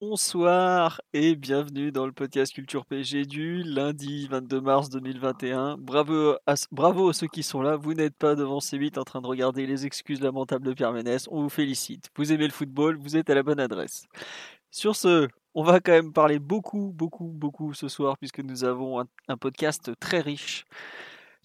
Bonsoir 0.00 1.00
et 1.12 1.34
bienvenue 1.34 1.90
dans 1.90 2.06
le 2.06 2.12
podcast 2.12 2.52
Culture 2.54 2.86
PG 2.86 3.24
du 3.24 3.64
lundi 3.64 4.28
22 4.28 4.60
mars 4.60 4.90
2021. 4.90 5.76
Bravo 5.76 6.36
à, 6.46 6.54
ceux 7.12 7.26
qui 7.26 7.42
sont 7.42 7.62
là. 7.62 7.74
Vous 7.74 7.94
n'êtes 7.94 8.14
pas 8.14 8.36
devant 8.36 8.60
C8 8.60 8.96
en 8.96 9.02
train 9.02 9.20
de 9.20 9.26
regarder 9.26 9.66
les 9.66 9.86
excuses 9.86 10.20
lamentables 10.20 10.64
de 10.64 10.72
Pierre 10.72 10.92
Ménès. 10.92 11.26
On 11.32 11.42
vous 11.42 11.48
félicite. 11.48 12.10
Vous 12.14 12.32
aimez 12.32 12.46
le 12.46 12.52
football, 12.52 12.96
vous 12.96 13.16
êtes 13.16 13.28
à 13.28 13.34
la 13.34 13.42
bonne 13.42 13.58
adresse. 13.58 14.06
Sur 14.70 14.94
ce, 14.94 15.26
on 15.56 15.64
va 15.64 15.80
quand 15.80 15.90
même 15.90 16.12
parler 16.12 16.38
beaucoup, 16.38 16.92
beaucoup, 16.94 17.32
beaucoup 17.34 17.74
ce 17.74 17.88
soir 17.88 18.18
puisque 18.18 18.38
nous 18.38 18.62
avons 18.62 19.00
un, 19.00 19.36
podcast 19.36 19.90
très 19.98 20.20
riche 20.20 20.64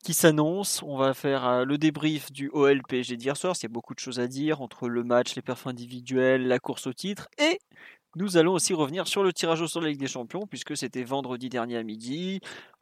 qui 0.04 0.14
s'annonce. 0.14 0.84
On 0.84 0.98
va 0.98 1.16
faire 1.16 1.48
euh, 1.48 1.66
le 1.66 1.80
débrief 1.80 2.32
du 2.32 2.50
OL 2.54 2.84
PSG 2.84 3.18
d'hier 3.18 3.36
soir. 3.36 3.56
Il 3.58 3.64
y 3.64 3.66
a 3.66 3.70
beaucoup 3.70 3.96
de 3.96 4.00
choses 4.00 4.20
à 4.20 4.28
dire 4.28 4.62
entre 4.62 4.90
le 4.90 5.04
match, 5.04 5.34
les 5.36 5.42
perfs 5.42 5.66
individuels, 5.66 6.46
la 6.46 6.60
course 6.60 6.86
au 6.86 6.94
titre. 6.94 7.30
Et 7.40 7.58
nous 8.16 8.38
allons 8.38 8.54
aussi 8.54 8.74
revenir 8.74 9.08
sur 9.08 9.24
le 9.24 9.34
tirage 9.34 9.62
au 9.62 9.68
sort 9.68 9.82
de 9.82 9.88
la 9.88 9.92
Ligue 9.92 10.00
des 10.00 10.08
Champions 10.08 10.46
puisque 10.48 10.78
c'était 10.78 11.04
vendredi 11.04 11.50
dernier 11.50 11.78
à 11.78 11.84
midi. 11.84 12.42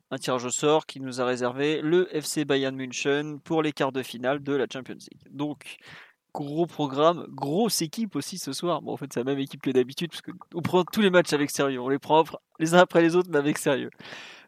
Un 0.10 0.18
tirage 0.18 0.44
au 0.44 0.50
sort 0.50 0.86
qui 0.86 1.00
nous 1.00 1.22
a 1.22 1.26
réservé 1.26 1.82
le 1.82 2.14
FC 2.16 2.44
Bayern 2.44 2.76
München 2.76 3.40
pour 3.40 3.64
les 3.64 3.72
quarts 3.72 3.94
de 3.94 4.04
finale 4.04 4.44
de 4.44 4.54
la 4.54 4.66
Champions 4.72 4.96
League. 4.96 5.22
Donc, 5.30 5.78
gros 6.34 6.66
programme, 6.66 7.26
grosse 7.30 7.82
équipe 7.82 8.18
aussi 8.18 8.38
ce 8.38 8.52
soir. 8.52 8.82
Bon, 8.82 8.92
en 8.92 8.98
fait, 8.98 9.12
c'est 9.14 9.22
la 9.22 9.24
même 9.24 9.40
équipe 9.40 9.62
que 9.62 9.72
d'habitude, 9.72 10.12
parce 10.12 10.22
qu'on 10.22 10.62
prend 10.62 10.84
tous 10.84 11.00
les 11.00 11.09
matchs 11.09 11.32
avec 11.32 11.50
sérieux. 11.50 11.80
On 11.80 11.88
les 11.88 12.00
prend 12.00 12.26
les 12.59 12.74
uns 12.74 12.80
après 12.80 13.02
les 13.02 13.16
autres, 13.16 13.30
mais 13.32 13.38
avec 13.38 13.58
sérieux. 13.58 13.90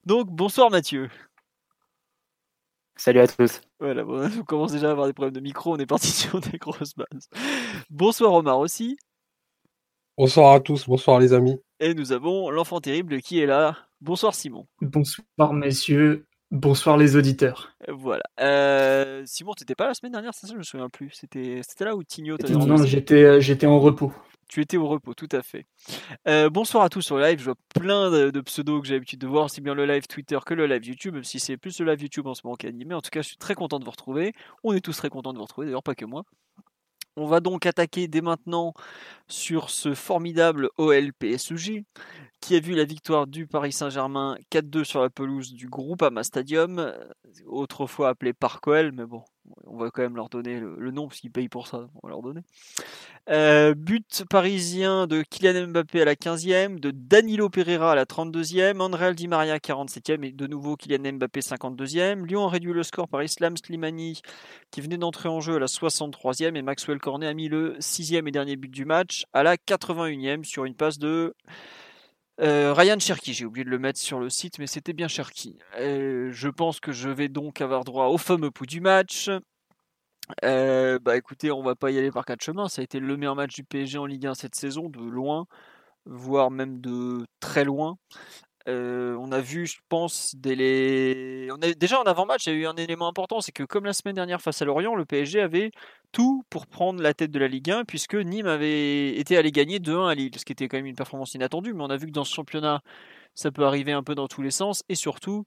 Donc, 0.05 0.27
bonsoir 0.29 0.69
Mathieu. 0.69 1.09
Salut 2.97 3.21
à 3.21 3.27
tous. 3.27 3.61
Voilà, 3.79 4.03
bon, 4.03 4.29
on 4.39 4.43
commence 4.43 4.73
déjà 4.73 4.89
à 4.89 4.91
avoir 4.91 5.07
des 5.07 5.13
problèmes 5.13 5.33
de 5.33 5.39
micro, 5.39 5.73
on 5.73 5.77
est 5.77 5.85
parti 5.85 6.07
sur 6.11 6.41
des 6.41 6.57
grosses 6.57 6.93
bases. 6.95 7.29
Bonsoir 7.89 8.33
Omar 8.33 8.59
aussi. 8.59 8.97
Bonsoir 10.15 10.53
à 10.53 10.59
tous, 10.59 10.85
bonsoir 10.85 11.19
les 11.19 11.33
amis. 11.33 11.57
Et 11.79 11.95
nous 11.95 12.11
avons 12.11 12.51
l'enfant 12.51 12.79
terrible 12.79 13.19
qui 13.19 13.39
est 13.39 13.47
là. 13.47 13.75
Bonsoir 13.99 14.35
Simon. 14.35 14.67
Bonsoir 14.79 15.53
messieurs, 15.53 16.27
bonsoir 16.51 16.97
les 16.97 17.15
auditeurs. 17.15 17.75
Voilà. 17.87 18.21
Euh, 18.39 19.23
Simon, 19.25 19.53
t'étais 19.53 19.73
pas 19.73 19.87
la 19.87 19.95
semaine 19.95 20.11
dernière, 20.11 20.35
c'est 20.35 20.45
ça 20.45 20.53
Je 20.53 20.59
me 20.59 20.63
souviens 20.63 20.89
plus. 20.89 21.09
C'était 21.13 21.63
là 21.79 21.95
où 21.95 22.03
Tigno 22.03 22.37
t'avait 22.37 22.53
Non, 22.53 22.67
non 22.67 22.85
j'étais 22.85 23.41
j'étais 23.41 23.65
en 23.65 23.79
repos. 23.79 24.13
Tu 24.47 24.61
étais 24.61 24.77
au 24.77 24.87
repos, 24.87 25.15
tout 25.15 25.29
à 25.31 25.41
fait. 25.41 25.65
Euh, 26.27 26.47
bonsoir 26.51 26.83
à 26.83 26.89
tous 26.89 27.01
sur 27.01 27.17
le 27.17 27.23
live. 27.23 27.39
Je 27.39 27.45
vois 27.45 27.55
plein 27.73 28.11
de, 28.11 28.29
de 28.29 28.41
pseudos 28.41 28.81
que 28.81 28.87
j'ai 28.87 28.93
l'habitude 28.93 29.19
de 29.19 29.25
voir, 29.25 29.45
aussi 29.45 29.61
bien 29.61 29.73
le 29.73 29.87
live 29.87 30.05
Twitter 30.05 30.37
que 30.45 30.53
le 30.53 30.67
live 30.67 30.85
YouTube, 30.85 31.15
même 31.15 31.23
si 31.23 31.39
c'est 31.39 31.57
plus 31.57 31.79
le 31.79 31.87
live 31.87 32.03
YouTube 32.03 32.27
en 32.27 32.35
ce 32.35 32.41
moment 32.43 32.55
qu'animé. 32.55 32.93
En 32.93 33.01
tout 33.01 33.09
cas, 33.09 33.23
je 33.23 33.29
suis 33.29 33.37
très 33.37 33.55
content 33.55 33.79
de 33.79 33.85
vous 33.85 33.89
retrouver. 33.89 34.33
On 34.63 34.73
est 34.73 34.81
tous 34.81 34.95
très 34.95 35.09
contents 35.09 35.33
de 35.33 35.39
vous 35.39 35.45
retrouver, 35.45 35.65
d'ailleurs, 35.65 35.81
pas 35.81 35.95
que 35.95 36.05
moi. 36.05 36.23
On 37.15 37.27
va 37.27 37.39
donc 37.41 37.65
attaquer 37.65 38.07
dès 38.07 38.21
maintenant 38.21 38.73
sur 39.27 39.69
ce 39.69 39.93
formidable 39.93 40.69
OL 40.77 41.13
PSG 41.13 41.85
qui 42.41 42.55
a 42.55 42.59
vu 42.59 42.75
la 42.75 42.85
victoire 42.85 43.27
du 43.27 43.47
Paris 43.47 43.71
Saint-Germain 43.71 44.37
4-2 44.51 44.83
sur 44.83 45.01
la 45.01 45.09
pelouse 45.09 45.53
du 45.53 45.69
Groupama 45.69 46.23
Stadium, 46.23 46.93
autrefois 47.45 48.09
appelé 48.09 48.33
Parc 48.33 48.67
OL, 48.67 48.91
mais 48.91 49.05
bon, 49.05 49.23
on 49.65 49.77
va 49.77 49.89
quand 49.91 50.01
même 50.01 50.15
leur 50.15 50.29
donner 50.29 50.59
le, 50.59 50.75
le 50.77 50.91
nom 50.91 51.07
parce 51.07 51.19
qu'ils 51.19 51.31
payent 51.31 51.49
pour 51.49 51.67
ça, 51.67 51.89
on 51.95 52.07
va 52.07 52.09
leur 52.09 52.21
donner. 52.21 52.41
Euh, 53.29 53.73
but 53.73 54.25
parisien 54.29 55.07
de 55.07 55.21
Kylian 55.21 55.67
Mbappé 55.67 56.01
à 56.01 56.05
la 56.05 56.15
15e, 56.15 56.79
de 56.79 56.91
Danilo 56.91 57.49
Pereira 57.49 57.93
à 57.93 57.95
la 57.95 58.03
32e, 58.05 58.81
André 58.81 59.13
Di 59.13 59.29
Maria 59.29 59.57
47e 59.57 60.25
et 60.25 60.31
de 60.31 60.47
nouveau 60.47 60.75
Kylian 60.75 61.13
Mbappé 61.13 61.39
52e. 61.39 62.25
Lyon 62.25 62.47
a 62.47 62.49
réduit 62.49 62.73
le 62.73 62.83
score 62.83 63.07
par 63.07 63.23
Islam 63.23 63.55
Slimani 63.55 64.21
qui 64.71 64.81
venait 64.81 64.97
d'entrer 64.97 65.29
en 65.29 65.39
jeu 65.39 65.55
à 65.55 65.59
la 65.59 65.67
63e 65.67 66.55
et 66.55 66.61
Maxwell 66.61 66.99
Cornet 66.99 67.27
a 67.27 67.33
mis 67.33 67.47
le 67.47 67.77
6e 67.79 68.27
et 68.27 68.31
dernier 68.31 68.57
but 68.57 68.71
du 68.71 68.83
match 68.83 69.25
à 69.31 69.43
la 69.43 69.55
81e 69.55 70.43
sur 70.43 70.65
une 70.65 70.75
passe 70.75 70.99
de 70.99 71.33
euh, 72.41 72.73
Ryan 72.73 72.99
Cherky, 72.99 73.33
j'ai 73.33 73.45
oublié 73.45 73.63
de 73.63 73.69
le 73.69 73.79
mettre 73.79 73.99
sur 73.99 74.19
le 74.19 74.29
site, 74.29 74.57
mais 74.59 74.67
c'était 74.67 74.93
bien 74.93 75.07
Cherky. 75.07 75.59
Euh, 75.77 76.31
je 76.31 76.49
pense 76.49 76.79
que 76.79 76.91
je 76.91 77.09
vais 77.09 77.29
donc 77.29 77.61
avoir 77.61 77.83
droit 77.83 78.07
au 78.07 78.17
fameux 78.17 78.51
pouls 78.51 78.65
du 78.65 78.81
match. 78.81 79.29
Euh, 80.43 80.99
bah 80.99 81.17
écoutez, 81.17 81.51
on 81.51 81.61
va 81.61 81.75
pas 81.75 81.91
y 81.91 81.97
aller 81.97 82.11
par 82.11 82.25
quatre 82.25 82.41
chemins. 82.41 82.69
Ça 82.69 82.81
a 82.81 82.83
été 82.83 82.99
le 82.99 83.17
meilleur 83.17 83.35
match 83.35 83.53
du 83.53 83.63
PSG 83.63 83.97
en 83.97 84.05
Ligue 84.05 84.25
1 84.25 84.33
cette 84.33 84.55
saison, 84.55 84.89
de 84.89 84.99
loin, 84.99 85.45
voire 86.05 86.49
même 86.49 86.81
de 86.81 87.25
très 87.39 87.65
loin. 87.65 87.97
Euh, 88.69 89.17
on 89.19 89.31
a 89.33 89.41
vu, 89.41 89.65
je 89.65 89.77
pense, 89.89 90.35
dès 90.35 90.55
déjà 91.75 91.99
en 91.99 92.03
avant-match, 92.03 92.47
il 92.47 92.53
y 92.53 92.55
a 92.55 92.59
eu 92.59 92.65
un 92.65 92.75
élément 92.75 93.07
important, 93.07 93.41
c'est 93.41 93.51
que 93.51 93.63
comme 93.63 93.83
la 93.83 93.91
semaine 93.91 94.15
dernière 94.15 94.41
face 94.41 94.61
à 94.61 94.65
Lorient, 94.65 94.95
le 94.95 95.05
PSG 95.05 95.41
avait 95.41 95.71
tout 96.13 96.43
pour 96.49 96.67
prendre 96.67 97.01
la 97.01 97.13
tête 97.13 97.31
de 97.31 97.39
la 97.39 97.49
Ligue 97.49 97.71
1, 97.71 97.83
puisque 97.83 98.15
Nîmes 98.15 98.47
avait 98.47 99.17
été 99.17 99.35
allé 99.35 99.51
gagner 99.51 99.79
2-1 99.79 100.07
à 100.07 100.15
Lille, 100.15 100.31
ce 100.37 100.45
qui 100.45 100.53
était 100.53 100.69
quand 100.69 100.77
même 100.77 100.85
une 100.85 100.95
performance 100.95 101.33
inattendue, 101.33 101.73
mais 101.73 101.83
on 101.83 101.89
a 101.89 101.97
vu 101.97 102.07
que 102.07 102.11
dans 102.11 102.23
ce 102.23 102.33
championnat, 102.33 102.81
ça 103.35 103.51
peut 103.51 103.65
arriver 103.65 103.91
un 103.91 104.03
peu 104.03 104.15
dans 104.15 104.27
tous 104.27 104.41
les 104.41 104.51
sens, 104.51 104.83
et 104.87 104.95
surtout, 104.95 105.43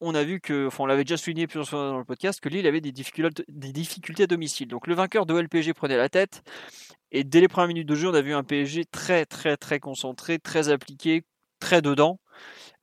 on 0.00 0.14
a 0.14 0.24
vu 0.24 0.40
que, 0.40 0.66
enfin, 0.66 0.84
on 0.84 0.86
l'avait 0.86 1.04
déjà 1.04 1.18
souligné 1.18 1.46
plusieurs 1.46 1.68
fois 1.68 1.90
dans 1.90 1.98
le 1.98 2.04
podcast, 2.04 2.40
que 2.40 2.48
Lille 2.48 2.66
avait 2.66 2.80
des 2.80 2.92
difficultés, 2.92 3.44
des 3.48 3.72
difficultés 3.72 4.24
à 4.24 4.26
domicile. 4.26 4.68
Donc 4.68 4.86
le 4.86 4.94
vainqueur 4.94 5.26
de 5.26 5.34
LPG 5.38 5.74
prenait 5.74 5.98
la 5.98 6.08
tête, 6.08 6.42
et 7.12 7.22
dès 7.22 7.40
les 7.40 7.48
premières 7.48 7.68
minutes 7.68 7.88
de 7.88 7.94
jeu, 7.94 8.08
on 8.08 8.14
a 8.14 8.22
vu 8.22 8.34
un 8.34 8.42
PSG 8.42 8.86
très, 8.86 9.26
très, 9.26 9.56
très 9.56 9.78
concentré, 9.78 10.38
très 10.38 10.68
appliqué, 10.70 11.22
très 11.60 11.82
dedans. 11.82 12.18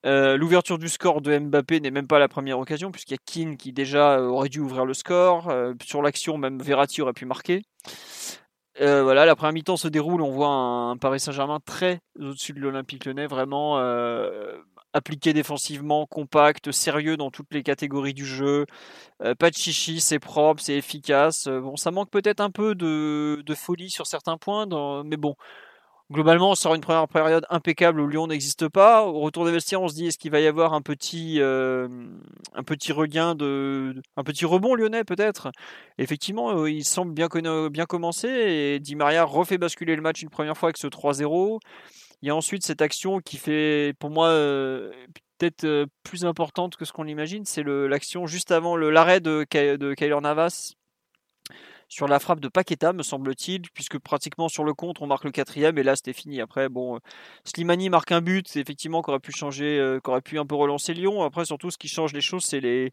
Euh, 0.05 0.37
L'ouverture 0.37 0.77
du 0.77 0.89
score 0.89 1.21
de 1.21 1.37
Mbappé 1.37 1.79
n'est 1.79 1.91
même 1.91 2.07
pas 2.07 2.19
la 2.19 2.27
première 2.27 2.59
occasion, 2.59 2.91
puisqu'il 2.91 3.13
y 3.13 3.15
a 3.15 3.23
Keane 3.25 3.57
qui 3.57 3.73
déjà 3.73 4.21
aurait 4.21 4.49
dû 4.49 4.59
ouvrir 4.59 4.85
le 4.85 4.93
score. 4.93 5.49
Euh, 5.49 5.73
sur 5.83 6.01
l'action, 6.01 6.37
même 6.37 6.59
Verratti 6.61 7.01
aurait 7.01 7.13
pu 7.13 7.25
marquer. 7.25 7.63
Euh, 8.79 9.01
voilà, 9.01 9.25
la 9.25 9.35
première 9.35 9.53
mi-temps 9.53 9.77
se 9.77 9.87
déroule, 9.87 10.21
on 10.21 10.29
voit 10.29 10.49
un, 10.49 10.97
Paris 10.97 11.19
Saint-Germain 11.19 11.59
très 11.65 11.99
au-dessus 12.19 12.53
de 12.53 12.59
l'Olympique 12.59 13.05
Lyonnais, 13.05 13.25
vraiment 13.25 13.79
euh, 13.79 14.55
appliqué 14.93 15.33
défensivement, 15.33 16.05
compact, 16.05 16.71
sérieux 16.71 17.17
dans 17.17 17.31
toutes 17.31 17.51
les 17.53 17.63
catégories 17.63 18.13
du 18.13 18.25
jeu. 18.25 18.67
Euh, 19.23 19.33
pas 19.33 19.49
de 19.49 19.55
chichi, 19.55 19.99
c'est 19.99 20.19
propre, 20.19 20.61
c'est 20.61 20.75
efficace. 20.77 21.47
Euh, 21.47 21.59
bon, 21.59 21.75
ça 21.75 21.89
manque 21.89 22.11
peut-être 22.11 22.39
un 22.39 22.51
peu 22.51 22.75
de, 22.75 23.43
folie 23.55 23.89
sur 23.89 24.05
certains 24.05 24.37
points, 24.37 24.67
mais 25.03 25.17
bon, 25.17 25.35
globalement, 26.11 26.51
on 26.51 26.55
sort 26.55 26.75
une 26.75 26.81
première 26.81 27.07
période 27.07 27.45
impeccable 27.49 27.99
où 27.99 28.07
Lyon 28.07 28.27
n'existe 28.27 28.67
pas. 28.69 29.05
Au 29.05 29.19
retour 29.19 29.45
des 29.45 29.51
vestiaires, 29.51 29.81
on 29.81 29.87
se 29.87 29.95
dit 29.95 30.07
est-ce 30.07 30.17
qu'il 30.17 30.31
va 30.31 30.39
y 30.39 30.47
avoir 30.47 30.73
un 30.73 30.81
petit, 30.81 31.41
euh, 31.41 31.87
regain 32.89 33.35
de, 33.35 33.95
un 34.15 34.23
petit 34.23 34.45
rebond 34.45 34.75
lyonnais 34.75 35.03
peut-être? 35.03 35.51
Effectivement, 35.97 36.57
euh, 36.57 36.69
il 36.69 36.85
semble 36.85 37.13
bien, 37.13 37.27
bien 37.69 37.85
commencer 37.85 38.27
et 38.29 38.79
Di 38.79 38.95
Maria 38.95 39.23
refait 39.23 39.57
basculer 39.57 39.95
le 39.95 40.01
match 40.01 40.21
une 40.21 40.29
première 40.29 40.57
fois 40.57 40.67
avec 40.67 40.77
ce 40.77 40.87
3-0. 40.87 41.59
Il 42.21 42.27
y 42.27 42.31
a 42.31 42.35
ensuite 42.35 42.63
cette 42.63 42.81
action 42.81 43.19
qui 43.19 43.37
fait, 43.37 43.93
pour 43.99 44.09
moi, 44.09 44.29
euh, 44.29 44.91
peut-être 45.37 45.85
plus 46.03 46.25
importante 46.25 46.75
que 46.75 46.85
ce 46.85 46.91
qu'on 46.91 47.05
imagine. 47.05 47.45
C'est 47.45 47.63
l'action 47.63 48.25
juste 48.25 48.51
avant 48.51 48.75
l'arrêt 48.75 49.19
de, 49.19 49.45
de 49.51 49.93
Kyler 49.93 50.21
Navas 50.21 50.76
sur 51.87 52.07
la 52.07 52.19
frappe 52.19 52.39
de 52.39 52.47
Paqueta, 52.47 52.93
me 52.93 53.03
semble-t-il, 53.03 53.61
puisque 53.73 53.97
pratiquement 53.97 54.49
sur 54.49 54.63
le 54.63 54.73
compte, 54.73 55.01
on 55.01 55.07
marque 55.07 55.23
le 55.23 55.31
quatrième, 55.31 55.77
et 55.77 55.83
là, 55.83 55.95
c'était 55.95 56.13
fini. 56.13 56.41
Après, 56.41 56.69
bon, 56.69 56.99
Slimani 57.45 57.89
marque 57.89 58.11
un 58.11 58.21
but, 58.21 58.47
c'est 58.47 58.59
effectivement 58.59 59.01
qu'aurait 59.01 59.19
pu 59.19 59.31
changer, 59.31 59.79
euh, 59.79 59.99
qu'aurait 59.99 60.21
pu 60.21 60.37
un 60.39 60.45
peu 60.45 60.55
relancer 60.55 60.93
Lyon. 60.93 61.23
Après, 61.23 61.45
surtout, 61.45 61.71
ce 61.71 61.77
qui 61.77 61.87
change 61.87 62.13
les 62.13 62.21
choses, 62.21 62.43
c'est 62.43 62.59
les, 62.59 62.91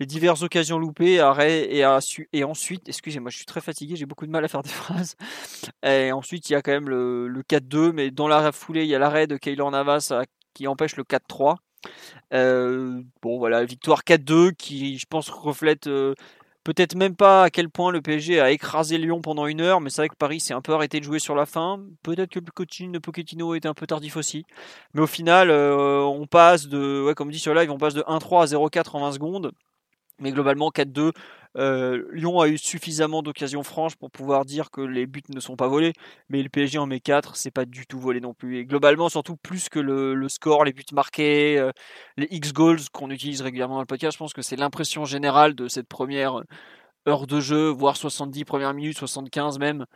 diverses 0.00 0.42
occasions 0.42 0.78
loupées, 0.78 1.20
arrêt 1.20 1.72
et, 1.72 1.84
ensuite, 2.44 2.88
excusez-moi, 2.88 3.30
je 3.30 3.36
suis 3.36 3.46
très 3.46 3.60
fatigué, 3.60 3.94
j'ai 3.94 4.06
beaucoup 4.06 4.26
de 4.26 4.32
mal 4.32 4.44
à 4.44 4.48
faire 4.48 4.62
des 4.62 4.68
phrases. 4.70 5.16
Et 5.84 6.10
ensuite, 6.10 6.50
il 6.50 6.54
y 6.54 6.56
a 6.56 6.62
quand 6.62 6.72
même 6.72 6.88
le, 6.88 7.28
le 7.28 7.42
4-2, 7.42 7.92
mais 7.92 8.10
dans 8.10 8.26
la 8.26 8.50
foulée, 8.50 8.82
il 8.82 8.88
y 8.88 8.94
a 8.94 8.98
l'arrêt 8.98 9.28
de 9.28 9.36
Keylor 9.36 9.70
Navas 9.70 10.12
qui 10.54 10.66
empêche 10.66 10.96
le 10.96 11.04
4-3. 11.04 11.56
Euh, 12.32 13.02
bon 13.22 13.38
voilà, 13.38 13.64
victoire 13.64 14.02
4-2 14.02 14.54
qui 14.54 14.98
je 14.98 15.06
pense 15.06 15.28
reflète 15.28 15.86
euh, 15.86 16.14
peut-être 16.64 16.94
même 16.94 17.16
pas 17.16 17.44
à 17.44 17.50
quel 17.50 17.68
point 17.68 17.90
le 17.90 18.00
PSG 18.00 18.40
a 18.40 18.50
écrasé 18.50 18.98
Lyon 18.98 19.20
pendant 19.20 19.46
une 19.46 19.60
heure, 19.60 19.80
mais 19.80 19.90
c'est 19.90 20.02
vrai 20.02 20.08
que 20.08 20.16
Paris 20.16 20.40
s'est 20.40 20.54
un 20.54 20.60
peu 20.60 20.72
arrêté 20.72 21.00
de 21.00 21.04
jouer 21.04 21.18
sur 21.18 21.34
la 21.34 21.46
fin. 21.46 21.80
Peut-être 22.02 22.30
que 22.30 22.38
le 22.38 22.50
coaching 22.52 22.92
de 22.92 22.98
Pochettino 22.98 23.54
était 23.54 23.68
un 23.68 23.74
peu 23.74 23.86
tardif 23.86 24.16
aussi. 24.16 24.44
Mais 24.94 25.02
au 25.02 25.06
final, 25.06 25.50
euh, 25.50 26.02
on 26.02 26.26
passe 26.26 26.68
de, 26.68 27.04
ouais, 27.06 27.14
comme 27.14 27.30
dit 27.30 27.38
sur 27.38 27.54
live, 27.54 27.70
on 27.70 27.78
passe 27.78 27.94
de 27.94 28.02
1-3 28.02 28.42
à 28.42 28.46
0-4 28.46 28.96
en 28.96 29.00
20 29.00 29.12
secondes. 29.12 29.52
Mais 30.20 30.30
globalement, 30.30 30.70
4-2, 30.70 31.12
Euh, 31.56 32.04
Lyon 32.12 32.40
a 32.40 32.48
eu 32.48 32.58
suffisamment 32.58 33.22
d'occasions 33.22 33.62
franches 33.62 33.96
pour 33.96 34.10
pouvoir 34.10 34.44
dire 34.44 34.70
que 34.70 34.80
les 34.80 35.06
buts 35.06 35.22
ne 35.28 35.40
sont 35.40 35.56
pas 35.56 35.68
volés, 35.68 35.92
mais 36.28 36.42
le 36.42 36.48
PSG 36.48 36.78
en 36.78 36.86
met 36.86 37.00
4, 37.00 37.36
c'est 37.36 37.50
pas 37.50 37.64
du 37.64 37.86
tout 37.86 38.00
volé 38.00 38.20
non 38.20 38.34
plus. 38.34 38.58
Et 38.58 38.64
globalement, 38.64 39.08
surtout 39.08 39.36
plus 39.36 39.68
que 39.68 39.78
le, 39.78 40.28
score, 40.28 40.64
les 40.64 40.72
buts 40.72 40.84
marqués, 40.92 41.58
euh, 41.58 41.72
les 42.16 42.28
X 42.30 42.52
goals 42.52 42.80
qu'on 42.92 43.10
utilise 43.10 43.42
régulièrement 43.42 43.74
dans 43.74 43.80
le 43.80 43.86
podcast, 43.86 44.14
je 44.14 44.18
pense 44.18 44.32
que 44.32 44.42
c'est 44.42 44.56
l'impression 44.56 45.04
générale 45.04 45.54
de 45.54 45.68
cette 45.68 45.88
première 45.88 46.42
heure 47.08 47.26
de 47.26 47.40
jeu, 47.40 47.68
voire 47.68 47.96
70 47.96 48.44
premières 48.44 48.74
minutes, 48.74 48.98
75 48.98 49.58
même, 49.58 49.86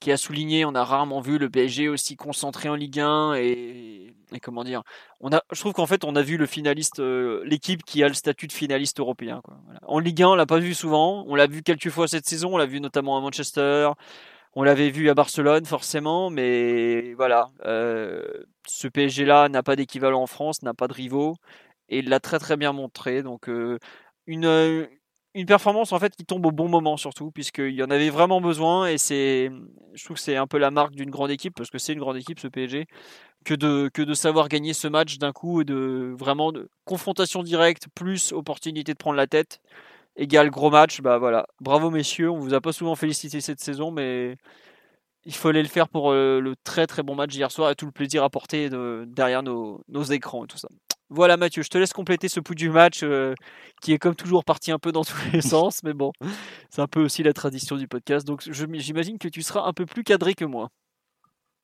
qui 0.00 0.12
a 0.12 0.16
souligné, 0.16 0.64
on 0.64 0.74
a 0.74 0.84
rarement 0.84 1.20
vu 1.20 1.38
le 1.38 1.48
PSG 1.48 1.88
aussi 1.88 2.16
concentré 2.16 2.68
en 2.68 2.74
Ligue 2.74 3.00
1 3.00 3.34
et, 3.34 4.14
comment 4.42 4.64
dire, 4.64 4.82
on 5.20 5.32
a, 5.32 5.42
je 5.52 5.60
trouve 5.60 5.72
qu'en 5.72 5.86
fait 5.86 6.04
on 6.04 6.16
a 6.16 6.22
vu 6.22 6.36
le 6.36 6.46
finaliste, 6.46 7.00
euh, 7.00 7.42
l'équipe 7.44 7.84
qui 7.84 8.02
a 8.02 8.08
le 8.08 8.14
statut 8.14 8.46
de 8.46 8.52
finaliste 8.52 9.00
européen. 9.00 9.42
En 9.86 9.98
Ligue 9.98 10.22
1, 10.22 10.28
on 10.28 10.34
l'a 10.34 10.46
pas 10.46 10.58
vu 10.58 10.74
souvent, 10.74 11.24
on 11.28 11.34
l'a 11.34 11.46
vu 11.46 11.62
quelques 11.62 11.90
fois 11.90 12.08
cette 12.08 12.26
saison, 12.26 12.54
on 12.54 12.56
l'a 12.56 12.66
vu 12.66 12.80
notamment 12.80 13.16
à 13.16 13.20
Manchester, 13.20 13.90
on 14.54 14.62
l'avait 14.62 14.90
vu 14.90 15.10
à 15.10 15.14
Barcelone 15.14 15.66
forcément, 15.66 16.30
mais 16.30 17.14
voilà, 17.14 17.50
euh, 17.64 18.44
ce 18.66 18.88
PSG 18.88 19.24
là 19.24 19.48
n'a 19.48 19.62
pas 19.62 19.76
d'équivalent 19.76 20.22
en 20.22 20.26
France, 20.26 20.62
n'a 20.62 20.74
pas 20.74 20.88
de 20.88 20.94
rivaux 20.94 21.36
et 21.88 21.98
il 22.00 22.08
l'a 22.08 22.20
très 22.20 22.38
très 22.38 22.56
bien 22.56 22.72
montré. 22.72 23.22
Donc 23.22 23.48
euh, 23.48 23.78
une, 24.26 24.88
une 25.36 25.44
performance 25.44 25.92
en 25.92 25.98
fait 25.98 26.16
qui 26.16 26.24
tombe 26.24 26.46
au 26.46 26.50
bon 26.50 26.66
moment 26.66 26.96
surtout 26.96 27.30
puisqu'il 27.30 27.74
y 27.74 27.82
en 27.82 27.90
avait 27.90 28.08
vraiment 28.08 28.40
besoin 28.40 28.86
et 28.86 28.96
c'est 28.96 29.50
je 29.92 30.04
trouve 30.04 30.16
que 30.16 30.22
c'est 30.22 30.36
un 30.36 30.46
peu 30.46 30.56
la 30.56 30.70
marque 30.70 30.94
d'une 30.94 31.10
grande 31.10 31.30
équipe 31.30 31.54
parce 31.54 31.68
que 31.68 31.76
c'est 31.76 31.92
une 31.92 31.98
grande 31.98 32.16
équipe 32.16 32.40
ce 32.40 32.48
PSG 32.48 32.86
que 33.44 33.52
de 33.52 33.90
que 33.92 34.00
de 34.00 34.14
savoir 34.14 34.48
gagner 34.48 34.72
ce 34.72 34.88
match 34.88 35.18
d'un 35.18 35.32
coup 35.32 35.60
et 35.60 35.64
de 35.64 36.14
vraiment 36.18 36.52
de 36.52 36.70
confrontation 36.86 37.42
directe 37.42 37.86
plus 37.94 38.32
opportunité 38.32 38.94
de 38.94 38.96
prendre 38.96 39.16
la 39.16 39.26
tête 39.26 39.60
égale 40.16 40.48
gros 40.50 40.70
match 40.70 41.02
bah 41.02 41.18
voilà. 41.18 41.46
Bravo 41.60 41.90
messieurs 41.90 42.30
on 42.30 42.38
vous 42.38 42.54
a 42.54 42.62
pas 42.62 42.72
souvent 42.72 42.94
félicité 42.94 43.42
cette 43.42 43.60
saison 43.60 43.90
mais 43.90 44.38
il 45.26 45.34
fallait 45.34 45.62
le 45.62 45.68
faire 45.68 45.88
pour 45.90 46.12
euh, 46.12 46.40
le 46.40 46.54
très 46.64 46.86
très 46.86 47.02
bon 47.02 47.14
match 47.14 47.34
hier 47.34 47.50
soir 47.50 47.70
et 47.70 47.74
tout 47.74 47.84
le 47.84 47.92
plaisir 47.92 48.24
apporté 48.24 48.70
de, 48.70 49.04
derrière 49.06 49.42
nos, 49.42 49.82
nos 49.88 50.04
écrans 50.04 50.44
et 50.44 50.46
tout 50.46 50.56
ça 50.56 50.68
voilà 51.08 51.36
Mathieu, 51.36 51.62
je 51.62 51.68
te 51.68 51.78
laisse 51.78 51.92
compléter 51.92 52.28
ce 52.28 52.40
pouls 52.40 52.54
du 52.54 52.68
match 52.68 53.00
euh, 53.02 53.34
qui 53.80 53.92
est 53.92 53.98
comme 53.98 54.16
toujours 54.16 54.44
parti 54.44 54.72
un 54.72 54.78
peu 54.78 54.90
dans 54.90 55.04
tous 55.04 55.16
les 55.32 55.40
sens, 55.40 55.82
mais 55.82 55.92
bon, 55.92 56.12
c'est 56.70 56.82
un 56.82 56.88
peu 56.88 57.02
aussi 57.02 57.22
la 57.22 57.32
tradition 57.32 57.76
du 57.76 57.86
podcast. 57.86 58.26
Donc 58.26 58.42
j'imagine 58.50 59.18
que 59.18 59.28
tu 59.28 59.42
seras 59.42 59.62
un 59.66 59.72
peu 59.72 59.86
plus 59.86 60.02
cadré 60.02 60.34
que 60.34 60.44
moi. 60.44 60.68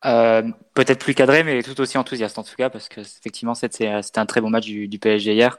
Euh, 0.04 0.42
peut-être 0.74 1.00
plus 1.00 1.14
cadré, 1.14 1.44
mais 1.44 1.62
tout 1.62 1.80
aussi 1.80 1.96
enthousiaste 1.96 2.38
en 2.38 2.42
tout 2.42 2.56
cas, 2.56 2.70
parce 2.70 2.88
que 2.88 3.00
effectivement 3.00 3.54
c'était 3.54 3.88
un 3.88 4.26
très 4.26 4.40
bon 4.40 4.50
match 4.50 4.66
du, 4.66 4.98
PSG 4.98 5.34
hier. 5.34 5.58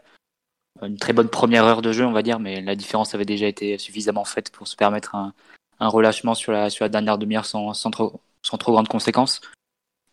Une 0.82 0.98
très 0.98 1.14
bonne 1.14 1.30
première 1.30 1.66
heure 1.66 1.82
de 1.82 1.92
jeu, 1.92 2.06
on 2.06 2.12
va 2.12 2.24
dire, 2.24 2.40
mais 2.40 2.62
la 2.62 2.76
différence 2.76 3.14
avait 3.14 3.26
déjà 3.26 3.48
été 3.48 3.78
suffisamment 3.78 4.26
faite 4.26 4.50
pour 4.52 4.68
se 4.68 4.76
permettre 4.76 5.16
un, 5.16 5.34
relâchement 5.80 6.34
sur 6.34 6.52
la, 6.52 6.70
dernière 6.70 7.18
demi-heure 7.18 7.46
sans, 7.46 7.74
sans, 7.74 7.92
trop, 7.92 8.22
sans 8.42 8.58
trop 8.58 8.72
grandes 8.72 8.88
conséquences. 8.88 9.42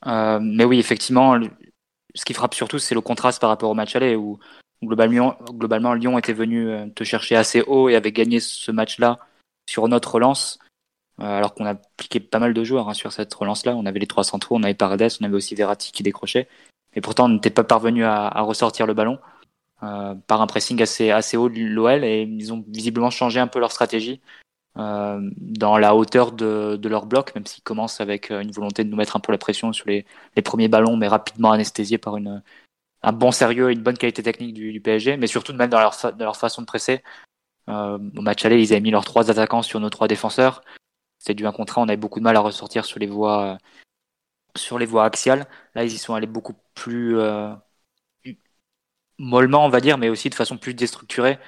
Euh, 0.07 0.39
mais 0.41 0.65
oui, 0.65 0.79
effectivement, 0.79 1.37
ce 2.15 2.25
qui 2.25 2.35
frappe 2.35 2.55
surtout, 2.55 2.79
c'est 2.79 2.95
le 2.95 3.01
contraste 3.01 3.41
par 3.41 3.51
rapport 3.51 3.71
au 3.71 3.75
match 3.75 3.97
aller 3.97 4.17
où 4.17 4.39
globalement, 4.83 5.95
Lyon 5.95 6.19
était 6.19 6.33
venu 6.33 6.69
euh, 6.69 6.87
te 6.89 7.05
chercher 7.05 7.37
assez 7.37 7.63
haut 7.63 7.89
et 7.89 7.97
avait 7.97 8.13
gagné 8.13 8.41
ce 8.41 8.71
match-là 8.71 9.19
sur 9.69 9.87
notre 9.89 10.15
relance, 10.15 10.59
euh, 11.21 11.25
alors 11.25 11.55
qu'on 11.55 11.67
a 11.67 11.71
appliqué 11.71 12.21
pas 12.21 12.39
mal 12.39 12.55
de 12.55 12.65
joueurs 12.65 12.89
hein, 12.89 12.95
sur 12.95 13.13
cette 13.13 13.33
relance-là. 13.33 13.77
On 13.77 13.87
avait 13.87 14.01
les 14.01 14.07
trois 14.07 14.25
centraux, 14.25 14.57
on 14.57 14.63
avait 14.63 14.75
Paredes, 14.75 15.11
on 15.21 15.25
avait 15.25 15.35
aussi 15.35 15.55
Verratti 15.55 15.93
qui 15.93 16.03
décrochait, 16.03 16.49
mais 16.95 17.03
pourtant 17.03 17.27
on 17.27 17.29
n'était 17.29 17.51
pas 17.51 17.65
parvenu 17.65 18.05
à, 18.05 18.27
à, 18.27 18.41
ressortir 18.41 18.87
le 18.87 18.95
ballon 18.95 19.19
euh, 19.83 20.15
par 20.27 20.41
un 20.41 20.47
pressing 20.47 20.81
assez, 20.83 21.11
assez 21.11 21.37
haut 21.37 21.49
de 21.49 21.61
l'OL 21.61 22.05
et 22.05 22.23
ils 22.23 22.53
ont 22.53 22.65
visiblement 22.69 23.11
changé 23.11 23.39
un 23.39 23.47
peu 23.47 23.61
leur 23.61 23.73
stratégie. 23.73 24.21
Euh, 24.79 25.31
dans 25.37 25.79
la 25.79 25.97
hauteur 25.97 26.33
de, 26.33 26.77
de, 26.77 26.89
leur 26.89 27.07
bloc, 27.07 27.35
même 27.35 27.45
s'ils 27.45 27.63
commencent 27.63 28.01
avec 28.01 28.31
euh, 28.31 28.41
une 28.41 28.53
volonté 28.53 28.85
de 28.85 28.89
nous 28.89 28.97
mettre 28.97 29.17
un 29.17 29.21
peu 29.21 29.33
la 29.33 29.39
pression 29.39 29.73
sur 29.73 29.89
les, 29.89 30.07
les 30.37 30.43
premiers 30.43 30.69
ballons, 30.69 30.97
mais 30.97 31.09
rapidement 31.09 31.51
anesthésiés 31.51 31.99
par 31.99 32.17
une, 32.17 32.41
un 33.03 33.13
bon 33.13 33.33
sérieux 33.33 33.71
et 33.71 33.73
une 33.73 33.83
bonne 33.83 33.99
qualité 33.99 34.23
technique 34.23 34.55
du, 34.55 34.73
du 34.73 34.81
PSG, 34.81 35.17
mais 35.17 35.27
surtout 35.27 35.53
même 35.55 35.71
dans 35.71 35.81
leur, 35.81 35.97
leur 36.19 36.37
façon 36.37 36.63
de 36.63 36.67
presser. 36.67 37.03
Euh, 37.69 37.99
au 38.17 38.23
match 38.23 38.45
aller, 38.45 38.61
ils 38.63 38.73
avaient 38.73 38.81
mis 38.81 38.91
leurs 38.93 39.05
trois 39.05 39.31
attaquants 39.31 39.63
sur 39.63 39.81
nos 39.81 39.91
trois 39.91 40.09
défenseurs. 40.09 40.63
C'était 41.19 41.35
du 41.35 41.47
1 41.47 41.53
contre 41.53 41.79
1, 41.79 41.83
on 41.83 41.89
avait 41.89 41.97
beaucoup 41.97 42.21
de 42.21 42.25
mal 42.25 42.37
à 42.37 42.41
ressortir 42.41 42.85
sur 42.85 42.99
les 43.01 43.07
voies, 43.07 43.59
sur 44.57 44.79
les 44.79 44.87
voies 44.87 45.05
axiales. 45.05 45.47
Là, 45.75 45.85
ils 45.85 45.93
y 45.93 45.99
sont 45.99 46.15
allés 46.15 46.27
beaucoup 46.27 46.55
plus 46.75 47.19
euh, 47.19 47.55
mollement, 49.19 49.65
on 49.65 49.69
va 49.69 49.81
dire, 49.81 49.99
mais 49.99 50.09
aussi 50.09 50.31
de 50.31 50.35
façon 50.35 50.57
plus 50.59 50.75
déstructurée. 50.75 51.39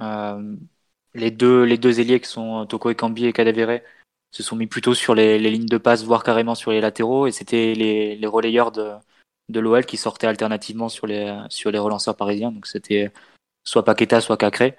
Euh, 0.00 0.56
les 1.18 1.30
deux, 1.30 1.64
les 1.64 1.78
deux 1.78 2.00
ailiers 2.00 2.20
qui 2.20 2.28
sont 2.28 2.66
Toko 2.66 2.90
Ekambi 2.90 3.26
et 3.26 3.32
Cadavere 3.32 3.80
se 4.30 4.42
sont 4.42 4.56
mis 4.56 4.66
plutôt 4.66 4.94
sur 4.94 5.14
les, 5.14 5.38
les, 5.38 5.50
lignes 5.50 5.66
de 5.66 5.78
passe, 5.78 6.04
voire 6.04 6.22
carrément 6.22 6.54
sur 6.54 6.70
les 6.70 6.80
latéraux, 6.80 7.26
et 7.26 7.32
c'était 7.32 7.74
les, 7.74 8.16
les 8.16 8.26
relayeurs 8.26 8.72
de, 8.72 8.92
de 9.48 9.60
l'OL 9.60 9.86
qui 9.86 9.96
sortaient 9.96 10.26
alternativement 10.26 10.88
sur 10.88 11.06
les, 11.06 11.36
sur 11.48 11.70
les 11.70 11.78
relanceurs 11.78 12.16
parisiens. 12.16 12.52
Donc 12.52 12.66
c'était 12.66 13.12
soit 13.64 13.84
Paqueta, 13.84 14.20
soit 14.20 14.36
Cacré. 14.36 14.76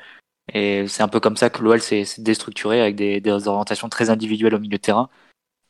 Et 0.54 0.88
c'est 0.88 1.04
un 1.04 1.08
peu 1.08 1.20
comme 1.20 1.38
ça 1.38 1.50
que 1.50 1.62
l'OL 1.64 1.82
s'est 1.82 2.06
déstructuré 2.20 2.82
avec 2.82 2.96
des, 2.96 3.22
des, 3.22 3.48
orientations 3.48 3.90
très 3.90 4.10
individuelles 4.10 4.56
au 4.56 4.60
milieu 4.60 4.78
de 4.78 4.82
terrain. 4.82 5.10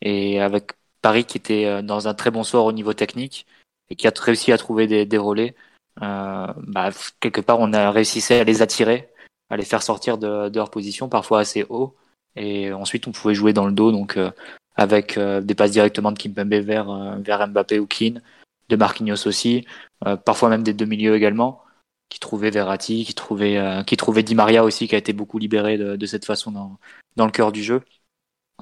Et 0.02 0.42
avec 0.42 0.74
Paris 1.02 1.26
qui 1.26 1.38
était 1.38 1.66
euh, 1.66 1.82
dans 1.82 2.08
un 2.08 2.14
très 2.14 2.32
bon 2.32 2.44
sort 2.44 2.66
au 2.66 2.72
niveau 2.72 2.94
technique 2.94 3.46
et 3.90 3.96
qui 3.96 4.08
a 4.08 4.14
réussi 4.18 4.52
à 4.52 4.58
trouver 4.58 4.88
des, 4.88 5.06
des 5.06 5.18
relais. 5.18 5.56
Euh, 6.02 6.48
bah, 6.58 6.92
quelque 7.20 7.42
part, 7.42 7.60
on 7.60 7.74
a 7.74 7.92
réussi 7.92 8.34
à 8.34 8.44
les 8.44 8.62
attirer 8.62 9.10
à 9.50 9.58
les 9.58 9.66
faire 9.66 9.84
sortir 9.84 10.18
de, 10.18 10.50
de, 10.50 10.56
leur 10.58 10.72
position, 10.72 11.10
parfois 11.10 11.40
assez 11.40 11.66
haut. 11.70 11.96
Et 12.36 12.72
ensuite, 12.72 13.08
on 13.08 13.12
pouvait 13.12 13.34
jouer 13.34 13.54
dans 13.54 13.66
le 13.66 13.72
dos, 13.72 13.92
donc 13.92 14.18
euh, 14.18 14.32
avec 14.76 15.18
euh, 15.18 15.42
des 15.42 15.56
passes 15.56 15.72
directement 15.72 16.12
de 16.12 16.18
Kimpembe 16.20 16.54
vers, 16.54 16.90
euh, 16.90 17.16
vers 17.20 17.48
Mbappé 17.48 17.80
ou 17.80 17.88
Keane, 17.88 18.22
de 18.70 18.76
Marquinhos 18.76 19.28
aussi, 19.28 19.66
parfois 20.26 20.50
même 20.50 20.62
des 20.64 20.74
deux 20.74 20.86
milieux 20.86 21.16
également, 21.16 21.64
qui 22.10 22.20
trouvaient 22.20 22.52
Verratti, 22.52 23.04
qui 23.04 23.16
trouvaient, 23.16 23.84
qui 23.88 23.98
trouvaient 23.98 24.22
Di 24.22 24.36
Maria 24.36 24.64
aussi, 24.64 24.88
qui 24.88 24.94
a 24.94 24.98
été 25.00 25.12
beaucoup 25.12 25.40
libéré 25.40 25.78
de, 25.78 26.06
cette 26.06 26.26
façon 26.26 26.52
dans, 26.52 26.78
dans 27.16 27.26
le 27.26 27.32
cœur 27.32 27.52
du 27.52 27.64
jeu. 27.64 27.82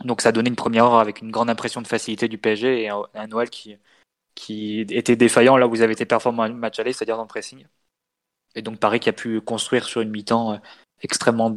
Donc 0.06 0.22
ça 0.22 0.32
donnait 0.32 0.50
une 0.50 0.56
première 0.56 0.86
heure 0.86 1.00
avec 1.00 1.22
une 1.22 1.32
grande 1.32 1.50
impression 1.50 1.82
de 1.82 1.88
facilité 1.88 2.30
du 2.30 2.38
PSG 2.38 2.84
et 2.84 2.90
un, 2.90 3.02
un 3.16 3.28
Noël 3.28 3.50
qui, 3.50 3.76
qui 4.36 4.82
était 4.82 5.16
défaillant 5.18 5.58
là 5.58 5.68
où 5.68 5.72
vous 5.72 5.82
avez 5.82 5.94
été 5.94 6.06
performant 6.06 6.44
à 6.44 6.50
match 6.50 6.80
aller, 6.80 6.94
c'est-à-dire 6.94 7.18
dans 7.18 7.24
le 7.24 7.28
pressing. 7.28 7.66
Et 8.58 8.64
donc 8.64 8.80
Paris 8.80 9.00
qui 9.00 9.08
a 9.08 9.14
pu 9.14 9.40
construire 9.40 9.86
sur 9.86 10.02
une 10.02 10.10
mi-temps 10.10 10.54
euh, 10.54 10.58
extrêmement 11.02 11.56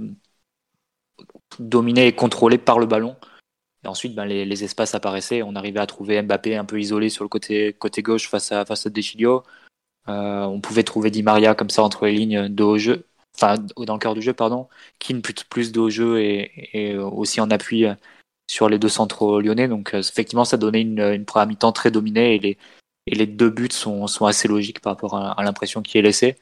dominée 1.58 2.06
et 2.06 2.12
contrôlée 2.14 2.58
par 2.58 2.78
le 2.78 2.86
ballon. 2.86 3.16
Et 3.84 3.88
ensuite, 3.88 4.14
ben, 4.14 4.26
les, 4.26 4.64
espaces 4.64 4.94
apparaissaient. 4.94 5.42
On 5.42 5.56
arrivait 5.56 5.80
à 5.80 5.86
trouver 5.86 6.20
Mbappé 6.20 6.56
un 6.56 6.66
peu 6.66 6.78
isolé 6.78 7.08
sur 7.08 7.24
le 7.24 7.28
côté, 7.28 7.74
gauche 8.02 8.28
face 8.28 8.52
à, 8.52 8.66
face 8.66 8.86
à 8.86 8.90
Deschilio. 8.90 9.42
Euh, 10.08 10.44
on 10.44 10.60
pouvait 10.60 10.82
trouver 10.82 11.10
Di 11.10 11.22
Maria 11.22 11.54
comme 11.54 11.70
ça 11.70 11.82
entre 11.82 12.06
les 12.06 12.12
lignes 12.12 12.48
de 12.48 12.62
haut 12.62 12.78
jeu, 12.78 13.06
enfin 13.34 13.56
dans 13.76 13.94
le 13.94 13.98
cœur 13.98 14.14
du 14.14 14.22
jeu, 14.22 14.34
pardon. 14.34 14.68
Keane 14.98 15.22
plus, 15.22 15.34
plus 15.48 15.72
de 15.72 15.80
haut 15.80 15.90
jeu 15.90 16.20
et, 16.20 16.96
aussi 16.98 17.40
en 17.40 17.50
appui 17.50 17.86
euh, 17.86 17.94
sur 18.50 18.68
les 18.68 18.78
deux 18.78 18.88
centraux 18.88 19.40
lyonnais. 19.40 19.68
Donc 19.68 19.94
effectivement, 19.94 20.44
ça 20.44 20.58
donnait 20.58 20.82
une, 20.82 21.24
première 21.24 21.46
mi-temps 21.46 21.72
très 21.72 21.90
dominée 21.90 22.34
et 22.34 22.58
les, 23.06 23.26
deux 23.26 23.50
buts 23.50 23.68
sont, 23.70 24.04
assez 24.26 24.48
logiques 24.48 24.80
par 24.80 24.92
rapport 24.94 25.16
à 25.16 25.42
l'impression 25.42 25.82
qui 25.82 25.98
est 25.98 26.02
laissée. 26.02 26.36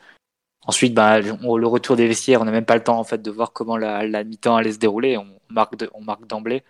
Ensuite, 0.68 0.92
bah, 0.92 1.18
le 1.18 1.66
retour 1.66 1.96
des 1.96 2.06
vestiaires, 2.06 2.42
on 2.42 2.44
n'a 2.44 2.50
même 2.50 2.66
pas 2.66 2.76
le 2.76 2.84
temps 2.84 2.98
en 2.98 3.04
fait 3.04 3.22
de 3.22 3.30
voir 3.30 3.54
comment 3.54 3.78
la, 3.78 4.06
la 4.06 4.22
mi-temps 4.22 4.54
allait 4.54 4.72
se 4.72 4.78
dérouler. 4.78 5.16
On 5.16 5.26
marque, 5.48 5.82
on 5.94 6.02
marque 6.02 6.26
d'emblée 6.26 6.62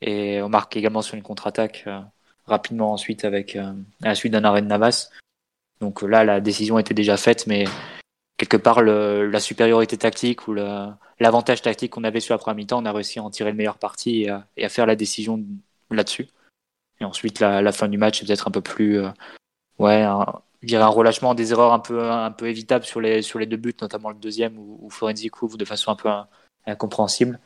et 0.00 0.40
on 0.42 0.48
marque 0.48 0.76
également 0.76 1.02
sur 1.02 1.16
une 1.16 1.24
contre-attaque 1.24 1.82
euh, 1.88 2.00
rapidement 2.46 2.92
ensuite 2.92 3.24
avec 3.24 3.56
euh, 3.56 3.72
à 4.04 4.08
la 4.10 4.14
suite 4.14 4.32
d'un 4.32 4.44
arrêt 4.44 4.62
de 4.62 4.68
Navas. 4.68 5.10
Donc 5.80 6.02
là, 6.02 6.22
la 6.22 6.40
décision 6.40 6.78
était 6.78 6.94
déjà 6.94 7.16
faite, 7.16 7.48
mais 7.48 7.64
quelque 8.36 8.56
part 8.56 8.80
le, 8.80 9.28
la 9.28 9.40
supériorité 9.40 9.96
tactique 9.96 10.46
ou 10.46 10.54
l'avantage 10.54 11.62
tactique 11.62 11.90
qu'on 11.90 12.04
avait 12.04 12.20
sur 12.20 12.34
la 12.34 12.38
première 12.38 12.54
mi-temps, 12.54 12.80
on 12.80 12.86
a 12.86 12.92
réussi 12.92 13.18
à 13.18 13.24
en 13.24 13.30
tirer 13.30 13.50
le 13.50 13.56
meilleur 13.56 13.76
parti 13.76 14.22
et 14.22 14.28
à, 14.28 14.46
et 14.56 14.64
à 14.64 14.68
faire 14.68 14.86
la 14.86 14.94
décision 14.94 15.44
là-dessus. 15.90 16.28
Et 17.00 17.04
ensuite, 17.04 17.40
la, 17.40 17.60
la, 17.60 17.72
fin 17.72 17.88
du 17.88 17.98
match 17.98 18.22
est 18.22 18.26
peut-être 18.26 18.46
un 18.46 18.52
peu 18.52 18.60
plus, 18.60 19.00
euh, 19.00 19.08
ouais, 19.80 20.02
un, 20.02 20.42
je 20.62 20.66
dirais 20.68 20.82
un 20.82 20.88
relâchement 20.88 21.34
des 21.34 21.52
erreurs 21.52 21.72
un 21.72 21.78
peu 21.80 22.10
un 22.10 22.30
peu 22.30 22.48
évitables 22.48 22.84
sur 22.84 23.00
les 23.00 23.22
sur 23.22 23.38
les 23.38 23.46
deux 23.46 23.56
buts, 23.56 23.74
notamment 23.80 24.10
le 24.10 24.16
deuxième 24.16 24.58
où, 24.58 24.78
où 24.80 24.90
Florenzi 24.90 25.28
couvre 25.28 25.56
de 25.56 25.64
façon 25.64 25.90
un 25.90 25.96
peu 25.96 26.08
incompréhensible. 26.66 27.40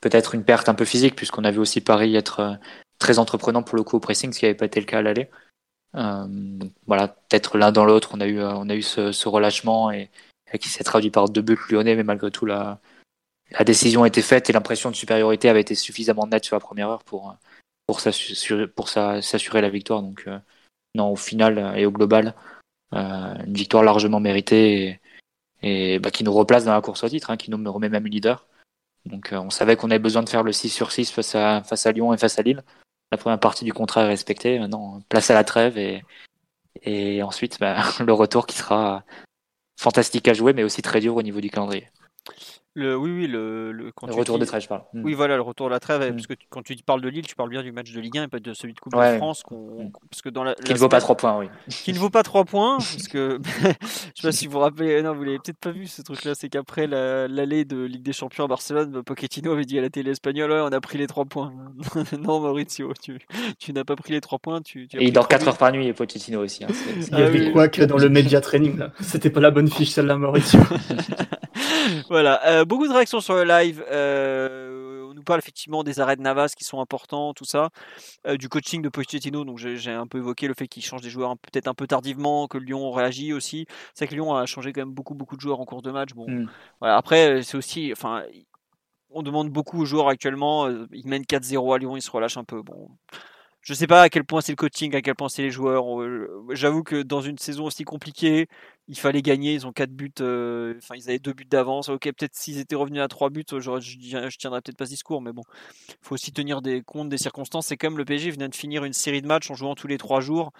Peut-être 0.00 0.34
une 0.34 0.44
perte 0.44 0.68
un 0.68 0.74
peu 0.74 0.84
physique 0.84 1.16
puisqu'on 1.16 1.44
a 1.44 1.50
vu 1.50 1.58
aussi 1.58 1.80
Paris 1.80 2.16
être 2.16 2.40
euh, 2.40 2.54
très 2.98 3.18
entreprenant 3.18 3.62
pour 3.62 3.76
le 3.76 3.84
coup 3.84 3.96
au 3.96 4.00
pressing, 4.00 4.32
ce 4.32 4.38
qui 4.38 4.44
n'avait 4.44 4.56
pas 4.56 4.66
été 4.66 4.80
le 4.80 4.86
cas 4.86 4.98
à 4.98 5.02
l'aller. 5.02 5.30
Euh, 5.94 6.26
voilà, 6.86 7.08
peut-être 7.08 7.58
l'un 7.58 7.72
dans 7.72 7.84
l'autre, 7.84 8.10
on 8.14 8.20
a 8.20 8.26
eu 8.26 8.40
euh, 8.40 8.52
on 8.54 8.68
a 8.68 8.74
eu 8.74 8.82
ce, 8.82 9.12
ce 9.12 9.28
relâchement 9.28 9.90
et, 9.90 10.10
et 10.52 10.58
qui 10.58 10.68
s'est 10.68 10.84
traduit 10.84 11.10
par 11.10 11.28
deux 11.28 11.42
buts 11.42 11.58
lyonnais, 11.70 11.94
mais 11.96 12.04
malgré 12.04 12.30
tout 12.30 12.46
la 12.46 12.80
la 13.50 13.64
décision 13.64 14.02
a 14.02 14.08
été 14.08 14.22
faite 14.22 14.50
et 14.50 14.52
l'impression 14.52 14.90
de 14.90 14.96
supériorité 14.96 15.48
avait 15.48 15.60
été 15.60 15.74
suffisamment 15.74 16.26
nette 16.26 16.44
sur 16.44 16.56
la 16.56 16.60
première 16.60 16.88
heure 16.88 17.04
pour 17.04 18.00
s'assurer 18.00 18.66
pour 18.66 18.88
s'assurer 18.88 19.60
la 19.60 19.68
victoire. 19.68 20.02
Donc 20.02 20.24
euh, 20.26 20.38
non, 20.94 21.10
au 21.10 21.16
final 21.16 21.74
et 21.76 21.86
au 21.86 21.90
global, 21.90 22.28
euh, 22.28 22.53
une 22.94 23.54
victoire 23.54 23.82
largement 23.82 24.20
méritée 24.20 25.00
et, 25.62 25.98
bah, 25.98 26.10
qui 26.10 26.24
nous 26.24 26.32
replace 26.32 26.64
dans 26.64 26.74
la 26.74 26.80
course 26.80 27.04
au 27.04 27.08
titre, 27.08 27.30
hein, 27.30 27.36
qui 27.36 27.50
nous 27.50 27.72
remet 27.72 27.88
même 27.88 28.06
leader. 28.06 28.46
Donc 29.06 29.30
on 29.32 29.50
savait 29.50 29.76
qu'on 29.76 29.90
avait 29.90 29.98
besoin 29.98 30.22
de 30.22 30.28
faire 30.28 30.42
le 30.42 30.52
6 30.52 30.70
sur 30.70 30.92
6 30.92 31.10
face 31.10 31.34
à, 31.34 31.92
Lyon 31.92 32.14
et 32.14 32.18
face 32.18 32.38
à 32.38 32.42
Lille. 32.42 32.62
La 33.12 33.18
première 33.18 33.40
partie 33.40 33.64
du 33.64 33.72
contrat 33.72 34.02
est 34.02 34.08
respectée. 34.08 34.58
Maintenant, 34.58 35.00
place 35.08 35.30
à 35.30 35.34
la 35.34 35.44
trêve 35.44 35.76
et, 35.76 36.02
et 36.82 37.22
ensuite 37.22 37.58
bah, 37.60 37.82
le 38.00 38.12
retour 38.12 38.46
qui 38.46 38.56
sera 38.56 39.04
fantastique 39.78 40.28
à 40.28 40.34
jouer, 40.34 40.52
mais 40.52 40.64
aussi 40.64 40.82
très 40.82 41.00
dur 41.00 41.16
au 41.16 41.22
niveau 41.22 41.40
du 41.40 41.50
calendrier. 41.50 41.88
Le, 42.76 42.96
oui, 42.96 43.12
oui, 43.12 43.26
le, 43.28 43.70
le, 43.70 43.92
retour 44.08 44.36
de 44.36 44.44
trêve, 44.44 44.60
je 44.60 44.66
parle. 44.66 44.82
Hmm. 44.92 45.04
Oui, 45.04 45.14
voilà, 45.14 45.36
le 45.36 45.42
retour 45.42 45.66
de 45.66 45.70
la 45.70 45.78
trêve. 45.78 46.02
Hmm. 46.02 46.16
Parce 46.16 46.26
que 46.26 46.34
quand 46.50 46.62
tu 46.62 46.74
parles 46.84 47.02
de 47.02 47.08
Lille, 47.08 47.24
tu 47.24 47.36
parles 47.36 47.50
bien 47.50 47.62
du 47.62 47.70
match 47.70 47.92
de 47.92 48.00
Ligue 48.00 48.18
1 48.18 48.24
et 48.24 48.28
pas 48.28 48.40
de 48.40 48.52
celui 48.52 48.74
de 48.74 48.80
Coupe 48.80 48.94
de 48.96 49.16
France. 49.18 49.44
Hmm. 49.48 49.90
Parce 50.10 50.22
que 50.22 50.28
dans 50.28 50.42
la, 50.42 50.54
qui 50.54 50.72
ne 50.72 50.78
vaut 50.78 50.88
pas 50.88 51.00
3 51.00 51.16
points, 51.16 51.38
oui. 51.38 51.46
Qui 51.68 51.92
ne 51.92 51.98
vaut 51.98 52.10
pas 52.10 52.24
3 52.24 52.44
points. 52.44 52.78
parce 52.78 53.06
que 53.06 53.38
je 53.62 54.22
sais 54.22 54.28
pas 54.28 54.32
si 54.32 54.46
vous 54.46 54.54
vous 54.54 54.58
rappelez, 54.58 55.02
non, 55.02 55.14
vous 55.14 55.22
l'avez 55.22 55.38
peut-être 55.38 55.58
pas 55.58 55.70
vu 55.70 55.86
ce 55.86 56.02
truc-là. 56.02 56.34
C'est 56.34 56.48
qu'après 56.48 56.88
l'allée 56.88 57.64
de 57.64 57.84
Ligue 57.84 58.02
des 58.02 58.12
Champions 58.12 58.44
à 58.44 58.48
Barcelone, 58.48 59.04
Pochettino 59.04 59.52
avait 59.52 59.66
dit 59.66 59.78
à 59.78 59.82
la 59.82 59.90
télé 59.90 60.10
espagnole 60.10 60.50
on 60.50 60.72
a 60.72 60.80
pris 60.80 60.98
les 60.98 61.06
3 61.06 61.26
points. 61.26 61.52
non, 62.18 62.40
Maurizio, 62.40 62.92
tu, 63.00 63.18
tu 63.60 63.72
n'as 63.72 63.84
pas 63.84 63.94
pris 63.94 64.12
les 64.12 64.20
3 64.20 64.40
points. 64.40 64.62
Tu, 64.62 64.88
et 64.94 65.04
il 65.04 65.12
dort 65.12 65.28
4 65.28 65.46
heures 65.46 65.56
par 65.56 65.70
nuit, 65.70 65.86
et 65.86 65.92
Pochettino 65.92 66.42
aussi. 66.42 66.64
Hein, 66.64 66.68
il 67.12 67.18
y 67.18 67.22
avait 67.22 67.52
quoi 67.52 67.68
que 67.68 67.82
dans 67.82 67.98
le 67.98 68.08
média 68.08 68.40
training 68.40 68.80
C'était 69.00 69.30
pas 69.30 69.40
la 69.40 69.52
bonne 69.52 69.68
fiche, 69.68 69.90
celle-là, 69.90 70.16
Maurizio. 70.16 70.58
voilà, 72.08 72.40
euh, 72.46 72.63
beaucoup 72.64 72.86
de 72.86 72.92
réactions 72.92 73.20
sur 73.20 73.34
le 73.34 73.44
live. 73.44 73.84
Euh, 73.90 75.06
on 75.08 75.14
nous 75.14 75.22
parle 75.22 75.38
effectivement 75.38 75.84
des 75.84 76.00
arrêts 76.00 76.16
de 76.16 76.22
Navas 76.22 76.54
qui 76.56 76.64
sont 76.64 76.80
importants, 76.80 77.34
tout 77.34 77.44
ça, 77.44 77.70
euh, 78.26 78.36
du 78.36 78.48
coaching 78.48 78.82
de 78.82 78.88
Pochettino. 78.88 79.44
Donc 79.44 79.58
j'ai 79.58 79.90
un 79.90 80.06
peu 80.06 80.18
évoqué 80.18 80.48
le 80.48 80.54
fait 80.54 80.68
qu'il 80.68 80.84
change 80.84 81.00
des 81.00 81.10
joueurs 81.10 81.36
peut-être 81.38 81.68
un 81.68 81.74
peu 81.74 81.86
tardivement, 81.86 82.48
que 82.48 82.58
Lyon 82.58 82.90
réagit 82.90 83.32
aussi. 83.32 83.66
C'est 83.94 84.06
que 84.06 84.14
Lyon 84.14 84.34
a 84.34 84.46
changé 84.46 84.72
quand 84.72 84.82
même 84.82 84.94
beaucoup 84.94 85.14
beaucoup 85.14 85.36
de 85.36 85.40
joueurs 85.40 85.60
en 85.60 85.64
cours 85.64 85.82
de 85.82 85.90
match. 85.90 86.10
Bon, 86.14 86.28
mm. 86.28 86.48
voilà. 86.80 86.96
Après 86.96 87.42
c'est 87.42 87.56
aussi, 87.56 87.92
enfin, 87.92 88.22
on 89.10 89.22
demande 89.22 89.50
beaucoup 89.50 89.80
aux 89.80 89.86
joueurs 89.86 90.08
actuellement. 90.08 90.68
Ils 90.92 91.06
mènent 91.06 91.22
4-0 91.22 91.74
à 91.74 91.78
Lyon, 91.78 91.96
ils 91.96 92.02
se 92.02 92.10
relâchent 92.10 92.36
un 92.36 92.44
peu. 92.44 92.62
Bon, 92.62 92.88
je 93.64 93.72
sais 93.72 93.86
pas 93.86 94.02
à 94.02 94.08
quel 94.10 94.24
point 94.24 94.42
c'est 94.42 94.52
le 94.52 94.56
coaching, 94.56 94.94
à 94.94 95.00
quel 95.00 95.14
point 95.14 95.30
c'est 95.30 95.42
les 95.42 95.50
joueurs. 95.50 95.86
J'avoue 96.50 96.82
que 96.82 97.02
dans 97.02 97.22
une 97.22 97.38
saison 97.38 97.64
aussi 97.64 97.84
compliquée, 97.84 98.46
il 98.88 98.98
fallait 98.98 99.22
gagner. 99.22 99.54
Ils 99.54 99.66
ont 99.66 99.72
quatre 99.72 99.92
buts, 99.92 100.12
euh, 100.20 100.74
enfin 100.78 100.94
ils 100.96 101.08
avaient 101.08 101.18
deux 101.18 101.32
buts 101.32 101.44
d'avance. 101.44 101.88
Ok, 101.88 102.02
peut-être 102.04 102.34
s'ils 102.34 102.58
étaient 102.58 102.76
revenus 102.76 103.02
à 103.02 103.08
trois 103.08 103.30
buts, 103.30 103.44
je, 103.50 103.58
je 103.58 104.38
tiendrais 104.38 104.60
peut-être 104.60 104.76
pas 104.76 104.86
ce 104.86 104.90
discours, 104.90 105.22
mais 105.22 105.32
bon, 105.32 105.42
il 105.88 105.94
faut 106.02 106.14
aussi 106.14 106.32
tenir 106.32 106.62
des 106.62 106.82
compte 106.82 107.08
des 107.08 107.18
circonstances. 107.18 107.66
C'est 107.66 107.76
comme 107.76 107.98
le 107.98 108.04
PSG 108.04 108.30
venait 108.30 108.48
de 108.48 108.54
finir 108.54 108.84
une 108.84 108.92
série 108.92 109.22
de 109.22 109.26
matchs 109.26 109.50
en 109.50 109.54
jouant 109.54 109.74
tous 109.74 109.86
les 109.86 109.98
trois 109.98 110.20
jours, 110.20 110.52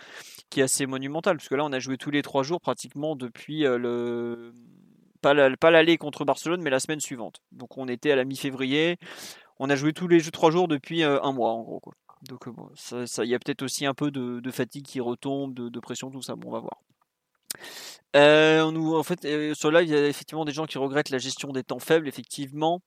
qui 0.51 0.61
est 0.61 0.65
assez 0.65 0.87
monumentale, 0.87 1.37
parce 1.37 1.49
que 1.49 1.55
là 1.55 1.65
on 1.65 1.73
a 1.73 1.79
joué 1.79 1.99
tous 1.99 2.11
les 2.11 2.23
trois 2.23 2.43
jours 2.43 2.61
pratiquement 2.61 3.17
depuis 3.17 3.67
euh, 3.67 3.79
le 3.79 4.53
pas 5.21 5.71
l'aller 5.71 5.97
contre 5.97 6.25
Barcelone, 6.25 6.61
mais 6.63 6.71
la 6.71 6.81
semaine 6.81 7.01
suivante. 7.01 7.41
Donc 7.53 7.79
on 7.79 7.89
était 7.89 8.11
à 8.11 8.17
la 8.17 8.25
mi-février. 8.25 8.99
On 9.59 9.71
a 9.71 9.77
joué 9.77 9.93
tous 9.93 10.09
les 10.09 10.21
trois 10.21 10.51
jours 10.51 10.69
depuis 10.69 11.03
euh, 11.03 11.23
un 11.23 11.33
mois 11.33 11.53
en 11.53 11.63
gros. 11.63 11.81
Donc 12.29 12.49
bon, 12.49 12.69
il 12.93 13.29
y 13.29 13.35
a 13.35 13.39
peut-être 13.39 13.63
aussi 13.63 13.87
un 13.87 13.95
peu 13.95 14.11
de, 14.11 14.51
fatigue 14.51 14.85
qui 14.85 15.01
retombe, 15.01 15.55
de, 15.55 15.81
pression, 15.81 16.11
tout 16.11 16.23
ça. 16.23 16.37
Bon, 16.37 16.49
on 16.49 16.53
va 16.53 16.61
voir. 16.61 16.81
Euh, 18.15 18.71
nous, 18.71 18.95
en 18.95 19.03
fait, 19.03 19.25
euh, 19.25 19.55
sur 19.55 19.71
live, 19.71 19.89
il 19.89 19.93
y 19.93 19.97
a 19.97 20.07
effectivement 20.07 20.45
des 20.45 20.53
gens 20.53 20.67
qui 20.67 20.79
regrettent 20.79 21.11
la 21.11 21.19
gestion 21.19 21.53
des 21.53 21.65
temps 21.65 21.81
faibles, 21.81 22.09
effectivement. 22.09 22.81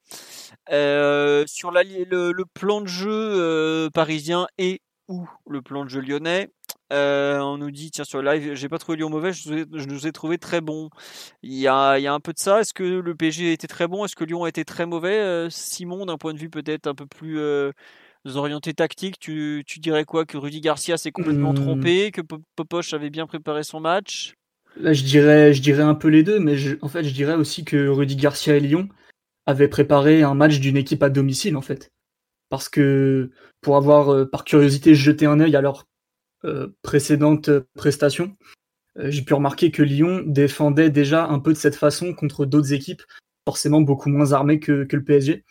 Euh, 0.70 1.44
sur 1.46 1.70
la, 1.70 1.82
le, 1.82 2.44
plan 2.54 2.80
de 2.80 2.86
jeu 2.86 3.90
parisien 3.92 4.46
et 4.56 4.80
ou 5.08 5.26
le 5.48 5.62
plan 5.62 5.84
de 5.84 5.90
jeu 5.90 6.00
lyonnais, 6.00 6.50
on 6.90 7.58
nous 7.58 7.70
dit, 7.70 7.90
tiens, 7.90 8.04
sur 8.04 8.22
le 8.22 8.32
live, 8.32 8.54
j'ai 8.54 8.68
pas 8.68 8.78
trouvé 8.78 8.96
Lyon 8.96 9.10
mauvais, 9.10 9.32
je, 9.32 9.64
nous 9.86 10.06
ai 10.06 10.12
trouvé 10.12 10.38
très 10.38 10.60
bon. 10.60 10.88
Il 11.42 11.54
y, 11.54 11.68
a, 11.68 11.98
il 11.98 12.02
y 12.02 12.06
a 12.06 12.12
un 12.12 12.20
peu 12.20 12.32
de 12.32 12.38
ça. 12.38 12.60
Est-ce 12.60 12.72
que 12.72 12.82
le 12.82 13.14
PSG 13.14 13.52
était 13.52 13.66
très 13.66 13.86
bon? 13.86 14.04
Est-ce 14.04 14.16
que 14.16 14.24
Lyon 14.24 14.44
a 14.44 14.48
été 14.48 14.64
très 14.64 14.86
mauvais? 14.86 15.48
Simon, 15.50 16.06
d'un 16.06 16.16
point 16.16 16.32
de 16.32 16.38
vue 16.38 16.50
peut-être 16.50 16.86
un 16.86 16.94
peu 16.94 17.06
plus 17.06 17.38
orienté 18.24 18.72
tactique, 18.72 19.18
tu, 19.18 19.62
tu, 19.66 19.78
dirais 19.78 20.04
quoi? 20.04 20.24
Que 20.24 20.38
Rudy 20.38 20.60
Garcia 20.60 20.96
s'est 20.96 21.12
complètement 21.12 21.52
hmm. 21.52 21.56
trompé 21.56 22.10
Que 22.10 22.22
Popoche 22.56 22.92
avait 22.94 23.10
bien 23.10 23.26
préparé 23.26 23.62
son 23.62 23.80
match? 23.80 24.34
Là, 24.76 24.92
je 24.92 25.02
dirais, 25.02 25.52
je 25.54 25.62
dirais 25.62 25.82
un 25.82 25.94
peu 25.94 26.08
les 26.08 26.22
deux, 26.22 26.38
mais 26.38 26.56
en 26.82 26.88
fait, 26.88 27.04
je 27.04 27.12
dirais 27.12 27.34
aussi 27.34 27.64
que 27.64 27.88
Rudy 27.88 28.16
Garcia 28.16 28.56
et 28.56 28.60
Lyon 28.60 28.88
avaient 29.46 29.68
préparé 29.68 30.22
un 30.22 30.34
match 30.34 30.60
d'une 30.60 30.76
équipe 30.76 31.02
à 31.02 31.10
domicile, 31.10 31.56
en 31.56 31.62
fait. 31.62 31.90
Parce 32.48 32.68
que 32.68 33.30
pour 33.60 33.76
avoir, 33.76 34.12
euh, 34.12 34.24
par 34.24 34.44
curiosité, 34.44 34.94
jeté 34.94 35.26
un 35.26 35.40
œil 35.40 35.56
à 35.56 35.60
leur 35.60 35.86
euh, 36.44 36.68
précédente 36.82 37.50
prestation, 37.74 38.36
euh, 38.98 39.10
j'ai 39.10 39.22
pu 39.22 39.34
remarquer 39.34 39.70
que 39.70 39.82
Lyon 39.82 40.22
défendait 40.26 40.90
déjà 40.90 41.26
un 41.26 41.40
peu 41.40 41.52
de 41.52 41.58
cette 41.58 41.76
façon 41.76 42.14
contre 42.14 42.46
d'autres 42.46 42.72
équipes, 42.72 43.02
forcément 43.46 43.80
beaucoup 43.80 44.10
moins 44.10 44.32
armées 44.32 44.60
que, 44.60 44.86
le 44.90 45.04
PSG. 45.04 45.44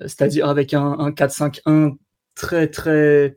C'est-à-dire 0.00 0.48
avec 0.48 0.74
un, 0.74 0.98
un 0.98 1.10
4-5-1 1.10 1.96
très 2.34 2.68
très 2.68 3.36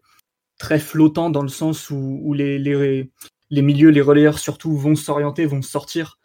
très 0.57 0.79
flottant 0.79 1.29
dans 1.29 1.41
le 1.41 1.49
sens 1.49 1.89
où, 1.89 2.33
les, 2.33 3.09
les, 3.49 3.61
milieux, 3.61 3.89
les 3.89 4.01
relayeurs 4.01 4.39
surtout 4.39 4.75
vont 4.75 4.95
s'orienter, 4.95 5.45
vont 5.45 5.61
sortir, 5.61 6.19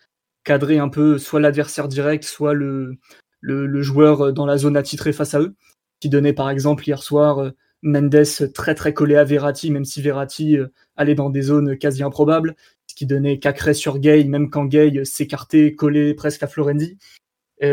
cadrer 0.44 0.78
un 0.78 0.88
peu 0.88 1.18
soit 1.18 1.40
l'adversaire 1.40 1.88
direct, 1.88 2.24
soit 2.24 2.54
le, 2.54 2.98
joueur 3.42 4.32
dans 4.32 4.46
la 4.46 4.58
zone 4.58 4.76
attitrée 4.76 5.12
face 5.12 5.34
à 5.34 5.40
eux, 5.40 5.54
qui 6.00 6.08
donnait 6.08 6.32
par 6.32 6.50
exemple 6.50 6.86
hier 6.86 7.02
soir 7.02 7.38
euh, 7.38 7.50
Mendes 7.82 8.24
très 8.54 8.74
très 8.74 8.94
collé 8.94 9.16
à 9.16 9.24
Verratti, 9.24 9.70
même 9.70 9.84
si 9.84 10.00
Verratti 10.00 10.56
euh, 10.56 10.68
allait 10.96 11.16
dans 11.16 11.30
des 11.30 11.42
zones 11.42 11.76
quasi 11.76 12.02
improbables, 12.02 12.54
ce 12.86 12.94
qui 12.94 13.06
donnait 13.06 13.38
Cacré 13.38 13.74
sur 13.74 13.98
Gay, 13.98 14.24
même 14.24 14.50
quand 14.50 14.64
Gay 14.66 15.04
s'écartait, 15.04 15.74
collé 15.74 16.14
presque 16.14 16.42
à 16.42 16.46
Florenzi. 16.46 16.98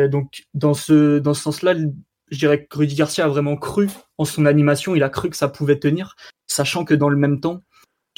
donc 0.09 0.43
dans 0.53 0.73
ce, 0.73 1.19
dans 1.19 1.33
ce 1.33 1.43
sens-là, 1.43 1.75
je 2.31 2.37
dirais 2.37 2.65
que 2.65 2.77
Rudy 2.77 2.95
Garcia 2.95 3.25
a 3.25 3.27
vraiment 3.27 3.57
cru 3.57 3.89
en 4.17 4.25
son 4.25 4.45
animation, 4.45 4.95
il 4.95 5.03
a 5.03 5.09
cru 5.09 5.29
que 5.29 5.37
ça 5.37 5.47
pouvait 5.47 5.79
tenir, 5.79 6.15
sachant 6.47 6.85
que 6.85 6.93
dans 6.93 7.09
le 7.09 7.17
même 7.17 7.39
temps, 7.39 7.61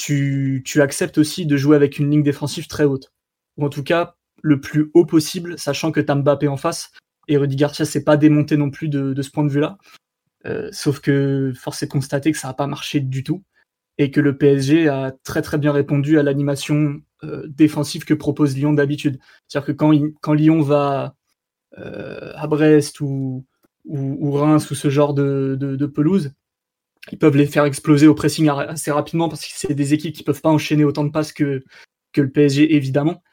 tu, 0.04 0.82
acceptes 0.82 1.18
aussi 1.18 1.46
de 1.46 1.58
jouer 1.58 1.76
avec 1.76 2.00
une 2.00 2.10
ligne 2.10 2.24
défensive 2.24 2.68
très 2.68 2.86
haute. 2.86 3.12
Ou 3.58 3.66
en 3.66 3.70
tout 3.70 3.84
cas, 3.84 4.16
le 4.42 4.60
plus 4.60 4.90
haut 4.94 5.06
possible, 5.06 5.58
sachant 5.60 5.92
que 5.92 6.00
tu 6.00 6.12
as 6.12 6.16
Mbappé 6.16 6.48
en 6.48 6.58
face, 6.58 6.92
et 7.28 7.38
Rudy 7.38 7.56
Garcia 7.56 7.86
s'est 7.86 8.04
pas 8.04 8.18
démonté 8.18 8.58
non 8.58 8.72
plus 8.72 8.90
de, 8.90 9.20
ce 9.22 9.30
point 9.30 9.44
de 9.44 9.52
vue-là. 9.52 9.78
Euh, 10.46 10.70
sauf 10.72 11.00
que 11.00 11.54
force 11.56 11.84
est 11.84 11.86
de 11.86 11.92
constater 11.92 12.32
que 12.32 12.38
ça 12.38 12.48
n'a 12.48 12.54
pas 12.54 12.68
marché 12.68 13.00
du 13.00 13.24
tout, 13.24 13.44
et 13.98 14.10
que 14.10 14.22
le 14.22 14.38
PSG 14.38 14.88
a 14.88 15.12
très 15.24 15.42
très 15.42 15.58
bien 15.58 15.72
répondu 15.72 16.18
à 16.18 16.24
l'animation 16.24 17.02
euh, 17.24 17.46
défensive 17.48 18.04
que 18.04 18.16
propose 18.16 18.56
Lyon 18.56 18.74
d'habitude. 18.74 19.20
C'est-à-dire 19.48 19.68
que 19.68 20.12
quand, 20.22 20.34
Lyon 20.34 20.62
va 20.62 21.16
euh, 21.78 22.32
à 22.36 22.48
Brest 22.48 23.02
ou, 23.02 23.46
ou, 23.86 24.32
Reims 24.32 24.72
ou 24.72 24.76
ce 24.76 24.90
genre 24.90 25.14
de, 25.14 25.86
pelouse, 25.94 26.32
ils 27.10 27.18
peuvent 27.18 27.36
les 27.36 27.48
faire 27.48 27.66
exploser 27.66 28.08
au 28.08 28.14
pressing 28.14 28.50
assez 28.50 28.92
rapidement 28.92 29.30
parce 29.30 29.42
que 29.42 29.54
c'est 29.56 29.74
des 29.74 29.94
équipes 29.94 30.16
qui 30.16 30.24
peuvent 30.24 30.42
pas 30.42 30.50
enchaîner 30.50 30.84
autant 30.84 31.04
de 31.04 31.10
passes 31.10 31.34
que, 31.34 31.64
le 32.16 32.30
PSG 32.30 32.76
évidemment. 32.76 33.24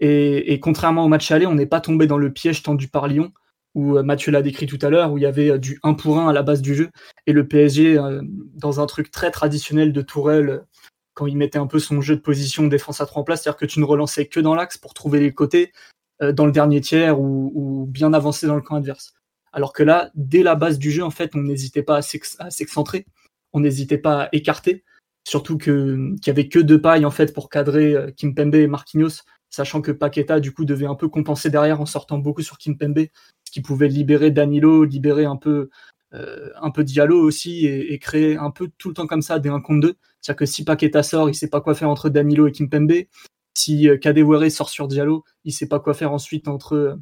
Et, 0.00 0.58
contrairement 0.60 1.04
au 1.04 1.08
match 1.08 1.30
aller, 1.30 1.46
on 1.46 1.54
n'est 1.54 1.66
pas 1.66 1.80
tombé 1.80 2.06
dans 2.06 2.18
le 2.18 2.32
piège 2.32 2.62
tendu 2.62 2.88
par 2.88 3.08
Lyon, 3.08 3.32
où 3.74 3.96
euh, 3.96 4.02
Mathieu 4.02 4.32
l'a 4.32 4.42
décrit 4.42 4.66
tout 4.66 4.78
à 4.82 4.90
l'heure, 4.90 5.12
où 5.12 5.18
il 5.18 5.22
y 5.22 5.26
avait 5.26 5.52
euh, 5.52 5.58
du 5.58 5.78
1 5.82 5.94
pour 5.94 6.18
1 6.18 6.28
à 6.28 6.32
la 6.32 6.42
base 6.42 6.60
du 6.60 6.74
jeu, 6.74 6.90
et 7.26 7.32
le 7.32 7.46
PSG, 7.46 7.96
euh, 7.96 8.20
dans 8.54 8.80
un 8.80 8.86
truc 8.86 9.10
très 9.10 9.30
traditionnel 9.30 9.92
de 9.92 10.02
Tourelle, 10.02 10.66
quand 11.14 11.26
il 11.26 11.36
mettait 11.36 11.58
un 11.58 11.68
peu 11.68 11.78
son 11.78 12.00
jeu 12.00 12.16
de 12.16 12.20
position 12.20 12.66
défense 12.66 13.00
à 13.00 13.06
trois 13.06 13.22
en 13.22 13.24
place, 13.24 13.42
c'est-à-dire 13.42 13.56
que 13.56 13.66
tu 13.66 13.80
ne 13.80 13.84
relançais 13.84 14.26
que 14.26 14.40
dans 14.40 14.54
l'axe 14.54 14.76
pour 14.76 14.94
trouver 14.94 15.20
les 15.20 15.32
côtés, 15.32 15.72
dans 16.20 16.46
le 16.46 16.52
dernier 16.52 16.80
tiers 16.80 17.20
ou 17.20 17.86
bien 17.88 18.12
avancer 18.14 18.46
dans 18.46 18.54
le 18.54 18.62
camp 18.62 18.76
adverse. 18.76 19.14
Alors 19.54 19.72
que 19.72 19.84
là, 19.84 20.10
dès 20.14 20.42
la 20.42 20.56
base 20.56 20.78
du 20.78 20.90
jeu, 20.90 21.04
en 21.04 21.10
fait, 21.10 21.30
on 21.34 21.42
n'hésitait 21.42 21.84
pas 21.84 21.98
à 21.98 22.50
s'excentrer, 22.50 23.06
on 23.52 23.60
n'hésitait 23.60 23.98
pas 23.98 24.24
à 24.24 24.28
écarter, 24.32 24.84
surtout 25.22 25.58
qu'il 25.58 26.16
n'y 26.26 26.28
avait 26.28 26.48
que 26.48 26.58
deux 26.58 26.80
pailles 26.80 27.04
en 27.04 27.12
fait 27.12 27.32
pour 27.32 27.48
cadrer 27.48 27.94
euh, 27.94 28.10
Kimpembe 28.10 28.56
et 28.56 28.66
Marquinhos, 28.66 29.22
sachant 29.50 29.80
que 29.80 29.92
Paqueta 29.92 30.40
du 30.40 30.52
coup 30.52 30.64
devait 30.64 30.86
un 30.86 30.96
peu 30.96 31.08
compenser 31.08 31.50
derrière 31.50 31.80
en 31.80 31.86
sortant 31.86 32.18
beaucoup 32.18 32.42
sur 32.42 32.58
Kimpembe, 32.58 33.06
ce 33.44 33.52
qui 33.52 33.62
pouvait 33.62 33.86
libérer 33.86 34.32
Danilo, 34.32 34.82
libérer 34.82 35.24
un 35.24 35.36
peu 35.36 35.70
euh, 36.14 36.50
un 36.60 36.70
peu 36.70 36.82
Diallo 36.82 37.20
aussi 37.20 37.66
et, 37.66 37.98
créer 38.00 38.36
un 38.36 38.50
peu 38.50 38.70
tout 38.76 38.88
le 38.88 38.94
temps 38.94 39.06
comme 39.06 39.22
ça 39.22 39.38
des 39.38 39.48
1 39.48 39.60
contre 39.60 39.80
2. 39.88 39.96
C'est-à-dire 40.20 40.38
que 40.38 40.46
si 40.46 40.64
Paqueta 40.64 41.02
sort, 41.04 41.28
il 41.30 41.34
sait 41.34 41.48
pas 41.48 41.60
quoi 41.60 41.74
faire 41.74 41.88
entre 41.88 42.08
Danilo 42.08 42.48
et 42.48 42.52
Kimpembe. 42.52 42.92
Si 43.56 43.88
euh, 43.88 43.96
Kadewere 43.96 44.50
sort 44.50 44.68
sur 44.68 44.88
Diallo, 44.88 45.24
il 45.44 45.52
sait 45.52 45.68
pas 45.68 45.78
quoi 45.78 45.94
faire 45.94 46.12
ensuite 46.12 46.48
entre 46.48 46.98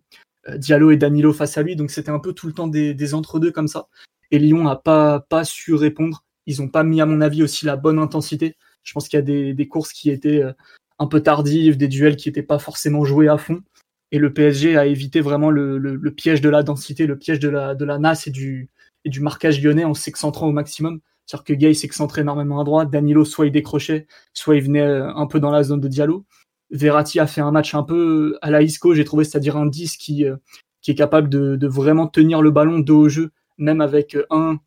Diallo 0.56 0.90
et 0.90 0.96
Danilo 0.96 1.32
face 1.32 1.56
à 1.56 1.62
lui, 1.62 1.76
donc 1.76 1.90
c'était 1.90 2.10
un 2.10 2.18
peu 2.18 2.32
tout 2.32 2.46
le 2.46 2.52
temps 2.52 2.66
des, 2.66 3.14
entre-deux 3.14 3.52
comme 3.52 3.68
ça. 3.68 3.88
Et 4.30 4.38
Lyon 4.38 4.64
n'a 4.64 4.76
pas, 4.76 5.20
pas 5.20 5.44
su 5.44 5.74
répondre. 5.74 6.24
Ils 6.46 6.60
n'ont 6.60 6.68
pas 6.68 6.82
mis, 6.82 7.00
à 7.00 7.06
mon 7.06 7.20
avis, 7.20 7.42
aussi 7.42 7.64
la 7.64 7.76
bonne 7.76 7.98
intensité. 7.98 8.56
Je 8.82 8.92
pense 8.92 9.08
qu'il 9.08 9.18
y 9.18 9.22
a 9.22 9.52
des, 9.52 9.68
courses 9.68 9.92
qui 9.92 10.10
étaient 10.10 10.42
euh, 10.42 10.52
un 10.98 11.06
peu 11.06 11.20
tardives, 11.20 11.76
des 11.76 11.88
duels 11.88 12.16
qui 12.16 12.28
n'étaient 12.28 12.42
pas 12.42 12.58
forcément 12.58 13.04
joués 13.04 13.28
à 13.28 13.38
fond. 13.38 13.62
Et 14.10 14.18
le 14.18 14.32
PSG 14.32 14.76
a 14.76 14.86
évité 14.86 15.20
vraiment 15.20 15.50
le, 15.50 16.10
piège 16.10 16.40
de 16.40 16.48
la 16.48 16.62
densité, 16.62 17.06
le 17.06 17.18
piège 17.18 17.38
de 17.38 17.48
la, 17.48 17.74
de 17.74 17.84
la 17.84 17.98
nasse 17.98 18.26
et 18.26 18.30
du, 18.30 18.68
et 19.04 19.10
du 19.10 19.20
marquage 19.20 19.62
lyonnais 19.62 19.84
en 19.84 19.94
s'excentrant 19.94 20.48
au 20.48 20.52
maximum. 20.52 21.00
C'est-à-dire 21.26 21.44
que 21.44 21.52
Gay 21.54 21.74
s'excentrait 21.74 22.22
énormément 22.22 22.60
à 22.60 22.64
droite, 22.64 22.90
Danilo 22.90 23.24
soit 23.24 23.46
il 23.46 23.52
décrochait, 23.52 24.06
soit 24.34 24.56
il 24.56 24.62
venait 24.62 24.82
euh, 24.82 25.14
un 25.14 25.26
peu 25.26 25.40
dans 25.40 25.50
la 25.50 25.62
zone 25.62 25.80
de 25.80 25.88
Diallo. 25.88 26.26
Verratti 26.72 27.20
a 27.20 27.26
fait 27.26 27.40
un 27.40 27.52
match 27.52 27.74
un 27.74 27.82
peu 27.82 28.38
à 28.42 28.50
la 28.50 28.62
Isco, 28.62 28.94
j'ai 28.94 29.04
trouvé, 29.04 29.24
c'est-à-dire 29.24 29.56
un 29.56 29.66
10 29.66 29.96
qui, 29.96 30.24
euh, 30.24 30.36
qui 30.80 30.90
est 30.90 30.94
capable 30.94 31.28
de, 31.28 31.66
vraiment 31.66 32.08
tenir 32.08 32.42
le 32.42 32.50
ballon 32.50 32.80
dos 32.80 33.02
au 33.02 33.08
jeu, 33.08 33.30
même 33.58 33.80
avec 33.80 34.16
un 34.30 34.58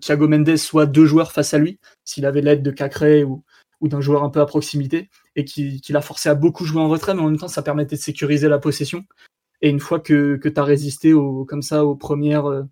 Thiago 0.00 0.28
Mendes, 0.28 0.56
soit 0.56 0.86
deux 0.86 1.06
joueurs 1.06 1.32
face 1.32 1.54
à 1.54 1.58
lui, 1.58 1.80
s'il 2.04 2.24
avait 2.24 2.40
l'aide 2.40 2.62
de 2.62 2.70
Cacré 2.70 3.24
ou, 3.24 3.42
d'un 3.82 4.00
joueur 4.00 4.22
un 4.22 4.30
peu 4.30 4.40
à 4.40 4.46
proximité, 4.46 5.10
et 5.36 5.44
qui, 5.44 5.82
l'a 5.90 6.00
forcé 6.00 6.28
à 6.28 6.34
beaucoup 6.34 6.64
jouer 6.64 6.80
en 6.80 6.88
retrait, 6.88 7.14
mais 7.14 7.20
en 7.20 7.28
même 7.28 7.38
temps, 7.38 7.48
ça 7.48 7.62
permettait 7.62 7.96
de 7.96 8.00
sécuriser 8.00 8.48
la 8.48 8.58
possession. 8.58 9.04
Et 9.60 9.68
une 9.68 9.80
fois 9.80 10.00
que, 10.00 10.36
que 10.36 10.48
tu 10.48 10.60
as 10.60 10.64
résisté 10.64 11.12
au, 11.12 11.44
comme 11.44 11.60
ça 11.60 11.84
aux 11.84 11.96
premières 11.96 12.64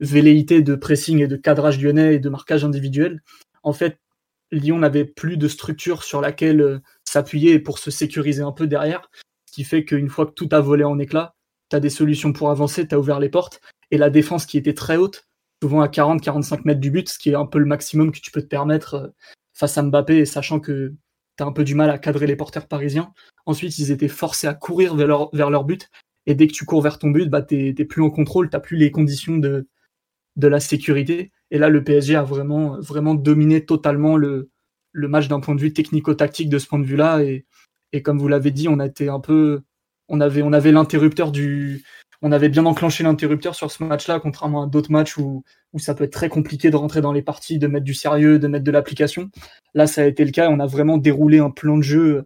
velléités 0.00 0.62
de 0.62 0.74
pressing 0.74 1.20
et 1.20 1.28
de 1.28 1.36
cadrage 1.36 1.80
lyonnais 1.80 2.14
et 2.14 2.18
de 2.18 2.28
marquage 2.28 2.64
individuel, 2.64 3.22
en 3.62 3.72
fait, 3.72 3.98
Lyon 4.52 4.78
n'avait 4.78 5.04
plus 5.04 5.36
de 5.36 5.48
structure 5.48 6.02
sur 6.02 6.20
laquelle 6.20 6.60
euh, 6.60 6.78
s'appuyer 7.04 7.58
pour 7.58 7.78
se 7.78 7.90
sécuriser 7.90 8.42
un 8.42 8.52
peu 8.52 8.66
derrière, 8.66 9.10
ce 9.46 9.52
qui 9.52 9.64
fait 9.64 9.84
qu'une 9.84 10.08
fois 10.08 10.26
que 10.26 10.32
tout 10.32 10.48
a 10.52 10.60
volé 10.60 10.84
en 10.84 10.98
éclats, 10.98 11.34
tu 11.70 11.76
as 11.76 11.80
des 11.80 11.90
solutions 11.90 12.32
pour 12.32 12.50
avancer, 12.50 12.86
tu 12.86 12.94
ouvert 12.94 13.20
les 13.20 13.28
portes, 13.28 13.60
et 13.90 13.98
la 13.98 14.10
défense 14.10 14.46
qui 14.46 14.58
était 14.58 14.74
très 14.74 14.96
haute, 14.96 15.26
souvent 15.62 15.80
à 15.80 15.88
40-45 15.88 16.62
mètres 16.64 16.80
du 16.80 16.90
but, 16.90 17.08
ce 17.08 17.18
qui 17.18 17.30
est 17.30 17.34
un 17.34 17.46
peu 17.46 17.58
le 17.58 17.66
maximum 17.66 18.12
que 18.12 18.20
tu 18.20 18.30
peux 18.30 18.42
te 18.42 18.46
permettre 18.46 18.94
euh, 18.94 19.08
face 19.54 19.76
à 19.78 19.82
Mbappé, 19.82 20.24
sachant 20.24 20.60
que 20.60 20.94
tu 21.36 21.44
un 21.44 21.52
peu 21.52 21.64
du 21.64 21.74
mal 21.74 21.90
à 21.90 21.98
cadrer 21.98 22.26
les 22.26 22.36
porteurs 22.36 22.68
parisiens. 22.68 23.14
Ensuite, 23.46 23.78
ils 23.78 23.90
étaient 23.90 24.08
forcés 24.08 24.46
à 24.46 24.54
courir 24.54 24.94
vers 24.94 25.06
leur, 25.06 25.34
vers 25.34 25.50
leur 25.50 25.64
but, 25.64 25.88
et 26.26 26.34
dès 26.34 26.46
que 26.46 26.52
tu 26.52 26.64
cours 26.64 26.82
vers 26.82 26.98
ton 26.98 27.10
but, 27.10 27.28
bah, 27.28 27.42
tu 27.42 27.74
n'es 27.76 27.84
plus 27.84 28.02
en 28.02 28.10
contrôle, 28.10 28.50
tu 28.50 28.60
plus 28.60 28.76
les 28.76 28.90
conditions 28.90 29.38
de, 29.38 29.68
de 30.36 30.48
la 30.48 30.60
sécurité. 30.60 31.32
Et 31.50 31.58
là, 31.58 31.68
le 31.68 31.82
PSG 31.82 32.14
a 32.14 32.22
vraiment, 32.22 32.78
vraiment 32.80 33.14
dominé 33.14 33.64
totalement 33.64 34.16
le, 34.16 34.50
le 34.92 35.08
match 35.08 35.28
d'un 35.28 35.40
point 35.40 35.54
de 35.54 35.60
vue 35.60 35.72
technico-tactique 35.72 36.48
de 36.48 36.58
ce 36.58 36.66
point 36.66 36.78
de 36.78 36.84
vue-là. 36.84 37.22
Et, 37.22 37.46
et 37.92 38.02
comme 38.02 38.18
vous 38.18 38.28
l'avez 38.28 38.50
dit, 38.50 38.68
on 38.68 38.78
a 38.78 38.86
un 38.86 39.20
peu, 39.20 39.62
on 40.08 40.20
avait, 40.20 40.42
on 40.42 40.52
avait 40.52 40.72
l'interrupteur 40.72 41.32
du, 41.32 41.84
on 42.22 42.32
avait 42.32 42.48
bien 42.48 42.66
enclenché 42.66 43.02
l'interrupteur 43.02 43.54
sur 43.54 43.70
ce 43.70 43.82
match-là, 43.82 44.20
contrairement 44.20 44.64
à 44.64 44.66
d'autres 44.66 44.92
matchs 44.92 45.16
où, 45.16 45.42
où 45.72 45.78
ça 45.78 45.94
peut 45.94 46.04
être 46.04 46.12
très 46.12 46.28
compliqué 46.28 46.70
de 46.70 46.76
rentrer 46.76 47.00
dans 47.00 47.12
les 47.12 47.22
parties, 47.22 47.58
de 47.58 47.66
mettre 47.66 47.84
du 47.84 47.94
sérieux, 47.94 48.38
de 48.38 48.46
mettre 48.46 48.64
de 48.64 48.70
l'application. 48.70 49.30
Là, 49.74 49.86
ça 49.86 50.02
a 50.02 50.04
été 50.04 50.24
le 50.24 50.30
cas. 50.30 50.50
On 50.50 50.60
a 50.60 50.66
vraiment 50.66 50.98
déroulé 50.98 51.38
un 51.38 51.50
plan 51.50 51.76
de 51.76 51.82
jeu 51.82 52.24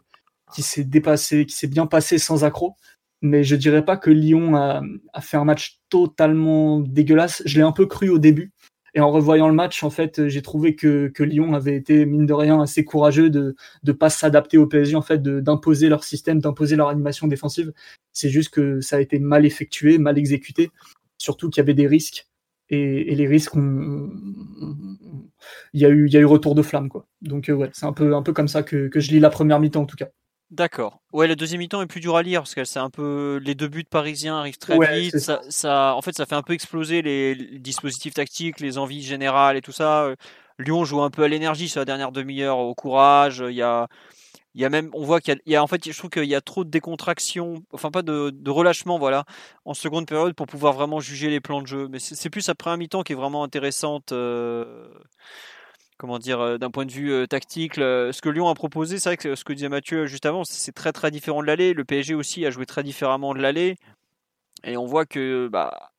qui 0.54 0.62
s'est 0.62 0.84
dépassé, 0.84 1.46
qui 1.46 1.56
s'est 1.56 1.66
bien 1.66 1.86
passé 1.86 2.18
sans 2.18 2.44
accroc 2.44 2.74
mais 3.24 3.42
je 3.42 3.56
dirais 3.56 3.84
pas 3.84 3.96
que 3.96 4.10
Lyon 4.10 4.54
a, 4.54 4.82
fait 5.22 5.38
un 5.38 5.44
match 5.44 5.80
totalement 5.88 6.80
dégueulasse. 6.80 7.42
Je 7.46 7.56
l'ai 7.56 7.64
un 7.64 7.72
peu 7.72 7.86
cru 7.86 8.10
au 8.10 8.18
début. 8.18 8.52
Et 8.94 9.00
en 9.00 9.10
revoyant 9.10 9.48
le 9.48 9.54
match, 9.54 9.82
en 9.82 9.90
fait, 9.90 10.28
j'ai 10.28 10.40
trouvé 10.40 10.76
que, 10.76 11.12
Lyon 11.18 11.54
avait 11.54 11.74
été, 11.74 12.06
mine 12.06 12.26
de 12.26 12.32
rien, 12.32 12.62
assez 12.62 12.84
courageux 12.84 13.28
de 13.28 13.56
ne 13.82 13.92
pas 13.92 14.08
s'adapter 14.08 14.56
au 14.56 14.68
PSG, 14.68 14.94
en 14.94 15.02
fait, 15.02 15.20
d'imposer 15.20 15.88
leur 15.88 16.04
système, 16.04 16.40
d'imposer 16.40 16.76
leur 16.76 16.88
animation 16.88 17.26
défensive. 17.26 17.72
C'est 18.12 18.30
juste 18.30 18.50
que 18.50 18.80
ça 18.80 18.96
a 18.96 19.00
été 19.00 19.18
mal 19.18 19.44
effectué, 19.44 19.98
mal 19.98 20.16
exécuté, 20.16 20.70
surtout 21.18 21.50
qu'il 21.50 21.60
y 21.60 21.64
avait 21.64 21.74
des 21.74 21.88
risques. 21.88 22.28
Et, 22.70 23.14
les 23.14 23.26
risques, 23.26 23.54
il 23.56 24.10
y, 25.80 25.84
a 25.84 25.88
eu, 25.88 26.24
retour 26.24 26.54
de 26.54 26.62
flamme. 26.62 26.88
Quoi. 26.88 27.06
Donc, 27.20 27.48
euh, 27.48 27.54
ouais, 27.54 27.70
c'est 27.72 27.86
un 27.86 27.92
peu, 27.92 28.14
un 28.14 28.22
peu 28.22 28.32
comme 28.32 28.48
ça 28.48 28.62
que 28.62 28.88
je 28.94 29.10
lis 29.10 29.20
la 29.20 29.30
première 29.30 29.58
mi-temps, 29.58 29.82
en 29.82 29.86
tout 29.86 29.96
cas. 29.96 30.08
D'accord. 30.54 31.00
Ouais, 31.12 31.26
le 31.26 31.34
deuxième 31.34 31.58
mi-temps 31.58 31.82
est 31.82 31.86
plus 31.86 32.00
dur 32.00 32.16
à 32.16 32.22
lire 32.22 32.42
parce 32.42 32.54
que 32.54 32.64
c'est 32.64 32.78
un 32.78 32.90
peu 32.90 33.40
les 33.42 33.56
deux 33.56 33.66
buts 33.66 33.84
parisiens 33.84 34.38
arrivent 34.38 34.58
très 34.58 34.78
vite. 34.78 35.18
Ça, 35.18 35.94
en 35.96 36.00
fait, 36.00 36.14
ça 36.14 36.26
fait 36.26 36.36
un 36.36 36.42
peu 36.42 36.52
exploser 36.52 37.02
les, 37.02 37.34
dispositifs 37.58 38.14
tactiques, 38.14 38.60
les 38.60 38.78
envies 38.78 39.02
générales 39.02 39.56
et 39.56 39.60
tout 39.60 39.72
ça. 39.72 40.08
Lyon 40.60 40.84
joue 40.84 41.02
un 41.02 41.10
peu 41.10 41.24
à 41.24 41.28
l'énergie 41.28 41.68
sur 41.68 41.80
la 41.80 41.84
dernière 41.84 42.12
demi-heure, 42.12 42.58
au 42.58 42.74
courage. 42.76 43.42
Il 43.48 43.56
y 43.56 43.62
a, 43.62 43.88
il 44.54 44.60
y 44.60 44.64
a 44.64 44.70
même, 44.70 44.90
on 44.92 45.02
voit 45.02 45.20
qu'il 45.20 45.40
y, 45.46 45.56
a, 45.56 45.62
en 45.62 45.66
fait, 45.66 45.90
je 45.90 45.98
trouve 45.98 46.10
qu'il 46.10 46.24
y 46.24 46.34
a 46.36 46.40
trop 46.40 46.62
de 46.62 46.70
décontraction, 46.70 47.64
enfin 47.72 47.90
pas 47.90 48.02
de, 48.02 48.32
relâchement, 48.48 48.98
voilà, 48.98 49.24
en 49.64 49.74
seconde 49.74 50.06
période 50.06 50.34
pour 50.34 50.46
pouvoir 50.46 50.74
vraiment 50.74 51.00
juger 51.00 51.30
les 51.30 51.40
plans 51.40 51.62
de 51.62 51.66
jeu. 51.66 51.88
Mais 51.90 51.98
c'est 51.98 52.30
plus 52.30 52.48
après 52.48 52.70
un 52.70 52.76
mi-temps 52.76 53.02
qui 53.02 53.12
est 53.12 53.16
vraiment 53.16 53.42
intéressante. 53.42 54.12
Euh, 54.12 54.86
comment 55.96 56.18
dire, 56.18 56.40
euh, 56.40 56.58
d'un 56.58 56.70
point 56.70 56.86
de 56.86 56.92
vue 56.92 57.12
euh, 57.12 57.26
tactique, 57.26 57.74
ce 57.76 58.20
que 58.20 58.28
Lyon 58.28 58.48
a 58.48 58.54
proposé, 58.54 58.98
c'est 58.98 59.08
vrai 59.10 59.16
que 59.16 59.34
ce 59.34 59.44
que 59.44 59.52
disait 59.52 59.68
Mathieu 59.68 60.06
juste 60.06 60.26
avant, 60.26 60.44
c'est 60.44 60.72
très 60.72 60.92
très 60.92 61.10
différent 61.10 61.42
de 61.42 61.46
l'aller. 61.46 61.72
Le 61.72 61.84
PSG 61.84 62.14
aussi 62.14 62.44
a 62.46 62.50
joué 62.50 62.66
très 62.66 62.82
différemment 62.82 63.34
de 63.34 63.40
l'aller. 63.40 63.76
Et 64.64 64.76
on 64.76 64.86
voit 64.86 65.04
que, 65.04 65.48
bah, 65.48 65.90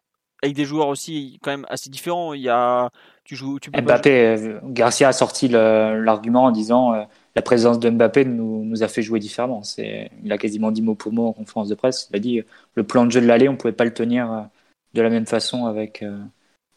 avec 0.41 0.55
des 0.55 0.65
joueurs 0.65 0.87
aussi 0.87 1.39
quand 1.41 1.51
même 1.51 1.65
assez 1.69 1.89
différents, 1.89 2.33
il 2.33 2.41
y 2.41 2.49
a. 2.49 2.89
Tu 3.23 3.35
joues, 3.35 3.59
tu 3.59 3.71
Mbappé, 3.71 4.11
euh, 4.11 4.59
Garcia 4.65 5.07
a 5.07 5.13
sorti 5.13 5.47
l'argument 5.47 6.43
en 6.43 6.51
disant 6.51 7.07
la 7.35 7.41
présence 7.41 7.79
de 7.79 7.89
Mbappé 7.89 8.23
nous, 8.23 8.63
nous, 8.63 8.83
a 8.83 8.87
fait 8.87 9.01
jouer 9.01 9.19
différemment. 9.19 9.63
Il 9.79 10.31
a 10.31 10.37
quasiment 10.37 10.69
dit 10.69 10.83
mot 10.83 10.93
pour 10.93 11.11
mot 11.11 11.27
en 11.27 11.33
conférence 11.33 11.69
de 11.69 11.75
presse. 11.75 12.07
Il 12.11 12.17
a 12.17 12.19
dit 12.19 12.43
le 12.75 12.83
plan 12.83 13.05
de 13.05 13.11
jeu 13.11 13.21
de 13.21 13.25
l'aller, 13.25 13.49
on 13.49 13.53
ne 13.53 13.57
pouvait 13.57 13.73
pas 13.73 13.85
le 13.85 13.93
tenir 13.93 14.47
de 14.93 15.01
la 15.01 15.09
même 15.09 15.25
façon 15.25 15.65
avec, 15.65 16.05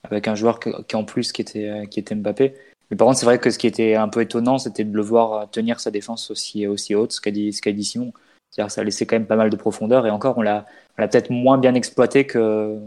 avec 0.04 0.26
un 0.26 0.34
joueur 0.34 0.58
qui 0.58 0.96
en 0.96 1.04
plus 1.04 1.32
qui 1.32 1.42
était, 1.42 1.86
qui 1.90 2.00
était 2.00 2.14
Mbappé. 2.14 2.54
Mais 2.90 2.96
par 2.96 3.06
contre, 3.06 3.18
c'est 3.18 3.26
vrai 3.26 3.38
que 3.38 3.50
ce 3.50 3.58
qui 3.58 3.66
était 3.66 3.94
un 3.94 4.08
peu 4.08 4.22
étonnant, 4.22 4.58
c'était 4.58 4.84
de 4.84 4.94
le 4.94 5.02
voir 5.02 5.50
tenir 5.50 5.80
sa 5.80 5.90
défense 5.90 6.30
aussi, 6.30 6.66
aussi 6.66 6.94
haute, 6.94 7.12
ce 7.12 7.20
qu'a 7.20 7.30
dit, 7.30 7.52
ce 7.52 7.60
qu'a 7.60 7.72
dit 7.72 7.84
Simon. 7.84 8.12
C'est-à-dire 8.50 8.70
ça 8.70 8.82
laissait 8.82 9.06
quand 9.06 9.16
même 9.16 9.26
pas 9.26 9.36
mal 9.36 9.50
de 9.50 9.56
profondeur 9.56 10.06
et 10.06 10.10
encore, 10.10 10.38
on 10.38 10.42
l'a, 10.42 10.64
on 10.96 11.02
l'a 11.02 11.08
peut-être 11.08 11.30
moins 11.30 11.58
bien 11.58 11.74
exploité 11.74 12.26
que, 12.26 12.78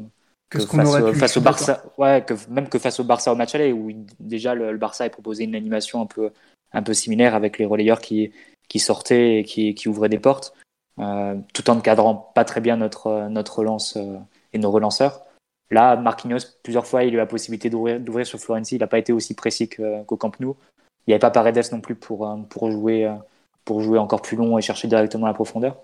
que, 0.49 0.59
face, 0.59 1.13
face 1.13 1.37
au 1.37 1.41
Barça. 1.41 1.83
Ouais, 1.97 2.23
que, 2.25 2.33
même 2.49 2.67
que 2.67 2.79
face 2.79 2.99
au 2.99 3.03
Barça 3.03 3.31
au 3.31 3.35
match 3.35 3.53
aller, 3.53 3.71
où 3.71 3.91
déjà 4.19 4.55
le, 4.55 4.75
Barça 4.77 5.03
avait 5.03 5.11
proposé 5.11 5.43
une 5.43 5.55
animation 5.55 6.01
un 6.01 6.07
peu, 6.07 6.31
un 6.73 6.81
peu 6.81 6.93
similaire 6.93 7.35
avec 7.35 7.59
les 7.59 7.65
relayeurs 7.65 8.01
qui, 8.01 8.31
qui 8.67 8.79
sortaient 8.79 9.39
et 9.39 9.43
qui, 9.43 9.75
qui 9.75 9.87
ouvraient 9.87 10.09
des 10.09 10.19
portes, 10.19 10.53
euh, 10.99 11.35
tout 11.53 11.69
en 11.69 11.77
encadrant 11.77 12.15
pas 12.15 12.43
très 12.43 12.61
bien 12.61 12.77
notre, 12.77 13.27
notre 13.29 13.59
relance 13.59 13.97
euh, 13.97 14.17
et 14.53 14.57
nos 14.57 14.71
relanceurs. 14.71 15.23
Là, 15.71 15.95
Marquinhos, 15.95 16.39
plusieurs 16.63 16.85
fois, 16.85 17.05
il 17.05 17.11
a 17.11 17.13
eu 17.13 17.17
la 17.17 17.25
possibilité 17.25 17.69
d'ouvrir 17.69 18.27
sur 18.27 18.39
Florenzi. 18.39 18.75
Il 18.75 18.79
n'a 18.79 18.87
pas 18.87 18.99
été 18.99 19.13
aussi 19.13 19.33
précis 19.33 19.69
qu'au 19.69 20.17
Camp 20.17 20.37
Nou. 20.39 20.57
Il 21.07 21.09
n'y 21.09 21.13
avait 21.13 21.19
pas 21.19 21.31
Paredes 21.31 21.71
non 21.71 21.79
plus 21.79 21.95
pour, 21.95 22.27
euh, 22.27 22.35
pour, 22.49 22.69
jouer, 22.69 23.05
euh, 23.05 23.13
pour 23.63 23.81
jouer 23.81 23.97
encore 23.97 24.21
plus 24.21 24.35
long 24.37 24.57
et 24.57 24.61
chercher 24.61 24.87
directement 24.89 25.27
la 25.27 25.33
profondeur. 25.33 25.81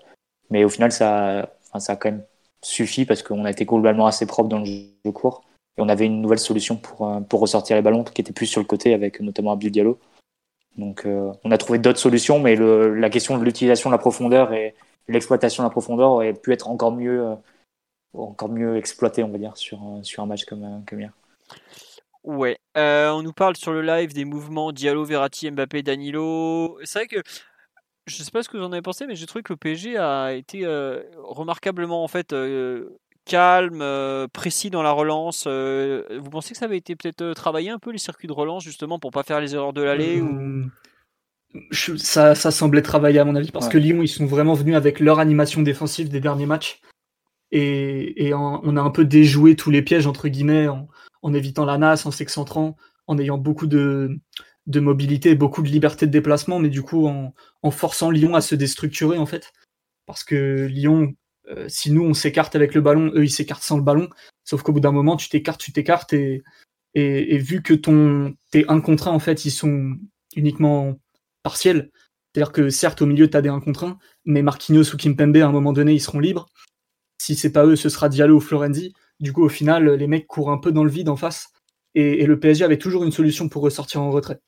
Mais 0.50 0.62
au 0.62 0.68
final, 0.68 0.92
ça, 0.92 1.50
a 1.72 1.96
quand 1.96 2.10
même 2.10 2.22
suffi 2.62 3.06
parce 3.06 3.22
qu'on 3.22 3.44
a 3.46 3.50
été 3.50 3.64
globalement 3.64 4.06
assez 4.06 4.26
propre 4.26 4.50
dans 4.50 4.60
le 4.60 4.66
jeu 4.66 5.12
court. 5.12 5.42
Et 5.76 5.80
on 5.80 5.88
avait 5.88 6.06
une 6.06 6.20
nouvelle 6.20 6.38
solution 6.38 6.76
pour, 6.76 7.08
euh, 7.08 7.20
pour 7.20 7.40
ressortir 7.40 7.74
les 7.74 7.82
ballons 7.82 8.04
qui 8.04 8.20
était 8.20 8.32
plus 8.32 8.46
sur 8.46 8.60
le 8.60 8.66
côté 8.66 8.92
avec 8.92 9.20
notamment 9.20 9.52
Abdul 9.52 9.70
Diallo. 9.70 9.98
Donc 10.76 11.08
on 11.42 11.50
a 11.50 11.58
trouvé 11.58 11.80
d'autres 11.80 11.98
solutions, 11.98 12.38
mais 12.38 12.54
la 12.54 13.10
question 13.10 13.36
de 13.36 13.42
l'utilisation 13.42 13.90
de 13.90 13.94
la 13.94 13.98
profondeur 13.98 14.52
et 14.52 14.76
l'exploitation 15.08 15.64
de 15.64 15.66
la 15.66 15.72
profondeur 15.72 16.10
aurait 16.10 16.34
pu 16.34 16.52
être 16.52 16.68
encore 16.68 16.92
mieux 16.92 17.34
encore 18.14 18.48
mieux 18.48 18.76
exploité, 18.76 19.22
on 19.22 19.28
va 19.28 19.38
dire, 19.38 19.56
sur, 19.56 19.80
sur 20.02 20.22
un 20.22 20.26
match 20.26 20.44
comme, 20.44 20.64
euh, 20.64 20.78
comme 20.86 21.00
hier. 21.00 21.12
Ouais, 22.24 22.58
euh, 22.76 23.10
on 23.10 23.22
nous 23.22 23.32
parle 23.32 23.56
sur 23.56 23.72
le 23.72 23.82
live 23.82 24.12
des 24.12 24.24
mouvements 24.24 24.72
Diallo, 24.72 25.04
Verratti, 25.04 25.50
Mbappé, 25.50 25.82
Danilo. 25.82 26.78
C'est 26.84 27.00
vrai 27.00 27.08
que 27.08 27.22
je 28.06 28.22
sais 28.22 28.30
pas 28.30 28.42
ce 28.42 28.48
que 28.48 28.56
vous 28.56 28.64
en 28.64 28.72
avez 28.72 28.82
pensé, 28.82 29.06
mais 29.06 29.14
j'ai 29.14 29.26
trouvé 29.26 29.42
que 29.42 29.52
le 29.52 29.58
PSG 29.58 29.96
a 29.98 30.32
été 30.32 30.64
euh, 30.64 31.02
remarquablement 31.18 32.02
en 32.02 32.08
fait 32.08 32.34
calme, 33.24 33.84
précis 34.32 34.70
dans 34.70 34.82
la 34.82 34.90
relance. 34.90 35.46
vous 35.46 36.30
pensez 36.30 36.52
que 36.52 36.58
ça 36.58 36.64
avait 36.64 36.78
été 36.78 36.96
peut-être 36.96 37.34
travaillé 37.34 37.70
un 37.70 37.78
peu 37.78 37.90
les 37.90 37.98
circuits 37.98 38.28
de 38.28 38.32
relance 38.32 38.64
justement 38.64 38.98
pour 38.98 39.10
pas 39.10 39.22
faire 39.22 39.40
les 39.40 39.54
erreurs 39.54 39.74
de 39.74 39.82
l'aller 39.82 40.20
ou? 40.22 40.28
Mmh. 40.28 40.70
ça, 41.96 42.34
ça, 42.34 42.50
semblait 42.50 42.82
travailler 42.82 43.18
à 43.18 43.24
mon 43.24 43.34
avis 43.34 43.50
parce 43.50 43.68
que 43.68 43.78
Lyon 43.78 44.02
ils 44.02 44.08
sont 44.08 44.26
vraiment 44.26 44.54
venus 44.54 44.76
avec 44.76 45.00
leur 45.00 45.18
animation 45.18 45.62
défensive 45.62 46.08
des 46.08 46.20
derniers 46.20 46.46
matchs 46.46 46.80
et, 47.50 48.32
on 48.34 48.76
a 48.76 48.80
un 48.80 48.90
peu 48.90 49.04
déjoué 49.04 49.56
tous 49.56 49.70
les 49.70 49.82
pièges 49.82 50.06
entre 50.06 50.28
guillemets 50.28 50.68
en, 50.68 51.34
évitant 51.34 51.64
la 51.64 51.78
nasse, 51.78 52.06
en 52.06 52.10
s'excentrant, 52.10 52.76
en 53.06 53.18
ayant 53.18 53.38
beaucoup 53.38 53.66
de, 53.66 54.20
mobilité, 54.66 55.34
beaucoup 55.34 55.62
de 55.62 55.68
liberté 55.68 56.06
de 56.06 56.10
déplacement, 56.12 56.58
mais 56.58 56.68
du 56.68 56.82
coup 56.82 57.06
en, 57.06 57.70
forçant 57.70 58.10
Lyon 58.10 58.34
à 58.34 58.40
se 58.40 58.54
déstructurer 58.54 59.18
en 59.18 59.26
fait, 59.26 59.52
parce 60.06 60.24
que 60.24 60.66
Lyon, 60.66 61.14
euh, 61.48 61.66
si 61.68 61.90
nous 61.90 62.04
on 62.04 62.14
s'écarte 62.14 62.54
avec 62.54 62.74
le 62.74 62.80
ballon, 62.80 63.10
eux 63.14 63.24
ils 63.24 63.30
s'écartent 63.30 63.62
sans 63.62 63.76
le 63.76 63.82
ballon, 63.82 64.08
sauf 64.44 64.62
qu'au 64.62 64.72
bout 64.72 64.80
d'un 64.80 64.92
moment 64.92 65.16
tu 65.16 65.28
t'écartes, 65.28 65.60
tu 65.60 65.72
t'écartes 65.72 66.12
et, 66.12 66.42
vu 66.94 67.62
que 67.62 67.74
ton 67.74 68.34
tes 68.50 68.64
1 68.68 68.80
contre 68.80 69.08
1 69.08 69.12
en 69.12 69.18
fait 69.18 69.44
ils 69.44 69.50
sont 69.50 69.96
uniquement 70.36 70.98
partiels, 71.42 71.90
c'est-à-dire 72.34 72.52
que 72.52 72.70
certes 72.70 73.02
au 73.02 73.06
milieu 73.06 73.30
tu 73.30 73.36
as 73.36 73.42
des 73.42 73.48
1 73.48 73.60
contre 73.60 73.84
1, 73.84 73.98
mais 74.24 74.42
Marquinhos 74.42 74.94
ou 74.94 74.96
Kimpembe 74.96 75.36
à 75.36 75.46
un 75.46 75.52
moment 75.52 75.72
donné 75.72 75.92
ils 75.94 76.00
seront 76.00 76.20
libres 76.20 76.46
si 77.28 77.36
c'est 77.36 77.52
pas 77.52 77.66
eux, 77.66 77.76
ce 77.76 77.90
sera 77.90 78.08
Diallo 78.08 78.36
ou 78.36 78.40
Florenzi. 78.40 78.94
Du 79.20 79.34
coup, 79.34 79.44
au 79.44 79.50
final, 79.50 79.90
les 79.90 80.06
mecs 80.06 80.26
courent 80.26 80.50
un 80.50 80.56
peu 80.56 80.72
dans 80.72 80.82
le 80.82 80.88
vide 80.88 81.10
en 81.10 81.16
face. 81.16 81.50
Et, 81.94 82.24
le 82.24 82.40
PSG 82.40 82.64
avait 82.64 82.78
toujours 82.78 83.04
une 83.04 83.12
solution 83.12 83.50
pour 83.50 83.62
ressortir 83.62 84.00
en 84.00 84.10
retrait. 84.10 84.40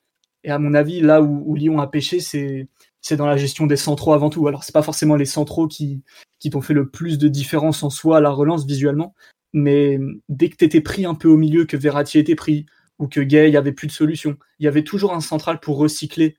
Et 0.45 0.51
à 0.51 0.59
mon 0.59 0.73
avis, 0.73 1.03
là 1.03 1.21
où, 1.21 1.55
Lyon 1.55 1.79
a 1.79 1.87
pêché, 1.89 2.21
c'est 2.21 3.17
dans 3.19 3.27
la 3.27 3.37
gestion 3.37 3.67
des 3.67 3.77
centraux 3.77 4.15
avant 4.15 4.31
tout. 4.31 4.49
Alors 4.49 4.65
c'est 4.65 4.73
pas 4.73 4.83
forcément 4.83 5.17
les 5.17 5.27
centraux 5.27 5.69
qui 5.69 6.03
qui 6.39 6.49
t'ont 6.49 6.63
fait 6.63 6.73
le 6.73 6.89
plus 6.89 7.19
de 7.19 7.29
différence 7.29 7.83
en 7.83 7.91
soi 7.91 8.17
à 8.17 8.21
la 8.23 8.31
relance 8.31 8.65
visuellement, 8.65 9.15
mais 9.53 9.99
dès 10.31 10.49
que 10.49 10.57
t'étais 10.57 10.81
pris 10.81 11.05
un 11.05 11.15
peu 11.15 11.29
au 11.29 11.37
milieu, 11.37 11.67
que 11.67 11.77
Verratti 11.77 12.19
était 12.19 12.35
pris 12.35 12.65
ou 12.99 13.09
que 13.09 13.21
Gay 13.21 13.55
avait 13.57 13.73
plus 13.73 13.89
de 13.89 13.93
solution, 13.93 14.39
il 14.59 14.65
y 14.65 14.69
avait 14.69 14.85
toujours 14.85 15.13
un 15.13 15.21
central 15.21 15.61
pour 15.61 15.77
recycler 15.77 16.39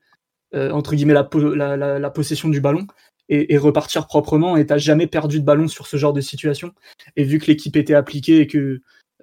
euh, 0.54 0.72
entre 0.72 0.96
guillemets 0.96 1.14
la, 1.14 2.10
possession 2.10 2.48
du 2.48 2.60
ballon 2.60 2.86
et, 3.32 3.58
repartir 3.58 4.06
proprement. 4.06 4.56
Et 4.56 4.66
t'as 4.66 4.78
jamais 4.78 5.06
perdu 5.06 5.40
de 5.40 5.44
ballon 5.44 5.68
sur 5.68 5.86
ce 5.86 5.96
genre 5.96 6.12
de 6.12 6.20
situation. 6.20 6.72
Et 7.16 7.24
vu 7.24 7.38
que 7.38 7.46
l'équipe 7.46 7.76
était 7.76 7.94
appliquée 7.94 8.40
et 8.40 8.46
que 8.46 8.58
euh, 8.58 8.80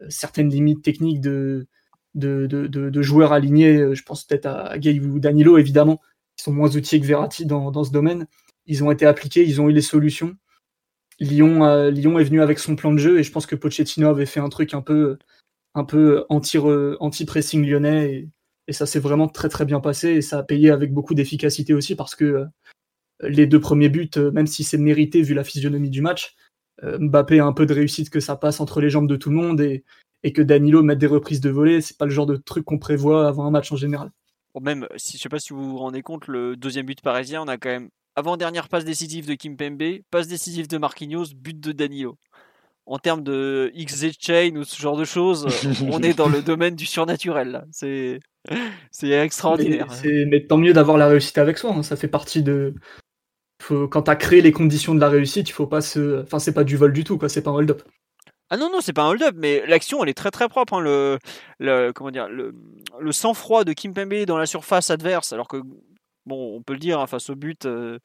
certaines 0.10 0.50
limites 0.50 0.84
techniques 0.84 1.22
de, 1.22 1.68
de, 2.16 2.48
de, 2.48 3.02
joueurs 3.02 3.34
alignés, 3.34 3.78
euh, 3.78 3.96
je 3.96 4.04
pense 4.04 4.24
peut-être 4.24 4.48
à 4.48 4.78
Gay 4.78 5.00
ou 5.00 5.20
Danilo 5.20 5.58
évidemment, 5.58 6.00
qui 6.36 6.44
sont 6.44 6.54
moins 6.54 6.76
outillés 6.76 7.02
que 7.02 7.06
Verratti 7.06 7.46
dans, 7.46 7.72
dans 7.72 7.84
ce 7.84 7.92
domaine, 7.92 8.28
ils 8.66 8.84
ont 8.84 8.92
été 8.92 9.06
appliqués, 9.06 9.44
ils 9.46 9.62
ont 9.62 9.70
eu 9.70 9.74
les 9.74 9.82
solutions. 9.82 10.36
Lyon, 11.20 11.66
euh, 11.66 11.92
Lyon 11.92 12.18
est 12.18 12.24
venu 12.24 12.42
avec 12.42 12.60
son 12.60 12.76
plan 12.76 12.94
de 12.94 12.98
jeu 12.98 13.20
et 13.20 13.24
je 13.24 13.32
pense 13.32 13.46
que 13.46 13.56
Pochettino 13.56 14.10
avait 14.10 14.26
fait 14.26 14.40
un 14.40 14.50
truc 14.50 14.74
un 14.74 14.82
peu, 14.82 15.18
un 15.76 15.84
peu 15.84 16.26
anti, 16.30 16.58
anti 17.00 17.26
pressing 17.26 17.66
lyonnais 17.66 18.14
et, 18.14 18.30
et 18.68 18.74
ça 18.74 18.86
s'est 18.86 19.00
vraiment 19.00 19.28
très 19.28 19.50
très 19.50 19.66
bien 19.66 19.82
passé 19.82 20.10
et 20.10 20.22
ça 20.22 20.40
a 20.40 20.44
payé 20.44 20.72
avec 20.72 20.94
beaucoup 20.94 21.14
d'efficacité 21.14 21.74
aussi 21.74 21.96
parce 21.96 22.16
que 22.16 22.46
les 23.22 23.48
deux 23.48 23.60
premiers 23.60 23.90
buts, 23.90 24.10
euh, 24.18 24.32
même 24.32 24.48
si 24.48 24.64
c'est 24.64 24.78
mérité 24.78 25.22
vu 25.22 25.34
la 25.34 25.44
physionomie 25.44 25.90
du 25.90 26.02
match, 26.02 26.36
euh, 26.84 26.98
Mbappé 27.00 27.40
a 27.40 27.46
un 27.46 27.54
peu 27.54 27.66
de 27.66 27.74
réussite 27.74 28.10
que 28.10 28.20
ça 28.20 28.36
passe 28.36 28.60
entre 28.60 28.82
les 28.82 28.90
jambes 28.90 29.08
de 29.08 29.16
tout 29.16 29.30
le 29.30 29.36
monde 29.36 29.62
et, 29.62 29.84
que 30.34 30.42
Danilo 30.42 30.84
mette 30.84 31.00
des 31.00 31.08
reprises 31.08 31.42
de 31.42 31.50
volée, 31.50 31.82
c'est 31.82 31.98
pas 31.98 32.06
le 32.06 32.12
genre 32.12 32.26
de 32.26 32.36
truc 32.36 32.66
qu'on 32.66 32.78
prévoit 32.78 33.28
avant 33.28 33.46
un 33.46 33.52
match 33.52 33.72
en 33.72 33.78
général. 33.78 34.12
même, 34.62 34.86
si, 34.98 35.18
je 35.18 35.22
sais 35.22 35.30
pas 35.30 35.40
si 35.40 35.54
vous 35.54 35.72
vous 35.72 35.78
rendez 35.78 36.02
compte, 36.02 36.28
le 36.28 36.58
deuxième 36.58 36.86
but 36.86 37.02
parisien, 37.02 37.42
on 37.42 37.48
a 37.48 37.58
quand 37.58 37.70
même 37.70 37.90
avant-dernière 38.16 38.68
passe 38.68 38.84
décisive 38.84 39.28
de 39.28 39.34
Kim 39.36 39.56
Pembe, 39.56 40.02
passe 40.12 40.28
décisive 40.28 40.68
de 40.68 40.78
Marquinhos, 40.78 41.28
but 41.36 41.58
de 41.60 41.72
Danilo. 41.72 42.18
En 42.86 42.98
termes 42.98 43.24
de 43.24 43.72
XZ 43.78 44.12
chain 44.20 44.56
ou 44.58 44.64
ce 44.64 44.82
genre 44.82 44.98
de 44.98 45.06
choses, 45.06 45.48
on 45.90 46.02
est 46.02 46.18
dans 46.18 46.28
le 46.28 46.42
domaine 46.42 46.76
du 46.76 46.86
surnaturel. 46.86 47.66
C'est 47.72 48.20
c'est 48.92 49.12
extraordinaire. 49.12 49.88
Mais, 50.04 50.46
tant 50.46 50.58
mieux 50.58 50.74
d'avoir 50.74 50.98
la 50.98 51.08
réussite 51.08 51.38
avec 51.38 51.58
soi. 51.58 51.74
Hein. 51.74 51.84
Ça 51.84 51.96
fait 51.96 52.08
partie 52.08 52.42
de, 52.42 52.74
quand 53.90 54.04
tu 54.04 54.12
as 54.12 54.16
créé 54.16 54.42
les 54.42 54.52
conditions 54.52 54.96
de 54.96 55.00
la 55.00 55.10
réussite, 55.10 55.50
il 55.50 55.54
faut 55.54 55.68
pas 55.68 55.82
se. 55.82 56.24
Enfin, 56.24 56.40
c'est 56.40 56.54
pas 56.54 56.64
du 56.64 56.78
vol 56.78 56.94
du 56.94 57.04
tout, 57.04 57.18
quoi. 57.18 57.30
C'est 57.30 57.42
pas 57.42 57.52
un 57.52 57.56
hold-up. 57.56 57.84
Ah 58.50 58.58
non, 58.58 58.70
non, 58.72 58.82
c'est 58.82 58.94
pas 58.94 59.04
un 59.04 59.10
hold-up, 59.10 59.36
mais 59.38 59.64
l'action, 59.68 60.04
elle 60.04 60.10
est 60.10 60.16
très 60.16 60.32
très 60.32 60.50
propre. 60.50 60.74
Hein. 60.74 61.18
Le, 61.60 61.92
comment 61.94 62.12
dire, 62.12 62.28
le 62.30 63.12
sang-froid 63.12 63.64
de 63.64 63.74
Kim 63.74 63.94
Pembe 63.94 64.26
dans 64.26 64.38
la 64.38 64.48
surface 64.48 64.90
adverse, 64.90 65.34
alors 65.34 65.48
que, 65.48 65.58
bon, 66.26 66.56
on 66.58 66.64
peut 66.64 66.74
le 66.74 66.80
dire, 66.80 67.00
hein, 67.00 67.08
face 67.08 67.30
au 67.30 67.36
but, 67.36 67.66
euh, 67.66 68.00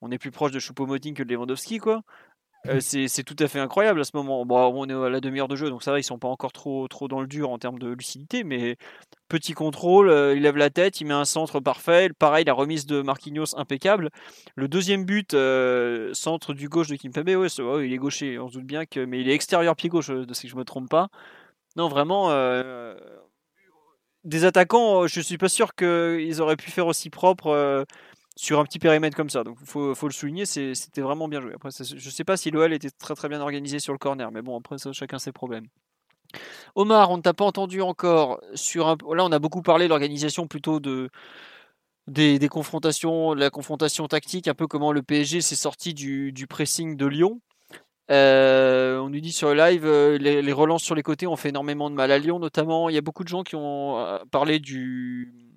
on 0.00 0.10
est 0.10 0.18
plus 0.18 0.32
proche 0.32 0.50
de 0.52 0.58
Choupo-Moting 0.58 1.14
que 1.14 1.22
de 1.22 1.32
Lewandowski, 1.32 1.78
quoi. 1.78 2.02
Euh, 2.66 2.80
c'est 2.80 3.22
tout 3.22 3.36
à 3.38 3.48
fait 3.48 3.60
incroyable 3.60 4.00
à 4.00 4.04
ce 4.04 4.10
moment. 4.14 4.44
Bon, 4.44 4.72
on 4.74 4.88
est 4.88 5.06
à 5.06 5.08
la 5.08 5.20
demi-heure 5.20 5.48
de 5.48 5.56
jeu, 5.56 5.70
donc 5.70 5.82
ça 5.82 5.92
va, 5.92 6.00
ils 6.00 6.04
sont 6.04 6.18
pas 6.18 6.28
encore 6.28 6.52
trop, 6.52 6.88
trop 6.88 7.08
dans 7.08 7.20
le 7.20 7.26
dur 7.26 7.50
en 7.50 7.58
termes 7.58 7.78
de 7.78 7.88
lucidité, 7.88 8.42
mais 8.44 8.76
petit 9.28 9.52
contrôle, 9.52 10.08
euh, 10.08 10.34
il 10.34 10.42
lève 10.42 10.56
la 10.56 10.68
tête, 10.68 11.00
il 11.00 11.06
met 11.06 11.14
un 11.14 11.24
centre 11.24 11.60
parfait. 11.60 12.10
Pareil, 12.18 12.44
la 12.44 12.52
remise 12.52 12.84
de 12.84 13.00
Marquinhos 13.00 13.56
impeccable. 13.56 14.10
Le 14.56 14.68
deuxième 14.68 15.04
but, 15.04 15.34
euh, 15.34 16.12
centre 16.14 16.52
du 16.52 16.68
gauche 16.68 16.88
de 16.88 16.96
Kimpembe, 16.96 17.28
ouais, 17.28 17.48
il 17.86 17.92
est 17.92 17.98
gaucher, 17.98 18.38
on 18.38 18.48
se 18.48 18.54
doute 18.54 18.66
bien 18.66 18.86
que, 18.86 19.04
mais 19.04 19.20
il 19.20 19.28
est 19.28 19.34
extérieur 19.34 19.76
pied 19.76 19.88
gauche, 19.88 20.08
de 20.08 20.34
ce 20.34 20.42
que 20.42 20.48
je 20.48 20.56
me 20.56 20.64
trompe 20.64 20.90
pas. 20.90 21.08
Non, 21.76 21.88
vraiment, 21.88 22.30
des 24.24 24.44
attaquants, 24.44 25.06
je 25.06 25.20
suis 25.20 25.38
pas 25.38 25.48
sûr 25.48 25.74
qu'ils 25.74 26.42
auraient 26.42 26.56
pu 26.56 26.70
faire 26.70 26.86
aussi 26.86 27.08
propre 27.08 27.86
sur 28.38 28.60
un 28.60 28.64
petit 28.64 28.78
périmètre 28.78 29.16
comme 29.16 29.30
ça. 29.30 29.42
Donc 29.42 29.58
il 29.60 29.66
faut, 29.66 30.06
le 30.06 30.12
souligner, 30.12 30.46
c'était 30.46 31.00
vraiment 31.00 31.26
bien 31.26 31.40
joué. 31.40 31.54
Après, 31.54 31.70
je 31.72 31.94
ne 31.94 31.98
sais 31.98 32.22
pas 32.22 32.36
si 32.36 32.52
l'OL 32.52 32.72
était 32.72 32.90
très 32.90 33.16
très 33.16 33.28
bien 33.28 33.40
organisé 33.40 33.80
sur 33.80 33.92
le 33.92 33.98
corner, 33.98 34.30
mais 34.30 34.42
bon, 34.42 34.56
après 34.56 34.78
ça, 34.78 34.92
chacun 34.92 35.18
ses 35.18 35.32
problèmes. 35.32 35.66
Omar, 36.76 37.10
on 37.10 37.16
ne 37.16 37.22
t'a 37.22 37.34
pas 37.34 37.44
entendu 37.44 37.82
encore 37.82 38.40
sur 38.54 38.86
un... 38.86 38.96
Là, 39.12 39.24
on 39.24 39.32
a 39.32 39.40
beaucoup 39.40 39.60
parlé 39.60 39.86
de 39.86 39.88
l'organisation 39.88 40.46
plutôt 40.46 40.78
de 40.78 41.10
des, 42.06 42.38
confrontations, 42.48 43.34
de 43.34 43.40
la 43.40 43.50
confrontation 43.50 44.06
tactique, 44.06 44.46
un 44.46 44.54
peu 44.54 44.68
comment 44.68 44.92
le 44.92 45.02
PSG 45.02 45.40
s'est 45.40 45.56
sorti 45.56 45.92
du, 45.92 46.46
pressing 46.48 46.96
de 46.96 47.06
Lyon. 47.06 47.40
Euh, 48.12 49.00
on 49.00 49.10
nous 49.10 49.20
dit 49.20 49.32
sur 49.32 49.48
le 49.48 49.54
live, 49.56 49.84
euh, 49.84 50.16
les, 50.16 50.42
les, 50.42 50.52
relances 50.52 50.84
sur 50.84 50.94
les 50.94 51.02
côtés 51.02 51.26
ont 51.26 51.36
fait 51.36 51.48
énormément 51.48 51.90
de 51.90 51.96
mal 51.96 52.12
à 52.12 52.18
Lyon, 52.18 52.38
notamment. 52.38 52.88
Il 52.88 52.94
y 52.94 52.98
a 52.98 53.02
beaucoup 53.02 53.24
de 53.24 53.28
gens 53.28 53.42
qui 53.42 53.56
ont 53.56 53.98
euh, 53.98 54.18
parlé 54.30 54.60
du 54.60 55.47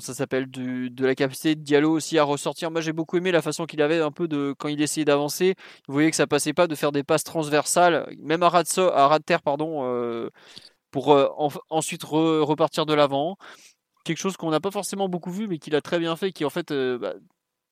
ça 0.00 0.14
s'appelle 0.14 0.50
de 0.50 1.06
la 1.06 1.14
capacité 1.14 1.54
de 1.54 1.60
Diallo 1.62 1.90
aussi 1.92 2.18
à 2.18 2.24
ressortir. 2.24 2.70
Moi 2.70 2.80
j'ai 2.80 2.92
beaucoup 2.92 3.16
aimé 3.16 3.32
la 3.32 3.42
façon 3.42 3.66
qu'il 3.66 3.82
avait 3.82 4.00
un 4.00 4.10
peu 4.12 4.28
de 4.28 4.54
quand 4.58 4.68
il 4.68 4.80
essayait 4.82 5.04
d'avancer. 5.04 5.54
Vous 5.88 5.94
voyez 5.94 6.10
que 6.10 6.16
ça 6.16 6.26
passait 6.26 6.52
pas 6.52 6.66
de 6.66 6.74
faire 6.74 6.92
des 6.92 7.02
passes 7.04 7.24
transversales, 7.24 8.06
même 8.18 8.42
à 8.42 8.48
ras 8.48 8.62
de, 8.62 9.24
terre 9.24 9.42
pardon, 9.42 9.84
euh, 9.84 10.30
pour 10.90 11.12
euh, 11.12 11.28
ensuite 11.70 12.04
repartir 12.04 12.86
de 12.86 12.94
l'avant. 12.94 13.36
Quelque 14.04 14.18
chose 14.18 14.36
qu'on 14.36 14.50
n'a 14.50 14.60
pas 14.60 14.70
forcément 14.70 15.08
beaucoup 15.08 15.32
vu, 15.32 15.48
mais 15.48 15.58
qu'il 15.58 15.74
a 15.76 15.80
très 15.82 15.98
bien 15.98 16.16
fait, 16.16 16.32
qui 16.32 16.44
en 16.44 16.50
fait, 16.50 16.70
euh, 16.70 16.98
bah, 16.98 17.14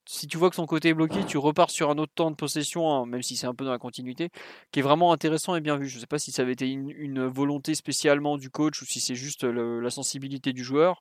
si 0.06 0.26
tu 0.26 0.36
vois 0.36 0.50
que 0.50 0.56
son 0.56 0.66
côté 0.66 0.90
est 0.90 0.94
bloqué, 0.94 1.24
tu 1.24 1.38
repars 1.38 1.70
sur 1.70 1.90
un 1.90 1.98
autre 1.98 2.12
temps 2.14 2.30
de 2.30 2.36
possession, 2.36 2.92
hein, 2.92 3.06
même 3.06 3.22
si 3.22 3.36
c'est 3.36 3.46
un 3.46 3.54
peu 3.54 3.64
dans 3.64 3.70
la 3.70 3.78
continuité, 3.78 4.30
qui 4.70 4.80
est 4.80 4.82
vraiment 4.82 5.12
intéressant 5.12 5.56
et 5.56 5.60
bien 5.60 5.76
vu. 5.76 5.88
Je 5.88 5.96
ne 5.96 6.00
sais 6.00 6.06
pas 6.06 6.18
si 6.18 6.32
ça 6.32 6.42
avait 6.42 6.52
été 6.52 6.68
une, 6.68 7.26
volonté 7.26 7.74
spécialement 7.74 8.36
du 8.36 8.50
coach 8.50 8.82
ou 8.82 8.84
si 8.84 9.00
c'est 9.00 9.14
juste 9.14 9.44
la 9.44 9.90
sensibilité 9.90 10.52
du 10.52 10.62
joueur. 10.64 11.00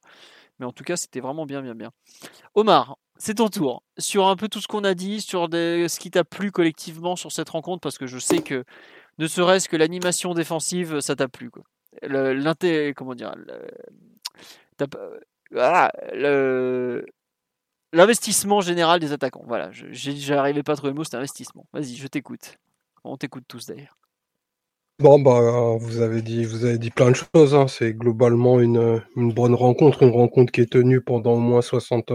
Mais 0.60 0.66
en 0.66 0.72
tout 0.72 0.84
cas, 0.84 0.96
c'était 0.96 1.20
vraiment 1.20 1.46
bien, 1.46 1.62
bien, 1.62 1.76
bien. 1.76 1.92
Omar, 2.56 2.98
c'est 3.18 3.36
ton 3.36 3.50
tour. 3.50 3.84
Sur 3.98 4.28
un 4.28 4.36
peu 4.36 4.48
tout 4.48 4.62
ce 4.62 4.68
qu'on 4.68 4.84
a 4.84 4.94
dit, 4.94 5.22
sur 5.22 5.48
ce 5.52 6.00
qui 6.00 6.12
t'a 6.12 6.24
plu 6.24 6.52
collectivement 6.52 7.16
sur 7.16 7.32
cette 7.32 7.50
rencontre, 7.50 7.82
parce 7.82 7.98
que 7.98 8.08
je 8.08 8.20
sais 8.20 8.42
que 8.42 8.63
ne 9.18 9.28
serait-ce 9.28 9.68
que 9.68 9.78
l'animation 9.78 10.34
défensive, 10.34 11.00
ça 11.00 11.16
t'a 11.16 11.28
plu. 11.28 11.52
L'intérêt, 12.04 12.94
comment 12.94 13.16
dire, 13.16 13.34
voilà, 15.52 15.92
l'investissement 17.93 18.62
général 18.62 18.99
des 18.99 19.13
attaquants. 19.13 19.43
Voilà, 19.47 19.69
j'arrivais 19.71 20.63
pas 20.63 20.73
à 20.73 20.75
trouver 20.75 20.91
le 20.91 20.97
mot, 20.97 21.03
c'est 21.03 21.15
investissement. 21.15 21.65
Vas-y, 21.73 21.95
je 21.95 22.08
t'écoute. 22.08 22.58
On 23.03 23.15
t'écoute 23.17 23.45
tous 23.47 23.67
d'ailleurs. 23.67 23.97
Bon, 24.99 25.19
bah, 25.19 25.75
vous 25.79 26.01
avez 26.01 26.21
dit, 26.21 26.45
vous 26.45 26.65
avez 26.65 26.77
dit 26.77 26.91
plein 26.91 27.12
de 27.12 27.15
choses. 27.15 27.56
Hein. 27.56 27.67
C'est 27.67 27.93
globalement 27.93 28.60
une, 28.60 29.01
bonne 29.15 29.56
rencontre, 29.56 30.03
une 30.03 30.12
rencontre 30.12 30.51
qui 30.51 30.62
est 30.62 30.71
tenue 30.71 31.01
pendant 31.01 31.34
au 31.34 31.39
moins 31.39 31.62
60, 31.62 32.13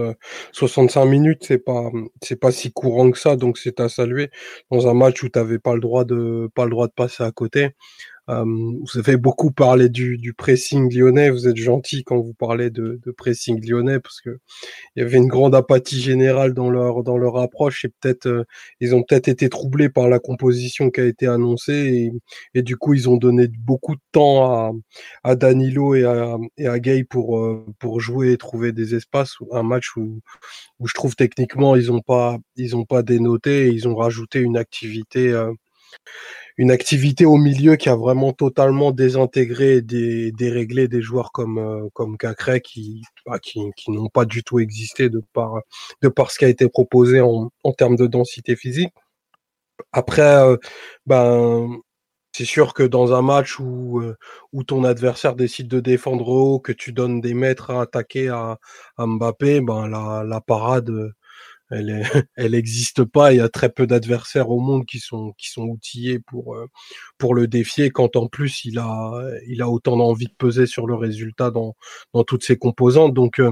65 0.53 1.05
minutes. 1.05 1.43
C'est 1.45 1.59
pas, 1.59 1.91
pas 2.39 2.51
si 2.51 2.71
courant 2.71 3.11
que 3.11 3.19
ça, 3.19 3.35
donc 3.35 3.57
c'est 3.57 3.79
à 3.79 3.89
saluer 3.89 4.31
dans 4.71 4.87
un 4.87 4.93
match 4.93 5.21
où 5.23 5.29
tu 5.29 5.37
n'avais 5.37 5.59
pas 5.59 5.73
le 5.73 5.81
droit 5.81 6.05
de 6.05 6.49
passer 6.95 7.23
à 7.23 7.31
côté. 7.31 7.75
Euh, 8.29 8.43
vous 8.45 8.99
avez 8.99 9.17
beaucoup 9.17 9.51
parlé 9.51 9.89
du, 9.89 10.17
du, 10.17 10.33
pressing 10.33 10.93
lyonnais. 10.93 11.31
Vous 11.31 11.47
êtes 11.47 11.57
gentil 11.57 12.03
quand 12.03 12.19
vous 12.19 12.33
parlez 12.33 12.69
de, 12.69 12.99
de, 13.03 13.11
pressing 13.11 13.59
lyonnais 13.65 13.99
parce 13.99 14.21
que 14.21 14.39
il 14.95 15.01
y 15.01 15.05
avait 15.05 15.17
une 15.17 15.27
grande 15.27 15.55
apathie 15.55 15.99
générale 15.99 16.53
dans 16.53 16.69
leur 16.69 17.03
dans 17.03 17.17
leur 17.17 17.37
approche 17.37 17.85
et 17.85 17.89
peut-être 17.89 18.27
euh, 18.27 18.43
ils 18.81 18.93
ont 18.95 19.03
peut-être 19.03 19.29
été 19.29 19.49
troublés 19.49 19.89
par 19.89 20.09
la 20.09 20.19
composition 20.19 20.91
qui 20.91 21.01
a 21.01 21.05
été 21.05 21.27
annoncée 21.27 22.11
et, 22.53 22.61
du 22.61 22.77
coup 22.77 22.93
ils 22.93 23.09
ont 23.09 23.17
donné 23.17 23.47
beaucoup 23.47 23.95
de 23.95 24.01
temps 24.11 24.43
à, 24.51 24.71
à 25.23 25.35
Danilo 25.35 25.95
et 25.95 26.03
à, 26.05 26.37
et 26.57 26.67
à 26.67 26.79
Gay 26.79 27.03
pour 27.03 27.39
euh, 27.39 27.65
pour 27.79 27.99
jouer 27.99 28.33
et 28.33 28.37
trouver 28.37 28.71
des 28.73 28.95
espaces. 28.95 29.37
Un 29.51 29.63
match 29.63 29.97
où 29.97 30.21
où 30.79 30.87
je 30.87 30.93
trouve 30.93 31.15
techniquement 31.15 31.75
ils 31.75 31.91
ont 31.91 32.01
pas 32.01 32.37
ils 32.57 32.75
ont 32.75 32.85
pas 32.85 33.01
dénoté 33.03 33.67
et 33.67 33.69
ils 33.69 33.87
ont 33.87 33.95
rajouté 33.95 34.39
une 34.39 34.57
activité 34.57 35.33
une 36.59 36.71
activité 36.71 37.25
au 37.25 37.37
milieu 37.37 37.77
qui 37.77 37.87
a 37.87 37.95
vraiment 37.95 38.33
totalement 38.33 38.91
désintégré 38.91 39.77
et 39.77 40.31
déréglé 40.33 40.89
des 40.89 41.01
joueurs 41.01 41.31
comme 41.31 41.57
euh, 41.57 41.87
comme 41.93 42.17
qui 42.61 43.01
bah, 43.25 43.39
qui, 43.39 43.61
qui 43.77 43.91
n'ont 43.91 44.09
pas 44.09 44.25
du 44.25 44.43
tout 44.43 44.59
existé 44.59 45.09
de 45.09 45.23
par 45.33 45.61
de 46.01 46.09
par 46.09 46.31
ce 46.31 46.37
qui 46.37 46.43
a 46.45 46.49
été 46.49 46.67
proposé 46.67 47.21
en, 47.21 47.49
en 47.63 47.71
termes 47.71 47.95
de 47.95 48.07
densité 48.07 48.57
physique. 48.57 48.93
Après, 49.93 50.21
euh, 50.21 50.57
ben 51.05 51.69
c'est 52.33 52.45
sûr 52.45 52.73
que 52.73 52.83
dans 52.83 53.13
un 53.13 53.21
match 53.21 53.59
où, 53.59 54.01
euh, 54.01 54.17
où 54.53 54.63
ton 54.63 54.83
adversaire 54.83 55.35
décide 55.35 55.67
de 55.69 55.79
défendre 55.79 56.27
haut, 56.27 56.59
que 56.59 56.71
tu 56.73 56.93
donnes 56.93 57.21
des 57.21 57.33
mètres 57.33 57.71
à 57.71 57.81
attaquer 57.83 58.29
à, 58.29 58.57
Mbappé, 58.99 59.61
ben 59.61 59.87
la 59.87 60.41
parade 60.41 61.13
elle 61.71 62.51
n'existe 62.51 63.03
pas. 63.05 63.33
Il 63.33 63.37
y 63.37 63.41
a 63.41 63.49
très 63.49 63.69
peu 63.69 63.87
d'adversaires 63.87 64.49
au 64.49 64.59
monde 64.59 64.85
qui 64.85 64.99
sont 64.99 65.33
qui 65.37 65.49
sont 65.49 65.63
outillés 65.63 66.19
pour 66.19 66.55
euh, 66.55 66.67
pour 67.17 67.35
le 67.35 67.47
défier. 67.47 67.91
Quand 67.91 68.15
en 68.15 68.27
plus 68.27 68.65
il 68.65 68.79
a 68.79 69.11
il 69.47 69.61
a 69.61 69.69
autant 69.69 69.97
d'envie 69.97 70.27
de 70.27 70.35
peser 70.37 70.65
sur 70.65 70.87
le 70.87 70.95
résultat 70.95 71.51
dans 71.51 71.75
dans 72.13 72.23
toutes 72.23 72.43
ses 72.43 72.57
composantes. 72.57 73.13
Donc 73.13 73.39
euh, 73.39 73.51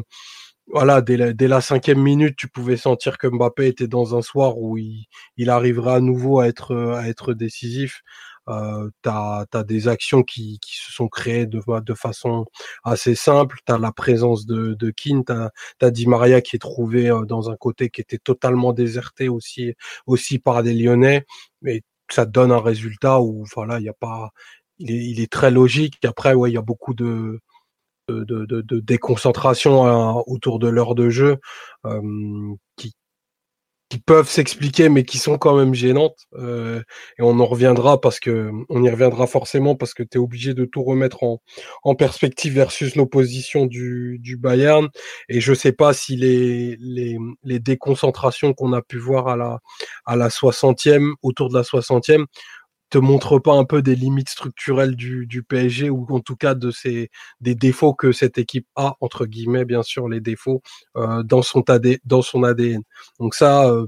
voilà, 0.68 1.02
dès 1.02 1.18
la, 1.18 1.34
dès 1.34 1.48
la, 1.48 1.62
cinquième 1.62 2.02
minute, 2.02 2.36
tu 2.38 2.50
pouvais 2.50 2.76
sentir 2.78 3.18
que 3.18 3.28
Mbappé 3.28 3.68
était 3.68 3.88
dans 3.88 4.18
un 4.18 4.22
soir 4.22 4.58
où 4.58 4.78
il, 4.78 5.06
il 5.38 5.50
arriverait 5.50 5.94
à 5.94 6.02
nouveau 6.02 6.40
à 6.42 6.48
être 6.48 6.76
à 6.76 7.08
être 7.08 7.34
décisif 7.34 8.02
euh, 8.50 8.90
tu 9.04 9.10
as, 9.10 9.46
des 9.64 9.88
actions 9.88 10.24
qui, 10.24 10.60
qui, 10.60 10.78
se 10.78 10.92
sont 10.92 11.08
créées 11.08 11.46
de, 11.46 11.62
de 11.82 11.94
façon 11.94 12.46
assez 12.84 13.16
simple. 13.16 13.58
Tu 13.66 13.74
as 13.74 13.78
la 13.78 13.92
présence 13.92 14.46
de, 14.46 14.74
de 14.74 14.90
Keane, 14.92 15.24
tu 15.26 15.86
as, 15.86 15.92
Di 15.92 16.08
Maria 16.08 16.42
qui 16.42 16.56
est 16.56 16.60
trouvé 16.60 17.12
dans 17.28 17.50
un 17.50 17.56
côté 17.56 17.90
qui 17.90 18.02
était 18.02 18.18
totalement 18.18 18.74
déserté 18.74 19.30
aussi, 19.30 19.74
aussi 20.06 20.40
par 20.40 20.64
des 20.64 20.74
Lyonnais. 20.74 21.26
Mais 21.62 21.82
ça 22.10 22.26
donne 22.26 22.52
un 22.52 22.62
résultat 22.62 23.22
où 23.22 23.46
voilà, 23.56 23.80
il 23.80 23.86
y 23.86 23.90
a 23.90 23.94
pas, 23.94 24.32
il 24.80 24.92
est, 24.92 25.06
il 25.06 25.20
est 25.22 25.32
très 25.32 25.52
logique. 25.52 26.04
Après, 26.06 26.34
ouais, 26.34 26.52
il 26.52 26.54
y 26.54 26.58
a 26.58 26.62
beaucoup 26.62 26.94
de, 26.94 27.40
de, 28.10 28.24
de, 28.24 28.62
de 28.62 28.80
déconcentration 28.80 29.86
hein, 29.86 30.24
autour 30.28 30.60
de 30.60 30.68
l'heure 30.68 30.96
de 30.96 31.10
jeu 31.10 31.38
euh, 31.86 32.02
qui, 32.78 32.94
qui 33.90 34.00
peuvent 34.00 34.30
s'expliquer, 34.30 34.90
mais 34.90 35.04
qui 35.04 35.18
sont 35.18 35.38
quand 35.38 35.56
même 35.56 35.74
gênantes. 35.74 36.28
Euh, 36.34 36.82
et 37.18 37.22
on 37.22 37.40
en 37.40 37.46
reviendra 37.46 38.02
parce 38.02 38.20
que 38.20 38.52
on 38.70 38.84
y 38.84 38.90
reviendra 38.90 39.28
forcément 39.28 39.76
parce 39.76 39.94
que 39.94 40.04
tu 40.04 40.18
es 40.18 40.22
obligé 40.22 40.54
de 40.54 40.66
tout 40.66 40.84
remettre 40.84 41.24
en, 41.24 41.96
perspective 41.96 42.54
versus 42.54 42.96
l'opposition 42.96 43.66
du, 43.66 44.20
du 44.20 44.38
Bayern. 44.38 44.90
Et 45.30 45.40
je 45.40 45.54
sais 45.54 45.72
pas 45.72 45.94
si 45.94 46.18
les 46.18 47.60
déconcentrations 47.60 48.54
qu'on 48.54 48.74
a 48.74 48.82
pu 48.82 48.98
voir 48.98 49.28
à 49.30 49.36
la, 49.36 49.60
à 50.06 50.16
la 50.16 50.30
60e, 50.30 51.14
autour 51.22 51.50
de 51.50 51.56
la 51.56 51.64
60e, 51.64 52.26
te 52.90 52.98
montre 52.98 53.40
pas 53.40 53.54
un 53.54 53.66
peu 53.66 53.82
des 53.82 53.96
limites 53.96 54.30
structurelles 54.30 54.96
du, 54.96 55.26
du 55.28 55.44
PSG 55.44 55.90
ou 55.90 56.06
en 56.10 56.20
tout 56.20 56.36
cas 56.36 56.56
de 56.56 56.72
ces 56.72 57.10
des 57.42 57.56
défauts 57.56 57.94
que 57.94 58.12
cette 58.12 58.38
équipe 58.38 58.68
a 58.76 58.96
entre 59.02 59.26
guillemets 59.26 59.66
bien 59.66 59.84
sûr 59.84 60.08
les 60.08 60.22
défauts 60.22 60.62
euh, 60.96 61.24
dans 61.24 61.42
son 61.42 61.62
AD, 61.70 62.00
dans 62.06 62.22
son 62.22 62.44
ADN. 62.44 62.84
Donc 63.20 63.36
ça 63.36 63.70
euh, 63.70 63.88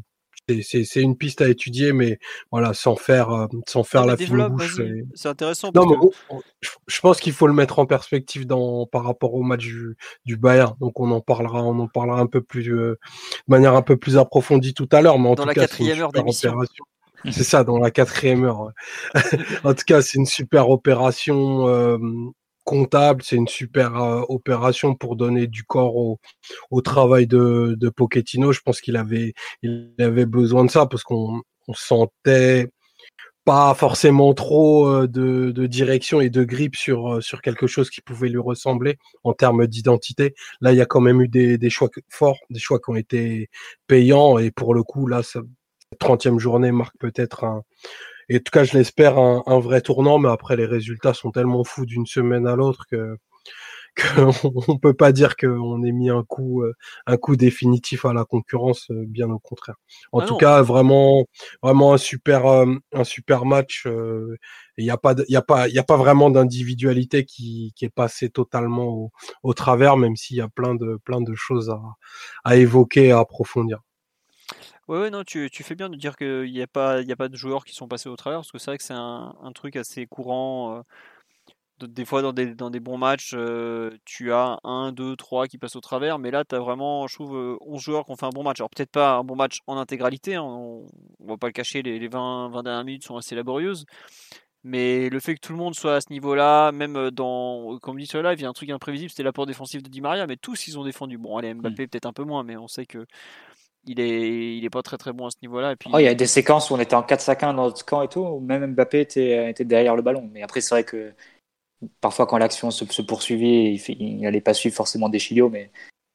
c'est 0.64 1.02
une 1.02 1.16
piste 1.16 1.42
à 1.42 1.50
étudier, 1.50 1.94
mais 1.94 2.20
voilà, 2.52 2.74
sans 2.74 2.96
faire, 2.96 3.30
euh, 3.30 3.48
sans 3.68 3.84
faire 3.84 4.06
la 4.06 4.18
fine 4.18 4.48
bouche. 4.48 4.82
C'est 5.14 5.30
intéressant. 5.30 5.72
Non, 5.74 5.86
mais 5.86 6.40
je 6.88 7.00
pense 7.02 7.20
qu'il 7.20 7.34
faut 7.34 7.48
le 7.48 7.54
mettre 7.54 7.80
en 7.80 7.86
perspective 7.86 8.48
dans, 8.48 8.86
par 8.88 9.04
rapport 9.04 9.34
au 9.34 9.44
match 9.44 9.62
du, 9.62 9.96
du 10.26 10.38
Bayern. 10.38 10.74
Donc 10.80 11.00
on 11.00 11.12
en 11.12 11.22
parlera, 11.22 11.64
on 11.64 11.78
en 11.80 11.88
parlera 11.88 12.20
un 12.20 12.26
peu 12.28 12.42
plus, 12.42 12.64
de 12.64 13.00
manière 13.48 13.76
un 13.76 13.82
peu 13.82 13.98
plus 13.98 14.18
approfondie 14.18 14.74
tout 14.74 14.90
à 14.92 15.02
l'heure. 15.02 15.20
Mais 15.20 15.30
en 15.30 15.36
dans 15.36 15.44
tout 15.44 15.48
la 15.48 15.54
cas, 15.54 15.62
quatrième 15.62 16.00
heure 16.00 16.12
d'émission. 16.12 16.56
C'est 17.32 17.44
ça, 17.44 17.64
dans 17.64 17.78
la 17.80 17.92
quatrième 17.92 18.44
heure. 18.44 18.72
en 19.64 19.74
tout 19.74 19.84
cas, 19.86 20.02
c'est 20.02 20.18
une 20.18 20.26
super 20.26 20.70
opération 20.70 21.68
euh, 21.68 21.98
comptable, 22.64 23.24
c'est 23.24 23.36
une 23.36 23.48
super 23.48 23.96
euh, 24.02 24.22
opération 24.30 24.96
pour 24.96 25.16
donner 25.16 25.48
du 25.48 25.64
corps 25.64 25.96
au, 25.96 26.82
travail 26.82 27.28
de, 27.28 27.76
de 27.78 27.90
Pochettino. 27.90 28.52
Je 28.52 28.62
pense 28.62 28.80
qu'il 28.80 28.96
avait, 28.96 29.34
besoin 30.26 30.66
de 30.66 30.72
ça 30.72 30.86
parce 30.86 31.04
qu'on 31.04 31.42
on 31.68 31.74
sentait 31.74 32.70
pas 33.46 33.74
forcément 33.74 34.34
trop 34.34 34.88
euh, 34.88 35.08
de, 35.08 35.66
direction 35.66 36.22
et 36.22 36.30
de 36.30 36.44
grippe 36.44 36.76
sur, 36.76 37.22
sur 37.22 37.42
quelque 37.42 37.68
chose 37.68 37.90
qui 37.90 38.02
pouvait 38.02 38.30
lui 38.30 38.40
ressembler 38.40 38.98
en 39.24 39.34
termes 39.34 39.68
d'identité. 39.68 40.36
Là, 40.62 40.72
il 40.72 40.78
y 40.78 40.82
a 40.82 40.86
quand 40.86 41.02
même 41.02 41.22
eu 41.22 41.28
des, 41.28 41.58
des 41.58 41.70
choix 41.70 41.90
forts, 42.10 42.40
des 42.50 42.60
choix 42.60 42.80
qui 42.80 42.92
ont 42.92 42.96
été 42.96 43.50
payants 43.88 44.38
et 44.38 44.52
pour 44.52 44.74
le 44.74 44.84
coup, 44.84 45.08
là, 45.08 45.24
ça, 45.24 45.42
30e 46.00 46.40
journée 46.40 46.72
marque 46.72 46.96
peut-être 47.00 47.44
un, 47.44 47.64
et 48.30 48.38
en 48.38 48.40
tout 48.40 48.52
cas 48.52 48.64
je 48.64 48.78
l'espère, 48.78 49.18
un, 49.18 49.44
un, 49.48 49.60
vrai 49.60 49.82
tournant, 49.82 50.20
mais 50.20 50.30
après 50.30 50.56
les 50.56 50.66
résultats 50.66 51.14
sont 51.14 51.32
tellement 51.32 51.64
fous 51.64 51.86
d'une 51.86 52.06
semaine 52.06 52.48
à 52.48 52.56
l'autre 52.56 52.86
que 52.90 53.18
qu'on 54.68 54.78
peut 54.78 54.94
pas 54.94 55.12
dire 55.12 55.36
qu'on 55.36 55.84
ait 55.84 55.92
mis 55.92 56.10
un 56.10 56.24
coup 56.24 56.64
un 57.08 57.18
coup 57.18 57.36
définitif 57.36 58.06
à 58.06 58.14
la 58.14 58.24
concurrence, 58.24 58.88
bien 58.92 59.30
au 59.30 59.40
contraire. 59.40 59.76
En 60.12 60.20
Ah 60.20 60.26
tout 60.26 60.34
non. 60.34 60.38
cas, 60.38 60.62
vraiment 60.62 61.26
vraiment 61.64 61.94
un 61.94 61.98
super 61.98 62.46
un 62.46 63.04
super 63.04 63.46
match. 63.46 63.86
Il 64.78 64.84
n'y 64.86 64.92
a 64.92 64.98
pas 64.98 65.16
il 65.28 65.34
y 65.34 65.36
a 65.36 65.42
pas 65.42 65.68
il 65.68 65.74
y 65.74 65.80
a 65.80 65.84
pas 65.84 65.98
vraiment 65.98 66.30
d'individualité 66.30 67.26
qui, 67.26 67.74
qui 67.76 67.86
est 67.86 67.90
passée 67.94 68.30
totalement 68.30 68.86
au, 68.88 69.12
au 69.44 69.54
travers, 69.54 69.98
même 69.98 70.16
s'il 70.16 70.38
y 70.38 70.42
a 70.42 70.48
plein 70.50 70.76
de 70.76 70.98
plein 71.04 71.20
de 71.22 71.34
choses 71.36 71.70
à, 71.70 71.82
à 72.46 72.56
évoquer, 72.58 73.12
à 73.12 73.20
approfondir. 73.20 73.80
Ouais, 74.90 74.98
ouais, 75.02 75.10
non, 75.12 75.24
tu, 75.24 75.50
tu 75.52 75.62
fais 75.64 75.76
bien 75.76 75.88
de 75.90 75.96
dire 75.96 76.16
qu'il 76.18 76.52
n'y 76.52 76.62
a, 76.64 76.68
pas- 76.68 77.02
il 77.02 77.08
y 77.08 77.12
a 77.12 77.16
pas 77.16 77.30
de 77.30 77.36
joueurs 77.38 77.64
qui 77.64 77.76
sont 77.76 77.88
passés 77.88 78.10
au 78.10 78.16
travers, 78.16 78.40
parce 78.40 78.52
que 78.52 78.58
c'est 78.58 78.72
vrai 78.72 78.78
que 78.80 78.84
c'est 78.84 78.94
un, 78.96 79.36
un 79.42 79.52
truc 79.52 79.76
assez 79.76 80.08
courant. 80.08 80.78
euh, 80.80 80.82
de- 81.80 81.88
des 81.88 82.06
fois, 82.06 82.22
dans 82.24 82.34
des, 82.34 82.56
dans 82.56 82.70
des 82.72 82.80
bons 82.82 82.98
matchs, 82.98 83.34
euh, 83.36 83.92
tu 84.06 84.34
as 84.34 84.60
un, 84.64 84.92
deux, 84.92 85.16
trois 85.16 85.48
qui 85.48 85.58
passent 85.60 85.76
au 85.78 85.82
travers, 85.82 86.20
mais 86.20 86.32
là, 86.32 86.44
tu 86.46 86.56
as 86.56 86.60
vraiment, 86.60 87.08
je 87.08 87.16
trouve, 87.16 87.36
euh, 87.38 87.58
11 87.62 87.82
joueurs 87.82 88.06
qui 88.06 88.12
ont 88.12 88.18
fait 88.18 88.26
un 88.26 88.30
bon 88.32 88.44
match. 88.44 88.60
Alors, 88.62 88.70
peut-être 88.72 88.92
pas 88.92 89.14
un 89.18 89.24
bon 89.24 89.36
match 89.36 89.60
en 89.68 89.78
intégralité, 89.78 90.36
hein, 90.36 90.44
on, 90.44 90.88
on 91.20 91.28
va 91.28 91.38
pas 91.38 91.48
le 91.48 91.54
cacher, 91.54 91.82
les, 91.84 92.00
les 92.00 92.08
20, 92.10 92.50
20 92.50 92.64
dernières 92.64 92.84
minutes 92.86 93.04
sont 93.06 93.18
assez 93.18 93.36
laborieuses. 93.36 93.86
Mais 94.64 95.10
le 95.10 95.20
fait 95.22 95.36
que 95.36 95.40
tout 95.42 95.54
le 95.54 95.60
monde 95.60 95.76
soit 95.76 95.96
à 95.96 96.02
ce 96.02 96.12
niveau-là, 96.12 96.72
même 96.74 96.98
euh, 96.98 97.12
dans, 97.12 97.80
comme 97.82 97.98
dit 98.00 98.08
sur 98.08 98.22
live, 98.24 98.40
il 98.40 98.44
y 98.44 98.46
a 98.46 98.50
un 98.50 98.54
truc 98.54 98.70
imprévisible, 98.72 99.10
c'était 99.10 99.24
l'apport 99.24 99.46
défensif 99.46 99.84
de 99.84 99.90
Di 99.90 100.02
Maria, 100.02 100.28
mais 100.28 100.38
tous 100.38 100.68
ils 100.68 100.78
ont 100.80 100.84
défendu. 100.84 101.18
Bon, 101.18 101.38
allez, 101.38 101.54
Mbappé 101.54 101.88
peut-être 101.88 102.08
un 102.08 102.14
peu 102.14 102.24
moins, 102.26 102.44
mais 102.44 102.58
on 102.58 102.68
sait 102.68 102.86
que 102.86 103.06
il 103.86 104.00
est, 104.00 104.58
il 104.58 104.66
est 104.66 104.70
pas 104.70 104.82
très 104.82 104.98
très 104.98 105.14
bon 105.14 105.28
à 105.28 105.32
ce 105.32 105.38
niveau-là. 105.42 105.72
Et 105.72 105.76
puis, 105.76 105.90
Oh, 105.94 106.00
il 106.00 106.04
y 106.04 106.08
a 106.08 106.14
des 106.14 106.28
séquences 106.28 106.70
où 106.70 106.76
on 106.76 106.80
était 106.80 106.96
en 106.96 107.02
4-5-1 107.02 107.54
dans 107.54 107.66
notre 107.66 107.86
camp 107.86 108.02
et 108.02 108.08
tout, 108.08 108.22
où 108.22 108.40
même 108.40 108.74
Mbappé 108.74 109.02
était, 109.02 109.50
était 109.50 109.66
derrière 109.66 109.96
le 109.96 110.02
ballon. 110.02 110.30
Mais 110.32 110.42
après, 110.42 110.62
c'est 110.62 110.76
vrai 110.76 110.84
que 110.84 111.12
parfois, 112.02 112.28
quand 112.28 112.38
l'action 112.38 112.72
se, 112.72 112.86
se 112.86 113.02
poursuivait, 113.02 113.74
il, 113.76 114.20
n'allait 114.20 114.42
pas 114.42 114.54
suivre 114.54 114.76
forcément 114.76 115.10
des 115.10 115.20
mais 115.52 115.72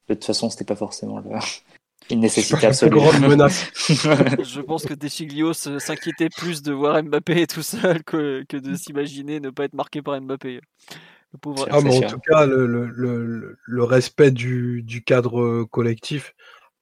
de 0.08 0.14
toute 0.14 0.24
façon, 0.24 0.50
c'était 0.50 0.64
pas 0.64 0.76
forcément 0.76 1.18
le- 1.20 1.30
une 2.10 2.20
nécessité 2.20 2.66
absolue. 2.66 3.00
menace. 3.20 3.66
je 3.78 4.60
pense 4.60 4.84
que 4.84 4.94
Deschiglios 4.94 5.54
se- 5.54 5.78
s'inquiétait 5.78 6.28
plus 6.28 6.62
de 6.62 6.72
voir 6.72 7.02
Mbappé 7.02 7.46
tout 7.48 7.62
seul 7.62 8.04
que, 8.04 8.44
que 8.48 8.56
de 8.56 8.74
s'imaginer 8.74 9.40
ne 9.40 9.50
pas 9.50 9.64
être 9.64 9.74
marqué 9.74 10.02
par 10.02 10.20
Mbappé. 10.20 10.60
Le 11.32 11.38
pauvre. 11.38 11.66
Ah, 11.70 11.80
mais 11.82 12.04
en 12.04 12.08
tout 12.08 12.20
cas, 12.20 12.46
le, 12.46 12.66
le, 12.66 12.86
le, 12.86 13.58
le 13.64 13.84
respect 13.84 14.30
du, 14.30 14.82
du 14.82 15.02
cadre 15.02 15.64
collectif, 15.64 16.34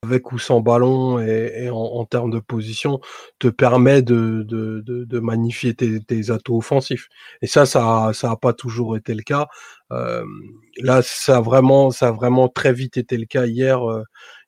avec 0.03 0.33
ou 0.33 0.39
sans 0.39 0.61
ballon 0.61 1.21
et, 1.21 1.53
et 1.65 1.71
en, 1.71 1.77
en 1.77 2.05
termes 2.05 2.31
de 2.33 2.41
position, 2.41 3.01
te 3.39 3.49
permet 3.49 4.03
de, 4.03 4.43
de, 4.43 4.81
de, 4.85 5.05
de 5.05 5.19
magnifier 5.21 5.75
tes, 5.75 6.01
tes 6.01 6.31
atouts 6.31 6.57
offensifs. 6.59 7.09
Et 7.41 7.47
ça, 7.47 7.67
ça 7.67 8.07
a, 8.09 8.13
ça 8.13 8.35
pas 8.37 8.53
toujours 8.53 8.97
été 8.97 9.15
le 9.15 9.23
cas. 9.23 9.47
Euh, 9.93 10.25
là, 10.79 11.03
ça 11.03 11.37
a 11.37 11.41
vraiment, 11.41 11.91
ça 11.93 12.09
a 12.09 12.13
vraiment 12.13 12.49
très 12.49 12.73
vite 12.73 12.97
été 12.97 13.17
le 13.17 13.27
cas 13.27 13.47
hier. 13.47 13.89
euh, 13.89 14.03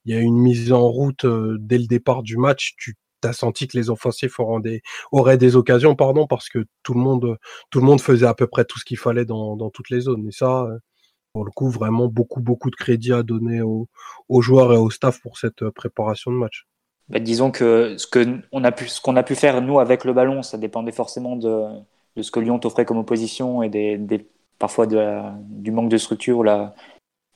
Il 0.04 0.14
y 0.14 0.18
a 0.18 0.20
eu 0.20 0.24
une 0.24 0.38
mise 0.40 0.72
en 0.72 0.88
route 0.88 1.24
euh, 1.24 1.56
dès 1.60 1.78
le 1.78 1.86
départ 1.86 2.22
du 2.24 2.36
match. 2.36 2.74
Tu 2.78 2.96
as 3.22 3.32
senti 3.32 3.68
que 3.68 3.76
les 3.78 3.90
offensifs 3.90 4.36
des, 4.60 4.82
auraient 5.12 5.38
des 5.38 5.56
occasions, 5.56 5.94
pardon, 5.94 6.26
parce 6.26 6.48
que 6.48 6.64
tout 6.82 6.94
le 6.94 7.00
monde, 7.00 7.38
tout 7.70 7.78
le 7.80 7.86
monde 7.86 8.00
faisait 8.00 8.26
à 8.26 8.34
peu 8.34 8.46
près 8.48 8.64
tout 8.64 8.78
ce 8.78 8.84
qu'il 8.84 8.98
fallait 8.98 9.24
dans, 9.24 9.56
dans 9.56 9.70
toutes 9.70 9.90
les 9.90 10.00
zones. 10.00 10.26
Et 10.28 10.32
ça, 10.32 10.64
euh, 10.64 10.78
pour 11.34 11.44
le 11.44 11.50
coup, 11.50 11.68
vraiment 11.68 12.06
beaucoup, 12.06 12.40
beaucoup 12.40 12.70
de 12.70 12.76
crédit 12.76 13.12
à 13.12 13.24
donner 13.24 13.60
aux, 13.60 13.88
joueurs 14.40 14.72
et 14.72 14.76
au 14.76 14.88
staff 14.88 15.20
pour 15.20 15.36
cette 15.36 15.62
euh, 15.62 15.72
préparation 15.72 16.30
de 16.30 16.36
match. 16.36 16.66
Bah, 17.08 17.18
disons 17.18 17.50
que 17.50 17.96
ce 17.98 18.06
qu'on 18.06 19.16
a 19.16 19.22
pu 19.22 19.34
faire 19.34 19.60
nous 19.60 19.80
avec 19.80 20.04
le 20.04 20.12
ballon, 20.12 20.42
ça 20.42 20.56
dépendait 20.56 20.92
forcément 20.92 21.36
de, 21.36 21.66
ce 22.18 22.30
que 22.30 22.38
Lyon 22.38 22.60
t'offrait 22.60 22.84
comme 22.84 22.98
opposition 22.98 23.62
et 23.64 23.68
des, 23.68 24.26
parfois 24.60 24.86
du 24.86 25.70
manque 25.72 25.90
de 25.90 25.98
structure 25.98 26.38
ou 26.38 26.42
la, 26.44 26.74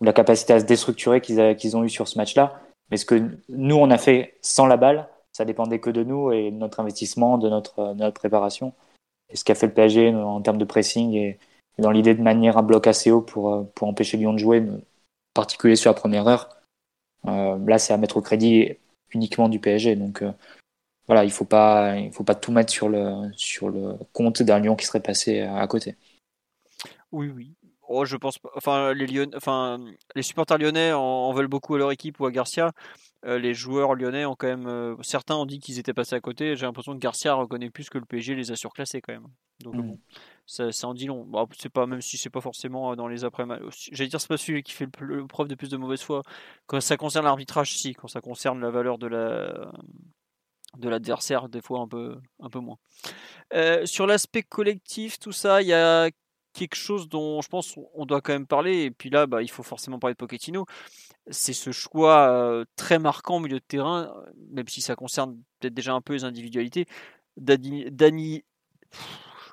la 0.01 0.13
capacité 0.13 0.53
à 0.53 0.61
se 0.61 0.65
déstructurer 0.65 1.21
qu'ils 1.21 1.77
ont 1.77 1.85
eu 1.85 1.91
sur 1.91 2.07
ce 2.07 2.17
match-là. 2.17 2.63
Mais 2.91 2.97
ce 2.97 3.05
que 3.05 3.21
nous 3.49 3.77
on 3.77 3.91
a 3.91 3.99
fait 3.99 4.39
sans 4.41 4.67
la 4.67 4.77
balle, 4.77 5.09
ça 5.33 5.45
dépendait 5.45 5.81
que 5.81 5.91
de 5.91 6.05
nous 6.05 6.33
et 6.33 6.53
de 6.53 6.57
notre 6.57 6.79
investissement, 6.81 7.37
de 7.37 7.51
notre, 7.51 7.95
de 7.95 7.99
notre 7.99 8.19
préparation. 8.19 8.73
Et 9.29 9.37
ce 9.37 9.45
qu'a 9.45 9.57
fait 9.57 9.67
le 9.67 9.75
PSG 9.75 10.15
en 10.15 10.41
termes 10.41 10.57
de 10.57 10.65
pressing 10.65 11.15
et, 11.15 11.39
et 11.79 11.83
dans 11.83 11.91
l'idée 11.91 12.15
de 12.15 12.23
manière 12.23 12.59
un 12.59 12.63
bloc 12.63 12.87
assez 12.87 13.11
haut 13.11 13.23
pour, 13.23 13.55
euh, 13.55 13.63
pour 13.75 13.89
empêcher 13.89 14.17
Lyon 14.17 14.33
de 14.33 14.39
jouer, 14.39 14.61
en 14.61 14.81
particulier 15.35 15.77
sur 15.77 15.91
la 15.91 15.95
première 15.95 16.27
heure. 16.27 16.49
Euh, 17.27 17.59
là, 17.67 17.79
c'est 17.79 17.93
à 17.93 17.97
mettre 17.97 18.17
au 18.17 18.23
crédit 18.23 18.77
uniquement 19.11 19.49
du 19.49 19.61
PSG. 19.61 19.97
Donc 19.97 20.23
euh, 20.23 20.33
voilà, 21.07 21.25
il 21.25 21.31
faut 21.31 21.45
pas, 21.45 21.95
faut 22.13 22.25
pas 22.25 22.35
tout 22.35 22.53
mettre 22.53 22.73
sur 22.73 22.89
le, 22.89 23.31
sur 23.37 23.71
le 23.71 23.95
compte 24.13 24.43
d'un 24.43 24.59
Lyon 24.59 24.77
qui 24.77 24.87
serait 24.87 25.01
passé 25.01 25.41
à 25.41 25.67
côté. 25.67 25.97
Oui, 27.13 27.29
oui. 27.35 27.55
Oh, 27.89 28.05
je 28.05 28.17
pense. 28.17 28.39
Enfin, 28.55 28.93
les 28.93 29.07
Lyon... 29.07 29.31
enfin, 29.35 29.81
les 30.15 30.23
supporters 30.23 30.59
lyonnais 30.59 30.93
en 30.93 31.33
veulent 31.33 31.47
beaucoup 31.47 31.75
à 31.75 31.79
leur 31.79 31.91
équipe 31.93 32.21
ou 32.21 32.27
à 32.27 32.31
Garcia. 32.31 32.73
Euh, 33.25 33.39
les 33.39 33.53
joueurs 33.53 33.95
lyonnais 33.95 34.25
ont 34.25 34.37
quand 34.37 34.47
même. 34.47 34.67
euh, 34.69 34.95
certains 35.03 35.35
ont 35.35 35.47
dit 35.47 35.59
qu'ils 35.59 35.79
étaient 35.81 35.93
passés 35.95 36.15
à 36.15 36.21
côté. 36.21 36.55
J'ai 36.55 36.67
l'impression 36.67 36.93
que 36.95 36.99
Garcia 36.99 37.35
reconnaît 37.35 37.69
plus 37.71 37.91
que 37.91 37.99
le 37.99 38.05
PSG 38.05 38.35
les 38.37 38.53
a 38.53 38.57
surclassés 38.57 39.01
quand 39.01 39.13
même. 39.13 39.27
Donc 39.65 39.75
Mhm. 39.75 39.83
bon, 39.83 39.99
ça, 40.47 40.71
ça 40.71 40.87
en 40.87 40.95
dit 40.95 41.07
long. 41.07 41.25
Bon, 41.25 41.49
c'est 41.59 41.69
pas 41.69 41.87
même 41.87 42.01
si 42.01 42.17
c'est 42.17 42.31
pas 42.31 42.41
forcément 42.41 42.93
euh, 42.93 42.95
dans 42.97 43.09
les 43.09 43.25
après 43.25 43.45
J'allais 43.91 44.09
dire 44.09 44.21
c'est 44.21 44.29
pas 44.29 44.37
celui 44.37 44.63
qui 44.63 44.73
fait 44.73 44.87
le, 45.01 45.17
le 45.17 45.27
preuve 45.27 45.49
de 45.49 45.57
plus 45.57 45.69
de 45.69 45.77
mauvaise 45.77 46.01
foi. 46.03 46.23
Quand 46.67 46.81
ça 46.81 46.97
concerne 46.97 47.25
l'arbitrage, 47.25 47.77
si. 47.77 47.93
Quand 47.95 48.07
ça 48.09 48.21
concerne 48.21 48.61
la 48.61 48.71
valeur 48.71 48.99
de 48.99 49.09
la 49.09 49.73
de 50.77 50.89
l'adversaire, 50.89 51.49
des 51.49 51.61
fois 51.63 51.81
un 51.81 51.89
peu 51.89 52.17
un 52.41 52.51
peu 52.51 52.61
moins. 52.61 52.77
Euh, 53.55 53.85
sur 53.87 54.07
l'aspect 54.07 54.43
collectif, 54.45 55.19
tout 55.19 55.33
ça, 55.33 55.61
il 55.63 55.69
y 55.69 55.73
a 55.73 56.11
quelque 56.59 56.77
chose 56.77 57.09
dont 57.09 57.41
je 57.41 57.49
pense 57.49 57.75
on 57.95 58.05
doit 58.07 58.21
quand 58.21 58.33
même 58.33 58.47
parler. 58.47 58.83
Et 58.83 58.91
puis 58.91 59.11
là, 59.11 59.27
bah, 59.27 59.43
il 59.43 59.51
faut 59.51 59.63
forcément 59.63 59.99
parler 59.99 60.15
de 60.15 60.19
Pochettino. 60.19 60.67
C'est 61.31 61.53
ce 61.53 61.71
choix 61.71 62.29
euh, 62.31 62.65
très 62.77 62.99
marquant 62.99 63.37
au 63.37 63.41
milieu 63.41 63.59
de 63.59 63.65
terrain, 63.67 64.13
euh, 64.17 64.31
même 64.51 64.69
si 64.69 64.81
ça 64.81 64.97
concerne 64.97 65.37
peut-être 65.61 65.75
déjà 65.75 65.93
un 65.93 66.01
peu 66.01 66.15
les 66.15 66.25
individualités. 66.25 66.87
Dani, 67.37 68.43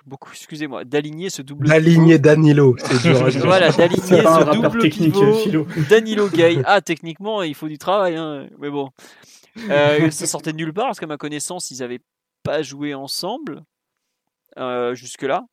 beaucoup, 0.05 0.31
excusez-moi, 0.31 0.85
d'aligner 0.85 1.29
ce 1.29 1.41
double. 1.41 1.67
D'aligner 1.67 2.17
Danilo, 2.17 2.75
c'est 2.79 3.01
dur. 3.01 3.29
Voilà, 3.45 3.71
d'aligner 3.71 4.01
ce 4.01 4.53
double 4.61 4.81
technique, 4.81 5.13
pivot. 5.13 5.33
Philo. 5.33 5.67
Danilo 5.89 6.29
Gay. 6.33 6.61
Ah, 6.65 6.81
techniquement, 6.81 7.43
il 7.43 7.55
faut 7.55 7.67
du 7.67 7.77
travail, 7.77 8.15
hein, 8.15 8.47
mais 8.59 8.69
bon. 8.69 8.89
Euh, 9.69 10.09
ça 10.11 10.25
sortait 10.25 10.51
de 10.51 10.57
nulle 10.57 10.73
part, 10.73 10.87
parce 10.87 10.99
qu'à 10.99 11.07
ma 11.07 11.17
connaissance, 11.17 11.71
ils 11.71 11.79
n'avaient 11.79 12.01
pas 12.43 12.61
joué 12.61 12.93
ensemble 12.93 13.63
euh, 14.57 14.95
jusque-là. 14.95 15.45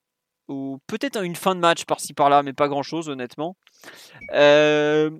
Ou 0.49 0.79
peut-être 0.87 1.23
une 1.23 1.37
fin 1.37 1.55
de 1.55 1.61
match 1.61 1.85
par-ci 1.85 2.15
par-là, 2.15 2.43
mais 2.43 2.53
pas 2.53 2.69
grand-chose, 2.69 3.09
honnêtement. 3.09 3.57
Euh, 4.33 5.11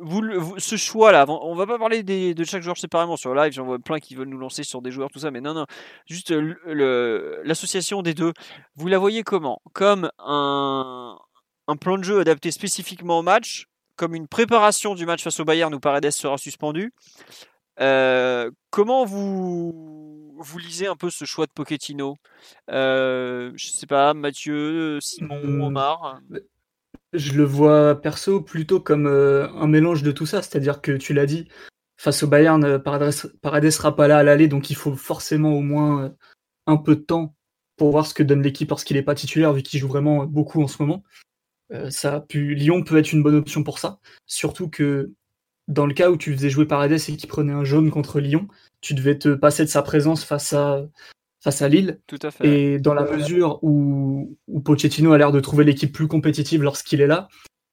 vous, 0.00 0.22
ce 0.58 0.76
choix-là, 0.76 1.26
on 1.28 1.54
va 1.54 1.66
pas 1.66 1.78
parler 1.78 2.02
de 2.02 2.44
chaque 2.44 2.62
joueur 2.62 2.76
séparément 2.76 3.16
sur 3.16 3.34
live, 3.34 3.52
j'en 3.52 3.64
vois 3.64 3.78
plein 3.78 4.00
qui 4.00 4.14
veulent 4.14 4.28
nous 4.28 4.38
lancer 4.38 4.64
sur 4.64 4.82
des 4.82 4.90
joueurs, 4.90 5.10
tout 5.10 5.20
ça, 5.20 5.30
mais 5.30 5.40
non, 5.40 5.54
non, 5.54 5.66
juste 6.06 6.32
l'association 7.44 8.02
des 8.02 8.14
deux, 8.14 8.32
vous 8.74 8.88
la 8.88 8.98
voyez 8.98 9.22
comment? 9.22 9.60
Comme 9.74 10.10
un, 10.18 11.16
un 11.68 11.76
plan 11.76 11.98
de 11.98 12.04
jeu 12.04 12.20
adapté 12.20 12.50
spécifiquement 12.50 13.20
au 13.20 13.22
match, 13.22 13.66
comme 13.96 14.14
une 14.14 14.26
préparation 14.26 14.94
du 14.94 15.06
match 15.06 15.22
face 15.22 15.38
au 15.38 15.44
Bayern 15.44 15.72
où 15.72 15.78
Paredes 15.78 16.10
sera 16.10 16.38
suspendu. 16.38 16.92
Euh, 17.80 18.50
comment 18.70 19.04
vous, 19.04 20.21
vous 20.42 20.58
lisez 20.58 20.86
un 20.86 20.96
peu 20.96 21.10
ce 21.10 21.24
choix 21.24 21.46
de 21.46 21.52
Pochettino? 21.52 22.16
Euh, 22.70 23.52
Je 23.54 23.68
sais 23.68 23.86
pas, 23.86 24.14
Mathieu, 24.14 25.00
Simon, 25.00 25.40
hmm. 25.42 25.60
Omar? 25.62 26.20
Je 27.12 27.32
le 27.32 27.44
vois 27.44 28.00
perso 28.00 28.40
plutôt 28.40 28.80
comme 28.80 29.06
euh, 29.06 29.48
un 29.50 29.66
mélange 29.66 30.02
de 30.02 30.12
tout 30.12 30.26
ça, 30.26 30.42
c'est-à-dire 30.42 30.80
que 30.80 30.92
tu 30.92 31.14
l'as 31.14 31.26
dit, 31.26 31.48
face 31.96 32.22
au 32.22 32.26
Bayern, 32.26 32.64
euh, 32.64 32.78
Paredes, 32.78 33.70
sera 33.70 33.96
pas 33.96 34.08
là 34.08 34.18
à 34.18 34.22
l'aller, 34.22 34.48
donc 34.48 34.70
il 34.70 34.76
faut 34.76 34.96
forcément 34.96 35.52
au 35.52 35.60
moins 35.60 36.14
un 36.66 36.76
peu 36.76 36.96
de 36.96 37.02
temps 37.02 37.34
pour 37.76 37.90
voir 37.90 38.06
ce 38.06 38.14
que 38.14 38.22
donne 38.22 38.42
l'équipe 38.42 38.70
lorsqu'il 38.70 38.96
n'est 38.96 39.02
pas 39.02 39.14
titulaire, 39.14 39.52
vu 39.52 39.62
qu'il 39.62 39.80
joue 39.80 39.88
vraiment 39.88 40.24
beaucoup 40.24 40.62
en 40.62 40.68
ce 40.68 40.82
moment. 40.82 41.02
ça 41.90 42.16
a 42.16 42.20
pu... 42.20 42.54
Lyon 42.54 42.82
peut 42.82 42.98
être 42.98 43.12
une 43.12 43.22
bonne 43.22 43.36
option 43.36 43.62
pour 43.62 43.78
ça, 43.78 43.98
surtout 44.26 44.68
que 44.68 45.12
dans 45.68 45.86
le 45.86 45.94
cas 45.94 46.10
où 46.10 46.16
tu 46.16 46.32
faisais 46.32 46.50
jouer 46.50 46.66
Paredes 46.66 46.92
et 46.92 47.16
qu'il 47.16 47.28
prenait 47.28 47.52
un 47.52 47.64
jaune 47.64 47.90
contre 47.90 48.20
Lyon, 48.20 48.48
tu 48.82 48.92
devais 48.94 49.16
te 49.16 49.30
passer 49.30 49.64
de 49.64 49.70
sa 49.70 49.80
présence 49.80 50.24
face 50.24 50.52
à, 50.52 50.82
face 51.40 51.62
à 51.62 51.68
Lille. 51.68 52.00
Tout 52.06 52.18
à 52.20 52.30
fait. 52.30 52.46
Et 52.46 52.78
dans 52.78 52.92
la 52.92 53.04
mesure 53.04 53.58
où, 53.62 54.36
où 54.48 54.60
Pochettino 54.60 55.12
a 55.12 55.18
l'air 55.18 55.32
de 55.32 55.40
trouver 55.40 55.64
l'équipe 55.64 55.92
plus 55.92 56.08
compétitive 56.08 56.62
lorsqu'il 56.62 57.00
est 57.00 57.06
là, 57.06 57.28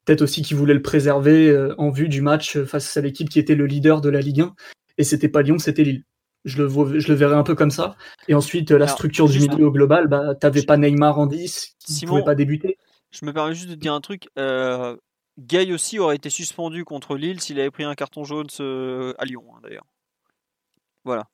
peut-être 0.05 0.21
aussi 0.21 0.41
qu'il 0.41 0.55
voulait 0.55 0.73
le 0.73 0.81
préserver 0.81 1.49
euh, 1.49 1.75
en 1.77 1.89
vue 1.89 2.07
du 2.07 2.21
match 2.21 2.59
face 2.59 2.95
à 2.95 3.01
l'équipe 3.01 3.27
qui 3.27 3.39
était 3.39 3.55
le 3.55 3.65
leader 3.65 4.01
de 4.01 4.09
la 4.09 4.21
Ligue 4.21 4.41
1. 4.41 4.55
Et 4.97 5.03
c'était 5.03 5.29
pas 5.29 5.41
Lyon, 5.41 5.57
c'était 5.57 5.83
Lille. 5.83 6.03
Je 6.45 6.63
le, 6.63 6.99
je 6.99 7.07
le 7.09 7.13
verrais 7.15 7.35
un 7.35 7.43
peu 7.43 7.55
comme 7.55 7.71
ça. 7.71 7.95
Et 8.27 8.33
ensuite, 8.33 8.71
la 8.71 8.87
structure 8.87 9.27
du 9.27 9.39
milieu 9.39 9.65
au 9.65 9.71
global, 9.71 10.07
bah, 10.07 10.35
t'avais 10.35 10.63
pas 10.63 10.77
Neymar 10.77 11.19
en 11.19 11.25
10, 11.25 11.75
qui 11.85 12.05
ne 12.05 12.07
pouvait 12.07 12.23
pas 12.23 12.35
débuter. 12.35 12.77
Je 13.11 13.25
me 13.25 13.33
permets 13.33 13.53
juste 13.53 13.69
de 13.69 13.75
dire 13.75 13.93
un 13.93 13.99
truc. 13.99 14.29
Euh, 14.37 14.95
Gay 15.37 15.71
aussi 15.73 15.99
aurait 15.99 16.15
été 16.15 16.29
suspendu 16.29 16.85
contre 16.85 17.17
Lille 17.17 17.41
s'il 17.41 17.59
avait 17.59 17.71
pris 17.71 17.83
un 17.83 17.95
carton 17.95 18.23
jaune 18.23 18.47
à 19.17 19.25
Lyon, 19.25 19.43
hein, 19.53 19.59
d'ailleurs. 19.63 19.85
Voilà. 21.03 21.27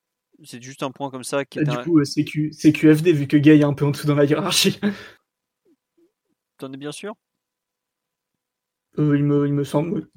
C'est 0.44 0.62
juste 0.62 0.84
un 0.84 0.92
point 0.92 1.10
comme 1.10 1.24
ça. 1.24 1.46
Qui 1.46 1.64
bah, 1.64 1.78
du 1.78 1.84
coup, 1.84 2.04
c'est 2.04 2.24
QFD, 2.24 3.14
vu 3.14 3.28
que 3.28 3.38
Gay 3.38 3.60
est 3.60 3.64
un 3.64 3.74
peu 3.74 3.86
en 3.86 3.92
dessous 3.92 4.08
dans 4.08 4.16
la 4.16 4.26
hiérarchie. 4.26 4.80
T'en 6.58 6.72
es 6.72 6.78
bien 6.78 6.92
sûr? 6.92 7.14
Euh, 8.98 9.18
il, 9.18 9.24
me, 9.24 9.46
il 9.46 9.54
me 9.54 9.66
semble, 9.66 10.08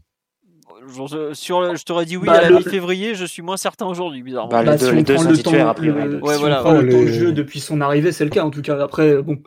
je, 0.86 1.34
sur 1.34 1.76
je 1.76 1.84
t'aurais 1.84 2.04
dit 2.04 2.16
oui 2.16 2.26
bah, 2.26 2.34
à 2.34 2.50
la 2.50 2.58
mi-février, 2.58 3.14
je 3.14 3.24
suis 3.24 3.42
moins 3.42 3.56
certain 3.56 3.86
aujourd'hui, 3.86 4.22
bizarrement. 4.22 4.50
Bah, 4.50 4.62
les, 4.62 5.02
deux, 5.02 5.16
sont 5.16 5.32
titulaires 5.32 5.68
après. 5.68 5.86
Le, 5.86 6.22
ouais, 6.22 6.34
si 6.34 6.40
voilà, 6.40 6.60
on 6.60 6.64
prend 6.64 6.80
le 6.80 6.88
temps 6.88 7.02
de 7.02 7.06
jeu 7.06 7.32
depuis 7.32 7.60
son 7.60 7.80
arrivée, 7.80 8.12
c'est 8.12 8.24
le 8.24 8.30
cas 8.30 8.44
en 8.44 8.50
tout 8.50 8.62
cas. 8.62 8.80
Après, 8.80 9.20
bon. 9.22 9.38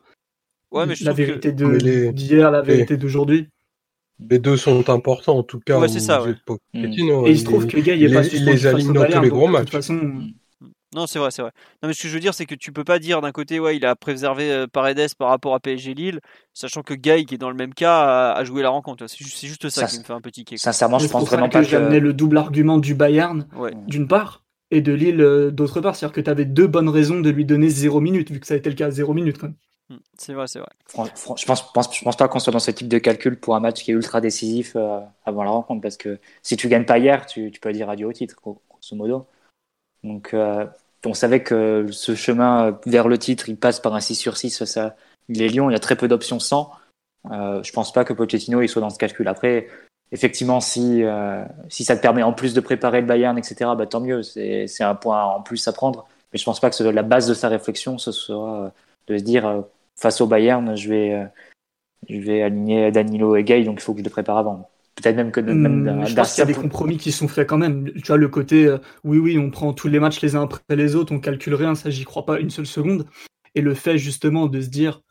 Ouais, 0.72 0.86
mais 0.86 0.96
je 0.96 1.06
la 1.06 1.14
vérité 1.14 1.52
d'hier, 1.52 2.52
la 2.52 2.62
vérité 2.62 2.98
d'aujourd'hui. 2.98 3.50
Les 4.30 4.40
deux 4.40 4.58
sont 4.58 4.90
importants 4.90 5.38
en 5.38 5.44
tout 5.44 5.60
cas. 5.60 5.80
Ouais, 5.80 5.88
c'est 5.88 6.00
ça. 6.00 6.24
Ouais. 6.24 6.36
Mm. 6.74 6.86
Et 7.26 7.32
il 7.32 7.40
se 7.40 7.44
trouve 7.46 7.68
que 7.68 7.78
Gay 7.78 8.00
est 8.00 8.14
pas 8.14 8.26
il 8.26 8.46
les 8.46 8.68
aligne 8.68 8.94
dans 8.94 9.06
tous 9.06 9.22
les 9.22 9.30
gros 9.30 9.48
matchs. 9.48 9.62
De 9.62 9.66
toute 9.66 9.76
façon, 9.76 9.94
mm. 9.94 10.34
non, 10.96 11.08
c'est 11.08 11.20
vrai, 11.20 11.32
c'est 11.32 11.42
vrai. 11.42 11.52
Non, 11.82 11.90
mais 11.90 11.94
ce 11.94 12.04
que 12.04 12.08
je 12.08 12.14
veux 12.14 12.20
dire, 12.20 12.34
c'est 12.34 12.46
que 12.46 12.56
tu 12.56 12.72
peux 12.72 12.84
pas 12.84 13.00
dire 13.00 13.22
d'un 13.22 13.32
côté, 13.32 13.60
ouais, 13.60 13.78
il 13.78 13.86
a 13.86 13.96
préservé 13.96 14.52
euh, 14.52 14.68
Paredes 14.68 15.16
par 15.18 15.30
rapport 15.30 15.56
à 15.56 15.60
PSG 15.60 15.94
Lille, 15.94 16.20
sachant 16.54 16.84
que 16.84 16.94
Gay, 16.94 17.26
qui 17.26 17.36
est 17.36 17.38
dans 17.38 17.50
le 17.50 17.56
même 17.56 17.74
cas, 17.74 18.34
a, 18.34 18.44
joué 18.44 18.62
la 18.62 18.70
rencontre. 18.70 19.06
C'est 19.08 19.26
juste, 19.26 19.70
ça, 19.70 19.88
qui 19.88 20.00
me 20.00 20.04
fait 20.04 20.14
un 20.14 20.22
petit 20.22 20.46
kick. 20.46 20.60
Sincèrement, 20.60 21.00
je 21.00 21.08
pense 21.08 21.26
vraiment 21.28 21.50
pas 21.50 21.64
que. 21.64 21.76
amené 21.76 22.00
le 22.00 22.14
double 22.14 22.38
argument 22.38 22.78
du 22.78 22.96
Bayern, 22.96 23.48
d'une 23.88 24.08
part, 24.08 24.44
et 24.70 24.82
de 24.82 24.94
Lille 24.94 25.22
euh, 25.22 25.52
d'autre 25.52 25.82
part. 25.82 25.96
C'est-à-dire 25.96 26.14
que 26.14 26.22
tu 26.22 26.30
avais 26.30 26.46
deux 26.46 26.68
bonnes 26.68 26.90
raisons 26.90 27.20
de 27.20 27.30
lui 27.30 27.46
donner 27.46 27.70
zéro 27.70 28.00
minute, 28.00 28.32
vu 28.32 28.40
que 28.40 28.48
ça 28.48 28.54
a 28.54 28.58
été 28.58 28.70
le 28.70 28.76
cas 28.76 28.90
zéro 28.92 29.14
minute 29.14 29.38
quand 29.38 29.48
même. 29.48 29.56
Hmm, 29.92 29.98
c'est 30.18 30.34
vrai, 30.34 30.48
c'est 30.48 30.60
vrai. 30.60 30.70
je 30.88 31.46
pense, 31.46 31.74
pense, 31.74 31.98
je 31.98 32.04
pense 32.04 32.16
pas 32.16 32.30
qu'on 32.30 32.40
soit 32.40 32.54
dans 32.54 32.60
ce 32.60 32.72
type 32.72 32.88
de 32.88 32.98
calcul 32.98 33.38
pour 33.38 33.56
un 33.56 33.60
match 33.60 33.84
qui 33.84 33.92
est 33.92 33.94
ultra 33.94 34.22
décisif 34.22 34.74
euh, 34.78 35.02
avant 35.26 35.44
la 35.44 35.50
rencontre, 35.50 35.82
parce 35.82 35.98
que 35.98 36.18
si 36.44 36.56
tu 36.56 36.70
gagnes 36.70 36.86
pas 36.86 36.98
hier, 36.98 37.26
tu, 37.26 37.52
tu 37.52 37.60
peux 37.60 37.74
dire 37.74 37.90
adieu 37.90 38.08
au 38.08 38.14
titre, 38.14 38.36
grosso 38.42 38.96
modo. 38.96 39.28
Donc, 40.06 40.34
euh, 40.34 40.66
on 41.06 41.14
savait 41.14 41.44
que 41.44 41.88
ce 41.92 42.16
chemin 42.16 42.80
vers 42.86 43.10
le 43.10 43.18
titre, 43.18 43.50
il 43.50 43.58
passe 43.58 43.82
par 43.82 43.94
un 43.96 44.00
6 44.00 44.16
sur 44.16 44.38
6 44.38 44.60
face 44.60 44.78
à 44.78 44.96
les 45.28 45.50
Lions. 45.50 45.70
Il 45.70 45.74
y 45.74 45.76
a 45.76 45.80
très 45.80 45.98
peu 45.98 46.08
d'options 46.08 46.40
sans. 46.40 46.72
Euh, 47.32 47.62
je 47.64 47.72
pense 47.74 47.92
pas 47.92 48.06
que 48.06 48.14
Pochettino 48.14 48.62
il 48.62 48.70
soit 48.70 48.82
dans 48.82 48.90
ce 48.90 48.98
calcul. 48.98 49.28
Après, 49.28 49.68
effectivement, 50.14 50.62
si, 50.62 51.04
euh, 51.04 51.44
si 51.68 51.84
ça 51.84 51.98
te 51.98 52.02
permet 52.02 52.24
en 52.24 52.32
plus 52.32 52.54
de 52.54 52.62
préparer 52.62 53.02
le 53.02 53.08
Bayern, 53.08 53.38
etc., 53.38 53.72
bah, 53.78 53.88
tant 53.88 54.00
mieux. 54.00 54.24
C'est 54.24 54.84
un 54.84 54.96
point 54.96 55.24
en 55.24 55.42
plus 55.42 55.68
à 55.68 55.74
prendre. 55.74 56.08
Mais 56.32 56.40
je 56.40 56.46
pense 56.46 56.62
pas 56.62 56.70
que 56.70 56.84
la 56.84 57.04
base 57.04 57.28
de 57.28 57.34
sa 57.34 57.50
réflexion, 57.50 57.98
ce 57.98 58.14
soit 58.14 58.72
de 59.08 59.18
se 59.18 59.24
dire 59.24 59.66
face 60.02 60.20
au 60.20 60.28
Bayern, 60.28 60.76
je 60.76 60.90
vais, 60.90 61.14
euh, 61.14 61.26
je 62.10 62.20
vais 62.20 62.42
aligner 62.42 62.92
Danilo 62.92 63.36
et 63.36 63.44
Gay, 63.44 63.64
donc 63.64 63.80
il 63.80 63.84
faut 63.84 63.94
que 63.94 64.00
je 64.00 64.04
le 64.04 64.10
prépare 64.10 64.38
avant. 64.38 64.70
Peut-être 64.96 65.16
même 65.16 65.32
que 65.32 65.40
de, 65.40 65.54
même 65.54 66.02
hmm, 66.02 66.06
je 66.06 66.16
pense 66.16 66.34
qu'il 66.34 66.40
y 66.40 66.44
a 66.44 66.46
des 66.46 66.54
compromis 66.54 66.98
qui 66.98 67.12
sont 67.12 67.28
faits 67.28 67.48
quand 67.48 67.58
même. 67.58 67.90
Tu 67.94 68.08
vois, 68.08 68.18
le 68.18 68.28
côté, 68.28 68.66
euh, 68.66 68.78
oui, 69.04 69.20
oui, 69.20 69.38
on 69.38 69.50
prend 69.50 69.74
tous 69.74 69.88
les 69.88 70.00
matchs 70.00 70.22
les 70.22 70.36
uns 70.36 70.44
après 70.44 70.76
les 70.76 70.96
autres, 70.96 71.14
on 71.14 71.20
calcule 71.20 71.54
rien, 71.54 71.76
ça, 71.76 71.90
j'y 71.90 72.04
crois 72.04 72.26
pas 72.26 72.40
une 72.40 72.50
seule 72.50 72.66
seconde. 72.66 73.06
Et 73.56 73.62
le 73.62 73.74
fait 73.74 73.98
justement 73.98 74.48
de 74.48 74.60
se 74.60 74.70
dire, 74.70 75.02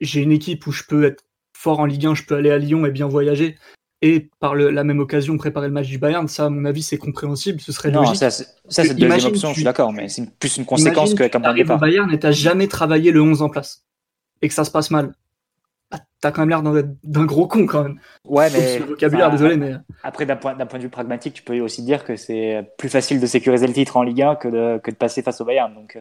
j'ai 0.00 0.22
une 0.22 0.32
équipe 0.32 0.66
où 0.66 0.72
je 0.72 0.84
peux 0.88 1.04
être 1.04 1.24
fort 1.56 1.80
en 1.80 1.86
Ligue 1.86 2.06
1, 2.06 2.14
je 2.14 2.22
peux 2.22 2.36
aller 2.36 2.50
à 2.50 2.58
Lyon 2.58 2.86
et 2.86 2.90
bien 2.90 3.08
voyager, 3.08 3.56
et 4.02 4.28
par 4.40 4.54
la 4.54 4.84
même 4.84 5.00
occasion 5.00 5.36
préparer 5.38 5.66
le 5.66 5.72
match 5.72 5.88
du 5.88 5.98
Bayern, 5.98 6.28
ça, 6.28 6.46
à 6.46 6.50
mon 6.50 6.64
avis, 6.66 6.82
c'est 6.82 6.98
compréhensible, 6.98 7.60
ce 7.60 7.72
serait 7.72 7.90
non, 7.90 8.02
logique. 8.02 8.16
Ça, 8.16 8.30
c'est 8.30 8.94
deuxième 8.94 9.32
option, 9.32 9.48
je 9.50 9.54
suis 9.54 9.64
d'accord, 9.64 9.92
mais 9.92 10.08
c'est 10.08 10.30
plus 10.38 10.56
une 10.58 10.66
conséquence 10.66 11.14
que 11.14 11.28
comme 11.28 11.44
un 11.44 11.54
départ. 11.54 11.78
Bayern 11.78 12.12
et 12.12 12.18
t'as 12.18 12.30
jamais 12.30 12.68
travaillé 12.68 13.10
le 13.10 13.22
11 13.22 13.42
en 13.42 13.48
place 13.48 13.86
et 14.42 14.48
que 14.48 14.54
ça 14.54 14.64
se 14.64 14.70
passe 14.70 14.90
mal, 14.90 15.14
bah, 15.90 15.98
t'as 16.20 16.32
quand 16.32 16.44
même 16.44 16.48
l'air 16.48 16.84
d'un 17.04 17.24
gros 17.24 17.46
con 17.46 17.66
quand 17.66 17.84
même. 17.84 18.00
Ouais, 18.24 18.48
mais. 18.52 18.78
Le 18.78 18.86
vocabulaire, 18.86 19.30
désolé, 19.30 19.56
mais. 19.56 19.74
Après, 20.02 20.26
d'un 20.26 20.36
point, 20.36 20.54
point, 20.54 20.78
de 20.78 20.84
vue 20.84 20.90
pragmatique, 20.90 21.34
tu 21.34 21.42
peux 21.42 21.58
aussi 21.60 21.82
dire 21.82 22.04
que 22.04 22.16
c'est 22.16 22.72
plus 22.78 22.88
facile 22.88 23.20
de 23.20 23.26
sécuriser 23.26 23.66
le 23.66 23.72
titre 23.72 23.96
en 23.96 24.02
Ligue 24.02 24.22
1 24.22 24.36
que 24.36 24.48
de, 24.48 24.78
que 24.78 24.90
de 24.90 24.96
passer 24.96 25.22
face 25.22 25.40
au 25.40 25.44
Bayern. 25.44 25.72
Donc, 25.74 25.98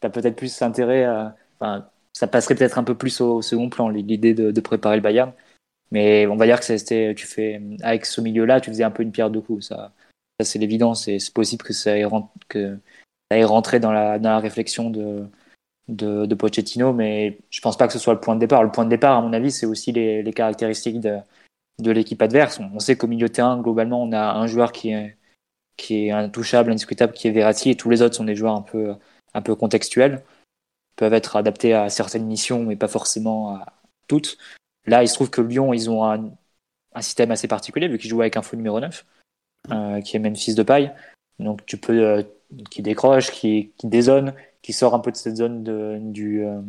t'as 0.00 0.10
peut-être 0.10 0.36
plus 0.36 0.62
intérêt 0.62 1.04
à. 1.04 1.36
Enfin, 1.60 1.88
ça 2.12 2.26
passerait 2.26 2.54
peut-être 2.54 2.78
un 2.78 2.84
peu 2.84 2.96
plus 2.96 3.20
au 3.20 3.42
second 3.42 3.68
plan, 3.68 3.88
l'idée 3.88 4.34
de, 4.34 4.50
de, 4.50 4.60
préparer 4.60 4.96
le 4.96 5.02
Bayern. 5.02 5.32
Mais 5.90 6.26
on 6.26 6.36
va 6.36 6.46
dire 6.46 6.58
que 6.58 6.64
c'était, 6.64 7.14
tu 7.14 7.26
fais, 7.26 7.62
avec 7.82 8.06
ce 8.06 8.20
milieu-là, 8.20 8.60
tu 8.60 8.70
faisais 8.70 8.84
un 8.84 8.90
peu 8.90 9.02
une 9.02 9.12
pierre 9.12 9.30
de 9.30 9.38
coups. 9.38 9.68
Ça, 9.68 9.92
ça 10.40 10.44
c'est 10.44 10.58
l'évidence 10.58 11.08
et 11.08 11.18
c'est 11.18 11.32
possible 11.32 11.64
que 11.64 11.72
ça 11.72 11.96
ait, 11.96 12.04
que 12.48 12.76
ça 13.30 13.38
ait 13.38 13.44
rentré 13.44 13.80
dans 13.80 13.92
la, 13.92 14.18
dans 14.18 14.30
la 14.30 14.40
réflexion 14.40 14.90
de, 14.90 15.26
de, 15.88 16.26
de, 16.26 16.34
Pochettino, 16.34 16.92
mais 16.92 17.38
je 17.50 17.60
pense 17.60 17.76
pas 17.76 17.86
que 17.86 17.92
ce 17.92 17.98
soit 17.98 18.14
le 18.14 18.20
point 18.20 18.34
de 18.34 18.40
départ. 18.40 18.62
Le 18.62 18.70
point 18.70 18.84
de 18.84 18.90
départ, 18.90 19.16
à 19.16 19.22
mon 19.22 19.32
avis, 19.32 19.50
c'est 19.50 19.66
aussi 19.66 19.92
les, 19.92 20.22
les, 20.22 20.32
caractéristiques 20.32 21.00
de, 21.00 21.18
de 21.80 21.90
l'équipe 21.90 22.20
adverse. 22.22 22.60
On, 22.60 22.78
sait 22.78 22.96
qu'au 22.96 23.06
milieu 23.06 23.28
de 23.28 23.32
terrain, 23.32 23.60
globalement, 23.60 24.02
on 24.02 24.12
a 24.12 24.32
un 24.34 24.46
joueur 24.46 24.72
qui 24.72 24.90
est, 24.90 25.16
qui 25.76 26.06
est 26.06 26.10
intouchable, 26.10 26.70
indiscutable, 26.70 27.12
qui 27.12 27.28
est 27.28 27.32
Verratti, 27.32 27.70
et 27.70 27.76
tous 27.76 27.90
les 27.90 28.02
autres 28.02 28.16
sont 28.16 28.24
des 28.24 28.36
joueurs 28.36 28.54
un 28.54 28.62
peu, 28.62 28.94
un 29.34 29.42
peu 29.42 29.54
contextuels, 29.54 30.22
peuvent 30.96 31.14
être 31.14 31.36
adaptés 31.36 31.74
à 31.74 31.88
certaines 31.88 32.26
missions, 32.26 32.64
mais 32.64 32.76
pas 32.76 32.88
forcément 32.88 33.54
à 33.56 33.66
toutes. 34.08 34.38
Là, 34.86 35.02
il 35.02 35.08
se 35.08 35.14
trouve 35.14 35.30
que 35.30 35.40
Lyon, 35.40 35.72
ils 35.72 35.90
ont 35.90 36.04
un, 36.04 36.30
un 36.94 37.02
système 37.02 37.30
assez 37.30 37.48
particulier, 37.48 37.88
vu 37.88 37.98
qu'ils 37.98 38.10
jouent 38.10 38.20
avec 38.20 38.36
un 38.36 38.42
faux 38.42 38.56
numéro 38.56 38.80
9, 38.80 39.06
euh, 39.70 40.00
qui 40.00 40.16
est 40.16 40.20
Memphis 40.20 40.54
de 40.54 40.62
paille. 40.62 40.92
Donc, 41.38 41.64
tu 41.66 41.76
peux, 41.76 42.04
euh, 42.04 42.22
qui 42.70 42.82
décroche, 42.82 43.30
qui, 43.30 43.72
qui 43.76 43.86
dézone, 43.86 44.34
qui 44.62 44.72
sort 44.72 44.94
un 44.94 45.00
peu 45.00 45.10
de 45.12 45.16
cette 45.16 45.36
zone 45.36 45.62
de, 45.62 45.98
du, 46.00 46.44
euh, 46.44 46.60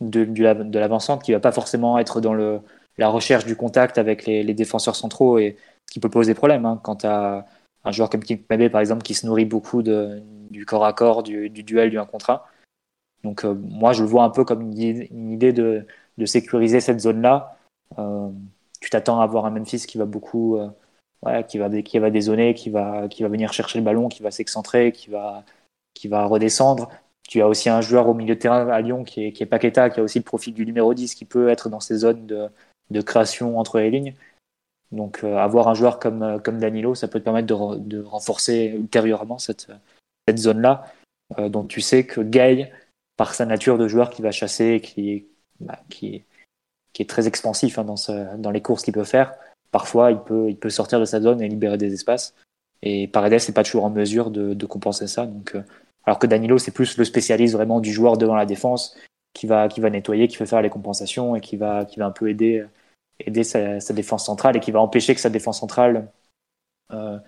de, 0.00 0.24
de 0.24 0.78
l'avancante, 0.78 1.22
qui 1.22 1.32
va 1.32 1.40
pas 1.40 1.52
forcément 1.52 1.98
être 1.98 2.20
dans 2.20 2.34
le, 2.34 2.60
la 2.98 3.08
recherche 3.08 3.44
du 3.44 3.56
contact 3.56 3.98
avec 3.98 4.26
les, 4.26 4.54
défenseurs 4.54 4.96
centraux 4.96 5.38
et 5.38 5.56
ce 5.88 5.92
qui 5.92 6.00
peut 6.00 6.10
poser 6.10 6.34
problème 6.34 6.66
hein, 6.66 6.80
quand 6.82 6.96
tu 6.96 7.06
as 7.06 7.46
un 7.84 7.92
joueur 7.92 8.10
comme 8.10 8.22
Kim 8.22 8.38
Kimpembe 8.38 8.68
par 8.68 8.80
exemple 8.80 9.02
qui 9.02 9.14
se 9.14 9.26
nourrit 9.26 9.44
beaucoup 9.44 9.82
de, 9.82 10.22
du 10.50 10.66
corps 10.66 10.84
à 10.84 10.92
corps, 10.92 11.22
du, 11.22 11.50
du 11.50 11.62
duel, 11.62 11.90
du 11.90 11.98
1 11.98 12.06
contre 12.06 12.30
1. 12.30 12.42
Donc 13.24 13.44
euh, 13.44 13.54
moi 13.54 13.92
je 13.92 14.02
le 14.02 14.08
vois 14.08 14.24
un 14.24 14.30
peu 14.30 14.44
comme 14.44 14.62
une, 14.62 15.32
idée 15.32 15.52
de, 15.52 15.86
de, 16.18 16.26
sécuriser 16.26 16.80
cette 16.80 17.00
zone-là. 17.00 17.56
Euh, 17.98 18.28
tu 18.80 18.90
t'attends 18.90 19.20
à 19.20 19.24
avoir 19.24 19.46
un 19.46 19.50
Memphis 19.50 19.84
qui 19.86 19.98
va 19.98 20.06
beaucoup, 20.06 20.58
qui 21.48 21.58
va 21.58 21.82
qui 21.82 21.98
va 21.98 22.10
dézoner, 22.10 22.54
qui 22.54 22.70
va 22.70 23.08
qui 23.08 23.22
va 23.22 23.28
venir 23.28 23.52
chercher 23.52 23.78
le 23.78 23.84
ballon, 23.84 24.08
qui 24.08 24.22
va 24.22 24.32
s'excentrer, 24.32 24.90
qui 24.92 25.10
va 25.10 25.44
qui 25.94 26.08
va 26.08 26.24
redescendre. 26.26 26.90
Tu 27.32 27.40
as 27.40 27.48
aussi 27.48 27.70
un 27.70 27.80
joueur 27.80 28.10
au 28.10 28.12
milieu 28.12 28.34
de 28.34 28.40
terrain 28.40 28.68
à 28.68 28.82
Lyon 28.82 29.04
qui 29.04 29.24
est, 29.24 29.32
qui 29.32 29.42
est 29.42 29.46
Paqueta, 29.46 29.88
qui 29.88 30.00
a 30.00 30.02
aussi 30.02 30.18
le 30.18 30.22
profil 30.22 30.52
du 30.52 30.66
numéro 30.66 30.92
10, 30.92 31.14
qui 31.14 31.24
peut 31.24 31.48
être 31.48 31.70
dans 31.70 31.80
ces 31.80 31.96
zones 31.96 32.26
de, 32.26 32.50
de 32.90 33.00
création 33.00 33.58
entre 33.58 33.78
les 33.78 33.90
lignes. 33.90 34.14
Donc 34.90 35.24
euh, 35.24 35.38
avoir 35.38 35.68
un 35.68 35.72
joueur 35.72 35.98
comme, 35.98 36.22
euh, 36.22 36.38
comme 36.38 36.58
Danilo, 36.58 36.94
ça 36.94 37.08
peut 37.08 37.20
te 37.20 37.24
permettre 37.24 37.46
de, 37.46 37.78
de 37.78 38.02
renforcer 38.02 38.74
ultérieurement 38.76 39.38
cette, 39.38 39.68
cette 40.28 40.36
zone-là, 40.36 40.84
euh, 41.38 41.48
dont 41.48 41.64
tu 41.64 41.80
sais 41.80 42.04
que 42.04 42.20
Gay, 42.20 42.70
par 43.16 43.32
sa 43.32 43.46
nature 43.46 43.78
de 43.78 43.88
joueur 43.88 44.10
qui 44.10 44.20
va 44.20 44.30
chasser, 44.30 44.82
qui, 44.82 45.26
bah, 45.58 45.80
qui, 45.88 46.26
est 46.98 47.08
très 47.08 47.28
expansif 47.28 47.78
hein, 47.78 47.84
dans, 47.84 47.96
dans 48.36 48.50
les 48.50 48.60
courses 48.60 48.82
qu'il 48.82 48.92
peut 48.92 49.04
faire, 49.04 49.32
parfois 49.70 50.10
il 50.10 50.18
peut, 50.18 50.50
il 50.50 50.58
peut 50.58 50.68
sortir 50.68 51.00
de 51.00 51.06
sa 51.06 51.22
zone 51.22 51.40
et 51.40 51.48
libérer 51.48 51.78
des 51.78 51.94
espaces. 51.94 52.34
Et 52.82 53.08
Paredes 53.08 53.40
n'est 53.48 53.54
pas 53.54 53.64
toujours 53.64 53.86
en 53.86 53.90
mesure 53.90 54.30
de, 54.30 54.52
de 54.52 54.66
compenser 54.66 55.06
ça. 55.06 55.24
Donc, 55.24 55.54
euh, 55.54 55.62
alors 56.04 56.18
que 56.18 56.26
Danilo, 56.26 56.58
c'est 56.58 56.72
plus 56.72 56.96
le 56.96 57.04
spécialiste 57.04 57.54
vraiment 57.54 57.80
du 57.80 57.92
joueur 57.92 58.16
devant 58.16 58.34
la 58.34 58.46
défense 58.46 58.96
qui 59.34 59.46
va, 59.46 59.68
qui 59.68 59.80
va 59.80 59.90
nettoyer, 59.90 60.28
qui 60.28 60.36
va 60.36 60.46
faire 60.46 60.62
les 60.62 60.70
compensations 60.70 61.36
et 61.36 61.40
qui 61.40 61.56
va, 61.56 61.84
qui 61.84 61.98
va 61.98 62.06
un 62.06 62.10
peu 62.10 62.28
aider, 62.28 62.64
aider 63.20 63.44
sa, 63.44 63.80
sa 63.80 63.94
défense 63.94 64.26
centrale 64.26 64.56
et 64.56 64.60
qui 64.60 64.72
va 64.72 64.80
empêcher 64.80 65.14
que 65.14 65.20
sa 65.20 65.30
défense 65.30 65.60
centrale 65.60 66.10
euh, 66.92 67.18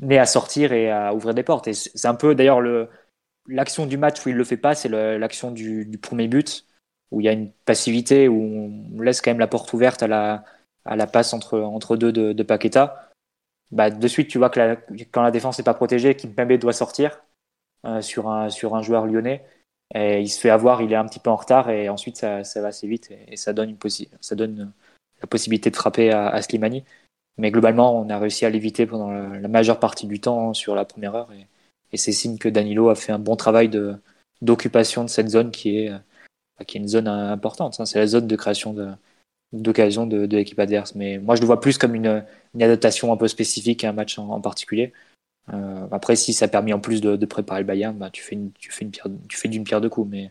n'ait 0.00 0.18
à 0.18 0.26
sortir 0.26 0.72
et 0.72 0.90
à 0.90 1.14
ouvrir 1.14 1.34
des 1.34 1.42
portes. 1.42 1.68
Et 1.68 1.74
c'est 1.74 2.08
un 2.08 2.14
peu 2.14 2.34
d'ailleurs 2.34 2.60
le, 2.60 2.88
l'action 3.46 3.86
du 3.86 3.96
match 3.96 4.24
où 4.26 4.30
il 4.30 4.36
le 4.36 4.44
fait 4.44 4.56
pas, 4.56 4.74
c'est 4.74 4.88
l'action 4.88 5.50
du, 5.50 5.84
du, 5.86 5.98
premier 5.98 6.28
but 6.28 6.66
où 7.10 7.20
il 7.20 7.24
y 7.24 7.28
a 7.28 7.32
une 7.32 7.52
passivité 7.52 8.28
où 8.28 8.40
on 8.94 9.00
laisse 9.00 9.20
quand 9.20 9.30
même 9.30 9.38
la 9.38 9.46
porte 9.46 9.72
ouverte 9.72 10.02
à 10.02 10.08
la, 10.08 10.44
à 10.84 10.96
la 10.96 11.06
passe 11.06 11.32
entre, 11.32 11.60
entre 11.60 11.96
deux 11.96 12.12
de, 12.12 12.32
de 12.32 12.42
Paqueta 12.42 13.10
bah, 13.70 13.90
de 13.90 14.08
suite, 14.08 14.28
tu 14.28 14.38
vois 14.38 14.50
que 14.50 14.60
la, 14.60 14.76
quand 15.10 15.22
la 15.22 15.30
défense 15.30 15.58
n'est 15.58 15.64
pas 15.64 15.74
protégée, 15.74 16.14
Kimpembe 16.14 16.52
doit 16.54 16.72
sortir 16.72 17.20
euh, 17.84 18.00
sur, 18.00 18.30
un, 18.30 18.50
sur 18.50 18.74
un 18.74 18.82
joueur 18.82 19.06
lyonnais. 19.06 19.44
Et 19.94 20.20
il 20.20 20.28
se 20.28 20.40
fait 20.40 20.50
avoir, 20.50 20.80
il 20.82 20.92
est 20.92 20.96
un 20.96 21.06
petit 21.06 21.20
peu 21.20 21.30
en 21.30 21.36
retard 21.36 21.68
et 21.70 21.88
ensuite 21.88 22.16
ça, 22.16 22.42
ça 22.42 22.60
va 22.62 22.68
assez 22.68 22.86
vite 22.88 23.10
et, 23.28 23.36
ça, 23.36 23.52
donne 23.52 23.70
une 23.70 23.78
ça 24.20 24.34
donne 24.34 24.72
la 25.20 25.26
possibilité 25.26 25.70
de 25.70 25.76
frapper 25.76 26.10
à, 26.10 26.40
Slimani. 26.40 26.84
Mais 27.36 27.50
globalement, 27.50 27.96
on 27.98 28.08
a 28.08 28.18
réussi 28.18 28.46
à 28.46 28.50
l'éviter 28.50 28.86
pendant 28.86 29.10
la, 29.10 29.48
majeure 29.48 29.78
partie 29.78 30.06
du 30.06 30.20
temps 30.20 30.54
sur 30.54 30.74
la 30.74 30.84
première 30.84 31.14
heure 31.14 31.32
et, 31.32 31.96
c'est 31.96 32.10
signe 32.10 32.38
que 32.38 32.48
Danilo 32.48 32.88
a 32.88 32.96
fait 32.96 33.12
un 33.12 33.20
bon 33.20 33.36
travail 33.36 33.70
d'occupation 34.42 35.04
de 35.04 35.08
cette 35.08 35.28
zone 35.28 35.52
qui 35.52 35.78
est, 35.78 35.92
qui 36.66 36.78
est 36.78 36.80
une 36.80 36.88
zone 36.88 37.06
importante. 37.06 37.78
Hein. 37.78 37.86
C'est 37.86 38.00
la 38.00 38.08
zone 38.08 38.26
de 38.26 38.34
création 38.34 38.74
d'occasion 39.52 40.06
de, 40.06 40.26
l'équipe 40.26 40.58
adverse. 40.58 40.96
Mais 40.96 41.18
moi, 41.18 41.36
je 41.36 41.40
le 41.40 41.46
vois 41.46 41.60
plus 41.60 41.78
comme 41.78 41.94
une, 41.94 42.24
adaptation 42.56 43.12
un 43.12 43.16
peu 43.16 43.28
spécifique 43.28 43.84
à 43.84 43.90
un 43.90 43.92
match 43.92 44.18
en 44.18 44.40
particulier. 44.40 44.92
Euh, 45.52 45.86
après, 45.90 46.16
si 46.16 46.32
ça 46.32 46.46
a 46.46 46.48
permis 46.48 46.72
en 46.72 46.80
plus 46.80 47.00
de, 47.00 47.26
préparer 47.26 47.60
le 47.60 47.66
Bayern, 47.66 47.96
bah, 47.96 48.10
tu 48.10 48.22
fais 48.22 48.34
une, 48.34 48.52
tu 48.52 48.70
fais 48.70 48.84
une 48.84 48.90
pierre, 48.90 49.06
tu 49.28 49.36
fais 49.36 49.48
d'une 49.48 49.64
pierre 49.64 49.80
deux 49.80 49.88
coups. 49.88 50.10
Mais 50.10 50.30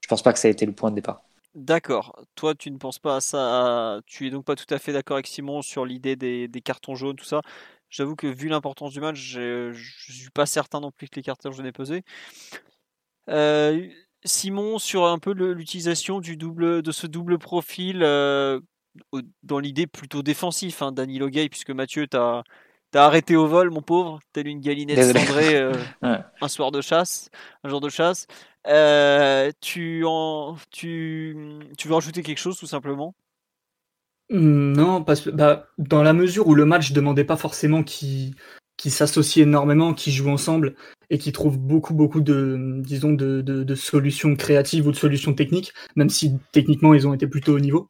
je 0.00 0.08
pense 0.08 0.22
pas 0.22 0.32
que 0.32 0.38
ça 0.38 0.48
a 0.48 0.50
été 0.50 0.66
le 0.66 0.72
point 0.72 0.90
de 0.90 0.96
départ. 0.96 1.22
D'accord. 1.54 2.22
Toi, 2.34 2.54
tu 2.54 2.70
ne 2.70 2.76
penses 2.76 2.98
pas 2.98 3.16
à 3.16 3.20
ça. 3.20 4.00
Tu 4.06 4.26
es 4.26 4.30
donc 4.30 4.44
pas 4.44 4.56
tout 4.56 4.72
à 4.74 4.78
fait 4.78 4.92
d'accord 4.92 5.16
avec 5.16 5.26
Simon 5.26 5.62
sur 5.62 5.84
l'idée 5.86 6.16
des, 6.16 6.62
cartons 6.62 6.94
jaunes, 6.94 7.16
tout 7.16 7.24
ça. 7.24 7.40
J'avoue 7.88 8.16
que 8.16 8.26
vu 8.26 8.48
l'importance 8.48 8.92
du 8.92 9.00
match, 9.00 9.16
je 9.16 9.72
suis 9.74 10.30
pas 10.30 10.44
certain 10.44 10.80
non 10.80 10.90
plus 10.90 11.08
que 11.08 11.16
les 11.16 11.22
cartons 11.22 11.52
jaunes 11.52 11.66
aient 11.66 11.72
pesé. 11.72 12.02
Euh, 13.28 13.88
Simon, 14.24 14.78
sur 14.78 15.06
un 15.06 15.18
peu 15.18 15.32
l'utilisation 15.32 16.20
du 16.20 16.36
double, 16.36 16.82
de 16.82 16.92
ce 16.92 17.06
double 17.06 17.38
profil 17.38 18.02
euh, 18.02 18.60
dans 19.42 19.58
l'idée 19.58 19.86
plutôt 19.86 20.22
défensif, 20.22 20.82
hein, 20.82 20.92
Danilo 20.92 21.28
puisque 21.30 21.70
Mathieu, 21.70 22.06
t'as 22.06 22.38
as 22.38 22.44
arrêté 22.94 23.36
au 23.36 23.46
vol, 23.46 23.70
mon 23.70 23.82
pauvre, 23.82 24.20
tel 24.32 24.46
une 24.46 24.60
galinette 24.60 25.16
cendrée 25.16 25.56
euh, 25.56 25.72
ouais. 26.02 26.18
un 26.40 26.48
soir 26.48 26.70
de 26.72 26.80
chasse, 26.80 27.30
un 27.64 27.68
jour 27.68 27.80
de 27.80 27.88
chasse. 27.88 28.26
Euh, 28.66 29.50
tu, 29.60 30.04
en, 30.06 30.56
tu, 30.70 31.36
tu 31.78 31.88
veux 31.88 31.94
rajouter 31.94 32.22
quelque 32.22 32.38
chose 32.38 32.58
tout 32.58 32.66
simplement? 32.66 33.14
Non, 34.28 35.04
parce 35.04 35.20
que 35.20 35.30
bah, 35.30 35.68
dans 35.78 36.02
la 36.02 36.12
mesure 36.12 36.48
où 36.48 36.54
le 36.54 36.64
match 36.64 36.92
demandait 36.92 37.24
pas 37.24 37.36
forcément 37.36 37.82
qu'il 37.82 38.34
qui 38.76 38.90
s'associent 38.90 39.44
énormément, 39.44 39.94
qui 39.94 40.12
jouent 40.12 40.28
ensemble 40.28 40.74
et 41.08 41.18
qui 41.18 41.32
trouvent 41.32 41.58
beaucoup, 41.58 41.94
beaucoup 41.94 42.20
de, 42.20 42.80
disons, 42.82 43.12
de, 43.12 43.40
de, 43.40 43.64
de, 43.64 43.74
solutions 43.74 44.34
créatives 44.36 44.86
ou 44.86 44.90
de 44.90 44.96
solutions 44.96 45.32
techniques, 45.32 45.72
même 45.94 46.10
si 46.10 46.34
techniquement 46.52 46.92
ils 46.92 47.06
ont 47.06 47.14
été 47.14 47.26
plutôt 47.26 47.54
au 47.54 47.60
niveau. 47.60 47.88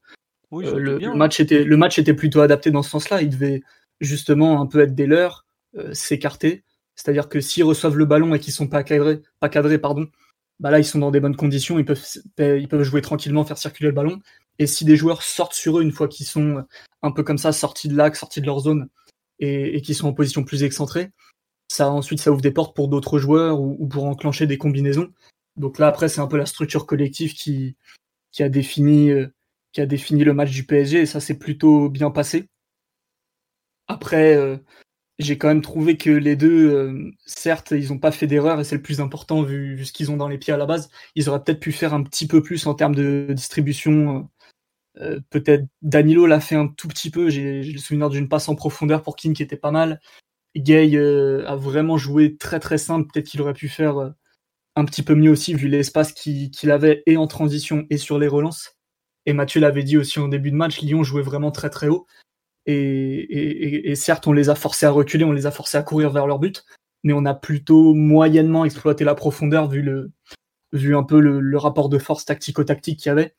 Oui, 0.53 0.67
euh, 0.67 0.79
le, 0.79 0.99
bien. 0.99 1.13
le, 1.13 1.19
match 1.19 1.41
était, 1.41 1.65
le 1.65 1.77
match 1.77 1.99
était 1.99 2.15
plutôt 2.15 2.41
adapté 2.41 2.71
dans 2.71 2.83
ce 2.83 2.91
sens-là. 2.91 3.23
Il 3.23 3.31
devait 3.31 3.63
justement 4.01 4.61
un 4.61 4.67
peu 4.67 4.81
être 4.81 4.95
des 4.95 5.07
leurs, 5.07 5.47
euh, 5.77 5.93
s'écarter. 5.95 6.65
C'est-à-dire 6.95 7.29
que 7.29 7.41
s'ils 7.41 7.65
reçoivent 7.65 7.97
le 7.97 8.07
ballon 8.07 8.35
et 8.35 8.41
qu'ils 8.41 8.53
sont 8.53 8.69
pas 8.69 8.83
cadrés, 8.83 9.21
pas 9.41 9.49
cadrés, 9.49 9.79
pardon, 9.79 10.09
bah 10.61 10.71
là 10.71 10.79
ils 10.79 10.85
sont 10.85 10.99
dans 10.99 11.11
des 11.11 11.21
bonnes 11.21 11.37
conditions, 11.37 11.79
ils 11.79 11.85
peuvent, 11.85 12.03
ils 12.39 12.69
peuvent 12.69 12.83
jouer 12.83 13.03
tranquillement, 13.03 13.45
faire 13.45 13.59
circuler 13.59 13.89
le 13.91 13.95
ballon. 13.95 14.21
Et 14.59 14.67
si 14.67 14.85
des 14.85 14.97
joueurs 14.97 15.23
sortent 15.23 15.55
sur 15.55 15.79
eux 15.79 15.83
une 15.83 15.93
fois 15.93 16.09
qu'ils 16.09 16.27
sont 16.27 16.65
un 17.03 17.13
peu 17.13 17.23
comme 17.23 17.39
ça, 17.39 17.53
sortis 17.53 17.89
de 17.89 17.97
l'axe, 17.97 18.21
sortis 18.21 18.41
de 18.41 18.47
leur 18.47 18.61
zone, 18.61 18.89
et, 19.39 19.77
et 19.77 19.83
qui 19.83 19.95
sont 19.95 20.09
en 20.09 20.15
position 20.15 20.45
plus 20.45 20.63
excentrée, 20.63 21.11
ça 21.69 21.91
ensuite 21.91 22.21
ça 22.21 22.33
ouvre 22.33 22.41
des 22.41 22.51
portes 22.51 22.75
pour 22.75 22.89
d'autres 22.89 23.19
joueurs 23.19 23.61
ou, 23.61 23.77
ou, 23.79 23.87
pour 23.89 24.05
enclencher 24.05 24.47
des 24.47 24.59
combinaisons. 24.59 25.13
Donc 25.57 25.79
là 25.79 25.89
après 25.89 26.09
c'est 26.09 26.21
un 26.21 26.27
peu 26.27 26.37
la 26.39 26.47
structure 26.47 26.87
collective 26.87 27.35
qui 27.35 27.77
qui 28.33 28.43
a 28.43 28.49
défini 28.49 29.11
euh, 29.11 29.29
qui 29.73 29.81
a 29.81 29.87
défini 29.87 30.25
le 30.25 30.35
match 30.35 30.53
du 30.53 30.65
PSG 30.65 31.01
et 31.01 31.07
ça 31.07 31.21
s'est 31.21 31.39
plutôt 31.39 31.91
bien 31.91 32.11
passé. 32.11 32.49
Après 33.89 34.37
euh, 34.37 34.57
j'ai 35.19 35.39
quand 35.39 35.49
même 35.49 35.63
trouvé 35.63 35.97
que 35.97 36.11
les 36.11 36.37
deux, 36.37 36.71
euh, 36.71 37.11
certes, 37.27 37.73
ils 37.73 37.89
n'ont 37.89 37.99
pas 37.99 38.13
fait 38.13 38.27
d'erreur 38.27 38.61
et 38.61 38.65
c'est 38.65 38.77
le 38.77 38.83
plus 38.83 39.01
important 39.01 39.43
vu, 39.43 39.85
ce 39.85 39.93
qu'ils 39.93 40.11
ont 40.11 40.17
dans 40.17 40.29
les 40.29 40.39
pieds 40.39 40.53
à 40.55 40.59
la 40.59 40.67
base. 40.67 40.91
Ils 41.15 41.29
auraient 41.29 41.43
peut-être 41.43 41.61
pu 41.61 41.73
faire 41.73 41.95
un 41.95 42.03
petit 42.03 42.27
peu 42.27 42.43
plus 42.43 42.67
en 42.67 42.75
termes 42.75 42.95
de 42.95 43.29
distribution 43.31 44.29
euh, 45.01 45.21
peut-être 45.31 45.67
Danilo 45.83 46.27
l'a 46.27 46.41
fait 46.41 46.57
un 46.57 46.69
tout 46.69 46.89
petit 46.89 47.11
peu. 47.11 47.31
J'ai 47.31 47.63
le 47.63 47.79
souvenir 47.79 48.11
d'une 48.11 48.29
passe 48.29 48.49
en 48.49 48.55
profondeur 48.55 49.03
pour 49.03 49.17
King 49.17 49.35
qui 49.35 49.43
était 49.43 49.57
pas 49.57 49.71
mal. 49.71 50.01
Gay 50.57 50.97
a 51.47 51.57
vraiment 51.57 51.99
joué 51.99 52.37
très 52.37 52.61
très 52.61 52.79
simple. 52.79 53.09
Peut-être 53.13 53.29
qu'il 53.29 53.43
aurait 53.43 53.55
pu 53.55 53.69
faire 53.69 54.15
un 54.77 54.85
petit 54.85 55.03
peu 55.03 55.15
mieux 55.15 55.31
aussi 55.31 55.55
vu 55.55 55.69
l'espace 55.69 56.13
qu'il 56.13 56.51
qu 56.51 56.71
avait 56.71 57.03
et 57.07 57.17
en 57.17 57.27
transition 57.27 57.87
et 57.91 57.97
sur 57.97 58.19
les 58.19 58.29
relances. 58.29 58.77
Et 59.25 59.33
Mathieu 59.33 59.61
l'avait 59.61 59.83
dit 59.83 59.97
aussi 59.97 60.21
en 60.21 60.29
début 60.29 60.51
de 60.51 60.57
match, 60.57 60.81
Lyon 60.81 61.03
jouait 61.03 61.23
vraiment 61.23 61.51
très 61.51 61.71
très 61.71 61.89
haut. 61.89 62.07
Et, 62.67 62.75
et, 62.75 63.91
et, 63.91 63.95
certes, 63.95 64.27
on 64.27 64.33
les 64.33 64.51
a 64.51 64.55
forcés 64.55 64.87
à 64.87 64.91
reculer, 64.91 65.25
on 65.25 65.33
les 65.33 65.47
a 65.47 65.51
forcés 65.51 65.79
à 65.79 65.83
courir 65.83 66.11
vers 66.11 66.27
leur 66.27 66.39
but, 66.39 66.65
mais 67.05 67.13
on 67.13 67.25
a 67.25 67.35
plutôt 67.35 67.95
moyennement 67.95 68.65
exploité 68.65 69.05
la 69.05 69.15
profondeur 69.15 69.69
vu 69.69 69.83
le 69.83 70.11
vu 70.73 70.97
un 70.97 71.05
peu 71.05 71.21
le, 71.21 71.41
le 71.41 71.59
rapport 71.59 71.89
de 71.89 71.99
force 71.99 72.25
tactico-tactique 72.25 72.99
qu'il 72.99 73.09
y 73.09 73.13
avait. 73.13 73.35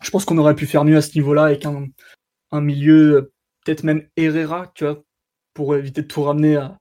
Je 0.00 0.10
pense 0.10 0.24
qu'on 0.24 0.38
aurait 0.38 0.54
pu 0.54 0.66
faire 0.66 0.84
mieux 0.84 0.96
à 0.96 1.02
ce 1.02 1.14
niveau-là 1.16 1.44
avec 1.44 1.66
un, 1.66 1.88
un 2.52 2.60
milieu, 2.60 3.32
peut-être 3.64 3.82
même 3.82 4.08
Herrera, 4.16 4.70
tu 4.74 4.84
vois, 4.84 5.02
pour 5.54 5.74
éviter 5.74 6.02
de 6.02 6.06
tout 6.06 6.22
ramener 6.22 6.56
à, 6.56 6.78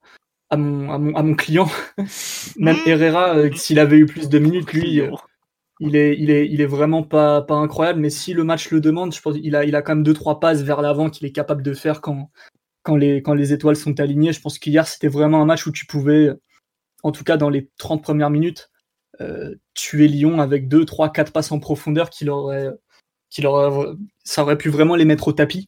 à, 0.50 0.58
mon, 0.58 0.92
à, 0.92 0.98
mon, 0.98 1.16
à 1.16 1.24
mon 1.24 1.36
client. 1.36 1.70
même 2.58 2.78
Herrera, 2.86 3.36
euh, 3.36 3.52
s'il 3.54 3.80
avait 3.80 3.98
eu 3.98 4.06
plus 4.06 4.30
de 4.30 4.40
minutes, 4.40 4.72
lui, 4.74 5.02
euh, 5.02 5.12
il 5.80 5.96
est, 5.96 6.18
il 6.18 6.32
est, 6.32 6.48
il 6.48 6.62
est 6.62 6.66
vraiment 6.66 7.04
pas, 7.04 7.42
pas 7.42 7.56
incroyable. 7.56 8.00
Mais 8.00 8.10
si 8.10 8.34
le 8.34 8.44
match 8.44 8.72
le 8.72 8.82
demande, 8.82 9.14
je 9.14 9.22
pense 9.22 9.36
a, 9.36 9.66
il 9.66 9.76
a 9.76 9.82
quand 9.82 9.96
même 9.96 10.04
deux 10.04 10.14
trois 10.14 10.40
passes 10.40 10.62
vers 10.62 10.82
l'avant 10.82 11.10
qu'il 11.10 11.28
est 11.28 11.32
capable 11.32 11.64
de 11.64 11.74
faire 11.74 12.02
quand, 12.02 12.32
quand 12.84 12.96
les, 12.96 13.22
quand 13.22 13.34
les 13.34 13.54
étoiles 13.54 13.76
sont 13.76 14.00
alignées. 14.00 14.34
Je 14.34 14.42
pense 14.42 14.60
qu'hier 14.60 14.88
c'était 14.88 15.08
vraiment 15.08 15.42
un 15.42 15.46
match 15.46 15.68
où 15.68 15.72
tu 15.72 15.86
pouvais, 15.86 16.32
en 17.04 17.12
tout 17.12 17.24
cas 17.24 17.38
dans 17.38 17.50
les 17.50 17.70
30 17.78 18.04
premières 18.04 18.30
minutes, 18.30 18.72
euh, 19.22 19.56
tuer 19.74 20.08
Lyon 20.08 20.40
avec 20.42 20.68
deux, 20.68 20.86
trois, 20.86 21.12
quatre 21.12 21.32
passes 21.32 21.52
en 21.52 21.60
profondeur 21.60 22.10
qui 22.10 22.26
leur 22.26 22.52
ça 24.24 24.44
aurait 24.44 24.58
pu 24.58 24.70
vraiment 24.70 24.96
les 24.96 25.06
mettre 25.06 25.28
au 25.28 25.34
tapis. 25.34 25.68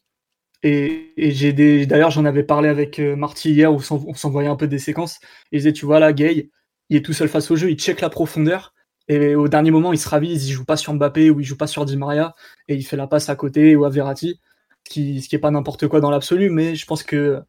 Et, 0.63 1.13
j'ai 1.17 1.53
des 1.53 1.85
d'ailleurs 1.85 2.11
j'en 2.11 2.25
avais 2.25 2.43
parlé 2.43 2.67
avec 2.69 2.99
euh, 2.99 3.15
Marty 3.15 3.51
hier 3.51 3.71
où 3.73 3.79
on 3.91 4.13
s'envoyait 4.13 4.49
un 4.49 4.55
peu 4.55 4.67
des 4.67 4.79
séquences. 4.79 5.19
Et 5.51 5.57
il 5.57 5.59
disait 5.59 5.73
tu 5.73 5.85
vois 5.85 5.99
là 5.99 6.13
Gay, 6.13 6.49
il 6.89 6.97
est 6.97 7.05
tout 7.05 7.13
seul 7.13 7.29
face 7.29 7.51
au 7.51 7.55
jeu, 7.55 7.69
il 7.69 7.77
check 7.77 8.01
la 8.01 8.09
profondeur 8.09 8.73
et 9.09 9.35
au 9.35 9.47
dernier 9.47 9.71
moment 9.71 9.91
il 9.91 9.99
se 9.99 10.07
ravise, 10.07 10.47
il 10.47 10.53
joue 10.53 10.65
pas 10.65 10.77
sur 10.77 10.93
Mbappé 10.93 11.31
ou 11.31 11.39
il 11.39 11.45
joue 11.45 11.57
pas 11.57 11.67
sur 11.67 11.85
Di 11.85 11.97
Maria 11.97 12.35
et 12.67 12.75
il 12.75 12.83
fait 12.83 12.97
la 12.97 13.07
passe 13.07 13.29
à 13.29 13.35
côté 13.35 13.75
ou 13.75 13.85
à 13.85 13.89
Verratti, 13.89 14.39
ce 14.87 14.93
qui 14.93 15.21
ce 15.21 15.29
qui 15.29 15.35
est 15.35 15.39
pas 15.39 15.51
n'importe 15.51 15.87
quoi 15.87 15.99
dans 15.99 16.11
l'absolu, 16.11 16.49
mais 16.49 16.75
je 16.75 16.85
pense 16.85 17.03
que 17.03 17.41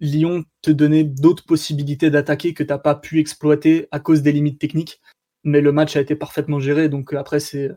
Lyon 0.00 0.44
te 0.62 0.70
donnait 0.70 1.04
d'autres 1.04 1.44
possibilités 1.44 2.10
d'attaquer 2.10 2.54
que 2.54 2.64
t'as 2.64 2.78
pas 2.78 2.94
pu 2.96 3.20
exploiter 3.20 3.88
à 3.92 4.00
cause 4.00 4.22
des 4.22 4.32
limites 4.32 4.58
techniques. 4.60 5.00
Mais 5.44 5.60
le 5.60 5.72
match 5.72 5.96
a 5.96 6.00
été 6.00 6.16
parfaitement 6.16 6.60
géré, 6.60 6.88
donc 6.88 7.12
après 7.14 7.40
c'est 7.40 7.70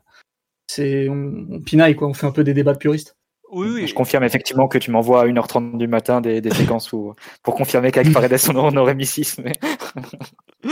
c'est 0.67 1.09
on, 1.09 1.47
on, 1.51 1.61
pinaille 1.61 1.95
quoi, 1.95 2.07
on 2.07 2.13
fait 2.13 2.27
un 2.27 2.31
peu 2.31 2.43
des 2.43 2.53
débats 2.53 2.73
de 2.73 2.79
puristes. 2.79 3.16
Oui, 3.51 3.69
oui. 3.73 3.87
Je 3.87 3.93
confirme 3.93 4.23
effectivement 4.23 4.67
que 4.67 4.77
tu 4.77 4.91
m'envoies 4.91 5.21
à 5.21 5.25
1h30 5.25 5.77
du 5.77 5.87
matin 5.87 6.21
des, 6.21 6.41
des 6.41 6.51
séquences 6.51 6.91
où, 6.91 7.13
pour 7.43 7.55
confirmer 7.55 7.91
qu'avec 7.91 8.11
Paredes 8.11 8.37
on, 8.49 8.55
on 8.57 8.77
aurait 8.77 8.95
mis 8.95 9.05
6. 9.05 9.39
Mais... 9.39 9.53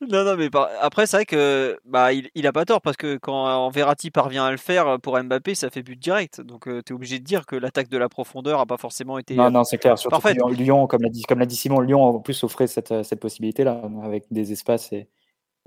non, 0.00 0.24
non, 0.24 0.36
mais 0.36 0.48
par... 0.48 0.68
après 0.80 1.06
c'est 1.06 1.16
vrai 1.16 1.24
que 1.26 1.78
bah 1.84 2.12
il, 2.12 2.30
il 2.34 2.46
a 2.46 2.52
pas 2.52 2.64
tort 2.64 2.80
parce 2.80 2.96
que 2.96 3.16
quand 3.16 3.70
Verratti 3.70 4.10
parvient 4.10 4.44
à 4.44 4.50
le 4.50 4.56
faire 4.56 5.00
pour 5.00 5.20
Mbappé, 5.20 5.54
ça 5.54 5.70
fait 5.70 5.82
but 5.82 5.98
direct. 5.98 6.40
Donc 6.40 6.68
euh, 6.68 6.80
tu 6.84 6.92
es 6.92 6.94
obligé 6.94 7.18
de 7.18 7.24
dire 7.24 7.46
que 7.46 7.56
l'attaque 7.56 7.88
de 7.88 7.98
la 7.98 8.08
profondeur 8.08 8.60
a 8.60 8.66
pas 8.66 8.76
forcément 8.76 9.18
été. 9.18 9.34
Non, 9.34 9.50
non, 9.50 9.64
c'est 9.64 9.78
clair. 9.78 9.98
Surtout. 9.98 10.20
Lyon, 10.50 10.86
comme 10.86 11.02
l'a 11.02 11.08
dit, 11.08 11.22
comme 11.22 11.40
l'a 11.40 11.46
dit 11.46 11.56
Simon, 11.56 11.80
Lyon 11.80 12.02
en 12.02 12.18
plus 12.20 12.44
offrait 12.44 12.66
cette, 12.66 13.02
cette 13.02 13.20
possibilité 13.20 13.64
là 13.64 13.82
avec 14.04 14.24
des 14.30 14.52
espaces 14.52 14.92
et 14.92 15.08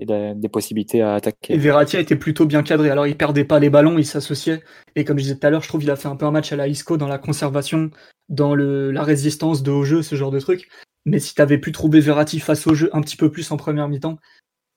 et 0.00 0.06
de, 0.06 0.34
des 0.34 0.48
possibilités 0.48 1.02
à 1.02 1.14
attaquer. 1.14 1.54
Et 1.54 1.58
Verratti 1.58 1.96
a 1.96 2.00
été 2.00 2.16
plutôt 2.16 2.46
bien 2.46 2.62
cadré. 2.62 2.90
Alors 2.90 3.06
il 3.06 3.16
perdait 3.16 3.44
pas 3.44 3.58
les 3.58 3.70
ballons, 3.70 3.98
il 3.98 4.06
s'associait. 4.06 4.62
Et 4.94 5.04
comme 5.04 5.18
je 5.18 5.24
disais 5.24 5.36
tout 5.36 5.46
à 5.46 5.50
l'heure, 5.50 5.62
je 5.62 5.68
trouve 5.68 5.80
qu'il 5.80 5.90
a 5.90 5.96
fait 5.96 6.08
un 6.08 6.16
peu 6.16 6.26
un 6.26 6.30
match 6.30 6.52
à 6.52 6.56
la 6.56 6.68
Isco 6.68 6.96
dans 6.96 7.08
la 7.08 7.18
conservation, 7.18 7.90
dans 8.28 8.54
le, 8.54 8.90
la 8.90 9.02
résistance 9.02 9.62
de 9.62 9.70
haut 9.70 9.84
jeu, 9.84 10.02
ce 10.02 10.16
genre 10.16 10.30
de 10.30 10.40
truc. 10.40 10.68
Mais 11.04 11.18
si 11.18 11.34
tu 11.34 11.42
avais 11.42 11.58
pu 11.58 11.72
trouver 11.72 12.00
Verratti 12.00 12.40
face 12.40 12.66
au 12.66 12.74
jeu 12.74 12.90
un 12.92 13.00
petit 13.00 13.16
peu 13.16 13.30
plus 13.30 13.50
en 13.52 13.56
première 13.56 13.88
mi-temps, 13.88 14.18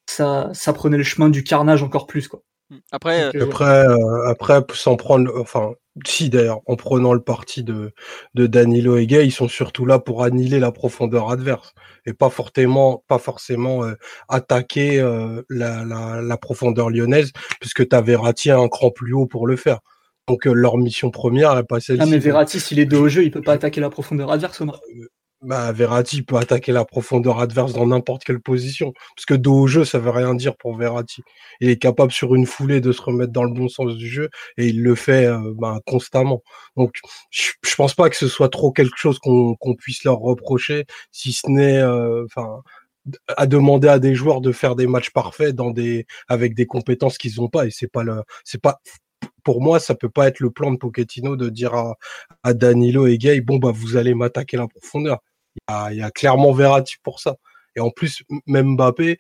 ça, 0.10 0.50
ça 0.54 0.74
prenait 0.74 0.98
le 0.98 1.04
chemin 1.04 1.30
du 1.30 1.44
carnage 1.44 1.84
encore 1.84 2.08
plus 2.08 2.28
quoi. 2.28 2.42
Après, 2.92 3.36
euh... 3.36 3.44
après, 3.44 3.88
euh, 3.88 4.28
après, 4.28 4.62
sans 4.74 4.96
prendre, 4.96 5.32
enfin, 5.40 5.74
si 6.08 6.30
d'ailleurs, 6.30 6.62
en 6.66 6.76
prenant 6.76 7.14
le 7.14 7.22
parti 7.22 7.64
de, 7.64 7.94
de 8.34 8.48
Danilo 8.48 8.98
et 8.98 9.08
Gay, 9.08 9.26
ils 9.26 9.32
sont 9.32 9.48
surtout 9.48 9.86
là 9.86 10.00
pour 10.00 10.24
annihiler 10.24 10.60
la 10.60 10.72
profondeur 10.72 11.30
adverse 11.30 11.74
et 12.06 12.14
pas 12.14 12.30
forcément, 12.30 13.04
pas 13.08 13.20
forcément 13.20 13.84
euh, 13.84 13.94
attaquer 14.28 15.00
euh, 15.00 15.42
la, 15.50 15.84
la, 15.86 16.22
la, 16.22 16.38
profondeur 16.38 16.90
lyonnaise, 16.90 17.32
puisque 17.60 17.88
tu 17.88 17.96
as 17.96 18.02
Verratti 18.02 18.52
un 18.52 18.68
cran 18.68 18.92
plus 18.92 19.14
haut 19.14 19.28
pour 19.28 19.48
le 19.48 19.56
faire. 19.56 19.80
Donc 20.28 20.46
leur 20.46 20.78
mission 20.78 21.10
première 21.10 21.56
n'est 21.56 21.64
pas 21.64 21.80
celle-ci. 21.80 22.02
Ah 22.04 22.06
mais 22.06 22.20
Verratti, 22.20 22.60
s'il 22.60 22.80
est 22.80 22.86
dos 22.86 23.06
au 23.06 23.10
jeu, 23.10 23.24
il 23.24 23.32
peut 23.32 23.42
pas 23.42 23.54
attaquer 23.54 23.82
la 23.82 23.90
profondeur 23.90 24.32
adverse, 24.32 24.62
Omar 24.62 24.80
bah, 25.42 25.72
Verratti 25.72 26.22
peut 26.22 26.36
attaquer 26.38 26.72
la 26.72 26.86
profondeur 26.86 27.40
adverse 27.40 27.74
dans 27.74 27.88
n'importe 27.88 28.24
quelle 28.24 28.42
position. 28.42 28.94
Parce 29.16 29.26
que 29.26 29.34
dos 29.34 29.54
au 29.62 29.68
jeu, 29.68 29.86
ça 29.86 30.00
veut 30.00 30.10
rien 30.10 30.36
dire 30.36 30.56
pour 30.58 30.76
Verratti. 30.76 31.22
Il 31.62 31.70
est 31.70 31.78
capable 31.78 32.12
sur 32.12 32.36
une 32.36 32.46
foulée 32.46 32.82
de 32.82 32.92
se 32.92 33.02
remettre 33.02 33.32
dans 33.32 33.44
le 33.44 33.54
bon 33.54 33.70
sens 33.70 33.96
du 33.96 34.08
jeu 34.08 34.30
et 34.58 34.68
il 34.68 34.84
le 34.84 34.96
fait 34.96 35.26
euh, 35.26 35.54
bah, 35.58 35.80
constamment. 35.86 36.44
Donc, 36.76 36.96
je, 37.32 37.52
je 37.66 37.76
pense 37.76 37.94
pas 37.96 38.10
que 38.10 38.18
ce 38.18 38.28
soit 38.28 38.50
trop 38.50 38.72
quelque 38.72 38.98
chose 38.98 39.20
qu'on 39.20 39.56
puisse 39.78 40.04
leur 40.04 40.20
reprocher, 40.20 40.86
si 41.12 41.32
ce 41.34 41.50
n'est, 41.50 41.78
euh, 41.80 42.26
enfin, 42.26 42.62
à 43.38 43.48
demander 43.48 43.88
à 43.88 44.00
des 44.00 44.16
joueurs 44.16 44.42
de 44.42 44.52
faire 44.52 44.76
des 44.76 44.88
matchs 44.88 45.12
parfaits 45.12 45.56
dans 45.56 45.72
des 45.72 46.06
avec 46.28 46.54
des 46.56 46.66
compétences 46.66 47.18
qu'ils 47.18 47.36
n'ont 47.38 47.48
pas 47.50 47.66
et 47.66 47.72
c'est 47.72 47.88
pas 47.92 48.04
le 48.04 48.24
c'est 48.44 48.62
pas 48.62 48.82
pour 49.44 49.62
moi, 49.62 49.80
ça 49.80 49.96
peut 49.96 50.10
pas 50.10 50.28
être 50.28 50.40
le 50.42 50.52
plan 50.52 50.72
de 50.72 50.78
Pochettino 50.78 51.36
de 51.36 51.50
dire 51.50 51.74
à, 51.74 51.96
à 52.44 52.54
Danilo 52.54 53.08
et 53.08 53.18
Gay, 53.18 53.42
bon 53.42 53.58
bah 53.58 53.72
vous 53.74 53.98
allez 53.98 54.14
m'attaquer 54.14 54.58
la 54.58 54.68
profondeur. 54.68 55.20
Il 55.92 55.98
y, 55.98 56.02
a, 56.02 56.12
clairement 56.12 56.52
Verratti 56.52 56.96
pour 57.04 57.20
ça. 57.20 57.38
Et 57.76 57.80
en 57.80 57.90
plus, 57.90 58.24
même 58.48 58.76
Mbappé, 58.76 59.20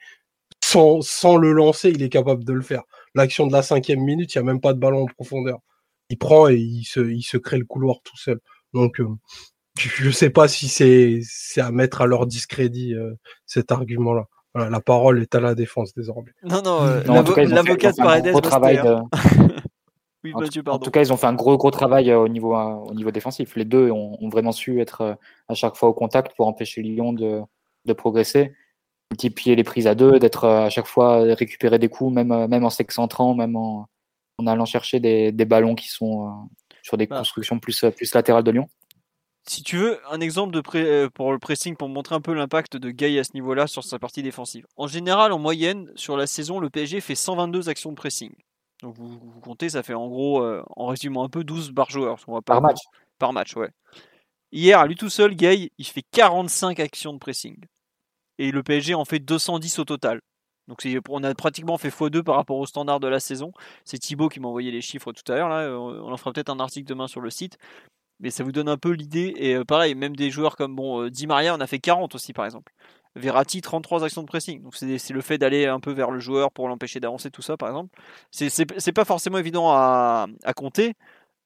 sans, 0.64 1.02
sans 1.02 1.38
le 1.38 1.52
lancer, 1.52 1.90
il 1.90 2.02
est 2.04 2.10
capable 2.10 2.44
de 2.44 2.54
le 2.54 2.62
faire. 2.62 2.84
L'action 3.16 3.48
de 3.48 3.54
la 3.54 3.62
cinquième 3.62 4.02
minute, 4.02 4.34
il 4.34 4.38
n'y 4.38 4.42
a 4.42 4.46
même 4.46 4.62
pas 4.62 4.74
de 4.74 4.80
ballon 4.80 5.04
en 5.04 5.06
profondeur. 5.06 5.60
Il 6.10 6.18
prend 6.18 6.50
et 6.50 6.56
il 6.56 6.84
se, 6.84 7.00
il 7.00 7.22
se 7.22 7.38
crée 7.38 7.58
le 7.58 7.66
couloir 7.66 8.02
tout 8.04 8.18
seul. 8.18 8.40
Donc, 8.74 9.00
euh, 9.00 9.08
je 9.78 10.08
ne 10.08 10.12
sais 10.12 10.30
pas 10.30 10.48
si 10.48 10.68
c'est 10.68 11.62
à 11.62 11.72
mettre 11.72 12.02
à 12.02 12.08
leur 12.08 12.26
discrédit 12.26 12.94
euh, 12.94 13.14
cet 13.46 13.72
argument-là. 13.72 14.26
Voilà, 14.54 14.70
la 14.72 14.82
parole 14.82 15.22
est 15.22 15.36
à 15.36 15.40
la 15.40 15.54
défense 15.54 15.94
désormais. 15.94 16.32
Non, 16.44 16.62
non, 16.64 16.84
euh, 16.84 17.04
l'avocat 17.04 17.92
de 17.92 17.98
Paredes. 17.98 18.34
travail 18.42 18.82
en 20.26 20.80
tout 20.80 20.91
cas, 20.91 21.01
ils 21.01 21.13
ont 21.13 21.17
fait 21.17 21.28
un 21.28 21.34
gros 21.34 21.57
gros 21.57 21.72
travail 21.72 22.11
euh, 22.11 22.20
au 22.20 22.28
niveau 22.28 22.55
euh, 22.55 22.74
au 22.74 22.93
niveau 22.93 23.11
défensif. 23.11 23.55
Les 23.55 23.65
deux 23.65 23.89
ont, 23.91 24.30
vraiment 24.30 24.51
su 24.51 24.82
être 24.82 25.01
euh, 25.01 25.15
à 25.47 25.53
chaque 25.53 25.76
fois 25.76 25.89
au 25.89 25.93
contact 25.93 26.36
pour 26.36 26.47
empêcher 26.47 26.82
Lyon 26.82 27.13
de, 27.13 27.41
de 27.86 27.93
progresser, 27.93 28.53
multiplier 29.11 29.55
les 29.55 29.63
prises 29.63 29.88
à 29.88 29.95
deux, 29.95 30.20
d'être 30.20 30.45
à 30.45 30.70
chaque 30.70 30.88
fois 30.88 31.20
récupérer 31.36 31.80
des 31.80 31.89
coups, 31.89 32.13
même 32.13 32.47
même 32.47 32.65
en 32.65 32.70
s'excentrant, 32.70 33.34
même 33.34 33.55
en, 33.55 33.88
en, 34.38 34.47
allant 34.47 34.65
chercher 34.65 34.99
des, 34.99 35.32
des 35.32 35.45
ballons 35.45 35.76
qui 35.76 35.88
sont 35.88 36.49
sur 36.84 36.97
des 36.97 37.07
bah. 37.07 37.20
constructions 37.20 37.59
plus 37.59 37.86
plus 37.95 38.13
latérales 38.13 38.43
de 38.43 38.51
Lyon. 38.51 38.67
Si 39.47 39.63
tu 39.63 39.78
veux 39.78 39.99
un 40.11 40.20
exemple 40.20 40.53
de 40.53 41.07
pour 41.07 41.32
le 41.32 41.39
pressing 41.39 41.76
pour 41.78 41.88
montrer 41.88 42.13
un 42.13 42.22
peu 42.22 42.34
l'impact 42.34 42.76
de 42.76 42.91
Gay 42.91 43.17
à 43.17 43.24
ce 43.24 43.32
niveau-là 43.34 43.67
sur 43.67 43.84
sa 43.84 43.97
partie 43.97 44.22
défensive. 44.22 44.67
En 44.76 44.86
général, 44.86 45.32
en 45.32 45.39
moyenne, 45.39 45.89
sur 45.95 46.17
la 46.17 46.28
saison, 46.28 46.59
le 46.59 46.70
PSG 46.70 46.99
fait 46.99 47.15
122 47.15 47.70
actions 47.70 47.89
de 47.89 47.95
pressing. 47.95 48.32
Donc 48.82 48.96
vous, 48.96 49.20
comptez, 49.42 49.70
ça 49.70 49.84
fait 49.84 49.94
en 49.94 50.08
gros, 50.08 50.42
euh, 50.42 50.64
en 50.76 50.88
résumant 50.88 51.24
un 51.24 51.30
peu, 51.30 51.44
12 51.44 51.72
bar 51.72 51.90
joueurs. 51.90 52.18
par 52.46 52.62
match. 52.62 52.80
Par 53.18 53.34
match, 53.34 53.56
ouais. 53.56 53.70
Hier, 54.52 54.80
à 54.80 54.88
lui 54.88 54.96
tout 54.96 55.10
seul, 55.10 55.36
Gay, 55.36 55.72
il 55.78 55.86
fait 55.86 56.04
45 56.12 56.80
actions 56.80 57.14
de 57.14 57.20
pressing. 57.20 57.58
Et 58.38 58.52
le 58.52 58.64
PSG 58.64 58.96
en 58.96 59.06
fait 59.06 59.20
210 59.20 59.80
au 59.80 59.86
total. 59.86 60.22
Donc 60.70 60.88
on 61.10 61.24
a 61.24 61.34
pratiquement 61.34 61.78
fait 61.78 61.90
x2 61.90 62.24
par 62.24 62.36
rapport 62.36 62.58
au 62.58 62.66
standard 62.66 63.00
de 63.00 63.08
la 63.08 63.20
saison. 63.20 63.52
C'est 63.86 63.98
Thibaut 63.98 64.30
qui 64.30 64.40
m'a 64.40 64.48
envoyé 64.48 64.72
les 64.72 64.82
chiffres 64.82 65.12
tout 65.12 65.30
à 65.32 65.36
l'heure. 65.36 65.50
Là. 65.50 65.72
On 65.78 66.12
en 66.12 66.18
fera 66.18 66.32
peut-être 66.32 66.50
un 66.50 66.60
article 66.60 66.88
demain 66.88 67.08
sur 67.08 67.22
le 67.22 67.32
site. 67.32 67.58
Mais 68.20 68.30
ça 68.30 68.44
vous 68.44 68.52
donne 68.52 68.70
un 68.70 68.78
peu 68.78 68.92
l'idée. 68.92 69.34
Et 69.38 69.56
euh, 69.56 69.66
pareil, 69.66 69.96
même 69.96 70.16
des 70.16 70.30
joueurs 70.30 70.56
comme 70.56 70.76
bon, 70.76 71.04
euh, 71.04 71.10
Di 71.10 71.26
Maria, 71.26 71.56
on 71.56 71.60
a 71.60 71.68
fait 71.68 71.80
40 71.80 72.14
aussi 72.16 72.34
par 72.34 72.46
exemple. 72.46 72.72
Verratti, 73.16 73.62
33 73.62 74.03
actions 74.03 74.22
de 74.22 74.28
pressing. 74.28 74.62
Donc 74.62 74.76
c'est 74.76 75.10
le 75.10 75.22
fait 75.22 75.38
d'aller 75.38 75.66
un 75.66 75.80
peu 75.80 75.91
vers 75.91 76.12
le 76.12 76.20
joueur 76.20 76.51
pour 76.51 76.68
l'empêcher 76.68 76.99
d'avancer, 76.99 77.32
tout 77.32 77.41
ça 77.41 77.57
par 77.57 77.70
exemple. 77.70 77.97
C'est 78.32 78.91
pas 78.93 79.05
forcément 79.05 79.38
évident 79.38 79.72
à, 79.72 80.28
compter, 80.55 80.95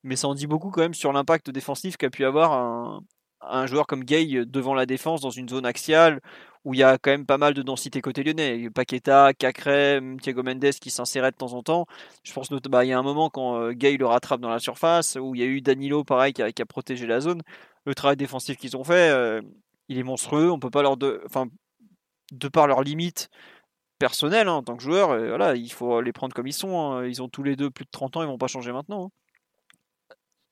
mais 0.03 0.15
ça 0.15 0.27
en 0.27 0.35
dit 0.35 0.47
beaucoup 0.47 0.71
quand 0.71 0.81
même 0.81 0.93
sur 0.93 1.13
l'impact 1.13 1.49
défensif 1.49 1.97
qu'a 1.97 2.09
pu 2.09 2.25
avoir 2.25 3.01
un, 3.41 3.65
joueur 3.67 3.87
comme 3.87 4.03
Gay 4.03 4.45
devant 4.45 4.73
la 4.73 4.85
défense 4.85 5.21
dans 5.21 5.29
une 5.29 5.49
zone 5.49 5.65
axiale 5.65 6.21
où 6.65 6.73
il 6.73 6.79
y 6.79 6.83
a 6.83 6.97
quand 6.97 7.11
même 7.11 7.25
pas 7.25 7.37
mal 7.37 7.53
de 7.53 7.61
densité 7.61 8.01
côté 8.01 8.23
lyonnais. 8.23 8.69
Paqueta, 8.69 9.33
Cacré, 9.33 9.99
Thiago 10.21 10.43
Mendes 10.43 10.71
qui 10.81 10.89
s'insérait 10.89 11.31
de 11.31 11.35
temps 11.35 11.53
en 11.53 11.63
temps. 11.63 11.85
Je 12.23 12.33
pense 12.33 12.51
notamment, 12.51 12.77
bah, 12.77 12.85
y 12.85 12.93
a 12.93 12.99
un 12.99 13.03
moment 13.03 13.29
quand 13.29 13.57
euh, 13.57 13.71
Gay 13.73 13.97
le 13.97 14.05
rattrape 14.05 14.39
dans 14.39 14.49
la 14.49 14.59
surface, 14.59 15.17
où 15.19 15.35
il 15.35 15.41
y 15.41 15.43
a 15.43 15.47
eu 15.47 15.61
Danilo 15.61 16.03
pareil 16.03 16.33
qui 16.33 16.41
a, 16.41 16.51
qui 16.51 16.61
a 16.61 16.65
protégé 16.65 17.05
la 17.05 17.19
zone. 17.19 17.41
Le 17.85 17.95
travail 17.95 18.15
défensif 18.15 18.57
qu'ils 18.57 18.77
ont 18.77 18.83
fait, 18.85 19.09
euh, 19.11 19.41
il 19.93 19.99
est 19.99 20.03
monstrueux. 20.03 20.51
On 20.51 20.59
peut 20.59 20.69
pas 20.69 20.81
leur 20.81 20.97
de, 20.97 21.21
enfin, 21.25 21.47
de 22.31 22.47
par 22.47 22.67
leurs 22.67 22.83
limites 22.83 23.29
personnelles 23.99 24.47
hein, 24.47 24.53
en 24.53 24.63
tant 24.63 24.75
que 24.75 24.83
joueur, 24.83 25.11
euh, 25.11 25.29
voilà, 25.29 25.55
il 25.55 25.71
faut 25.71 26.01
les 26.01 26.11
prendre 26.11 26.33
comme 26.33 26.47
ils 26.47 26.53
sont. 26.53 26.77
Hein. 26.77 27.05
Ils 27.05 27.21
ont 27.21 27.29
tous 27.29 27.43
les 27.43 27.55
deux 27.55 27.69
plus 27.71 27.85
de 27.85 27.91
30 27.91 28.17
ans, 28.17 28.23
ils 28.23 28.27
vont 28.27 28.37
pas 28.37 28.47
changer 28.47 28.71
maintenant. 28.71 29.05
Hein. 29.05 29.09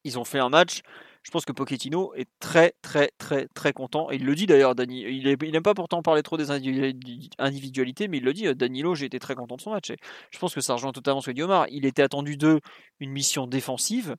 Ils 0.04 0.18
ont 0.20 0.24
fait 0.24 0.40
un 0.40 0.50
match. 0.50 0.82
Je 1.24 1.30
pense 1.30 1.46
que 1.46 1.52
Pochettino 1.52 2.14
est 2.16 2.30
très 2.40 2.74
très 2.82 3.12
très 3.20 3.48
très 3.54 3.74
content. 3.74 4.10
Et 4.10 4.16
il 4.16 4.26
le 4.26 4.34
dit 4.36 4.48
d'ailleurs, 4.48 4.74
Dani. 4.74 5.02
Il 5.02 5.52
n'aime 5.52 5.62
pas 5.64 5.76
pourtant 5.76 6.02
parler 6.02 6.24
trop 6.24 6.38
des 6.38 6.50
individualités, 6.50 8.08
mais 8.08 8.18
il 8.18 8.24
le 8.24 8.34
dit. 8.34 8.48
Euh, 8.48 8.56
Danilo, 8.56 8.96
j'ai 8.96 9.06
été 9.06 9.20
très 9.20 9.36
content 9.36 9.58
de 9.58 9.62
son 9.62 9.72
match. 9.72 9.92
je 10.32 10.40
pense 10.40 10.56
que 10.56 10.62
ça 10.62 10.74
rejoint 10.74 10.92
totalement 10.92 11.22
ce 11.22 11.28
que 11.28 11.36
dit 11.36 11.44
Omar. 11.44 11.68
Il 11.70 11.86
était 11.86 12.02
attendu 12.02 12.38
d'eux 12.38 12.60
une 13.00 13.12
mission 13.12 13.48
défensive 13.48 14.16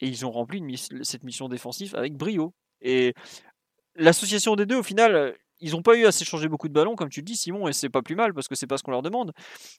et 0.00 0.06
ils 0.08 0.26
ont 0.26 0.30
rempli 0.30 0.62
cette 1.02 1.24
mission 1.24 1.48
défensive 1.48 1.94
avec 1.96 2.14
brio. 2.14 2.54
Et 2.80 3.14
l'association 3.98 4.56
des 4.56 4.66
deux, 4.66 4.76
au 4.76 4.82
final, 4.82 5.14
euh, 5.14 5.32
ils 5.60 5.72
n'ont 5.72 5.82
pas 5.82 5.96
eu 5.96 6.06
à 6.06 6.12
s'échanger 6.12 6.48
beaucoup 6.48 6.68
de 6.68 6.72
ballons, 6.72 6.94
comme 6.94 7.08
tu 7.08 7.20
le 7.20 7.24
dis, 7.24 7.36
Simon, 7.36 7.68
et 7.68 7.72
c'est 7.72 7.88
pas 7.88 8.02
plus 8.02 8.14
mal 8.14 8.32
parce 8.32 8.48
que 8.48 8.54
c'est 8.54 8.66
pas 8.66 8.78
ce 8.78 8.82
qu'on 8.82 8.92
leur 8.92 9.02
demande. 9.02 9.32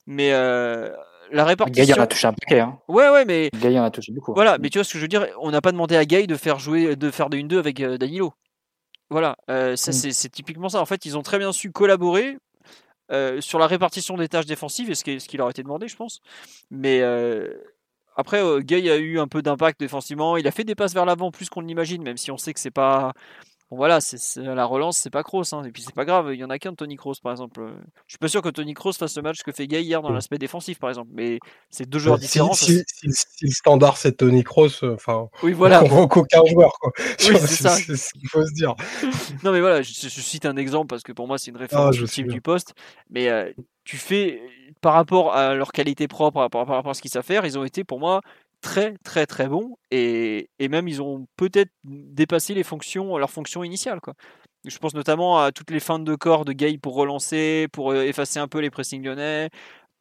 Mais 0.05 0.31
euh, 0.33 0.93
la 1.31 1.45
répartition. 1.45 1.85
Gay 1.85 1.99
en 1.99 2.03
a 2.03 2.07
touché 2.07 2.27
un 2.27 2.33
paquet. 2.33 2.59
Hein. 2.59 2.79
Ouais, 2.87 3.09
ouais, 3.09 3.25
mais. 3.25 3.49
Gay 3.55 3.79
en 3.79 3.83
a 3.83 3.91
touché 3.91 4.11
beaucoup. 4.11 4.33
Voilà, 4.33 4.57
mais 4.57 4.69
tu 4.69 4.77
vois 4.77 4.83
ce 4.83 4.93
que 4.93 4.99
je 4.99 5.03
veux 5.03 5.07
dire 5.07 5.25
On 5.39 5.51
n'a 5.51 5.61
pas 5.61 5.71
demandé 5.71 5.95
à 5.95 6.05
Gay 6.05 6.27
de 6.27 6.35
faire 6.35 6.59
jouer, 6.59 6.95
de 6.95 7.11
faire 7.11 7.29
de 7.29 7.37
1-2 7.37 7.57
avec 7.57 7.79
euh, 7.79 7.97
Danilo. 7.97 8.33
Voilà, 9.09 9.37
ça 9.47 9.91
mm. 9.91 10.11
c'est 10.11 10.29
typiquement 10.29 10.69
ça. 10.69 10.81
En 10.81 10.85
fait, 10.85 11.03
ils 11.05 11.17
ont 11.17 11.23
très 11.23 11.39
bien 11.39 11.51
su 11.51 11.71
collaborer 11.71 12.37
sur 13.39 13.57
la 13.57 13.65
répartition 13.65 14.17
des 14.17 14.27
tâches 14.27 14.45
défensives, 14.45 14.91
et 14.91 14.95
ce 14.95 15.03
qui, 15.03 15.19
ce 15.19 15.27
qui 15.27 15.35
leur 15.37 15.47
a 15.47 15.49
été 15.49 15.63
demandé, 15.63 15.87
je 15.87 15.95
pense. 15.95 16.21
Mais. 16.69 17.01
Après, 18.15 18.43
Gay 18.63 18.91
a 18.91 18.97
eu 18.97 19.17
un 19.17 19.29
peu 19.29 19.41
d'impact 19.41 19.79
défensivement. 19.79 20.35
Il 20.35 20.45
a 20.45 20.51
fait 20.51 20.65
des 20.65 20.75
passes 20.75 20.93
vers 20.93 21.05
l'avant 21.05 21.31
plus 21.31 21.47
qu'on 21.47 21.61
l'imagine, 21.61 22.03
même 22.03 22.17
si 22.17 22.31
on 22.31 22.37
sait 22.37 22.53
que 22.53 22.59
c'est 22.59 22.69
pas 22.69 23.13
Bon 23.69 23.77
voilà, 23.77 24.01
c'est 24.01 24.41
la 24.41 24.65
relance, 24.65 24.97
c'est 24.97 25.11
pas 25.11 25.21
Kroos. 25.21 25.53
Hein. 25.53 25.63
Et 25.63 25.71
puis 25.71 25.83
c'est 25.83 25.93
pas 25.93 26.05
grave, 26.05 26.33
il 26.33 26.39
y 26.39 26.43
en 26.43 26.49
a 26.49 26.57
qu'un 26.57 26.71
de 26.71 26.75
Tony 26.75 26.95
Kroos 26.95 27.15
par 27.21 27.31
exemple. 27.31 27.61
Je 28.07 28.13
suis 28.13 28.17
pas 28.17 28.27
sûr 28.27 28.41
que 28.41 28.49
Tony 28.49 28.73
Kroos 28.73 28.93
fasse 28.93 29.15
le 29.15 29.21
match 29.21 29.43
que 29.43 29.51
fait 29.51 29.67
Gay 29.67 29.83
hier 29.83 30.01
dans 30.01 30.11
l'aspect 30.11 30.39
défensif 30.39 30.79
par 30.79 30.89
exemple. 30.89 31.09
Mais 31.13 31.39
c'est 31.69 31.87
deux 31.87 31.99
joueurs 31.99 32.17
différents. 32.17 32.53
Si, 32.53 32.83
le 33.41 33.51
standard 33.51 33.97
c'est 33.97 34.13
Tony 34.13 34.43
Kroos, 34.43 34.83
euh, 34.83 34.95
enfin, 34.95 35.29
oui, 35.43 35.53
voilà. 35.53 35.83
on 35.83 35.87
voit 35.87 36.07
qu'aucun 36.07 36.43
joueur. 36.45 36.71
Oui, 36.97 37.15
c'est 37.19 37.95
ce 37.95 38.13
qu'il 38.13 38.27
faut 38.29 38.43
se 38.43 38.53
dire. 38.53 38.73
non 39.43 39.51
mais 39.51 39.61
voilà, 39.61 39.83
je, 39.83 39.91
cite 39.91 40.47
un 40.47 40.57
exemple 40.57 40.87
parce 40.87 41.03
que 41.03 41.11
pour 41.11 41.27
moi 41.27 41.37
c'est 41.37 41.51
une 41.51 41.57
référence 41.57 41.95
ah, 42.01 42.21
du 42.23 42.41
poste. 42.41 42.73
Mais 43.11 43.29
euh, 43.29 43.51
tu 43.83 43.97
fais 43.97 44.41
par 44.81 44.93
rapport 44.93 45.35
à 45.35 45.53
leur 45.53 45.71
qualité 45.71 46.07
propre, 46.07 46.47
par 46.47 46.65
rapport 46.65 46.89
à 46.89 46.93
ce 46.95 47.01
qu'ils 47.01 47.11
savent 47.11 47.23
faire, 47.23 47.45
ils 47.45 47.57
ont 47.57 47.63
été 47.63 47.83
pour 47.83 47.99
moi 47.99 48.21
très 48.61 48.95
très 49.03 49.25
très 49.25 49.47
bon 49.47 49.77
et, 49.91 50.49
et 50.59 50.67
même 50.67 50.87
ils 50.87 51.01
ont 51.01 51.27
peut-être 51.37 51.71
dépassé 51.83 52.53
les 52.53 52.63
fonctions, 52.63 53.17
leurs 53.17 53.31
fonctions 53.31 53.63
initiales. 53.63 54.01
Quoi. 54.01 54.15
Je 54.65 54.77
pense 54.77 54.93
notamment 54.93 55.39
à 55.39 55.51
toutes 55.51 55.71
les 55.71 55.79
feintes 55.79 56.03
de 56.03 56.15
corps 56.15 56.43
de 56.43 56.51
Gay 56.51 56.77
pour 56.77 56.95
relancer, 56.95 57.67
pour 57.71 57.91
euh, 57.91 58.03
effacer 58.03 58.39
un 58.39 58.47
peu 58.47 58.59
les 58.59 58.69
pressings 58.69 59.03
lyonnais, 59.03 59.49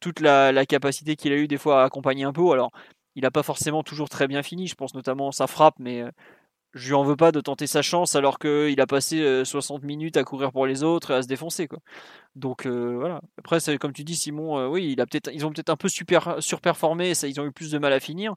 toute 0.01 0.19
la, 0.19 0.65
capacité 0.65 1.15
qu'il 1.15 1.31
a 1.31 1.37
eu 1.37 1.47
des 1.47 1.57
fois 1.57 1.81
à 1.83 1.85
accompagner 1.85 2.25
un 2.25 2.33
peu. 2.33 2.51
Alors, 2.51 2.71
il 3.15 3.23
n'a 3.23 3.31
pas 3.31 3.43
forcément 3.43 3.83
toujours 3.83 4.09
très 4.09 4.27
bien 4.27 4.43
fini, 4.43 4.67
je 4.67 4.75
pense 4.75 4.93
notamment 4.93 5.29
à 5.29 5.31
sa 5.31 5.47
frappe, 5.47 5.75
mais 5.79 6.01
euh, 6.01 6.11
je 6.73 6.87
lui 6.87 6.93
en 6.93 7.03
veux 7.03 7.15
pas 7.15 7.31
de 7.31 7.41
tenter 7.41 7.65
sa 7.67 7.81
chance 7.81 8.15
alors 8.15 8.37
qu'il 8.37 8.79
a 8.79 8.87
passé 8.87 9.43
60 9.43 9.83
euh, 9.83 9.87
minutes 9.87 10.17
à 10.17 10.23
courir 10.23 10.51
pour 10.51 10.67
les 10.67 10.83
autres 10.83 11.11
et 11.11 11.15
à 11.15 11.21
se 11.23 11.27
défoncer. 11.27 11.67
Quoi. 11.67 11.79
Donc 12.35 12.65
euh, 12.65 12.95
voilà. 12.95 13.21
Après, 13.39 13.59
comme 13.77 13.93
tu 13.93 14.03
dis, 14.03 14.15
Simon, 14.15 14.59
euh, 14.59 14.67
oui, 14.67 14.95
ils 15.33 15.45
ont 15.45 15.51
peut-être 15.51 15.69
un 15.69 15.77
peu 15.77 15.89
surperformé, 15.89 17.15
ça, 17.15 17.27
ils 17.27 17.39
ont 17.39 17.45
eu 17.45 17.51
plus 17.51 17.71
de 17.71 17.79
mal 17.79 17.93
à 17.93 17.99
finir. 17.99 18.35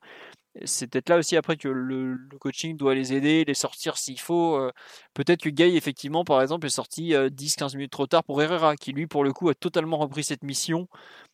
C'est 0.65 0.87
peut-être 0.87 1.09
là 1.09 1.19
aussi 1.19 1.37
après 1.37 1.57
que 1.57 1.69
le, 1.69 2.19
coaching 2.41 2.77
doit 2.77 2.95
les 2.95 3.15
aider, 3.15 3.45
les 3.47 3.55
sortir 3.55 3.97
s'il 3.97 4.21
faut. 4.21 4.59
peut-être 5.15 5.43
que 5.43 5.49
Gay, 5.49 5.75
effectivement, 5.77 6.25
par 6.25 6.43
exemple, 6.43 6.67
est 6.67 6.71
sorti 6.71 7.13
10-15 7.13 7.77
minutes 7.77 7.93
trop 7.93 8.07
tard 8.07 8.23
pour 8.25 8.43
Herrera, 8.43 8.77
qui 8.77 8.93
lui, 8.93 9.07
pour 9.07 9.25
le 9.25 9.33
coup, 9.33 9.49
a 9.49 9.55
totalement 9.55 9.97
repris 9.97 10.25
cette 10.25 10.45
mission 10.45 10.89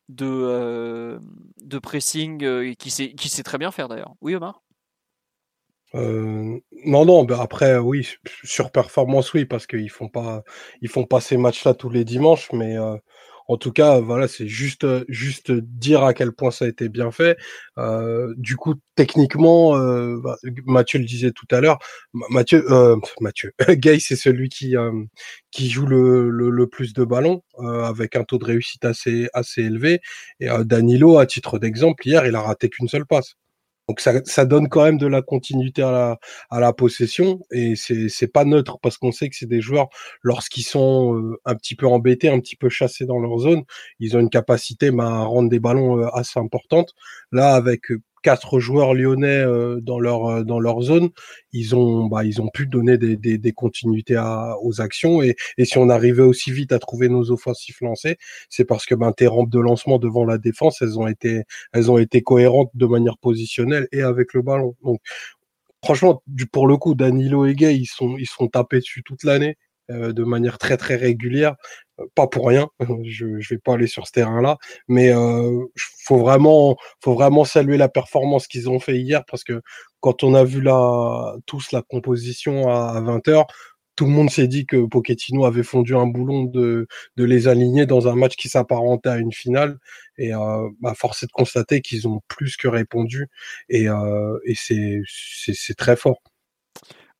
de, 0.08 1.18
de 1.64 1.78
pressing 1.80 2.44
et 2.44 2.76
qui 2.76 2.90
sait, 2.90 3.12
qui 3.14 3.28
sait 3.28 3.42
très 3.42 3.58
bien 3.58 3.72
faire 3.72 3.88
d'ailleurs. 3.88 4.14
Oui, 4.20 4.36
Omar? 4.36 4.62
Euh, 5.94 6.58
non, 6.84 7.04
non, 7.06 7.24
ben 7.24 7.38
après, 7.40 7.78
oui, 7.78 8.06
sur 8.44 8.70
performance, 8.70 9.32
oui, 9.34 9.44
parce 9.46 9.66
qu'ils 9.66 9.90
font 9.90 10.08
pas, 10.08 10.42
ils 10.82 10.88
font 10.88 11.04
pas 11.04 11.20
ces 11.20 11.36
matchs-là 11.36 11.74
tous 11.74 11.90
les 11.90 12.04
dimanches, 12.04 12.48
mais 12.52 12.76
euh, 12.76 12.96
En 13.48 13.56
tout 13.58 13.72
cas, 13.72 14.00
voilà, 14.00 14.28
c'est 14.28 14.48
juste, 14.48 14.86
juste 15.08 15.52
dire 15.52 16.04
à 16.04 16.14
quel 16.14 16.32
point 16.32 16.50
ça 16.50 16.66
a 16.66 16.68
été 16.68 16.90
bien 16.90 17.10
fait. 17.12 17.38
Euh, 17.78 18.34
du 18.36 18.56
coup, 18.56 18.74
techniquement, 18.96 19.76
euh, 19.76 20.18
bah, 20.22 20.36
Mathieu 20.66 20.98
le 21.00 21.06
disait 21.06 21.32
tout 21.32 21.46
à 21.50 21.60
l'heure. 21.62 21.78
Mathieu, 22.30 22.64
euh, 22.72 22.96
Mathieu, 23.20 23.52
Gay, 23.70 24.00
c'est 24.00 24.16
celui 24.16 24.50
qui 24.50 24.76
euh, 24.76 24.92
qui 25.50 25.70
joue 25.70 25.86
le, 25.86 26.30
le, 26.30 26.66
plus 26.68 26.92
de 26.92 27.04
ballons 27.04 27.42
euh, 27.60 27.84
avec 27.84 28.16
un 28.16 28.24
taux 28.24 28.38
de 28.38 28.44
réussite 28.44 28.84
assez 28.84 29.28
assez 29.32 29.62
élevé. 29.62 30.00
Et 30.40 30.48
Danilo, 30.64 31.18
à 31.18 31.26
titre 31.26 31.58
d'exemple, 31.58 32.06
hier, 32.06 32.26
il 32.26 32.34
a 32.36 32.42
raté 32.42 32.68
qu'une 32.68 32.88
seule 32.88 33.06
passe. 33.06 33.34
Donc 33.88 34.00
ça, 34.00 34.44
donne 34.44 34.68
quand 34.68 34.84
même 34.84 34.98
de 34.98 35.06
la 35.06 35.22
continuité 35.22 35.82
à 35.82 36.18
la, 36.52 36.72
possession 36.74 37.40
et 37.50 37.74
c'est 37.74 38.32
pas 38.32 38.44
neutre 38.44 38.78
parce 38.82 38.98
qu'on 38.98 39.12
sait 39.12 39.30
que 39.30 39.36
c'est 39.36 39.46
des 39.46 39.62
joueurs 39.62 39.88
lorsqu'ils 40.22 40.62
sont 40.62 41.16
euh, 41.16 41.40
un 41.46 41.54
petit 41.54 41.74
peu 41.74 41.86
embêtés, 41.86 42.28
un 42.28 42.38
petit 42.38 42.56
peu 42.56 42.68
chassés 42.68 43.06
dans 43.06 43.18
leur 43.18 43.38
zone, 43.38 43.62
ils 43.98 44.14
ont 44.16 44.20
une 44.20 44.28
capacité 44.28 44.90
à 44.98 45.24
rendre 45.24 45.48
des 45.48 45.58
ballons 45.58 45.98
euh, 46.00 46.08
assez 46.12 46.38
importantes. 46.38 46.94
Là 47.32 47.54
avec 47.54 47.90
quatre 48.22 48.60
joueurs 48.60 48.94
lyonnais 48.94 49.26
euh, 49.26 49.80
dans 49.80 50.00
leur 50.00 50.26
euh, 50.26 50.44
dans 50.44 50.60
leur 50.60 50.80
zone, 50.82 51.10
ils 51.52 51.74
ont 51.76 52.06
bah, 52.06 52.22
pu 52.52 52.66
donner 52.66 52.98
des, 52.98 53.52
continuités 53.52 54.20
aux 54.62 54.80
actions 54.80 55.22
et, 55.22 55.36
si 55.64 55.78
on 55.78 55.88
arrivait 55.88 56.22
aussi 56.22 56.52
vite 56.52 56.72
à 56.72 56.78
trouver 56.78 57.08
nos 57.08 57.30
offensifs 57.30 57.80
lancés, 57.80 58.16
c'est 58.48 58.64
parce 58.64 58.86
que 58.86 58.94
ben 58.94 59.12
tes 59.12 59.26
rampes 59.26 59.50
de 59.50 59.60
lancement 59.60 59.98
devant 59.98 60.24
la 60.24 60.38
défense, 60.38 60.82
elles 60.82 60.98
ont 61.90 61.98
été 61.98 62.22
cohérentes 62.22 62.70
de 62.74 62.86
manière 62.86 63.18
positionnelle 63.18 63.88
et 63.92 64.02
avec 64.02 64.34
le 64.34 64.42
ballon. 64.42 64.74
Donc 64.82 65.00
franchement, 65.84 66.22
pour 66.52 66.66
le 66.66 66.76
coup, 66.76 66.94
Danilo 66.94 67.46
et 67.46 67.54
Gay, 67.54 67.76
ils 67.76 67.86
sont 67.86 68.16
ils 68.18 68.26
sont 68.26 68.48
tapés 68.48 68.78
dessus 68.80 69.02
toute 69.02 69.24
l'année. 69.24 69.56
Euh, 69.90 70.12
de 70.12 70.22
manière 70.22 70.58
très 70.58 70.76
très 70.76 70.96
régulière 70.96 71.56
pas 72.14 72.26
pour 72.26 72.48
rien. 72.48 72.68
Je, 73.04 73.40
je 73.40 73.54
vais 73.54 73.58
pas 73.58 73.74
aller 73.74 73.86
sur 73.86 74.06
ce 74.06 74.12
terrain-là, 74.12 74.58
mais 74.88 75.10
euh, 75.10 75.64
faut 76.04 76.18
vraiment, 76.18 76.76
saluer 77.44 77.76
la 77.76 77.88
performance 77.88 78.46
qu'ils 78.46 78.68
ont 78.70 78.80
fait 78.80 78.98
hier 78.98 79.24
parce 79.26 79.44
que 79.44 79.62
quand 80.00 80.22
on 80.24 80.34
a 80.34 80.44
vu 80.44 80.60
la 80.60 81.36
tous 81.46 81.72
la 81.72 81.82
composition 81.82 82.68
à, 82.68 83.00
20 83.00 83.26
h 83.28 83.44
tout 83.96 84.04
le 84.04 84.12
monde 84.12 84.30
s'est 84.30 84.46
dit 84.46 84.64
que 84.64 84.86
Pochettino 84.86 85.44
avait 85.44 85.64
fondu 85.64 85.96
un 85.96 86.06
boulon 86.06 86.44
de, 86.44 86.86
les 87.16 87.48
aligner 87.48 87.84
dans 87.84 88.06
un 88.06 88.14
match 88.14 88.36
qui 88.36 88.48
s'apparentait 88.48 89.08
à 89.08 89.16
une 89.16 89.32
finale. 89.32 89.78
Et 90.18 90.32
euh, 90.32 90.68
bah, 90.80 90.94
force 90.94 91.24
est 91.24 91.26
de 91.26 91.32
constater 91.32 91.80
qu'ils 91.80 92.06
ont 92.06 92.20
plus 92.28 92.56
que 92.56 92.68
répondu. 92.68 93.26
Et, 93.68 93.88
euh, 93.88 94.38
c'est 94.54 95.74
très 95.76 95.96
fort. 95.96 96.22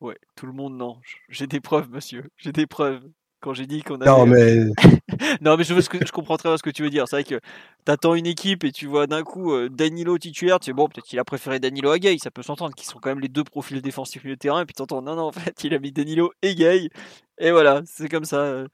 Ouais, 0.01 0.17
tout 0.35 0.45
le 0.45 0.53
monde, 0.53 0.77
non. 0.77 0.97
J'ai 1.27 1.47
des 1.47 1.59
preuves, 1.59 1.89
monsieur. 1.89 2.29
J'ai 2.37 2.51
des 2.51 2.67
preuves 2.67 3.01
quand 3.41 3.53
j'ai 3.53 3.65
dit 3.65 3.81
qu'on 3.81 3.99
avait. 4.01 4.09
Non, 4.09 4.25
mais. 4.25 4.65
non, 5.41 5.57
mais 5.57 5.63
je, 5.63 5.73
veux 5.73 5.81
ce 5.81 5.89
que, 5.89 6.05
je 6.05 6.11
comprends 6.11 6.37
très 6.37 6.49
bien 6.49 6.57
ce 6.57 6.63
que 6.63 6.69
tu 6.69 6.83
veux 6.83 6.89
dire. 6.89 7.07
C'est 7.07 7.17
vrai 7.17 7.23
que 7.23 7.39
t'attends 7.85 8.15
une 8.15 8.25
équipe 8.25 8.63
et 8.63 8.71
tu 8.71 8.87
vois 8.87 9.07
d'un 9.07 9.23
coup 9.23 9.53
euh, 9.53 9.69
Danilo 9.69 10.17
titulaire. 10.17 10.59
Tu 10.59 10.67
sais, 10.67 10.73
bon, 10.73 10.87
peut-être 10.87 11.05
qu'il 11.05 11.19
a 11.19 11.25
préféré 11.25 11.59
Danilo 11.59 11.91
à 11.91 11.99
Gay. 11.99 12.17
Ça 12.17 12.31
peut 12.31 12.43
s'entendre, 12.43 12.73
qu'ils 12.75 12.87
sont 12.87 12.99
quand 12.99 13.09
même 13.09 13.19
les 13.19 13.27
deux 13.29 13.43
profils 13.43 13.81
défensifs 13.81 14.23
du 14.23 14.37
terrain. 14.37 14.61
Et 14.61 14.65
puis 14.65 14.73
t'entends, 14.73 15.01
non, 15.01 15.15
non, 15.15 15.23
en 15.23 15.31
fait, 15.31 15.63
il 15.63 15.73
a 15.73 15.79
mis 15.79 15.91
Danilo 15.91 16.31
et 16.41 16.55
Gay. 16.55 16.89
Et 17.39 17.51
voilà, 17.51 17.81
c'est 17.85 18.09
comme 18.09 18.25
ça. 18.25 18.37
Euh, 18.41 18.67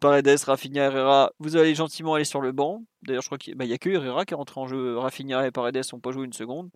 Paredes, 0.00 0.40
Rafinha, 0.46 0.84
Herrera, 0.84 1.32
vous 1.40 1.56
allez 1.56 1.74
gentiment 1.74 2.14
aller 2.14 2.24
sur 2.24 2.40
le 2.40 2.52
banc. 2.52 2.82
D'ailleurs, 3.02 3.22
je 3.22 3.28
crois 3.28 3.36
qu'il 3.36 3.56
n'y 3.58 3.72
a 3.72 3.78
que 3.78 3.90
Herrera 3.90 4.24
qui 4.24 4.32
est 4.32 4.36
rentré 4.36 4.58
en 4.58 4.66
jeu. 4.66 4.96
Rafinha 4.96 5.46
et 5.46 5.50
Paredes 5.50 5.82
n'ont 5.92 6.00
pas 6.00 6.10
joué 6.10 6.24
une 6.24 6.32
seconde. 6.32 6.70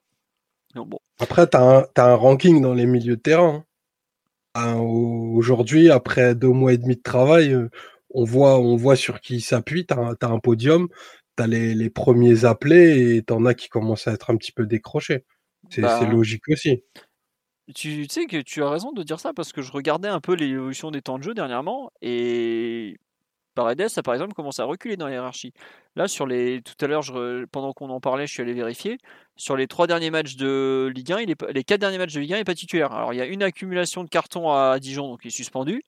Donc, 0.75 0.89
bon. 0.91 0.99
Après, 1.19 1.49
tu 1.49 1.57
as, 1.57 1.89
as, 1.97 2.05
un 2.05 2.15
ranking 2.15 2.61
dans 2.61 2.75
les 2.75 2.85
milieux 2.85 3.17
de 3.17 3.23
terrain. 3.23 3.65
Ben, 4.59 4.75
aujourd'hui, 4.77 5.89
après 5.89 6.35
deux 6.35 6.49
mois 6.49 6.73
et 6.73 6.79
demi 6.79 6.97
de 6.97 7.03
travail, 7.03 7.53
euh, 7.53 7.69
on 8.11 8.25
voit, 8.25 8.59
on 8.59 8.75
voit 8.75 8.97
sur 8.97 9.21
qui 9.21 9.37
il 9.37 9.41
s'appuie. 9.41 9.87
Tu 9.87 9.95
as, 9.95 10.17
un 10.29 10.39
podium, 10.41 10.89
tu 11.37 11.43
as 11.45 11.47
les, 11.47 11.75
les, 11.75 11.91
premiers 11.91 12.45
appelés 12.45 13.17
et 13.17 13.23
tu 13.23 13.33
en 13.33 13.45
as 13.45 13.55
qui 13.55 13.69
commencent 13.69 14.09
à 14.09 14.13
être 14.13 14.31
un 14.31 14.37
petit 14.37 14.51
peu 14.51 14.67
décrochés. 14.67 15.25
C'est 15.71 15.83
bah, 15.83 16.05
logique 16.11 16.49
aussi. 16.49 16.83
Tu 17.73 18.09
sais 18.09 18.27
que 18.27 18.39
tu 18.39 18.65
as 18.65 18.71
raison 18.71 18.91
de 18.91 19.05
dire 19.05 19.21
ça 19.21 19.33
parce 19.33 19.53
que 19.53 19.63
je 19.63 19.71
regardais 19.71 20.09
un 20.09 20.21
peu 20.21 20.35
l'évolution 20.35 20.91
des 20.91 21.03
temps 21.03 21.19
de 21.19 21.23
jeu 21.23 21.35
dernièrement 21.35 21.93
et 22.03 22.97
Paredes 23.59 23.89
a 23.97 24.03
par 24.05 24.15
exemple 24.15 24.35
commencé 24.35 24.63
à 24.63 24.67
reculer 24.67 24.97
dans 24.97 25.09
la. 25.09 25.33
Là, 25.97 26.07
sur 26.07 26.29
les, 26.29 26.63
tout 26.63 26.85
à 26.85 26.87
l'heure, 26.87 27.03
pendant 27.51 27.73
qu'on 27.73 27.91
en 27.91 27.99
parlait, 27.99 28.25
je 28.25 28.33
suis 28.33 28.41
allé 28.41 28.53
vérifier. 28.53 28.99
Sur 29.35 29.57
les 29.57 29.67
trois 29.67 29.89
derniers 29.89 30.11
matchs 30.11 30.37
de 30.37 30.93
Ligue 30.95 31.11
1, 31.11 31.21
il 31.23 31.35
les 31.51 31.65
quatre 31.65 31.81
derniers 31.81 31.99
matchs 31.99 32.15
de 32.15 32.21
Ligue 32.21 32.35
1, 32.35 32.37
il 32.37 32.39
n'est 32.39 32.45
pas 32.45 32.55
titulaire. 32.55 32.93
Alors, 32.93 33.13
il 33.13 33.17
y 33.17 33.21
a 33.21 33.27
une 33.27 33.43
accumulation 33.43 34.05
de 34.05 34.09
cartons 34.09 34.53
à 34.53 34.79
Dijon, 34.79 35.09
donc 35.09 35.25
il 35.25 35.29
est 35.29 35.31
suspendu. 35.31 35.83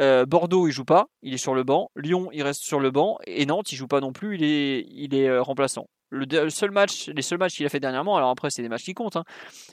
Euh, 0.00 0.24
Bordeaux, 0.24 0.68
il 0.68 0.72
joue 0.72 0.86
pas, 0.86 1.08
il 1.20 1.34
est 1.34 1.38
sur 1.38 1.54
le 1.54 1.64
banc. 1.64 1.90
Lyon, 1.96 2.30
il 2.32 2.42
reste 2.42 2.62
sur 2.62 2.80
le 2.80 2.90
banc. 2.90 3.18
Et 3.26 3.44
Nantes, 3.44 3.70
il 3.72 3.76
joue 3.76 3.86
pas 3.86 4.00
non 4.00 4.14
plus, 4.14 4.36
il 4.36 4.42
est, 4.42 4.86
il 4.88 5.14
est 5.14 5.28
euh, 5.28 5.42
remplaçant 5.42 5.86
le, 6.10 6.50
seul 6.50 6.70
match, 6.70 7.08
les 7.08 7.22
seuls 7.22 7.38
matchs 7.38 7.56
qu'il 7.56 7.66
a 7.66 7.68
fait 7.68 7.80
dernièrement, 7.80 8.16
alors 8.16 8.30
après 8.30 8.50
c'est 8.50 8.62
des 8.62 8.68
matchs 8.68 8.84
qui 8.84 8.94
comptent, 8.94 9.16
hein, 9.16 9.24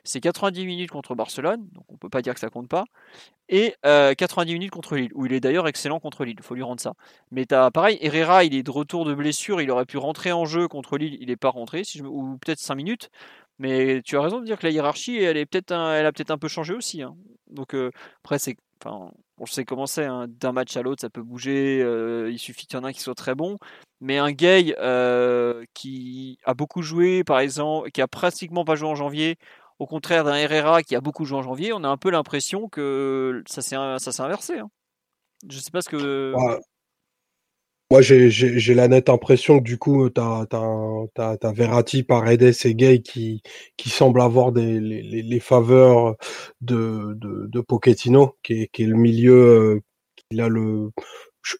c'est 0.04 0.22
90 0.22 0.66
minutes 0.66 0.92
contre 0.92 1.16
Barcelone, 1.16 1.68
donc 1.74 1.86
on 1.90 1.98
peut 1.98 2.10
pas 2.10 2.22
dire 2.22 2.34
que 2.34 2.40
ça 2.40 2.50
compte 2.50 2.70
pas, 2.70 2.86
et 3.50 3.76
90 3.84 4.52
euh, 4.52 4.54
minutes 4.54 4.72
contre 4.72 4.96
Lille, 4.96 5.12
où 5.16 5.26
il 5.26 5.34
est 5.34 5.40
d'ailleurs 5.40 5.68
excellent 5.68 6.00
contre 6.00 6.26
Lille, 6.26 6.36
il 6.38 6.44
faut 6.44 6.56
lui 6.56 6.64
rendre 6.64 6.82
ça. 6.82 6.94
Mais 7.32 7.52
as, 7.54 7.72
pareil, 7.72 7.98
Herrera, 8.02 8.44
il 8.44 8.56
est 8.56 8.64
de 8.64 8.72
retour 8.72 9.06
de 9.06 9.14
blessure, 9.14 9.62
il 9.62 9.72
aurait 9.72 9.86
pu 9.86 9.98
rentrer 9.98 10.32
en 10.32 10.46
jeu 10.46 10.68
contre 10.68 10.98
Lille, 10.98 11.18
il 11.20 11.28
n'est 11.28 11.36
pas 11.36 11.50
rentré, 11.50 11.84
ou 12.04 12.38
peut-être 12.38 12.60
5 12.60 12.76
minutes, 12.76 13.10
mais 13.60 14.02
tu 14.04 14.18
as 14.18 14.22
raison 14.22 14.40
de 14.40 14.46
dire 14.46 14.60
que 14.60 14.66
la 14.66 14.72
hiérarchie, 14.72 15.18
elle, 15.18 15.38
a 15.38 15.46
peut-être 15.46 15.72
un 16.32 16.38
peu 16.38 16.48
changé 16.48 16.74
aussi. 16.74 17.02
Hein. 17.02 17.16
Donc 17.50 17.74
euh, 17.74 17.92
après, 18.24 18.40
c'est, 18.40 18.58
on 19.38 19.46
sait 19.46 19.66
comment 19.66 19.86
c'est, 19.86 20.06
hein. 20.06 20.28
d'un 20.28 20.52
match 20.52 20.76
à 20.78 20.82
l'autre, 20.82 21.02
ça 21.02 21.10
peut 21.10 21.22
bouger, 21.22 21.82
euh, 21.82 22.30
il 22.32 22.40
suffit 22.40 22.66
qu'il 22.66 22.78
y 22.78 22.82
en 22.82 22.86
ait 22.86 22.90
un 22.90 22.94
qui 22.94 23.02
soit 23.02 23.16
très 23.16 23.36
bon. 23.36 23.58
Mais 24.00 24.18
un 24.18 24.32
gay 24.32 24.76
euh, 24.80 25.64
qui 25.74 26.40
a 26.44 26.54
beaucoup 26.54 26.82
joué, 26.82 27.24
par 27.24 27.40
exemple, 27.40 27.92
qui 27.92 28.02
a 28.02 28.08
pratiquement 28.08 28.66
pas 28.66 28.76
joué 28.76 28.88
en 28.90 28.96
janvier, 28.96 29.38
au 29.80 29.86
contraire 29.86 30.24
d'un 30.24 30.36
Herrera 30.36 30.84
qui 30.84 30.96
a 30.96 31.02
beaucoup 31.02 31.26
joué 31.26 31.38
en 31.38 31.44
janvier, 31.44 31.74
on 31.74 31.84
a 31.84 31.88
un 31.88 31.98
peu 31.98 32.10
l'impression 32.10 32.70
que 32.70 33.44
ça 33.48 33.62
s'est, 33.62 33.76
inversé. 33.76 34.60
Hein. 34.60 34.70
Je 35.50 35.60
sais 35.60 35.72
pas 35.72 35.82
ce 35.82 35.90
que. 35.90 36.34
Moi, 37.90 38.02
j'ai 38.02 38.74
la 38.74 38.90
nette 38.90 39.08
impression 39.08 39.60
que 39.60 39.64
du 39.64 39.78
coup, 39.78 40.10
tu 40.10 40.20
as, 40.20 40.46
as, 40.52 41.38
as, 41.42 41.52
Verratti, 41.54 42.04
Paredes 42.04 42.54
et 42.66 42.76
Gay 42.76 43.02
qui, 43.02 43.42
qui 43.78 43.90
semblent 43.90 44.22
avoir 44.22 44.52
des, 44.52 44.82
les, 44.82 45.22
les 45.22 45.40
faveurs 45.40 46.18
de, 46.60 47.14
de, 47.16 47.48
de 47.48 47.62
Pochettino, 47.62 48.36
qui 48.44 48.64
est, 48.64 48.68
qui 48.74 48.84
est 48.84 48.88
le 48.88 48.98
milieu, 48.98 49.34
euh, 49.36 49.82
il 50.32 50.42
a 50.42 50.50
le, 50.50 50.92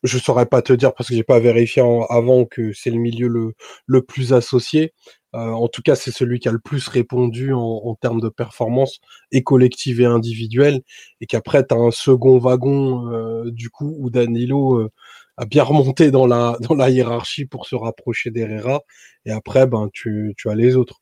je, 0.04 0.18
ne 0.18 0.22
saurais 0.22 0.46
pas 0.46 0.62
te 0.62 0.74
dire 0.74 0.94
parce 0.94 1.10
que 1.10 1.16
j'ai 1.16 1.24
pas 1.24 1.40
vérifié 1.40 1.82
avant 2.10 2.46
que 2.46 2.74
c'est 2.74 2.90
le 2.90 2.98
milieu 2.98 3.28
le, 3.28 3.54
le 3.86 4.02
plus 4.02 4.34
associé. 4.34 4.94
Euh, 5.36 5.40
en 5.52 5.68
tout 5.68 5.82
cas, 5.82 5.96
c'est 5.96 6.12
celui 6.12 6.40
qui 6.40 6.50
a 6.50 6.52
le 6.52 6.60
plus 6.60 6.88
répondu 6.88 7.54
en, 7.54 7.60
en 7.60 7.96
termes 7.96 8.22
de 8.22 8.30
performance 8.30 9.00
et 9.32 9.44
collective 9.44 10.02
et 10.02 10.06
individuelle. 10.06 10.82
Et 11.22 11.26
qu'après, 11.26 11.66
tu 11.66 11.74
as 11.76 11.78
un 11.78 11.92
second 11.92 12.38
wagon, 12.38 13.12
euh, 13.12 13.52
du 13.52 13.70
coup, 13.70 13.96
où 14.00 14.10
Danilo 14.10 14.76
euh, 14.80 14.92
a 15.38 15.46
bien 15.46 15.64
remonté 15.64 16.12
dans 16.12 16.26
la, 16.26 16.58
dans 16.62 16.76
la 16.76 16.90
hiérarchie 16.90 17.46
pour 17.46 17.68
se 17.68 17.76
rapprocher 17.76 18.32
d'Herrera. 18.32 18.82
Et 19.26 19.32
après, 19.32 19.68
ben, 19.68 19.90
tu, 19.94 20.34
tu 20.38 20.50
as 20.50 20.56
les 20.56 20.76
autres 20.76 21.02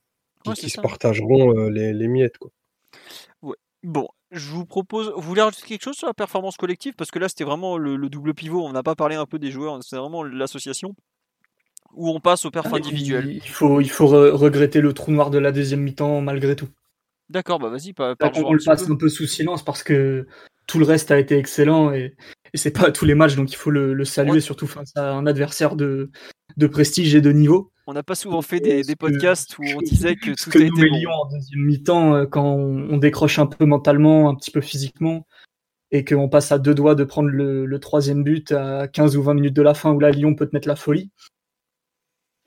qui, 0.54 0.70
se 0.70 0.80
partageront 0.80 1.58
euh, 1.58 1.70
les, 1.70 1.94
les, 1.94 2.08
miettes. 2.08 2.38
Quoi. 2.38 2.52
Ouais. 3.42 3.56
Bon, 3.84 4.08
je 4.32 4.52
vous 4.52 4.66
propose. 4.66 5.12
Vous 5.16 5.22
voulez 5.22 5.42
rajouter 5.42 5.66
quelque 5.66 5.84
chose 5.84 5.96
sur 5.96 6.08
la 6.08 6.14
performance 6.14 6.58
collective? 6.58 6.94
Parce 6.96 7.12
que 7.12 7.20
là, 7.20 7.30
c'était 7.30 7.46
vraiment 7.46 7.78
le, 7.78 7.98
double 8.10 8.34
pivot. 8.34 8.64
On 8.64 8.74
n'a 8.74 8.84
pas 8.84 8.96
parlé 8.96 9.16
un 9.16 9.26
peu 9.26 9.40
des 9.40 9.52
joueurs, 9.52 9.82
c'est 9.84 9.98
vraiment 9.98 10.24
l'association 10.24 10.96
où 11.94 12.10
on 12.10 12.20
passe 12.20 12.46
au 12.46 12.52
perf 12.52 12.68
ah, 12.72 12.76
individuel. 12.76 13.32
Il 13.32 13.42
faut, 13.42 13.80
il 13.80 13.90
faut 13.90 14.08
regretter 14.08 14.82
le 14.82 14.92
trou 14.92 15.12
noir 15.12 15.30
de 15.30 15.38
la 15.38 15.54
deuxième 15.54 15.80
mi-temps 15.80 16.20
malgré 16.20 16.56
tout. 16.58 16.68
D'accord, 17.30 17.60
bah 17.60 17.70
vas-y, 17.70 17.94
pas, 17.94 18.16
On, 18.36 18.54
le 18.54 18.64
passe 18.64 18.90
un 18.90 18.96
peu 18.96 19.10
sous 19.10 19.26
silence 19.26 19.64
parce 19.64 19.82
que 19.82 20.28
tout 20.68 20.80
le 20.80 20.86
reste 20.86 21.12
a 21.12 21.20
été 21.20 21.38
excellent 21.38 21.92
et, 21.92 22.16
et 22.54 22.58
c'est 22.58 22.72
pas 22.72 22.92
tous 22.92 23.06
les 23.06 23.16
matchs, 23.16 23.36
donc 23.36 23.52
il 23.52 23.56
faut 23.56 23.72
le, 23.72 24.06
saluer, 24.06 24.40
surtout 24.40 24.68
face 24.68 24.92
à 24.96 25.12
un 25.14 25.26
adversaire 25.26 25.76
de, 25.76 26.12
de 26.58 26.68
prestige 26.68 27.16
et 27.16 27.22
de 27.22 27.32
niveau. 27.32 27.72
On 27.88 27.94
n'a 27.94 28.04
pas 28.04 28.16
souvent 28.16 28.42
fait 28.42 28.60
des, 28.60 28.84
des 28.84 28.96
podcasts 28.96 29.58
où 29.60 29.64
on 29.76 29.82
disait 29.82 30.16
que 30.16 30.32
tout 30.32 30.50
que 30.50 30.60
a 30.60 30.66
été 30.66 30.90
bon. 30.90 31.12
en 31.12 31.30
deuxième 31.30 31.66
mi-temps, 31.66 32.16
euh, 32.16 32.26
quand 32.26 32.46
on, 32.46 32.98
décroche 32.98 33.38
un 33.38 33.46
peu 33.46 33.66
mentalement, 33.66 34.30
un 34.30 34.36
petit 34.36 34.52
peu 34.52 34.62
physiquement, 34.62 35.28
et 35.92 36.04
qu'on 36.04 36.30
passe 36.30 36.52
à 36.52 36.58
deux 36.58 36.74
doigts 36.74 36.96
de 36.96 37.04
prendre 37.04 37.30
le, 37.30 37.66
le, 37.66 37.80
troisième 37.80 38.24
but 38.24 38.52
à 38.52 38.88
15 38.88 39.18
ou 39.18 39.24
20 39.24 39.36
minutes 39.36 39.56
de 39.56 39.62
la 39.62 39.74
fin, 39.74 39.92
où 39.92 40.00
là, 40.00 40.10
Lyon 40.10 40.34
peut 40.34 40.48
te 40.48 40.56
mettre 40.56 40.68
la 40.68 40.76
folie. 40.76 41.12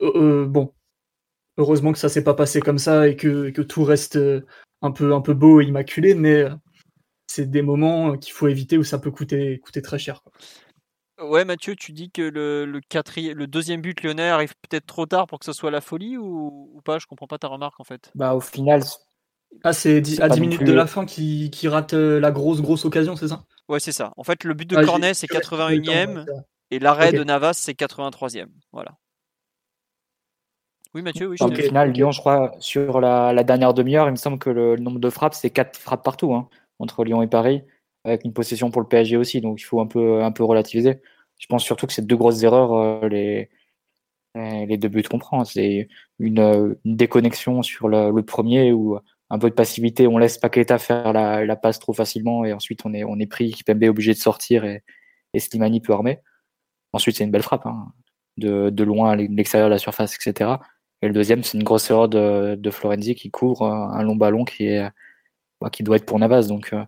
Euh, 0.01 0.11
euh, 0.15 0.45
bon, 0.45 0.73
heureusement 1.57 1.91
que 1.91 1.99
ça 1.99 2.09
s'est 2.09 2.23
pas 2.23 2.33
passé 2.33 2.59
comme 2.59 2.79
ça 2.79 3.07
et 3.07 3.15
que, 3.15 3.49
que, 3.51 3.61
tout 3.61 3.83
reste 3.83 4.17
un 4.81 4.91
peu, 4.91 5.13
un 5.13 5.21
peu 5.21 5.33
beau 5.33 5.61
et 5.61 5.65
immaculé, 5.65 6.15
mais 6.15 6.45
c'est 7.27 7.49
des 7.49 7.61
moments 7.61 8.17
qu'il 8.17 8.33
faut 8.33 8.47
éviter 8.47 8.77
où 8.77 8.83
ça 8.83 8.99
peut 8.99 9.11
coûter, 9.11 9.59
coûter 9.59 9.81
très 9.81 9.99
cher. 9.99 10.23
Ouais, 11.21 11.43
Mathieu, 11.43 11.75
tu 11.75 11.91
dis 11.91 12.11
que 12.11 12.21
le, 12.21 12.65
le, 12.65 12.79
le 13.33 13.47
deuxième 13.47 13.81
but 13.81 14.01
lyonnais 14.01 14.29
arrive 14.29 14.53
peut-être 14.61 14.85
trop 14.85 15.05
tard 15.05 15.27
pour 15.27 15.39
que 15.39 15.45
ce 15.45 15.53
soit 15.53 15.71
la 15.71 15.81
folie 15.81 16.17
ou, 16.17 16.81
pas? 16.85 16.97
Je 16.97 17.07
comprends 17.07 17.27
pas 17.27 17.37
ta 17.37 17.47
remarque 17.47 17.79
en 17.79 17.83
fait. 17.83 18.11
Bah, 18.15 18.33
au 18.33 18.39
final. 18.39 18.81
Ah, 19.63 19.73
c'est 19.73 19.97
à 20.21 20.29
10 20.29 20.39
minutes 20.39 20.63
de 20.63 20.71
la 20.71 20.87
fin 20.87 21.05
qui, 21.05 21.49
rate 21.65 21.93
euh, 21.93 22.19
la 22.19 22.31
grosse, 22.31 22.61
grosse 22.61 22.85
occasion, 22.85 23.15
c'est 23.15 23.27
ça? 23.27 23.43
Ouais, 23.67 23.79
c'est 23.79 23.91
ça. 23.91 24.13
En 24.15 24.23
fait, 24.23 24.43
le 24.43 24.53
but 24.53 24.69
de 24.69 24.77
ah, 24.77 24.83
Cornet, 24.83 25.13
c'est 25.13 25.27
81ème. 25.27 26.25
Et 26.71 26.79
l'arrêt 26.79 27.11
de 27.11 27.23
Navas, 27.23 27.53
c'est 27.53 27.73
83e. 27.73 28.47
Voilà. 28.71 28.95
Oui, 30.95 31.01
Mathieu, 31.03 31.27
oui, 31.27 31.37
Au 31.39 31.51
final, 31.53 31.91
Lyon, 31.91 32.11
je 32.11 32.19
crois, 32.19 32.51
sur 32.59 32.99
la, 32.99 33.31
la 33.31 33.43
dernière 33.43 33.73
demi-heure, 33.73 34.07
il 34.07 34.11
me 34.11 34.15
semble 34.15 34.39
que 34.39 34.49
le, 34.49 34.75
le 34.75 34.81
nombre 34.81 34.99
de 34.99 35.09
frappes, 35.09 35.35
c'est 35.35 35.51
4 35.51 35.77
frappes 35.77 36.03
partout, 36.03 36.33
hein, 36.33 36.49
entre 36.79 37.03
Lyon 37.03 37.21
et 37.21 37.27
Paris, 37.27 37.63
avec 38.05 38.25
une 38.25 38.33
possession 38.33 38.71
pour 38.71 38.81
le 38.81 38.87
PSG 38.87 39.15
aussi, 39.17 39.39
donc 39.39 39.61
il 39.61 39.65
faut 39.65 39.81
un 39.81 39.87
peu, 39.87 40.23
un 40.23 40.31
peu 40.31 40.43
relativiser. 40.43 40.99
Je 41.37 41.45
pense 41.47 41.63
surtout 41.63 41.85
que 41.85 41.93
c'est 41.93 42.05
deux 42.07 42.17
grosses 42.17 42.41
erreurs, 42.41 42.73
euh, 42.73 43.07
les, 43.07 43.49
les 44.35 44.77
deux 44.77 44.87
buts 44.89 45.03
qu'on 45.03 45.19
prend. 45.19 45.45
C'est 45.45 45.87
une, 46.19 46.39
euh, 46.39 46.73
une 46.85 46.95
déconnexion 46.95 47.61
sur 47.61 47.87
le, 47.87 48.11
le 48.11 48.23
premier 48.23 48.71
ou 48.73 48.97
un 49.29 49.39
peu 49.39 49.49
de 49.49 49.55
passivité. 49.55 50.07
On 50.07 50.17
laisse 50.17 50.37
Paqueta 50.37 50.77
faire 50.79 51.13
la, 51.13 51.45
la 51.45 51.55
passe 51.55 51.79
trop 51.79 51.93
facilement 51.93 52.45
et 52.45 52.53
ensuite 52.53 52.81
on 52.85 52.93
est, 52.93 53.03
on 53.03 53.19
est 53.19 53.27
pris. 53.27 53.51
Kipembe 53.51 53.83
est 53.83 53.89
obligé 53.89 54.13
de 54.13 54.17
sortir 54.17 54.65
et, 54.65 54.83
et 55.33 55.39
Slimani 55.39 55.81
peut 55.81 55.93
armer. 55.93 56.19
Ensuite, 56.93 57.17
c'est 57.17 57.23
une 57.23 57.31
belle 57.31 57.43
frappe, 57.43 57.65
hein, 57.67 57.93
de, 58.37 58.69
de 58.69 58.83
loin 58.83 59.11
à 59.11 59.15
l'extérieur 59.15 59.69
de 59.69 59.73
la 59.73 59.79
surface, 59.79 60.15
etc. 60.15 60.51
Et 61.01 61.07
le 61.07 61.13
deuxième, 61.13 61.43
c'est 61.43 61.57
une 61.57 61.63
grosse 61.63 61.89
erreur 61.89 62.09
de, 62.09 62.55
de 62.55 62.71
Florenzi 62.71 63.15
qui 63.15 63.31
couvre 63.31 63.63
euh, 63.63 63.97
un 63.97 64.03
long 64.03 64.15
ballon 64.15 64.43
qui 64.43 64.65
est 64.65 64.89
bah, 65.61 65.69
qui 65.69 65.83
doit 65.83 65.97
être 65.97 66.05
pour 66.05 66.19
Navas. 66.19 66.47
Donc, 66.47 66.73
euh, 66.73 66.85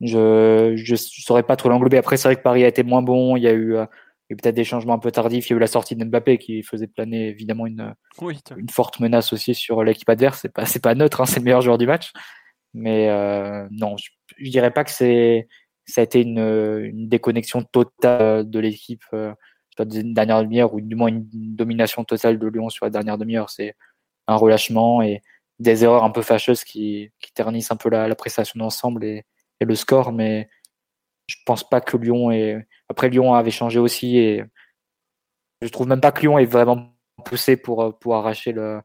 je 0.00 0.74
je 0.76 0.96
saurais 0.96 1.42
pas 1.42 1.56
trop 1.56 1.68
l'englober. 1.68 1.96
Après, 1.96 2.16
c'est 2.16 2.28
vrai 2.28 2.36
que 2.36 2.42
Paris 2.42 2.64
a 2.64 2.68
été 2.68 2.82
moins 2.82 3.02
bon. 3.02 3.36
Il 3.36 3.42
y 3.42 3.48
a 3.48 3.52
eu, 3.52 3.76
euh, 3.76 3.86
eu 4.28 4.36
peut-être 4.36 4.54
des 4.54 4.64
changements 4.64 4.94
un 4.94 4.98
peu 4.98 5.10
tardifs. 5.10 5.48
Il 5.48 5.52
y 5.52 5.54
a 5.54 5.56
eu 5.56 5.60
la 5.60 5.66
sortie 5.66 5.96
de 5.96 6.04
Mbappé 6.04 6.38
qui 6.38 6.62
faisait 6.62 6.88
planer 6.88 7.28
évidemment 7.28 7.66
une, 7.66 7.94
Oui, 8.20 8.38
une 8.56 8.68
forte 8.68 9.00
menace 9.00 9.32
aussi 9.32 9.54
sur 9.54 9.82
l'équipe 9.84 10.08
adverse. 10.08 10.40
C'est 10.42 10.52
pas 10.52 10.66
c'est 10.66 10.82
pas 10.82 10.94
neutre, 10.94 11.20
hein, 11.20 11.26
c'est 11.26 11.40
le 11.40 11.44
meilleur 11.44 11.62
joueur 11.62 11.78
du 11.78 11.86
match. 11.86 12.12
Mais 12.74 13.08
euh, 13.10 13.66
non, 13.70 13.96
je, 13.96 14.10
je 14.38 14.50
dirais 14.50 14.70
pas 14.70 14.84
que 14.84 14.90
c'est 14.90 15.48
ça 15.84 16.00
a 16.00 16.04
été 16.04 16.22
une, 16.22 16.38
une 16.38 17.08
déconnexion 17.08 17.62
totale 17.62 18.48
de 18.48 18.58
l'équipe. 18.60 19.02
Euh, 19.14 19.32
la 19.78 19.84
dernière 19.84 20.42
demi-heure 20.42 20.74
ou 20.74 20.80
du 20.80 20.94
moins 20.94 21.08
une 21.08 21.24
domination 21.56 22.04
totale 22.04 22.38
de 22.38 22.46
Lyon 22.46 22.68
sur 22.68 22.84
la 22.86 22.90
dernière 22.90 23.18
demi-heure. 23.18 23.50
C'est 23.50 23.74
un 24.26 24.36
relâchement 24.36 25.02
et 25.02 25.22
des 25.58 25.84
erreurs 25.84 26.04
un 26.04 26.10
peu 26.10 26.22
fâcheuses 26.22 26.64
qui, 26.64 27.10
qui 27.20 27.32
ternissent 27.32 27.70
un 27.72 27.76
peu 27.76 27.88
la, 27.88 28.08
la 28.08 28.14
prestation 28.14 28.58
d'ensemble 28.58 29.04
et, 29.04 29.24
et 29.60 29.64
le 29.64 29.74
score. 29.74 30.12
Mais 30.12 30.48
je 31.26 31.36
pense 31.46 31.68
pas 31.68 31.80
que 31.80 31.96
Lyon 31.96 32.30
est. 32.30 32.66
Après, 32.88 33.08
Lyon 33.08 33.34
avait 33.34 33.50
changé 33.50 33.78
aussi 33.78 34.16
et 34.18 34.44
je 35.62 35.68
trouve 35.68 35.86
même 35.88 36.00
pas 36.00 36.12
que 36.12 36.20
Lyon 36.22 36.38
est 36.38 36.44
vraiment 36.46 36.94
poussé 37.24 37.56
pour, 37.56 37.98
pour 37.98 38.16
arracher 38.16 38.52
le, 38.52 38.80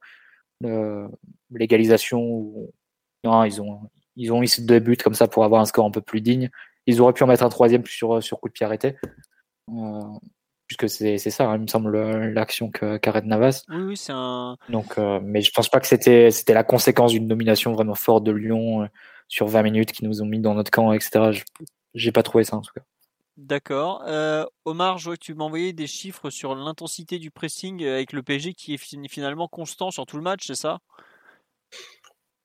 le- 0.62 1.08
l'égalisation. 1.52 2.20
ou- 2.22 2.72
Non, 3.24 3.44
ils 3.44 3.62
ont, 3.62 3.82
ils 4.16 4.32
ont 4.32 4.42
eu 4.44 4.48
ces 4.48 4.62
deux 4.62 4.80
buts 4.80 4.98
comme 4.98 5.16
ça 5.16 5.28
pour 5.28 5.44
avoir 5.44 5.62
un 5.62 5.66
score 5.66 5.86
un 5.86 5.92
peu 5.92 6.02
plus 6.02 6.22
digne. 6.22 6.50
Ils 6.86 7.02
auraient 7.02 7.14
pu 7.14 7.24
en 7.24 7.28
mettre 7.28 7.44
un 7.44 7.50
troisième 7.50 7.86
sur, 7.86 8.22
sur 8.24 8.40
coup 8.40 8.48
de 8.48 8.54
pied 8.54 8.66
arrêté. 8.66 8.96
Euh, 9.70 10.02
puisque 10.68 10.90
c'est 10.90 11.18
c'est 11.18 11.32
ça, 11.32 11.50
hein, 11.50 11.56
il 11.58 11.62
me 11.64 11.68
semble, 11.68 11.98
l'action 12.34 12.70
que- 12.72 12.98
qu'arrête 12.98 13.26
Navas. 13.26 13.64
oui, 13.70 13.82
oui, 13.84 13.98
c'est 13.98 14.14
un. 14.16 14.58
Donc, 14.70 14.98
euh, 14.98 15.20
mais 15.24 15.42
je 15.42 15.52
pense 15.52 15.70
pas 15.70 15.80
que 15.80 15.88
c'était 15.88 16.30
c'était 16.32 16.54
la 16.54 16.64
conséquence 16.64 17.12
d'une 17.14 17.28
domination 17.28 17.72
vraiment 17.74 17.96
forte 17.96 18.24
de 18.26 18.32
Lyon 18.32 18.84
euh, 18.84 18.88
sur 19.30 19.48
20 19.48 19.64
minutes 19.64 19.94
qui 19.94 20.04
nous 20.06 20.22
ont 20.22 20.26
mis 20.26 20.40
dans 20.40 20.54
notre 20.56 20.72
camp, 20.72 20.92
etc. 20.94 21.32
Je- 21.32 21.44
J'ai 21.94 22.12
pas 22.12 22.24
trouvé 22.24 22.44
ça 22.44 22.58
en 22.58 22.62
tout 22.62 22.74
cas. 22.74 22.82
D'accord. 23.38 24.04
Euh, 24.08 24.46
Omar, 24.66 24.98
je 24.98 25.06
vois 25.06 25.16
que 25.18 25.24
tu 25.24 25.34
m'as 25.36 25.46
envoyé 25.46 25.72
des 25.72 25.88
chiffres 25.88 26.30
sur 26.32 26.56
l'intensité 26.56 27.20
du 27.20 27.30
pressing 27.32 27.84
avec 27.86 28.12
le 28.12 28.24
PSG 28.24 28.54
qui 28.54 28.74
est 28.74 28.78
fin- 28.78 29.08
finalement 29.08 29.48
constant 29.48 29.92
sur 29.92 30.06
tout 30.08 30.18
le 30.18 30.24
match, 30.24 30.46
c'est 30.48 30.56
ça? 30.56 30.80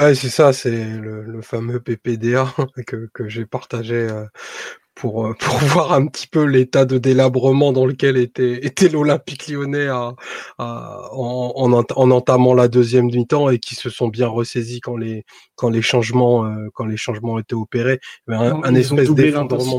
Ouais, 0.01 0.15
c'est 0.17 0.31
ça, 0.31 0.53
c'est 0.53 0.71
le, 0.99 1.23
le 1.23 1.43
fameux 1.43 1.81
PPDA 1.81 2.47
que, 2.87 3.09
que 3.15 3.29
j'ai 3.29 3.47
partagé 3.47 4.09
pour, 4.95 5.27
euh, 5.27 5.35
pour 5.41 5.55
voir 5.59 5.93
un 5.93 6.07
petit 6.07 6.27
peu 6.27 6.45
l'état 6.45 6.85
de 6.85 6.99
délabrement 6.99 7.73
dans 7.73 7.87
lequel 7.87 8.17
était, 8.17 8.65
était 8.67 8.89
l'Olympique 8.89 9.49
lyonnais 9.49 9.87
à, 9.89 10.15
à- 10.59 11.09
en, 11.13 11.53
en, 11.57 11.73
ent- 11.73 11.85
en 11.97 12.11
entamant 12.11 12.55
la 12.55 12.69
deuxième 12.69 13.07
mi-temps 13.07 13.49
et 13.51 13.59
qui 13.59 13.75
se 13.75 13.91
sont 13.91 14.09
bien 14.09 14.29
ressaisis 14.29 14.81
quand 14.81 14.97
les, 14.97 15.25
quand 15.55 15.71
les, 15.71 15.83
changements, 15.83 16.45
euh, 16.47 16.69
quand 16.75 16.85
les 16.87 16.97
changements 16.97 17.39
étaient 17.39 17.55
opérés. 17.55 18.01
Y 18.29 18.35
avait 18.35 18.47
un, 18.47 18.57
un 18.65 18.75
espèce 18.81 19.09
d'effondrement. 19.49 19.79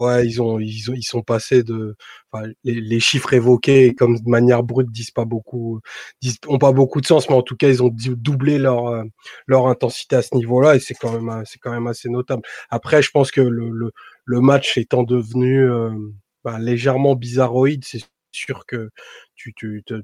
Ouais. 0.00 0.26
Ils 0.26 0.40
ont, 0.42 0.58
ils 0.60 0.90
ont, 0.90 0.94
ils 0.94 1.02
sont 1.02 1.22
passés 1.22 1.62
de, 1.62 1.96
enfin, 2.32 2.46
les, 2.64 2.80
les 2.80 3.00
chiffres 3.00 3.32
évoqués, 3.32 3.94
comme 3.94 4.18
de 4.18 4.28
manière 4.28 4.62
brute, 4.62 4.90
disent 4.90 5.10
pas 5.10 5.24
beaucoup, 5.24 5.80
disent, 6.22 6.38
ont 6.48 6.58
pas 6.58 6.72
beaucoup 6.72 7.00
de 7.00 7.06
sens, 7.06 7.28
mais 7.28 7.34
en 7.36 7.42
tout 7.42 7.56
cas, 7.56 7.68
ils 7.68 7.82
ont 7.82 7.88
dou- 7.88 8.16
doublé 8.16 8.58
leur, 8.58 8.86
euh, 8.88 9.04
leur 9.46 9.66
intensité 9.68 10.16
à 10.16 10.22
ce 10.22 10.34
niveau-là, 10.34 10.76
et 10.76 10.80
c'est 10.80 10.94
quand 10.94 11.12
même, 11.12 11.28
euh, 11.28 11.42
c'est 11.44 11.58
quand 11.58 11.72
même 11.72 11.86
assez 11.86 12.08
notable. 12.08 12.42
Après, 12.70 13.02
je 13.02 13.10
pense 13.10 13.30
que 13.30 13.40
le, 13.40 13.70
le, 13.70 13.92
le 14.24 14.40
match 14.40 14.76
étant 14.78 15.02
devenu 15.02 15.68
euh, 15.70 15.90
bah, 16.44 16.58
légèrement 16.58 17.14
bizarroïde, 17.16 17.84
c'est 17.84 18.02
sûr 18.32 18.66
que 18.66 18.90
tu, 19.34 19.52
tu, 19.54 19.82
te, 19.86 19.94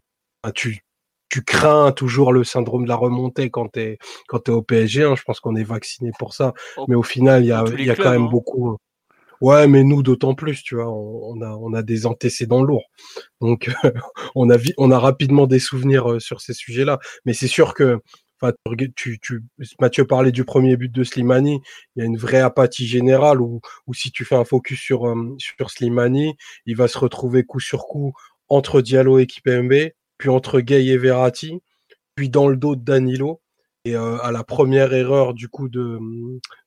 bah, 0.43 0.53
tu, 0.53 0.81
tu 1.29 1.43
crains 1.43 1.93
toujours 1.93 2.33
le 2.33 2.45
syndrome 2.45 2.85
de 2.85 2.89
la 2.89 2.97
remontée 2.97 3.51
quand 3.51 3.69
t'es, 3.69 3.99
quand 4.29 4.41
t'es 4.41 4.53
au 4.53 4.63
PSG. 4.63 5.05
hein. 5.05 5.15
je 5.17 5.23
pense 5.23 5.41
qu'on 5.41 5.57
est 5.57 5.65
vacciné 5.65 6.11
pour 6.19 6.35
ça, 6.35 6.53
Oh, 6.77 6.85
mais 6.89 6.95
au 6.95 7.03
final, 7.03 7.43
il 7.45 7.49
y 7.49 7.53
a, 7.53 7.65
il 7.79 7.85
y 7.87 7.91
a 7.91 7.97
quand 7.97 8.11
même 8.11 8.25
hein. 8.25 8.29
beaucoup. 8.31 8.77
Ouais, 9.43 9.67
mais 9.67 9.83
nous 9.83 10.05
d'autant 10.05 10.37
plus, 10.37 10.63
tu 10.63 10.77
vois, 10.77 10.89
on, 10.89 11.41
a 11.43 11.49
on 11.57 11.75
a 11.75 11.83
des 11.83 12.07
antécédents 12.07 12.63
lourds, 12.63 12.89
donc 13.41 13.69
on 14.37 14.49
a 14.51 14.57
on 14.79 14.93
a 14.93 14.99
rapidement 15.01 15.49
des 15.49 15.59
souvenirs 15.59 16.13
euh, 16.13 16.21
sur 16.21 16.41
ces 16.41 16.55
sujets-là. 16.55 17.01
Mais 17.25 17.33
c'est 17.33 17.49
sûr 17.49 17.75
que, 17.75 17.99
tu, 18.95 19.19
tu 19.21 19.43
Mathieu 19.81 20.07
parlait 20.07 20.31
du 20.31 20.45
premier 20.45 20.77
but 20.77 20.93
de 20.93 21.03
Slimani, 21.03 21.61
il 21.97 22.01
y 22.01 22.03
a 22.03 22.05
une 22.07 22.17
vraie 22.17 22.41
apathie 22.41 22.87
générale 22.87 23.41
où 23.41 23.61
où 23.89 23.95
si 23.95 24.13
tu 24.13 24.25
fais 24.25 24.37
un 24.37 24.45
focus 24.45 24.79
sur 24.79 25.09
euh, 25.09 25.35
sur 25.39 25.71
Slimani, 25.73 26.37
il 26.67 26.77
va 26.77 26.87
se 26.87 26.99
retrouver 26.99 27.43
coup 27.43 27.59
sur 27.59 27.87
coup 27.89 28.13
entre 28.49 28.81
Diallo 28.81 29.19
et 29.19 29.27
Kipembe, 29.27 29.91
puis 30.19 30.29
entre 30.29 30.61
Gay 30.61 30.87
et 30.87 30.99
Verratti, 30.99 31.59
puis 32.15 32.31
dans 32.31 32.47
le 32.47 32.57
dos 32.57 32.77
de 32.77 32.85
Danilo. 32.85 33.41
Et 33.85 33.97
euh, 33.97 34.19
à 34.23 34.31
la 34.31 34.45
première 34.45 34.93
erreur 34.95 35.35
du 35.35 35.49
coup 35.49 35.69
de 35.69 35.99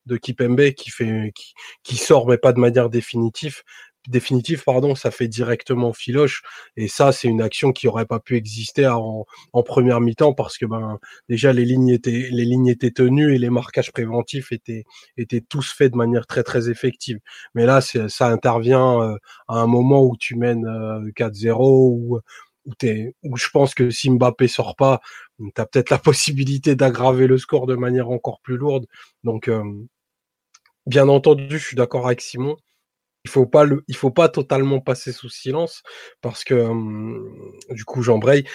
de 0.06 0.18
Kipembe 0.18 0.72
qui 0.72 0.90
fait 0.92 1.32
qui, 1.34 1.54
qui 1.84 1.96
sort 1.96 2.28
mais 2.28 2.38
pas 2.38 2.52
de 2.52 2.60
manière 2.60 2.90
définitive 2.90 3.62
définitive 4.10 4.64
pardon 4.66 4.96
ça 4.96 5.12
fait 5.12 5.28
directement 5.30 5.94
filoche. 5.94 6.44
Et 6.78 6.88
ça 6.90 7.12
c'est 7.14 7.28
une 7.30 7.42
action 7.42 7.72
qui 7.72 7.88
aurait 7.88 8.06
pas 8.06 8.20
pu 8.20 8.36
exister 8.36 8.86
en, 8.88 9.26
en 9.54 9.64
première 9.64 10.02
mi-temps 10.02 10.34
parce 10.34 10.58
que 10.58 10.66
ben 10.66 11.00
déjà 11.30 11.54
les 11.54 11.66
lignes 11.66 11.90
étaient 11.90 12.28
les 12.32 12.46
lignes 12.46 12.68
étaient 12.68 12.92
tenues 12.92 13.34
et 13.34 13.38
les 13.40 13.50
marquages 13.50 13.92
préventifs 13.94 14.52
étaient 14.52 14.84
étaient 15.18 15.42
tous 15.42 15.72
faits 15.72 15.94
de 15.94 15.98
manière 15.98 16.28
très 16.28 16.44
très 16.44 16.70
effective. 16.70 17.20
Mais 17.56 17.66
là 17.66 17.80
ça 17.82 18.28
intervient 18.28 19.02
euh, 19.02 19.18
à 19.48 19.60
un 19.62 19.68
moment 19.68 20.04
où 20.04 20.16
tu 20.18 20.36
mènes 20.36 20.66
euh, 20.68 21.12
4-0 21.16 21.58
ou 21.60 22.20
où, 22.66 22.74
où 23.24 23.38
je 23.38 23.48
pense 23.54 23.74
que 23.76 23.90
si 23.90 24.10
Mbappé 24.10 24.48
sort 24.48 24.76
pas, 24.76 25.00
tu 25.40 25.62
as 25.62 25.66
peut-être 25.66 25.90
la 25.90 25.98
possibilité 26.00 26.76
d'aggraver 26.76 27.28
le 27.28 27.38
score 27.38 27.68
de 27.68 27.76
manière 27.76 28.10
encore 28.10 28.42
plus 28.42 28.58
lourde. 28.58 28.86
Donc, 29.24 29.48
euh, 29.48 29.64
bien 30.86 31.10
entendu, 31.10 31.58
je 31.58 31.66
suis 31.66 31.76
d'accord 31.76 32.06
avec 32.08 32.22
Simon. 32.22 32.58
Il 33.26 33.32
faut 33.32 33.48
pas 33.48 33.66
faut 33.96 34.12
pas 34.12 34.30
totalement 34.30 34.80
passer 34.82 35.12
sous 35.12 35.30
silence 35.30 35.82
parce 36.22 36.44
que 36.44 36.54
euh, 36.54 37.20
du 37.72 37.84
coup, 37.86 38.04
j'embraye. 38.04 38.46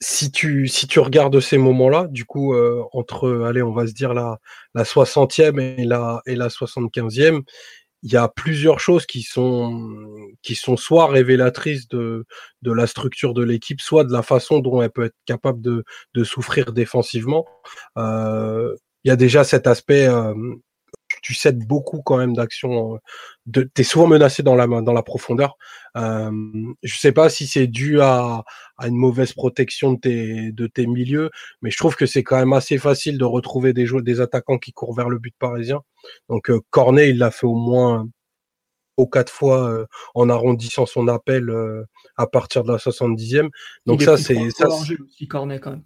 Si 0.00 0.30
tu, 0.30 0.68
si 0.68 0.86
tu 0.86 1.00
regardes 1.00 1.40
ces 1.40 1.58
moments-là, 1.58 2.06
du 2.10 2.24
coup, 2.24 2.54
euh, 2.54 2.84
entre, 2.92 3.42
allez, 3.48 3.62
on 3.62 3.72
va 3.72 3.86
se 3.86 3.92
dire 3.94 4.14
la, 4.14 4.38
la 4.74 4.84
60e 4.84 5.58
et 5.58 5.84
la, 5.84 6.22
et 6.26 6.36
la 6.36 6.48
75e, 6.48 7.42
il 8.02 8.12
y 8.12 8.16
a 8.16 8.28
plusieurs 8.28 8.80
choses 8.80 9.06
qui 9.06 9.22
sont, 9.22 9.90
qui 10.42 10.54
sont 10.54 10.76
soit 10.76 11.08
révélatrices 11.08 11.88
de, 11.88 12.24
de 12.62 12.72
la 12.72 12.86
structure 12.86 13.34
de 13.34 13.42
l'équipe, 13.42 13.80
soit 13.80 14.04
de 14.04 14.12
la 14.12 14.22
façon 14.22 14.60
dont 14.60 14.80
elle 14.82 14.90
peut 14.90 15.04
être 15.04 15.16
capable 15.26 15.60
de, 15.60 15.84
de 16.14 16.24
souffrir 16.24 16.72
défensivement. 16.72 17.46
Euh, 17.96 18.74
il 19.04 19.08
y 19.08 19.10
a 19.10 19.16
déjà 19.16 19.44
cet 19.44 19.66
aspect, 19.66 20.06
euh, 20.06 20.34
tu 21.22 21.34
cèdes 21.34 21.66
beaucoup 21.66 22.02
quand 22.02 22.16
même 22.18 22.34
d'actions. 22.34 22.94
euh, 22.94 22.98
De, 23.46 23.62
t'es 23.62 23.82
souvent 23.84 24.06
menacé 24.06 24.42
dans 24.42 24.54
la 24.54 24.66
dans 24.66 24.92
la 24.92 25.02
profondeur. 25.02 25.56
Euh, 25.96 26.30
je 26.82 26.98
sais 26.98 27.12
pas 27.12 27.28
si 27.30 27.46
c'est 27.46 27.66
dû 27.66 28.00
à, 28.00 28.44
à 28.76 28.88
une 28.88 28.96
mauvaise 28.96 29.32
protection 29.32 29.92
de 29.94 30.00
tes 30.00 30.52
de 30.52 30.66
tes 30.66 30.86
milieux, 30.86 31.30
mais 31.62 31.70
je 31.70 31.76
trouve 31.78 31.96
que 31.96 32.06
c'est 32.06 32.22
quand 32.22 32.38
même 32.38 32.52
assez 32.52 32.78
facile 32.78 33.16
de 33.18 33.24
retrouver 33.24 33.72
des 33.72 33.86
joueurs, 33.86 34.02
des 34.02 34.20
attaquants 34.20 34.58
qui 34.58 34.72
courent 34.72 34.94
vers 34.94 35.08
le 35.08 35.18
but 35.18 35.34
parisien. 35.38 35.80
Donc 36.28 36.50
euh, 36.50 36.60
Cornet, 36.70 37.10
il 37.10 37.18
l'a 37.18 37.30
fait 37.30 37.46
au 37.46 37.54
moins 37.56 38.06
aux 38.98 39.06
quatre 39.06 39.32
fois 39.32 39.70
euh, 39.70 39.86
en 40.14 40.28
arrondissant 40.28 40.84
son 40.84 41.06
appel 41.08 41.50
euh, 41.50 41.84
à 42.16 42.26
partir 42.26 42.64
de 42.64 42.72
la 42.72 42.78
70e. 42.78 43.48
Donc 43.86 44.00
Il 44.02 44.04
ça 44.04 44.16
c'est 44.16 44.50
ça 44.50 44.68
aussi, 44.68 45.28
Cornet 45.28 45.60
quand 45.60 45.70
même. 45.70 45.84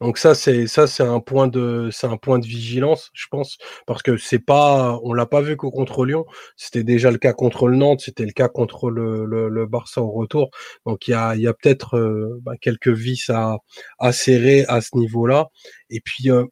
Donc 0.00 0.18
ça 0.18 0.34
c'est 0.34 0.66
ça 0.66 0.86
c'est 0.86 1.02
un 1.02 1.20
point 1.20 1.48
de 1.48 1.88
c'est 1.92 2.06
un 2.06 2.16
point 2.16 2.38
de 2.38 2.46
vigilance, 2.46 3.10
je 3.14 3.26
pense, 3.30 3.58
parce 3.86 4.02
que 4.02 4.16
c'est 4.16 4.38
pas 4.38 4.98
on 5.02 5.12
l'a 5.12 5.26
pas 5.26 5.40
vu 5.42 5.56
qu'au 5.56 5.70
contre 5.70 6.04
Lyon, 6.04 6.24
c'était 6.56 6.84
déjà 6.84 7.10
le 7.10 7.18
cas 7.18 7.32
contre 7.32 7.68
le 7.68 7.76
Nantes, 7.76 8.00
c'était 8.00 8.24
le 8.24 8.32
cas 8.32 8.48
contre 8.48 8.90
le, 8.90 9.24
le, 9.26 9.48
le 9.48 9.66
Barça 9.66 10.02
au 10.02 10.10
retour. 10.10 10.50
Donc 10.86 11.08
il 11.08 11.12
y 11.12 11.14
a 11.14 11.34
il 11.36 11.42
y 11.42 11.46
a 11.48 11.54
peut-être 11.54 11.96
euh, 11.98 12.38
bah, 12.42 12.52
quelques 12.60 12.88
vis 12.88 13.30
à 13.30 13.58
à 13.98 14.12
serrer 14.12 14.64
à 14.68 14.80
ce 14.80 14.96
niveau-là. 14.96 15.48
Et 15.90 16.00
puis 16.00 16.30
euh, 16.30 16.44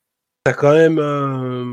t'as 0.45 0.53
quand 0.55 0.73
même 0.73 0.99
euh, 0.99 1.65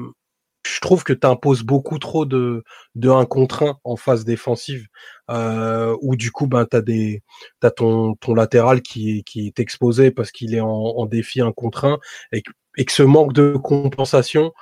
je 0.65 0.79
trouve 0.79 1.03
que 1.03 1.13
tu 1.13 1.27
imposes 1.27 1.63
beaucoup 1.63 1.99
trop 1.99 2.25
de, 2.25 2.63
de 2.95 3.09
1 3.09 3.25
contre 3.25 3.63
1 3.63 3.79
en 3.83 3.95
phase 3.95 4.25
défensive, 4.25 4.87
euh, 5.29 5.95
où 6.01 6.15
du 6.15 6.31
coup, 6.31 6.47
ben, 6.47 6.65
tu 6.65 6.77
as, 6.77 6.81
des, 6.81 7.21
as 7.61 7.71
ton, 7.71 8.15
ton 8.15 8.33
latéral 8.33 8.81
qui, 8.81 9.23
qui 9.25 9.47
est 9.47 9.59
exposé 9.59 10.11
parce 10.11 10.31
qu'il 10.31 10.55
est 10.55 10.61
en, 10.61 10.67
en, 10.69 11.05
défi 11.05 11.41
1 11.41 11.51
contre 11.51 11.85
1, 11.85 11.99
et, 12.31 12.43
et, 12.77 12.85
que 12.85 12.91
ce 12.91 13.03
manque 13.03 13.33
de 13.33 13.55
compensation, 13.57 14.53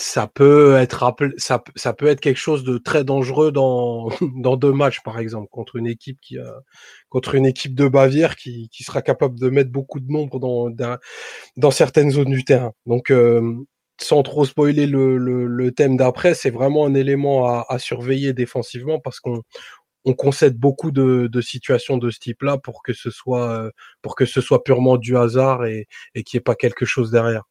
ça 0.00 0.26
peut 0.28 0.76
être 0.76 1.14
ça, 1.38 1.64
ça 1.74 1.92
peut 1.94 2.06
être 2.06 2.20
quelque 2.20 2.36
chose 2.36 2.64
de 2.64 2.78
très 2.78 3.02
dangereux 3.02 3.50
dans, 3.50 4.08
dans 4.36 4.56
deux 4.56 4.72
matchs, 4.72 5.00
par 5.02 5.18
exemple, 5.18 5.48
contre 5.50 5.76
une 5.76 5.86
équipe 5.86 6.18
qui 6.20 6.36
contre 7.08 7.34
une 7.34 7.46
équipe 7.46 7.74
de 7.74 7.88
Bavière 7.88 8.36
qui, 8.36 8.68
qui 8.70 8.84
sera 8.84 9.02
capable 9.02 9.38
de 9.40 9.48
mettre 9.48 9.70
beaucoup 9.72 10.00
de 10.00 10.12
nombre 10.12 10.38
dans, 10.38 10.68
dans 11.56 11.70
certaines 11.70 12.10
zones 12.10 12.30
du 12.30 12.44
terrain. 12.44 12.72
Donc, 12.86 13.10
euh, 13.10 13.66
sans 14.00 14.22
trop 14.22 14.44
spoiler 14.44 14.86
le, 14.86 15.16
le, 15.18 15.72
thème 15.72 15.96
d'après, 15.96 16.34
c'est 16.34 16.50
vraiment 16.50 16.86
un 16.86 16.94
élément 16.94 17.46
à, 17.46 17.78
surveiller 17.78 18.32
défensivement 18.32 19.00
parce 19.00 19.20
qu'on 19.20 19.42
on 20.04 20.14
concède 20.14 20.56
beaucoup 20.56 20.90
de, 20.92 21.40
situations 21.40 21.98
de 21.98 22.10
ce 22.10 22.18
type-là 22.18 22.58
pour 22.58 22.82
que 22.82 22.92
ce 22.92 23.10
soit 23.10 23.70
pour 24.02 24.14
que 24.14 24.24
ce 24.26 24.40
soit 24.40 24.62
purement 24.64 24.96
du 24.98 25.16
hasard 25.16 25.64
et, 25.64 25.86
et 26.14 26.22
qu'il 26.24 26.36
n'y 26.36 26.40
ait 26.40 26.44
pas 26.44 26.54
quelque 26.54 26.84
chose 26.84 27.10
derrière. 27.10 27.44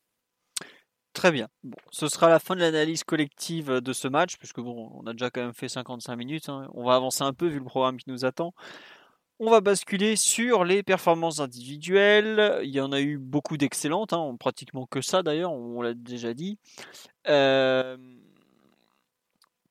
Très 1.15 1.31
bien. 1.31 1.47
Bon, 1.63 1.77
ce 1.91 2.09
sera 2.09 2.27
la 2.27 2.39
fin 2.39 2.55
de 2.55 2.59
l'analyse 2.59 3.05
collective 3.05 3.71
de 3.71 3.93
ce 3.93 4.09
match, 4.09 4.35
puisque 4.37 4.59
bon, 4.59 4.91
on 4.93 5.07
a 5.07 5.13
déjà 5.13 5.29
quand 5.29 5.41
même 5.41 5.53
fait 5.53 5.69
55 5.69 6.13
minutes. 6.17 6.49
Hein. 6.49 6.67
On 6.73 6.83
va 6.83 6.95
avancer 6.95 7.23
un 7.23 7.31
peu 7.31 7.47
vu 7.47 7.59
le 7.59 7.63
programme 7.63 7.95
qui 7.95 8.09
nous 8.09 8.25
attend. 8.25 8.53
On 9.39 9.49
va 9.49 9.59
basculer 9.59 10.15
sur 10.15 10.63
les 10.63 10.81
performances 10.81 11.39
individuelles. 11.41 12.59
Il 12.63 12.69
y 12.69 12.79
en 12.79 12.93
a 12.93 13.01
eu 13.01 13.17
beaucoup 13.17 13.57
d'excellentes, 13.57 14.13
hein, 14.13 14.35
pratiquement 14.39 14.85
que 14.85 15.01
ça 15.01 15.23
d'ailleurs, 15.23 15.51
on 15.51 15.81
l'a 15.81 15.93
déjà 15.93 16.33
dit. 16.33 16.57
Euh... 17.27 17.97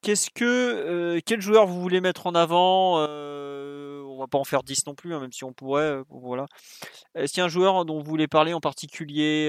Qu'est-ce 0.02 0.30
que 0.30 0.44
euh, 0.44 1.20
quel 1.24 1.40
joueur 1.40 1.66
vous 1.66 1.80
voulez 1.80 2.02
mettre 2.02 2.26
en 2.26 2.34
avant 2.34 2.98
euh, 2.98 4.02
On 4.02 4.18
va 4.18 4.26
pas 4.26 4.36
en 4.36 4.44
faire 4.44 4.62
10 4.62 4.86
non 4.86 4.94
plus, 4.94 5.14
hein, 5.14 5.20
même 5.20 5.32
si 5.32 5.44
on 5.44 5.54
pourrait. 5.54 6.02
Voilà. 6.10 6.44
Est-ce 7.14 7.32
qu'il 7.32 7.40
y 7.40 7.42
a 7.42 7.46
un 7.46 7.48
joueur 7.48 7.86
dont 7.86 8.00
vous 8.00 8.10
voulez 8.10 8.28
parler 8.28 8.52
en 8.52 8.60
particulier 8.60 9.48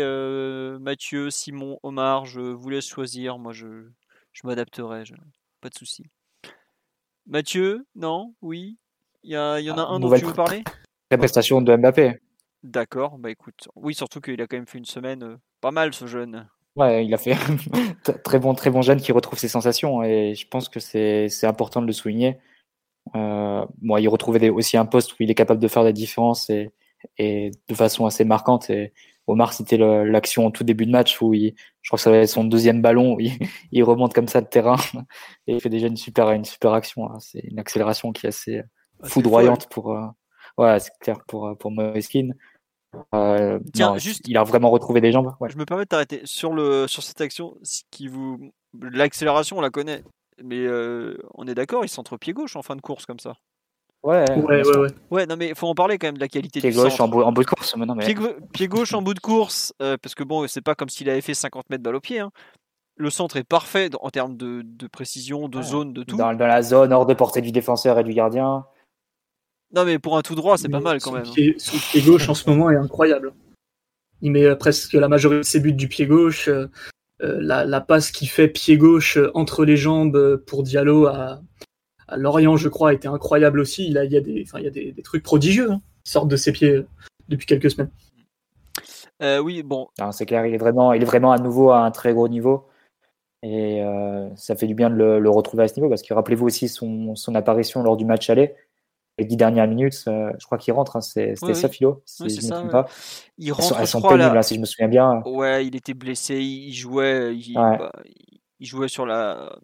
Mathieu, 0.80 1.30
Simon, 1.30 1.78
Omar, 1.84 2.26
je 2.26 2.39
vous 2.39 2.70
laisse 2.70 2.88
choisir. 2.88 3.38
Moi, 3.38 3.51
je, 3.51 3.89
je 4.32 4.47
m'adapterai, 4.47 5.03
pas 5.59 5.70
de 5.70 5.76
souci. 5.76 6.05
Mathieu, 7.28 7.86
non? 7.95 8.34
Oui? 8.41 8.78
Il 9.26 9.32
y, 9.32 9.36
a, 9.36 9.59
il 9.59 9.65
y 9.65 9.71
en 9.71 9.78
a 9.78 9.82
un 9.82 9.99
dont 9.99 10.13
tu 10.13 10.23
veux 10.23 10.34
parler? 10.34 10.63
La 11.11 11.17
prestation 11.17 11.61
de 11.61 11.76
Mbappé. 11.76 12.19
D'accord, 12.63 13.17
bah 13.17 13.30
écoute, 13.30 13.67
oui, 13.76 13.93
surtout 13.93 14.21
qu'il 14.21 14.39
a 14.41 14.47
quand 14.47 14.57
même 14.57 14.67
fait 14.67 14.78
une 14.78 14.86
semaine 14.86 15.38
pas 15.61 15.71
mal 15.71 15.93
ce 15.93 16.05
jeune. 16.05 16.47
Ouais, 16.76 17.05
il 17.05 17.13
a 17.13 17.17
fait 17.17 17.36
très 18.23 18.39
bon, 18.39 18.53
très 18.53 18.69
bon 18.69 18.82
jeune 18.82 18.99
qui 18.99 19.11
retrouve 19.11 19.39
ses 19.39 19.47
sensations 19.47 20.03
et 20.03 20.36
je 20.36 20.47
pense 20.47 20.69
que 20.69 20.80
c'est 20.80 21.30
important 21.43 21.82
de 21.82 21.88
le 21.88 21.93
souligner. 21.93 22.39
Euh, 23.15 23.65
bon, 23.82 23.97
il 23.97 24.07
retrouvait 24.07 24.39
des, 24.39 24.49
aussi 24.49 24.78
un 24.78 24.86
poste 24.86 25.13
où 25.13 25.15
il 25.19 25.32
est 25.32 25.36
capable 25.36 25.61
de 25.61 25.67
faire 25.67 25.84
la 25.84 25.91
différence 25.91 26.49
et, 26.49 26.71
et 27.17 27.51
de 27.67 27.76
façon 27.76 28.05
assez 28.05 28.26
marquante. 28.26 28.69
Et 28.69 28.93
Omar, 29.28 29.53
c'était 29.53 29.78
l'action 29.78 30.45
au 30.47 30.51
tout 30.51 30.63
début 30.63 30.86
de 30.86 30.91
match 30.91 31.21
où 31.21 31.34
il, 31.34 31.55
je 31.82 31.89
crois 31.89 31.97
que 31.97 32.03
ça 32.03 32.11
va 32.11 32.17
être 32.17 32.30
son 32.30 32.43
deuxième 32.43 32.82
ballon, 32.82 33.13
où 33.15 33.19
il, 33.19 33.32
il, 33.71 33.84
remonte 33.84 34.13
comme 34.13 34.28
ça 34.28 34.41
le 34.41 34.47
terrain 34.47 34.78
et 35.47 35.53
il 35.53 35.61
fait 35.61 35.69
déjà 35.69 35.88
une 35.88 35.97
super, 35.97 36.32
une 36.32 36.45
super 36.45 36.73
action. 36.73 37.09
Hein. 37.09 37.19
C'est 37.19 37.39
une 37.39 37.59
accélération 37.59 38.11
qui 38.11 38.26
est 38.26 38.30
assez 38.30 38.61
ah, 39.01 39.07
foudroyante 39.07 39.67
pour, 39.69 39.91
euh, 39.91 40.05
ouais, 40.57 40.79
c'est 40.79 40.91
clair 40.99 41.17
pour, 41.27 41.57
pour 41.57 41.71
Moeskin. 41.71 42.29
Euh, 43.13 43.59
Tiens, 43.73 43.93
non, 43.93 43.97
juste, 43.97 44.27
il 44.27 44.37
a 44.37 44.43
vraiment 44.43 44.69
retrouvé 44.69 45.01
des 45.01 45.11
jambes. 45.11 45.33
Ouais. 45.39 45.49
Je 45.49 45.57
me 45.57 45.65
permets 45.65 45.83
de 45.83 45.89
t'arrêter 45.89 46.21
sur 46.23 46.53
le 46.53 46.87
sur 46.87 47.03
cette 47.03 47.21
action. 47.21 47.57
Qui 47.91 48.07
vous 48.07 48.51
l'accélération, 48.81 49.57
on 49.57 49.61
la 49.61 49.69
connaît, 49.69 50.03
mais 50.43 50.65
euh, 50.65 51.17
on 51.33 51.47
est 51.47 51.55
d'accord, 51.55 51.85
il 51.85 51.89
centre 51.89 52.17
pied 52.17 52.33
gauche 52.33 52.55
en 52.55 52.61
fin 52.61 52.75
de 52.75 52.81
course 52.81 53.05
comme 53.05 53.19
ça. 53.19 53.35
Ouais, 54.03 54.23
ouais, 54.29 54.63
ouais, 54.63 54.77
ouais. 54.77 54.89
Ouais, 55.09 55.25
non, 55.25 55.35
mais 55.35 55.55
faut 55.55 55.67
en 55.67 55.73
parler 55.73 55.97
quand 55.97 56.07
même 56.07 56.15
de 56.15 56.19
la 56.19 56.27
qualité 56.27 56.59
pied 56.59 56.69
du 56.69 56.75
gauche 56.75 56.91
centre. 56.91 57.01
En, 57.01 57.07
bout, 57.07 57.23
en 57.23 57.31
bout 57.31 57.41
de 57.41 57.47
course. 57.47 57.75
Mais... 57.75 58.05
Pied, 58.05 58.15
pied, 58.53 58.67
gauche 58.67 58.93
en 58.93 59.01
bout 59.01 59.15
de 59.15 59.19
course, 59.19 59.73
euh, 59.81 59.97
parce 59.99 60.13
que 60.13 60.23
bon, 60.23 60.47
c'est 60.47 60.61
pas 60.61 60.75
comme 60.75 60.89
s'il 60.89 61.09
avait 61.09 61.21
fait 61.21 61.33
50 61.33 61.71
mètres 61.71 61.81
balle 61.81 61.95
au 61.95 62.01
pied. 62.01 62.19
Hein. 62.19 62.31
Le 62.97 63.09
centre 63.09 63.35
est 63.37 63.43
parfait 63.43 63.89
en 63.99 64.09
termes 64.11 64.37
de, 64.37 64.61
de 64.63 64.87
précision, 64.87 65.49
de 65.49 65.57
ouais. 65.57 65.63
zone, 65.63 65.91
de 65.91 66.03
tout. 66.03 66.17
Dans, 66.17 66.33
dans, 66.35 66.47
la 66.47 66.61
zone, 66.61 66.93
hors 66.93 67.07
de 67.07 67.15
portée 67.15 67.41
du 67.41 67.51
défenseur 67.51 67.97
et 67.97 68.03
du 68.03 68.13
gardien. 68.13 68.65
Non, 69.76 69.86
mais 69.86 69.99
pour 69.99 70.17
un 70.17 70.21
tout 70.21 70.36
droit, 70.36 70.57
c'est 70.57 70.69
pas 70.69 70.80
mal 70.80 70.99
quand 70.99 71.11
son 71.11 71.17
même. 71.17 71.23
Pied, 71.23 71.55
son 71.57 71.78
pied 71.78 72.01
gauche 72.01 72.30
en 72.30 72.34
ce 72.34 72.49
moment 72.49 72.71
est 72.71 72.78
incroyable. 72.78 73.34
Il 74.21 74.32
met 74.32 74.55
presque 74.55 74.93
la 74.93 75.09
majorité 75.09 75.41
de 75.41 75.45
ses 75.45 75.59
buts 75.59 75.73
du 75.73 75.88
pied 75.88 76.07
gauche. 76.07 76.47
Euh, 76.47 76.67
la, 77.19 77.65
la, 77.65 77.82
passe 77.82 78.11
qui 78.11 78.28
fait 78.28 78.47
pied 78.47 78.78
gauche 78.78 79.17
entre 79.34 79.65
les 79.65 79.78
jambes 79.78 80.38
pour 80.47 80.63
Diallo 80.63 81.07
à, 81.07 81.41
à 82.07 82.17
Lorient, 82.17 82.57
je 82.57 82.69
crois, 82.69 82.93
était 82.93 83.07
incroyable 83.07 83.59
aussi. 83.59 83.88
Il, 83.88 83.97
a, 83.97 84.05
il 84.05 84.11
y 84.11 84.17
a 84.17 84.21
des, 84.21 84.43
enfin, 84.45 84.59
il 84.59 84.65
y 84.65 84.67
a 84.67 84.71
des, 84.71 84.91
des 84.91 85.01
trucs 85.01 85.23
prodigieux 85.23 85.71
hein, 85.71 85.82
qui 86.03 86.11
sortent 86.11 86.30
de 86.30 86.36
ses 86.38 86.51
pieds 86.51 86.84
depuis 87.30 87.45
quelques 87.45 87.71
semaines. 87.71 87.91
Euh, 89.21 89.39
oui, 89.39 89.63
bon. 89.63 89.88
C'est 90.11 90.26
clair, 90.26 90.45
il 90.45 90.53
est, 90.53 90.57
vraiment, 90.57 90.93
il 90.93 91.01
est 91.01 91.05
vraiment 91.05 91.32
à 91.32 91.38
nouveau 91.38 91.71
à 91.71 91.80
un 91.80 91.91
très 91.91 92.13
gros 92.13 92.28
niveau. 92.28 92.67
Et 93.43 93.82
euh, 93.84 94.28
ça 94.36 94.55
fait 94.55 94.67
du 94.67 94.73
bien 94.73 94.89
de 94.89 94.95
le, 94.95 95.19
le, 95.19 95.30
retrouver 95.30 95.63
à 95.63 95.67
ce 95.67 95.76
niveau 95.76 95.88
parce 95.88 96.01
que 96.01 96.13
rappelez-vous 96.13 96.47
aussi 96.47 96.67
son, 96.67 97.15
son 97.15 97.36
apparition 97.36 97.84
lors 97.84 97.95
du 97.95 98.03
match 98.03 98.30
aller 98.30 98.55
les 99.18 99.26
dix 99.26 99.38
dernières 99.38 99.68
minutes, 99.68 100.03
euh, 100.07 100.32
je 100.39 100.45
crois 100.45 100.57
qu'il 100.57 100.74
rentre. 100.74 100.95
Hein, 100.95 101.01
C'était 101.01 101.34
oui, 101.41 101.55
ça, 101.55 101.70
Philo, 101.70 102.01
si 102.05 102.24
oui, 102.24 102.30
je 102.30 102.36
me 102.38 102.41
ça, 102.41 102.55
trompe 102.55 102.66
ouais. 102.66 102.72
pas. 102.72 102.88
Il 103.38 103.51
rentre, 103.53 103.80
elles 103.80 103.88
sont, 103.88 103.99
elles 103.99 104.01
sont 104.01 104.01
pénibles, 104.01 104.38
hein, 104.38 104.41
si 104.41 104.55
je 104.55 104.59
me 104.59 104.66
souviens 104.66 104.88
bien. 104.88 105.22
Ouais, 105.26 105.66
il 105.66 105.76
était 105.76 105.93
blessé, 105.93 106.36
il 106.36 106.74
jouait, 106.74 107.36
il, 107.36 107.57
ouais. 107.57 107.78
bah, 107.78 107.91
il 108.59 108.66
jouait 108.66 108.88
sur 108.88 109.05
la 109.05 109.57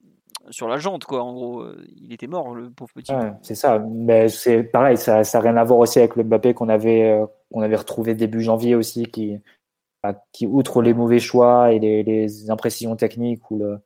sur 0.49 0.67
la 0.67 0.77
jante, 0.77 1.05
quoi. 1.05 1.21
En 1.23 1.33
gros, 1.33 1.65
il 2.01 2.11
était 2.13 2.27
mort, 2.27 2.55
le 2.55 2.69
pauvre 2.69 2.91
petit. 2.93 3.13
Ouais, 3.13 3.31
c'est 3.41 3.55
ça. 3.55 3.79
Mais 3.79 4.27
c'est 4.27 4.63
pareil, 4.63 4.97
ça 4.97 5.21
n'a 5.21 5.39
rien 5.39 5.55
à 5.57 5.63
voir 5.63 5.79
aussi 5.79 5.99
avec 5.99 6.15
le 6.15 6.23
Mbappé 6.23 6.53
qu'on 6.53 6.69
avait, 6.69 7.11
euh, 7.11 7.25
qu'on 7.51 7.61
avait 7.61 7.75
retrouvé 7.75 8.15
début 8.15 8.41
janvier 8.41 8.75
aussi, 8.75 9.05
qui, 9.05 9.37
bah, 10.01 10.23
qui 10.31 10.47
outre 10.47 10.81
les 10.81 10.93
mauvais 10.93 11.19
choix 11.19 11.71
et 11.73 11.79
les, 11.79 12.03
les 12.03 12.49
imprécisions 12.49 12.95
techniques 12.95 13.51
ou 13.51 13.59
le, 13.59 13.79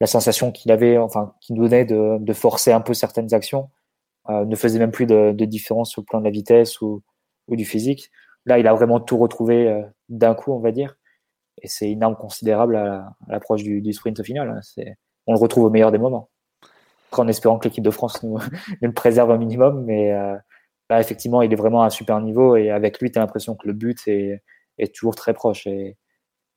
la 0.00 0.06
sensation 0.06 0.52
qu'il 0.52 0.70
avait, 0.70 0.98
enfin, 0.98 1.34
qui 1.40 1.52
donnait 1.52 1.84
de, 1.84 2.18
de 2.20 2.32
forcer 2.32 2.72
un 2.72 2.80
peu 2.80 2.94
certaines 2.94 3.34
actions, 3.34 3.68
euh, 4.30 4.44
ne 4.44 4.56
faisait 4.56 4.78
même 4.78 4.90
plus 4.90 5.06
de, 5.06 5.32
différence 5.44 5.90
sur 5.90 6.02
le 6.02 6.06
plan 6.06 6.18
de 6.18 6.24
la 6.24 6.30
vitesse 6.30 6.80
ou, 6.82 7.02
du 7.48 7.64
physique. 7.64 8.10
Là, 8.44 8.58
il 8.58 8.66
a 8.66 8.74
vraiment 8.74 9.00
tout 9.00 9.16
retrouvé 9.16 9.68
euh, 9.68 9.82
d'un 10.10 10.34
coup, 10.34 10.52
on 10.52 10.58
va 10.58 10.70
dire. 10.70 10.96
Et 11.62 11.68
c'est 11.68 11.90
une 11.90 12.02
arme 12.02 12.16
considérable 12.16 12.76
à 12.76 13.14
l'approche 13.28 13.62
du, 13.62 13.92
sprint 13.92 14.20
au 14.20 14.22
final. 14.22 14.50
Hein. 14.50 14.92
On 15.26 15.32
le 15.32 15.38
retrouve 15.38 15.64
au 15.64 15.70
meilleur 15.70 15.92
des 15.92 15.98
moments. 15.98 16.28
En 17.12 17.26
espérant 17.26 17.58
que 17.58 17.64
l'équipe 17.68 17.82
de 17.82 17.90
France 17.90 18.22
nous, 18.22 18.38
le 18.82 18.92
préserve 18.92 19.30
un 19.30 19.38
minimum, 19.38 19.82
mais 19.84 20.12
euh, 20.12 20.36
là, 20.90 21.00
effectivement, 21.00 21.40
il 21.40 21.52
est 21.52 21.56
vraiment 21.56 21.82
à 21.82 21.86
un 21.86 21.90
super 21.90 22.20
niveau 22.20 22.56
et 22.56 22.70
avec 22.70 23.00
lui, 23.00 23.10
tu 23.10 23.18
as 23.18 23.22
l'impression 23.22 23.56
que 23.56 23.66
le 23.66 23.72
but 23.72 24.06
est, 24.06 24.42
toujours 24.94 25.14
très 25.14 25.32
proche. 25.32 25.66
Et 25.66 25.96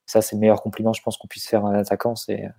ça, 0.05 0.21
c'est 0.21 0.35
le 0.35 0.41
meilleur 0.41 0.61
compliment, 0.61 0.91
je 0.91 1.01
pense, 1.01 1.17
qu'on 1.17 1.27
puisse 1.27 1.47
faire 1.47 1.65
à 1.65 1.69
un 1.69 1.75
attaquant. 1.75 2.15
C'est, 2.15 2.51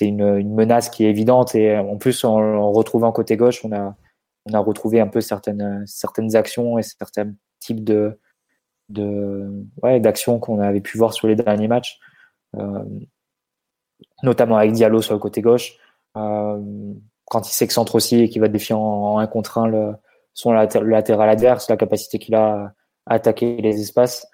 une, 0.00 0.54
menace 0.54 0.88
qui 0.88 1.04
est 1.04 1.10
évidente 1.10 1.54
et 1.54 1.76
en 1.76 1.98
plus, 1.98 2.24
en, 2.24 2.38
en 2.38 2.72
retrouvant 2.72 3.12
côté 3.12 3.36
gauche, 3.36 3.64
on 3.64 3.72
a, 3.72 3.94
on 4.46 4.54
a 4.54 4.58
retrouvé 4.58 5.00
un 5.00 5.06
peu 5.06 5.20
certaines, 5.20 5.84
certaines 5.86 6.36
actions 6.36 6.78
et 6.78 6.82
certains 6.82 7.32
types 7.58 7.84
de, 7.84 8.18
de 8.88 9.50
ouais, 9.82 10.00
d'actions 10.00 10.38
qu'on 10.38 10.60
avait 10.60 10.80
pu 10.80 10.98
voir 10.98 11.12
sur 11.12 11.28
les 11.28 11.36
derniers 11.36 11.68
matchs, 11.68 11.98
euh, 12.56 12.84
notamment 14.22 14.56
avec 14.56 14.72
Diallo 14.72 15.02
sur 15.02 15.14
le 15.14 15.20
côté 15.20 15.42
gauche, 15.42 15.76
euh, 16.16 16.60
quand 17.26 17.48
il 17.48 17.52
s'excentre 17.52 17.94
aussi 17.94 18.20
et 18.20 18.28
qu'il 18.28 18.40
va 18.40 18.48
défier 18.48 18.74
en, 18.74 18.80
en 18.80 19.18
un 19.18 19.26
contre 19.26 19.58
un 19.58 19.66
le, 19.68 19.92
son 20.34 20.52
latéral, 20.52 20.88
latéral 20.88 21.28
adverse, 21.28 21.68
la 21.68 21.76
capacité 21.76 22.18
qu'il 22.18 22.34
a 22.34 22.74
à 23.06 23.14
attaquer 23.14 23.56
les 23.56 23.80
espaces. 23.80 24.26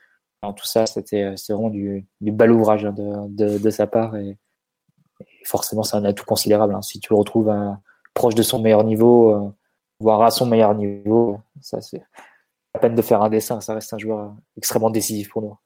Tout 0.54 0.66
ça, 0.66 0.86
c'était 0.86 1.34
vraiment 1.48 1.70
du, 1.70 2.06
du 2.20 2.30
bel 2.30 2.52
ouvrage 2.52 2.84
de, 2.84 3.28
de, 3.28 3.58
de, 3.58 3.70
sa 3.70 3.88
part 3.88 4.14
et, 4.14 4.38
forcément, 5.44 5.82
c'est 5.82 5.96
un 5.96 6.04
atout 6.04 6.24
considérable. 6.24 6.74
Hein. 6.74 6.82
Si 6.82 7.00
tu 7.00 7.12
le 7.12 7.16
retrouves 7.16 7.52
proche 8.14 8.34
de 8.34 8.42
son 8.42 8.60
meilleur 8.60 8.84
niveau, 8.84 9.30
euh, 9.30 9.50
voire 10.00 10.22
à 10.22 10.30
son 10.30 10.46
meilleur 10.46 10.74
niveau, 10.74 11.40
ça 11.60 11.80
c'est 11.80 12.02
la 12.74 12.80
peine 12.80 12.94
de 12.94 13.02
faire 13.02 13.22
un 13.22 13.30
dessin, 13.30 13.60
ça 13.60 13.74
reste 13.74 13.92
un 13.94 13.98
joueur 13.98 14.34
extrêmement 14.56 14.90
décisif 14.90 15.30
pour 15.30 15.42
nous. 15.42 15.56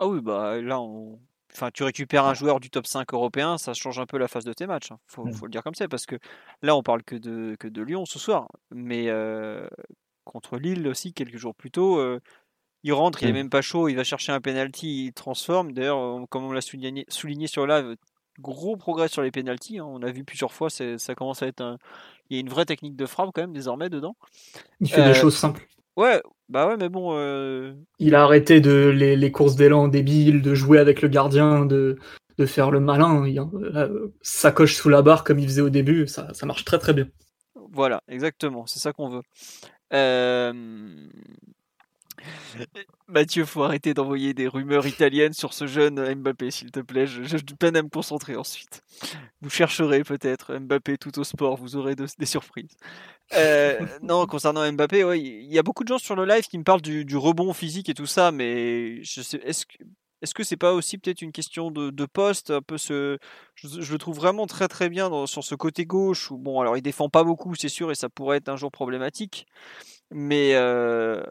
Ah 0.00 0.08
oui, 0.08 0.20
bah 0.20 0.60
là, 0.60 0.80
on... 0.80 1.20
enfin, 1.52 1.70
tu 1.72 1.84
récupères 1.84 2.24
un 2.24 2.34
joueur 2.34 2.58
du 2.58 2.70
top 2.70 2.86
5 2.86 3.12
européen, 3.14 3.58
ça 3.58 3.74
change 3.74 4.00
un 4.00 4.06
peu 4.06 4.18
la 4.18 4.26
phase 4.26 4.44
de 4.44 4.52
tes 4.52 4.66
matchs. 4.66 4.90
Hein. 4.90 4.98
Faut, 5.06 5.24
mmh. 5.24 5.32
faut, 5.32 5.46
le 5.46 5.52
dire 5.52 5.62
comme 5.62 5.76
ça, 5.76 5.86
parce 5.86 6.06
que 6.06 6.16
là, 6.62 6.74
on 6.74 6.82
parle 6.82 7.04
que 7.04 7.14
de, 7.14 7.54
que 7.60 7.68
de 7.68 7.82
Lyon 7.82 8.04
ce 8.04 8.18
soir, 8.18 8.48
mais 8.72 9.04
euh, 9.08 9.68
contre 10.24 10.58
Lille 10.58 10.88
aussi, 10.88 11.12
quelques 11.12 11.36
jours 11.36 11.54
plus 11.54 11.70
tôt, 11.70 11.98
euh, 11.98 12.20
il 12.82 12.92
rentre, 12.92 13.22
il 13.22 13.28
est 13.28 13.32
même 13.32 13.50
pas 13.50 13.62
chaud, 13.62 13.88
il 13.88 13.94
va 13.94 14.02
chercher 14.02 14.32
un 14.32 14.40
penalty, 14.40 15.06
il 15.06 15.12
transforme. 15.12 15.72
D'ailleurs, 15.72 16.26
comme 16.28 16.44
on 16.44 16.50
l'a 16.50 16.60
souligné, 16.60 17.04
souligné 17.06 17.46
sur 17.46 17.64
live, 17.64 17.94
gros 18.40 18.76
progrès 18.76 19.06
sur 19.06 19.22
les 19.22 19.30
penalties. 19.30 19.78
Hein. 19.78 19.86
On 19.86 20.02
a 20.02 20.10
vu 20.10 20.24
plusieurs 20.24 20.52
fois, 20.52 20.68
ça 20.70 21.14
commence 21.14 21.42
à 21.42 21.46
être 21.46 21.60
un. 21.60 21.78
Il 22.32 22.36
y 22.36 22.38
a 22.38 22.40
une 22.40 22.48
vraie 22.48 22.64
technique 22.64 22.96
de 22.96 23.04
frappe 23.04 23.28
quand 23.34 23.42
même 23.42 23.52
désormais 23.52 23.90
dedans. 23.90 24.16
Il 24.80 24.88
fait 24.88 25.02
euh, 25.02 25.08
des 25.08 25.12
choses 25.12 25.36
simples. 25.36 25.68
Ouais, 25.98 26.22
bah 26.48 26.66
ouais, 26.66 26.78
mais 26.78 26.88
bon. 26.88 27.10
Euh... 27.12 27.74
Il 27.98 28.14
a 28.14 28.22
arrêté 28.22 28.62
de 28.62 28.86
les, 28.86 29.16
les 29.16 29.30
courses 29.30 29.54
d'élan 29.54 29.86
débiles, 29.86 30.40
de 30.40 30.54
jouer 30.54 30.78
avec 30.78 31.02
le 31.02 31.08
gardien, 31.08 31.66
de, 31.66 31.98
de 32.38 32.46
faire 32.46 32.70
le 32.70 32.80
malin. 32.80 33.26
Il, 33.26 33.38
euh, 33.38 34.14
sacoche 34.22 34.76
sous 34.76 34.88
la 34.88 35.02
barre 35.02 35.24
comme 35.24 35.38
il 35.40 35.46
faisait 35.46 35.60
au 35.60 35.68
début, 35.68 36.06
ça, 36.06 36.32
ça 36.32 36.46
marche 36.46 36.64
très 36.64 36.78
très 36.78 36.94
bien. 36.94 37.06
Voilà, 37.70 38.02
exactement, 38.08 38.64
c'est 38.64 38.80
ça 38.80 38.94
qu'on 38.94 39.10
veut. 39.10 39.22
Euh... 39.92 40.54
Mathieu, 43.08 43.44
faut 43.44 43.62
arrêter 43.62 43.94
d'envoyer 43.94 44.34
des 44.34 44.48
rumeurs 44.48 44.86
italiennes 44.86 45.32
sur 45.32 45.52
ce 45.52 45.66
jeune 45.66 46.14
Mbappé, 46.14 46.50
s'il 46.50 46.70
te 46.70 46.80
plaît. 46.80 47.06
J'ai 47.06 47.38
du 47.38 47.54
peine 47.54 47.76
à 47.76 47.82
me 47.82 47.88
concentrer 47.88 48.36
ensuite. 48.36 48.82
Vous 49.40 49.50
chercherez 49.50 50.02
peut-être 50.02 50.56
Mbappé 50.58 50.98
tout 50.98 51.18
au 51.18 51.24
sport, 51.24 51.56
vous 51.56 51.76
aurez 51.76 51.94
des 51.94 52.26
surprises. 52.26 52.76
Euh, 53.34 53.78
non, 54.02 54.26
concernant 54.26 54.70
Mbappé, 54.70 55.04
il 55.18 55.52
y 55.52 55.58
a 55.58 55.62
beaucoup 55.62 55.84
de 55.84 55.88
gens 55.88 55.98
sur 55.98 56.16
le 56.16 56.24
live 56.24 56.44
qui 56.44 56.58
me 56.58 56.64
parlent 56.64 56.82
du, 56.82 57.16
rebond 57.16 57.52
physique 57.52 57.88
et 57.88 57.94
tout 57.94 58.06
ça, 58.06 58.32
mais 58.32 59.02
je 59.02 59.20
est-ce 59.20 59.66
que 59.66 59.84
est-ce 60.22 60.34
que 60.34 60.44
c'est 60.44 60.56
pas 60.56 60.72
aussi 60.72 60.98
peut-être 60.98 61.20
une 61.20 61.32
question 61.32 61.72
de, 61.72 62.06
poste 62.06 62.50
un 62.50 62.62
peu 62.62 62.78
ce, 62.78 63.18
je, 63.56 63.92
le 63.92 63.98
trouve 63.98 64.16
vraiment 64.16 64.46
très 64.46 64.68
très 64.68 64.88
bien 64.88 65.26
sur 65.26 65.42
ce 65.42 65.56
côté 65.56 65.84
gauche 65.84 66.30
où 66.30 66.38
bon 66.38 66.60
alors 66.60 66.76
il 66.76 66.82
défend 66.82 67.08
pas 67.08 67.24
beaucoup 67.24 67.56
c'est 67.56 67.68
sûr 67.68 67.90
et 67.90 67.96
ça 67.96 68.08
pourrait 68.08 68.36
être 68.36 68.48
un 68.48 68.56
jour 68.56 68.70
problématique 68.70 69.46
mais 70.12 70.54
euh, 70.54 71.22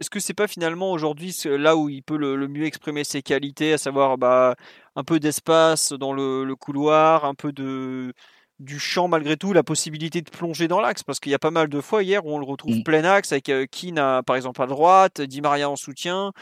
est-ce 0.00 0.10
que 0.10 0.20
c'est 0.20 0.34
pas 0.34 0.46
finalement 0.46 0.92
aujourd'hui 0.92 1.36
là 1.44 1.76
où 1.76 1.88
il 1.88 2.02
peut 2.02 2.16
le, 2.16 2.48
mieux 2.48 2.64
exprimer 2.64 3.04
ses 3.04 3.22
qualités, 3.22 3.72
à 3.72 3.78
savoir 3.78 4.16
bah, 4.16 4.54
un 4.96 5.04
peu 5.04 5.18
d'espace 5.18 5.92
dans 5.92 6.12
le, 6.12 6.54
couloir, 6.54 7.24
un 7.24 7.34
peu 7.34 7.52
de 7.52 8.12
du 8.60 8.80
champ 8.80 9.06
malgré 9.06 9.36
tout, 9.36 9.52
la 9.52 9.62
possibilité 9.62 10.20
de 10.20 10.28
plonger 10.30 10.66
dans 10.66 10.80
l'axe, 10.80 11.04
parce 11.04 11.20
qu'il 11.20 11.30
y 11.30 11.34
a 11.34 11.38
pas 11.38 11.52
mal 11.52 11.68
de 11.68 11.80
fois 11.80 12.02
hier 12.02 12.26
où 12.26 12.32
on 12.32 12.38
le 12.38 12.44
retrouve 12.44 12.74
mmh. 12.74 12.82
plein 12.82 13.04
axe 13.04 13.30
avec 13.30 13.50
euh, 13.50 13.66
Keane 13.70 14.22
par 14.26 14.34
exemple 14.34 14.60
à 14.60 14.66
droite, 14.66 15.20
Di 15.20 15.40
Maria 15.40 15.70
en 15.70 15.76
soutien. 15.76 16.32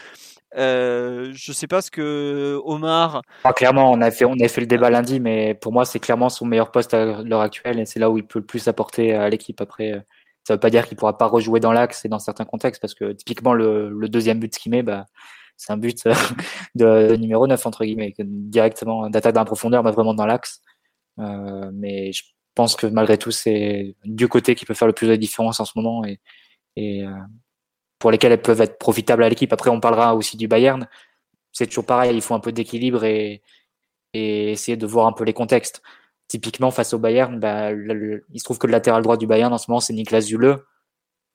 Euh, 0.56 1.30
je 1.34 1.52
sais 1.52 1.66
pas 1.66 1.82
ce 1.82 1.90
que 1.90 2.58
Omar. 2.64 3.20
Ah, 3.44 3.52
clairement, 3.52 3.92
on 3.92 4.00
a 4.00 4.10
fait 4.10 4.24
on 4.24 4.38
a 4.40 4.48
fait 4.48 4.62
le 4.62 4.66
débat 4.66 4.88
lundi, 4.88 5.20
mais 5.20 5.52
pour 5.54 5.72
moi 5.72 5.84
c'est 5.84 5.98
clairement 5.98 6.30
son 6.30 6.46
meilleur 6.46 6.70
poste 6.70 6.94
à 6.94 7.22
l'heure 7.22 7.42
actuelle 7.42 7.78
et 7.78 7.84
c'est 7.84 8.00
là 8.00 8.08
où 8.08 8.16
il 8.16 8.26
peut 8.26 8.38
le 8.38 8.46
plus 8.46 8.66
apporter 8.68 9.12
à 9.12 9.28
l'équipe 9.28 9.60
après. 9.60 10.02
Euh, 10.46 10.52
ça 10.52 10.54
veut 10.54 10.60
pas 10.60 10.70
dire 10.70 10.86
qu'il 10.86 10.96
pourra 10.96 11.18
pas 11.18 11.26
rejouer 11.26 11.60
dans 11.60 11.72
l'axe 11.72 12.04
et 12.04 12.08
dans 12.08 12.18
certains 12.18 12.44
contextes, 12.44 12.80
parce 12.80 12.94
que 12.94 13.12
typiquement 13.12 13.52
le, 13.52 14.08
deuxième 14.08 14.40
but 14.40 14.52
qu'il 14.56 14.70
met, 14.72 14.82
bah, 14.82 15.06
c'est 15.56 15.72
un 15.72 15.76
but 15.76 16.04
de, 16.74 17.16
numéro 17.16 17.46
9 17.46 17.66
entre 17.66 17.84
guillemets, 17.84 18.14
directement 18.18 19.10
d'attaque 19.10 19.34
dans 19.34 19.42
la 19.42 19.46
profondeur, 19.46 19.82
mais 19.82 19.92
vraiment 19.92 20.14
dans 20.14 20.26
l'axe. 20.26 20.60
Euh, 21.18 21.70
mais 21.72 22.12
je 22.12 22.24
pense 22.54 22.76
que 22.76 22.86
malgré 22.86 23.18
tout, 23.18 23.30
c'est 23.30 23.96
du 24.04 24.28
côté 24.28 24.54
qui 24.54 24.64
peut 24.66 24.74
faire 24.74 24.88
le 24.88 24.94
plus 24.94 25.08
de 25.08 25.16
différence 25.16 25.60
en 25.60 25.64
ce 25.64 25.72
moment 25.76 26.04
et, 26.04 26.20
et 26.76 27.04
euh, 27.04 27.10
pour 27.98 28.10
lesquels 28.10 28.32
elles 28.32 28.42
peuvent 28.42 28.60
être 28.60 28.78
profitables 28.78 29.24
à 29.24 29.28
l'équipe. 29.28 29.52
Après, 29.52 29.70
on 29.70 29.80
parlera 29.80 30.14
aussi 30.14 30.36
du 30.36 30.48
Bayern. 30.48 30.88
C'est 31.52 31.66
toujours 31.66 31.86
pareil, 31.86 32.14
il 32.14 32.22
faut 32.22 32.34
un 32.34 32.40
peu 32.40 32.52
d'équilibre 32.52 33.04
et, 33.04 33.42
et 34.12 34.52
essayer 34.52 34.76
de 34.76 34.86
voir 34.86 35.06
un 35.06 35.12
peu 35.12 35.24
les 35.24 35.32
contextes. 35.32 35.82
Typiquement, 36.28 36.70
face 36.70 36.92
au 36.92 36.98
Bayern, 36.98 37.38
bah, 37.38 37.70
il 37.72 38.38
se 38.38 38.44
trouve 38.44 38.58
que 38.58 38.66
le 38.66 38.72
latéral 38.72 39.02
droit 39.02 39.16
du 39.16 39.26
Bayern 39.26 39.52
en 39.52 39.58
ce 39.58 39.70
moment, 39.70 39.80
c'est 39.80 39.92
Niklas 39.92 40.22
Zule. 40.22 40.56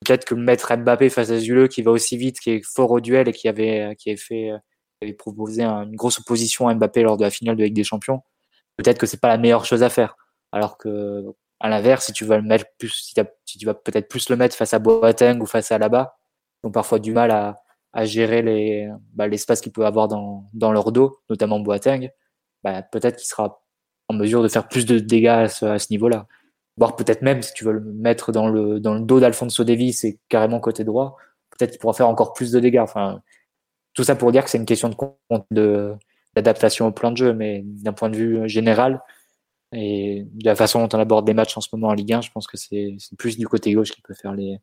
Peut-être 0.06 0.26
que 0.26 0.36
mettre 0.36 0.76
Mbappé 0.76 1.10
face 1.10 1.30
à 1.30 1.38
Zule, 1.38 1.70
qui 1.70 1.82
va 1.82 1.92
aussi 1.92 2.18
vite, 2.18 2.40
qui 2.40 2.52
est 2.52 2.62
fort 2.66 2.92
au 2.92 3.00
duel 3.00 3.30
et 3.30 3.34
qui 3.34 3.48
avait, 3.48 3.96
qui 3.98 4.10
avait 4.10 4.18
fait, 4.18 4.52
avait 5.02 5.14
proposé 5.14 5.64
une 5.64 5.96
grosse 5.96 6.20
opposition 6.20 6.68
à 6.68 6.76
Mbappé 6.76 7.04
lors 7.04 7.18
de 7.18 7.24
la 7.24 7.30
finale 7.30 7.56
de 7.56 7.64
Ligue 7.64 7.76
des 7.76 7.84
Champions. 7.84 8.22
Peut-être 8.78 8.98
que 8.98 9.06
c'est 9.06 9.20
pas 9.20 9.28
la 9.28 9.38
meilleure 9.38 9.66
chose 9.66 9.84
à 9.84 9.90
faire. 9.90 10.16
Alors 10.52 10.78
que, 10.78 11.24
à 11.60 11.70
l'inverse, 11.70 12.08
si 12.08 12.14
tu 12.14 12.26
vas 12.26 12.38
le 12.38 12.44
mettre 12.44 12.66
plus, 12.78 12.90
si, 12.90 13.14
tu 13.58 13.66
vas 13.66 13.74
peut-être 13.74 14.10
plus 14.10 14.30
le 14.30 14.36
mettre 14.36 14.56
face 14.56 14.74
à 14.74 14.80
Boateng 14.80 15.40
ou 15.42 15.46
face 15.46 15.72
à 15.72 15.76
Alaba, 15.76 16.18
ils 16.64 16.68
ont 16.68 16.72
parfois 16.72 17.00
du 17.00 17.14
mal 17.14 17.32
à, 17.32 17.56
gérer 18.06 18.90
bah, 19.14 19.28
l'espace 19.28 19.62
qu'il 19.62 19.72
peut 19.72 19.86
avoir 19.86 20.08
dans, 20.08 20.50
dans 20.54 20.72
leur 20.72 20.92
dos, 20.92 21.22
notamment 21.30 21.60
Boateng, 21.60 22.10
bah, 22.64 22.82
peut-être 22.82 23.18
qu'il 23.18 23.28
sera 23.28 23.62
en 24.08 24.14
mesure 24.14 24.44
de 24.44 24.48
faire 24.48 24.68
plus 24.68 24.86
de 24.86 25.00
dégâts 25.00 25.28
à 25.28 25.48
ce, 25.48 25.92
niveau-là. 25.92 26.28
Voire 26.78 26.96
peut-être 26.96 27.22
même, 27.22 27.42
si 27.42 27.54
tu 27.54 27.64
veux 27.64 27.74
le 27.74 27.82
mettre 27.82 28.32
dans 28.32 28.50
le, 28.50 28.80
dos 28.80 29.20
d'Alfonso 29.20 29.64
Davis 29.64 30.04
et 30.04 30.20
carrément 30.30 30.60
côté 30.60 30.84
droit, 30.84 31.18
peut-être 31.52 31.72
qu'il 31.72 31.80
pourra 31.80 31.94
faire 31.94 32.08
encore 32.08 32.34
plus 32.34 32.52
de 32.52 32.60
dégâts. 32.60 32.84
Tout 33.94 34.04
ça 34.04 34.16
pour 34.16 34.32
dire 34.32 34.44
que 34.44 34.50
c'est 34.50 34.58
une 34.58 34.66
question 34.66 34.90
de, 35.52 35.94
d'adaptation 36.36 36.88
au 36.88 36.92
plan 36.92 37.12
de 37.12 37.18
jeu, 37.18 37.34
mais 37.34 37.62
d'un 37.64 37.94
point 37.94 38.10
de 38.10 38.16
vue 38.16 38.50
général, 38.50 39.02
et 39.74 40.26
de 40.30 40.46
la 40.46 40.56
façon 40.56 40.86
dont 40.86 40.98
on 40.98 41.00
aborde 41.00 41.26
des 41.26 41.34
matchs 41.34 41.58
en 41.58 41.62
ce 41.62 41.70
moment 41.74 41.88
en 41.88 41.94
Ligue 41.94 42.14
1, 42.14 42.22
je 42.22 42.32
pense 42.32 42.48
que 42.48 42.58
c'est 42.58 42.98
plus 43.18 43.38
du 43.38 43.48
côté 43.48 43.74
gauche 43.74 43.92
qui 43.92 44.02
peut 44.02 44.14
faire 44.14 44.34
les, 44.34 44.58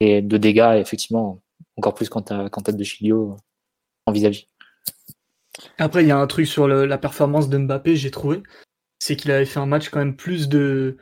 les 0.00 0.22
dégâts, 0.22 0.78
effectivement, 0.78 1.42
encore 1.76 1.94
plus 1.94 2.08
quand 2.08 2.22
tu 2.22 2.32
as, 2.32 2.72
de 2.72 2.84
Chilio 2.84 3.36
en 4.06 4.12
vis-à-vis. 4.12 4.46
Après, 5.78 6.04
il 6.04 6.08
y 6.08 6.10
a 6.10 6.18
un 6.18 6.26
truc 6.26 6.46
sur 6.46 6.68
la 6.68 6.98
performance 6.98 7.48
de 7.48 7.58
Mbappé, 7.58 7.96
j'ai 7.96 8.10
trouvé 8.10 8.42
c'est 8.98 9.16
qu'il 9.16 9.30
avait 9.30 9.44
fait 9.44 9.60
un 9.60 9.66
match 9.66 9.88
quand 9.88 9.98
même 9.98 10.16
plus 10.16 10.48
de 10.48 10.96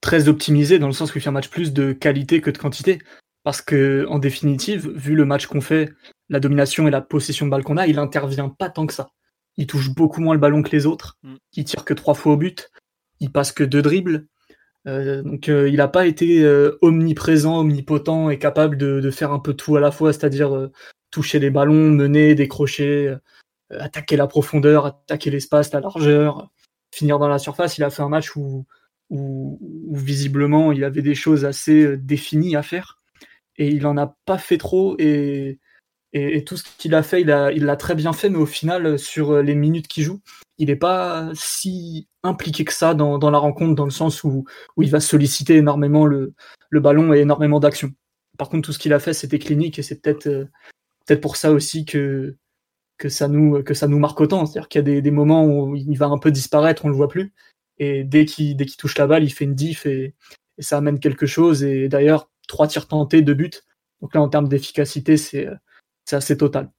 très 0.00 0.28
optimisé 0.28 0.78
dans 0.78 0.86
le 0.86 0.92
sens 0.92 1.10
qu'il 1.10 1.20
fait 1.20 1.28
un 1.28 1.32
match 1.32 1.48
plus 1.48 1.72
de 1.72 1.92
qualité 1.92 2.40
que 2.40 2.50
de 2.50 2.58
quantité. 2.58 2.98
Parce 3.42 3.62
que 3.62 4.06
en 4.08 4.18
définitive, 4.18 4.88
vu 4.90 5.14
le 5.14 5.24
match 5.24 5.46
qu'on 5.46 5.60
fait, 5.60 5.92
la 6.28 6.40
domination 6.40 6.88
et 6.88 6.90
la 6.90 7.00
possession 7.00 7.46
de 7.46 7.50
balle 7.50 7.62
qu'on 7.62 7.76
a, 7.76 7.86
il 7.86 7.98
intervient 7.98 8.48
pas 8.48 8.70
tant 8.70 8.86
que 8.86 8.92
ça. 8.92 9.08
Il 9.56 9.66
touche 9.66 9.90
beaucoup 9.90 10.20
moins 10.20 10.34
le 10.34 10.40
ballon 10.40 10.62
que 10.62 10.70
les 10.70 10.86
autres. 10.86 11.16
Mm. 11.22 11.34
Il 11.54 11.64
tire 11.64 11.84
que 11.84 11.94
trois 11.94 12.14
fois 12.14 12.32
au 12.32 12.36
but. 12.36 12.70
Il 13.20 13.30
passe 13.30 13.52
que 13.52 13.64
deux 13.64 13.82
dribbles. 13.82 14.26
Euh, 14.86 15.22
donc 15.22 15.48
euh, 15.48 15.68
il 15.68 15.76
n'a 15.76 15.88
pas 15.88 16.06
été 16.06 16.42
euh, 16.42 16.78
omniprésent, 16.80 17.58
omnipotent 17.58 18.30
et 18.30 18.38
capable 18.38 18.76
de, 18.76 19.10
faire 19.10 19.32
un 19.32 19.40
peu 19.40 19.54
tout 19.54 19.76
à 19.76 19.80
la 19.80 19.90
fois, 19.90 20.12
c'est-à-dire 20.12 20.70
toucher 21.10 21.38
les 21.38 21.50
ballons, 21.50 21.90
mener, 21.90 22.34
décrocher, 22.34 23.16
attaquer 23.70 24.16
la 24.16 24.26
profondeur, 24.26 24.86
attaquer 24.86 25.30
l'espace, 25.30 25.72
la 25.72 25.80
largeur, 25.80 26.50
finir 26.96 27.18
dans 27.18 27.28
la 27.28 27.38
surface. 27.38 27.78
Il 27.78 27.84
a 27.84 27.90
fait 27.90 28.02
un 28.02 28.08
match 28.08 28.36
où, 28.36 28.66
où, 29.10 29.58
visiblement 29.92 30.72
il 30.72 30.84
avait 30.84 31.02
des 31.02 31.14
choses 31.14 31.44
assez 31.44 31.82
euh, 31.84 31.96
définies 31.96 32.56
à 32.56 32.62
faire 32.62 32.98
et 33.56 33.68
il 33.68 33.86
en 33.86 33.96
a 33.96 34.16
pas 34.24 34.38
fait 34.38 34.58
trop 34.58 34.96
et, 34.98 35.58
et, 36.12 36.44
tout 36.44 36.56
ce 36.56 36.64
qu'il 36.78 36.94
a 36.94 37.02
fait, 37.02 37.20
il 37.20 37.28
l'a 37.28 37.52
il 37.52 37.76
très 37.78 37.94
bien 37.94 38.12
fait, 38.12 38.30
mais 38.30 38.38
au 38.38 38.46
final, 38.46 38.98
sur 38.98 39.32
euh, 39.32 39.42
les 39.42 39.54
minutes 39.54 39.86
qu'il 39.88 40.04
joue, 40.04 40.20
il 40.58 40.68
n'est 40.68 40.76
pas 40.76 41.30
si 41.34 42.08
impliqué 42.22 42.64
que 42.64 42.72
ça 42.72 42.94
dans, 42.94 43.18
dans, 43.18 43.30
la 43.30 43.38
rencontre, 43.38 43.74
dans 43.74 43.84
le 43.84 43.90
sens 43.90 44.24
où, 44.24 44.44
où 44.76 44.82
il 44.82 44.90
va 44.90 45.00
solliciter 45.00 45.56
énormément 45.56 46.06
le, 46.06 46.34
le 46.70 46.80
ballon 46.80 47.12
et 47.12 47.18
énormément 47.18 47.60
d'action. 47.60 47.92
Par 48.38 48.48
contre, 48.48 48.66
tout 48.66 48.72
ce 48.72 48.78
qu'il 48.78 48.92
a 48.92 48.98
fait, 48.98 49.12
c'était 49.12 49.38
clinique 49.38 49.78
et 49.78 49.82
c'est 49.82 50.00
peut-être 50.00 50.26
euh, 50.26 50.44
peut-être 51.06 51.20
pour 51.20 51.36
ça 51.36 51.52
aussi 51.52 51.84
que, 51.84 52.36
que 52.98 53.08
ça 53.08 53.28
nous 53.28 53.62
que 53.62 53.74
ça 53.74 53.88
nous 53.88 53.98
marque 53.98 54.20
autant. 54.20 54.46
C'est-à-dire 54.46 54.68
qu'il 54.68 54.78
y 54.78 54.80
a 54.80 54.84
des, 54.84 55.02
des, 55.02 55.10
moments 55.10 55.44
où 55.44 55.76
il 55.76 55.96
va 55.98 56.06
un 56.06 56.18
peu 56.18 56.30
disparaître, 56.30 56.84
on 56.84 56.88
le 56.88 56.94
voit 56.94 57.08
plus, 57.08 57.32
et 57.78 58.04
dès 58.04 58.24
qu'il 58.24 58.56
dès 58.56 58.66
qu'il 58.66 58.76
touche 58.76 58.98
la 58.98 59.06
balle, 59.06 59.24
il 59.24 59.30
fait 59.30 59.44
une 59.44 59.54
diff 59.54 59.86
et, 59.86 60.14
ça 60.58 60.78
amène 60.78 61.00
quelque 61.00 61.26
chose. 61.26 61.62
Et 61.64 61.88
d'ailleurs, 61.88 62.30
trois 62.48 62.66
tirs 62.66 62.88
tentés, 62.88 63.20
deux 63.22 63.34
buts. 63.34 63.50
Donc 64.00 64.14
là, 64.14 64.22
en 64.22 64.28
termes 64.28 64.48
d'efficacité, 64.48 65.16
c'est 65.18 65.48
c'est 66.06 66.16
assez 66.16 66.36
total. 66.38 66.70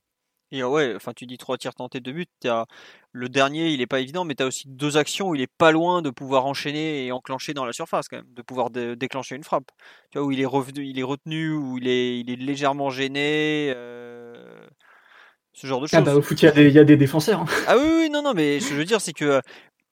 Et 0.51 0.63
ouais, 0.63 0.93
enfin 0.95 1.11
tu 1.13 1.25
dis 1.25 1.37
trois 1.37 1.57
tirs 1.57 1.75
tentés, 1.75 1.99
deux 1.99 2.13
buts. 2.13 2.25
As, 2.45 2.65
le 3.11 3.29
dernier, 3.29 3.69
il 3.69 3.81
est 3.81 3.87
pas 3.87 3.99
évident, 3.99 4.23
mais 4.23 4.35
tu 4.35 4.43
as 4.43 4.45
aussi 4.47 4.67
deux 4.67 4.95
actions 4.97 5.29
où 5.29 5.35
il 5.35 5.41
est 5.41 5.51
pas 5.57 5.71
loin 5.71 6.01
de 6.01 6.09
pouvoir 6.09 6.45
enchaîner 6.45 7.05
et 7.05 7.11
enclencher 7.11 7.53
dans 7.53 7.65
la 7.65 7.73
surface 7.73 8.07
quand 8.07 8.17
même, 8.17 8.33
de 8.33 8.41
pouvoir 8.41 8.69
déclencher 8.69 9.35
une 9.35 9.43
frappe. 9.43 9.71
Tu 10.11 10.17
vois 10.17 10.27
où 10.27 10.31
il 10.31 10.39
est 10.39 10.45
revenu, 10.45 10.85
il 10.85 10.99
est 10.99 11.03
retenu, 11.03 11.51
où 11.51 11.77
il 11.77 11.87
est, 11.87 12.19
il 12.19 12.29
est 12.31 12.37
légèrement 12.37 12.89
gêné. 12.89 13.73
Euh, 13.75 14.67
ce 15.57 15.65
genre 15.65 15.81
de 15.81 15.87
choses. 15.87 15.97
Ah 15.97 16.01
bah, 16.01 16.15
au 16.15 16.21
foot, 16.21 16.39
il 16.39 16.69
y, 16.69 16.79
a 16.79 16.83
des 16.83 16.97
défenseurs. 16.97 17.41
Hein. 17.41 17.45
Ah 17.67 17.77
oui, 17.77 17.87
oui, 18.01 18.09
non, 18.11 18.21
non, 18.21 18.33
mais 18.35 18.59
ce 18.59 18.67
que 18.67 18.73
je 18.75 18.77
veux 18.77 18.85
dire, 18.85 19.01
c'est 19.01 19.13
que 19.13 19.25
euh, 19.25 19.41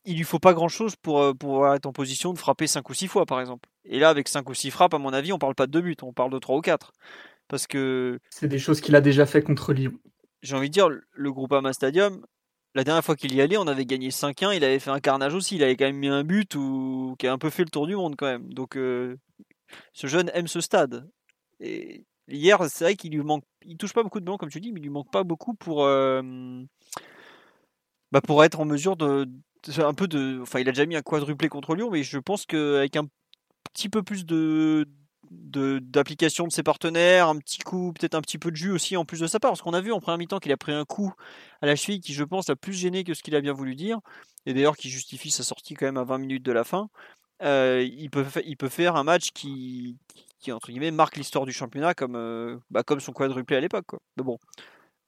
il 0.05 0.15
lui 0.15 0.23
faut 0.23 0.37
pas 0.37 0.53
grand 0.53 0.67
chose 0.67 0.95
pour, 0.95 1.21
euh, 1.21 1.33
pour 1.33 1.67
être 1.73 1.87
en 1.87 1.91
position 1.91 2.33
de 2.33 2.37
frapper 2.37 2.67
5 2.67 2.87
ou 2.87 2.93
6 2.93 3.07
fois, 3.07 3.25
par 3.25 3.41
exemple. 3.41 3.67
Et 3.83 3.97
là, 3.97 4.09
avec 4.09 4.27
5 4.27 4.47
ou 4.47 4.53
6 4.53 4.69
frappes, 4.69 4.93
à 4.93 4.99
mon 4.99 5.11
avis, 5.11 5.33
on 5.33 5.39
parle 5.39 5.55
pas 5.55 5.65
de 5.65 5.71
2 5.71 5.81
buts, 5.81 5.95
on 6.03 6.13
parle 6.13 6.31
de 6.31 6.37
3 6.37 6.57
ou 6.57 6.61
4. 6.61 6.93
Parce 7.47 7.65
que. 7.65 8.19
C'est 8.29 8.47
des 8.47 8.59
choses 8.59 8.79
qu'il 8.79 8.95
a 8.95 9.01
déjà 9.01 9.25
fait 9.25 9.41
contre 9.41 9.73
Lyon. 9.73 9.93
J'ai 10.43 10.55
envie 10.55 10.69
de 10.69 10.73
dire, 10.73 10.89
le 10.89 11.31
groupe 11.31 11.53
Ama 11.53 11.73
Stadium, 11.73 12.23
la 12.75 12.83
dernière 12.83 13.03
fois 13.03 13.15
qu'il 13.15 13.33
y 13.33 13.41
allait, 13.41 13.57
on 13.57 13.65
avait 13.65 13.85
gagné 13.85 14.09
5-1, 14.09 14.55
il 14.55 14.63
avait 14.63 14.77
fait 14.77 14.91
un 14.91 14.99
carnage 14.99 15.33
aussi, 15.33 15.55
il 15.55 15.63
avait 15.63 15.75
quand 15.75 15.85
même 15.85 15.97
mis 15.97 16.09
un 16.09 16.23
but 16.23 16.53
ou... 16.53 17.15
qui 17.17 17.25
a 17.25 17.33
un 17.33 17.39
peu 17.39 17.49
fait 17.49 17.63
le 17.63 17.71
tour 17.71 17.87
du 17.87 17.95
monde 17.95 18.15
quand 18.15 18.27
même. 18.27 18.53
Donc, 18.53 18.77
euh, 18.77 19.15
ce 19.93 20.05
jeune 20.05 20.29
aime 20.35 20.47
ce 20.47 20.61
stade. 20.61 21.09
Et 21.59 22.03
Hier, 22.27 22.59
c'est 22.69 22.83
vrai 22.85 22.95
qu'il 22.95 23.11
lui 23.11 23.23
manque, 23.23 23.43
il 23.63 23.77
touche 23.77 23.93
pas 23.93 24.03
beaucoup 24.03 24.19
de 24.19 24.25
ballons 24.25 24.37
comme 24.37 24.49
tu 24.49 24.59
dis, 24.59 24.71
mais 24.71 24.79
il 24.79 24.83
lui 24.83 24.89
manque 24.89 25.11
pas 25.11 25.23
beaucoup 25.23 25.53
pour, 25.53 25.83
euh, 25.83 26.21
bah 28.11 28.21
pour 28.21 28.43
être 28.43 28.59
en 28.59 28.65
mesure 28.65 28.97
de, 28.97 29.27
un 29.77 29.93
peu 29.93 30.07
de, 30.07 30.39
enfin, 30.41 30.59
il 30.59 30.69
a 30.69 30.71
déjà 30.71 30.85
mis 30.85 30.95
un 30.95 31.01
quadruplé 31.01 31.49
contre 31.49 31.75
Lyon, 31.75 31.89
mais 31.91 32.03
je 32.03 32.17
pense 32.17 32.45
qu'avec 32.45 32.95
un 32.95 33.07
petit 33.73 33.89
peu 33.89 34.03
plus 34.03 34.25
de 34.25 34.87
d'application 35.31 36.45
de, 36.47 36.51
ses 36.51 36.63
partenaires, 36.63 37.29
un 37.29 37.37
petit 37.37 37.57
coup, 37.59 37.93
peut-être 37.93 38.13
un 38.13 38.21
petit 38.21 38.37
peu 38.37 38.51
de 38.51 38.55
jus 38.55 38.71
aussi 38.71 38.95
en 38.95 39.05
plus 39.05 39.19
de 39.19 39.27
sa 39.27 39.39
part, 39.39 39.51
parce 39.51 39.61
qu'on 39.63 39.73
a 39.73 39.81
vu 39.81 39.91
en 39.91 39.99
première 39.99 40.19
mi-temps 40.19 40.39
qu'il 40.39 40.51
a 40.51 40.57
pris 40.57 40.71
un 40.71 40.85
coup 40.85 41.13
à 41.61 41.65
la 41.65 41.75
cheville 41.75 41.99
qui, 41.99 42.13
je 42.13 42.23
pense, 42.23 42.49
a 42.49 42.55
plus 42.55 42.73
gêné 42.73 43.03
que 43.03 43.13
ce 43.15 43.23
qu'il 43.23 43.35
a 43.35 43.41
bien 43.41 43.53
voulu 43.53 43.75
dire, 43.75 43.99
et 44.45 44.53
d'ailleurs 44.53 44.77
qui 44.77 44.89
justifie 44.89 45.31
sa 45.31 45.43
sortie 45.43 45.73
quand 45.73 45.85
même 45.85 45.97
à 45.97 46.03
20 46.03 46.19
minutes 46.19 46.43
de 46.43 46.51
la 46.51 46.63
fin. 46.63 46.89
Euh, 47.41 47.85
il, 47.91 48.09
peut, 48.09 48.25
il 48.45 48.55
peut 48.55 48.69
faire 48.69 48.95
un 48.95 49.03
match 49.03 49.31
qui, 49.31 49.97
qui 50.45 50.51
entre 50.51 50.67
guillemets 50.69 50.91
marque 50.91 51.17
l'histoire 51.17 51.45
du 51.45 51.51
championnat 51.51 51.95
comme, 51.95 52.15
euh, 52.15 52.57
bah, 52.69 52.83
comme 52.83 52.99
son 52.99 53.13
quadruplé 53.13 53.57
à 53.57 53.59
l'époque. 53.59 53.87
Mais 54.15 54.23
bon, 54.23 54.37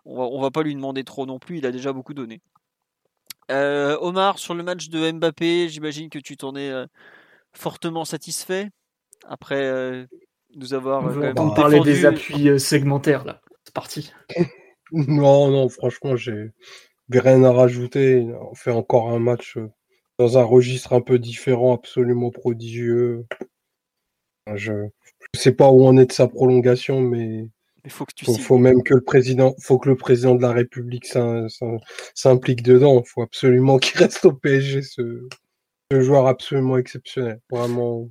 on 0.05 0.17
va, 0.17 0.23
on 0.23 0.41
va 0.41 0.49
pas 0.49 0.63
lui 0.63 0.73
demander 0.73 1.03
trop 1.03 1.27
non 1.27 1.37
plus, 1.37 1.59
il 1.59 1.65
a 1.65 1.71
déjà 1.71 1.93
beaucoup 1.93 2.15
donné. 2.15 2.41
Euh, 3.51 3.97
Omar, 4.01 4.39
sur 4.39 4.55
le 4.55 4.63
match 4.63 4.89
de 4.89 5.11
Mbappé, 5.11 5.69
j'imagine 5.69 6.09
que 6.09 6.19
tu 6.19 6.35
t'en 6.37 6.55
es 6.55 6.69
euh, 6.71 6.87
fortement 7.53 8.03
satisfait 8.03 8.69
après 9.27 9.63
euh, 9.63 10.05
nous 10.55 10.73
avoir 10.73 11.03
On 11.03 11.21
euh, 11.21 11.53
parler 11.53 11.79
des 11.81 12.05
appuis 12.05 12.49
euh, 12.49 12.57
segmentaires 12.57 13.23
là. 13.23 13.41
C'est 13.63 13.73
parti. 13.73 14.11
Non, 14.93 15.51
non, 15.51 15.67
franchement, 15.67 16.15
j'ai 16.15 16.51
j'ai 17.09 17.19
rien 17.19 17.43
à 17.43 17.51
rajouter. 17.51 18.25
On 18.39 18.55
fait 18.55 18.71
encore 18.71 19.09
un 19.09 19.19
match 19.19 19.57
euh, 19.57 19.69
dans 20.17 20.37
un 20.37 20.43
registre 20.43 20.93
un 20.93 21.01
peu 21.01 21.19
différent, 21.19 21.75
absolument 21.75 22.31
prodigieux. 22.31 23.25
Je 24.55 24.71
ne 24.73 24.89
sais 25.35 25.51
pas 25.51 25.69
où 25.71 25.83
on 25.85 25.97
est 25.97 26.05
de 26.05 26.11
sa 26.11 26.27
prolongation, 26.27 27.01
mais 27.01 27.49
Il 27.85 27.91
faut 27.91 28.05
que 28.05 28.13
tu 28.15 28.25
faut, 28.25 28.57
même 28.57 28.83
que 28.83 28.93
le 28.93 29.01
président, 29.01 29.55
faut 29.61 29.77
que 29.79 29.89
le 29.89 29.95
président 29.97 30.35
de 30.35 30.41
la 30.41 30.51
République 30.51 31.05
s'im- 31.05 31.47
s'im- 31.49 31.77
s'implique 32.15 32.63
dedans. 32.63 33.01
Il 33.03 33.07
faut 33.09 33.21
absolument 33.21 33.77
qu'il 33.79 33.99
reste 33.99 34.25
au 34.25 34.33
PSG, 34.33 34.81
ce, 34.81 35.27
ce 35.91 36.01
joueur 36.01 36.27
absolument 36.27 36.77
exceptionnel, 36.77 37.39
vraiment 37.49 38.09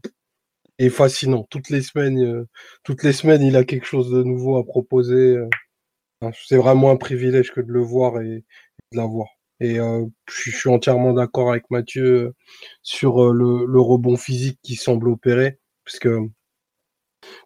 et 0.78 0.90
fascinant. 0.90 1.46
Toutes 1.50 1.70
les 1.70 1.82
semaines, 1.82 2.18
euh, 2.22 2.46
toutes 2.84 3.02
les 3.02 3.12
semaines, 3.12 3.42
il 3.42 3.56
a 3.56 3.64
quelque 3.64 3.86
chose 3.86 4.10
de 4.10 4.22
nouveau 4.22 4.56
à 4.58 4.64
proposer. 4.64 5.36
euh. 5.36 5.48
C'est 6.46 6.56
vraiment 6.56 6.90
un 6.90 6.96
privilège 6.96 7.52
que 7.52 7.60
de 7.60 7.72
le 7.72 7.80
voir 7.82 8.20
et, 8.20 8.26
et 8.36 8.44
de 8.92 8.96
l'avoir. 8.96 9.28
Et 9.60 9.78
euh, 9.80 10.04
je, 10.28 10.50
suis- 10.50 10.68
entièrement 10.68 11.12
d'accord 11.14 11.50
avec 11.50 11.70
Mathieu 11.70 12.34
sur 12.82 13.22
euh, 13.24 13.32
le, 13.32 13.66
le 13.66 13.80
rebond 13.80 14.16
physique 14.16 14.58
qui 14.62 14.76
semble 14.76 15.08
opérer, 15.08 15.58
parce 15.86 15.98
que 16.00 16.18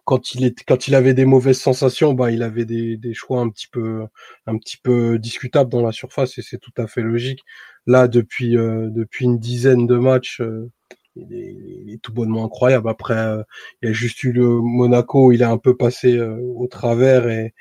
quand 0.05 0.33
il 0.35 0.45
est, 0.45 0.63
quand 0.65 0.87
il 0.87 0.95
avait 0.95 1.13
des 1.13 1.25
mauvaises 1.25 1.59
sensations, 1.59 2.13
bah, 2.13 2.31
il 2.31 2.43
avait 2.43 2.65
des, 2.65 2.97
des 2.97 3.13
choix 3.13 3.41
un 3.41 3.49
petit 3.49 3.67
peu, 3.67 4.05
un 4.47 4.57
petit 4.57 4.77
peu 4.77 5.19
discutables 5.19 5.69
dans 5.71 5.81
la 5.81 5.91
surface 5.91 6.37
et 6.37 6.41
c'est 6.41 6.59
tout 6.59 6.73
à 6.77 6.87
fait 6.87 7.01
logique. 7.01 7.41
Là, 7.87 8.07
depuis, 8.07 8.57
euh, 8.57 8.89
depuis 8.89 9.25
une 9.25 9.39
dizaine 9.39 9.87
de 9.87 9.97
matchs, 9.97 10.41
euh, 10.41 10.71
il, 11.15 11.93
est, 11.93 12.01
tout 12.01 12.13
bonnement 12.13 12.45
incroyable. 12.45 12.89
Après, 12.89 13.17
euh, 13.17 13.43
il 13.81 13.87
y 13.87 13.89
a 13.91 13.93
juste 13.93 14.23
eu 14.23 14.31
le 14.31 14.47
Monaco, 14.61 15.31
il 15.31 15.43
a 15.43 15.49
un 15.51 15.57
peu 15.57 15.75
passé 15.77 16.17
euh, 16.17 16.37
au 16.55 16.67
travers 16.67 17.27
et, 17.29 17.53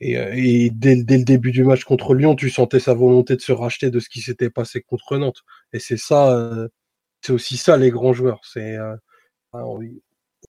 et, 0.00 0.18
euh, 0.18 0.32
et 0.36 0.70
dès, 0.70 1.02
dès 1.04 1.18
le 1.18 1.24
début 1.24 1.52
du 1.52 1.64
match 1.64 1.84
contre 1.84 2.14
Lyon, 2.14 2.36
tu 2.36 2.50
sentais 2.50 2.80
sa 2.80 2.94
volonté 2.94 3.36
de 3.36 3.40
se 3.42 3.52
racheter 3.52 3.90
de 3.90 4.00
ce 4.00 4.08
qui 4.08 4.20
s'était 4.20 4.50
passé 4.50 4.82
contre 4.82 5.18
Nantes. 5.18 5.42
Et 5.72 5.80
c'est 5.80 5.98
ça, 5.98 6.68
c'est 7.22 7.32
aussi 7.32 7.56
ça 7.56 7.76
les 7.76 7.90
grands 7.90 8.12
joueurs. 8.12 8.40
C'est 8.44 8.76
on 9.52 9.80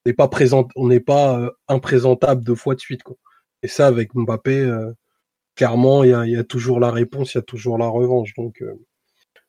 n'est 0.06 0.14
pas 0.14 0.28
présent, 0.28 0.68
on 0.76 0.88
n'est 0.88 1.00
pas 1.00 1.40
euh, 1.40 1.52
imprésentable 1.68 2.44
deux 2.44 2.56
fois 2.56 2.76
de 2.76 2.80
suite. 2.80 3.04
Quoi. 3.04 3.16
Et 3.64 3.68
ça, 3.68 3.88
avec 3.88 4.14
Mbappé, 4.14 4.60
euh, 4.60 4.92
clairement, 5.56 6.04
il 6.04 6.12
y 6.12 6.38
a, 6.38 6.44
toujours 6.44 6.80
la 6.80 6.92
réponse, 6.92 7.34
il 7.34 7.38
y 7.38 7.40
a 7.40 7.44
toujours 7.44 7.78
la 7.78 7.88
revanche. 7.88 8.34
Donc, 8.36 8.62
euh, 8.62 8.74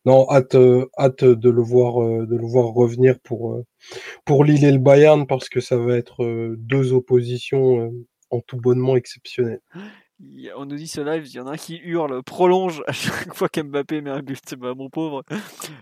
non, 0.05 0.26
hâte, 0.30 0.57
hâte 0.98 1.24
de 1.24 1.51
le 1.51 1.62
voir, 1.62 2.26
de 2.26 2.36
le 2.36 2.46
voir 2.46 2.72
revenir 2.72 3.20
pour 3.20 3.62
pour 4.24 4.44
Lille 4.44 4.64
et 4.64 4.72
le 4.72 4.78
Bayern 4.78 5.26
parce 5.26 5.51
que 5.51 5.61
ça 5.61 5.76
va 5.76 5.94
être 5.94 6.55
deux 6.57 6.94
oppositions 6.94 7.92
en 8.30 8.40
tout 8.40 8.57
bonnement 8.57 8.96
exceptionnelles. 8.96 9.61
On 10.57 10.66
nous 10.66 10.76
dit 10.76 10.86
ce 10.86 11.01
live, 11.01 11.26
il 11.26 11.34
y 11.34 11.40
en 11.40 11.46
a 11.46 11.53
un 11.53 11.57
qui 11.57 11.76
hurle, 11.76 12.22
prolonge 12.22 12.82
à 12.86 12.92
chaque 12.92 13.34
fois 13.34 13.48
qu'Mbappé 13.48 14.01
met 14.03 14.11
un 14.11 14.20
but. 14.20 14.55
Bah, 14.55 14.74
mon 14.74 14.90
pauvre, 14.90 15.22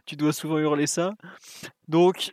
tu 0.07 0.16
dois 0.16 0.33
souvent 0.33 0.59
hurler 0.59 0.87
ça. 0.87 1.14
Donc, 1.89 2.33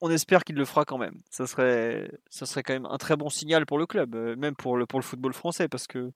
on 0.00 0.10
espère 0.10 0.44
qu'il 0.44 0.56
le 0.56 0.64
fera 0.64 0.84
quand 0.84 0.98
même. 0.98 1.20
Ça 1.30 1.46
serait, 1.46 2.10
ça 2.30 2.46
serait 2.46 2.62
quand 2.62 2.72
même 2.72 2.86
un 2.86 2.98
très 2.98 3.16
bon 3.16 3.28
signal 3.28 3.66
pour 3.66 3.78
le 3.78 3.86
club, 3.86 4.14
euh, 4.14 4.36
même 4.36 4.56
pour 4.56 4.76
le, 4.76 4.86
pour 4.86 4.98
le 4.98 5.04
football 5.04 5.32
français, 5.34 5.68
parce 5.68 5.86
que 5.86 6.12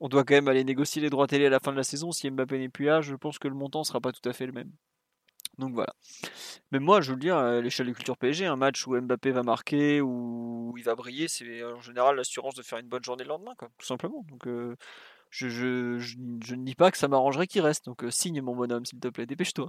on 0.00 0.08
doit 0.08 0.24
quand 0.24 0.34
même 0.34 0.48
aller 0.48 0.64
négocier 0.64 1.02
les 1.02 1.10
droits 1.10 1.26
télé 1.26 1.46
à 1.46 1.50
la 1.50 1.60
fin 1.60 1.72
de 1.72 1.76
la 1.76 1.82
saison. 1.82 2.12
Si 2.12 2.30
Mbappé 2.30 2.58
n'est 2.58 2.68
plus 2.68 2.86
là, 2.86 3.00
je 3.00 3.14
pense 3.14 3.38
que 3.38 3.48
le 3.48 3.54
montant 3.54 3.84
sera 3.84 4.00
pas 4.00 4.12
tout 4.12 4.26
à 4.28 4.32
fait 4.32 4.46
le 4.46 4.52
même. 4.52 4.70
Donc 5.58 5.74
voilà. 5.74 5.92
Mais 6.70 6.78
moi, 6.78 7.00
je 7.00 7.10
veux 7.10 7.16
le 7.16 7.20
dire, 7.20 7.36
à 7.36 7.60
l'échelle 7.60 7.88
de 7.88 7.92
culture 7.92 8.16
PSG, 8.16 8.46
un 8.46 8.56
match 8.56 8.86
où 8.86 8.98
Mbappé 8.98 9.32
va 9.32 9.42
marquer, 9.42 10.00
où 10.00 10.72
il 10.78 10.84
va 10.84 10.94
briller, 10.94 11.26
c'est 11.26 11.64
en 11.64 11.80
général 11.80 12.16
l'assurance 12.16 12.54
de 12.54 12.62
faire 12.62 12.78
une 12.78 12.86
bonne 12.86 13.04
journée 13.04 13.24
le 13.24 13.28
lendemain, 13.28 13.54
tout 13.58 13.86
simplement. 13.86 14.24
Donc 14.28 14.46
euh, 14.46 14.76
je, 15.30 15.48
je, 15.48 15.98
je, 15.98 16.54
ne 16.54 16.64
dis 16.64 16.76
pas 16.76 16.92
que 16.92 16.98
ça 16.98 17.08
m'arrangerait 17.08 17.48
qu'il 17.48 17.62
reste. 17.62 17.86
Donc 17.86 18.04
euh, 18.04 18.10
signe 18.10 18.40
mon 18.40 18.54
bonhomme, 18.54 18.84
s'il 18.84 19.00
te 19.00 19.08
plaît, 19.08 19.26
dépêche-toi. 19.26 19.68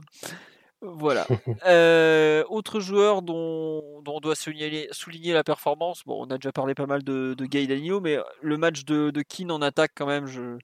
Voilà. 0.82 1.26
Euh, 1.66 2.44
autre 2.50 2.80
joueur 2.80 3.22
dont, 3.22 4.02
dont 4.02 4.16
on 4.16 4.20
doit 4.20 4.36
souligner, 4.36 4.88
souligner 4.92 5.34
la 5.34 5.44
performance, 5.44 6.04
bon, 6.06 6.26
on 6.26 6.32
a 6.32 6.38
déjà 6.38 6.52
parlé 6.52 6.74
pas 6.74 6.86
mal 6.86 7.04
de, 7.04 7.34
de 7.38 7.46
Danilo, 7.46 8.00
mais 8.00 8.18
le 8.42 8.58
match 8.58 8.86
de, 8.86 9.10
de 9.12 9.22
Keane 9.22 9.52
en 9.52 9.62
attaque, 9.62 9.92
quand 9.94 10.06
même, 10.06 10.26
je, 10.26 10.58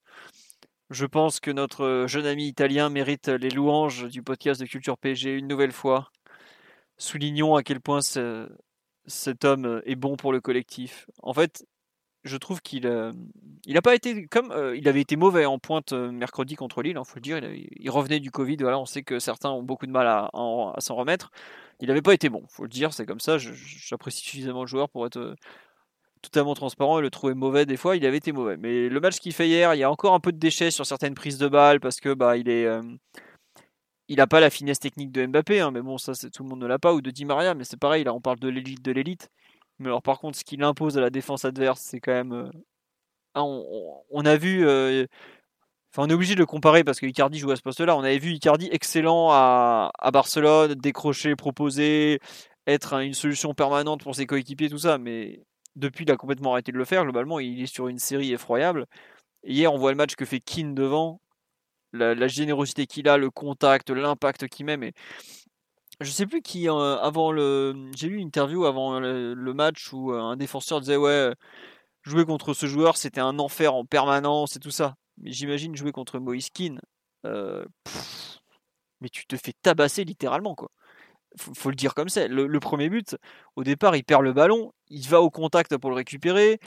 je 0.90 1.06
pense 1.06 1.40
que 1.40 1.52
notre 1.52 2.06
jeune 2.08 2.26
ami 2.26 2.48
italien 2.48 2.90
mérite 2.90 3.28
les 3.28 3.50
louanges 3.50 4.08
du 4.08 4.24
podcast 4.24 4.62
de 4.62 4.66
Culture 4.66 4.98
PSG 4.98 5.34
une 5.34 5.48
nouvelle 5.48 5.74
fois. 5.74 6.10
Soulignons 6.98 7.56
à 7.56 7.64
quel 7.64 7.82
point 7.82 8.02
ce- 8.02 8.50
cet 9.06 9.44
homme 9.44 9.82
est 9.86 9.96
bon 9.96 10.16
pour 10.16 10.32
le 10.32 10.40
collectif. 10.40 11.08
En 11.22 11.34
fait, 11.34 11.66
je 12.26 12.38
trouve 12.38 12.62
qu'il 12.62 12.88
euh, 12.88 13.14
il 13.66 13.76
n'a 13.76 13.82
pas 13.82 13.96
été 13.96 14.26
comme 14.28 14.52
euh, 14.52 14.76
il 14.76 14.88
avait 14.88 15.02
été 15.02 15.16
mauvais 15.16 15.46
en 15.46 15.60
pointe 15.60 15.94
euh, 15.94 16.12
mercredi 16.12 16.56
contre 16.56 16.82
Lille, 16.82 16.98
il 17.00 17.06
faut 17.06 17.16
le 17.18 17.22
dire. 17.22 17.38
Il, 17.38 17.68
il 17.80 17.90
revenait 17.90 18.20
du 18.20 18.32
Covid, 18.32 18.58
voilà, 18.58 18.80
on 18.80 18.86
sait 18.86 19.04
que 19.04 19.20
certains 19.20 19.50
ont 19.52 19.64
beaucoup 19.64 19.86
de 19.88 19.92
mal 19.92 20.08
à, 20.08 20.30
en- 20.34 20.72
à 20.76 20.82
s'en 20.82 20.96
remettre. 20.96 21.32
Il 21.80 21.88
n'avait 21.88 22.02
pas 22.02 22.14
été 22.14 22.30
bon, 22.30 22.44
faut 22.50 22.64
le 22.64 22.70
dire, 22.70 22.94
c'est 22.94 23.06
comme 23.06 23.20
ça. 23.20 23.38
J'apprécie 23.38 24.24
suffisamment 24.24 24.62
le 24.62 24.68
joueur 24.68 24.90
pour 24.90 25.06
être 25.06 25.36
totalement 26.22 26.56
transparent 26.56 27.00
et 27.00 27.02
le 27.02 27.10
trouver 27.12 27.34
mauvais 27.36 27.66
des 27.66 27.78
fois. 27.78 27.96
Il 27.98 28.06
avait 28.06 28.18
été 28.18 28.32
mauvais, 28.32 28.58
mais 28.58 28.90
le 28.90 29.00
match 29.00 29.20
qu'il 29.20 29.34
fait 29.34 29.48
hier, 29.48 29.74
il 29.76 29.80
y 29.80 29.84
a 29.84 29.92
encore 29.92 30.14
un 30.14 30.20
peu 30.20 30.32
de 30.32 30.40
déchets 30.40 30.72
sur 30.72 30.86
certaines 30.86 31.16
prises 31.16 31.38
de 31.38 31.48
balles 31.48 31.80
parce 31.80 32.00
que 32.00 32.14
bah 32.14 32.38
il 32.38 32.50
il 34.08 34.18
n'a 34.18 34.28
pas 34.28 34.40
la 34.40 34.50
finesse 34.50 34.80
technique 34.80 35.12
de 35.12 35.26
Mbappé, 35.26 35.60
hein, 35.60 35.72
mais 35.72 35.82
bon, 35.82 35.98
ça, 35.98 36.14
tout 36.14 36.44
le 36.44 36.50
monde 36.50 36.60
ne 36.60 36.68
l'a 36.68 36.80
pas, 36.80 36.94
ou 36.94 37.02
de 37.02 37.12
Di 37.12 37.26
Maria, 37.26 37.54
mais 37.54 37.64
c'est 37.64 37.80
pareil, 37.80 38.04
là, 38.04 38.14
on 38.14 38.22
parle 38.22 38.40
de 38.40 38.50
l'élite 38.50 38.84
de 38.84 38.92
l'élite. 38.92 39.30
Mais 39.80 39.88
alors, 39.88 40.02
par 40.02 40.20
contre, 40.20 40.38
ce 40.38 40.44
qu'il 40.44 40.64
impose 40.64 40.98
à 40.98 41.02
la 41.02 41.10
défense 41.10 41.46
adverse, 41.46 41.82
c'est 41.82 42.00
quand 42.00 42.14
même. 42.14 42.34
euh, 42.34 42.50
ah, 43.36 43.44
on, 43.44 44.26
a 44.26 44.38
vu. 44.38 44.66
euh, 44.68 45.06
Enfin, 45.96 46.08
on 46.08 46.10
est 46.10 46.14
obligé 46.14 46.36
de 46.36 46.40
le 46.40 46.46
comparer 46.46 46.84
parce 46.84 47.00
que 47.00 47.06
Icardi 47.06 47.40
joue 47.40 47.52
à 47.52 47.56
ce 47.56 47.62
poste-là. 47.62 47.96
On 47.96 48.02
avait 48.02 48.18
vu 48.20 48.32
Icardi 48.34 48.68
excellent 48.72 49.30
à, 49.32 49.92
Barcelone, 50.12 50.74
décrocher, 50.76 51.36
proposer, 51.38 52.20
être 52.68 52.94
un- 52.94 53.00
une 53.02 53.14
solution 53.14 53.54
permanente 53.54 54.04
pour 54.04 54.14
ses 54.16 54.26
coéquipiers, 54.26 54.70
tout 54.70 54.78
ça. 54.80 54.98
Mais 54.98 55.42
depuis, 55.78 56.04
il 56.06 56.12
a 56.12 56.18
complètement 56.18 56.52
arrêté 56.54 56.72
de 56.74 56.78
le 56.78 56.84
faire. 56.86 57.04
Globalement, 57.04 57.40
il 57.40 57.62
est 57.62 57.66
sur 57.68 57.88
une 57.88 58.00
série 58.00 58.34
effroyable. 58.34 58.88
Hier, 59.46 59.72
on 59.74 59.78
voit 59.78 59.92
le 59.92 59.98
match 59.98 60.16
que 60.16 60.26
fait 60.26 60.40
Keane 60.42 60.76
devant, 60.76 61.22
la, 61.94 62.16
la 62.16 62.28
générosité 62.28 62.88
qu'il 62.88 63.08
a, 63.10 63.18
le 63.18 63.30
contact, 63.32 63.90
l'impact 63.90 64.48
qu'il 64.50 64.66
met. 64.66 64.78
Mais 64.78 64.94
je 66.02 66.12
sais 66.12 66.26
plus 66.26 66.42
qui, 66.42 66.70
euh, 66.70 66.98
avant 67.00 67.32
le. 67.32 67.90
J'ai 67.96 68.10
lu 68.10 68.18
une 68.18 68.28
interview 68.28 68.66
avant 68.66 69.00
le, 69.00 69.54
match 69.54 69.94
où 69.94 70.12
euh, 70.14 70.20
un 70.20 70.38
défenseur 70.38 70.82
disait 70.82 70.98
Ouais, 70.98 71.34
jouer 72.04 72.26
contre 72.26 72.54
ce 72.54 72.66
joueur, 72.66 72.98
c'était 72.98 73.22
un 73.22 73.40
enfer 73.40 73.74
en 73.74 73.86
permanence 73.86 74.56
et 74.56 74.60
tout 74.60 74.72
ça. 74.72 74.96
Mais 75.18 75.32
j'imagine 75.32 75.76
jouer 75.76 75.92
contre 75.92 76.20
Moïse 76.20 76.50
Keane. 76.50 76.80
euh, 77.26 77.66
mais 79.02 79.10
tu 79.10 79.26
te 79.26 79.36
fais 79.38 79.54
tabasser 79.62 80.04
littéralement, 80.04 80.56
quoi. 80.56 80.70
Faut, 81.38 81.54
faut 81.54 81.70
le 81.70 81.76
dire 81.76 81.94
comme 81.96 82.10
ça. 82.10 82.28
Le, 82.28 82.60
premier 82.60 82.90
but, 82.90 83.18
au 83.56 83.64
départ, 83.64 83.96
il 83.96 84.04
perd 84.04 84.24
le 84.24 84.34
ballon, 84.34 84.72
il 84.90 85.08
va 85.08 85.22
au 85.22 85.30
contact 85.30 85.78
pour 85.78 85.90
le 85.90 85.98
récupérer, 85.98 86.60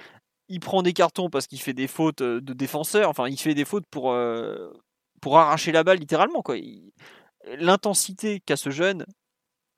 il 0.48 0.60
prend 0.60 0.82
des 0.82 0.92
cartons 0.92 1.30
parce 1.30 1.46
qu'il 1.46 1.60
fait 1.60 1.74
des 1.74 1.88
fautes 1.88 2.22
euh, 2.22 2.40
de 2.40 2.52
défenseur, 2.52 3.08
enfin, 3.08 3.28
il 3.28 3.38
fait 3.38 3.54
des 3.54 3.64
fautes 3.64 3.86
pour, 3.90 4.12
euh, 4.12 4.70
pour 5.20 5.38
arracher 5.38 5.72
la 5.72 5.84
balle 5.84 5.98
littéralement, 5.98 6.42
quoi. 6.42 6.56
L'intensité 7.44 8.40
qu'a 8.40 8.56
ce 8.56 8.70
jeune 8.70 9.06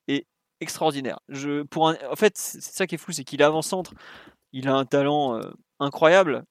est 0.07 0.27
extraordinaire. 0.59 1.19
Je, 1.29 1.63
pour 1.63 1.89
un, 1.89 1.97
en 2.11 2.15
fait, 2.15 2.37
c'est 2.37 2.61
ça 2.61 2.87
qui 2.87 2.95
est 2.95 2.97
fou, 2.97 3.11
c'est 3.11 3.23
qu'il 3.23 3.41
est 3.41 3.45
avant-centre, 3.45 3.93
il 4.53 4.67
a 4.67 4.75
un 4.75 4.85
talent 4.85 5.37
euh, 5.37 5.51
incroyable 5.79 6.43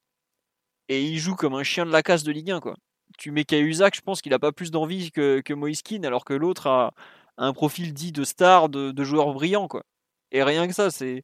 et 0.89 1.05
il 1.05 1.19
joue 1.19 1.37
comme 1.37 1.55
un 1.55 1.63
chien 1.63 1.87
de 1.87 1.93
la 1.93 2.03
casse 2.03 2.25
de 2.25 2.33
Ligue 2.33 2.51
1, 2.51 2.61
quoi. 2.61 2.77
Tu 3.19 3.31
mets 3.33 3.45
Cahuzac, 3.45 3.95
je 3.97 4.01
pense 4.03 4.23
qu'il 4.23 4.35
a 4.35 4.39
pas 4.39 4.53
plus 4.53 4.71
d'envie 4.71 5.11
que, 5.13 5.41
que 5.45 5.55
Moïse 5.55 5.83
Keane, 5.83 6.05
alors 6.07 6.25
que 6.25 6.35
l'autre 6.35 6.67
a, 6.69 6.93
a 7.37 7.45
un 7.47 7.53
profil 7.53 7.93
dit 7.95 8.13
de 8.13 8.25
star, 8.25 8.69
de, 8.69 8.93
de 8.93 9.05
joueur 9.05 9.33
brillant, 9.35 9.69
quoi. 9.69 9.83
Et 10.33 10.43
rien 10.43 10.67
que 10.69 10.75
ça, 10.75 10.91
c'est 10.91 11.23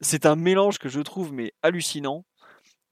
c'est 0.00 0.26
un 0.26 0.36
mélange 0.36 0.78
que 0.78 0.88
je 0.90 1.00
trouve 1.00 1.32
mais 1.32 1.52
hallucinant 1.62 2.24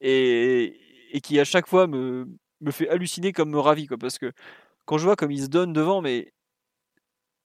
et, 0.00 0.80
et 1.12 1.20
qui 1.20 1.38
à 1.40 1.44
chaque 1.44 1.68
fois 1.68 1.86
me, 1.86 2.26
me 2.60 2.70
fait 2.70 2.88
halluciner 2.88 3.32
comme 3.32 3.50
me 3.50 3.58
ravit, 3.60 3.86
quoi. 3.86 3.98
Parce 3.98 4.18
que 4.18 4.32
quand 4.84 4.98
je 4.98 5.04
vois 5.04 5.16
comme 5.16 5.30
il 5.30 5.42
se 5.42 5.48
donne 5.48 5.72
devant, 5.72 6.00
mais 6.00 6.32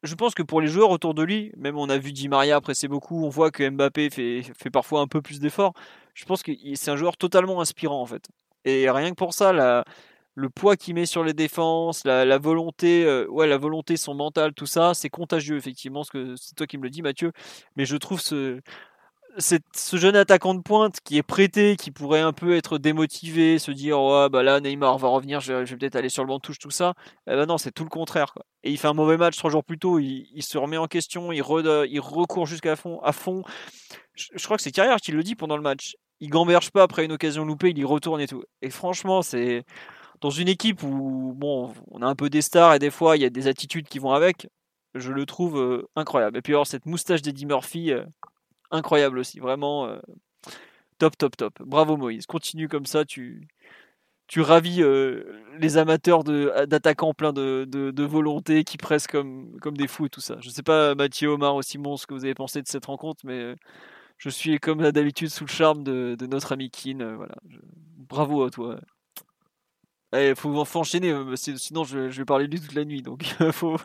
je 0.04 0.16
pense 0.16 0.34
que 0.34 0.44
pour 0.44 0.62
les 0.62 0.68
joueurs 0.68 0.92
autour 0.92 1.14
de 1.14 1.24
lui, 1.24 1.52
même 1.58 1.78
on 1.78 1.90
a 1.90 1.98
vu 1.98 2.14
Di 2.14 2.30
Maria 2.30 2.62
presser 2.62 2.88
beaucoup, 2.88 3.26
on 3.26 3.30
voit 3.30 3.52
que 3.52 3.68
Mbappé 3.70 4.10
fait, 4.10 4.70
parfois 4.72 5.02
un 5.02 5.08
peu 5.08 5.22
plus 5.22 5.40
d'efforts. 5.40 5.74
Je 6.14 6.26
pense 6.26 6.44
que 6.44 6.52
c'est 6.76 6.92
un 6.92 6.96
joueur 6.96 7.18
totalement 7.18 7.62
inspirant 7.62 8.02
en 8.02 8.06
fait. 8.06 8.28
Et 8.66 8.90
rien 8.90 9.10
que 9.10 9.16
pour 9.16 9.34
ça, 9.34 9.84
le 10.36 10.50
poids 10.50 10.78
qu'il 10.78 10.96
met 10.96 11.06
sur 11.06 11.24
les 11.24 11.34
défenses, 11.34 12.06
la, 12.06 12.38
volonté, 12.38 13.06
euh, 13.06 13.28
ouais, 13.28 13.48
la 13.48 13.58
volonté, 13.58 13.98
son 13.98 14.16
mental, 14.16 14.54
tout 14.54 14.66
ça, 14.66 14.94
c'est 14.94 15.10
contagieux 15.10 15.58
effectivement. 15.58 16.04
C'est 16.04 16.56
toi 16.56 16.66
qui 16.68 16.78
me 16.78 16.84
le 16.84 16.90
dis, 16.90 17.02
Mathieu. 17.02 17.32
Mais 17.76 17.86
je 17.86 17.98
trouve 17.98 18.22
ce 18.22 18.62
ce 19.38 19.98
jeune 19.98 20.16
attaquant 20.16 20.54
de 20.54 20.62
pointe 20.62 21.00
qui 21.04 21.18
est 21.18 21.24
prêté, 21.24 21.76
qui 21.76 21.92
pourrait 21.92 22.20
un 22.20 22.34
peu 22.34 22.56
être 22.56 22.78
démotivé, 22.78 23.60
se 23.60 23.72
dire 23.72 24.02
ouais 24.02 24.30
bah 24.30 24.44
là 24.44 24.60
Neymar 24.60 24.98
va 24.98 25.08
revenir, 25.08 25.40
je, 25.40 25.54
vais 25.54 25.78
peut-être 25.78 25.96
aller 25.96 26.10
sur 26.10 26.24
le 26.24 26.28
banc 26.28 26.38
de 26.38 26.42
touche 26.42 26.60
tout 26.60 26.72
ça. 26.72 26.94
Eh 27.28 27.36
ben 27.36 27.46
non, 27.46 27.58
c'est 27.58 27.72
tout 27.72 27.84
le 27.84 27.90
contraire. 27.90 28.34
Et 28.64 28.72
il 28.72 28.78
fait 28.78 28.88
un 28.88 28.94
mauvais 28.94 29.18
match 29.18 29.38
trois 29.38 29.52
jours 29.52 29.64
plus 29.64 29.78
tôt, 29.78 30.00
il, 30.00 30.42
se 30.42 30.58
remet 30.58 30.78
en 30.78 30.88
question, 30.88 31.32
il, 31.32 31.38
il 31.38 32.00
recourt 32.00 32.46
jusqu'à 32.46 32.76
fond, 32.76 33.00
à 33.02 33.12
fond. 33.12 33.44
Je, 34.16 34.44
crois 34.44 34.58
que 34.58 34.64
c'est 34.64 34.72
Carrière 34.72 34.98
qui 34.98 35.12
le 35.12 35.24
dit 35.24 35.36
pendant 35.36 35.56
le 35.56 35.64
match. 35.64 35.96
Il 36.20 36.30
gamberge 36.30 36.72
pas 36.72 36.84
après 36.84 37.06
une 37.06 37.14
occasion 37.14 37.46
loupée, 37.46 37.70
il 37.70 37.78
y 37.78 37.86
retourne 37.86 38.20
et 38.20 38.28
tout. 38.28 38.44
Et 38.62 38.70
franchement, 38.70 39.22
c'est 39.22 39.64
dans 40.22 40.30
une 40.30 40.50
équipe 40.50 40.84
où 40.84 41.34
bon, 41.36 41.74
on 41.92 42.02
a 42.02 42.08
un 42.08 42.16
peu 42.16 42.30
des 42.30 42.42
stars 42.42 42.74
et 42.74 42.80
des 42.80 42.92
fois 42.92 43.16
il 43.16 43.22
y 43.22 43.26
a 43.26 43.30
des 43.30 43.48
attitudes 43.48 43.88
qui 43.88 44.00
vont 44.00 44.12
avec. 44.12 44.48
Je 44.96 45.12
le 45.12 45.26
trouve 45.26 45.58
euh, 45.60 45.88
incroyable. 45.96 46.38
Et 46.38 46.42
puis 46.42 46.54
alors 46.54 46.68
cette 46.68 46.86
moustache 46.86 47.22
d'Eddie 47.22 47.46
Murphy, 47.46 47.92
euh, 47.92 48.04
incroyable 48.72 49.20
aussi, 49.20 49.40
vraiment 49.40 49.88
euh, 49.88 50.00
top, 50.98 51.18
top, 51.18 51.38
top. 51.38 51.62
Bravo 51.62 51.98
Moïse, 51.98 52.26
continue 52.26 52.68
comme 52.68 52.86
ça, 52.86 53.06
tu, 53.06 53.48
tu 54.28 54.42
ravis 54.42 54.84
euh, 54.84 55.24
les 55.60 55.78
amateurs 55.78 56.24
d'attaquants 56.24 57.14
pleins 57.14 57.34
de, 57.34 57.66
de, 57.66 58.04
volonté 58.04 58.64
qui 58.64 58.78
pressent 58.78 59.08
comme, 59.08 59.60
comme 59.62 59.78
des 59.78 59.88
fous 59.88 60.06
et 60.08 60.10
tout 60.10 60.22
ça. 60.22 60.38
Je 60.42 60.50
sais 60.50 60.64
pas, 60.64 60.96
Mathieu, 60.96 61.30
Omar 61.30 61.56
ou 61.56 61.62
Simon, 61.62 61.98
ce 61.98 62.08
que 62.08 62.14
vous 62.14 62.26
avez 62.26 62.36
pensé 62.36 62.62
de 62.62 62.68
cette 62.68 62.86
rencontre, 62.86 63.22
mais 63.26 63.40
euh, 63.40 63.56
je 64.18 64.30
suis 64.30 64.60
comme 64.60 64.82
d'habitude 64.92 65.30
sous 65.30 65.46
le 65.46 65.52
charme 65.52 65.84
de, 65.84 66.16
de 66.20 66.26
notre 66.28 66.52
ami 66.54 66.70
Keane. 66.72 67.16
voilà. 67.16 67.36
Bravo 68.10 68.44
à 68.44 68.50
toi. 68.52 68.80
Il 70.14 70.34
faut, 70.36 70.56
enchaîner, 70.76 71.14
sinon 71.36 71.84
je, 71.84 72.10
vais 72.10 72.26
parler 72.26 72.48
de 72.48 72.52
lui 72.52 72.62
toute 72.62 72.74
la 72.74 72.86
nuit. 72.86 73.02
Donc 73.02 73.26
il 73.40 73.52
faut, 73.52 73.78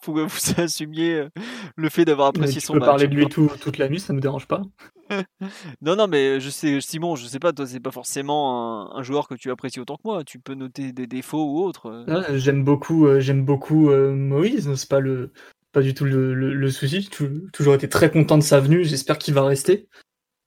faut 0.00 0.12
que 0.12 0.20
vous 0.20 0.60
assumiez 0.60 1.28
le 1.76 1.88
fait 1.88 2.04
d'avoir 2.04 2.28
apprécié 2.28 2.60
son 2.60 2.74
match. 2.74 2.80
Tu 2.80 2.84
peux 2.84 2.86
parler 2.86 3.06
de 3.06 3.14
lui 3.14 3.28
toute 3.28 3.78
la 3.78 3.88
nuit, 3.88 4.00
ça 4.00 4.12
ne 4.12 4.16
me 4.16 4.22
dérange 4.22 4.46
pas. 4.46 4.62
non, 5.80 5.96
non, 5.96 6.08
mais 6.08 6.40
je 6.40 6.50
sais, 6.50 6.80
Simon, 6.80 7.16
je 7.16 7.26
sais 7.26 7.38
pas, 7.38 7.52
toi, 7.52 7.66
c'est 7.66 7.80
pas 7.80 7.90
forcément 7.90 8.94
un, 8.94 9.02
joueur 9.02 9.28
que 9.28 9.34
tu 9.34 9.50
apprécies 9.50 9.80
autant 9.80 9.96
que 9.96 10.02
moi. 10.04 10.24
Tu 10.24 10.38
peux 10.38 10.54
noter 10.54 10.92
des 10.92 11.06
défauts 11.06 11.44
ou 11.44 11.62
autres. 11.64 12.04
Ah, 12.08 12.36
j'aime 12.36 12.64
beaucoup, 12.64 13.06
j'aime 13.20 13.44
beaucoup 13.44 13.90
Moïse. 13.90 14.72
C'est 14.74 14.88
pas 14.88 15.00
le, 15.00 15.32
pas 15.72 15.82
du 15.82 15.94
tout 15.94 16.04
le, 16.04 16.34
le, 16.34 16.70
souci. 16.70 17.08
toujours 17.52 17.74
été 17.74 17.88
très 17.88 18.10
content 18.10 18.38
de 18.38 18.42
sa 18.42 18.60
venue. 18.60 18.84
J'espère 18.84 19.18
qu'il 19.18 19.34
va 19.34 19.44
rester. 19.44 19.88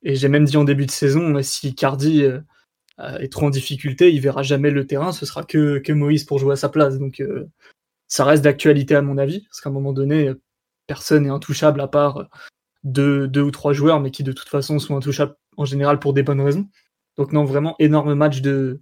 Et 0.03 0.15
j'ai 0.15 0.27
même 0.27 0.45
dit 0.45 0.57
en 0.57 0.63
début 0.63 0.85
de 0.85 0.91
saison, 0.91 1.41
si 1.43 1.75
Cardi 1.75 2.23
euh, 2.23 2.39
est 2.99 3.31
trop 3.31 3.47
en 3.47 3.49
difficulté, 3.49 4.11
il 4.13 4.21
verra 4.21 4.43
jamais 4.43 4.69
le 4.71 4.85
terrain, 4.85 5.11
ce 5.11 5.25
sera 5.25 5.43
que, 5.43 5.79
que 5.79 5.93
Moïse 5.93 6.23
pour 6.23 6.39
jouer 6.39 6.53
à 6.53 6.57
sa 6.57 6.69
place. 6.69 6.99
Donc 6.99 7.19
euh, 7.19 7.49
ça 8.07 8.25
reste 8.25 8.43
d'actualité 8.43 8.95
à 8.95 9.01
mon 9.01 9.17
avis, 9.17 9.41
parce 9.41 9.61
qu'à 9.61 9.69
un 9.69 9.73
moment 9.73 9.93
donné, 9.93 10.31
personne 10.87 11.23
n'est 11.23 11.29
intouchable 11.29 11.81
à 11.81 11.87
part 11.87 12.27
deux, 12.83 13.27
deux 13.27 13.41
ou 13.41 13.51
trois 13.51 13.73
joueurs, 13.73 13.99
mais 13.99 14.11
qui 14.11 14.23
de 14.23 14.31
toute 14.31 14.49
façon 14.49 14.79
sont 14.79 14.97
intouchables 14.97 15.35
en 15.57 15.65
général 15.65 15.99
pour 15.99 16.13
des 16.13 16.23
bonnes 16.23 16.41
raisons. 16.41 16.67
Donc 17.17 17.33
non, 17.33 17.43
vraiment 17.43 17.75
énorme 17.79 18.13
match 18.13 18.41
de, 18.41 18.81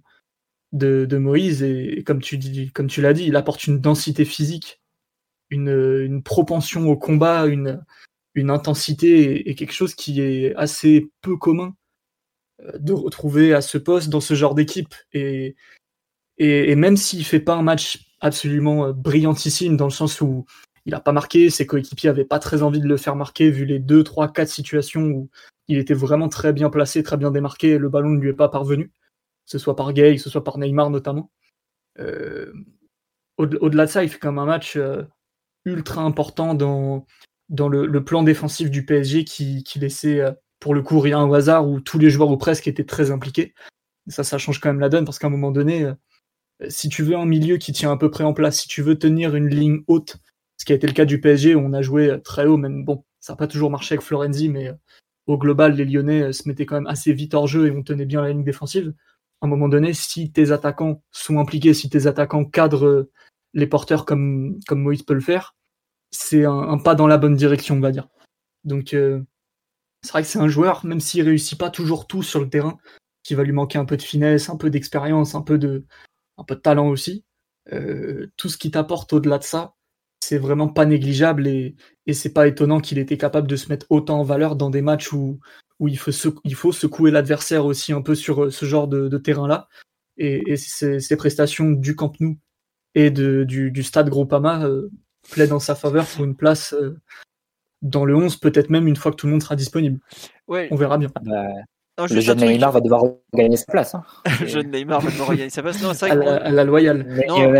de, 0.72 1.04
de 1.04 1.16
Moïse 1.18 1.62
et, 1.62 2.02
comme 2.06 2.20
tu 2.20 2.38
comme 2.72 2.86
tu 2.86 3.02
l'as 3.02 3.12
dit, 3.12 3.24
il 3.24 3.36
apporte 3.36 3.66
une 3.66 3.80
densité 3.80 4.24
physique, 4.24 4.80
une, 5.50 5.68
une 5.68 6.22
propension 6.22 6.88
au 6.88 6.96
combat, 6.96 7.46
une, 7.46 7.82
une 8.34 8.50
intensité 8.50 9.48
et, 9.48 9.54
quelque 9.54 9.72
chose 9.72 9.94
qui 9.94 10.20
est 10.20 10.54
assez 10.54 11.10
peu 11.22 11.36
commun 11.36 11.74
de 12.78 12.92
retrouver 12.92 13.54
à 13.54 13.60
ce 13.60 13.78
poste 13.78 14.08
dans 14.08 14.20
ce 14.20 14.34
genre 14.34 14.54
d'équipe. 14.54 14.94
Et, 15.12 15.56
et, 16.38 16.74
même 16.74 16.96
s'il 16.96 17.24
fait 17.24 17.40
pas 17.40 17.54
un 17.54 17.62
match 17.62 18.06
absolument 18.20 18.86
euh, 18.86 18.92
brillantissime, 18.92 19.76
dans 19.76 19.86
le 19.86 19.90
sens 19.90 20.20
où 20.20 20.46
il 20.86 20.92
n'a 20.92 21.00
pas 21.00 21.12
marqué, 21.12 21.50
ses 21.50 21.66
coéquipiers 21.66 22.10
n'avaient 22.10 22.24
pas 22.24 22.38
très 22.38 22.62
envie 22.62 22.80
de 22.80 22.88
le 22.88 22.96
faire 22.96 23.16
marquer, 23.16 23.50
vu 23.50 23.64
les 23.64 23.78
2, 23.78 24.02
3, 24.02 24.32
4 24.32 24.48
situations 24.48 25.02
où 25.02 25.30
il 25.68 25.78
était 25.78 25.94
vraiment 25.94 26.28
très 26.28 26.52
bien 26.52 26.70
placé, 26.70 27.02
très 27.02 27.16
bien 27.16 27.30
démarqué, 27.30 27.70
et 27.70 27.78
le 27.78 27.88
ballon 27.88 28.10
ne 28.10 28.20
lui 28.20 28.30
est 28.30 28.34
pas 28.34 28.48
parvenu, 28.48 28.88
que 28.88 28.92
ce 29.46 29.58
soit 29.58 29.76
par 29.76 29.92
Gay, 29.92 30.16
que 30.16 30.22
ce 30.22 30.30
soit 30.30 30.44
par 30.44 30.58
Neymar 30.58 30.90
notamment. 30.90 31.30
Euh, 31.98 32.52
au-delà 33.36 33.86
de 33.86 33.90
ça, 33.90 34.02
il 34.02 34.10
fait 34.10 34.18
quand 34.18 34.32
même 34.32 34.38
un 34.38 34.46
match 34.46 34.76
euh, 34.76 35.02
ultra 35.64 36.02
important 36.02 36.54
dans, 36.54 37.06
dans 37.48 37.68
le, 37.68 38.04
plan 38.04 38.22
défensif 38.22 38.70
du 38.70 38.84
PSG 38.84 39.24
qui, 39.24 39.62
qui 39.64 39.78
laissait 39.78 40.22
pour 40.60 40.74
le 40.74 40.82
coup 40.82 41.00
rien 41.00 41.24
au 41.24 41.34
hasard 41.34 41.68
où 41.68 41.80
tous 41.80 41.98
les 41.98 42.10
joueurs 42.10 42.30
ou 42.30 42.36
presque 42.36 42.68
étaient 42.68 42.84
très 42.84 43.10
impliqués. 43.10 43.54
ça, 44.08 44.24
ça 44.24 44.38
change 44.38 44.60
quand 44.60 44.68
même 44.68 44.80
la 44.80 44.90
donne 44.90 45.04
parce 45.04 45.18
qu'à 45.18 45.26
un 45.26 45.30
moment 45.30 45.50
donné, 45.50 45.84
euh, 45.84 45.94
si 46.68 46.88
tu 46.88 47.02
veux 47.02 47.16
un 47.16 47.26
milieu 47.26 47.56
qui 47.56 47.72
tient 47.72 47.92
à 47.92 47.96
peu 47.96 48.10
près 48.10 48.24
en 48.24 48.34
place, 48.34 48.60
si 48.60 48.68
tu 48.68 48.82
veux 48.82 48.98
tenir 48.98 49.34
une 49.34 49.48
ligne 49.48 49.82
haute, 49.88 50.16
ce 50.58 50.64
qui 50.64 50.72
a 50.72 50.76
été 50.76 50.86
le 50.86 50.92
cas 50.92 51.06
du 51.06 51.20
PSG 51.20 51.54
où 51.54 51.60
on 51.60 51.72
a 51.72 51.82
joué 51.82 52.10
euh, 52.10 52.18
très 52.18 52.46
haut, 52.46 52.58
même 52.58 52.84
bon, 52.84 53.04
ça 53.18 53.32
n'a 53.32 53.36
pas 53.38 53.46
toujours 53.46 53.70
marché 53.70 53.94
avec 53.94 54.04
Florenzi, 54.04 54.48
mais 54.48 54.68
euh, 54.68 54.74
au 55.26 55.38
global, 55.38 55.74
les 55.74 55.84
Lyonnais 55.84 56.32
se 56.32 56.48
mettaient 56.48 56.66
quand 56.66 56.76
même 56.76 56.86
assez 56.86 57.12
vite 57.12 57.34
hors 57.34 57.46
jeu 57.46 57.66
et 57.66 57.70
on 57.70 57.82
tenait 57.82 58.06
bien 58.06 58.22
la 58.22 58.30
ligne 58.30 58.44
défensive. 58.44 58.92
À 59.40 59.46
un 59.46 59.48
moment 59.48 59.68
donné, 59.68 59.94
si 59.94 60.30
tes 60.32 60.52
attaquants 60.52 61.02
sont 61.12 61.38
impliqués, 61.38 61.72
si 61.72 61.88
tes 61.88 62.06
attaquants 62.06 62.44
cadrent 62.44 63.08
les 63.54 63.66
porteurs 63.66 64.04
comme, 64.04 64.58
comme 64.66 64.82
Moïse 64.82 65.02
peut 65.02 65.14
le 65.14 65.20
faire, 65.20 65.56
c'est 66.10 66.44
un, 66.44 66.78
pas 66.78 66.94
dans 66.94 67.06
la 67.06 67.16
bonne 67.16 67.36
direction, 67.36 67.76
on 67.76 67.80
va 67.80 67.92
dire. 67.92 68.08
Donc, 68.64 68.94
c'est 70.02 70.12
vrai 70.12 70.22
que 70.22 70.28
c'est 70.28 70.38
un 70.38 70.48
joueur, 70.48 70.84
même 70.84 71.00
s'il 71.00 71.22
réussit 71.22 71.58
pas 71.58 71.70
toujours 71.70 72.06
tout 72.06 72.22
sur 72.22 72.40
le 72.40 72.48
terrain, 72.48 72.78
qui 73.22 73.34
va 73.34 73.42
lui 73.42 73.52
manquer 73.52 73.78
un 73.78 73.84
peu 73.84 73.96
de 73.96 74.02
finesse, 74.02 74.48
un 74.48 74.56
peu 74.56 74.70
d'expérience, 74.70 75.34
un 75.34 75.42
peu 75.42 75.58
de, 75.58 75.84
un 76.38 76.44
peu 76.44 76.54
de 76.54 76.60
talent 76.60 76.88
aussi. 76.88 77.24
Euh, 77.72 78.28
tout 78.36 78.48
ce 78.48 78.58
qui 78.58 78.70
t'apporte 78.70 79.12
au-delà 79.12 79.38
de 79.38 79.44
ça, 79.44 79.74
c'est 80.20 80.38
vraiment 80.38 80.68
pas 80.68 80.86
négligeable 80.86 81.46
et, 81.46 81.76
et 82.06 82.14
c'est 82.14 82.32
pas 82.32 82.48
étonnant 82.48 82.80
qu'il 82.80 82.98
était 82.98 83.18
capable 83.18 83.46
de 83.46 83.56
se 83.56 83.68
mettre 83.68 83.86
autant 83.90 84.20
en 84.20 84.24
valeur 84.24 84.56
dans 84.56 84.70
des 84.70 84.82
matchs 84.82 85.12
où, 85.12 85.38
où 85.78 85.88
il, 85.88 85.98
faut 85.98 86.72
secouer 86.72 87.10
l'adversaire 87.10 87.64
aussi 87.64 87.92
un 87.92 88.02
peu 88.02 88.14
sur 88.14 88.44
euh, 88.44 88.50
ce 88.50 88.64
genre 88.64 88.88
de, 88.88 89.16
terrain-là. 89.18 89.68
Et, 90.16 90.42
et 90.52 91.16
prestations 91.16 91.70
du 91.70 91.96
Camp 91.96 92.12
Nou 92.20 92.38
et 92.94 93.10
de, 93.10 93.44
du, 93.44 93.82
stade 93.82 94.10
Groupama 94.10 94.66
euh, 94.66 94.90
plaident 95.30 95.52
en 95.52 95.60
sa 95.60 95.74
faveur 95.74 96.06
pour 96.06 96.24
une 96.24 96.36
place 96.36 96.74
dans 97.82 98.04
le 98.04 98.14
11, 98.14 98.36
peut-être 98.36 98.70
même 98.70 98.86
une 98.86 98.96
fois 98.96 99.10
que 99.10 99.16
tout 99.16 99.26
le 99.26 99.32
monde 99.32 99.42
sera 99.42 99.56
disponible. 99.56 100.00
Ouais. 100.48 100.68
On 100.70 100.76
verra 100.76 100.98
bien. 100.98 101.08
Ah 101.14 101.20
bah, 101.24 101.46
le 102.08 102.20
jeune 102.20 102.38
Neymar 102.38 102.72
va 102.72 102.80
devoir 102.80 103.04
gagner 103.34 103.56
sa 103.56 103.66
place. 103.66 103.94
Hein. 103.94 104.02
le 104.40 104.46
jeune 104.46 104.70
Neymar 104.70 105.00
va 105.00 105.10
devoir 105.10 105.30
gagner 105.30 105.50
sa 105.50 105.62
place. 105.62 105.82
Non, 105.82 105.90
à, 105.90 106.50
la, 106.50 106.64
loyale. 106.64 107.06
Non, 107.28 107.38
non, 107.38 107.50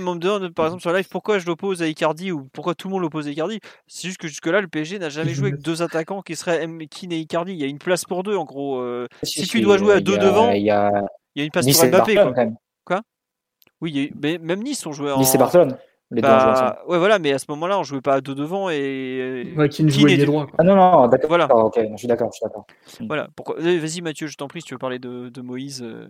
mais 0.00 0.08
on 0.08 0.14
me 0.14 0.18
demande, 0.18 0.52
par 0.54 0.66
exemple, 0.66 0.82
sur 0.82 0.92
live, 0.92 1.08
pourquoi 1.08 1.38
je 1.38 1.46
l'oppose 1.46 1.82
à 1.82 1.86
Icardi 1.86 2.32
ou 2.32 2.48
pourquoi 2.52 2.74
tout 2.74 2.88
le 2.88 2.92
monde 2.92 3.02
l'oppose 3.02 3.26
à 3.26 3.30
Icardi? 3.30 3.60
C'est 3.86 4.08
juste 4.08 4.18
que 4.18 4.28
jusque-là, 4.28 4.60
le 4.60 4.68
PSG 4.68 4.98
n'a 4.98 5.08
jamais 5.08 5.32
joué 5.32 5.48
avec 5.48 5.62
deux 5.62 5.82
attaquants 5.82 6.22
qui 6.22 6.36
seraient 6.36 6.66
Keane 6.90 7.12
et 7.12 7.18
Icardi. 7.18 7.52
Il 7.52 7.58
y 7.58 7.64
a 7.64 7.66
une 7.66 7.78
place 7.78 8.04
pour 8.04 8.22
deux, 8.22 8.36
en 8.36 8.44
gros. 8.44 8.80
Euh, 8.80 9.06
si, 9.22 9.46
tu 9.46 9.60
dois 9.60 9.78
jouer 9.78 9.94
à 9.94 10.00
deux 10.00 10.18
devant, 10.18 10.50
il 10.50 10.62
y 10.62 10.70
a, 10.70 10.90
une 11.36 11.50
place 11.50 11.66
pour 11.66 11.86
Mbappé. 11.86 12.16
Quoi, 12.84 13.02
Oui, 13.80 14.12
mais 14.20 14.38
même 14.38 14.62
Nice 14.62 14.84
ont 14.86 14.92
joué 14.92 15.12
en. 15.12 15.18
Nice 15.18 15.34
et 15.34 15.38
Barcelone. 15.38 15.76
Bah, 16.10 16.82
ouais, 16.88 16.98
voilà, 16.98 17.20
mais 17.20 17.32
à 17.32 17.38
ce 17.38 17.46
moment-là, 17.50 17.78
on 17.78 17.84
jouait 17.84 18.00
pas 18.00 18.14
à 18.14 18.20
deux 18.20 18.34
devant 18.34 18.68
et. 18.68 19.52
Ouais, 19.56 19.68
qui 19.68 19.84
ne 19.84 19.90
jouait 19.90 20.16
les 20.16 20.26
droits. 20.26 20.48
Ah 20.58 20.64
non, 20.64 20.74
non, 20.74 21.06
d'accord. 21.06 21.28
Voilà. 21.28 21.54
ok, 21.54 21.78
je 21.92 21.96
suis 21.96 22.08
d'accord, 22.08 22.30
je 22.32 22.38
suis 22.38 22.44
d'accord. 22.44 22.66
Voilà, 23.06 23.28
pourquoi... 23.36 23.56
Vas-y, 23.58 24.00
Mathieu, 24.00 24.26
je 24.26 24.36
t'en 24.36 24.48
prie, 24.48 24.60
si 24.60 24.66
tu 24.66 24.74
veux 24.74 24.78
parler 24.78 24.98
de, 24.98 25.28
de 25.28 25.40
Moïse. 25.40 25.82
Euh... 25.82 26.08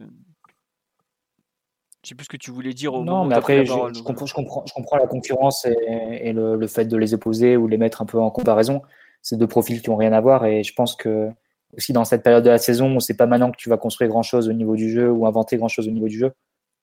Je 2.03 2.09
sais 2.09 2.15
plus 2.15 2.25
ce 2.25 2.31
que 2.31 2.39
tu 2.39 2.51
voulais 2.51 2.73
dire 2.73 2.95
au 2.95 3.05
Non, 3.05 3.27
mais 3.27 3.35
après, 3.35 3.67
je, 3.67 3.73
je, 3.73 4.03
comprends, 4.03 4.25
je, 4.25 4.33
comprends, 4.33 4.65
je 4.67 4.73
comprends 4.73 4.97
la 4.97 5.07
concurrence 5.07 5.67
et, 5.67 6.21
et 6.23 6.33
le, 6.33 6.57
le, 6.57 6.67
fait 6.67 6.87
de 6.87 6.97
les 6.97 7.13
opposer 7.13 7.59
ou 7.59 7.69
les 7.69 7.77
mettre 7.77 8.01
un 8.01 8.07
peu 8.07 8.19
en 8.19 8.31
comparaison. 8.31 8.81
C'est 9.21 9.37
deux 9.37 9.47
profils 9.47 9.83
qui 9.83 9.91
ont 9.91 9.97
rien 9.97 10.15
à 10.15 10.21
voir 10.23 10.47
et 10.47 10.63
je 10.63 10.73
pense 10.73 10.97
que 10.97 11.29
aussi 11.77 11.93
dans 11.93 12.07
cette 12.07 12.23
période 12.23 12.43
de 12.43 12.49
la 12.49 12.57
saison 12.57 12.97
où 12.97 13.01
c'est 13.01 13.17
pas 13.17 13.27
maintenant 13.27 13.51
que 13.51 13.59
tu 13.59 13.69
vas 13.69 13.77
construire 13.77 14.11
grand 14.11 14.23
chose 14.23 14.49
au 14.49 14.55
niveau 14.55 14.77
du 14.77 14.91
jeu 14.91 15.11
ou 15.11 15.27
inventer 15.27 15.59
grand 15.59 15.69
chose 15.69 15.89
au 15.89 15.91
niveau 15.91 16.09
du 16.09 16.19
jeu, 16.19 16.33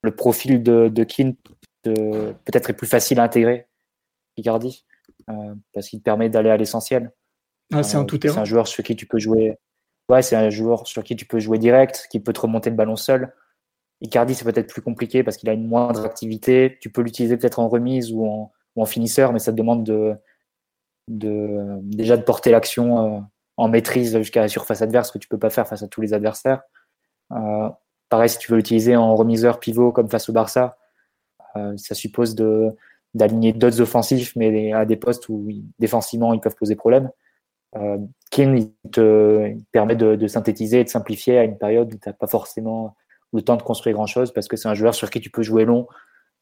le 0.03 0.15
profil 0.15 0.61
de, 0.61 0.87
de 0.87 1.03
Keane 1.03 1.35
peut-être 1.83 2.69
est 2.69 2.73
plus 2.73 2.87
facile 2.87 3.19
à 3.19 3.23
intégrer, 3.23 3.67
Icardi, 4.37 4.85
euh, 5.29 5.55
parce 5.73 5.89
qu'il 5.89 5.99
te 5.99 6.03
permet 6.03 6.29
d'aller 6.29 6.49
à 6.49 6.57
l'essentiel. 6.57 7.11
Ah, 7.73 7.83
c'est 7.83 7.97
un 7.97 8.03
euh, 8.03 8.05
tout 8.05 8.19
C'est 8.21 8.37
un 8.37 8.45
joueur 8.45 8.67
sur 8.67 8.83
qui 8.83 8.95
tu 8.95 9.05
peux 9.05 9.19
jouer. 9.19 9.57
Ouais, 10.09 10.21
c'est 10.21 10.35
un 10.35 10.49
joueur 10.49 10.87
sur 10.87 11.03
qui 11.03 11.15
tu 11.15 11.25
peux 11.25 11.39
jouer 11.39 11.57
direct, 11.57 12.07
qui 12.09 12.19
peut 12.19 12.33
te 12.33 12.39
remonter 12.39 12.69
le 12.69 12.75
ballon 12.75 12.95
seul. 12.95 13.33
Icardi, 14.01 14.35
c'est 14.35 14.45
peut-être 14.45 14.71
plus 14.71 14.81
compliqué 14.81 15.23
parce 15.23 15.37
qu'il 15.37 15.49
a 15.49 15.53
une 15.53 15.67
moindre 15.67 16.05
activité. 16.05 16.77
Tu 16.81 16.89
peux 16.89 17.01
l'utiliser 17.01 17.35
peut-être 17.37 17.59
en 17.59 17.67
remise 17.67 18.13
ou 18.13 18.25
en, 18.25 18.51
ou 18.75 18.81
en, 18.81 18.85
finisseur, 18.85 19.33
mais 19.33 19.39
ça 19.39 19.51
te 19.51 19.57
demande 19.57 19.83
de, 19.83 20.15
de 21.07 21.79
déjà 21.81 22.15
de 22.15 22.21
porter 22.21 22.51
l'action 22.51 23.17
euh, 23.17 23.19
en 23.57 23.67
maîtrise 23.67 24.15
jusqu'à 24.17 24.41
la 24.41 24.47
surface 24.47 24.81
adverse, 24.81 25.11
que 25.11 25.17
tu 25.17 25.27
peux 25.27 25.39
pas 25.39 25.49
faire 25.49 25.67
face 25.67 25.83
à 25.83 25.87
tous 25.87 26.01
les 26.01 26.13
adversaires. 26.13 26.61
Euh, 27.31 27.69
pareil, 28.09 28.29
si 28.29 28.37
tu 28.37 28.51
veux 28.51 28.57
l'utiliser 28.57 28.95
en 28.95 29.15
remiseur 29.15 29.59
pivot 29.59 29.91
comme 29.91 30.09
face 30.09 30.29
au 30.29 30.33
Barça, 30.33 30.63
euh, 30.63 30.86
ça 31.75 31.95
suppose 31.95 32.35
de 32.35 32.71
d'aligner 33.13 33.53
d'autres 33.53 33.81
offensifs, 33.81 34.35
mais 34.35 34.73
à 34.73 34.85
des 34.85 34.95
postes 34.95 35.27
où 35.29 35.49
défensivement 35.79 36.33
ils 36.33 36.39
peuvent 36.39 36.55
poser 36.55 36.75
problème. 36.75 37.09
Euh, 37.75 37.97
il 38.37 38.71
te 38.91 39.55
permet 39.71 39.95
de, 39.95 40.27
synthétiser 40.27 40.81
et 40.81 40.83
de 40.83 40.89
simplifier 40.89 41.39
à 41.39 41.43
une 41.43 41.57
période 41.57 41.91
où 41.91 41.97
tu 41.97 42.07
n'as 42.07 42.13
pas 42.13 42.27
forcément 42.27 42.95
le 43.33 43.41
temps 43.41 43.55
de 43.55 43.63
construire 43.63 43.95
grand 43.95 44.05
chose 44.05 44.31
parce 44.31 44.47
que 44.47 44.55
c'est 44.55 44.67
un 44.67 44.75
joueur 44.75 44.93
sur 44.93 45.09
qui 45.09 45.19
tu 45.19 45.31
peux 45.31 45.41
jouer 45.41 45.65
long, 45.65 45.87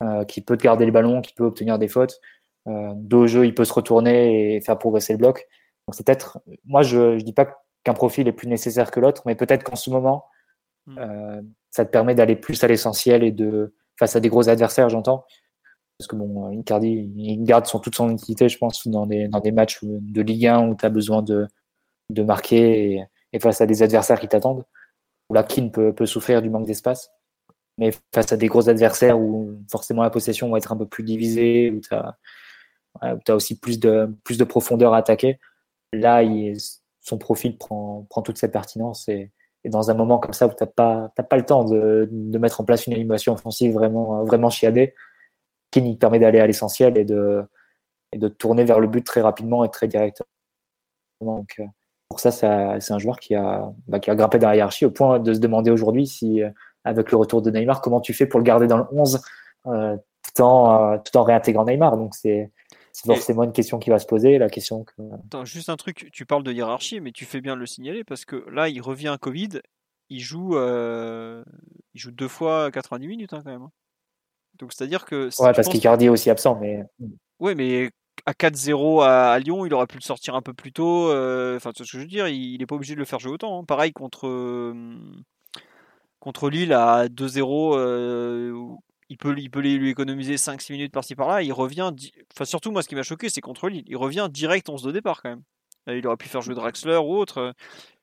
euh, 0.03 0.25
qui 0.25 0.41
peut 0.41 0.57
te 0.57 0.63
garder 0.63 0.85
le 0.85 0.91
ballon, 0.91 1.21
qui 1.21 1.33
peut 1.33 1.45
obtenir 1.45 1.79
des 1.79 1.87
fautes. 1.87 2.19
Euh, 2.67 2.91
dos 2.95 3.27
jeu, 3.27 3.45
il 3.45 3.55
peut 3.55 3.63
se 3.63 3.73
retourner 3.73 4.55
et 4.55 4.61
faire 4.61 4.77
progresser 4.77 5.13
le 5.13 5.19
bloc. 5.19 5.47
Donc 5.87 5.95
c'est 5.95 6.05
peut-être, 6.05 6.39
moi 6.65 6.81
je 6.81 7.15
ne 7.15 7.21
dis 7.21 7.33
pas 7.33 7.47
qu'un 7.85 7.93
profil 7.93 8.27
est 8.27 8.33
plus 8.33 8.47
nécessaire 8.47 8.91
que 8.91 8.99
l'autre, 8.99 9.21
mais 9.25 9.35
peut-être 9.35 9.63
qu'en 9.63 9.77
ce 9.77 9.89
moment, 9.89 10.25
Mm. 10.87 10.97
euh, 10.99 11.41
ça 11.71 11.85
te 11.85 11.91
permet 11.91 12.15
d'aller 12.15 12.35
plus 12.35 12.63
à 12.63 12.67
l'essentiel 12.67 13.23
et 13.23 13.31
de 13.31 13.73
face 13.97 14.15
à 14.15 14.19
des 14.19 14.29
gros 14.29 14.49
adversaires, 14.49 14.89
j'entends. 14.89 15.25
Parce 15.97 16.07
que 16.07 16.15
bon, 16.15 16.51
Icardi, 16.51 17.09
il 17.15 17.43
garde 17.43 17.65
son, 17.65 17.79
toute 17.79 17.95
son 17.95 18.09
utilité, 18.09 18.49
je 18.49 18.57
pense, 18.57 18.87
dans 18.87 19.05
des, 19.05 19.27
dans 19.27 19.39
des 19.39 19.51
matchs 19.51 19.79
de 19.83 20.21
Ligue 20.21 20.47
1 20.47 20.67
où 20.67 20.75
tu 20.75 20.85
as 20.85 20.89
besoin 20.89 21.21
de, 21.21 21.47
de 22.09 22.23
marquer 22.23 23.05
et, 23.31 23.39
face 23.39 23.61
à 23.61 23.65
des 23.65 23.83
adversaires 23.83 24.19
qui 24.19 24.27
t'attendent, 24.27 24.65
où 25.29 25.33
la 25.33 25.43
Keane 25.43 25.71
peut, 25.71 25.93
peut 25.93 26.05
souffrir 26.05 26.41
du 26.41 26.49
manque 26.49 26.65
d'espace. 26.65 27.11
Mais 27.77 27.91
face 28.13 28.31
à 28.31 28.37
des 28.37 28.47
gros 28.47 28.69
adversaires 28.69 29.19
où 29.19 29.59
forcément 29.69 30.03
la 30.03 30.09
possession 30.09 30.49
va 30.49 30.57
être 30.57 30.71
un 30.71 30.77
peu 30.77 30.85
plus 30.85 31.03
divisée, 31.03 31.71
où 31.71 31.81
tu 31.81 31.93
as, 31.93 33.35
aussi 33.35 33.59
plus 33.59 33.79
de, 33.79 34.13
plus 34.23 34.37
de 34.37 34.45
profondeur 34.45 34.93
à 34.93 34.97
attaquer, 34.97 35.39
là, 35.93 36.23
il, 36.23 36.57
son 37.01 37.17
profil 37.17 37.57
prend, 37.57 38.05
prend 38.09 38.21
toute 38.21 38.37
cette 38.37 38.53
pertinence. 38.53 39.07
Et, 39.09 39.31
et 39.65 39.69
dans 39.69 39.89
un 39.89 39.95
moment 39.95 40.19
comme 40.19 40.33
ça 40.33 40.45
où 40.47 40.51
tu 40.51 40.63
n'as 40.63 40.67
pas, 40.67 41.09
pas 41.09 41.37
le 41.37 41.43
temps 41.43 41.65
de, 41.65 42.07
de, 42.11 42.37
mettre 42.37 42.61
en 42.61 42.63
place 42.63 42.85
une 42.85 42.93
animation 42.93 43.33
offensive 43.33 43.73
vraiment, 43.73 44.23
vraiment 44.23 44.51
chiadée, 44.51 44.93
qui 45.71 45.97
permet 45.97 46.19
d'aller 46.19 46.39
à 46.39 46.47
l'essentiel 46.47 46.97
et 46.97 47.03
de, 47.03 47.43
et 48.11 48.19
de 48.19 48.27
tourner 48.27 48.63
vers 48.63 48.79
le 48.79 48.87
but 48.87 49.03
très 49.03 49.21
rapidement 49.21 49.65
et 49.65 49.69
très 49.69 49.87
directement. 49.87 50.27
Donc, 51.19 51.59
pour 52.09 52.19
ça, 52.19 52.31
c'est 52.31 52.93
un 52.93 52.99
joueur 52.99 53.19
qui 53.19 53.33
a, 53.33 53.71
bah, 53.87 53.99
qui 53.99 54.11
a 54.11 54.15
grimpé 54.15 54.37
dans 54.37 54.49
la 54.49 54.55
hiérarchie 54.55 54.85
au 54.85 54.91
point 54.91 55.19
de 55.19 55.33
se 55.33 55.39
demander 55.39 55.71
aujourd'hui 55.71 56.05
si, 56.05 56.43
avec 56.83 57.11
le 57.11 57.17
retour 57.17 57.41
de 57.41 57.49
Neymar, 57.49 57.81
comment 57.81 57.99
tu 57.99 58.13
fais 58.13 58.27
pour 58.27 58.39
le 58.39 58.45
garder 58.45 58.67
dans 58.67 58.77
le 58.77 58.85
11 58.91 59.21
euh, 59.65 59.97
tout, 60.35 60.41
en, 60.43 60.93
euh, 60.93 60.97
tout 61.03 61.17
en 61.17 61.23
réintégrant 61.23 61.65
Neymar. 61.65 61.97
Donc, 61.97 62.13
c'est 62.13 62.51
forcément 63.03 63.43
une 63.43 63.51
question 63.51 63.79
qui 63.79 63.89
va 63.89 63.99
se 63.99 64.05
poser. 64.05 64.37
La 64.37 64.49
question 64.49 64.83
que... 64.83 64.93
Attends, 65.13 65.45
juste 65.45 65.69
un 65.69 65.75
truc, 65.75 66.09
tu 66.11 66.25
parles 66.25 66.43
de 66.43 66.51
hiérarchie, 66.51 67.01
mais 67.01 67.11
tu 67.11 67.25
fais 67.25 67.41
bien 67.41 67.55
de 67.55 67.59
le 67.59 67.65
signaler 67.65 68.03
parce 68.03 68.25
que 68.25 68.47
là, 68.49 68.69
il 68.69 68.81
revient 68.81 69.09
à 69.09 69.17
Covid, 69.17 69.61
il 70.09 70.19
joue, 70.19 70.55
euh, 70.55 71.43
il 71.93 71.99
joue 71.99 72.11
deux 72.11 72.27
fois 72.27 72.71
90 72.71 73.07
minutes 73.07 73.33
hein, 73.33 73.41
quand 73.43 73.51
même. 73.51 73.67
Donc 74.59 74.73
c'est-à-dire 74.73 75.05
que. 75.05 75.29
Ouais, 75.41 75.53
parce 75.53 75.67
qu'Icardi 75.67 76.05
est 76.05 76.09
aussi 76.09 76.29
absent, 76.29 76.57
mais. 76.59 76.83
Ouais, 77.39 77.55
mais 77.55 77.91
à 78.25 78.33
4-0 78.33 79.03
à, 79.03 79.31
à, 79.31 79.39
Lyon, 79.39 79.65
il 79.65 79.73
aurait 79.73 79.87
pu 79.87 79.97
le 79.97 80.01
sortir 80.01 80.35
un 80.35 80.41
peu 80.41 80.53
plus 80.53 80.71
tôt. 80.71 81.05
Enfin, 81.05 81.11
euh, 81.13 81.59
ce 81.59 81.83
que 81.83 81.85
je 81.85 81.99
veux 81.99 82.05
dire, 82.05 82.27
il 82.27 82.57
n'est 82.57 82.65
pas 82.65 82.75
obligé 82.75 82.93
de 82.93 82.99
le 82.99 83.05
faire 83.05 83.19
jouer 83.19 83.33
autant. 83.33 83.59
Hein. 83.59 83.63
Pareil 83.65 83.91
contre, 83.91 84.27
euh, 84.27 84.97
contre 86.19 86.49
Lille 86.49 86.73
à 86.73 87.07
2-0, 87.07 87.75
euh, 87.77 88.53
il 89.09 89.17
peut, 89.17 89.35
il 89.37 89.49
peut 89.49 89.61
lui 89.61 89.89
économiser 89.89 90.35
5-6 90.35 90.71
minutes 90.73 90.91
par-ci 90.91 91.15
par-là. 91.15 91.41
Il 91.41 91.53
revient. 91.53 91.91
Enfin, 92.33 92.45
surtout, 92.45 92.71
moi, 92.71 92.81
ce 92.81 92.89
qui 92.89 92.95
m'a 92.95 93.03
choqué, 93.03 93.29
c'est 93.29 93.41
contre 93.41 93.69
Lille. 93.69 93.85
Il 93.87 93.97
revient 93.97 94.27
direct 94.31 94.69
11 94.69 94.83
de 94.83 94.91
départ 94.91 95.21
quand 95.21 95.29
même. 95.29 95.43
Il 95.87 96.05
aurait 96.07 96.17
pu 96.17 96.27
faire 96.27 96.41
jouer 96.41 96.55
Draxler 96.55 96.97
ou 96.97 97.15
autre. 97.15 97.53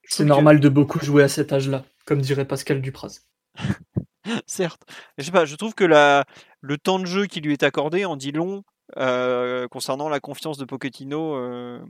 C'est 0.04 0.24
normal 0.24 0.58
que... 0.58 0.62
de 0.62 0.68
beaucoup 0.68 1.00
jouer 1.00 1.24
à 1.24 1.28
cet 1.28 1.52
âge-là, 1.52 1.84
comme 2.04 2.20
dirait 2.20 2.44
Pascal 2.44 2.80
Dupraz. 2.80 3.20
Certes. 4.46 4.82
Je 5.18 5.24
sais 5.24 5.32
pas, 5.32 5.44
je 5.44 5.56
trouve 5.56 5.74
que 5.74 5.84
la, 5.84 6.24
le 6.60 6.78
temps 6.78 6.98
de 6.98 7.06
jeu 7.06 7.26
qui 7.26 7.40
lui 7.40 7.52
est 7.52 7.64
accordé 7.64 8.04
en 8.04 8.16
dit 8.16 8.32
long 8.32 8.62
euh, 8.98 9.66
concernant 9.68 10.08
la 10.08 10.20
confiance 10.20 10.58
de 10.58 10.64
Pochettino 10.64 11.34
euh, 11.34 11.80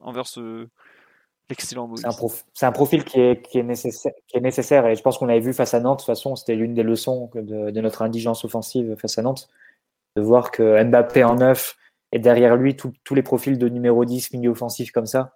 envers 0.00 0.26
ce 0.26 0.68
C'est 1.56 1.76
un, 1.78 2.12
prof... 2.12 2.44
un, 2.60 2.72
profil 2.72 3.04
qui 3.04 3.20
est, 3.20 3.62
nécessaire, 3.62 4.86
et 4.86 4.94
je 4.94 5.02
pense 5.02 5.16
qu'on 5.16 5.30
avait 5.30 5.40
vu 5.40 5.54
face 5.54 5.72
à 5.72 5.80
Nantes. 5.80 6.00
De 6.00 6.02
toute 6.02 6.06
façon, 6.06 6.36
c'était 6.36 6.54
l'une 6.54 6.74
des 6.74 6.82
leçons 6.82 7.30
de, 7.34 7.80
notre 7.80 8.02
indigence 8.02 8.44
offensive 8.44 8.96
face 9.00 9.16
à 9.16 9.22
Nantes, 9.22 9.48
de 10.16 10.22
voir 10.22 10.50
que 10.50 10.84
Mbappé 10.84 11.24
en 11.24 11.36
neuf 11.36 11.76
et 12.12 12.18
derrière 12.18 12.56
lui 12.56 12.76
tous 12.76 13.14
les 13.14 13.22
profils 13.22 13.56
de 13.56 13.68
numéro 13.68 14.04
10, 14.04 14.32
milieu 14.34 14.50
offensif 14.50 14.92
comme 14.92 15.06
ça, 15.06 15.32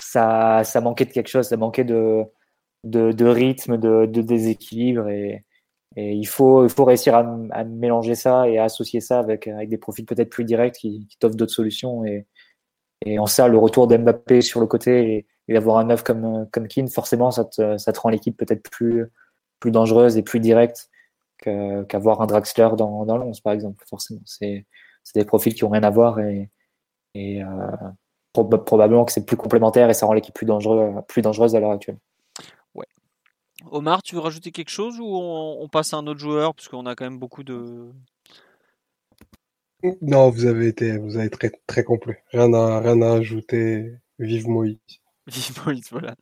ça, 0.00 0.80
manquait 0.82 1.04
de 1.04 1.12
quelque 1.12 1.28
chose, 1.28 1.46
ça 1.46 1.56
manquait 1.56 1.84
de, 1.84 2.26
rythme, 2.84 3.76
de, 3.78 4.06
déséquilibre. 4.06 5.08
Et, 5.08 5.44
il, 5.96 6.26
faut, 6.26 6.66
réussir 6.78 7.14
à, 7.14 7.64
mélanger 7.64 8.16
ça 8.16 8.48
et 8.48 8.58
à 8.58 8.64
associer 8.64 9.00
ça 9.00 9.20
avec, 9.20 9.48
des 9.68 9.78
profils 9.78 10.06
peut-être 10.06 10.30
plus 10.30 10.44
directs 10.44 10.74
qui, 10.74 11.06
qui 11.06 11.18
t'offrent 11.18 11.36
d'autres 11.36 11.52
solutions. 11.52 12.02
Et 13.04 13.18
en 13.18 13.26
ça, 13.26 13.48
le 13.48 13.58
retour 13.58 13.86
d'Mbappé 13.86 14.40
sur 14.40 14.60
le 14.60 14.66
côté 14.66 15.12
et, 15.12 15.26
et 15.48 15.56
avoir 15.56 15.78
un 15.78 15.84
neuf 15.84 16.02
comme, 16.02 16.48
comme 16.50 16.68
Keane, 16.68 16.88
forcément, 16.88 17.30
ça 17.30 17.44
te, 17.44 17.76
ça 17.78 17.92
rend 17.92 18.08
l'équipe 18.08 18.36
peut-être 18.36 18.62
plus, 18.62 19.06
plus 19.60 19.70
dangereuse 19.70 20.16
et 20.16 20.22
plus 20.22 20.40
directe 20.40 20.90
qu'avoir 21.38 22.22
un 22.22 22.26
Draxler 22.26 22.70
dans, 22.76 23.04
dans 23.04 23.18
l'11, 23.18 23.42
par 23.42 23.52
exemple. 23.52 23.84
Forcément, 23.86 24.20
c'est 24.24 24.64
des 25.14 25.24
profils 25.24 25.54
qui 25.54 25.64
ont 25.64 25.68
rien 25.68 25.82
à 25.82 25.90
voir 25.90 26.18
et, 26.18 26.50
euh, 27.16 27.42
prob 28.32 28.64
probablement 28.64 29.04
que 29.04 29.12
c'est 29.12 29.24
plus 29.24 29.36
complémentaire 29.36 29.90
et 29.90 29.94
ça 29.94 30.06
rend 30.06 30.14
l'équipe 30.14 30.34
plus, 30.34 30.46
plus 31.06 31.22
dangereuse 31.22 31.54
à 31.54 31.60
l'heure 31.60 31.72
actuelle. 31.72 31.98
Omar, 33.70 34.02
tu 34.02 34.14
veux 34.14 34.20
rajouter 34.20 34.50
quelque 34.50 34.70
chose 34.70 34.98
ou 35.00 35.06
on, 35.06 35.62
on 35.62 35.68
passe 35.68 35.94
à 35.94 35.96
un 35.96 36.06
autre 36.06 36.20
joueur? 36.20 36.54
Parce 36.54 36.68
qu'on 36.68 36.86
a 36.86 36.94
quand 36.94 37.04
même 37.04 37.18
beaucoup 37.18 37.42
de. 37.42 37.90
Non, 40.00 40.30
vous 40.30 40.46
avez 40.46 40.68
été, 40.68 40.96
vous 40.96 41.16
avez 41.16 41.28
très 41.30 41.50
très 41.66 41.84
complet. 41.84 42.22
Rien 42.32 42.52
à 42.54 42.80
rien 42.80 43.02
à 43.02 43.12
ajouter. 43.14 43.92
Vive 44.18 44.48
Moïse. 44.48 44.78
Vive 45.26 45.62
Moïse, 45.66 45.88
voilà. 45.90 46.14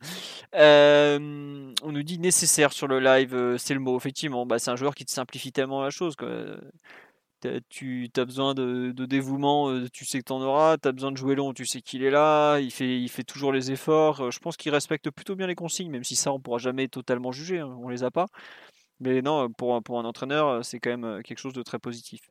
Euh, 0.55 1.73
on 1.81 1.91
nous 1.91 2.03
dit 2.03 2.19
nécessaire 2.19 2.73
sur 2.73 2.87
le 2.87 2.99
live, 2.99 3.33
euh, 3.35 3.57
c'est 3.57 3.73
le 3.73 3.79
mot. 3.79 3.97
Effectivement, 3.97 4.45
bah, 4.45 4.59
c'est 4.59 4.71
un 4.71 4.75
joueur 4.75 4.95
qui 4.95 5.05
te 5.05 5.11
simplifie 5.11 5.51
tellement 5.51 5.81
la 5.81 5.89
chose. 5.89 6.15
Quoi. 6.15 6.29
Tu 7.69 8.09
as 8.15 8.25
besoin 8.25 8.53
de, 8.53 8.91
de 8.91 9.05
dévouement, 9.05 9.69
euh, 9.69 9.89
tu 9.91 10.05
sais 10.05 10.19
que 10.19 10.25
tu 10.25 10.33
en 10.33 10.41
auras. 10.41 10.77
Tu 10.77 10.87
as 10.87 10.91
besoin 10.91 11.11
de 11.11 11.17
jouer 11.17 11.35
long, 11.35 11.53
tu 11.53 11.65
sais 11.65 11.81
qu'il 11.81 12.03
est 12.03 12.11
là. 12.11 12.59
Il 12.59 12.71
fait, 12.71 12.99
il 12.99 13.09
fait 13.09 13.23
toujours 13.23 13.51
les 13.51 13.71
efforts. 13.71 14.31
Je 14.31 14.39
pense 14.39 14.57
qu'il 14.57 14.71
respecte 14.71 15.09
plutôt 15.09 15.35
bien 15.35 15.47
les 15.47 15.55
consignes, 15.55 15.91
même 15.91 16.03
si 16.05 16.15
ça, 16.15 16.31
on 16.33 16.39
pourra 16.39 16.57
jamais 16.57 16.87
totalement 16.87 17.31
juger. 17.31 17.59
Hein, 17.59 17.77
on 17.81 17.89
les 17.89 18.03
a 18.03 18.11
pas. 18.11 18.27
Mais 19.03 19.21
non, 19.21 19.51
pour, 19.51 19.75
un 19.75 20.05
entraîneur, 20.05 20.63
c'est 20.63 20.79
quand 20.79 20.97
même 20.97 21.21
quelque 21.23 21.39
chose 21.39 21.53
de 21.53 21.63
très 21.63 21.79
positif. 21.79 22.21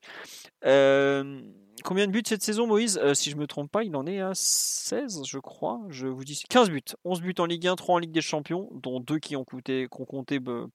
Combien 1.84 2.06
de 2.06 2.12
buts 2.12 2.22
cette 2.24 2.42
saison, 2.42 2.66
Moïse? 2.66 3.00
Si 3.14 3.30
je 3.30 3.36
me 3.36 3.46
trompe 3.46 3.70
pas, 3.70 3.82
il 3.82 3.96
en 3.96 4.06
est 4.06 4.20
à 4.20 4.32
16, 4.34 5.22
je 5.26 5.38
crois. 5.38 5.80
Je 5.88 6.06
vous 6.06 6.24
dis 6.24 6.40
15 6.48 6.70
buts. 6.70 6.82
11 7.04 7.22
buts 7.22 7.34
en 7.38 7.46
Ligue 7.46 7.66
1, 7.66 7.76
3 7.76 7.96
en 7.96 7.98
Ligue 7.98 8.12
des 8.12 8.20
Champions, 8.20 8.68
dont 8.72 9.00
2 9.00 9.18
qui 9.18 9.34
ont, 9.36 9.44
compté 9.44 10.38
bah, 10.38 10.66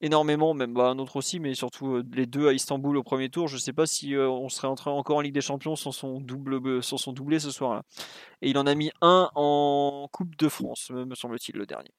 énormément, 0.00 0.54
même 0.54 0.72
bah, 0.72 0.88
un 0.88 0.98
autre 0.98 1.16
aussi, 1.16 1.40
mais 1.40 1.54
surtout 1.54 2.02
les 2.12 2.26
deux 2.26 2.46
à 2.48 2.52
Istanbul 2.52 2.96
au 2.96 3.02
premier 3.02 3.28
tour. 3.28 3.48
Je 3.48 3.56
ne 3.56 3.60
sais 3.60 3.72
pas 3.72 3.86
si 3.86 4.14
on 4.16 4.48
serait 4.48 4.68
entré 4.68 4.90
encore 4.90 5.16
en 5.16 5.20
Ligue 5.20 5.34
des 5.34 5.40
Champions 5.40 5.74
sans 5.74 5.92
son, 5.92 6.20
double, 6.20 6.82
sans 6.82 6.98
son 6.98 7.12
doublé 7.12 7.40
ce 7.40 7.50
soir-là. 7.50 7.82
Et 8.40 8.50
il 8.50 8.58
en 8.58 8.66
a 8.66 8.74
mis 8.74 8.92
un 9.00 9.30
en 9.34 10.08
Coupe 10.12 10.36
de 10.36 10.48
France, 10.48 10.90
me 10.90 11.14
semble-t-il, 11.14 11.56
le 11.56 11.66
dernier. 11.66 11.90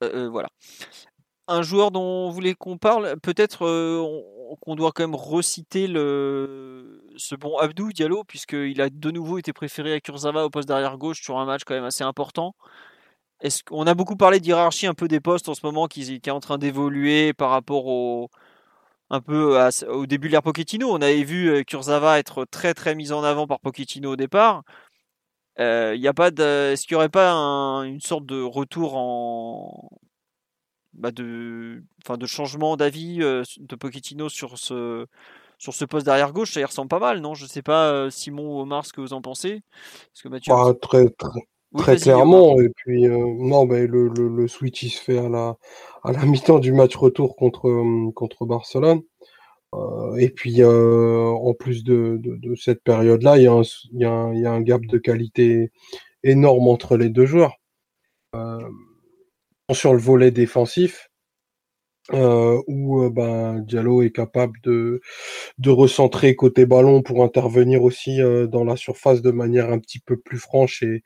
Voilà 0.00 0.48
un 1.48 1.62
joueur 1.62 1.90
dont 1.90 2.28
vous 2.28 2.34
voulez 2.34 2.54
qu'on 2.54 2.78
parle, 2.78 3.18
peut-être 3.20 3.66
euh, 3.66 4.22
qu'on 4.60 4.76
doit 4.76 4.92
quand 4.92 5.02
même 5.02 5.14
reciter 5.14 5.86
le, 5.88 7.02
ce 7.16 7.34
bon 7.34 7.56
Abdou 7.58 7.92
Diallo, 7.92 8.24
puisqu'il 8.24 8.80
a 8.80 8.90
de 8.90 9.10
nouveau 9.10 9.38
été 9.38 9.52
préféré 9.52 9.94
à 9.94 10.00
Kurzawa 10.00 10.44
au 10.44 10.50
poste 10.50 10.68
d'arrière 10.68 10.98
gauche 10.98 11.22
sur 11.22 11.38
un 11.38 11.46
match 11.46 11.62
quand 11.64 11.74
même 11.74 11.84
assez 11.84 12.04
important. 12.04 12.54
Est-ce 13.40 13.64
qu'on 13.64 13.86
a 13.86 13.94
beaucoup 13.94 14.16
parlé 14.16 14.40
d'hierarchie 14.40 14.86
un 14.86 14.94
peu 14.94 15.08
des 15.08 15.20
postes 15.20 15.48
en 15.48 15.54
ce 15.54 15.64
moment 15.64 15.86
qui, 15.86 16.20
qui 16.20 16.28
est 16.28 16.32
en 16.32 16.40
train 16.40 16.58
d'évoluer 16.58 17.32
par 17.32 17.50
rapport 17.50 17.86
au 17.86 18.30
un 19.10 19.20
peu 19.20 19.58
au 19.88 20.06
début 20.06 20.28
de 20.28 20.32
l'ère 20.32 20.42
Pochettino? 20.42 20.90
On 20.90 21.00
avait 21.02 21.24
vu 21.24 21.64
Kurzawa 21.64 22.18
être 22.18 22.44
très 22.44 22.74
très 22.74 22.94
mis 22.94 23.12
en 23.12 23.24
avant 23.24 23.46
par 23.46 23.60
Pochettino 23.60 24.12
au 24.12 24.16
départ. 24.16 24.62
Euh, 25.60 25.94
y 25.96 26.08
a 26.08 26.14
pas 26.14 26.28
est-ce 26.28 26.86
qu'il 26.86 26.94
n'y 26.94 26.98
aurait 26.98 27.08
pas 27.08 27.32
un, 27.32 27.82
une 27.84 28.00
sorte 28.00 28.26
de 28.26 28.40
retour 28.42 28.96
en, 28.96 29.90
bah 30.98 31.10
de, 31.10 31.82
enfin 32.04 32.16
de 32.16 32.26
changement 32.26 32.76
d'avis 32.76 33.18
de 33.18 33.76
Pochettino 33.76 34.28
sur 34.28 34.58
ce, 34.58 35.06
sur 35.58 35.74
ce 35.74 35.84
poste 35.84 36.06
d'arrière 36.06 36.32
gauche, 36.32 36.52
ça 36.52 36.60
y 36.60 36.64
ressemble 36.64 36.88
pas 36.88 36.98
mal, 36.98 37.20
non? 37.20 37.34
Je 37.34 37.46
sais 37.46 37.62
pas, 37.62 38.10
Simon 38.10 38.56
ou 38.56 38.60
Omar, 38.60 38.84
ce 38.84 38.92
que 38.92 39.00
vous 39.00 39.12
en 39.12 39.22
pensez 39.22 39.62
Parce 40.12 40.22
que 40.22 40.28
Mathieu, 40.28 40.52
bah, 40.52 40.74
très, 40.80 41.08
très, 41.10 41.40
oui, 41.72 41.82
très 41.82 41.96
clairement. 41.96 42.52
Omar. 42.54 42.64
Et 42.64 42.70
puis, 42.70 43.06
euh, 43.06 43.34
non, 43.38 43.66
bah, 43.66 43.80
le, 43.80 44.08
le, 44.08 44.28
le, 44.28 44.48
switch 44.48 44.82
il 44.82 44.90
se 44.90 45.00
fait 45.00 45.18
à 45.18 45.28
la, 45.28 45.56
à 46.02 46.12
la 46.12 46.24
mi-temps 46.26 46.58
du 46.58 46.72
match 46.72 46.96
retour 46.96 47.36
contre, 47.36 48.12
contre 48.12 48.46
Barcelone. 48.46 49.02
Euh, 49.74 50.16
et 50.16 50.30
puis, 50.30 50.64
en 50.64 51.54
plus 51.54 51.84
de, 51.84 52.18
de, 52.20 52.36
de 52.36 52.54
cette 52.54 52.82
période-là, 52.82 53.36
il 53.36 53.42
y, 53.42 53.98
y, 53.98 54.00
y, 54.00 54.46
a 54.46 54.52
un 54.52 54.60
gap 54.62 54.84
de 54.86 54.98
qualité 54.98 55.70
énorme 56.22 56.68
entre 56.68 56.96
les 56.96 57.10
deux 57.10 57.26
joueurs. 57.26 57.56
Euh, 59.70 59.74
sur 59.74 59.92
le 59.92 59.98
volet 59.98 60.30
défensif, 60.30 61.10
euh, 62.14 62.60
où 62.66 63.02
euh, 63.02 63.10
ben, 63.10 63.60
Diallo 63.60 64.02
est 64.02 64.12
capable 64.12 64.58
de, 64.62 65.00
de 65.58 65.70
recentrer 65.70 66.34
côté 66.36 66.64
ballon 66.64 67.02
pour 67.02 67.22
intervenir 67.22 67.82
aussi 67.82 68.22
euh, 68.22 68.46
dans 68.46 68.64
la 68.64 68.76
surface 68.76 69.20
de 69.20 69.30
manière 69.30 69.70
un 69.70 69.78
petit 69.78 70.00
peu 70.00 70.16
plus 70.16 70.38
franche 70.38 70.82
et, 70.82 71.02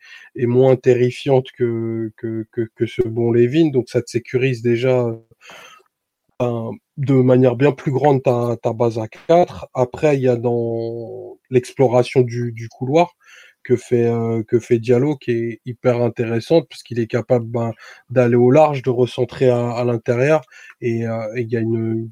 moins 0.46 0.76
terrifiante 0.76 1.46
que, 1.58 2.12
que, 2.16 2.46
que, 2.52 2.86
ce 2.86 3.02
bon 3.02 3.32
Levin. 3.32 3.70
Donc 3.70 3.88
ça 3.88 4.00
te 4.00 4.10
sécurise 4.10 4.62
déjà 4.62 5.06
ben, 6.38 6.70
de 6.98 7.14
manière 7.14 7.56
bien 7.56 7.72
plus 7.72 7.92
grande 7.92 8.22
ta, 8.22 8.56
ta 8.62 8.72
base 8.72 8.98
à 8.98 9.08
4. 9.08 9.68
Après, 9.74 10.16
il 10.16 10.22
y 10.22 10.28
a 10.28 10.36
dans 10.36 11.36
l'exploration 11.50 12.20
du, 12.22 12.52
du 12.52 12.68
couloir 12.68 13.16
que 13.64 13.76
fait 13.76 14.10
que 14.48 14.58
fait 14.58 14.78
Diallo 14.78 15.16
qui 15.16 15.30
est 15.32 15.60
hyper 15.66 16.02
intéressante 16.02 16.66
puisqu'il 16.68 16.98
est 16.98 17.06
capable 17.06 17.46
ben, 17.46 17.72
d'aller 18.10 18.36
au 18.36 18.50
large, 18.50 18.82
de 18.82 18.90
recentrer 18.90 19.50
à, 19.50 19.82
l'intérieur 19.84 20.42
et 20.80 21.04
il 21.36 21.48
y 21.48 21.56
a 21.56 21.60
une 21.60 22.10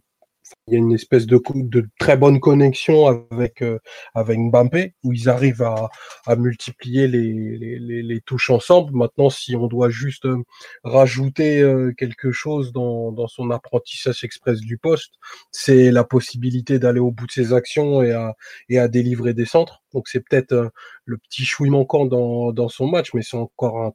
il 0.66 0.74
y 0.74 0.76
a 0.76 0.78
une 0.78 0.92
espèce 0.92 1.26
de, 1.26 1.40
de 1.54 1.88
très 1.98 2.16
bonne 2.16 2.40
connexion 2.40 3.06
avec 3.30 3.62
euh, 3.62 3.78
avec 4.14 4.38
Mbappé 4.38 4.94
où 5.04 5.12
ils 5.12 5.28
arrivent 5.28 5.62
à, 5.62 5.90
à 6.26 6.36
multiplier 6.36 7.08
les, 7.08 7.58
les, 7.58 8.02
les, 8.02 8.20
touches 8.20 8.50
ensemble. 8.50 8.92
Maintenant, 8.96 9.30
si 9.30 9.56
on 9.56 9.66
doit 9.66 9.90
juste 9.90 10.26
euh, 10.26 10.42
rajouter 10.84 11.60
euh, 11.60 11.92
quelque 11.96 12.30
chose 12.32 12.72
dans, 12.72 13.12
dans 13.12 13.28
son 13.28 13.50
apprentissage 13.50 14.24
express 14.24 14.60
du 14.60 14.78
poste, 14.78 15.14
c'est 15.50 15.90
la 15.90 16.04
possibilité 16.04 16.78
d'aller 16.78 17.00
au 17.00 17.10
bout 17.10 17.26
de 17.26 17.32
ses 17.32 17.52
actions 17.52 18.02
et 18.02 18.12
à 18.12 18.34
et 18.68 18.78
à 18.78 18.88
délivrer 18.88 19.34
des 19.34 19.46
centres. 19.46 19.82
Donc 19.92 20.08
c'est 20.08 20.20
peut-être 20.20 20.70
le 21.04 21.18
petit 21.18 21.44
chouille 21.44 21.70
manquant 21.70 22.06
dans, 22.06 22.52
dans 22.52 22.68
son 22.68 22.88
match, 22.88 23.12
mais 23.14 23.22
c'est 23.22 23.36
encore 23.36 23.82
un 23.82 23.92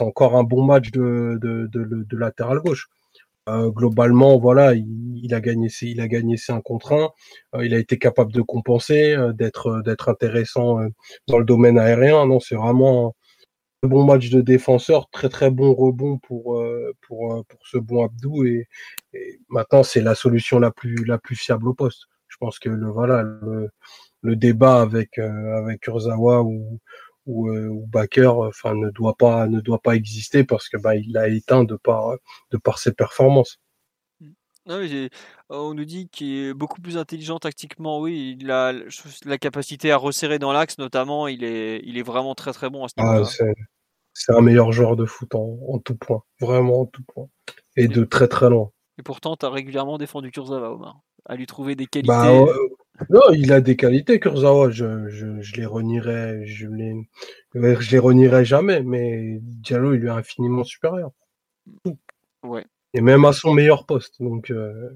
encore 0.00 0.36
un 0.36 0.44
bon 0.44 0.64
match 0.64 0.90
de, 0.90 1.38
de, 1.40 1.68
de, 1.72 1.84
de 2.04 2.16
latéral 2.16 2.60
gauche. 2.60 2.88
Euh, 3.48 3.70
globalement, 3.70 4.38
voilà, 4.38 4.74
il, 4.74 5.32
a 5.32 5.40
gagné 5.40 5.68
il 5.82 6.00
a 6.00 6.08
gagné 6.08 6.36
ses 6.36 6.52
1 6.52 6.60
contre 6.62 6.92
1. 6.92 7.10
Euh, 7.54 7.64
il 7.64 7.74
a 7.74 7.78
été 7.78 7.96
capable 7.96 8.32
de 8.32 8.42
compenser, 8.42 9.14
euh, 9.14 9.32
d'être, 9.32 9.82
d'être 9.84 10.08
intéressant 10.08 10.80
dans 11.28 11.38
le 11.38 11.44
domaine 11.44 11.78
aérien. 11.78 12.26
Non, 12.26 12.40
c'est 12.40 12.56
vraiment 12.56 13.14
un 13.84 13.88
bon 13.88 14.04
match 14.04 14.30
de 14.30 14.40
défenseur, 14.40 15.08
très 15.10 15.28
très 15.28 15.50
bon 15.50 15.74
rebond 15.74 16.18
pour 16.18 16.62
pour 17.02 17.44
pour 17.48 17.66
ce 17.66 17.78
bon 17.78 18.04
Abdou 18.04 18.44
et, 18.44 18.68
maintenant 19.48 19.82
c'est 19.82 20.00
la 20.02 20.14
solution 20.14 20.58
la 20.58 20.70
plus 20.72 21.04
la 21.04 21.18
plus 21.18 21.36
fiable 21.36 21.68
au 21.68 21.74
poste. 21.74 22.04
Je 22.28 22.36
pense 22.38 22.58
que 22.58 22.68
le 22.70 22.88
voilà 22.90 23.22
le, 23.22 23.70
le 24.22 24.36
débat 24.36 24.80
avec 24.82 25.18
avec 25.18 25.80
Kurzawa 25.80 26.42
ou 26.42 26.80
ou, 27.26 27.48
euh, 27.48 27.66
ou 27.66 27.86
Baker 27.86 28.32
enfin 28.38 28.74
ne 28.74 28.90
doit 28.90 29.16
pas 29.16 29.46
ne 29.46 29.60
doit 29.60 29.80
pas 29.80 29.96
exister 29.96 30.44
parce 30.44 30.68
que 30.68 30.76
bah, 30.76 30.96
il 30.96 31.12
l'a 31.12 31.28
éteint 31.28 31.64
de 31.64 31.76
par 31.76 32.16
de 32.50 32.56
par 32.56 32.78
ses 32.78 32.92
performances. 32.92 33.58
Non, 34.66 34.80
on 35.48 35.74
nous 35.74 35.84
dit 35.84 36.08
qu'il 36.08 36.34
est 36.34 36.54
beaucoup 36.54 36.80
plus 36.80 36.98
intelligent 36.98 37.38
tactiquement. 37.38 38.00
Oui, 38.00 38.36
il 38.40 38.50
a 38.50 38.72
la 39.24 39.38
capacité 39.38 39.92
à 39.92 39.96
resserrer 39.96 40.40
dans 40.40 40.52
l'axe, 40.52 40.78
notamment. 40.78 41.28
Il 41.28 41.44
est, 41.44 41.80
il 41.84 41.98
est 41.98 42.02
vraiment 42.02 42.34
très 42.34 42.52
très 42.52 42.68
bon 42.68 42.84
à 42.84 42.88
ce 42.88 42.94
ah, 42.96 43.20
niveau-là. 43.20 43.54
c'est 44.12 44.32
un 44.32 44.40
meilleur 44.40 44.72
joueur 44.72 44.96
de 44.96 45.04
foot 45.04 45.36
en, 45.36 45.56
en, 45.68 45.78
tout 45.78 45.94
point, 45.94 46.24
vraiment 46.40 46.80
en 46.80 46.86
tout 46.86 47.04
point, 47.04 47.28
et 47.76 47.86
de 47.86 48.02
très 48.02 48.26
très 48.26 48.50
loin. 48.50 48.72
Et 48.98 49.02
pourtant, 49.04 49.36
tu 49.36 49.46
as 49.46 49.50
régulièrement 49.50 49.98
défendu 49.98 50.32
Kurzawa, 50.32 50.72
Omar, 50.72 51.00
à 51.26 51.36
lui 51.36 51.46
trouver 51.46 51.76
des 51.76 51.86
qualités. 51.86 52.08
Bah, 52.08 52.32
non, 53.10 53.20
il 53.32 53.52
a 53.52 53.60
des 53.60 53.76
qualités, 53.76 54.20
Kurzawa. 54.20 54.70
Je, 54.70 55.08
je, 55.08 55.40
je 55.40 55.56
les 55.56 55.66
renierai, 55.66 56.46
je 56.46 56.68
les, 56.68 56.94
je 57.54 57.90
les 57.90 57.98
renierai 57.98 58.44
jamais, 58.44 58.82
mais 58.82 59.38
Diallo, 59.42 59.94
il 59.94 60.00
lui 60.00 60.08
est 60.08 60.10
infiniment 60.10 60.64
supérieur. 60.64 61.10
Ouais. 62.42 62.64
Et 62.94 63.00
même 63.00 63.24
à 63.24 63.32
son 63.32 63.52
meilleur 63.52 63.86
poste. 63.86 64.20
Donc. 64.20 64.50
Euh, 64.50 64.90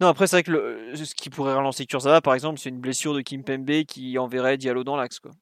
non, 0.00 0.06
après, 0.08 0.26
c'est 0.26 0.36
vrai 0.36 0.42
que 0.44 0.52
le, 0.52 0.94
ce 0.96 1.14
qui 1.14 1.28
pourrait 1.30 1.54
relancer 1.54 1.86
Kurzawa, 1.86 2.20
par 2.20 2.34
exemple, 2.34 2.58
c'est 2.58 2.68
une 2.68 2.80
blessure 2.80 3.14
de 3.14 3.20
Kim 3.20 3.42
Pembe 3.42 3.84
qui 3.86 4.16
enverrait 4.18 4.56
Diallo 4.56 4.84
dans 4.84 4.96
l'axe, 4.96 5.18
quoi. 5.20 5.32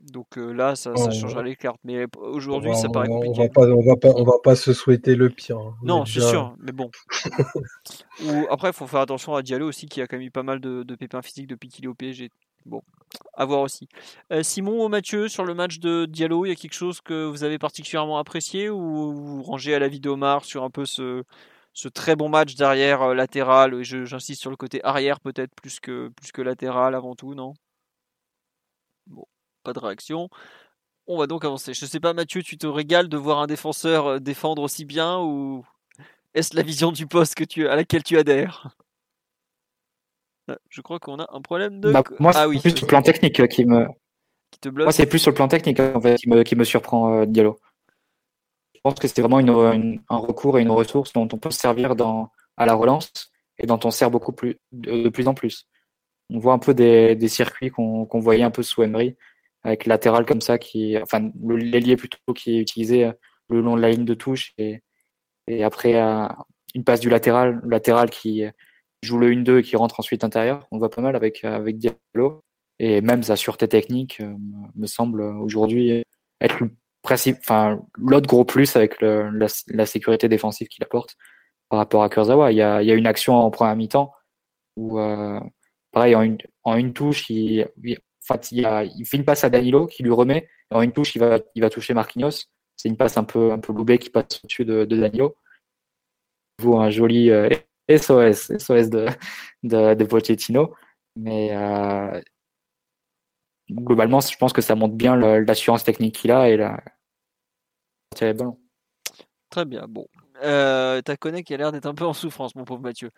Donc 0.00 0.38
euh, 0.38 0.52
là, 0.52 0.76
ça, 0.76 0.96
ça 0.96 1.10
changerait 1.10 1.44
les 1.44 1.56
cartes. 1.56 1.80
Mais 1.84 2.06
aujourd'hui, 2.16 2.74
ça 2.74 2.88
paraît 2.88 3.08
compliqué. 3.08 3.38
On 3.38 3.42
va, 3.42 3.48
pas, 3.48 3.68
on, 3.68 3.82
va 3.82 3.96
pas, 3.96 4.08
on 4.16 4.24
va 4.24 4.38
pas 4.42 4.56
se 4.56 4.72
souhaiter 4.72 5.14
le 5.14 5.28
pire. 5.28 5.58
Hein. 5.58 5.74
Non, 5.82 6.04
c'est 6.04 6.20
sûr, 6.20 6.54
mais 6.58 6.72
bon. 6.72 6.90
Ou, 8.24 8.46
après, 8.50 8.70
il 8.70 8.74
faut 8.74 8.86
faire 8.86 9.00
attention 9.00 9.34
à 9.34 9.42
Diallo 9.42 9.68
aussi, 9.68 9.86
qui 9.86 10.00
a 10.00 10.06
quand 10.06 10.16
même 10.16 10.26
eu 10.26 10.30
pas 10.30 10.42
mal 10.42 10.60
de, 10.60 10.94
pépins 10.94 11.22
physiques 11.22 11.46
depuis 11.46 11.68
qu'il 11.68 11.84
est 11.84 11.88
au 11.88 11.94
PSG. 11.94 12.30
Bon, 12.66 12.82
à 13.34 13.46
voir 13.46 13.60
aussi. 13.60 13.88
Euh, 14.32 14.42
Simon 14.42 14.84
ou 14.84 14.88
Mathieu, 14.88 15.28
sur 15.28 15.44
le 15.44 15.54
match 15.54 15.78
de 15.78 16.04
Diallo, 16.04 16.44
il 16.44 16.50
y 16.50 16.52
a 16.52 16.56
quelque 16.56 16.74
chose 16.74 17.00
que 17.00 17.24
vous 17.26 17.42
avez 17.42 17.58
particulièrement 17.58 18.18
apprécié 18.18 18.68
ou 18.68 19.14
vous 19.14 19.42
rangez 19.42 19.74
à 19.74 19.78
la 19.78 19.88
vie 19.88 20.00
d'Omar 20.00 20.44
sur 20.44 20.62
un 20.62 20.68
peu 20.68 20.84
ce, 20.84 21.22
ce 21.72 21.88
très 21.88 22.16
bon 22.16 22.28
match 22.28 22.56
derrière 22.56 23.02
euh, 23.02 23.14
latéral? 23.14 23.82
J'insiste 23.82 24.42
sur 24.42 24.50
le 24.50 24.56
côté 24.56 24.84
arrière 24.84 25.20
peut-être 25.20 25.54
plus 25.54 25.80
que, 25.80 26.08
plus 26.08 26.32
que 26.32 26.42
latéral 26.42 26.94
avant 26.94 27.14
tout, 27.14 27.34
non? 27.34 27.54
Pas 29.62 29.72
de 29.72 29.78
réaction. 29.78 30.28
On 31.06 31.18
va 31.18 31.26
donc 31.26 31.44
avancer. 31.44 31.74
Je 31.74 31.86
sais 31.86 32.00
pas, 32.00 32.12
Mathieu, 32.12 32.42
tu 32.42 32.56
te 32.56 32.66
régales 32.66 33.08
de 33.08 33.16
voir 33.16 33.38
un 33.38 33.46
défenseur 33.46 34.06
euh, 34.06 34.18
défendre 34.18 34.62
aussi 34.62 34.84
bien 34.84 35.18
ou 35.20 35.64
est-ce 36.34 36.54
la 36.54 36.62
vision 36.62 36.92
du 36.92 37.06
poste 37.06 37.34
que 37.34 37.44
tu, 37.44 37.66
à 37.68 37.76
laquelle 37.76 38.02
tu 38.02 38.16
adhères? 38.16 38.76
Ah, 40.48 40.58
Je 40.68 40.80
crois 40.80 40.98
qu'on 40.98 41.18
a 41.18 41.28
un 41.32 41.40
problème 41.40 41.80
de. 41.80 41.92
Bah, 41.92 42.02
moi, 42.18 42.32
c'est 42.32 42.40
ah 42.40 42.48
plus 42.48 42.60
sur 42.60 42.86
le 42.86 42.86
plan 42.86 43.02
technique 43.02 43.48
qui 43.48 43.64
me. 43.64 43.86
Qui 44.50 44.60
te 44.60 44.68
bloque. 44.68 44.86
Moi, 44.86 44.92
c'est 44.92 45.06
plus 45.06 45.18
sur 45.18 45.30
le 45.30 45.34
plan 45.34 45.48
technique 45.48 45.80
en 45.80 46.00
fait, 46.00 46.16
qui, 46.16 46.28
me, 46.28 46.42
qui 46.42 46.56
me 46.56 46.64
surprend, 46.64 47.20
euh, 47.20 47.26
Diallo. 47.26 47.58
Je 48.74 48.80
pense 48.82 48.94
que 48.94 49.08
c'est 49.08 49.20
vraiment 49.20 49.40
une, 49.40 50.00
un 50.08 50.16
recours 50.16 50.58
et 50.58 50.62
une 50.62 50.70
ressource 50.70 51.12
dont 51.12 51.28
on 51.32 51.38
peut 51.38 51.50
se 51.50 51.60
servir 51.60 51.96
dans, 51.96 52.30
à 52.56 52.64
la 52.64 52.74
relance 52.74 53.30
et 53.58 53.66
dont 53.66 53.78
on 53.84 53.90
sert 53.90 54.10
beaucoup 54.10 54.32
plus, 54.32 54.58
de, 54.72 55.08
plus 55.10 55.28
en 55.28 55.34
plus. 55.34 55.66
On 56.30 56.38
voit 56.38 56.54
un 56.54 56.58
peu 56.58 56.72
des, 56.72 57.14
des 57.14 57.28
circuits 57.28 57.70
qu'on 57.70 58.06
voyait 58.14 58.42
un 58.42 58.50
peu 58.50 58.62
sous 58.62 58.82
Emery, 58.82 59.16
avec 59.62 59.86
latéral 59.86 60.24
comme 60.26 60.40
ça, 60.40 60.58
qui, 60.58 60.96
enfin, 60.98 61.30
l'ailier 61.42 61.96
plutôt 61.96 62.32
qui 62.34 62.56
est 62.56 62.60
utilisé 62.60 63.06
euh, 63.06 63.12
le 63.48 63.60
long 63.60 63.76
de 63.76 63.82
la 63.82 63.90
ligne 63.90 64.04
de 64.04 64.14
touche 64.14 64.52
et, 64.58 64.82
et 65.46 65.64
après 65.64 65.96
euh, 65.96 66.26
une 66.74 66.84
passe 66.84 67.00
du 67.00 67.10
latéral, 67.10 67.60
latéral 67.66 68.10
qui 68.10 68.44
joue 69.02 69.18
le 69.18 69.30
1-2 69.30 69.58
et 69.58 69.62
qui 69.62 69.76
rentre 69.76 70.00
ensuite 70.00 70.24
intérieur. 70.24 70.66
On 70.70 70.78
voit 70.78 70.90
pas 70.90 71.02
mal 71.02 71.16
avec, 71.16 71.44
euh, 71.44 71.54
avec 71.54 71.78
Diallo 71.78 72.42
et 72.78 73.00
même 73.00 73.22
sa 73.22 73.36
sûreté 73.36 73.68
technique 73.68 74.22
me 74.74 74.86
semble 74.86 75.20
aujourd'hui 75.20 76.02
être 76.40 76.60
le 76.60 76.70
principe, 77.02 77.38
enfin, 77.40 77.80
l'autre 77.98 78.26
gros 78.26 78.44
plus 78.44 78.76
avec 78.76 79.00
le, 79.00 79.30
la, 79.68 79.86
sécurité 79.86 80.28
défensive 80.28 80.68
qu'il 80.68 80.84
apporte 80.84 81.16
par 81.68 81.78
rapport 81.78 82.02
à 82.02 82.08
Kurzawa. 82.08 82.52
Il 82.52 82.56
y 82.56 82.62
a, 82.62 82.82
il 82.82 82.88
y 82.88 82.92
a 82.92 82.94
une 82.94 83.06
action 83.06 83.34
en 83.34 83.50
première 83.50 83.76
mi-temps 83.76 84.12
où, 84.76 84.98
euh, 84.98 85.40
pareil, 85.92 86.14
en 86.14 86.22
une, 86.22 86.38
en 86.64 86.76
une 86.76 86.92
touche, 86.92 87.28
il, 87.30 87.68
fait 88.20 89.16
une 89.16 89.24
passe 89.24 89.44
à 89.44 89.50
Danilo 89.50 89.86
qui 89.86 90.02
lui 90.02 90.10
remet. 90.10 90.48
En 90.70 90.82
une 90.82 90.92
touche, 90.92 91.14
il 91.14 91.18
va, 91.18 91.40
il 91.54 91.62
va 91.62 91.70
toucher 91.70 91.94
Marquinhos. 91.94 92.46
C'est 92.76 92.88
une 92.88 92.96
passe 92.96 93.16
un 93.16 93.24
peu, 93.24 93.52
un 93.52 93.58
peu 93.58 93.72
loubée 93.72 93.98
qui 93.98 94.10
passe 94.10 94.40
au-dessus 94.42 94.64
de, 94.64 94.84
Danilo. 94.84 95.36
Vous, 96.60 96.76
un 96.76 96.90
joli 96.90 97.30
SOS, 97.88 98.10
euh, 98.10 98.32
SOS 98.58 98.90
de, 98.90 99.06
de, 99.62 100.04
Pochettino. 100.04 100.74
Mais 101.16 101.50
euh, 101.52 102.20
globalement, 103.70 104.20
je 104.20 104.36
pense 104.36 104.52
que 104.52 104.62
ça 104.62 104.74
montre 104.74 104.94
bien 104.94 105.16
l'assurance 105.16 105.84
technique 105.84 106.16
qu'il 106.16 106.32
a 106.32 106.48
et 106.48 106.56
la. 106.56 106.82
Très 109.50 109.64
bien. 109.64 109.86
Bon, 109.88 110.06
euh, 110.42 111.00
ta 111.02 111.16
connect 111.16 111.46
qui 111.46 111.54
a 111.54 111.56
l'air 111.56 111.72
d'être 111.72 111.86
un 111.86 111.94
peu 111.94 112.04
en 112.04 112.12
souffrance, 112.12 112.54
mon 112.54 112.64
pauvre 112.64 112.80
Mathieu. 112.80 113.10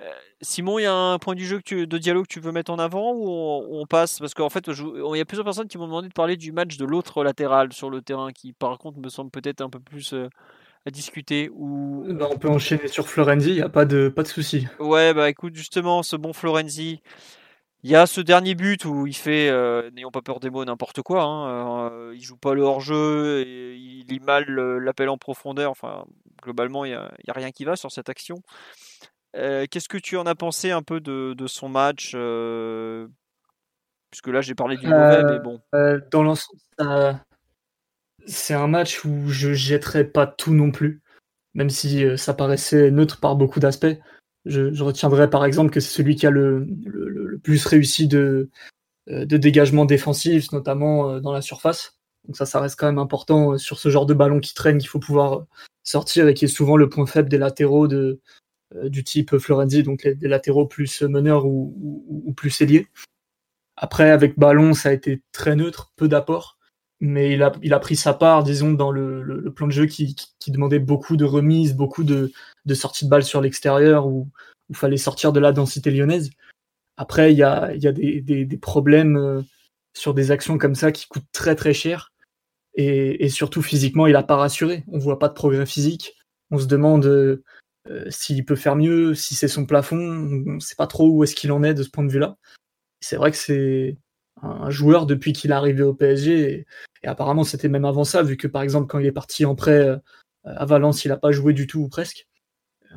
Euh, 0.00 0.10
Simon, 0.40 0.78
il 0.78 0.82
y 0.82 0.86
a 0.86 0.94
un 0.94 1.18
point 1.18 1.34
du 1.34 1.46
jeu 1.46 1.60
que 1.64 1.84
de 1.84 1.98
dialogue 1.98 2.26
que 2.26 2.32
tu 2.32 2.40
veux 2.40 2.52
mettre 2.52 2.70
en 2.70 2.78
avant 2.78 3.12
ou 3.14 3.28
on, 3.28 3.86
passe? 3.86 4.18
Parce 4.18 4.34
qu'en 4.34 4.48
fait, 4.50 4.68
il 4.68 5.16
y 5.16 5.20
a 5.20 5.24
plusieurs 5.24 5.44
personnes 5.44 5.68
qui 5.68 5.78
m'ont 5.78 5.86
demandé 5.86 6.08
de 6.08 6.12
parler 6.12 6.36
du 6.36 6.52
match 6.52 6.76
de 6.76 6.84
l'autre 6.84 7.24
latéral 7.24 7.72
sur 7.72 7.90
le 7.90 8.02
terrain, 8.02 8.32
qui 8.32 8.52
par 8.52 8.78
contre 8.78 8.98
me 8.98 9.08
semble 9.08 9.30
peut-être 9.30 9.60
un 9.60 9.70
peu 9.70 9.80
plus 9.80 10.12
euh, 10.12 10.28
à 10.86 10.90
discuter. 10.90 11.50
Ou... 11.54 12.04
Bah, 12.10 12.28
on 12.30 12.38
peut 12.38 12.48
enchaîner 12.48 12.88
sur 12.88 13.08
Florenzi, 13.08 13.50
il 13.50 13.56
n'y 13.56 13.62
a 13.62 13.68
pas 13.68 13.84
de, 13.84 14.08
pas 14.08 14.22
de 14.22 14.28
souci. 14.28 14.66
Ouais, 14.78 15.14
bah 15.14 15.28
écoute, 15.30 15.54
justement, 15.54 16.02
ce 16.02 16.16
bon 16.16 16.32
Florenzi. 16.32 17.00
Il 17.86 17.90
y 17.90 17.94
a 17.94 18.08
ce 18.08 18.20
dernier 18.20 18.56
but 18.56 18.84
où 18.84 19.06
il 19.06 19.14
fait, 19.14 19.48
euh, 19.48 19.92
n'ayons 19.92 20.10
pas 20.10 20.20
peur 20.20 20.40
des 20.40 20.50
mots, 20.50 20.64
n'importe 20.64 21.02
quoi. 21.02 21.22
Hein, 21.22 21.88
euh, 21.92 22.12
il 22.16 22.20
joue 22.20 22.36
pas 22.36 22.52
le 22.52 22.62
hors-jeu, 22.62 23.44
et 23.46 23.76
il 23.76 24.06
lit 24.08 24.18
mal 24.18 24.44
l'appel 24.50 25.08
en 25.08 25.18
profondeur. 25.18 25.70
Enfin, 25.70 26.04
globalement, 26.42 26.84
il 26.84 26.88
n'y 26.88 26.96
a, 26.96 27.32
rien 27.32 27.52
qui 27.52 27.64
va 27.64 27.76
sur 27.76 27.92
cette 27.92 28.08
action. 28.08 28.42
Euh, 29.36 29.66
qu'est-ce 29.70 29.88
que 29.88 29.98
tu 29.98 30.16
en 30.16 30.26
as 30.26 30.34
pensé 30.34 30.72
un 30.72 30.82
peu 30.82 30.98
de, 30.98 31.46
son 31.46 31.68
match 31.68 32.16
Puisque 34.10 34.26
là, 34.26 34.40
j'ai 34.40 34.56
parlé 34.56 34.76
du 34.78 34.88
mauvais, 34.88 35.22
mais 35.22 35.38
bon. 35.38 35.60
dans 36.10 36.24
l'ensemble, 36.24 37.20
c'est 38.26 38.54
un 38.54 38.66
match 38.66 39.04
où 39.04 39.28
je 39.28 39.52
jetterai 39.52 40.02
pas 40.02 40.26
tout 40.26 40.54
non 40.54 40.72
plus, 40.72 41.02
même 41.54 41.70
si 41.70 42.18
ça 42.18 42.34
paraissait 42.34 42.90
neutre 42.90 43.20
par 43.20 43.36
beaucoup 43.36 43.60
d'aspects. 43.60 43.96
Je, 44.46 44.82
retiendrai 44.82 45.28
par 45.28 45.44
exemple 45.44 45.70
que 45.70 45.80
c'est 45.80 45.92
celui 45.92 46.14
qui 46.14 46.26
a 46.26 46.30
le, 46.30 46.66
plus 47.42 47.66
réussi 47.66 48.06
de, 48.06 48.48
euh, 49.08 49.24
de 49.26 49.36
dégagement 49.36 49.84
défensif, 49.84 50.52
notamment 50.52 51.10
euh, 51.10 51.20
dans 51.20 51.32
la 51.32 51.42
surface. 51.42 51.98
Donc 52.26 52.36
ça, 52.36 52.46
ça 52.46 52.60
reste 52.60 52.78
quand 52.78 52.86
même 52.86 52.98
important 52.98 53.52
euh, 53.52 53.58
sur 53.58 53.78
ce 53.78 53.88
genre 53.88 54.06
de 54.06 54.14
ballon 54.14 54.40
qui 54.40 54.54
traîne, 54.54 54.78
qu'il 54.78 54.88
faut 54.88 55.00
pouvoir 55.00 55.46
sortir 55.82 56.28
et 56.28 56.34
qui 56.34 56.44
est 56.44 56.48
souvent 56.48 56.76
le 56.76 56.88
point 56.88 57.06
faible 57.06 57.28
des 57.28 57.38
latéraux 57.38 57.88
du 57.88 59.04
type 59.04 59.38
Florenzi, 59.38 59.82
donc 59.82 60.06
des 60.06 60.28
latéraux 60.28 60.66
plus 60.66 61.02
meneurs 61.02 61.46
ou 61.46 62.34
plus 62.36 62.60
ailiers. 62.60 62.88
Après, 63.76 64.10
avec 64.10 64.38
ballon, 64.38 64.74
ça 64.74 64.88
a 64.88 64.92
été 64.92 65.22
très 65.32 65.54
neutre, 65.54 65.92
peu 65.96 66.08
d'apport 66.08 66.56
mais 67.00 67.32
il 67.32 67.42
a, 67.42 67.52
il 67.62 67.74
a 67.74 67.78
pris 67.78 67.96
sa 67.96 68.14
part, 68.14 68.42
disons, 68.42 68.72
dans 68.72 68.90
le, 68.90 69.22
le, 69.22 69.52
plan 69.52 69.66
de 69.66 69.72
jeu 69.72 69.86
qui, 69.86 70.16
qui, 70.38 70.50
demandait 70.50 70.78
beaucoup 70.78 71.16
de 71.16 71.24
remises, 71.24 71.74
beaucoup 71.74 72.04
de, 72.04 72.32
de 72.64 72.74
sorties 72.74 73.04
de 73.04 73.10
balles 73.10 73.24
sur 73.24 73.40
l'extérieur, 73.40 74.06
où 74.06 74.28
il 74.70 74.76
fallait 74.76 74.96
sortir 74.96 75.32
de 75.32 75.40
la 75.40 75.52
densité 75.52 75.90
lyonnaise. 75.90 76.30
Après, 76.96 77.32
il 77.32 77.38
y 77.38 77.42
a, 77.42 77.74
il 77.74 77.82
y 77.82 77.86
a 77.86 77.92
des, 77.92 78.22
des, 78.22 78.44
des 78.46 78.56
problèmes 78.56 79.16
euh, 79.16 79.42
sur 79.94 80.14
des 80.14 80.30
actions 80.30 80.56
comme 80.56 80.74
ça 80.74 80.92
qui 80.92 81.06
coûtent 81.06 81.30
très 81.32 81.54
très 81.54 81.74
cher. 81.74 82.12
Et, 82.78 83.28
surtout 83.30 83.62
physiquement, 83.62 84.06
il 84.06 84.12
n'a 84.12 84.22
pas 84.22 84.36
rassuré. 84.36 84.84
On 84.88 84.98
voit 84.98 85.18
pas 85.18 85.28
de 85.28 85.34
progrès 85.34 85.64
physique. 85.64 86.14
On 86.50 86.58
se 86.58 86.66
demande 86.66 87.06
euh, 87.06 87.42
s'il 88.10 88.44
peut 88.44 88.56
faire 88.56 88.76
mieux, 88.76 89.14
si 89.14 89.34
c'est 89.34 89.48
son 89.48 89.64
plafond. 89.64 89.96
On 89.96 90.54
ne 90.54 90.60
sait 90.60 90.74
pas 90.74 90.86
trop 90.86 91.08
où 91.08 91.24
est-ce 91.24 91.34
qu'il 91.34 91.52
en 91.52 91.62
est 91.62 91.72
de 91.72 91.82
ce 91.82 91.88
point 91.88 92.04
de 92.04 92.12
vue-là. 92.12 92.36
C'est 93.00 93.16
vrai 93.16 93.30
que 93.30 93.38
c'est 93.38 93.96
un 94.42 94.70
joueur 94.70 95.06
depuis 95.06 95.32
qu'il 95.32 95.50
est 95.50 95.54
arrivé 95.54 95.82
au 95.82 95.94
PSG. 95.94 96.66
Et, 97.02 97.08
apparemment, 97.08 97.44
c'était 97.44 97.68
même 97.68 97.84
avant 97.84 98.04
ça, 98.04 98.22
vu 98.22 98.36
que 98.36 98.48
par 98.48 98.62
exemple, 98.62 98.86
quand 98.88 98.98
il 98.98 99.06
est 99.06 99.12
parti 99.12 99.44
en 99.44 99.54
prêt 99.54 99.80
euh, 99.80 99.98
à 100.44 100.64
Valence, 100.64 101.04
il 101.04 101.08
n'a 101.08 101.16
pas 101.16 101.32
joué 101.32 101.52
du 101.52 101.66
tout 101.66 101.80
ou 101.80 101.88
presque. 101.88 102.26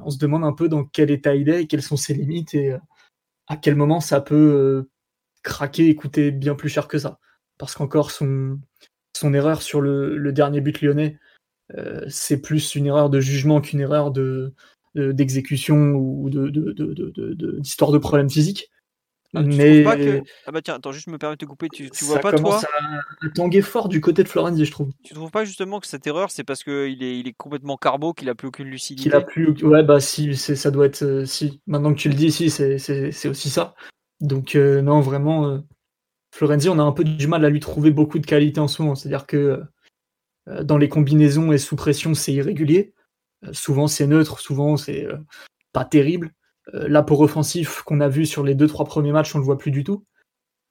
On 0.03 0.09
se 0.09 0.17
demande 0.17 0.43
un 0.43 0.53
peu 0.53 0.69
dans 0.69 0.83
quel 0.83 1.11
état 1.11 1.35
il 1.35 1.49
est 1.49 1.63
et 1.63 1.67
quelles 1.67 1.81
sont 1.81 1.97
ses 1.97 2.13
limites 2.13 2.53
et 2.53 2.73
euh, 2.73 2.77
à 3.47 3.57
quel 3.57 3.75
moment 3.75 3.99
ça 3.99 4.21
peut 4.21 4.87
craquer 5.43 5.89
et 5.89 5.95
coûter 5.95 6.31
bien 6.31 6.55
plus 6.55 6.69
cher 6.69 6.87
que 6.87 6.97
ça. 6.99 7.19
Parce 7.57 7.75
qu'encore, 7.75 8.11
son, 8.11 8.59
erreur 9.23 9.61
sur 9.61 9.81
le, 9.81 10.31
dernier 10.31 10.61
but 10.61 10.81
lyonnais, 10.81 11.17
euh, 11.77 12.05
c'est 12.07 12.41
plus 12.41 12.75
une 12.75 12.85
erreur 12.85 13.09
de 13.09 13.19
jugement 13.19 13.59
qu'une 13.59 13.81
erreur 13.81 14.11
de, 14.11 14.53
d'exécution 14.95 15.93
ou 15.93 16.29
de, 16.29 16.49
d'histoire 17.59 17.91
de, 17.91 17.97
problème 17.97 18.29
physique. 18.29 18.69
Ah, 19.35 19.43
mais 19.43 19.85
ah 20.47 20.51
bah 20.51 20.61
tiens, 20.61 20.75
attends, 20.75 20.91
juste 20.91 21.07
me 21.07 21.17
permettre 21.17 21.45
de 21.45 21.49
couper. 21.49 21.69
Tu, 21.69 21.89
tu 21.91 22.05
vois 22.05 22.19
pas 22.19 22.33
toi 22.33 22.61
à 22.61 23.29
tanguer 23.35 23.61
fort 23.61 23.87
du 23.87 24.01
côté 24.01 24.23
de 24.23 24.27
Florenzi, 24.27 24.65
je 24.65 24.71
trouve. 24.71 24.91
Tu 25.03 25.13
trouves 25.13 25.29
pas 25.29 25.45
justement 25.45 25.79
que 25.79 25.85
cette 25.85 26.07
erreur, 26.07 26.31
c'est 26.31 26.43
parce 26.43 26.63
qu'il 26.63 27.03
est, 27.03 27.19
il 27.19 27.27
est 27.27 27.33
complètement 27.33 27.77
carbo, 27.77 28.13
qu'il 28.13 28.27
a 28.29 28.35
plus 28.35 28.47
aucune 28.47 28.67
lucidité? 28.67 29.03
Qu'il 29.03 29.15
a 29.15 29.21
plus, 29.21 29.51
ouais 29.63 29.83
bah 29.83 29.99
si, 29.99 30.35
ça 30.35 30.71
doit 30.71 30.87
être 30.87 31.03
euh, 31.03 31.25
si. 31.25 31.61
Maintenant 31.67 31.93
que 31.93 31.99
tu 31.99 32.09
le 32.09 32.15
dis, 32.15 32.31
si, 32.31 32.49
c'est, 32.49 33.27
aussi 33.27 33.49
ça. 33.49 33.75
Donc 34.19 34.55
euh, 34.55 34.81
non, 34.81 34.99
vraiment, 34.99 35.61
Florenzi, 36.31 36.69
on 36.69 36.79
a 36.79 36.83
un 36.83 36.91
peu 36.91 37.03
du 37.03 37.27
mal 37.27 37.45
à 37.45 37.49
lui 37.49 37.59
trouver 37.59 37.91
beaucoup 37.91 38.19
de 38.19 38.25
qualité 38.25 38.59
en 38.59 38.67
ce 38.67 38.81
moment. 38.81 38.95
C'est-à-dire 38.95 39.27
que 39.27 39.61
euh, 40.47 40.63
dans 40.63 40.77
les 40.77 40.89
combinaisons 40.89 41.51
et 41.51 41.57
sous 41.57 41.75
pression, 41.75 42.13
c'est 42.13 42.33
irrégulier. 42.33 42.93
Euh, 43.45 43.53
souvent, 43.53 43.87
c'est 43.87 44.07
neutre, 44.07 44.39
souvent, 44.39 44.77
c'est 44.77 45.05
euh, 45.05 45.17
pas 45.73 45.85
terrible. 45.85 46.31
L'apport 46.73 47.21
offensif 47.21 47.81
qu'on 47.83 48.01
a 48.01 48.09
vu 48.09 48.25
sur 48.25 48.43
les 48.43 48.55
deux 48.55 48.67
trois 48.67 48.85
premiers 48.85 49.11
matchs, 49.11 49.35
on 49.35 49.39
le 49.39 49.43
voit 49.43 49.57
plus 49.57 49.71
du 49.71 49.83
tout. 49.83 50.05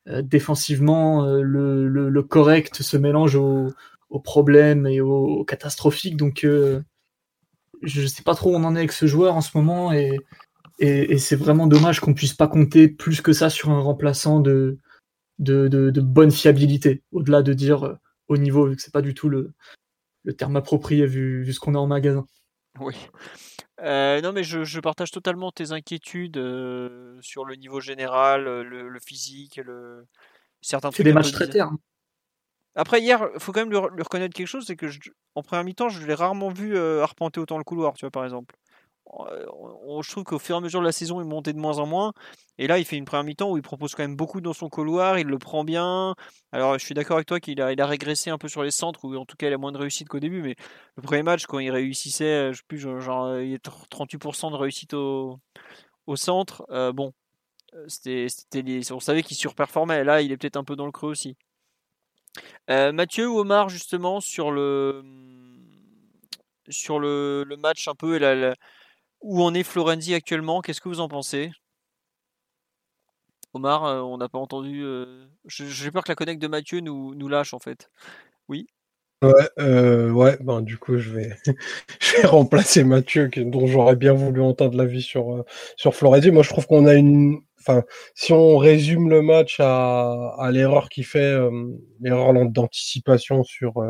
défensivement, 0.06 1.26
le, 1.26 2.22
correct 2.22 2.82
se 2.82 2.96
mélange 2.96 3.36
aux 3.36 3.72
au 4.10 4.20
problèmes 4.20 4.86
et 4.86 5.00
aux, 5.00 5.44
catastrophiques. 5.44 6.16
Donc, 6.16 6.46
je 7.82 8.06
sais 8.06 8.22
pas 8.22 8.34
trop 8.34 8.52
où 8.52 8.56
on 8.56 8.64
en 8.64 8.74
est 8.74 8.80
avec 8.80 8.92
ce 8.92 9.06
joueur 9.06 9.34
en 9.36 9.40
ce 9.40 9.56
moment 9.56 9.92
et, 9.92 10.18
c'est 10.80 11.36
vraiment 11.36 11.66
dommage 11.66 11.98
qu'on 11.98 12.14
puisse 12.14 12.34
pas 12.34 12.46
compter 12.46 12.86
plus 12.88 13.20
que 13.20 13.32
ça 13.32 13.50
sur 13.50 13.70
un 13.70 13.80
remplaçant 13.80 14.40
de, 14.40 14.78
bonne 15.38 16.30
fiabilité, 16.30 17.02
au-delà 17.12 17.42
de 17.42 17.52
dire 17.52 17.84
euh, 17.84 17.94
au 18.28 18.36
niveau, 18.36 18.66
vu 18.66 18.76
que 18.76 18.82
c'est 18.82 18.92
pas 18.92 19.02
du 19.02 19.14
tout 19.14 19.28
le, 19.28 19.52
terme 20.36 20.56
approprié 20.56 21.06
vu, 21.06 21.52
ce 21.52 21.58
qu'on 21.58 21.74
a 21.74 21.78
en 21.78 21.86
magasin. 21.86 22.26
Oui. 22.78 22.94
Euh, 23.80 24.20
non, 24.20 24.32
mais 24.32 24.42
je, 24.42 24.80
partage 24.80 25.10
totalement 25.10 25.52
tes 25.52 25.72
inquiétudes 25.72 26.36
euh, 26.36 27.16
sur 27.20 27.44
le 27.44 27.54
niveau 27.54 27.80
général, 27.80 28.44
le, 28.44 28.98
physique, 29.00 29.56
le... 29.56 30.06
certains 30.60 30.90
trucs. 30.90 31.04
Des 31.04 31.12
matchs 31.12 31.32
très. 31.32 31.48
Après, 32.74 33.00
hier, 33.00 33.28
il 33.34 33.40
faut 33.40 33.52
quand 33.52 33.60
même 33.60 33.70
lui, 33.70 33.78
reconnaître 33.78 34.34
quelque 34.34 34.46
chose 34.46 34.64
c'est 34.66 34.76
que 34.76 34.86
en 35.34 35.42
première 35.42 35.64
mi-temps, 35.64 35.88
je 35.88 36.04
l'ai 36.06 36.14
rarement 36.14 36.48
vu 36.48 36.78
arpenter 36.78 37.40
autant 37.40 37.58
le 37.58 37.64
couloir, 37.64 37.94
tu 37.94 38.04
vois, 38.04 38.10
par 38.10 38.24
exemple. 38.24 38.54
Euh, 39.14 40.02
je 40.02 40.10
trouve 40.10 40.24
qu'au 40.24 40.38
fur 40.38 40.56
et 40.56 40.58
à 40.58 40.60
mesure 40.60 40.80
de 40.80 40.84
la 40.84 40.92
saison, 40.92 41.20
il 41.20 41.26
montait 41.26 41.52
de 41.52 41.58
moins 41.58 41.78
en 41.78 41.86
moins. 41.86 42.12
Et 42.58 42.66
là, 42.66 42.78
il 42.78 42.84
fait 42.84 42.96
une 42.96 43.04
première 43.04 43.24
mi-temps 43.24 43.50
où 43.50 43.56
il 43.56 43.62
propose 43.62 43.94
quand 43.94 44.02
même 44.02 44.16
beaucoup 44.16 44.40
dans 44.40 44.52
son 44.52 44.68
couloir, 44.68 45.18
il 45.18 45.26
le 45.26 45.38
prend 45.38 45.64
bien. 45.64 46.14
Alors, 46.52 46.78
je 46.78 46.84
suis 46.84 46.94
d'accord 46.94 47.16
avec 47.16 47.26
toi 47.26 47.40
qu'il 47.40 47.60
a, 47.62 47.72
il 47.72 47.80
a 47.80 47.86
régressé 47.86 48.30
un 48.30 48.38
peu 48.38 48.48
sur 48.48 48.62
les 48.62 48.70
centres, 48.70 49.04
ou 49.04 49.16
en 49.16 49.24
tout 49.24 49.36
cas, 49.36 49.48
il 49.48 49.52
a 49.52 49.58
moins 49.58 49.72
de 49.72 49.78
réussite 49.78 50.08
qu'au 50.08 50.20
début. 50.20 50.42
Mais 50.42 50.56
le 50.96 51.02
premier 51.02 51.22
match, 51.22 51.46
quand 51.46 51.58
il 51.58 51.70
réussissait, 51.70 52.24
euh, 52.24 52.52
je 52.52 52.58
sais 52.58 52.64
plus, 52.68 52.78
genre, 52.78 53.24
euh, 53.24 53.44
il 53.44 53.50
y 53.50 53.54
a 53.54 53.58
38% 53.58 54.50
de 54.50 54.56
réussite 54.56 54.94
au, 54.94 55.40
centre. 56.16 56.64
bon, 56.92 57.12
c'était, 57.86 58.26
on 58.90 59.00
savait 59.00 59.22
qu'il 59.22 59.36
surperformait. 59.36 60.04
Là, 60.04 60.22
il 60.22 60.32
est 60.32 60.36
peut-être 60.38 60.56
un 60.56 60.64
peu 60.64 60.76
dans 60.76 60.86
le 60.86 60.92
creux 60.92 61.10
aussi. 61.10 61.36
Mathieu 62.68 63.28
ou 63.28 63.38
Omar, 63.40 63.68
justement, 63.68 64.20
sur 64.20 64.50
le 64.50 65.02
sur 66.70 66.98
le, 66.98 67.44
le 67.44 67.56
match 67.56 67.88
un 67.88 67.94
peu 67.94 68.16
et 68.16 68.18
la, 68.18 68.54
où 69.20 69.42
en 69.42 69.54
est 69.54 69.62
Florenzi 69.62 70.14
actuellement? 70.14 70.60
Qu'est-ce 70.60 70.80
que 70.80 70.88
vous 70.88 71.00
en 71.00 71.08
pensez? 71.08 71.50
Omar, 73.54 73.84
euh, 73.84 74.00
on 74.00 74.18
n'a 74.18 74.28
pas 74.28 74.38
entendu. 74.38 74.82
Euh, 74.84 75.26
j'ai 75.46 75.90
peur 75.90 76.04
que 76.04 76.10
la 76.10 76.16
connecte 76.16 76.42
de 76.42 76.48
Mathieu 76.48 76.80
nous, 76.80 77.28
lâche 77.28 77.54
en 77.54 77.58
fait. 77.58 77.90
Oui? 78.48 78.66
Ouais, 79.22 79.32
euh, 79.58 80.10
ouais 80.10 80.36
ben, 80.40 80.60
du 80.60 80.78
coup, 80.78 80.98
je 80.98 81.10
vais, 81.10 81.36
remplacer 82.24 82.84
Mathieu, 82.84 83.28
dont 83.36 83.66
j'aurais 83.66 83.96
bien 83.96 84.12
voulu 84.12 84.40
entendre 84.42 84.76
l'avis 84.76 85.02
sur, 85.02 85.44
sur 85.76 85.94
Florenzi. 85.94 86.30
Moi, 86.30 86.42
je 86.42 86.50
trouve 86.50 86.66
qu'on 86.66 86.86
a 86.86 86.94
une. 86.94 87.40
Enfin, 87.60 87.82
si 88.14 88.32
on 88.32 88.56
résume 88.56 89.10
le 89.10 89.20
match 89.20 89.58
à, 89.58 90.34
à 90.38 90.50
l'erreur 90.52 90.88
qu'il 90.88 91.04
fait, 91.04 91.36
l'erreur 92.00 92.32
d'anticipation 92.46 93.42
sur, 93.42 93.82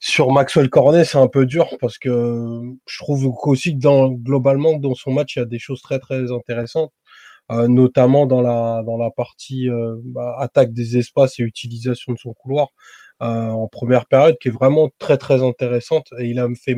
sur 0.00 0.30
Maxwell 0.30 0.70
Cornet, 0.70 1.04
c'est 1.04 1.18
un 1.18 1.28
peu 1.28 1.46
dur 1.46 1.76
parce 1.80 1.98
que 1.98 2.62
je 2.86 2.98
trouve 2.98 3.32
aussi 3.42 3.74
que 3.74 3.80
dans, 3.80 4.10
globalement, 4.10 4.74
dans 4.78 4.94
son 4.94 5.12
match, 5.12 5.36
il 5.36 5.40
y 5.40 5.42
a 5.42 5.46
des 5.46 5.58
choses 5.58 5.82
très 5.82 5.98
très 5.98 6.30
intéressantes, 6.32 6.92
euh, 7.52 7.68
notamment 7.68 8.26
dans 8.26 8.40
la 8.42 8.82
dans 8.86 8.96
la 8.96 9.10
partie 9.10 9.68
euh, 9.70 9.96
bah, 10.04 10.36
attaque 10.38 10.72
des 10.72 10.98
espaces 10.98 11.40
et 11.40 11.42
utilisation 11.42 12.12
de 12.12 12.18
son 12.18 12.34
couloir 12.34 12.68
euh, 13.22 13.26
en 13.26 13.68
première 13.68 14.06
période, 14.06 14.36
qui 14.40 14.48
est 14.48 14.52
vraiment 14.52 14.90
très 14.98 15.18
très 15.18 15.42
intéressante. 15.42 16.08
Et 16.20 16.26
il 16.26 16.38
a 16.40 16.48
fait 16.54 16.76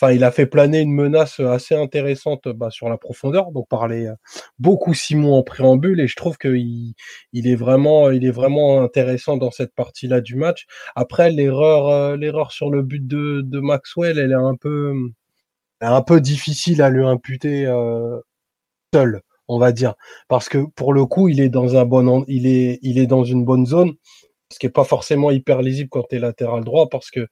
enfin, 0.00 0.12
il 0.12 0.24
a 0.24 0.30
fait 0.30 0.46
planer 0.46 0.80
une 0.80 0.92
menace 0.92 1.40
assez 1.40 1.74
intéressante 1.74 2.48
bah, 2.48 2.70
sur 2.70 2.88
la 2.88 2.96
profondeur. 2.98 3.52
Donc, 3.52 3.68
parlait 3.68 4.06
euh, 4.06 4.14
beaucoup 4.58 4.94
Simon 4.94 5.34
en 5.34 5.42
préambule, 5.42 6.00
et 6.00 6.06
je 6.08 6.16
trouve 6.16 6.38
qu'il 6.38 6.94
il 7.32 7.48
est 7.48 7.56
vraiment, 7.56 8.10
il 8.10 8.24
est 8.24 8.30
vraiment 8.30 8.80
intéressant 8.80 9.36
dans 9.36 9.50
cette 9.50 9.74
partie-là 9.74 10.20
du 10.20 10.36
match. 10.36 10.66
Après, 10.94 11.30
l'erreur, 11.30 11.88
euh, 11.88 12.16
l'erreur 12.16 12.52
sur 12.52 12.70
le 12.70 12.82
but 12.82 13.06
de, 13.06 13.60
Maxwell, 13.60 14.18
elle 14.18 14.32
est 14.32 14.34
un 14.34 14.56
peu, 14.56 14.94
un 15.80 16.02
peu 16.02 16.20
difficile 16.20 16.82
à 16.82 16.90
lui 16.90 17.04
imputer 17.04 17.66
euh, 17.66 18.20
seul, 18.94 19.22
on 19.48 19.58
va 19.58 19.72
dire, 19.72 19.94
parce 20.28 20.48
que 20.48 20.58
pour 20.76 20.92
le 20.92 21.06
coup, 21.06 21.28
il 21.28 21.40
est 21.40 21.48
dans 21.50 21.76
un 21.76 21.84
bon, 21.84 22.24
il 22.28 22.46
est, 22.46 22.78
il 22.82 22.98
est 22.98 23.06
dans 23.06 23.24
une 23.24 23.44
bonne 23.44 23.66
zone 23.66 23.94
ce 24.50 24.58
qui 24.58 24.66
est 24.66 24.70
pas 24.70 24.84
forcément 24.84 25.30
hyper 25.30 25.62
lisible 25.62 25.90
quand 25.90 26.04
tu 26.08 26.16
es 26.16 26.18
latéral 26.18 26.64
droit 26.64 26.88
parce 26.88 27.10
que 27.10 27.28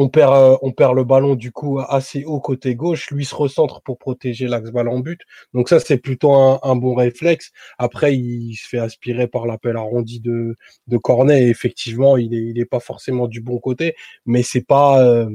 on 0.00 0.08
perd, 0.08 0.32
euh, 0.32 0.56
on 0.62 0.72
perd 0.72 0.96
le 0.96 1.04
ballon 1.04 1.34
du 1.34 1.52
coup 1.52 1.78
assez 1.78 2.24
haut 2.24 2.40
côté 2.40 2.74
gauche. 2.74 3.10
Lui 3.10 3.26
se 3.26 3.34
recentre 3.34 3.82
pour 3.82 3.98
protéger 3.98 4.48
l'axe 4.48 4.70
ballon 4.70 5.00
but. 5.00 5.20
Donc 5.52 5.68
ça, 5.68 5.78
c'est 5.78 5.98
plutôt 5.98 6.32
un, 6.32 6.76
bon 6.76 6.94
réflexe. 6.94 7.50
Après, 7.78 8.16
il 8.16 8.54
se 8.54 8.66
fait 8.66 8.78
aspirer 8.78 9.28
par 9.28 9.46
l'appel 9.46 9.76
arrondi 9.76 10.20
de, 10.20 10.56
de 10.86 10.96
Cornet. 10.96 11.42
Et 11.44 11.48
effectivement, 11.50 12.16
il 12.16 12.34
est, 12.34 12.42
il 12.50 12.58
est 12.58 12.64
pas 12.64 12.80
forcément 12.80 13.28
du 13.28 13.42
bon 13.42 13.58
côté, 13.58 13.94
mais 14.24 14.42
c'est 14.42 14.66
pas, 14.66 15.04
euh, 15.04 15.28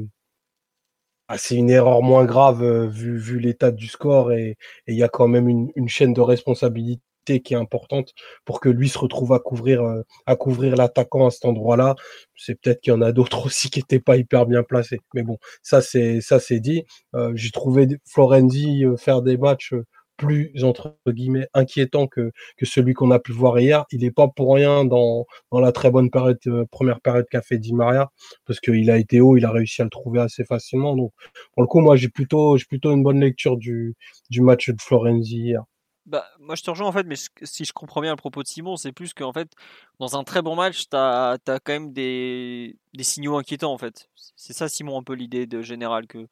ah, 1.28 1.36
une 1.50 1.70
erreur 1.70 2.02
moins 2.02 2.24
grave 2.24 2.62
euh, 2.62 2.86
vu, 2.88 3.16
vu 3.18 3.38
l'état 3.38 3.70
du 3.70 3.86
score 3.86 4.32
et 4.32 4.56
il 4.88 4.96
y 4.96 5.02
a 5.02 5.08
quand 5.08 5.28
même 5.28 5.48
une 5.48 5.88
chaîne 5.88 6.12
de 6.12 6.20
responsabilité 6.20 7.02
qui 7.40 7.54
est 7.54 7.56
importante 7.56 8.12
pour 8.44 8.60
que 8.60 8.68
lui 8.68 8.88
se 8.88 8.98
retrouve 8.98 9.32
à 9.32 9.38
couvrir 9.38 9.82
euh, 9.82 10.02
à 10.26 10.36
couvrir 10.36 10.76
l'attaquant 10.76 11.26
à 11.26 11.30
cet 11.30 11.44
endroit-là. 11.44 11.94
C'est 12.36 12.60
peut-être 12.60 12.80
qu'il 12.80 12.92
y 12.92 12.96
en 12.96 13.02
a 13.02 13.12
d'autres 13.12 13.46
aussi 13.46 13.70
qui 13.70 13.80
n'étaient 13.80 14.00
pas 14.00 14.16
hyper 14.16 14.46
bien 14.46 14.62
placés. 14.62 15.00
Mais 15.14 15.22
bon, 15.22 15.38
ça 15.62 15.82
c'est 15.82 16.20
ça 16.20 16.40
c'est 16.40 16.60
dit. 16.60 16.84
Euh, 17.14 17.32
j'ai 17.34 17.50
trouvé 17.50 17.88
Florenzi 18.06 18.84
euh, 18.84 18.96
faire 18.96 19.22
des 19.22 19.36
matchs 19.36 19.74
plus 20.16 20.52
entre 20.64 20.96
guillemets 21.08 21.48
inquiétant 21.54 22.06
que, 22.06 22.32
que 22.56 22.66
celui 22.66 22.94
qu'on 22.94 23.10
a 23.10 23.18
pu 23.18 23.32
voir 23.32 23.58
hier. 23.58 23.84
Il 23.92 24.00
n'est 24.00 24.10
pas 24.10 24.28
pour 24.28 24.54
rien 24.54 24.84
dans, 24.84 25.26
dans 25.52 25.60
la 25.60 25.72
très 25.72 25.90
bonne 25.90 26.10
première 26.10 27.00
période 27.00 27.26
qu'a 27.30 27.42
fait 27.42 27.58
Di 27.58 27.74
Maria, 27.74 28.10
parce 28.46 28.60
qu'il 28.60 28.90
a 28.90 28.98
été 28.98 29.20
haut, 29.20 29.36
il 29.36 29.44
a 29.44 29.50
réussi 29.50 29.82
à 29.82 29.84
le 29.84 29.90
trouver 29.90 30.20
assez 30.20 30.44
facilement. 30.44 30.96
Donc 30.96 31.12
pour 31.52 31.62
le 31.62 31.68
coup, 31.68 31.80
moi 31.80 31.96
j'ai 31.96 32.08
plutôt 32.08 32.56
j'ai 32.56 32.66
plutôt 32.66 32.92
une 32.92 33.02
bonne 33.02 33.20
lecture 33.20 33.56
du, 33.56 33.94
du 34.30 34.40
match 34.40 34.70
de 34.70 34.80
Florenzi 34.80 35.36
hier. 35.38 35.64
Bah, 36.06 36.24
moi 36.38 36.54
je 36.54 36.62
te 36.62 36.70
rejoins 36.70 36.86
en 36.86 36.92
fait, 36.92 37.04
mais 37.04 37.16
si 37.42 37.64
je 37.64 37.72
comprends 37.72 38.00
bien 38.00 38.12
le 38.12 38.16
propos 38.16 38.44
de 38.44 38.46
Simon, 38.46 38.76
c'est 38.76 38.92
plus 38.92 39.12
qu'en 39.12 39.32
fait, 39.32 39.50
dans 39.98 40.16
un 40.16 40.22
très 40.22 40.40
bon 40.40 40.54
match, 40.54 40.88
tu 40.88 40.96
as, 40.96 41.36
quand 41.46 41.72
même 41.72 41.92
des, 41.92 42.76
des 42.94 43.02
signaux 43.02 43.36
inquiétants 43.36 43.72
en 43.72 43.78
fait. 43.78 44.08
C'est 44.36 44.52
ça, 44.52 44.68
Simon, 44.68 44.98
un 44.98 45.02
peu 45.02 45.14
l'idée 45.14 45.46
de 45.46 45.62
général. 45.62 46.06
Que, 46.06 46.28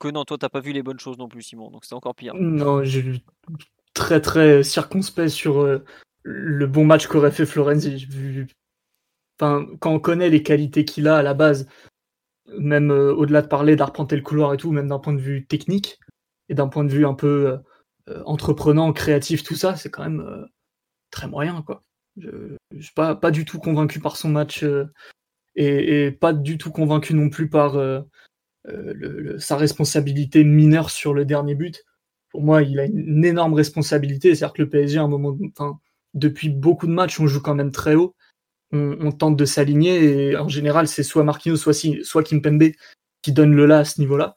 que 0.00 0.08
non, 0.08 0.24
toi, 0.24 0.38
t'as 0.38 0.48
pas 0.48 0.60
vu 0.60 0.72
les 0.72 0.82
bonnes 0.82 0.98
choses 0.98 1.18
non 1.18 1.28
plus, 1.28 1.42
Simon, 1.42 1.70
donc 1.70 1.84
c'est 1.84 1.94
encore 1.94 2.14
pire. 2.14 2.32
Non, 2.34 2.82
j'ai 2.84 3.02
vu 3.02 3.18
très 3.92 4.22
très 4.22 4.62
circonspect 4.62 5.28
sur 5.28 5.60
euh, 5.60 5.84
le 6.22 6.66
bon 6.66 6.86
match 6.86 7.06
qu'aurait 7.06 7.30
fait 7.30 7.44
Florenzi. 7.46 8.08
Quand 9.38 9.76
on 9.84 10.00
connaît 10.00 10.30
les 10.30 10.42
qualités 10.42 10.86
qu'il 10.86 11.06
a 11.06 11.18
à 11.18 11.22
la 11.22 11.34
base, 11.34 11.68
même 12.58 12.90
euh, 12.90 13.12
au-delà 13.12 13.42
de 13.42 13.46
parler 13.46 13.76
d'arpenter 13.76 14.16
le 14.16 14.22
couloir 14.22 14.54
et 14.54 14.56
tout, 14.56 14.72
même 14.72 14.88
d'un 14.88 14.98
point 14.98 15.12
de 15.12 15.20
vue 15.20 15.46
technique 15.46 16.00
et 16.48 16.54
d'un 16.54 16.68
point 16.68 16.84
de 16.84 16.90
vue 16.90 17.04
un 17.04 17.14
peu. 17.14 17.50
Euh, 17.50 17.58
entreprenant, 18.24 18.92
créatif, 18.92 19.42
tout 19.42 19.54
ça, 19.54 19.76
c'est 19.76 19.90
quand 19.90 20.02
même 20.02 20.20
euh, 20.20 20.44
très 21.10 21.28
moyen, 21.28 21.62
quoi. 21.62 21.84
Je, 22.16 22.56
je 22.76 22.82
suis 22.82 22.94
pas, 22.94 23.30
du 23.30 23.44
tout 23.44 23.58
convaincu 23.58 24.00
par 24.00 24.16
son 24.16 24.28
match 24.28 24.64
et, 25.54 26.06
et, 26.06 26.10
pas 26.10 26.32
du 26.32 26.58
tout 26.58 26.72
convaincu 26.72 27.14
non 27.14 27.30
plus 27.30 27.48
par 27.48 27.76
sa 29.38 29.56
responsabilité 29.56 30.42
mineure 30.42 30.90
sur 30.90 31.14
le 31.14 31.24
dernier 31.24 31.54
but. 31.54 31.84
Pour 32.30 32.42
moi, 32.42 32.62
il 32.62 32.80
a 32.80 32.86
une 32.86 33.24
énorme 33.24 33.54
responsabilité. 33.54 34.34
C'est-à-dire 34.34 34.52
que 34.52 34.62
le 34.62 34.68
PSG, 34.68 34.98
à 34.98 35.02
un 35.02 35.08
moment, 35.08 35.36
enfin, 35.56 35.78
depuis 36.14 36.50
beaucoup 36.50 36.86
de 36.86 36.92
matchs, 36.92 37.20
on 37.20 37.26
joue 37.26 37.40
quand 37.40 37.54
même 37.54 37.72
très 37.72 37.94
haut. 37.94 38.14
On, 38.70 39.12
tente 39.12 39.36
de 39.36 39.44
s'aligner 39.46 40.28
et 40.28 40.36
en 40.36 40.48
général, 40.48 40.88
c'est 40.88 41.02
soit 41.02 41.24
Marquinhos, 41.24 41.56
soit, 41.56 41.72
si, 41.72 42.04
soit 42.04 42.22
qui 42.22 43.32
donne 43.32 43.54
le 43.54 43.64
là 43.64 43.78
à 43.78 43.84
ce 43.86 43.98
niveau-là. 43.98 44.36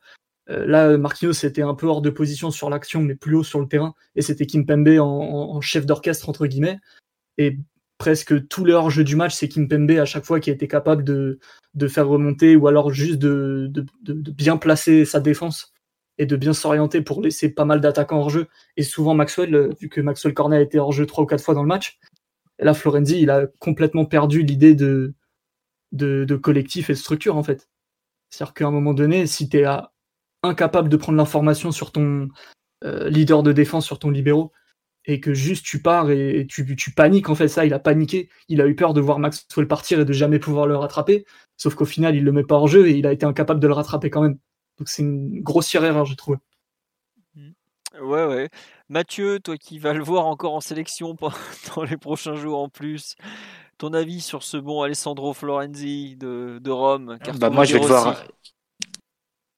Euh, 0.52 0.66
là, 0.66 0.98
Marquinhos 0.98 1.46
était 1.46 1.62
un 1.62 1.74
peu 1.76 1.88
hors 1.88 2.02
de 2.02 2.10
position 2.10 2.52
sur 2.52 2.70
l'action, 2.70 3.02
mais 3.02 3.16
plus 3.16 3.36
haut 3.36 3.44
sur 3.44 3.60
le 3.60 3.68
terrain, 3.68 3.94
et 4.16 4.22
c'était 4.22 4.46
Kimpembe 4.46 5.00
en, 5.00 5.56
en, 5.56 5.62
chef 5.62 5.86
d'orchestre 5.86 6.30
entre 6.30 6.48
guillemets. 6.48 6.80
Et 7.38 7.58
presque 7.98 8.48
tous 8.48 8.66
les 8.66 8.74
hors-jeux 8.74 9.04
du 9.04 9.16
match, 9.16 9.36
c'est 9.36 9.48
Kimpembe 9.48 9.92
à 9.92 10.06
chaque 10.06 10.26
fois 10.26 10.40
qui 10.40 10.50
a 10.50 10.54
été 10.54 10.68
capable 10.68 11.04
de, 11.04 11.40
de 11.76 11.88
faire 11.88 12.08
remonter 12.08 12.56
ou 12.56 12.68
alors 12.68 12.92
juste 12.92 13.20
de, 13.20 13.72
de, 13.72 14.32
bien 14.32 14.58
placer 14.58 15.06
sa 15.06 15.20
défense 15.20 15.74
et 16.18 16.26
de 16.26 16.36
bien 16.36 16.54
s'orienter 16.54 17.02
pour 17.02 17.22
laisser 17.22 17.50
pas 17.50 17.66
mal 17.66 17.80
d'attaquants 17.80 18.20
hors 18.20 18.30
jeu. 18.30 18.48
Et 18.78 18.84
souvent 18.84 19.14
Maxwell, 19.14 19.56
euh, 19.56 19.70
vu 19.80 19.90
que 19.90 20.02
Maxwell 20.02 20.34
Cornet 20.34 20.58
a 20.58 20.62
été 20.62 20.80
hors 20.80 20.92
jeu 20.92 21.06
trois 21.06 21.24
ou 21.24 21.28
quatre 21.28 21.44
fois 21.44 21.54
dans 21.54 21.64
le 21.64 21.68
match, 21.68 22.00
là 22.60 22.74
Florenzi, 22.74 23.22
il 23.22 23.30
a 23.30 23.48
complètement 23.60 24.06
perdu 24.06 24.44
l'idée 24.44 24.76
de, 24.76 25.14
de, 25.92 26.26
de, 26.26 26.36
collectif 26.36 26.90
et 26.90 26.94
de 26.94 26.98
structure 26.98 27.38
en 27.38 27.44
fait. 27.44 27.70
C'est-à-dire 28.30 28.54
qu'à 28.54 28.68
un 28.68 28.72
moment 28.72 28.94
donné, 28.94 29.28
si 29.28 29.50
tu 29.50 29.60
es 29.60 29.66
incapable 30.44 30.90
de 30.90 30.98
prendre 30.98 31.18
l'information 31.18 31.72
sur 31.72 31.92
ton 31.92 32.30
euh, 32.84 33.10
leader 33.10 33.44
de 33.44 33.52
défense, 33.52 33.86
sur 33.86 34.00
ton 34.00 34.10
libéraux, 34.10 34.52
et 35.06 35.20
que 35.20 35.34
juste 35.34 35.66
tu 35.66 35.82
pars 35.82 36.12
et, 36.12 36.46
tu, 36.50 36.76
tu, 36.76 36.92
paniques 36.92 37.30
en 37.30 37.36
fait 37.36 37.48
ça, 37.48 37.66
il 37.66 37.74
a 37.74 37.80
paniqué, 37.80 38.30
il 38.48 38.62
a 38.62 38.68
eu 38.68 38.76
peur 38.76 38.94
de 38.94 39.02
voir 39.02 39.20
Maxwell 39.20 39.68
partir 39.68 40.00
et 40.00 40.06
de 40.06 40.14
jamais 40.14 40.40
pouvoir 40.40 40.68
le 40.68 40.76
rattraper, 40.76 41.26
sauf 41.58 41.76
qu'au 41.76 41.86
final 41.86 42.16
il 42.16 42.24
le 42.24 42.32
met 42.32 42.44
pas 42.44 42.56
hors 42.56 42.68
jeu 42.68 42.88
et 42.88 42.92
il 42.92 43.08
a 43.08 43.12
été 43.12 43.26
incapable 43.26 43.60
de 43.60 43.68
le 43.68 43.74
rattraper 43.74 44.10
quand 44.10 44.22
même. 44.22 44.38
Donc 44.78 44.90
c'est 44.90 45.02
une 45.02 45.42
grossière 45.42 45.84
erreur 45.84 46.06
je 46.06 46.16
trouve. 46.16 46.38
Mmh. 47.36 47.52
Ouais 48.02 48.26
ouais. 48.26 48.50
Mathieu, 48.90 49.40
toi 49.40 49.58
qui 49.58 49.80
vas 49.80 49.94
le 49.94 50.04
voir 50.04 50.28
encore 50.28 50.54
en 50.54 50.62
sélection 50.62 51.16
dans 51.76 51.84
les 51.84 51.98
prochains 51.98 52.36
jours 52.36 52.60
en 52.60 52.70
plus, 52.70 53.16
ton 53.80 53.94
avis 53.94 54.22
sur 54.22 54.44
ce 54.44 54.58
bon 54.58 54.84
Alessandro 54.84 55.34
Florenzi 55.34 56.16
de, 56.16 56.60
de 56.62 56.72
Rome? 56.72 57.18
Bah 57.40 57.50
Moi 57.50 57.66
je 57.66 57.74
vais 57.74 57.80
le 57.80 57.88
voir. 57.88 58.24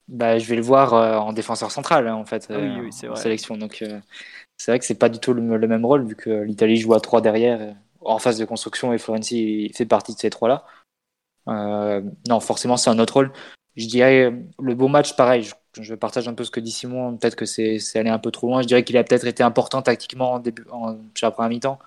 Bah, 0.07 0.38
je 0.38 0.47
vais 0.47 0.55
le 0.55 0.61
voir 0.61 0.93
euh, 0.93 1.17
en 1.17 1.31
défenseur 1.31 1.71
central 1.71 2.07
hein, 2.07 2.15
en 2.15 2.25
fait 2.25 2.47
ah, 2.49 2.57
oui, 2.59 2.69
oui, 2.81 2.89
euh, 3.05 3.11
en 3.11 3.15
sélection 3.15 3.55
donc 3.55 3.81
euh, 3.81 4.01
c'est 4.57 4.71
vrai 4.71 4.80
que 4.80 4.85
c'est 4.85 4.99
pas 4.99 5.07
du 5.07 5.19
tout 5.19 5.34
le, 5.34 5.55
le, 5.55 5.67
même 5.67 5.85
rôle 5.85 6.05
vu 6.05 6.15
que 6.15 6.30
l'Italie 6.30 6.75
joue 6.75 6.93
à 6.93 6.99
trois 6.99 7.21
derrière 7.21 7.73
en 8.01 8.19
phase 8.19 8.38
de 8.38 8.45
construction 8.45 8.93
et 8.93 8.97
Florenzi 8.97 9.71
fait 9.73 9.85
partie 9.85 10.13
de 10.13 10.19
ces 10.19 10.30
trois 10.30 10.49
là. 10.49 10.65
Euh, 11.47 12.01
non, 12.27 12.39
forcément 12.39 12.77
c'est 12.77 12.89
un 12.89 12.99
autre 12.99 13.15
rôle. 13.15 13.31
Je 13.75 13.88
dirais 13.88 14.34
le 14.59 14.75
beau 14.75 14.88
match, 14.88 15.15
pareil. 15.15 15.43
Je, 15.43 15.81
je 15.81 15.95
partage 15.95 16.27
un 16.27 16.34
peu 16.34 16.43
ce 16.43 16.51
que 16.51 16.59
dit 16.59 16.71
Simon. 16.71 17.17
Peut-être 17.17 17.35
que 17.35 17.45
c'est 17.45 17.80
allé 17.95 18.09
un 18.09 18.19
peu 18.19 18.31
trop 18.31 18.47
loin. 18.47 18.61
Je 18.61 18.67
dirais 18.67 18.84
qu'il 18.84 18.97
a 18.97 19.03
peut-être 19.03 19.25
été 19.25 19.41
important 19.41 19.81
tactiquement 19.81 20.34
en 20.34 20.39
début, 20.39 20.65
en, 20.71 20.97
sur 21.15 21.27
la 21.27 21.31
première 21.31 21.49
mi-temps 21.49 21.80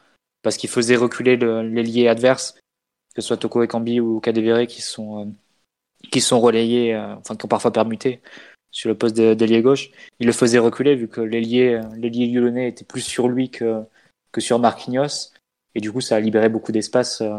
parce 0.42 0.56
qu'il 0.56 0.70
faisait 0.70 0.96
reculer 0.96 1.36
l'ailier 1.36 2.08
adverse, 2.08 2.54
que 3.14 3.22
ce 3.22 3.28
soit 3.28 3.36
Toko 3.36 3.62
Ekambi 3.62 4.00
ou 4.00 4.20
Kadewere 4.20 4.66
qui 4.66 4.82
sont 4.82 5.32
qui 6.10 6.20
sont 6.20 6.40
relayés, 6.40 6.94
euh, 6.94 7.14
enfin 7.16 7.36
qui 7.36 7.44
ont 7.44 7.48
parfois 7.48 7.72
permuté 7.72 8.20
sur 8.70 8.88
le 8.88 8.96
poste 8.96 9.16
d'ailier 9.16 9.62
gauche, 9.62 9.90
il 10.20 10.26
le 10.26 10.32
faisait 10.32 10.58
reculer 10.58 10.94
vu 10.96 11.08
que 11.08 11.20
l'ailier 11.20 11.80
l'ailier 11.96 12.26
lyonnais 12.26 12.68
était 12.68 12.84
plus 12.84 13.00
sur 13.00 13.28
lui 13.28 13.50
que, 13.50 13.82
que 14.32 14.40
sur 14.40 14.58
Marquinhos. 14.58 15.32
Et 15.74 15.80
du 15.80 15.92
coup, 15.92 16.00
ça 16.00 16.16
a 16.16 16.20
libéré 16.20 16.48
beaucoup 16.48 16.72
d'espace 16.72 17.20
euh, 17.20 17.38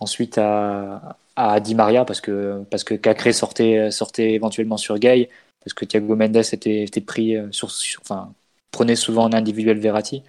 ensuite 0.00 0.38
à, 0.38 1.18
à 1.36 1.60
Di 1.60 1.74
Maria 1.74 2.04
parce 2.04 2.20
que, 2.20 2.62
parce 2.70 2.84
que 2.84 2.94
Cacré 2.94 3.32
sortait, 3.32 3.90
sortait 3.90 4.32
éventuellement 4.32 4.76
sur 4.78 4.98
Gay, 4.98 5.30
parce 5.64 5.74
que 5.74 5.84
Thiago 5.84 6.16
Mendes 6.16 6.36
était, 6.36 6.82
était 6.82 7.00
pris 7.00 7.36
euh, 7.36 7.48
sur, 7.52 7.70
sur, 7.70 8.00
enfin, 8.02 8.32
prenait 8.70 8.96
souvent 8.96 9.24
en 9.24 9.32
individuel 9.32 9.78
Verratti. 9.78 10.22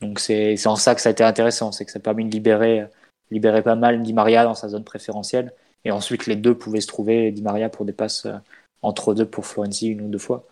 Donc 0.00 0.20
c'est 0.20 0.66
en 0.66 0.76
ça 0.76 0.94
que 0.94 1.00
ça 1.00 1.10
a 1.10 1.12
été 1.12 1.24
intéressant, 1.24 1.72
c'est 1.72 1.84
que 1.84 1.90
ça 1.90 1.98
a 1.98 2.02
permis 2.02 2.24
de 2.24 2.30
libérer, 2.30 2.86
libérer 3.30 3.62
pas 3.62 3.74
mal 3.74 4.02
Di 4.02 4.14
Maria 4.14 4.44
dans 4.44 4.54
sa 4.54 4.68
zone 4.68 4.84
préférentielle. 4.84 5.52
Et 5.84 5.90
ensuite, 5.90 6.26
les 6.26 6.36
deux 6.36 6.56
pouvaient 6.56 6.80
se 6.80 6.86
trouver, 6.86 7.32
Di 7.32 7.42
Maria 7.42 7.68
pour 7.68 7.84
des 7.86 7.92
passes 7.92 8.26
euh, 8.26 8.36
entre 8.82 9.14
deux 9.14 9.26
pour 9.28 9.46
Florenzi 9.46 9.88
une 9.88 10.02
ou 10.02 10.08
deux 10.08 10.18
fois. 10.18 10.46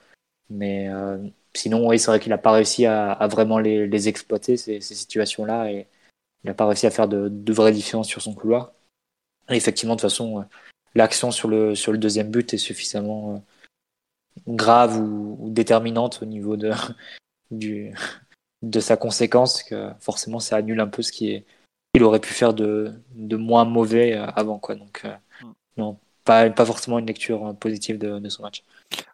Mais 0.50 0.88
euh, 0.88 1.18
sinon, 1.54 1.86
oui, 1.88 1.98
c'est 1.98 2.10
vrai 2.10 2.20
qu'il 2.20 2.30
n'a 2.30 2.38
pas 2.38 2.52
réussi 2.52 2.86
à, 2.86 3.12
à 3.12 3.26
vraiment 3.28 3.58
les, 3.58 3.86
les, 3.86 4.08
exploiter, 4.08 4.56
ces, 4.56 4.80
ces 4.80 4.94
situations-là, 4.94 5.70
et 5.70 5.86
il 6.44 6.48
n'a 6.48 6.54
pas 6.54 6.66
réussi 6.66 6.86
à 6.86 6.90
faire 6.90 7.08
de, 7.08 7.28
de 7.28 7.52
vraies 7.52 7.72
différences 7.72 8.08
sur 8.08 8.22
son 8.22 8.34
couloir. 8.34 8.72
Effectivement, 9.50 9.96
de 9.96 10.00
toute 10.00 10.10
façon, 10.10 10.40
euh, 10.40 10.44
l'action 10.94 11.30
sur 11.30 11.48
le, 11.48 11.74
sur 11.74 11.92
le 11.92 11.98
deuxième 11.98 12.30
but 12.30 12.54
est 12.54 12.58
suffisamment 12.58 13.36
euh, 13.36 13.38
grave 14.46 14.98
ou, 14.98 15.36
ou 15.40 15.50
déterminante 15.50 16.20
au 16.22 16.26
niveau 16.26 16.56
de, 16.56 16.72
du, 17.50 17.92
de 18.62 18.80
sa 18.80 18.96
conséquence 18.96 19.62
que 19.62 19.90
forcément 20.00 20.40
ça 20.40 20.56
annule 20.56 20.80
un 20.80 20.88
peu 20.88 21.02
ce 21.02 21.12
qui 21.12 21.30
est 21.32 21.46
qu'il 21.94 22.04
aurait 22.04 22.20
pu 22.20 22.32
faire 22.32 22.54
de, 22.54 22.92
de 23.14 23.36
moins 23.36 23.64
mauvais 23.64 24.14
euh, 24.14 24.26
avant 24.26 24.58
quoi 24.58 24.74
donc 24.74 25.04
mm. 25.04 25.52
non 25.76 25.98
pas, 26.28 26.50
pas 26.50 26.66
forcément 26.66 26.98
une 26.98 27.06
lecture 27.06 27.56
positive 27.58 27.96
de, 27.96 28.18
de 28.18 28.28
son 28.28 28.42
match. 28.42 28.62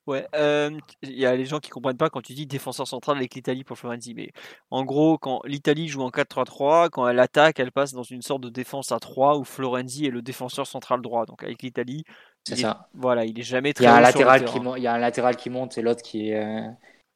Ouais, 0.06 0.26
il 0.32 0.40
euh, 0.40 0.70
y 1.04 1.24
a 1.26 1.36
les 1.36 1.44
gens 1.44 1.60
qui 1.60 1.70
comprennent 1.70 1.96
pas 1.96 2.10
quand 2.10 2.20
tu 2.20 2.34
dis 2.34 2.44
défenseur 2.44 2.88
central 2.88 3.16
avec 3.16 3.34
l'Italie 3.34 3.62
pour 3.62 3.78
Florenzi. 3.78 4.14
Mais 4.14 4.32
en 4.72 4.84
gros, 4.84 5.16
quand 5.16 5.40
l'Italie 5.44 5.86
joue 5.86 6.02
en 6.02 6.10
4-3-3, 6.10 6.90
quand 6.90 7.06
elle 7.06 7.20
attaque, 7.20 7.60
elle 7.60 7.70
passe 7.70 7.92
dans 7.92 8.02
une 8.02 8.20
sorte 8.20 8.40
de 8.40 8.48
défense 8.48 8.90
à 8.90 8.98
3 8.98 9.38
où 9.38 9.44
Florenzi 9.44 10.06
est 10.06 10.10
le 10.10 10.22
défenseur 10.22 10.66
central 10.66 11.00
droit. 11.00 11.24
Donc 11.24 11.44
avec 11.44 11.62
l'Italie, 11.62 12.04
c'est 12.42 12.56
ça. 12.56 12.88
Est, 12.92 12.98
voilà, 12.98 13.24
il 13.24 13.38
est 13.38 13.44
jamais 13.44 13.72
très. 13.72 13.84
Il 13.84 13.86
y 13.86 13.90
a 13.90 13.96
un 13.96 14.00
latéral 14.00 14.44
qui 14.44 14.58
il 14.76 14.82
y 14.82 14.86
a 14.88 14.94
un 14.94 14.98
latéral 14.98 15.36
qui 15.36 15.50
monte 15.50 15.78
et 15.78 15.82
l'autre 15.82 16.02
qui 16.02 16.34
euh, 16.34 16.66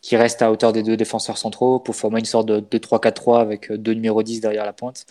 qui 0.01 0.17
reste 0.17 0.43
à 0.43 0.53
hauteur 0.53 0.73
des 0.73 0.85
deux 0.85 0.97
défenseurs 0.97 1.39
centraux 1.39 1.81
pour 1.81 1.97
former 1.97 2.21
une 2.21 2.25
sorte 2.25 2.47
de, 2.47 2.61
de 2.61 2.79
3-4-3 2.79 3.41
avec 3.41 3.73
deux 3.73 3.95
numéros 3.95 4.23
10 4.23 4.41
derrière 4.41 4.65
la 4.65 4.73
pointe. 4.73 5.07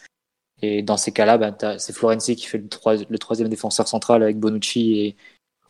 Et 0.61 0.81
dans 0.81 0.97
ces 0.97 1.11
cas-là, 1.11 1.37
ben, 1.37 1.77
c'est 1.77 1.93
Florenzi 1.93 2.35
qui 2.35 2.45
fait 2.45 2.57
le, 2.57 2.67
troi 2.67 2.95
le, 2.95 3.19
troisième 3.19 3.49
défenseur 3.49 3.87
central 3.87 4.23
avec 4.23 4.39
Bonucci 4.39 4.99
et, 4.99 5.15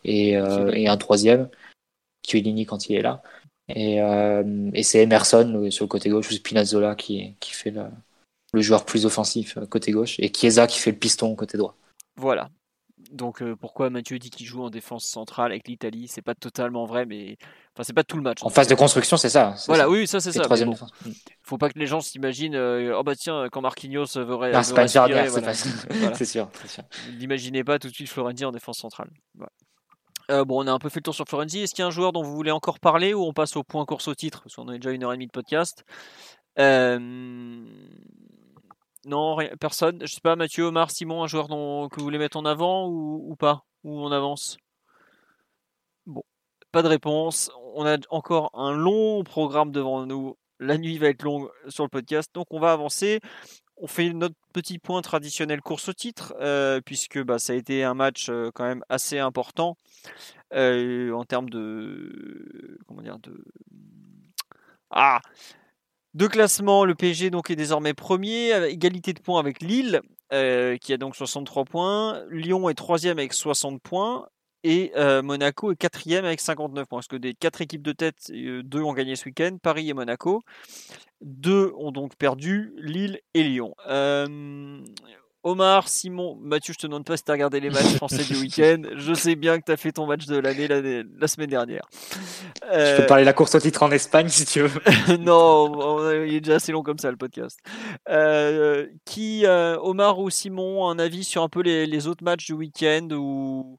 et, 0.03 0.37
euh, 0.37 0.71
et 0.71 0.87
un 0.87 0.97
troisième, 0.97 1.49
Chiellini 2.25 2.65
quand 2.65 2.89
il 2.89 2.95
est 2.95 3.01
là. 3.01 3.21
Et, 3.69 4.01
euh, 4.01 4.71
et 4.73 4.83
c'est 4.83 5.03
Emerson 5.03 5.67
sur 5.69 5.83
le 5.83 5.89
côté 5.89 6.09
gauche 6.09 6.29
ou 6.29 6.33
Spinazzola 6.33 6.95
qui, 6.95 7.35
qui 7.41 7.51
fait 7.51 7.71
le, 7.71 7.83
le, 8.53 8.61
joueur 8.61 8.85
plus 8.85 9.05
offensif 9.05 9.57
euh, 9.57 9.65
côté 9.65 9.91
gauche 9.91 10.17
et 10.19 10.31
Chiesa 10.33 10.67
qui 10.67 10.79
fait 10.79 10.91
le 10.91 10.97
piston 10.97 11.35
côté 11.35 11.57
droit. 11.57 11.75
Voilà. 12.15 12.49
Donc 13.11 13.41
euh, 13.41 13.55
pourquoi 13.55 13.89
Mathieu 13.89 14.19
dit 14.19 14.29
qu'il 14.29 14.45
joue 14.45 14.63
en 14.63 14.69
défense 14.69 15.05
centrale 15.05 15.51
avec 15.51 15.67
l'Italie 15.67 16.07
C'est 16.07 16.21
pas 16.21 16.35
totalement 16.35 16.85
vrai, 16.85 17.05
mais 17.05 17.37
enfin 17.73 17.83
c'est 17.83 17.93
pas 17.93 18.03
tout 18.03 18.17
le 18.17 18.23
match. 18.23 18.43
En, 18.43 18.47
en 18.47 18.49
phase 18.49 18.67
de 18.67 18.75
construction, 18.75 19.17
c'est 19.17 19.29
ça. 19.29 19.55
Voilà, 19.67 19.83
ça. 19.83 19.89
oui, 19.89 20.07
ça 20.07 20.19
c'est 20.19 20.31
ça. 20.31 20.41
Troisième 20.41 20.71
bon, 20.71 20.77
faut 21.43 21.57
pas 21.57 21.69
que 21.69 21.79
les 21.79 21.87
gens 21.87 22.01
s'imaginent 22.01 22.55
euh, 22.55 22.97
oh 22.97 23.03
bah 23.03 23.15
tiens 23.15 23.47
quand 23.51 23.61
Marquinhos 23.61 24.05
veut, 24.15 24.25
non, 24.25 24.37
veut 24.37 24.73
pas 24.73 24.81
respirer, 24.81 25.27
voilà. 25.29 25.53
c'est 25.53 26.25
sûr, 26.25 26.49
sûr. 26.65 26.83
N'imaginez 27.17 27.63
pas 27.63 27.79
tout 27.79 27.87
de 27.87 27.93
suite 27.93 28.09
Florenzi 28.09 28.45
en 28.45 28.51
défense 28.51 28.79
centrale. 28.79 29.09
Voilà. 29.35 29.51
Euh, 30.29 30.43
bon, 30.43 30.63
on 30.63 30.67
a 30.67 30.71
un 30.71 30.79
peu 30.79 30.89
fait 30.89 30.99
le 30.99 31.03
tour 31.03 31.15
sur 31.15 31.25
Florenzi. 31.25 31.61
Est-ce 31.61 31.73
qu'il 31.73 31.83
y 31.83 31.85
a 31.85 31.87
un 31.87 31.91
joueur 31.91 32.11
dont 32.11 32.21
vous 32.21 32.35
voulez 32.35 32.51
encore 32.51 32.79
parler 32.79 33.13
ou 33.13 33.23
on 33.23 33.33
passe 33.33 33.55
au 33.55 33.63
point 33.63 33.85
course 33.85 34.07
au 34.07 34.15
titre? 34.15 34.43
Parce 34.43 34.55
qu'on 34.55 34.67
a 34.67 34.75
déjà 34.75 34.91
une 34.91 35.03
heure 35.03 35.13
et 35.13 35.15
demie 35.15 35.27
de 35.27 35.31
podcast. 35.31 35.85
Euh... 36.59 37.65
Non, 39.07 39.35
rien, 39.35 39.51
personne. 39.57 39.99
Je 40.01 40.13
sais 40.13 40.21
pas, 40.21 40.35
Mathieu, 40.35 40.65
Omar, 40.65 40.91
Simon, 40.91 41.23
un 41.23 41.27
joueur 41.27 41.47
que 41.47 41.95
vous 41.95 42.03
voulez 42.03 42.17
mettre 42.17 42.35
en 42.35 42.43
avant 42.43 42.87
ou, 42.87 43.31
ou 43.31 43.35
pas? 43.37 43.63
Ou 43.85 44.01
on 44.01 44.11
avance? 44.11 44.57
Bon, 46.05 46.23
pas 46.73 46.81
de 46.83 46.89
réponse. 46.89 47.49
On 47.75 47.85
a 47.85 47.97
encore 48.09 48.51
un 48.53 48.73
long 48.73 49.23
programme 49.23 49.71
devant 49.71 50.05
nous. 50.05 50.37
La 50.59 50.77
nuit 50.77 50.97
va 50.97 51.07
être 51.07 51.23
longue 51.23 51.49
sur 51.69 51.85
le 51.85 51.89
podcast, 51.89 52.31
donc 52.33 52.47
on 52.51 52.59
va 52.59 52.73
avancer. 52.73 53.21
On 53.77 53.87
fait 53.87 54.11
notre 54.11 54.35
petit 54.53 54.77
point 54.77 55.01
traditionnel 55.01 55.61
course 55.61 55.87
au 55.87 55.93
titre, 55.93 56.33
euh, 56.41 56.81
puisque 56.81 57.23
bah, 57.23 57.39
ça 57.39 57.53
a 57.53 57.55
été 57.55 57.85
un 57.85 57.93
match 57.93 58.27
euh, 58.29 58.51
quand 58.53 58.65
même 58.65 58.83
assez 58.89 59.19
important 59.19 59.77
euh, 60.53 61.13
en 61.13 61.23
termes 61.23 61.49
de 61.49 62.77
comment 62.87 63.03
dire 63.03 63.19
de 63.19 63.41
ah 64.89 65.21
de 66.17 66.25
classement, 66.25 66.83
le 66.83 66.95
PSG 66.95 67.29
donc 67.29 67.51
est 67.51 67.55
désormais 67.55 67.93
premier, 67.93 68.51
avec 68.51 68.73
égalité 68.73 69.13
de 69.13 69.19
points 69.19 69.39
avec 69.39 69.61
Lille, 69.61 70.01
euh, 70.33 70.75
qui 70.77 70.91
a 70.91 70.97
donc 70.97 71.15
63 71.15 71.63
points. 71.65 72.23
Lyon 72.31 72.69
est 72.69 72.73
troisième 72.73 73.19
avec 73.19 73.33
60 73.33 73.79
points. 73.81 74.27
Et 74.63 74.91
euh, 74.95 75.21
Monaco 75.21 75.71
est 75.71 75.75
quatrième 75.75 76.25
avec 76.25 76.41
59 76.41 76.87
points. 76.87 76.97
Parce 76.97 77.07
que 77.07 77.17
des 77.17 77.35
quatre 77.35 77.61
équipes 77.61 77.83
de 77.83 77.91
tête, 77.91 78.31
euh, 78.31 78.63
deux 78.63 78.81
ont 78.81 78.93
gagné 78.93 79.15
ce 79.15 79.25
week-end, 79.25 79.57
Paris 79.61 79.89
et 79.89 79.93
Monaco. 79.93 80.41
Deux 81.21 81.71
ont 81.77 81.91
donc 81.91 82.15
perdu, 82.15 82.73
Lille 82.77 83.19
et 83.35 83.43
Lyon. 83.43 83.75
Omar, 85.43 85.87
Simon, 85.87 86.37
Mathieu, 86.41 86.73
je 86.73 86.79
te 86.79 86.87
demande 86.87 87.05
pas 87.05 87.15
si 87.15 87.23
tu 87.23 87.31
as 87.31 87.33
regardé 87.33 87.59
les 87.59 87.69
matchs 87.69 87.95
français 87.95 88.23
du 88.23 88.35
week-end. 88.35 88.81
Je 88.97 89.13
sais 89.13 89.35
bien 89.35 89.59
que 89.59 89.65
tu 89.65 89.71
as 89.71 89.77
fait 89.77 89.91
ton 89.91 90.05
match 90.05 90.25
de 90.25 90.37
l'année 90.37 90.67
la, 90.67 91.27
semaine 91.27 91.49
dernière. 91.49 91.83
Je 92.63 92.97
peux 92.97 93.05
parler 93.05 93.23
de 93.23 93.27
la 93.27 93.33
course 93.33 93.55
au 93.55 93.59
titre 93.59 93.83
en 93.83 93.91
Espagne 93.91 94.27
si 94.27 94.45
tu 94.45 94.61
veux. 94.61 95.17
non, 95.19 96.11
il 96.23 96.35
est 96.35 96.41
déjà 96.41 96.55
assez 96.55 96.71
long 96.71 96.83
comme 96.83 96.97
ça 96.97 97.11
le 97.11 97.17
podcast. 97.17 97.59
Euh, 98.09 98.87
qui, 99.05 99.45
euh, 99.45 99.77
Omar 99.79 100.19
ou 100.19 100.29
Simon, 100.29 100.89
un 100.89 100.99
avis 100.99 101.23
sur 101.23 101.43
un 101.43 101.49
peu 101.49 101.61
les, 101.61 102.07
autres 102.07 102.23
matchs 102.23 102.47
du 102.47 102.53
week-end 102.53 103.07
ou, 103.11 103.77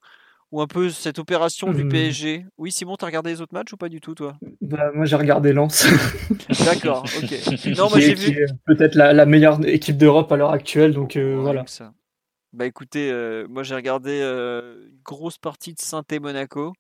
ou 0.51 0.63
un 0.63 0.67
peu 0.67 0.91
cette 0.91 1.19
opération 1.19 1.73
du 1.73 1.85
mmh. 1.85 1.89
PSG 1.89 2.47
Oui, 2.57 2.73
Simon, 2.73 2.97
tu 2.97 3.05
as 3.05 3.09
regardé 3.09 3.31
les 3.31 3.41
autres 3.41 3.55
matchs 3.55 3.73
ou 3.73 3.77
pas 3.77 3.89
du 3.89 4.01
tout, 4.01 4.15
toi? 4.15 4.37
Bah, 4.61 4.91
Moi, 4.95 5.05
j'ai 5.05 5.17
regardé 5.17 5.53
Lens. 5.53 5.87
D'accord, 6.65 7.05
ok. 7.05 7.67
Non, 7.77 7.89
moi, 7.91 8.01
j'ai 8.01 8.15
vu. 8.15 8.47
Peut-être 8.65 8.95
la, 8.95 9.27
meilleure 9.27 9.65
équipe 9.67 9.97
d'Europe 9.99 10.31
à 10.33 10.37
l'heure 10.37 10.53
actuelle, 10.53 10.95
donc 10.95 11.17
euh, 11.17 11.37
voilà. 11.39 11.65
Ça. 11.67 11.93
Bah 12.55 12.65
écoutez, 12.65 13.11
euh, 13.11 13.47
moi 13.47 13.63
j'ai 13.63 13.75
regardé 13.75 14.21
euh, 14.23 14.87
une 14.89 15.03
grosse 15.05 15.37
partie 15.37 15.75
de 15.75 15.81
Saint-Monaco. 15.81 16.73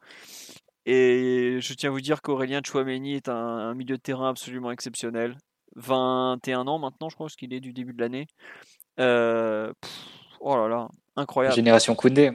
Et 0.87 1.59
je 1.61 1.75
tiens 1.75 1.91
à 1.91 1.93
vous 1.93 2.01
dire 2.01 2.23
qu'Aurélien 2.23 2.63
Chouameni 2.65 3.15
est 3.15 3.29
un, 3.29 3.75
milieu 3.75 3.97
de 3.97 4.01
terrain 4.01 4.31
absolument 4.31 4.71
exceptionnel. 4.71 5.37
21 5.77 6.67
ans 6.67 6.79
maintenant, 6.79 7.11
je 7.11 7.15
crois, 7.15 7.27
parce 7.27 7.37
qu'il 7.37 7.53
est 7.53 7.61
du 7.61 7.75
début 7.75 7.93
de 7.93 8.01
l'année. 8.01 8.27
oh 8.99 10.57
là 10.57 10.69
là, 10.69 10.89
incroyable. 11.17 11.55
Génération 11.55 11.95
Koundé. 11.95 12.33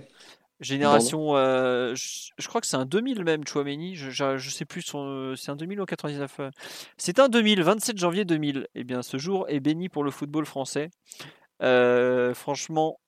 Génération, 0.63 1.35
euh, 1.35 1.93
je, 1.95 2.47
crois 2.47 2.61
que 2.61 2.67
c'est 2.67 2.77
un 2.77 2.85
2000 2.85 3.23
même, 3.23 3.45
Chouameni. 3.45 3.95
Je, 3.95 4.09
je, 4.09 4.49
sais 4.49 4.65
plus, 4.65 4.81
son, 4.81 5.35
c'est 5.35 5.51
un 5.51 5.55
2000 5.55 5.81
ou 5.81 5.85
99. 5.85 6.39
Euh. 6.39 6.51
C'est 6.97 7.19
un 7.19 7.29
2000, 7.29 7.61
27 7.61 7.97
janvier 7.97 8.25
2000. 8.25 8.67
Eh 8.75 8.83
bien, 8.83 9.01
ce 9.01 9.17
jour 9.17 9.45
est 9.49 9.59
béni 9.59 9.89
pour 9.89 10.03
le 10.03 10.11
football 10.11 10.45
français. 10.45 10.89
Euh, 11.61 12.33
franchement, 12.33 12.99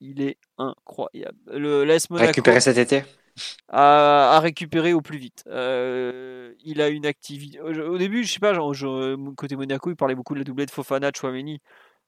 il 0.00 0.20
est 0.20 0.38
incroyable. 0.58 1.38
Le 1.52 1.84
l'AS 1.84 2.10
Monaco 2.10 2.28
récupérer 2.28 2.60
cet 2.60 2.78
été? 2.78 3.02
à, 3.68 4.40
récupérer 4.40 4.92
au 4.92 5.00
plus 5.00 5.18
vite. 5.18 5.44
il 5.46 6.80
a 6.80 6.88
une 6.88 7.06
activité. 7.06 7.60
Au 7.60 7.98
début, 7.98 8.24
je 8.24 8.32
sais 8.32 8.40
pas, 8.40 8.52
genre, 8.54 8.74
côté 9.36 9.56
Monaco, 9.56 9.90
il 9.90 9.96
parlait 9.96 10.14
beaucoup 10.14 10.34
de 10.34 10.40
la 10.40 10.44
doublette 10.44 10.70
Fofana, 10.70 11.10
Chouameni. 11.14 11.60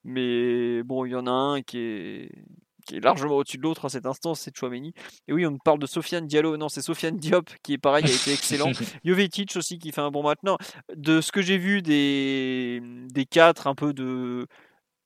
Mais 0.05 0.83
bon, 0.83 1.05
il 1.05 1.11
y 1.11 1.15
en 1.15 1.27
a 1.27 1.31
un 1.31 1.63
qui 1.63 1.79
est 1.79 2.31
qui 2.85 2.97
est 2.97 3.01
largement 3.01 3.37
au-dessus 3.37 3.59
de 3.59 3.63
l'autre 3.63 3.85
à 3.85 3.89
cet 3.89 4.07
instant, 4.07 4.35
c'est 4.35 4.57
Chouameni. 4.57 4.93
Et 5.29 5.33
oui, 5.33 5.47
on 5.47 5.59
parle 5.59 5.79
de 5.79 5.87
Sofiane 5.87 6.27
Diallo, 6.27 6.57
non, 6.57 6.69
c'est 6.69 6.83
Sofiane 6.83 7.17
Diop 7.17 7.51
qui 7.63 7.75
est 7.75 7.79
pareil, 7.79 8.05
a 8.05 8.09
été 8.09 8.33
excellent. 8.33 8.73
Jovetic 9.05 9.55
aussi 9.57 9.79
qui 9.79 9.93
fait 9.93 10.01
un 10.01 10.11
bon. 10.11 10.21
Non, 10.45 10.57
de 10.95 11.21
ce 11.21 11.33
que 11.33 11.43
j'ai 11.43 11.59
vu 11.59 11.83
des, 11.83 12.81
des 13.13 13.25
quatre, 13.25 13.67
un 13.67 13.75
peu 13.75 13.93
de. 13.93 14.47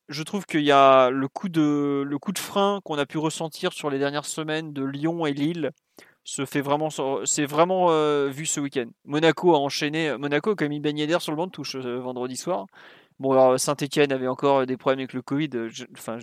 Je 0.07 0.21
trouve 0.21 0.45
qu'il 0.45 0.61
y 0.61 0.71
a 0.71 1.09
le 1.09 1.27
coup 1.27 1.49
de, 1.49 2.03
le 2.05 2.19
coup 2.19 2.31
de 2.31 2.39
frein 2.39 2.79
qu'on 2.83 2.97
a 2.97 3.05
pu 3.05 3.17
ressentir 3.17 3.73
sur 3.73 3.89
les 3.89 3.97
dernières 3.97 4.25
semaines 4.25 4.71
de 4.71 4.83
Lyon 4.83 5.25
et 5.25 5.33
Lille 5.33 5.71
se 6.23 6.45
fait 6.45 6.61
vraiment, 6.61 6.89
c'est 7.25 7.45
vraiment 7.45 7.91
euh, 7.91 8.29
vu 8.29 8.45
ce 8.45 8.59
week-end. 8.59 8.87
Monaco 9.05 9.53
a 9.55 9.59
enchaîné, 9.59 10.17
Monaco 10.17 10.51
a 10.51 10.55
quand 10.55 10.67
même 10.67 10.81
Ben 10.81 11.19
sur 11.19 11.31
le 11.31 11.37
banc 11.37 11.47
de 11.47 11.51
touche 11.51 11.75
euh, 11.75 11.99
vendredi 11.99 12.35
soir. 12.35 12.65
Bon, 13.19 13.31
alors 13.31 13.59
Saint-Etienne 13.59 14.11
avait 14.11 14.27
encore 14.27 14.65
des 14.65 14.75
problèmes 14.75 14.99
avec 14.99 15.13
le 15.13 15.21
Covid. 15.21 15.49
enfin, 15.93 16.17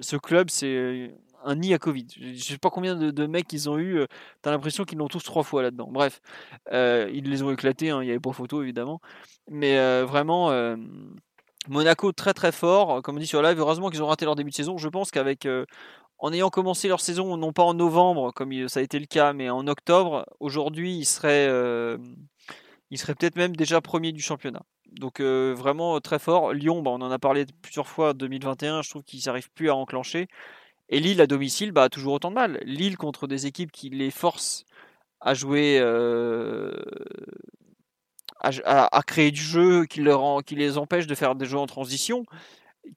ce 0.00 0.16
club, 0.16 0.50
c'est 0.50 1.12
un 1.44 1.54
nid 1.56 1.74
à 1.74 1.78
Covid. 1.78 2.06
Je 2.16 2.42
sais 2.42 2.58
pas 2.58 2.70
combien 2.70 2.94
de, 2.96 3.26
mecs 3.26 3.52
ils 3.52 3.68
ont 3.68 3.78
eu. 3.78 3.98
Euh, 3.98 4.06
tu 4.42 4.48
as 4.48 4.52
l'impression 4.52 4.84
qu'ils 4.84 4.98
l'ont 4.98 5.08
tous 5.08 5.22
trois 5.22 5.42
fois 5.42 5.62
là-dedans. 5.62 5.88
Bref, 5.90 6.20
euh, 6.72 7.10
ils 7.12 7.28
les 7.28 7.42
ont 7.42 7.50
éclatés. 7.50 7.90
Hein, 7.90 8.02
il 8.02 8.06
n'y 8.06 8.10
avait 8.10 8.20
pas 8.20 8.32
photo 8.32 8.62
évidemment. 8.62 9.00
Mais 9.48 9.78
euh, 9.78 10.04
vraiment, 10.06 10.50
Monaco 11.68 12.12
très 12.12 12.34
très 12.34 12.52
fort. 12.52 13.02
Comme 13.02 13.16
on 13.16 13.20
dit 13.20 13.26
sur 13.26 13.42
live, 13.42 13.58
heureusement 13.58 13.90
qu'ils 13.90 14.02
ont 14.02 14.06
raté 14.06 14.24
leur 14.24 14.36
début 14.36 14.50
de 14.50 14.54
saison. 14.54 14.78
Je 14.78 14.88
pense 14.88 15.10
qu'avec 15.10 15.46
en 16.18 16.32
ayant 16.32 16.50
commencé 16.50 16.88
leur 16.88 17.00
saison, 17.00 17.36
non 17.36 17.52
pas 17.52 17.64
en 17.64 17.74
novembre 17.74 18.32
comme 18.32 18.68
ça 18.68 18.80
a 18.80 18.82
été 18.82 18.98
le 18.98 19.06
cas, 19.06 19.32
mais 19.32 19.50
en 19.50 19.66
octobre, 19.66 20.24
aujourd'hui 20.38 20.98
ils 20.98 21.04
seraient, 21.04 21.48
ils 22.92 22.98
seraient 22.98 23.14
peut-être 23.14 23.36
même 23.36 23.56
déjà 23.56 23.80
premiers 23.80 24.12
du 24.12 24.20
championnat. 24.20 24.64
Donc 24.92 25.20
euh, 25.20 25.54
vraiment 25.56 25.96
euh, 25.96 26.00
très 26.00 26.18
fort. 26.18 26.52
Lyon, 26.52 26.82
bah, 26.82 26.90
on 26.90 27.00
en 27.00 27.10
a 27.10 27.18
parlé 27.18 27.46
plusieurs 27.62 27.88
fois 27.88 28.12
2021, 28.12 28.82
je 28.82 28.90
trouve 28.90 29.02
qu'ils 29.02 29.22
n'arrivent 29.26 29.50
plus 29.50 29.70
à 29.70 29.74
enclencher. 29.74 30.28
Et 30.90 31.00
Lille 31.00 31.22
à 31.22 31.26
domicile, 31.26 31.72
bah, 31.72 31.88
toujours 31.88 32.12
autant 32.12 32.28
de 32.28 32.34
mal. 32.34 32.60
Lille 32.64 32.98
contre 32.98 33.26
des 33.26 33.46
équipes 33.46 33.72
qui 33.72 33.88
les 33.88 34.10
forcent 34.10 34.66
à 35.22 35.32
jouer, 35.32 35.78
euh, 35.80 36.74
à, 38.42 39.02
créer 39.06 39.30
du 39.30 39.40
jeu, 39.40 39.86
qui, 39.86 40.02
leur 40.02 40.44
qui 40.44 40.54
les 40.54 40.76
empêche 40.76 41.06
de 41.06 41.14
faire 41.14 41.34
des 41.34 41.46
jeux 41.46 41.58
en 41.58 41.66
transition, 41.66 42.26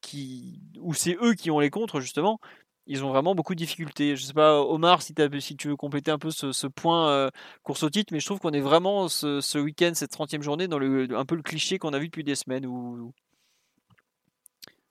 qui, 0.01 0.59
où 0.81 0.93
c'est 0.93 1.15
eux 1.21 1.35
qui 1.35 1.51
ont 1.51 1.59
les 1.59 1.69
contres 1.69 2.01
justement 2.01 2.41
ils 2.87 3.03
ont 3.03 3.09
vraiment 3.09 3.35
beaucoup 3.35 3.53
de 3.55 3.59
difficultés. 3.59 4.15
Je 4.15 4.23
sais 4.23 4.33
pas, 4.33 4.61
Omar, 4.61 5.01
si, 5.01 5.13
tu 5.57 5.67
veux 5.67 5.75
compléter 5.75 6.11
un 6.11 6.19
peu 6.19 6.31
ce, 6.31 6.67
point 6.67 7.09
euh, 7.09 7.29
course 7.63 7.83
au 7.83 7.89
titre, 7.89 8.13
mais 8.13 8.19
je 8.19 8.25
trouve 8.25 8.39
qu'on 8.39 8.53
est 8.53 8.61
vraiment 8.61 9.07
ce, 9.07 9.57
week-end, 9.57 9.91
cette 9.93 10.13
30e 10.13 10.41
journée, 10.41 10.67
dans 10.67 10.79
le, 10.79 11.07
un 11.15 11.25
peu 11.25 11.35
le 11.35 11.41
cliché 11.41 11.77
qu'on 11.79 11.93
a 11.93 11.99
vu 11.99 12.07
depuis 12.07 12.23
des 12.23 12.35
semaines. 12.35 12.67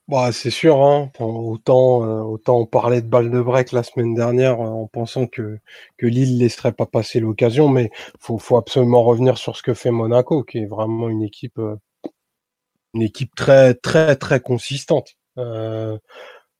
Bah, 0.07 0.33
c'est 0.33 0.51
sûr, 0.51 0.83
hein. 0.83 1.11
autant, 1.19 2.05
euh, 2.05 2.21
autant 2.21 2.59
on 2.59 2.67
parlait 2.67 3.01
de 3.01 3.07
balle 3.07 3.31
de 3.31 3.41
break 3.41 3.73
la 3.73 3.83
semaine 3.83 4.15
dernière 4.15 4.61
euh, 4.61 4.67
en 4.67 4.87
pensant 4.87 5.27
que, 5.27 5.59
que 5.97 6.07
Lille 6.07 6.35
ne 6.35 6.41
laisserait 6.41 6.73
pas 6.73 6.85
passer 6.85 7.21
l'occasion, 7.21 7.69
mais 7.69 7.91
faut, 8.21 8.37
faut 8.37 8.59
absolument 8.59 9.03
revenir 9.03 9.39
sur 9.39 9.57
ce 9.57 9.63
que 9.63 9.73
fait 9.73 9.91
Monaco, 9.91 10.43
qui 10.43 10.59
est 10.59 10.67
vraiment 10.67 11.09
une 11.09 11.23
équipe, 11.23 11.59
une 12.93 13.03
équipe 13.03 13.35
très, 13.35 13.73
très, 13.75 14.15
très 14.17 14.41
consistante 14.41 15.17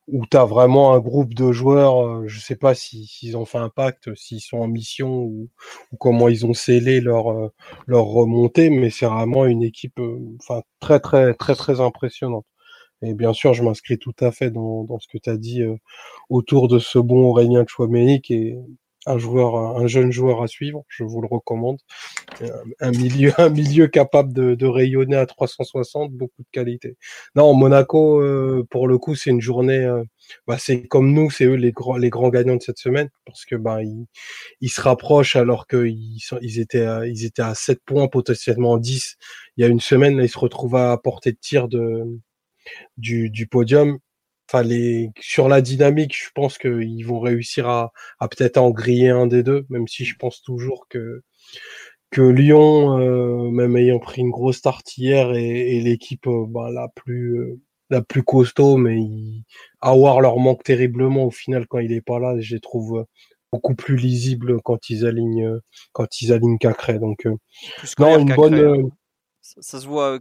où 0.09 0.27
tu 0.27 0.37
as 0.37 0.45
vraiment 0.45 0.95
un 0.95 1.01
groupe 1.01 1.35
de 1.35 1.53
joueurs, 1.53 2.07
euh, 2.07 2.25
je 2.29 2.39
sais 2.41 2.57
pas 2.57 2.75
s'ils 2.75 3.37
ont 3.37 3.45
fait 3.47 3.59
un 3.59 3.71
pacte, 3.71 4.15
s'ils 4.17 4.41
sont 4.41 4.59
en 4.59 4.69
mission 4.69 5.23
ou, 5.23 5.51
comment 5.99 6.29
ils 6.29 6.47
ont 6.47 6.55
scellé 6.55 7.01
leur, 7.01 7.31
euh, 7.31 7.49
leur 7.87 8.05
remontée, 8.05 8.71
mais 8.71 8.91
c'est 8.91 9.07
vraiment 9.07 9.47
une 9.47 9.63
équipe 9.63 9.99
euh, 10.01 10.19
enfin 10.41 10.63
très 10.81 11.01
très 11.01 11.35
très 11.35 11.55
très 11.55 11.81
impressionnante. 11.81 12.47
Et 13.03 13.15
bien 13.15 13.33
sûr, 13.35 13.55
je 13.55 13.63
m'inscris 13.63 13.99
tout 13.99 14.15
à 14.21 14.33
fait 14.33 14.51
dans, 14.51 14.87
ce 14.99 15.09
que 15.09 15.19
tu 15.19 15.31
as 15.31 15.37
dit 15.37 15.63
autour 16.31 16.69
de 16.69 16.79
ce 16.79 16.99
bon 16.99 17.25
Aurélien 17.29 17.65
Chouameni 17.69 18.23
qui 18.23 18.55
un 19.07 19.19
joueur, 19.19 19.57
un 19.57 19.87
jeune 19.87 20.11
joueur 20.11 20.43
à 20.43 20.47
suivre, 20.47 20.85
je 20.89 21.05
vous 21.05 21.21
le 21.21 21.29
recommande. 21.29 21.79
Un 22.81 22.91
milieu, 22.91 23.33
un 23.39 23.49
milieu 23.49 23.87
capable 23.87 24.33
de, 24.33 24.67
rayonner 24.67 25.17
à 25.17 25.27
360, 25.27 26.13
beaucoup 26.13 26.43
de 26.43 26.49
qualité. 26.53 26.97
Non, 27.35 27.55
Monaco, 27.55 28.21
euh, 28.21 28.67
pour 28.71 28.89
le 28.89 28.99
coup, 28.99 29.15
c'est 29.15 29.31
une 29.31 29.41
journée. 29.41 29.85
Euh, 29.85 30.03
bah, 30.47 30.57
c'est 30.59 30.87
comme 30.87 31.13
nous, 31.13 31.31
c'est 31.31 31.45
eux 31.45 31.55
les 31.55 31.73
grands, 31.73 31.97
les 31.97 32.11
grands 32.11 32.31
gagnants 32.31 32.57
de 32.57 32.63
cette 32.63 32.79
semaine 32.79 33.11
parce 33.27 33.45
que 33.45 33.57
bah 33.57 33.81
ils, 33.83 34.69
se 34.69 34.81
rapprochent 34.81 35.37
alors 35.37 35.67
qu'ils 35.67 36.19
ils 36.41 36.61
étaient, 36.61 36.87
à, 36.87 37.07
ils 37.07 37.25
étaient 37.27 37.43
à 37.43 37.55
7 37.55 37.81
points 37.85 38.09
potentiellement 38.09 38.79
10 38.79 39.17
il 39.57 39.63
y 39.63 39.65
a 39.65 39.69
une 39.69 39.81
semaine. 39.81 40.17
Là, 40.17 40.25
ils 40.25 40.29
se 40.31 40.39
retrouvent 40.39 40.77
à 40.77 40.97
portée 40.99 41.33
de 41.33 41.39
tir 41.41 41.69
de 41.69 42.05
du 42.97 43.47
podium 43.47 43.99
sur 45.21 45.49
la 45.49 45.61
dynamique, 45.61 46.17
je 46.17 46.31
pense 46.35 46.59
qu'ils 46.59 47.07
vont 47.07 47.21
réussir 47.21 47.69
à, 47.69 47.93
peut-être 48.21 48.59
en 48.59 48.71
griller 48.71 49.11
un 49.11 49.27
des 49.27 49.43
deux, 49.43 49.67
même 49.69 49.89
si 49.89 50.05
je 50.05 50.17
pense 50.17 50.43
toujours 50.43 50.87
que 50.89 51.23
que 52.11 52.23
Lyon, 52.23 53.01
euh, 53.01 53.51
même 53.51 53.77
ayant 53.77 53.99
pris 53.99 54.21
une 54.21 54.31
grosse 54.31 54.59
start 54.59 54.97
hier 54.97 55.33
et, 55.35 55.81
l'équipe 55.81 56.29
euh, 56.29 56.47
bah, 56.49 56.71
la 56.71 56.87
plus 56.95 57.39
euh, 57.41 57.61
la 57.91 58.03
plus 58.03 58.23
costaud, 58.23 58.77
mais 58.77 59.01
avoir 59.81 60.21
leur 60.21 60.39
manque 60.39 60.63
terriblement 60.63 61.25
au 61.25 61.31
final 61.33 61.67
quand 61.67 61.81
il 61.81 61.93
est 61.93 62.01
pas 62.01 62.21
là, 62.21 62.39
je 62.39 62.55
les 62.55 62.61
trouve 62.61 63.05
beaucoup 63.53 63.75
plus 63.75 63.97
lisibles 63.97 64.63
quand 64.63 64.91
ils 64.91 65.05
alignent 65.07 65.59
quand 65.93 66.21
ils 66.21 66.33
alignent 66.33 66.59
Cacré. 66.59 67.01
Donc 67.01 67.27
non, 67.99 68.19
une 68.21 68.35
bonne 68.35 68.91
ça, 69.61 69.81
se 69.81 69.87
voit, 69.87 70.19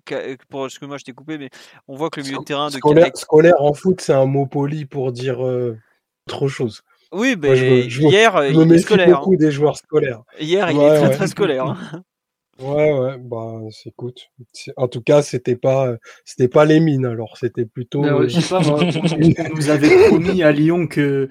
pour, 0.50 0.70
ce 0.70 0.80
que 0.80 0.86
moi 0.86 0.98
je 0.98 1.06
t'ai 1.06 1.14
coupé, 1.14 1.38
mais 1.38 1.50
on 1.88 1.96
voit 1.96 2.10
que 2.10 2.20
le 2.20 2.26
milieu 2.26 2.40
de 2.40 2.44
terrain 2.44 2.68
de 2.68 2.74
scolaire, 2.74 3.16
scolaire 3.16 3.62
en 3.62 3.74
foot, 3.74 4.02
c'est 4.02 4.14
un 4.14 4.26
mot 4.26 4.46
poli 4.46 4.86
pour 4.86 5.12
dire 5.12 5.40
autre 5.40 6.48
chose. 6.48 6.82
Oui, 7.14 7.36
mais 7.40 7.82
hier, 7.86 8.46
il 8.46 8.72
est 8.72 8.78
scolaire. 8.80 9.20
beaucoup 9.20 9.36
des 9.36 9.52
joueurs 9.52 9.78
scolaires. 9.78 10.24
Hier, 10.40 10.70
il 10.72 10.80
est 10.80 11.00
très 11.00 11.10
très 11.12 11.28
scolaire. 11.28 11.66
Hein. 11.66 12.04
Ouais, 12.60 12.94
ouais, 12.94 13.18
bah, 13.18 13.62
écoute. 13.84 14.30
En 14.78 14.88
tout 14.88 15.02
cas, 15.02 15.24
c'était 15.24 15.56
pas, 15.56 15.96
c'était 16.24 16.48
pas 16.48 16.66
les 16.66 16.80
mines, 16.80 17.08
alors, 17.08 17.36
c'était 17.36 17.66
plutôt. 17.66 18.28
je 18.28 18.40
sais 18.40 18.48
pas, 18.48 18.62
on 18.62 19.56
nous 19.56 19.70
avait 19.72 20.08
promis 20.08 20.44
à 20.44 20.52
Lyon 20.52 20.86
que, 20.86 21.30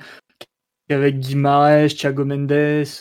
qu'avec 0.89 1.21
Guimaraes, 1.21 1.91
Thiago 1.91 2.25
Mendes, 2.25 2.97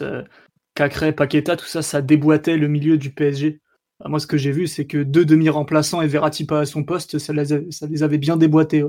Cacré, 0.75 1.13
Paqueta, 1.13 1.57
tout 1.57 1.65
ça, 1.65 1.81
ça 1.81 2.03
déboîtait 2.03 2.57
le 2.57 2.67
milieu 2.67 2.99
du 2.99 3.09
PSG. 3.09 3.59
Bah, 4.01 4.09
moi, 4.09 4.19
ce 4.19 4.27
que 4.27 4.37
j'ai 4.37 4.51
vu, 4.51 4.67
c'est 4.67 4.85
que 4.85 4.97
deux 4.97 5.25
demi-remplaçants 5.25 6.01
et 6.01 6.07
Verratti 6.07 6.45
pas 6.45 6.61
à 6.61 6.65
son 6.65 6.83
poste, 6.83 7.19
ça 7.19 7.33
les, 7.33 8.03
avait 8.03 8.17
bien 8.17 8.35
déboîtés. 8.35 8.83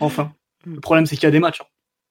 Enfin, 0.00 0.32
le 0.66 0.80
problème, 0.80 1.06
c'est 1.06 1.16
qu'il 1.16 1.24
y 1.24 1.28
a 1.28 1.30
des 1.30 1.40
matchs. 1.40 1.62
Hein. 1.62 1.66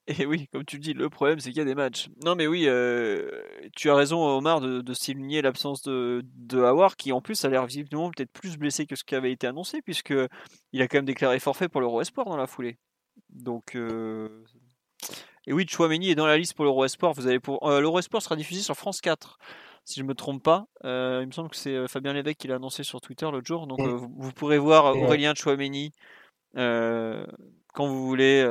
Et 0.08 0.26
oui, 0.26 0.48
comme 0.52 0.66
tu 0.66 0.80
dis, 0.80 0.94
le 0.94 1.10
problème, 1.10 1.40
c'est 1.40 1.50
qu'il 1.50 1.60
y 1.60 1.62
a 1.62 1.66
des 1.66 1.76
matchs. 1.76 2.10
Non, 2.26 2.34
mais 2.34 2.48
oui, 2.48 2.64
euh, 2.66 3.30
tu 3.76 3.92
as 3.92 3.96
raison, 3.96 4.26
Omar, 4.26 4.62
de, 4.62 4.82
de 4.82 4.94
souligner 4.96 5.44
l'absence 5.44 5.84
de, 5.84 6.24
de 6.38 6.58
Howard, 6.60 6.96
qui 6.96 7.12
en 7.12 7.22
plus 7.22 7.46
a 7.46 7.50
l'air 7.50 7.68
visiblement 7.68 8.10
peut-être 8.10 8.32
plus 8.32 8.58
blessé 8.58 8.88
que 8.88 8.96
ce 8.96 9.04
qui 9.04 9.14
avait 9.14 9.32
été 9.32 9.46
annoncé, 9.46 9.84
puisque 9.84 10.14
il 10.74 10.82
a 10.82 10.88
quand 10.88 10.98
même 10.98 11.06
déclaré 11.06 11.40
forfait 11.40 11.70
pour 11.70 11.82
l'Euro 11.82 12.02
Espoir 12.02 12.26
dans 12.26 12.38
la 12.38 12.48
foulée. 12.48 12.80
Donc, 13.30 13.78
et 15.46 15.54
oui, 15.54 15.68
Chouameni 15.68 16.10
est 16.10 16.16
dans 16.16 16.26
la 16.26 16.38
liste 16.38 16.56
pour 16.56 16.66
l'Euro. 16.66 16.84
Vous 17.16 17.28
avez 17.28 17.40
pour 17.40 17.70
l'Euro 17.70 18.00
Esport 18.00 18.24
sera 18.24 18.36
diffusé 18.36 18.62
sur 18.62 18.76
France 18.76 19.02
4 19.02 19.38
si 19.86 20.00
je 20.00 20.06
me 20.06 20.14
trompe 20.14 20.44
pas. 20.44 20.66
il 20.84 20.90
me 21.26 21.32
semble 21.32 21.50
que 21.50 21.56
c'est 21.56 21.88
Fabien 21.88 22.14
Lévesque 22.14 22.38
qui 22.38 22.48
l'a 22.48 22.56
annoncé 22.56 22.84
sur 22.84 23.02
Twitter 23.02 23.26
l'autre 23.32 23.48
jour. 23.48 23.68
Donc 23.68 23.80
vous, 23.82 24.32
pourrez 24.32 24.58
voir 24.58 24.96
Aurélien 24.96 25.34
Chouameni 25.36 25.92
quand 26.54 27.88
vous 27.88 28.06
voulez, 28.06 28.44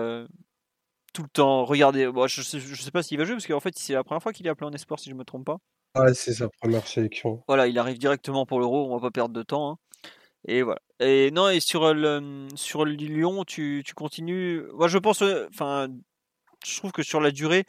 tout 1.13 1.23
le 1.23 1.29
temps. 1.29 1.65
Regardez, 1.65 2.11
je, 2.27 2.43
sais, 2.43 2.61
sais 2.61 2.91
pas 2.91 3.03
s'il 3.03 3.19
va 3.19 3.25
jouer 3.25 3.35
parce 3.35 3.47
qu'en 3.47 3.61
fait 3.61 3.79
c'est 3.79 3.95
la 3.95 4.05
première 4.05 4.23
fois 4.23 4.33
qu'il 4.33 4.47
est 4.47 4.51
appelé 4.51 4.69
en 4.69 4.73
esport 4.73 4.99
si 4.99 5.11
je 5.11 5.15
me 5.15 5.25
trompe 5.25 5.47
pas. 5.47 5.59
Ah, 5.95 6.15
c'est 6.15 6.35
sa 6.35 6.49
première 6.49 6.87
sélection. 6.87 7.43
Voilà, 7.49 7.67
il 7.67 7.79
arrive 7.79 7.99
directement 7.99 8.47
pour 8.47 8.61
l'Euro, 8.61 8.87
on 8.87 8.97
va 8.97 9.01
pas 9.01 9.11
perdre 9.11 9.35
de 9.35 9.43
temps. 9.43 9.73
Hein. 9.73 9.79
Et 10.47 10.63
voilà. 10.63 10.81
Et 11.01 11.31
non, 11.33 11.49
et 11.49 11.61
sur 11.61 11.93
le 11.93 12.47
sur 12.55 12.85
Lyon, 12.85 13.45
tu, 13.45 13.83
tu 13.85 13.95
continues. 13.95 14.63
Moi, 14.75 14.89
je 14.89 14.99
pense, 14.99 15.23
enfin, 15.53 15.89
je 16.65 16.77
trouve 16.77 16.93
que 16.93 17.03
sur 17.03 17.21
la 17.21 17.31
durée, 17.33 17.65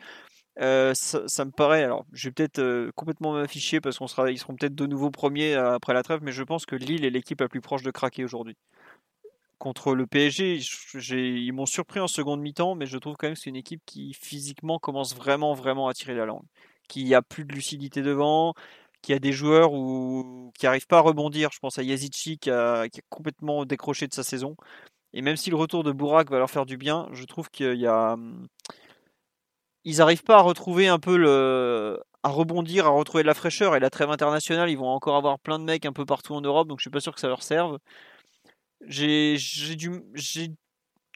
ça, 0.57 1.45
me 1.45 1.51
paraît. 1.51 1.83
Alors, 1.83 2.05
je 2.11 2.27
vais 2.27 2.33
peut-être 2.33 2.91
complètement 2.95 3.33
m'afficher 3.33 3.81
parce 3.81 3.97
qu'on 3.97 4.07
sera, 4.07 4.33
seront 4.35 4.55
peut-être 4.55 4.75
de 4.75 4.85
nouveau 4.85 5.11
premiers 5.11 5.55
après 5.55 5.93
la 5.93 6.03
trêve, 6.03 6.19
mais 6.21 6.31
je 6.31 6.43
pense 6.43 6.65
que 6.65 6.75
Lille 6.75 7.05
est 7.05 7.09
l'équipe 7.09 7.39
la 7.41 7.49
plus 7.49 7.61
proche 7.61 7.83
de 7.83 7.91
craquer 7.91 8.23
aujourd'hui 8.23 8.55
contre 9.61 9.93
le 9.93 10.07
PSG, 10.07 10.59
ils 11.11 11.51
m'ont 11.53 11.67
surpris 11.67 11.99
en 11.99 12.07
seconde 12.07 12.41
mi-temps, 12.41 12.73
mais 12.73 12.87
je 12.87 12.97
trouve 12.97 13.15
quand 13.15 13.27
même 13.27 13.35
que 13.35 13.39
c'est 13.41 13.51
une 13.51 13.55
équipe 13.55 13.83
qui 13.85 14.11
physiquement 14.15 14.79
commence 14.79 15.15
vraiment, 15.15 15.53
vraiment 15.53 15.87
à 15.87 15.93
tirer 15.93 16.15
la 16.15 16.25
langue. 16.25 16.45
Qui 16.89 17.13
a 17.13 17.21
plus 17.21 17.45
de 17.45 17.53
lucidité 17.53 18.01
devant, 18.01 18.55
qui 19.03 19.13
a 19.13 19.19
des 19.19 19.31
joueurs 19.31 19.73
où, 19.73 20.51
qui 20.57 20.65
n'arrivent 20.65 20.87
pas 20.87 20.97
à 20.97 21.01
rebondir. 21.01 21.51
Je 21.53 21.59
pense 21.59 21.77
à 21.77 21.83
Yazici 21.83 22.39
qui 22.39 22.49
a, 22.49 22.87
complètement 23.09 23.65
décroché 23.65 24.07
de 24.07 24.13
sa 24.15 24.23
saison. 24.23 24.55
Et 25.13 25.21
même 25.21 25.37
si 25.37 25.51
le 25.51 25.57
retour 25.57 25.83
de 25.83 25.91
Bourak 25.91 26.31
va 26.31 26.39
leur 26.39 26.49
faire 26.49 26.65
du 26.65 26.77
bien, 26.77 27.07
je 27.11 27.23
trouve 27.25 27.49
qu'il 27.51 27.75
y 27.75 27.85
a. 27.85 28.17
Ils 29.83 29.97
n'arrivent 29.97 30.23
pas 30.23 30.37
à 30.37 30.41
retrouver 30.41 30.87
un 30.87 30.99
peu 30.99 31.17
le. 31.17 31.99
à 32.23 32.29
rebondir, 32.29 32.85
à 32.85 32.89
retrouver 32.89 33.23
de 33.23 33.27
la 33.27 33.33
fraîcheur. 33.33 33.75
Et 33.75 33.79
la 33.79 33.89
trêve 33.89 34.11
internationale, 34.11 34.69
ils 34.69 34.77
vont 34.77 34.89
encore 34.89 35.15
avoir 35.15 35.39
plein 35.39 35.59
de 35.59 35.63
mecs 35.63 35.85
un 35.85 35.93
peu 35.93 36.05
partout 36.05 36.33
en 36.35 36.41
Europe, 36.41 36.67
donc 36.67 36.79
je 36.79 36.83
suis 36.83 36.89
pas 36.91 36.99
sûr 36.99 37.13
que 37.15 37.21
ça 37.21 37.27
leur 37.27 37.43
serve. 37.43 37.79
J'ai, 38.87 39.37
du, 39.75 39.91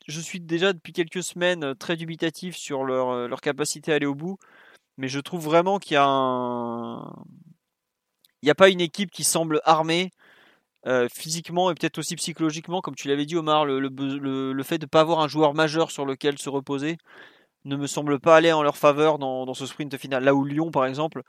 je 0.07 0.21
suis 0.21 0.39
déjà 0.39 0.73
depuis 0.73 0.93
quelques 0.93 1.23
semaines 1.23 1.63
euh, 1.63 1.73
très 1.75 1.95
dubitatif 1.97 2.55
sur 2.55 2.83
leur, 2.83 3.09
euh, 3.09 3.27
leur 3.27 3.41
capacité 3.41 3.91
à 3.91 3.95
aller 3.95 4.05
au 4.05 4.15
bout, 4.15 4.37
mais 4.97 5.07
je 5.07 5.19
trouve 5.19 5.43
vraiment 5.43 5.79
qu'il 5.79 5.95
y 5.95 5.97
a 5.97 6.05
un, 6.05 7.11
il 8.41 8.45
n'y 8.45 8.51
a 8.51 8.55
pas 8.55 8.69
une 8.69 8.81
équipe 8.81 9.11
qui 9.11 9.23
semble 9.23 9.61
armée 9.63 10.11
euh, 10.87 11.07
physiquement 11.13 11.71
et 11.71 11.75
peut-être 11.75 11.97
aussi 11.97 12.15
psychologiquement, 12.15 12.81
comme 12.81 12.95
tu 12.95 13.07
l'avais 13.07 13.25
dit 13.25 13.35
Omar, 13.35 13.65
le, 13.65 13.79
le, 13.79 14.53
le, 14.53 14.63
fait 14.63 14.77
de 14.77 14.85
ne 14.85 14.89
pas 14.89 15.01
avoir 15.01 15.21
un 15.21 15.27
joueur 15.27 15.55
majeur 15.55 15.89
sur 15.91 16.05
lequel 16.05 16.37
se 16.37 16.49
reposer 16.49 16.97
ne 17.65 17.75
me 17.75 17.87
semble 17.87 18.19
pas 18.19 18.35
aller 18.35 18.51
en 18.51 18.63
leur 18.63 18.77
faveur 18.77 19.19
dans, 19.19 19.53
ce 19.53 19.65
sprint 19.65 19.97
final. 19.97 20.23
Là 20.23 20.33
où 20.33 20.45
Lyon, 20.45 20.71
par 20.71 20.85
exemple, 20.85 21.23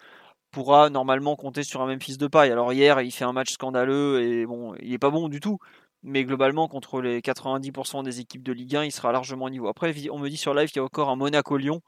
pourra 0.51 0.91
normalement 0.91 1.37
compter 1.37 1.63
sur 1.63 1.83
un 1.83 1.87
même 1.87 2.01
fils 2.01 2.19
de 2.19 2.27
paille. 2.27 2.53
Alors 2.53 2.73
hier, 2.73 3.01
il 3.01 3.11
fait 3.11 3.25
un 3.25 3.33
match 3.33 3.53
scandaleux 3.53 4.23
et 4.23 4.47
bon, 4.47 4.75
il 4.81 4.91
n'est 4.91 4.99
pas 4.99 5.11
bon 5.11 5.29
du 5.29 5.41
tout, 5.41 5.59
mais 6.03 6.25
globalement, 6.25 6.69
contre 6.69 7.01
les 7.01 7.21
90% 7.21 8.05
des 8.05 8.21
équipes 8.21 8.43
de 8.43 8.53
Ligue 8.53 8.77
1, 8.77 8.85
il 8.85 8.93
sera 8.93 9.13
largement 9.13 9.47
au 9.47 9.51
niveau. 9.51 9.67
Après, 9.69 9.93
on 10.11 10.19
me 10.19 10.29
dit 10.29 10.37
sur 10.37 10.55
live 10.55 10.69
qu'il 10.69 10.77
y 10.77 10.81
a 10.81 10.85
encore 10.85 11.11
un 11.11 11.17
Monaco-Lyon. 11.17 11.83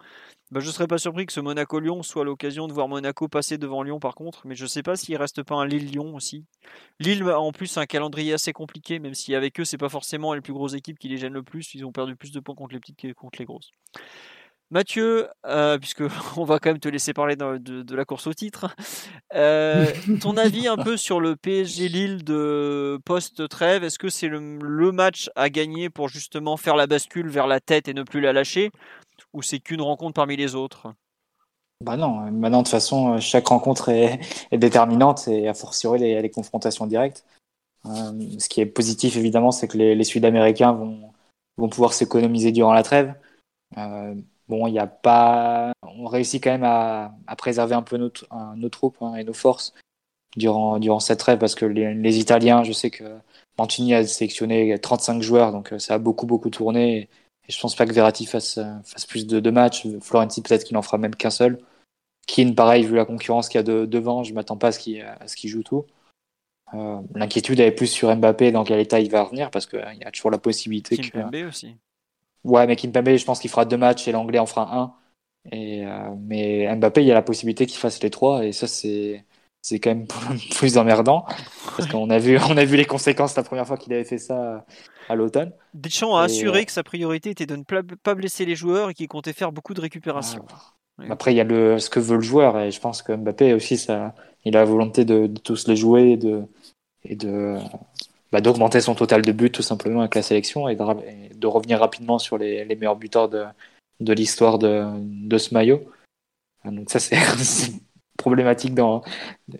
Ben, 0.50 0.60
je 0.60 0.66
ne 0.66 0.72
serais 0.72 0.86
pas 0.86 0.98
surpris 0.98 1.26
que 1.26 1.32
ce 1.32 1.40
Monaco-Lyon 1.40 2.02
soit 2.02 2.24
l'occasion 2.24 2.66
de 2.68 2.72
voir 2.72 2.88
Monaco 2.88 3.28
passer 3.28 3.58
devant 3.58 3.82
Lyon 3.82 4.00
par 4.00 4.14
contre, 4.14 4.46
mais 4.46 4.54
je 4.54 4.64
ne 4.64 4.68
sais 4.68 4.82
pas 4.82 4.96
s'il 4.96 5.14
ne 5.14 5.20
reste 5.20 5.42
pas 5.42 5.54
un 5.56 5.66
Lille-Lyon 5.66 6.14
aussi. 6.14 6.46
Lille 7.00 7.22
a 7.24 7.38
en 7.38 7.52
plus 7.52 7.76
un 7.76 7.86
calendrier 7.86 8.32
assez 8.32 8.52
compliqué, 8.52 8.98
même 8.98 9.14
si 9.14 9.34
avec 9.34 9.60
eux, 9.60 9.64
c'est 9.64 9.78
pas 9.78 9.90
forcément 9.90 10.34
les 10.34 10.40
plus 10.40 10.54
grosses 10.54 10.74
équipes 10.74 10.98
qui 10.98 11.08
les 11.08 11.18
gênent 11.18 11.34
le 11.34 11.42
plus. 11.42 11.74
Ils 11.74 11.84
ont 11.84 11.92
perdu 11.92 12.16
plus 12.16 12.32
de 12.32 12.40
points 12.40 12.54
contre 12.54 12.72
les 12.72 12.80
petites 12.80 12.96
que 12.96 13.12
contre 13.12 13.38
les 13.38 13.44
grosses. 13.44 13.70
Mathieu, 14.70 15.28
euh, 15.47 15.78
puisque 15.78 16.03
on 16.36 16.45
va 16.45 16.59
quand 16.59 16.70
même 16.70 16.81
te 16.81 16.89
laisser 16.89 17.15
parler 17.15 17.36
de, 17.36 17.95
la 17.95 18.05
course 18.05 18.27
au 18.27 18.35
titre, 18.35 18.74
euh, 19.35 19.86
ton 20.20 20.36
avis 20.36 20.69
un 20.69 20.77
peu 20.77 20.97
sur 20.97 21.20
le 21.20 21.36
PSG 21.36 21.89
Lille 21.89 22.24
de 22.24 23.01
post-trêve, 23.05 23.82
est-ce 23.85 23.99
que 23.99 24.11
c'est 24.11 24.28
le, 24.28 24.93
match 24.93 25.31
à 25.36 25.49
gagner 25.49 25.90
pour 25.90 26.09
justement 26.09 26.57
faire 26.57 26.77
la 26.77 26.86
bascule 26.86 27.28
vers 27.28 27.47
la 27.47 27.61
tête 27.61 27.89
et 27.89 27.95
ne 27.95 28.03
plus 28.03 28.20
la 28.20 28.32
lâcher, 28.32 28.70
ou 29.32 29.43
c'est 29.43 29.59
qu'une 29.59 29.82
rencontre 29.82 30.15
parmi 30.15 30.36
les 30.36 30.55
autres? 30.55 30.93
Bah 31.85 31.97
non, 31.97 32.31
maintenant 32.31 32.59
de 32.59 32.65
toute 32.65 32.73
façon, 32.73 33.20
chaque 33.20 33.47
rencontre 33.47 33.89
est, 33.90 34.20
déterminante 34.53 35.28
et 35.28 35.49
a 35.49 35.55
fortiori 35.55 35.99
les, 35.99 36.20
les 36.20 36.31
confrontations 36.31 36.86
directes. 36.86 37.24
Euh, 37.86 38.39
ce 38.39 38.49
qui 38.49 38.61
est 38.61 38.66
positif 38.66 39.16
évidemment, 39.16 39.53
c'est 39.53 39.69
que 39.69 39.78
les, 39.78 40.05
Sud-Américains 40.05 40.73
vont, 40.73 41.12
vont 41.57 41.69
pouvoir 41.69 41.93
s'économiser 41.93 42.53
durant 42.53 42.73
la 42.73 42.82
trêve. 42.82 43.15
Bon, 44.48 44.66
il 44.66 44.72
n'y 44.72 44.78
a 44.78 44.86
pas. 44.86 45.72
On 45.82 46.06
réussit 46.06 46.42
quand 46.42 46.50
même 46.50 46.64
à, 46.64 47.12
préserver 47.36 47.74
un 47.74 47.82
peu 47.82 47.96
nos 47.96 48.68
troupes 48.68 48.96
hein, 49.00 49.14
et 49.16 49.24
nos 49.24 49.32
forces 49.32 49.74
durant, 50.36 50.78
durant 50.78 51.00
cette 51.00 51.18
trêve 51.18 51.38
parce 51.38 51.54
que 51.54 51.66
les, 51.66 52.18
Italiens, 52.18 52.62
je 52.64 52.72
sais 52.72 52.90
que 52.90 53.04
Mantini 53.58 53.94
a 53.94 54.06
sélectionné 54.06 54.78
35 54.78 55.22
joueurs, 55.22 55.52
donc 55.52 55.72
euh, 55.72 55.78
ça 55.78 55.94
a 55.94 55.98
beaucoup, 55.98 56.26
beaucoup 56.26 56.50
tourné. 56.50 56.98
Et, 56.98 57.08
je 57.48 57.58
pense 57.60 57.74
pas 57.74 57.86
que 57.86 57.92
Verratti 57.94 58.26
fasse, 58.26 58.60
fasse 58.84 59.06
plus 59.06 59.26
de, 59.26 59.40
de 59.40 59.50
matchs. 59.50 59.86
Florenti, 60.02 60.42
peut-être 60.42 60.64
qu'il 60.64 60.74
n'en 60.74 60.82
fera 60.82 60.98
même 60.98 61.14
qu'un 61.14 61.30
seul. 61.30 61.58
Keane, 62.26 62.54
pareil, 62.54 62.84
vu 62.84 62.94
la 62.94 63.06
concurrence 63.06 63.48
qu'il 63.48 63.58
y 63.58 63.60
a 63.60 63.62
de, 63.62 63.86
devant, 63.86 64.22
je 64.22 64.34
m'attends 64.34 64.58
pas 64.58 64.68
à 64.68 64.72
ce 64.72 64.78
qu'il 65.36 65.50
joue 65.50 65.62
tout. 65.62 65.86
Euh, 66.74 67.00
l'inquiétude 67.14 67.58
est 67.60 67.72
plus 67.72 67.86
sur 67.86 68.14
Mbappé, 68.14 68.52
dans 68.52 68.64
quel 68.64 68.78
état 68.80 69.00
il 69.00 69.10
va 69.10 69.22
revenir, 69.22 69.50
parce 69.50 69.66
qu'il 69.66 69.98
y 69.98 70.04
a 70.04 70.10
toujours 70.10 70.30
la 70.30 70.38
possibilité 70.38 70.98
que. 70.98 71.48
aussi. 71.48 71.74
Ouais, 72.48 72.66
mais 72.66 72.76
Kimpembe, 72.76 73.16
je 73.16 73.24
pense 73.24 73.40
qu'il 73.40 73.50
fera 73.50 73.64
deux 73.64 73.76
matchs 73.76 74.08
et 74.08 74.12
l'anglais 74.12 74.38
en 74.38 74.46
fera 74.46 74.74
un. 74.74 74.94
Et, 75.52 75.84
euh, 75.84 76.14
mais 76.18 76.74
Mbappé, 76.76 77.02
il 77.02 77.06
y 77.06 77.10
a 77.10 77.14
la 77.14 77.22
possibilité 77.22 77.66
qu'il 77.66 77.78
fasse 77.78 78.02
les 78.02 78.10
trois. 78.10 78.44
Et 78.46 78.52
ça, 78.52 78.66
c'est, 78.66 79.24
c'est 79.60 79.78
quand 79.80 79.90
même 79.90 80.06
plus 80.56 80.78
emmerdant. 80.78 81.26
Parce 81.76 81.88
qu'on 81.90 82.08
a 82.08 82.18
vu, 82.18 82.38
on 82.48 82.56
a 82.56 82.64
vu 82.64 82.76
les 82.76 82.86
conséquences 82.86 83.36
la 83.36 83.42
première 83.42 83.66
fois 83.66 83.76
qu'il 83.76 83.92
avait 83.92 84.04
fait 84.04 84.18
ça 84.18 84.64
à 85.10 85.14
l'automne. 85.14 85.52
Deschamps 85.74 86.16
a 86.16 86.22
assuré 86.22 86.60
euh, 86.60 86.64
que 86.64 86.72
sa 86.72 86.82
priorité 86.82 87.30
était 87.30 87.46
de 87.46 87.56
ne 87.56 87.62
pas 87.62 88.14
blesser 88.14 88.46
les 88.46 88.56
joueurs 88.56 88.90
et 88.90 88.94
qu'il 88.94 89.08
comptait 89.08 89.34
faire 89.34 89.52
beaucoup 89.52 89.74
de 89.74 89.80
récupération. 89.80 90.44
Après, 91.10 91.32
il 91.32 91.36
y 91.36 91.40
a 91.40 91.44
le, 91.44 91.78
ce 91.78 91.90
que 91.90 92.00
veut 92.00 92.16
le 92.16 92.22
joueur. 92.22 92.58
Et 92.58 92.70
je 92.70 92.80
pense 92.80 93.02
que 93.02 93.12
Mbappé 93.12 93.52
aussi, 93.52 93.76
ça, 93.76 94.14
il 94.44 94.56
a 94.56 94.60
la 94.60 94.64
volonté 94.64 95.04
de, 95.04 95.26
de 95.26 95.38
tous 95.38 95.68
les 95.68 95.76
jouer 95.76 96.12
et 96.12 96.16
de, 96.16 96.44
et 97.04 97.14
de, 97.14 97.58
bah, 98.32 98.40
d'augmenter 98.40 98.80
son 98.80 98.94
total 98.94 99.22
de 99.22 99.32
buts 99.32 99.50
tout 99.50 99.62
simplement 99.62 100.00
avec 100.00 100.14
la 100.14 100.22
sélection 100.22 100.68
et 100.68 100.76
de, 100.76 101.46
revenir 101.46 101.80
rapidement 101.80 102.18
sur 102.18 102.36
les, 102.38 102.64
meilleurs 102.66 102.96
buteurs 102.96 103.28
de, 103.28 103.44
de 104.00 104.12
l'histoire 104.12 104.59
de, 104.59 104.84
de, 105.00 105.38
ce 105.38 105.55
maillot. 105.55 105.80
Donc 106.64 106.90
ça 106.90 106.98
c'est 106.98 107.16
problématique 108.18 108.74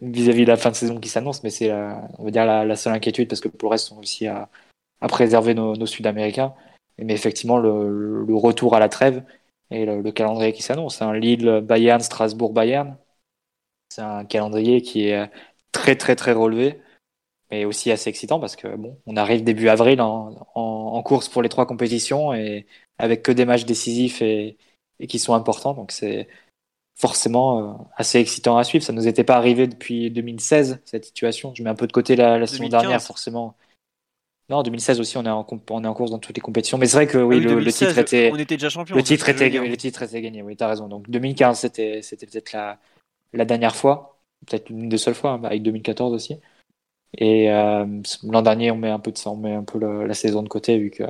vis-à-vis 0.03 0.45
de 0.45 0.51
la 0.51 0.57
fin 0.57 0.71
de 0.71 0.75
saison 0.77 1.01
qui 1.01 1.09
s'annonce, 1.09 1.43
mais 1.43 1.51
c'est 1.51 1.73
on 1.73 2.25
va 2.25 2.31
dire 2.31 2.45
la, 2.45 2.77
seule 2.77 2.93
inquiétude 2.93 3.29
parce 3.29 3.41
que 3.41 3.49
pour 3.49 3.69
le 3.69 3.73
reste 3.73 3.93
on 3.93 3.97
réussit 3.97 4.29
à, 4.29 4.51
à 5.01 5.09
préserver 5.09 5.55
nos, 5.55 5.77
nos 5.77 5.87
Sud-Américains. 5.87 6.55
Mais 6.99 7.15
effectivement 7.15 7.59
le, 7.59 8.25
le, 8.27 8.35
retour 8.35 8.75
à 8.75 8.81
la 8.81 8.89
trêve 8.89 9.23
et 9.71 9.87
le, 9.87 10.11
calendrier 10.13 10.53
qui 10.53 10.63
s'annonce, 10.63 11.01
hein. 11.01 11.13
Lille, 11.15 11.61
Bayern, 11.63 12.01
Strasbourg, 12.01 12.53
Bayern, 12.53 12.97
c'est 13.89 14.03
un 14.03 14.25
calendrier 14.25 14.83
qui 14.83 15.09
est 15.09 15.31
très 15.73 15.97
très 15.97 16.17
très 16.17 16.33
relevé 16.33 16.81
mais 17.51 17.65
aussi 17.65 17.91
assez 17.91 18.11
excitant 18.11 18.41
parce 18.41 18.57
que 18.57 18.77
bon, 18.77 18.99
on 19.07 19.17
arrive 19.17 19.43
début 19.43 19.69
avril 19.69 20.01
en, 20.01 20.47
en, 20.55 21.03
course 21.03 21.29
pour 21.29 21.43
les 21.43 21.49
trois 21.49 21.67
compétitions 21.67 22.35
et 22.35 22.67
avec 22.99 23.23
que 23.23 23.33
des 23.33 23.45
matchs 23.45 23.65
décisifs 23.65 24.21
et, 24.21 24.59
et 25.01 25.07
qui 25.07 25.19
sont 25.19 25.35
importants. 25.35 25.75
Donc 25.75 25.93
c'est 25.93 26.29
forcément 26.97 27.61
euh, 27.61 27.73
assez 27.97 28.19
excitant 28.19 28.59
à 28.59 28.65
suivre. 28.65 28.85
Ça 28.85 28.93
nous 28.93 29.09
était 29.09 29.25
pas 29.25 29.37
arrivé 29.37 29.67
depuis 29.67 30.11
2016 30.11 30.81
cette 30.85 31.05
situation. 31.05 31.55
Je 31.55 31.63
mets 31.63 31.71
un 31.71 31.75
peu 31.75 31.87
de 31.87 31.93
côté 31.93 32.17
la, 32.17 32.39
la 32.39 32.47
saison 32.47 32.69
dernière 32.69 33.03
forcément. 33.03 33.57
Non, 34.51 34.63
2016 34.63 34.99
aussi, 34.99 35.19
on 35.19 35.25
est 35.25 35.31
en, 35.31 35.47
on 35.71 35.85
est 35.85 35.87
en 35.87 35.95
course 35.95 36.11
dans 36.11 36.19
toutes 36.19 36.37
les 36.37 36.41
compétitions. 36.41 36.79
Mais 36.79 36.87
c'est 36.87 36.97
vrai 36.97 37.07
que 37.07 37.19
oui, 37.19 37.39
le, 37.39 37.61
le, 37.61 37.73
titre 37.73 37.99
était. 37.99 38.31
On 38.33 38.37
était 38.37 38.57
déjà 38.57 38.71
champion. 38.71 38.97
Le 38.97 39.03
titre 39.03 39.29
était, 39.29 39.51
le 39.51 39.77
titre 39.77 40.03
était 40.03 40.23
gagné. 40.23 40.43
Oui, 40.43 40.57
t'as 40.57 40.69
raison. 40.69 40.89
Donc 40.89 41.09
2015, 41.11 41.61
c'était, 41.61 42.01
c'était 42.01 42.27
peut-être 42.27 42.53
la, 42.53 42.79
la 43.35 43.45
dernière 43.45 43.77
fois, 43.77 44.21
peut-être 44.47 44.71
une 44.71 44.89
des 44.89 44.97
seules 44.97 45.15
fois, 45.15 45.33
hein, 45.33 45.45
avec 45.45 45.63
2014 45.63 46.15
aussi. 46.15 46.41
Et 47.17 47.51
euh, 47.51 47.87
l'an 48.25 48.43
dernier, 48.43 48.71
on 48.71 48.77
met 48.77 48.91
un 48.91 48.99
peu 48.99 49.13
de 49.13 49.19
ça, 49.19 49.31
on 49.31 49.37
met 49.37 49.55
un 49.55 49.65
peu 49.65 49.79
la, 49.79 50.15
saison 50.15 50.43
de 50.43 50.49
côté 50.49 50.79
vu 50.79 50.91
que 50.91 51.05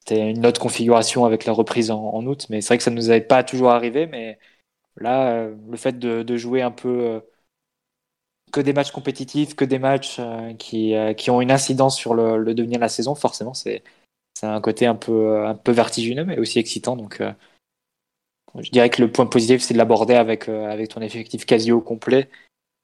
c'était 0.00 0.30
une 0.30 0.46
autre 0.46 0.60
configuration 0.60 1.24
avec 1.24 1.44
la 1.44 1.52
reprise 1.52 1.90
en, 1.90 2.24
août. 2.26 2.46
Mais 2.50 2.60
c'est 2.60 2.68
vrai 2.68 2.78
que 2.78 2.84
ça 2.84 2.90
ne 2.90 2.96
nous 2.96 3.10
avait 3.10 3.20
pas 3.20 3.44
toujours 3.44 3.70
arrivé. 3.70 4.06
Mais 4.06 4.38
là, 4.96 5.32
euh, 5.32 5.56
le 5.70 5.76
fait 5.76 5.98
de, 5.98 6.36
jouer 6.36 6.62
un 6.62 6.70
peu 6.70 6.88
euh, 6.88 7.20
que 8.52 8.60
des 8.60 8.72
matchs 8.72 8.90
compétitifs, 8.90 9.54
que 9.54 9.64
des 9.64 9.78
matchs 9.78 10.20
qui, 10.58 10.94
qui 11.16 11.30
ont 11.30 11.40
une 11.40 11.52
incidence 11.52 11.96
sur 11.96 12.14
le, 12.14 12.54
devenir 12.54 12.78
de 12.78 12.82
la 12.82 12.88
saison, 12.88 13.14
forcément, 13.14 13.54
c'est 13.54 13.82
c'est 14.34 14.46
un 14.46 14.60
côté 14.62 14.86
un 14.86 14.94
peu 14.94 15.46
un 15.46 15.54
peu 15.54 15.72
vertigineux, 15.72 16.24
mais 16.24 16.38
aussi 16.38 16.58
excitant. 16.58 16.96
Donc, 16.96 17.22
je 18.58 18.70
dirais 18.70 18.90
que 18.90 19.00
le 19.02 19.12
point 19.12 19.26
positif, 19.26 19.62
c'est 19.62 19.74
de 19.74 19.78
l'aborder 19.78 20.14
avec 20.14 20.48
avec 20.48 20.88
ton 20.88 21.00
effectif 21.00 21.46
quasi 21.46 21.72
au 21.72 21.80
complet 21.80 22.28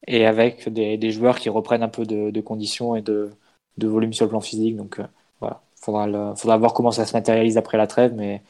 et 0.06 0.26
avec 0.26 0.68
des, 0.68 0.96
des, 0.96 1.10
joueurs 1.10 1.38
qui 1.38 1.48
reprennent 1.48 1.82
un 1.82 1.88
peu 1.88 2.04
de, 2.04 2.30
de 2.30 2.40
conditions 2.40 2.96
et 2.96 3.02
de, 3.02 3.30
de, 3.78 3.88
volume 3.88 4.12
sur 4.12 4.24
le 4.26 4.30
plan 4.30 4.40
physique. 4.40 4.76
Donc 4.76 5.00
euh, 5.00 5.06
voilà, 5.40 5.62
faudra, 5.76 6.06
le- 6.06 6.34
faudra 6.36 6.56
voir 6.56 6.74
comment 6.74 6.90
ça 6.90 7.04
se 7.06 7.12
matérialise 7.12 7.56
après 7.56 7.78
la 7.78 7.86
trêve, 7.86 8.14
mais 8.14 8.42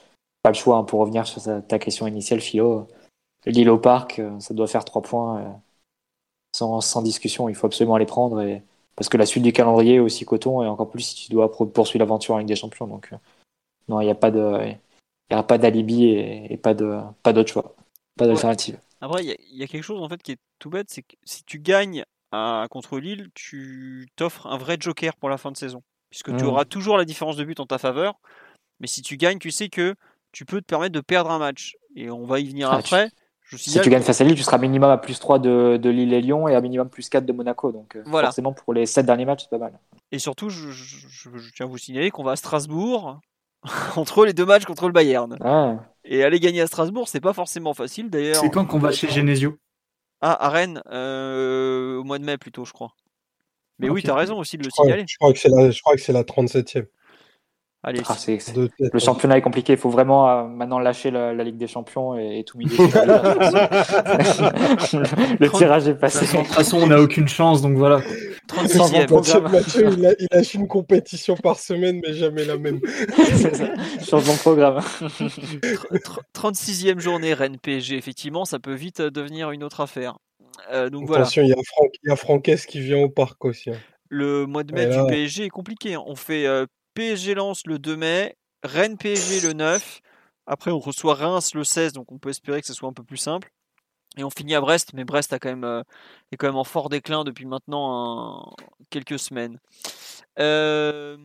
pas 0.42 0.50
le 0.50 0.54
choix. 0.54 0.76
hein. 0.76 0.84
Pour 0.84 1.00
revenir 1.00 1.26
sur 1.26 1.42
ta- 1.42 1.62
ta 1.62 1.78
question 1.78 2.06
initiale, 2.06 2.40
Philo, 2.40 2.86
Lille 3.46 3.70
au 3.70 3.78
parc, 3.78 4.18
euh, 4.18 4.38
ça 4.40 4.54
doit 4.54 4.66
faire 4.66 4.84
trois 4.84 5.02
points 5.02 5.40
euh, 5.40 5.48
sans, 6.54 6.80
sans 6.80 7.02
discussion. 7.02 7.48
Il 7.48 7.54
faut 7.54 7.66
absolument 7.66 7.96
les 7.96 8.06
prendre. 8.06 8.40
Et... 8.42 8.62
Parce 8.96 9.08
que 9.08 9.16
la 9.16 9.26
suite 9.26 9.44
du 9.44 9.52
calendrier 9.52 9.96
est 9.96 10.00
aussi 10.00 10.24
coton, 10.24 10.62
et 10.62 10.66
encore 10.66 10.90
plus 10.90 11.02
si 11.02 11.14
tu 11.26 11.32
dois 11.32 11.50
poursuivre 11.52 12.00
l'aventure 12.00 12.34
en 12.34 12.38
Ligue 12.38 12.48
des 12.48 12.56
Champions. 12.56 12.86
Donc, 12.86 13.10
euh, 13.12 13.16
non, 13.88 14.00
il 14.00 14.04
n'y 14.04 14.10
a 14.10 14.16
pas 14.16 14.30
de. 14.30 14.60
Il 15.30 15.34
y 15.34 15.34
aura 15.34 15.46
pas 15.46 15.58
d'alibi 15.58 16.06
et, 16.06 16.52
et 16.52 16.56
pas 16.56 16.74
de 16.74 16.98
pas 17.22 17.32
d'autre 17.32 17.50
choix, 17.52 17.74
pas 18.16 18.26
d'alternative. 18.26 18.78
Après, 19.00 19.22
il 19.24 19.28
y, 19.28 19.32
a- 19.32 19.36
il 19.50 19.56
y 19.56 19.62
a 19.62 19.66
quelque 19.66 19.82
chose 19.84 20.02
en 20.02 20.08
fait 20.08 20.22
qui 20.22 20.32
est 20.32 20.38
tout 20.58 20.70
bête, 20.70 20.88
c'est 20.90 21.02
que 21.02 21.14
si 21.24 21.44
tu 21.44 21.58
gagnes 21.58 22.04
à, 22.32 22.66
contre 22.70 22.98
Lille, 22.98 23.28
tu 23.34 24.08
t'offres 24.16 24.46
un 24.46 24.58
vrai 24.58 24.76
joker 24.78 25.16
pour 25.16 25.28
la 25.28 25.38
fin 25.38 25.50
de 25.52 25.56
saison. 25.56 25.82
Puisque 26.10 26.34
tu 26.36 26.44
Mm. 26.44 26.48
auras 26.48 26.64
toujours 26.64 26.96
la 26.96 27.04
différence 27.04 27.36
de 27.36 27.44
but 27.44 27.60
en 27.60 27.66
ta 27.66 27.78
faveur. 27.78 28.14
Mais 28.80 28.86
si 28.86 29.02
tu 29.02 29.16
gagnes, 29.16 29.38
tu 29.38 29.50
sais 29.50 29.68
que 29.68 29.94
tu 30.32 30.44
peux 30.44 30.60
te 30.60 30.66
permettre 30.66 30.92
de 30.94 31.00
perdre 31.00 31.30
un 31.30 31.38
match. 31.38 31.76
Et 31.96 32.10
on 32.10 32.24
va 32.26 32.40
y 32.40 32.48
venir 32.48 32.70
Ah, 32.70 32.82
tu- 32.82 32.94
après. 32.94 33.10
Je 33.50 33.56
Si 33.56 33.80
tu 33.80 33.88
gagnes 33.88 34.02
face 34.02 34.20
à 34.20 34.24
Lille, 34.24 34.34
tu 34.36 34.42
seras 34.42 34.58
minimum 34.58 34.90
à 34.90 34.98
plus 34.98 35.18
3 35.18 35.38
de, 35.38 35.78
de 35.80 35.88
Lille 35.88 36.12
et 36.12 36.20
Lyon 36.20 36.48
et 36.48 36.54
à 36.54 36.60
minimum 36.60 36.90
plus 36.90 37.08
4 37.08 37.24
de 37.24 37.32
Monaco. 37.32 37.72
Donc 37.72 37.96
euh, 37.96 38.02
Voilà. 38.04 38.28
forcément, 38.28 38.52
pour 38.52 38.74
les 38.74 38.84
7 38.84 39.06
derniers 39.06 39.24
matchs, 39.24 39.44
c'est 39.44 39.50
pas 39.50 39.56
mal. 39.58 39.78
Et 40.12 40.18
surtout, 40.18 40.50
je, 40.50 40.70
je- 40.70 41.08
je- 41.08 41.38
je 41.38 41.52
tiens 41.54 41.64
à 41.64 41.68
vous 41.68 41.78
signaler 41.78 42.10
qu'on 42.10 42.24
va 42.24 42.32
à 42.32 42.36
Strasbourg 42.36 43.20
entre 43.96 44.24
les 44.24 44.32
deux 44.32 44.46
matchs 44.46 44.64
contre 44.64 44.86
le 44.86 44.92
Bayern. 44.92 45.36
Ah, 45.40 45.76
Et 46.04 46.24
aller 46.24 46.40
gagner 46.40 46.60
à 46.60 46.66
Strasbourg, 46.66 47.08
c'est 47.08 47.20
pas 47.20 47.32
forcément 47.32 47.74
facile 47.74 48.10
d'ailleurs. 48.10 48.36
C'est 48.40 48.50
quand 48.50 48.64
qu'on 48.66 48.78
va 48.78 48.92
chez 48.92 49.08
Genesio? 49.08 49.58
Ah, 50.20 50.46
à 50.46 50.48
Rennes, 50.48 50.82
euh, 50.90 51.96
au 51.98 52.04
mois 52.04 52.18
de 52.18 52.24
mai 52.24 52.38
plutôt, 52.38 52.64
je 52.64 52.72
crois. 52.72 52.92
Mais 53.78 53.88
oui, 53.88 54.02
t'as 54.02 54.14
raison 54.14 54.38
aussi 54.38 54.58
de 54.58 54.64
le 54.64 54.70
Je 54.70 54.70
crois, 54.72 54.84
signaler. 54.86 55.04
je 55.08 55.16
crois 55.18 55.32
que 55.32 55.38
c'est 55.38 55.48
la, 55.48 55.70
je 55.70 55.80
crois 55.80 55.94
que 55.94 56.00
c'est 56.00 56.12
la 56.12 56.24
37e. 56.24 56.86
Allez, 57.84 58.00
ah, 58.08 58.14
c'est- 58.18 58.40
c'est- 58.40 58.52
de 58.56 58.66
tête. 58.66 58.92
Le 58.92 58.98
championnat 58.98 59.38
est 59.38 59.40
compliqué. 59.42 59.74
Il 59.74 59.78
faut 59.78 59.88
vraiment 59.90 60.28
euh, 60.28 60.44
maintenant 60.44 60.80
lâcher 60.80 61.10
la, 61.12 61.32
la 61.32 61.44
Ligue 61.44 61.56
des 61.58 61.68
Champions 61.68 62.18
et, 62.18 62.40
et 62.40 62.44
tout 62.44 62.58
miser. 62.58 62.76
le, 64.92 65.36
le 65.38 65.50
tirage 65.50 65.86
est 65.88 65.94
passé. 65.94 66.26
de 66.26 66.42
toute 66.42 66.46
façon, 66.54 66.78
on 66.78 66.86
n'a 66.88 67.00
aucune 67.00 67.28
chance, 67.28 67.62
donc 67.62 67.76
voilà. 67.76 68.00
36e. 68.48 69.50
Mathieu, 69.50 69.90
il, 69.96 70.06
a- 70.06 70.14
il 70.18 70.26
lâche 70.32 70.54
une 70.54 70.66
compétition 70.68 71.36
par 71.36 71.58
semaine, 71.58 72.00
mais 72.04 72.14
jamais 72.14 72.44
la 72.44 72.56
même. 72.58 72.80
Changement 74.08 74.34
de 74.34 74.38
programme. 74.38 74.78
Tr- 74.78 76.00
tr- 76.02 76.20
36e 76.34 76.98
journée 76.98 77.34
Rennes 77.34 77.58
PSG, 77.58 77.96
effectivement, 77.96 78.44
ça 78.44 78.58
peut 78.58 78.74
vite 78.74 79.00
euh, 79.00 79.10
devenir 79.10 79.50
une 79.50 79.62
autre 79.64 79.80
affaire. 79.80 80.18
Euh, 80.72 80.90
donc 80.90 81.06
voilà, 81.06 81.22
Attention, 81.22 81.42
il 81.42 81.48
y 81.50 81.52
a 81.52 81.56
Franck, 81.64 81.90
il 82.02 82.08
y 82.08 82.12
a 82.12 82.16
Franquès 82.16 82.66
qui 82.66 82.80
vient 82.80 82.98
au 82.98 83.08
parc 83.08 83.44
aussi. 83.44 83.70
hein. 83.70 83.76
le 84.08 84.46
mois 84.46 84.64
de 84.64 84.72
mai 84.74 84.86
là- 84.86 85.02
du 85.02 85.06
PSG 85.06 85.44
est 85.44 85.50
compliqué. 85.50 85.96
On 85.96 86.16
fait 86.16 86.46
euh, 86.46 86.66
PSG 86.98 87.34
Lens 87.34 87.64
le 87.64 87.78
2 87.78 87.96
mai, 87.96 88.36
Rennes 88.64 88.98
PSG 88.98 89.46
le 89.46 89.52
9. 89.52 90.00
Après, 90.46 90.72
on 90.72 90.80
reçoit 90.80 91.14
Reims 91.14 91.54
le 91.54 91.62
16, 91.62 91.92
donc 91.92 92.10
on 92.10 92.18
peut 92.18 92.30
espérer 92.30 92.60
que 92.60 92.66
ce 92.66 92.74
soit 92.74 92.88
un 92.88 92.92
peu 92.92 93.04
plus 93.04 93.18
simple. 93.18 93.52
Et 94.16 94.24
on 94.24 94.30
finit 94.30 94.56
à 94.56 94.60
Brest, 94.60 94.94
mais 94.94 95.04
Brest 95.04 95.32
euh, 95.32 95.82
est 96.32 96.36
quand 96.36 96.48
même 96.48 96.56
en 96.56 96.64
fort 96.64 96.88
déclin 96.88 97.22
depuis 97.22 97.46
maintenant 97.46 98.52
quelques 98.90 99.20
semaines. 99.20 99.60
Euh, 100.40 101.16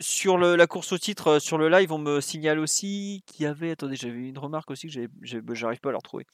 sur 0.00 0.36
la 0.36 0.66
course 0.66 0.90
au 0.90 0.98
titre, 0.98 1.28
euh, 1.28 1.38
sur 1.38 1.56
le 1.56 1.68
live, 1.68 1.92
on 1.92 1.98
me 1.98 2.20
signale 2.20 2.58
aussi 2.58 3.22
qu'il 3.24 3.44
y 3.44 3.46
avait. 3.46 3.70
Attendez, 3.70 3.94
j'avais 3.94 4.18
une 4.18 4.38
remarque 4.38 4.72
aussi 4.72 4.88
que 4.88 5.38
bah, 5.38 5.54
j'arrive 5.54 5.78
pas 5.78 5.90
à 5.90 5.92
la 5.92 5.98
retrouver. 5.98 6.26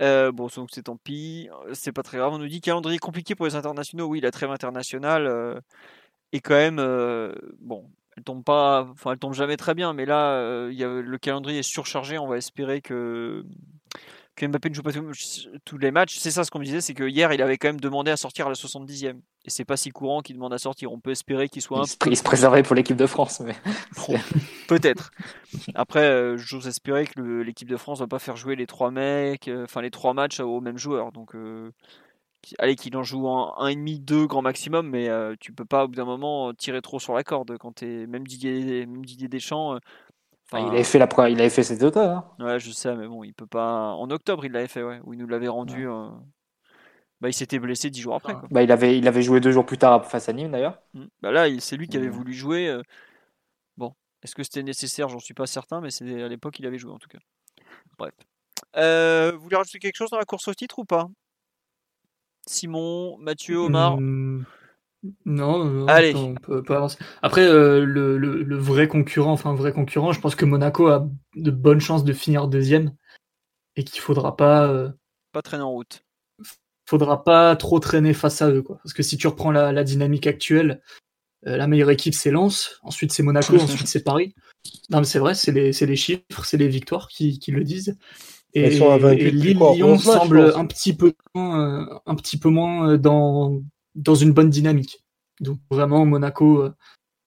Bon, 0.00 0.48
donc 0.56 0.70
c'est 0.72 0.84
tant 0.84 0.96
pis, 0.96 1.50
c'est 1.74 1.92
pas 1.92 2.02
très 2.02 2.16
grave. 2.16 2.32
On 2.32 2.38
nous 2.38 2.48
dit 2.48 2.62
calendrier 2.62 2.98
compliqué 2.98 3.34
pour 3.34 3.44
les 3.44 3.56
internationaux. 3.56 4.06
Oui, 4.06 4.20
la 4.22 4.30
trêve 4.30 4.50
internationale 4.50 5.60
est 6.36 6.40
quand 6.40 6.54
même 6.54 6.78
euh, 6.78 7.34
bon. 7.60 7.90
Elle 8.16 8.22
tombe 8.22 8.44
pas, 8.44 8.86
enfin 8.92 9.12
elle 9.12 9.18
tombe 9.18 9.34
jamais 9.34 9.56
très 9.56 9.74
bien, 9.74 9.92
mais 9.92 10.06
là, 10.06 10.34
euh, 10.34 10.68
il 10.70 10.78
y 10.78 10.84
a, 10.84 10.88
le 10.88 11.18
calendrier 11.18 11.60
est 11.60 11.62
surchargé. 11.62 12.16
On 12.16 12.28
va 12.28 12.36
espérer 12.36 12.80
que 12.80 13.44
que 14.36 14.46
Mbappé 14.46 14.68
ne 14.68 14.74
joue 14.74 14.82
pas 14.82 14.90
tous 15.64 15.78
les 15.78 15.90
matchs. 15.90 16.16
C'est 16.18 16.30
ça 16.30 16.44
ce 16.44 16.50
qu'on 16.50 16.58
me 16.58 16.64
disait, 16.64 16.80
c'est 16.80 16.94
que 16.94 17.04
hier 17.04 17.32
il 17.32 17.40
avait 17.40 17.56
quand 17.56 17.68
même 17.68 17.80
demandé 17.80 18.10
à 18.10 18.16
sortir 18.16 18.46
à 18.46 18.48
la 18.48 18.54
70e. 18.54 19.20
Et 19.46 19.50
c'est 19.50 19.64
pas 19.64 19.76
si 19.76 19.90
courant 19.90 20.22
qu'il 20.22 20.36
demande 20.36 20.52
à 20.52 20.58
sortir. 20.58 20.92
On 20.92 20.98
peut 20.98 21.10
espérer 21.10 21.48
qu'il 21.48 21.62
soit 21.62 21.78
un 21.78 21.84
Il 21.84 21.88
se, 21.88 21.96
il 22.06 22.16
se 22.16 22.22
préservait 22.22 22.62
pour 22.62 22.74
l'équipe 22.74 22.96
de 22.96 23.06
France. 23.06 23.40
Mais... 23.40 23.54
Bon, 24.08 24.18
peut-être. 24.68 25.10
Après, 25.74 26.04
euh, 26.04 26.36
j'ose 26.36 26.66
espérer 26.66 27.06
que 27.06 27.20
l'équipe 27.42 27.68
de 27.68 27.76
France 27.76 28.00
va 28.00 28.06
pas 28.06 28.18
faire 28.18 28.36
jouer 28.36 28.56
les 28.56 28.66
trois 28.66 28.90
mecs, 28.90 29.48
euh, 29.48 29.64
enfin 29.64 29.82
les 29.82 29.90
trois 29.90 30.14
matchs 30.14 30.40
aux 30.40 30.60
mêmes 30.60 30.78
joueurs. 30.78 31.12
Donc, 31.12 31.34
euh, 31.34 31.70
allez, 32.58 32.76
qu'il 32.76 32.96
en 32.96 33.02
joue 33.02 33.26
en 33.26 33.56
un 33.58 33.68
et 33.68 33.74
demi, 33.76 34.00
deux 34.00 34.26
grand 34.26 34.42
maximum, 34.42 34.88
mais 34.90 35.08
euh, 35.08 35.34
tu 35.40 35.52
peux 35.52 35.64
pas 35.64 35.84
au 35.84 35.88
bout 35.88 35.94
d'un 35.94 36.04
moment 36.04 36.52
tirer 36.54 36.82
trop 36.82 36.98
sur 36.98 37.14
la 37.14 37.24
corde 37.24 37.56
quand 37.58 37.72
t'es 37.72 38.06
même 38.06 38.26
Didier, 38.26 38.86
même 38.86 39.04
Didier 39.04 39.28
Deschamps. 39.28 39.74
euh, 39.74 39.78
Enfin, 40.46 40.66
il 40.66 40.74
avait 40.74 40.84
fait 40.84 40.98
la 40.98 41.08
il 41.30 41.40
avait 41.40 41.48
fait 41.48 41.62
hein. 41.96 42.24
Ouais, 42.38 42.60
je 42.60 42.70
sais, 42.70 42.94
mais 42.94 43.08
bon, 43.08 43.24
il 43.24 43.32
peut 43.32 43.46
pas. 43.46 43.92
En 43.92 44.10
octobre, 44.10 44.44
il 44.44 44.52
l'avait 44.52 44.68
fait, 44.68 44.82
ouais, 44.82 45.00
où 45.04 45.14
il 45.14 45.18
nous 45.18 45.26
l'avait 45.26 45.48
rendu. 45.48 45.88
euh, 45.88 46.08
Bah, 47.20 47.28
il 47.30 47.32
s'était 47.32 47.58
blessé 47.58 47.88
dix 47.90 48.02
jours 48.02 48.14
après. 48.14 48.34
Quoi. 48.34 48.48
Bah, 48.50 48.62
il 48.62 48.70
avait 48.70 48.98
il 48.98 49.08
avait 49.08 49.22
joué 49.22 49.40
deux 49.40 49.52
jours 49.52 49.64
plus 49.64 49.78
tard 49.78 50.04
face 50.04 50.28
à 50.28 50.32
Nîmes 50.32 50.50
d'ailleurs. 50.52 50.78
Mm. 50.92 51.04
Bah 51.22 51.32
là, 51.32 51.46
c'est 51.60 51.76
lui 51.76 51.88
qui 51.88 51.96
avait 51.96 52.08
Mm. 52.08 52.12
voulu 52.12 52.34
jouer. 52.34 52.68
euh, 52.68 52.82
Bon, 53.76 53.94
est-ce 54.22 54.34
que 54.34 54.42
c'était 54.42 54.62
nécessaire? 54.62 55.08
J'en 55.08 55.18
suis 55.18 55.34
pas 55.34 55.46
certain, 55.46 55.80
mais 55.80 55.90
c'est 55.90 56.22
à 56.22 56.28
l'époque 56.28 56.58
il 56.58 56.66
avait 56.66 56.78
joué 56.78 56.92
en 56.92 56.98
tout 56.98 57.08
cas. 57.08 57.18
Bref. 57.98 58.14
Euh, 58.76 59.32
vous 59.34 59.42
voulez 59.42 59.56
rajouter 59.56 59.78
quelque 59.78 59.96
chose 59.96 60.10
dans 60.10 60.18
la 60.18 60.24
course 60.24 60.48
au 60.48 60.54
titre 60.54 60.78
ou 60.78 60.84
pas? 60.84 61.08
Simon, 62.46 63.16
Mathieu, 63.18 63.56
Omar? 63.58 63.96
Hmm, 63.98 64.42
Non, 65.26 65.64
non, 65.64 65.88
Allez. 65.88 66.14
on 66.14 66.34
peut, 66.34 66.62
peut 66.62 66.74
avancer. 66.76 66.98
Après, 67.22 67.46
euh, 67.46 67.84
le, 67.84 68.16
le- 68.18 68.42
le 68.42 68.56
vrai 68.56 68.88
concurrent, 68.88 69.32
enfin 69.32 69.54
vrai 69.54 69.72
concurrent, 69.72 70.12
je 70.12 70.20
pense 70.20 70.34
que 70.34 70.44
Monaco 70.44 70.86
a 70.88 71.08
de 71.36 71.50
bonnes 71.50 71.80
chances 71.80 72.04
de 72.04 72.12
finir 72.12 72.48
deuxième 72.48 72.94
et 73.76 73.84
qu'il 73.84 74.00
faudra 74.00 74.36
pas, 74.36 74.66
euh, 74.68 74.90
Pas 75.32 75.42
traîner 75.42 75.62
en 75.62 75.72
route. 75.72 76.04
faudra 76.86 77.24
pas 77.24 77.54
trop 77.56 77.80
traîner 77.80 78.14
face 78.14 78.40
à 78.42 78.50
eux, 78.50 78.62
quoi. 78.62 78.78
Parce 78.82 78.92
que 78.94 79.02
si 79.02 79.16
tu 79.16 79.26
reprends 79.26 79.50
la, 79.52 79.72
la 79.72 79.84
dynamique 79.84 80.26
actuelle, 80.26 80.82
euh, 81.46 81.56
la 81.56 81.66
meilleure 81.66 81.90
équipe 81.90 82.14
c'est 82.14 82.30
Lens, 82.30 82.78
ensuite 82.82 83.12
c'est 83.12 83.22
Monaco, 83.22 83.56
ensuite 83.58 83.88
c'est 83.88 84.04
Paris. 84.04 84.34
Non 84.90 84.98
mais 84.98 85.04
c'est 85.04 85.18
vrai, 85.18 85.34
c'est 85.34 85.52
les, 85.52 85.72
chiffres, 85.96 86.44
c'est 86.44 86.56
les 86.56 86.68
victoires 86.68 87.08
qui, 87.08 87.38
qui 87.38 87.50
le 87.52 87.64
disent. 87.64 87.96
Et, 88.54 88.66
Ils 88.68 88.78
sont 88.78 88.90
invaincus 88.90 89.26
et 89.26 89.30
depuis 89.32 89.54
quoi, 89.54 89.70
Lille-Lyon 89.72 89.88
11 89.94 90.06
matchs, 90.06 90.14
je 90.14 90.18
semble 90.20 90.52
un 90.56 90.66
petit 90.66 90.92
peu 90.94 91.12
moins, 91.34 91.82
euh, 91.90 91.98
un 92.06 92.14
petit 92.14 92.38
peu 92.38 92.48
moins 92.50 92.90
euh, 92.92 92.98
dans, 92.98 93.60
dans 93.94 94.14
une 94.14 94.32
bonne 94.32 94.50
dynamique. 94.50 95.04
Donc 95.40 95.58
vraiment 95.70 96.06
Monaco, 96.06 96.62
euh, 96.62 96.74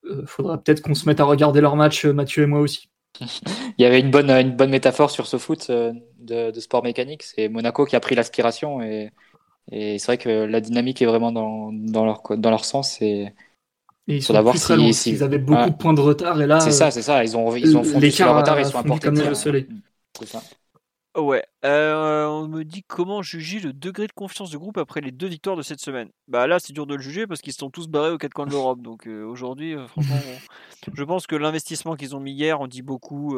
euh, 0.05 0.23
faudra 0.25 0.57
peut-être 0.57 0.81
qu'on 0.81 0.95
se 0.95 1.05
mette 1.05 1.19
à 1.19 1.25
regarder 1.25 1.61
leur 1.61 1.75
match, 1.75 2.05
Mathieu 2.05 2.43
et 2.43 2.47
moi 2.47 2.59
aussi. 2.61 2.89
Il 3.77 3.81
y 3.81 3.85
avait 3.85 3.99
une 3.99 4.11
bonne, 4.11 4.29
une 4.31 4.55
bonne 4.55 4.69
métaphore 4.69 5.11
sur 5.11 5.27
ce 5.27 5.37
foot 5.37 5.69
de, 5.69 6.51
de 6.51 6.59
sport 6.59 6.83
mécanique. 6.83 7.23
C'est 7.23 7.49
Monaco 7.49 7.85
qui 7.85 7.95
a 7.95 7.99
pris 7.99 8.15
l'aspiration 8.15 8.81
et, 8.81 9.11
et 9.71 9.99
c'est 9.99 10.05
vrai 10.07 10.17
que 10.17 10.29
la 10.29 10.61
dynamique 10.61 11.01
est 11.01 11.05
vraiment 11.05 11.31
dans, 11.31 11.71
dans, 11.73 12.05
leur, 12.05 12.21
dans 12.37 12.49
leur 12.49 12.63
sens. 12.65 13.01
Et 13.01 13.33
Et 14.07 14.17
ils 14.17 14.23
sont 14.23 14.33
d'abord 14.33 14.53
plus 14.53 14.61
très 14.61 14.93
si- 14.93 15.11
Ils 15.11 15.23
avaient 15.23 15.39
beaucoup 15.39 15.59
Ouais. 15.61 15.69
de 15.71 15.75
points 15.75 15.93
de 15.93 16.01
retard 16.01 16.41
et 16.41 16.47
là, 16.47 16.59
c'est 16.59 16.71
ça, 16.71 16.91
c'est 16.91 17.01
ça. 17.01 17.23
Ils 17.23 17.35
ont, 17.35 17.55
ils 17.55 17.75
ont 17.75 17.83
fondu 17.83 18.11
sur 18.11 18.25
leur 18.25 18.37
retard, 18.37 18.59
ils 18.59 18.65
sont 18.65 19.33
soleil. 19.35 19.67
C'est 20.19 20.27
ça. 20.27 20.41
Ouais. 21.17 21.43
Euh, 21.65 22.27
on 22.27 22.47
me 22.47 22.63
dit 22.63 22.83
comment 22.83 23.21
juger 23.23 23.59
le 23.59 23.73
degré 23.73 24.05
de 24.07 24.11
confiance 24.13 24.51
du 24.51 24.57
groupe 24.59 24.77
après 24.77 25.01
les 25.01 25.11
deux 25.11 25.27
victoires 25.27 25.55
de 25.57 25.63
cette 25.63 25.79
semaine. 25.81 26.09
Bah 26.27 26.45
là, 26.47 26.59
c'est 26.59 26.73
dur 26.73 26.85
de 26.85 26.93
le 26.95 27.01
juger 27.01 27.25
parce 27.25 27.41
qu'ils 27.41 27.53
se 27.53 27.59
sont 27.59 27.71
tous 27.71 27.87
barrés 27.87 28.11
aux 28.11 28.17
quatre 28.19 28.33
coins 28.33 28.45
de 28.45 28.51
l'Europe. 28.51 28.81
Donc 28.81 29.07
euh, 29.07 29.23
aujourd'hui, 29.25 29.73
euh, 29.75 29.87
franchement, 29.87 30.15
je 30.93 31.03
pense 31.03 31.25
que 31.25 31.35
l'investissement 31.35 31.95
qu'ils 31.95 32.15
ont 32.15 32.19
mis 32.19 32.33
hier 32.33 32.61
en 32.61 32.67
dit 32.67 32.83
beaucoup 32.83 33.35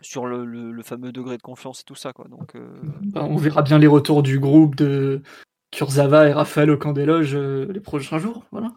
sur 0.00 0.26
le, 0.26 0.44
le- 0.44 0.72
le 0.72 0.82
fameux 0.82 1.12
degré 1.12 1.36
de 1.36 1.42
confiance 1.42 1.80
et 1.80 1.84
tout 1.84 1.94
ça. 1.94 2.12
Quoi. 2.12 2.26
Donc, 2.28 2.54
euh, 2.56 2.68
Bah, 3.12 3.24
on 3.24 3.36
verra 3.36 3.62
bien 3.62 3.78
les 3.78 3.86
retours 3.86 4.22
du 4.22 4.38
groupe 4.40 4.74
de 4.76 5.22
Kurzawa 5.70 6.28
et 6.28 6.32
Raphaël 6.32 6.70
au 6.70 6.76
camp 6.78 6.92
des 6.92 7.04
loges 7.06 7.36
les 7.36 7.80
prochains 7.80 8.18
jours. 8.18 8.44
Voilà. 8.52 8.72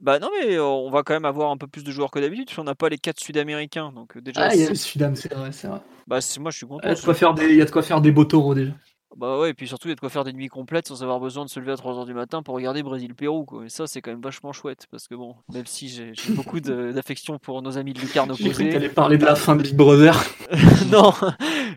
Bah 0.00 0.18
non, 0.18 0.30
mais 0.40 0.54
euh, 0.54 0.64
on 0.64 0.90
va 0.90 1.02
quand 1.02 1.12
même 1.12 1.26
avoir 1.26 1.50
un 1.50 1.56
peu 1.58 1.66
plus 1.66 1.84
de 1.84 1.90
joueurs 1.92 2.10
que 2.10 2.18
d'habitude, 2.18 2.46
parce 2.46 2.56
qu'on 2.56 2.64
n'a 2.64 2.74
pas 2.74 2.88
les 2.88 2.98
quatre 2.98 3.20
Sud-Américains. 3.20 3.92
Donc 3.92 4.16
euh, 4.16 4.20
déjà, 4.20 4.46
Ah, 4.48 4.54
il 4.54 4.62
y 4.62 4.66
a 4.66 4.70
le 4.70 4.74
Sudam, 4.74 5.14
c'est 5.14 5.32
vrai, 5.34 5.52
c'est 5.52 5.68
vrai. 5.68 5.80
bah, 6.06 6.20
c'est- 6.20 6.40
moi 6.40 6.50
je 6.50 6.56
suis 6.58 6.66
content. 6.66 6.88
Il 6.88 6.90
y 6.90 6.92
a 6.92 6.94
de 6.94 7.00
quoi 7.02 7.14
faire 7.14 7.34
des, 7.34 7.50
il 7.50 7.56
y 7.56 7.62
a 7.62 7.64
de 7.66 7.70
quoi 7.70 7.82
faire 7.82 8.00
des 8.00 8.10
beaux 8.12 8.24
taureaux 8.24 8.54
déjà. 8.54 8.72
Bah 9.16 9.38
ouais, 9.40 9.50
et 9.50 9.54
puis 9.54 9.66
surtout, 9.66 9.88
il 9.88 9.90
y 9.90 9.92
a 9.92 9.94
de 9.96 10.00
quoi 10.00 10.08
faire 10.08 10.22
des 10.24 10.32
nuits 10.32 10.48
complètes 10.48 10.86
sans 10.86 11.02
avoir 11.02 11.18
besoin 11.18 11.44
de 11.44 11.50
se 11.50 11.58
lever 11.58 11.72
à 11.72 11.74
3h 11.74 12.06
du 12.06 12.14
matin 12.14 12.42
pour 12.42 12.54
regarder 12.54 12.82
Brésil-Pérou. 12.82 13.44
Quoi. 13.44 13.64
Et 13.66 13.68
ça, 13.68 13.86
c'est 13.88 14.00
quand 14.00 14.12
même 14.12 14.20
vachement 14.22 14.52
chouette, 14.52 14.86
parce 14.90 15.08
que 15.08 15.14
bon, 15.16 15.34
même 15.52 15.66
si 15.66 15.88
j'ai 15.88 16.12
j'ai 16.14 16.32
beaucoup 16.34 16.60
de- 16.60 16.92
d'affection 16.92 17.38
pour 17.38 17.60
nos 17.60 17.76
amis 17.76 17.92
de 17.92 18.00
Lucarne 18.00 18.32
J'ai 18.36 18.44
cru 18.50 18.68
t'allais 18.70 18.88
parler 18.88 19.18
de 19.18 19.24
la 19.26 19.34
fin 19.34 19.56
de 19.56 19.62
Big 19.62 19.74
Brother. 19.74 20.14
non, 20.92 21.12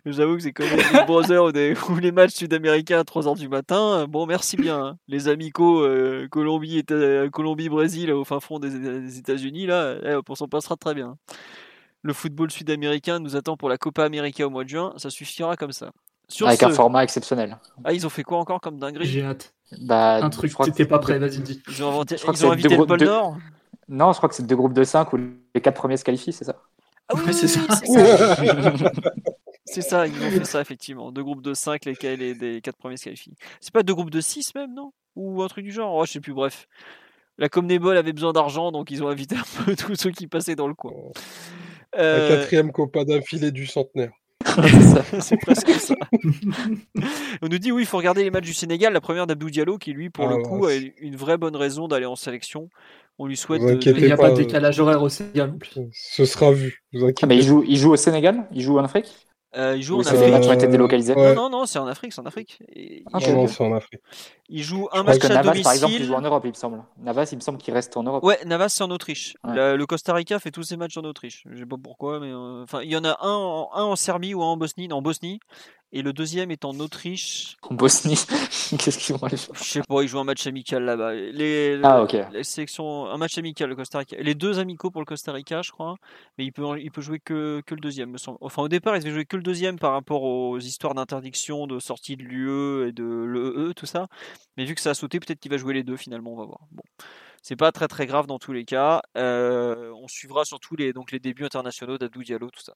j'avoue 0.05 0.35
que 0.37 0.43
c'est 0.43 0.53
comme 0.53 0.67
Big 0.69 1.05
Brother 1.07 1.43
ou, 1.45 1.51
des- 1.51 1.73
ou 1.89 1.95
les 1.97 2.11
matchs 2.11 2.33
sud-américains 2.35 2.99
à 2.99 3.03
3h 3.03 3.35
du 3.37 3.49
matin. 3.49 4.05
Bon, 4.07 4.25
merci 4.27 4.55
bien. 4.55 4.79
hein. 4.85 4.97
Les 5.07 5.27
amicaux 5.27 5.81
euh, 5.83 6.27
Colombie, 6.29 6.79
Éta- 6.81 7.29
Colombie-Brésil 7.31 8.11
au 8.11 8.23
fin 8.23 8.39
fond 8.39 8.59
des, 8.59 8.69
des 8.69 9.17
États-Unis, 9.17 9.65
là, 9.65 9.95
eh, 10.03 10.15
on 10.29 10.35
s'en 10.35 10.47
passera 10.47 10.75
très 10.77 10.93
bien. 10.93 11.17
Le 12.03 12.13
football 12.13 12.51
sud-américain 12.51 13.19
nous 13.19 13.35
attend 13.35 13.57
pour 13.57 13.69
la 13.69 13.77
Copa 13.77 14.03
América 14.05 14.45
au 14.45 14.49
mois 14.51 14.63
de 14.65 14.69
juin. 14.69 14.93
Ça 14.97 15.09
suffira 15.09 15.55
comme 15.57 15.71
ça. 15.71 15.91
Sur 16.29 16.47
Avec 16.47 16.59
ce- 16.61 16.65
un 16.65 16.69
format 16.69 17.03
exceptionnel. 17.03 17.57
Ah, 17.83 17.93
ils 17.93 18.05
ont 18.05 18.09
fait 18.09 18.23
quoi 18.23 18.37
encore 18.39 18.59
comme 18.61 18.79
dinguerie? 18.79 19.05
J'ai 19.05 19.23
hâte. 19.23 19.53
Bah, 19.81 20.15
Un 20.23 20.29
truc, 20.29 20.49
je 20.49 20.53
crois 20.55 20.65
que- 20.65 20.71
t'étais 20.71 20.85
pas 20.85 20.99
prêt, 20.99 21.17
vas-y, 21.19 21.39
dis. 21.39 21.61
Ils 21.67 21.83
ont, 21.83 21.89
inventé, 21.89 22.15
Je 22.17 22.21
crois 22.21 22.33
ils 22.33 22.37
que 22.39 22.43
ont 22.45 22.47
c'est 22.49 22.53
invité 22.53 22.69
deux- 22.69 22.77
le 22.77 22.85
pôle 22.85 22.99
deux- 22.99 23.05
Nord? 23.05 23.37
Non, 23.89 24.11
je 24.13 24.17
crois 24.17 24.29
que 24.29 24.35
c'est 24.35 24.45
deux 24.45 24.55
groupes 24.55 24.73
de 24.73 24.83
5 24.83 25.11
où 25.13 25.17
les 25.17 25.61
quatre 25.61 25.75
premiers 25.75 25.97
se 25.97 26.03
qualifient, 26.03 26.31
c'est 26.33 26.45
ça 26.45 26.55
Ah 27.09 27.15
oui, 27.15 27.21
Ouais, 27.25 27.33
c'est 27.33 27.47
ça. 27.47 27.59
c'est 29.65 29.81
ça. 29.81 30.07
Ils 30.07 30.23
ont 30.23 30.29
fait 30.31 30.45
ça 30.45 30.61
effectivement. 30.61 31.11
Deux 31.11 31.23
groupes 31.23 31.41
de 31.41 31.53
5, 31.53 31.85
lesquels 31.85 32.19
les 32.19 32.33
des 32.35 32.61
quatre 32.61 32.77
premiers 32.77 32.97
se 32.97 33.03
qualifient. 33.05 33.35
C'est 33.59 33.73
pas 33.73 33.83
deux 33.83 33.93
groupes 33.93 34.09
de 34.11 34.21
6 34.21 34.53
même, 34.55 34.73
non? 34.73 34.93
Ou 35.15 35.41
un 35.43 35.47
truc 35.47 35.65
du 35.65 35.71
genre? 35.71 35.93
Oh, 35.95 36.05
je 36.05 36.11
sais 36.13 36.19
plus, 36.21 36.33
bref. 36.33 36.67
La 37.37 37.49
Comnebol 37.49 37.97
avait 37.97 38.13
besoin 38.13 38.31
d'argent, 38.31 38.71
donc 38.71 38.91
ils 38.91 39.03
ont 39.03 39.07
invité 39.07 39.35
un 39.35 39.63
peu 39.65 39.75
tous 39.75 39.95
ceux 39.95 40.11
qui 40.11 40.27
passaient 40.27 40.55
dans 40.55 40.67
le 40.67 40.75
coin. 40.75 40.91
La 41.95 42.01
Euh, 42.01 42.39
quatrième 42.39 42.71
Copa 42.71 43.03
d'affilée 43.05 43.51
du 43.51 43.65
centenaire. 43.67 44.11
c'est 45.19 45.37
presque 45.37 45.71
ça. 45.71 45.95
On 47.41 47.47
nous 47.47 47.57
dit 47.59 47.71
oui, 47.71 47.83
il 47.83 47.85
faut 47.85 47.97
regarder 47.97 48.23
les 48.23 48.31
matchs 48.31 48.45
du 48.45 48.53
Sénégal. 48.53 48.93
La 48.93 49.01
première 49.01 49.27
d'Abdou 49.27 49.49
Diallo, 49.49 49.77
qui 49.77 49.93
lui, 49.93 50.09
pour 50.09 50.25
Ah 50.25 50.31
le 50.31 50.35
ouais, 50.37 50.43
coup, 50.43 50.65
a 50.65 50.73
une 50.99 51.15
vraie 51.15 51.37
bonne 51.37 51.55
raison 51.55 51.87
d'aller 51.87 52.05
en 52.05 52.15
sélection. 52.15 52.69
On 53.19 53.27
lui 53.27 53.37
souhaite. 53.37 53.61
Vous 53.61 53.69
de- 53.69 53.75
inquiétez 53.75 53.99
Il 53.99 54.05
n'y 54.05 54.11
a 54.11 54.17
pas, 54.17 54.23
pas 54.23 54.29
de 54.31 54.41
euh, 54.41 54.45
décalage 54.45 54.79
horaire 54.79 55.01
au 55.03 55.09
Sénégal. 55.09 55.53
Ce 55.91 56.25
sera 56.25 56.51
vu. 56.51 56.83
Vous 56.93 57.07
Ah, 57.21 57.25
mais 57.25 57.37
il 57.37 57.43
joue, 57.43 57.63
il 57.67 57.77
joue 57.77 57.91
au 57.93 57.95
Sénégal? 57.97 58.47
Il 58.51 58.61
joue 58.61 58.79
en 58.79 58.83
Afrique? 58.83 59.27
Euh, 59.55 59.75
il 59.75 59.83
joue 59.83 59.97
Ou 59.97 59.99
en 59.99 60.03
c'est 60.03 60.11
des 60.13 60.17
Afrique. 60.17 60.31
matchs 60.33 60.43
qui 60.43 60.49
ont 60.49 60.53
été 60.53 60.67
délocalisés 60.67 61.13
ouais. 61.13 61.35
Non, 61.35 61.43
non, 61.43 61.59
non, 61.59 61.65
c'est 61.67 61.77
en 61.79 61.85
Afrique, 61.87 62.11
c'est 62.13 62.21
en 62.21 62.25
Afrique. 62.25 62.57
Ah, 62.61 62.71
il, 62.75 63.03
pas. 63.03 63.19
joue, 63.19 63.31
Non, 63.35 63.47
c'est 63.47 63.63
en 63.63 63.73
Afrique. 63.75 64.01
il 64.49 64.63
joue 64.63 64.87
un 64.91 65.03
Parce 65.03 65.17
match 65.17 65.19
que 65.19 65.25
à 65.27 65.29
Navas, 65.35 65.43
domicile. 65.43 65.63
par 65.63 65.73
exemple, 65.73 65.93
il 65.93 66.03
joue 66.05 66.13
en 66.15 66.21
Europe, 66.21 66.41
il 66.45 66.49
me 66.49 66.53
semble. 66.55 66.83
Navas, 66.97 67.29
il 67.31 67.35
me 67.35 67.41
semble 67.41 67.57
qu'il 67.59 67.73
reste 67.73 67.95
en 67.95 68.03
Europe. 68.03 68.23
Ouais, 68.23 68.39
Navas 68.45 68.69
c'est 68.69 68.83
en 68.83 68.89
Autriche. 68.91 69.37
Ouais. 69.43 69.77
Le 69.77 69.85
Costa 69.85 70.13
Rica 70.13 70.39
fait 70.39 70.51
tous 70.51 70.63
ses 70.63 70.75
matchs 70.77 70.97
en 70.97 71.03
Autriche. 71.03 71.43
Je 71.51 71.59
sais 71.59 71.65
pas 71.65 71.77
pourquoi, 71.81 72.19
mais 72.19 72.31
euh, 72.31 72.63
enfin 72.63 72.81
il 72.81 72.89
y 72.91 72.97
en 72.97 73.03
a 73.03 73.17
un, 73.21 73.31
en- 73.31 73.69
un 73.73 73.83
en 73.83 73.95
Serbie 73.95 74.33
ou 74.33 74.41
un 74.41 74.47
en 74.47 74.57
Bosnie, 74.57 74.91
en 74.91 75.01
Bosnie, 75.03 75.39
et 75.95 76.01
le 76.01 76.11
deuxième 76.11 76.49
est 76.51 76.65
en 76.65 76.77
Autriche. 76.79 77.55
En 77.61 77.75
Bosnie. 77.75 78.15
Qu'est-ce 78.79 78.97
qu'ils 78.97 79.15
vont 79.15 79.25
aller 79.25 79.37
faire 79.37 79.55
Je 79.55 79.63
sais 79.63 79.81
pas, 79.87 80.01
ils 80.01 80.07
jouent 80.07 80.19
un 80.19 80.23
match 80.23 80.45
amical 80.47 80.83
là-bas. 80.83 81.13
Les, 81.13 81.79
Ah, 81.83 82.01
ok. 82.01 82.17
les 82.33 82.43
sélections, 82.43 83.05
un 83.05 83.17
match 83.17 83.37
amical 83.37 83.69
le 83.69 83.75
Costa 83.75 83.99
Rica. 83.99 84.17
Les 84.19 84.33
deux 84.35 84.57
amicaux 84.59 84.89
pour 84.89 85.01
le 85.01 85.05
Costa 85.05 85.31
Rica, 85.31 85.61
je 85.61 85.71
crois, 85.71 85.95
mais 86.37 86.45
il 86.45 86.51
peut 86.51 86.79
il 86.79 86.89
peut 86.91 87.01
jouer 87.01 87.19
que, 87.19 87.61
que 87.65 87.75
le 87.75 87.79
deuxième, 87.81 88.09
me 88.09 88.17
semble. 88.17 88.39
Enfin 88.41 88.63
au 88.63 88.67
départ, 88.69 88.95
il 88.97 88.99
devait 89.01 89.13
jouer 89.13 89.25
que 89.25 89.37
le 89.37 89.43
deuxième 89.43 89.77
par 89.77 89.91
rapport 89.93 90.23
aux 90.23 90.59
histoires 90.59 90.95
d'interdiction, 90.95 91.67
de 91.67 91.79
sortie 91.79 92.17
de 92.17 92.23
l'UE 92.23 92.87
et 92.87 92.91
de 92.91 93.03
l'EE, 93.05 93.73
tout 93.75 93.85
ça. 93.85 94.07
Mais 94.57 94.65
vu 94.65 94.73
que 94.75 94.81
ça 94.81 94.89
a 94.89 94.93
sauté, 94.95 95.19
peut-être 95.19 95.39
qu'il 95.39 95.51
va 95.51 95.57
jouer 95.57 95.75
les 95.75 95.83
deux 95.83 95.97
finalement, 95.97 96.33
on 96.33 96.37
va 96.37 96.45
voir. 96.45 96.59
Bon. 96.71 96.83
C'est 97.45 97.57
pas 97.57 97.73
très 97.73 97.89
très 97.89 98.05
grave 98.07 98.25
dans 98.25 98.39
tous 98.39 98.53
les 98.53 98.63
cas. 98.63 99.01
Euh, 99.17 99.91
on 100.01 100.07
suivra 100.07 100.45
surtout 100.45 100.77
les, 100.77 100.93
donc 100.93 101.11
les 101.11 101.19
débuts 101.19 101.43
internationaux 101.43 101.97
d'Abdou 101.97 102.23
Diallo, 102.23 102.49
tout 102.49 102.61
ça. 102.63 102.73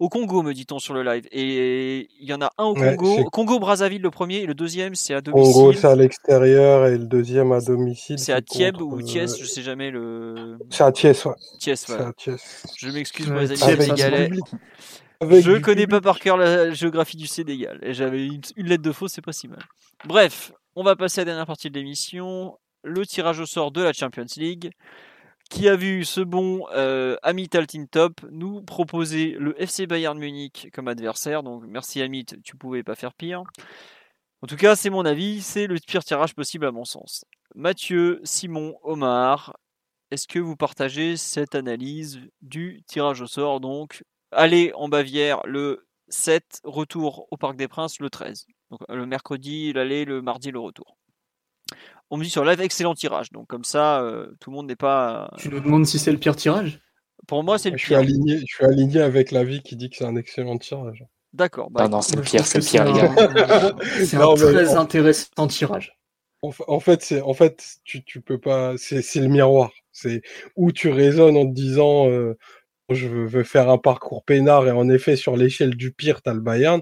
Au 0.00 0.08
Congo, 0.08 0.42
me 0.42 0.52
dit-on 0.52 0.80
sur 0.80 0.92
le 0.92 1.04
live. 1.04 1.28
Et 1.30 2.08
il 2.18 2.28
y 2.28 2.34
en 2.34 2.42
a 2.42 2.50
un 2.58 2.64
au 2.64 2.74
Congo. 2.74 3.30
Congo-Brazzaville 3.30 4.02
le 4.02 4.10
premier 4.10 4.38
et 4.38 4.46
le 4.46 4.54
deuxième 4.54 4.96
c'est 4.96 5.14
à 5.14 5.20
domicile. 5.20 5.52
Congo, 5.54 5.72
c'est 5.72 5.86
à 5.86 5.94
l'extérieur 5.94 6.86
et 6.88 6.98
le 6.98 7.06
deuxième 7.06 7.52
à 7.52 7.60
domicile. 7.60 8.18
C'est 8.18 8.32
à 8.32 8.42
contre, 8.42 8.82
ou 8.82 8.98
euh, 8.98 9.02
Thiès, 9.02 9.38
je 9.38 9.44
sais 9.44 9.62
jamais 9.62 9.92
le. 9.92 10.58
C'est 10.68 10.82
à 10.82 10.90
Thiès, 10.90 11.24
ouais. 11.24 11.34
Thiès, 11.60 11.78
C'est 11.78 11.92
voilà. 11.92 12.08
à 12.08 12.12
Thiès. 12.12 12.66
Je 12.76 12.88
m'excuse 12.88 13.26
pour 13.28 13.36
les 13.36 13.50
amis 13.52 13.60
Thiès, 13.60 13.70
ça, 13.70 13.76
c'est 13.76 13.82
sénégalais. 13.84 14.30
Avec 15.20 15.44
Je 15.44 15.58
connais 15.58 15.86
pas 15.86 16.00
par 16.00 16.18
cœur 16.18 16.36
la 16.36 16.72
géographie 16.72 17.16
du 17.16 17.28
Sénégal. 17.28 17.78
Et 17.82 17.94
j'avais 17.94 18.26
une, 18.26 18.40
une 18.56 18.66
lettre 18.66 18.82
de 18.82 18.90
faux, 18.92 19.06
c'est 19.06 19.22
pas 19.22 19.32
si 19.32 19.46
mal. 19.46 19.64
Bref, 20.06 20.50
on 20.74 20.82
va 20.82 20.96
passer 20.96 21.20
à 21.20 21.24
la 21.24 21.26
dernière 21.26 21.46
partie 21.46 21.70
de 21.70 21.74
l'émission. 21.76 22.56
Le 22.88 23.06
tirage 23.06 23.38
au 23.38 23.46
sort 23.46 23.70
de 23.70 23.82
la 23.82 23.92
Champions 23.92 24.24
League. 24.36 24.70
Qui 25.50 25.68
a 25.68 25.76
vu 25.76 26.04
ce 26.04 26.20
bon 26.20 26.66
euh, 26.74 27.16
Amit 27.22 27.48
Altintop 27.54 28.20
nous 28.30 28.60
proposer 28.60 29.34
le 29.38 29.60
FC 29.60 29.86
Bayern 29.86 30.18
Munich 30.18 30.68
comme 30.74 30.88
adversaire. 30.88 31.42
Donc 31.42 31.64
merci 31.66 32.02
Amit, 32.02 32.26
tu 32.44 32.56
pouvais 32.56 32.82
pas 32.82 32.94
faire 32.94 33.14
pire. 33.14 33.44
En 34.42 34.46
tout 34.46 34.56
cas, 34.56 34.76
c'est 34.76 34.90
mon 34.90 35.04
avis, 35.04 35.40
c'est 35.40 35.66
le 35.66 35.78
pire 35.78 36.04
tirage 36.04 36.34
possible 36.34 36.66
à 36.66 36.70
mon 36.70 36.84
sens. 36.84 37.24
Mathieu, 37.54 38.20
Simon, 38.24 38.78
Omar, 38.82 39.56
est-ce 40.10 40.28
que 40.28 40.38
vous 40.38 40.54
partagez 40.56 41.16
cette 41.16 41.54
analyse 41.54 42.20
du 42.40 42.82
tirage 42.86 43.20
au 43.20 43.26
sort? 43.26 43.60
Donc, 43.60 44.04
aller 44.30 44.72
en 44.74 44.88
Bavière 44.88 45.40
le 45.46 45.86
7, 46.08 46.60
retour 46.64 47.26
au 47.30 47.36
Parc 47.36 47.56
des 47.56 47.68
Princes 47.68 48.00
le 48.00 48.10
13. 48.10 48.46
Donc, 48.70 48.80
le 48.88 49.06
mercredi, 49.06 49.72
l'aller, 49.72 50.04
le 50.04 50.22
mardi, 50.22 50.50
le 50.50 50.60
retour. 50.60 50.98
On 52.10 52.16
me 52.16 52.24
dit 52.24 52.30
sur 52.30 52.44
live, 52.44 52.60
excellent 52.60 52.94
tirage. 52.94 53.30
Donc, 53.32 53.46
comme 53.48 53.64
ça, 53.64 54.00
euh, 54.02 54.28
tout 54.40 54.50
le 54.50 54.56
monde 54.56 54.66
n'est 54.66 54.76
pas. 54.76 55.30
Tu 55.38 55.48
nous 55.48 55.60
demandes 55.60 55.86
si 55.86 55.98
c'est 55.98 56.12
le 56.12 56.18
pire 56.18 56.36
tirage? 56.36 56.80
Pour 57.26 57.44
moi, 57.44 57.58
c'est 57.58 57.70
le 57.70 57.76
Je 57.76 57.82
suis, 57.82 57.88
pire. 57.90 57.98
aligné, 57.98 58.38
je 58.38 58.44
suis 58.46 58.64
aligné 58.64 59.00
avec 59.00 59.30
l'avis 59.30 59.60
qui 59.62 59.76
dit 59.76 59.90
que 59.90 59.96
c'est 59.96 60.04
un 60.06 60.16
excellent 60.16 60.56
tirage. 60.56 61.04
D'accord. 61.34 61.70
bah, 61.70 61.84
Non, 61.84 61.96
non, 61.96 62.00
c'est 62.02 62.16
le 62.16 62.22
pire, 62.22 62.46
c'est 62.46 62.58
le 62.58 62.64
pire, 62.64 62.84
les 62.84 62.92
gars. 62.92 63.12
un- 63.76 64.04
C'est 64.04 64.16
un 64.16 64.34
très 64.34 64.76
en- 64.76 64.80
intéressant 64.80 65.46
tirage. 65.48 65.98
En, 66.40 66.50
fa- 66.52 66.64
en 66.68 66.80
fait, 66.80 67.02
c'est 67.02 67.20
en 67.20 67.34
fait 67.34 67.62
tu, 67.84 68.02
tu 68.04 68.22
peux 68.22 68.38
pas. 68.38 68.74
C'est 68.78 69.02
le 69.16 69.28
miroir. 69.28 69.70
C'est 69.92 70.22
où 70.56 70.72
tu 70.72 70.88
raisonnes 70.88 71.36
en 71.36 71.44
te 71.46 71.52
disant 71.52 72.08
euh, 72.08 72.38
je 72.90 73.08
veux, 73.08 73.26
veux 73.26 73.44
faire 73.44 73.68
un 73.68 73.76
parcours 73.78 74.24
peinard 74.24 74.66
et 74.66 74.70
en 74.70 74.88
effet 74.88 75.16
sur 75.16 75.36
l'échelle 75.36 75.74
du 75.74 75.92
pire 75.92 76.22
t'as 76.22 76.32
le 76.32 76.40
Bayern. 76.40 76.80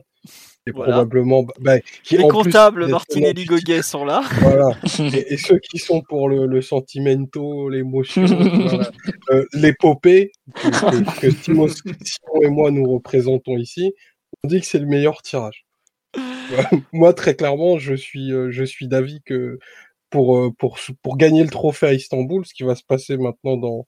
Voilà. 0.74 0.92
probablement 0.94 1.46
bah, 1.60 1.78
qui 2.02 2.16
les 2.16 2.26
comptables 2.26 2.88
Martinelli 2.88 3.44
Goguet 3.44 3.82
sont 3.82 4.04
là. 4.04 4.22
Voilà. 4.40 4.76
et, 5.14 5.34
et 5.34 5.36
ceux 5.36 5.58
qui 5.58 5.78
sont 5.78 6.02
pour 6.02 6.28
le, 6.28 6.46
le 6.46 6.60
sentimento, 6.60 7.68
l'émotion, 7.68 8.26
voilà. 8.26 8.90
Euh, 9.30 9.44
l'épopée 9.52 10.32
que, 10.54 10.70
que, 10.70 11.20
que 11.20 11.30
Simon, 11.30 11.68
Simon 11.68 12.42
et 12.42 12.48
moi 12.48 12.70
nous 12.70 12.84
représentons 12.84 13.56
ici, 13.56 13.92
on 14.42 14.48
dit 14.48 14.60
que 14.60 14.66
c'est 14.66 14.80
le 14.80 14.86
meilleur 14.86 15.22
tirage. 15.22 15.66
Moi 16.92 17.12
très 17.14 17.34
clairement, 17.34 17.78
je 17.78 17.94
suis 17.94 18.32
euh, 18.32 18.50
je 18.50 18.64
suis 18.64 18.88
d'avis 18.88 19.20
que 19.24 19.58
pour, 20.10 20.36
euh, 20.38 20.50
pour, 20.58 20.78
pour 21.02 21.16
gagner 21.16 21.42
le 21.42 21.50
trophée 21.50 21.86
à 21.86 21.92
Istanbul, 21.92 22.44
ce 22.46 22.54
qui 22.54 22.62
va 22.62 22.74
se 22.74 22.84
passer 22.84 23.16
maintenant 23.16 23.56
dans 23.56 23.86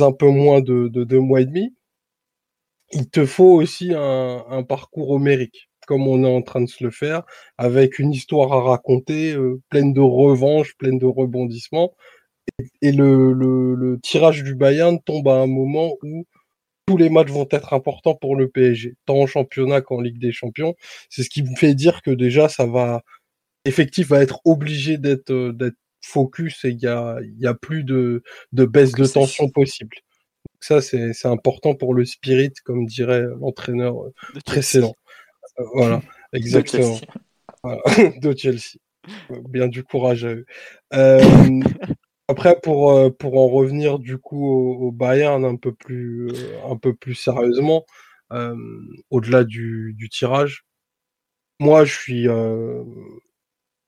un 0.00 0.12
peu 0.12 0.28
moins 0.28 0.60
de, 0.60 0.88
de 0.88 1.04
deux 1.04 1.20
mois 1.20 1.40
et 1.40 1.46
demi, 1.46 1.74
il 2.92 3.08
te 3.10 3.26
faut 3.26 3.52
aussi 3.54 3.92
un, 3.94 4.44
un 4.48 4.62
parcours 4.62 5.10
homérique, 5.10 5.68
comme 5.86 6.06
on 6.08 6.24
est 6.24 6.34
en 6.34 6.42
train 6.42 6.60
de 6.60 6.68
se 6.68 6.82
le 6.84 6.90
faire, 6.90 7.22
avec 7.58 7.98
une 7.98 8.12
histoire 8.12 8.52
à 8.52 8.62
raconter, 8.62 9.34
euh, 9.34 9.60
pleine 9.70 9.92
de 9.92 10.00
revanche, 10.00 10.76
pleine 10.76 10.98
de 10.98 11.06
rebondissements. 11.06 11.94
Et, 12.58 12.88
et 12.88 12.92
le, 12.92 13.32
le, 13.32 13.74
le 13.74 13.98
tirage 14.00 14.42
du 14.42 14.54
Bayern 14.54 15.00
tombe 15.02 15.28
à 15.28 15.36
un 15.40 15.46
moment 15.46 15.96
où 16.02 16.26
tous 16.86 16.96
les 16.96 17.08
matchs 17.10 17.30
vont 17.30 17.48
être 17.50 17.72
importants 17.72 18.14
pour 18.14 18.36
le 18.36 18.48
PSG, 18.48 18.94
tant 19.06 19.16
en 19.16 19.26
championnat 19.26 19.80
qu'en 19.80 20.00
Ligue 20.00 20.18
des 20.18 20.32
Champions. 20.32 20.74
C'est 21.08 21.22
ce 21.22 21.30
qui 21.30 21.42
me 21.42 21.56
fait 21.56 21.74
dire 21.74 22.02
que 22.02 22.10
déjà, 22.10 22.48
ça 22.48 22.66
va, 22.66 23.02
effectif 23.64 24.08
va 24.08 24.22
être 24.22 24.40
obligé 24.44 24.98
d'être 24.98 25.30
euh, 25.32 25.72
focus 26.02 26.64
et 26.64 26.70
il 26.70 26.80
y 26.80 26.86
a, 26.86 27.18
y 27.38 27.46
a 27.46 27.54
plus 27.54 27.84
de, 27.84 28.22
de 28.52 28.64
baisse 28.64 28.92
de 28.92 29.06
tension 29.06 29.48
possible. 29.48 29.96
Donc 30.52 30.60
ça, 30.60 30.80
c'est 30.82 31.26
important 31.26 31.74
pour 31.74 31.94
le 31.94 32.04
spirit, 32.04 32.52
comme 32.64 32.86
dirait 32.86 33.24
l'entraîneur 33.40 34.04
euh, 34.04 34.12
précédent. 34.44 34.94
Voilà, 35.74 36.02
De 36.32 36.38
exactement. 36.38 36.94
Chelsea. 36.96 37.06
Voilà, 37.62 37.82
de 38.20 38.36
Chelsea. 38.36 38.78
Bien 39.50 39.68
du 39.68 39.84
courage 39.84 40.24
à 40.24 40.34
eux. 40.34 40.46
Euh, 40.94 41.20
après, 42.28 42.58
pour, 42.62 42.92
euh, 42.92 43.10
pour 43.10 43.38
en 43.38 43.48
revenir 43.48 43.98
du 43.98 44.18
coup 44.18 44.46
au, 44.48 44.88
au 44.88 44.92
Bayern 44.92 45.44
un 45.44 45.56
peu 45.56 45.72
plus, 45.74 46.28
euh, 46.32 46.58
un 46.70 46.76
peu 46.76 46.94
plus 46.94 47.14
sérieusement, 47.14 47.84
euh, 48.32 48.56
au-delà 49.10 49.44
du, 49.44 49.94
du 49.96 50.08
tirage, 50.08 50.64
moi 51.60 51.84
je 51.84 51.92
suis. 51.94 52.28
euh, 52.28 52.82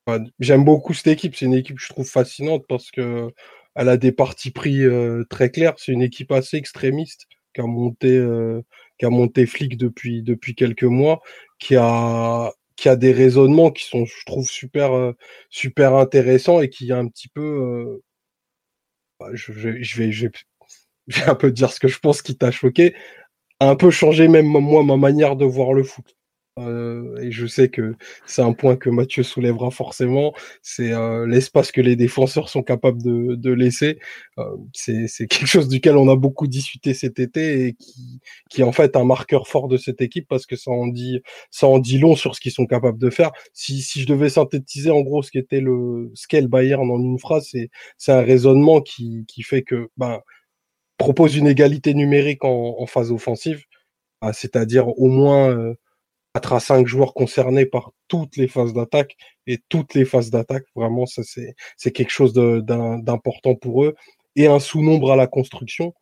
enfin, 0.05 0.23
J'aime 0.39 0.63
beaucoup 0.65 0.93
cette 0.93 1.07
équipe. 1.07 1.35
C'est 1.35 1.45
une 1.45 1.53
équipe 1.53 1.77
que 1.77 1.81
je 1.83 1.89
trouve 1.89 2.07
fascinante 2.09 2.65
parce 2.67 2.91
que 2.91 3.29
elle 3.75 3.89
a 3.89 3.97
des 3.97 4.11
partis 4.11 4.51
pris 4.51 4.83
euh, 4.83 5.23
très 5.29 5.51
clairs. 5.51 5.73
C'est 5.77 5.91
une 5.91 6.01
équipe 6.01 6.31
assez 6.31 6.57
extrémiste 6.57 7.25
qui 7.53 7.61
a 7.61 7.65
monté, 7.65 8.15
euh, 8.17 8.61
qui 8.97 9.05
a 9.05 9.09
monté 9.09 9.45
flic 9.45 9.77
depuis, 9.77 10.23
depuis 10.23 10.55
quelques 10.55 10.83
mois, 10.83 11.21
qui 11.59 11.75
a, 11.75 12.51
qui 12.75 12.89
a 12.89 12.95
des 12.95 13.11
raisonnements 13.11 13.71
qui 13.71 13.85
sont, 13.85 14.05
je 14.05 14.25
trouve, 14.25 14.47
super, 14.49 14.93
euh, 14.93 15.13
super 15.49 15.95
intéressants 15.95 16.61
et 16.61 16.69
qui 16.69 16.91
a 16.91 16.97
un 16.97 17.07
petit 17.07 17.27
peu, 17.29 17.41
euh, 17.41 18.03
bah, 19.19 19.29
je, 19.33 19.51
vais, 19.51 19.83
je 19.83 20.01
vais 20.01 20.31
un 21.27 21.35
peu 21.35 21.51
dire 21.51 21.71
ce 21.71 21.79
que 21.79 21.87
je 21.87 21.99
pense 21.99 22.21
qui 22.21 22.37
t'a 22.37 22.51
choqué, 22.51 22.95
a 23.59 23.69
un 23.69 23.75
peu 23.75 23.91
changé 23.91 24.27
même 24.27 24.45
moi 24.47 24.83
ma 24.83 24.97
manière 24.97 25.35
de 25.35 25.45
voir 25.45 25.73
le 25.73 25.83
foot. 25.83 26.15
Euh, 26.57 27.17
et 27.21 27.31
je 27.31 27.45
sais 27.45 27.69
que 27.69 27.95
c'est 28.25 28.41
un 28.41 28.53
point 28.53 28.75
que 28.75 28.89
Mathieu 28.89 29.23
soulèvera 29.23 29.71
forcément, 29.71 30.33
c'est 30.61 30.91
euh, 30.91 31.27
l'espace 31.27 31.71
que 31.71 31.81
les 31.81 31.95
défenseurs 31.95 32.49
sont 32.49 32.63
capables 32.63 33.01
de, 33.01 33.35
de 33.35 33.51
laisser. 33.51 33.99
Euh, 34.39 34.57
c'est 34.73 35.07
quelque 35.29 35.45
chose 35.45 35.67
duquel 35.67 35.97
on 35.97 36.09
a 36.09 36.15
beaucoup 36.15 36.47
discuté 36.47 36.93
cet 36.93 37.19
été 37.19 37.67
et 37.67 37.73
qui, 37.73 38.19
qui 38.49 38.61
est 38.61 38.63
en 38.63 38.71
fait 38.71 38.95
un 38.95 39.05
marqueur 39.05 39.47
fort 39.47 39.67
de 39.67 39.77
cette 39.77 40.01
équipe 40.01 40.27
parce 40.27 40.45
que 40.45 40.55
ça 40.55 40.71
en 40.71 40.87
dit, 40.87 41.21
ça 41.51 41.67
en 41.67 41.79
dit 41.79 41.99
long 41.99 42.15
sur 42.15 42.35
ce 42.35 42.41
qu'ils 42.41 42.51
sont 42.51 42.65
capables 42.65 42.99
de 42.99 43.09
faire. 43.09 43.31
Si, 43.53 43.81
si 43.81 44.01
je 44.01 44.07
devais 44.07 44.29
synthétiser 44.29 44.91
en 44.91 45.01
gros 45.01 45.21
ce 45.21 45.31
qu'était 45.31 45.61
le, 45.61 46.11
ce 46.15 46.27
qu'est 46.27 46.41
le 46.41 46.47
Bayern 46.47 46.89
en 46.89 46.99
une 46.99 47.19
phrase, 47.19 47.47
c'est, 47.51 48.11
un 48.11 48.21
raisonnement 48.21 48.81
qui, 48.81 49.25
qui 49.27 49.43
fait 49.43 49.63
que, 49.63 49.89
ben, 49.97 50.21
propose 50.97 51.35
une 51.35 51.47
égalité 51.47 51.93
numérique 51.93 52.43
en, 52.43 52.75
en 52.79 52.85
phase 52.87 53.11
offensive, 53.11 53.63
ah, 54.21 54.33
c'est-à-dire 54.33 54.87
au 54.99 55.07
moins 55.07 55.49
euh, 55.51 55.75
4 55.75 55.86
à 56.53 56.59
5 56.59 56.87
joueurs 56.87 57.13
concernés 57.13 57.65
par 57.65 57.91
toutes 58.07 58.37
les 58.37 58.47
phases 58.47 58.73
d'attaque 58.73 59.15
et 59.47 59.59
toutes 59.69 59.93
les 59.93 60.05
phases 60.05 60.29
d'attaque. 60.29 60.65
Vraiment, 60.75 61.05
ça 61.05 61.21
c'est 61.77 61.91
quelque 61.91 62.11
chose 62.11 62.33
d'important 62.33 63.55
pour 63.55 63.83
eux. 63.85 63.95
et 64.35 64.47
un 64.47 64.59
sous-nombre 64.59 65.11
à 65.11 65.15
la 65.15 65.27
construction 65.27 65.93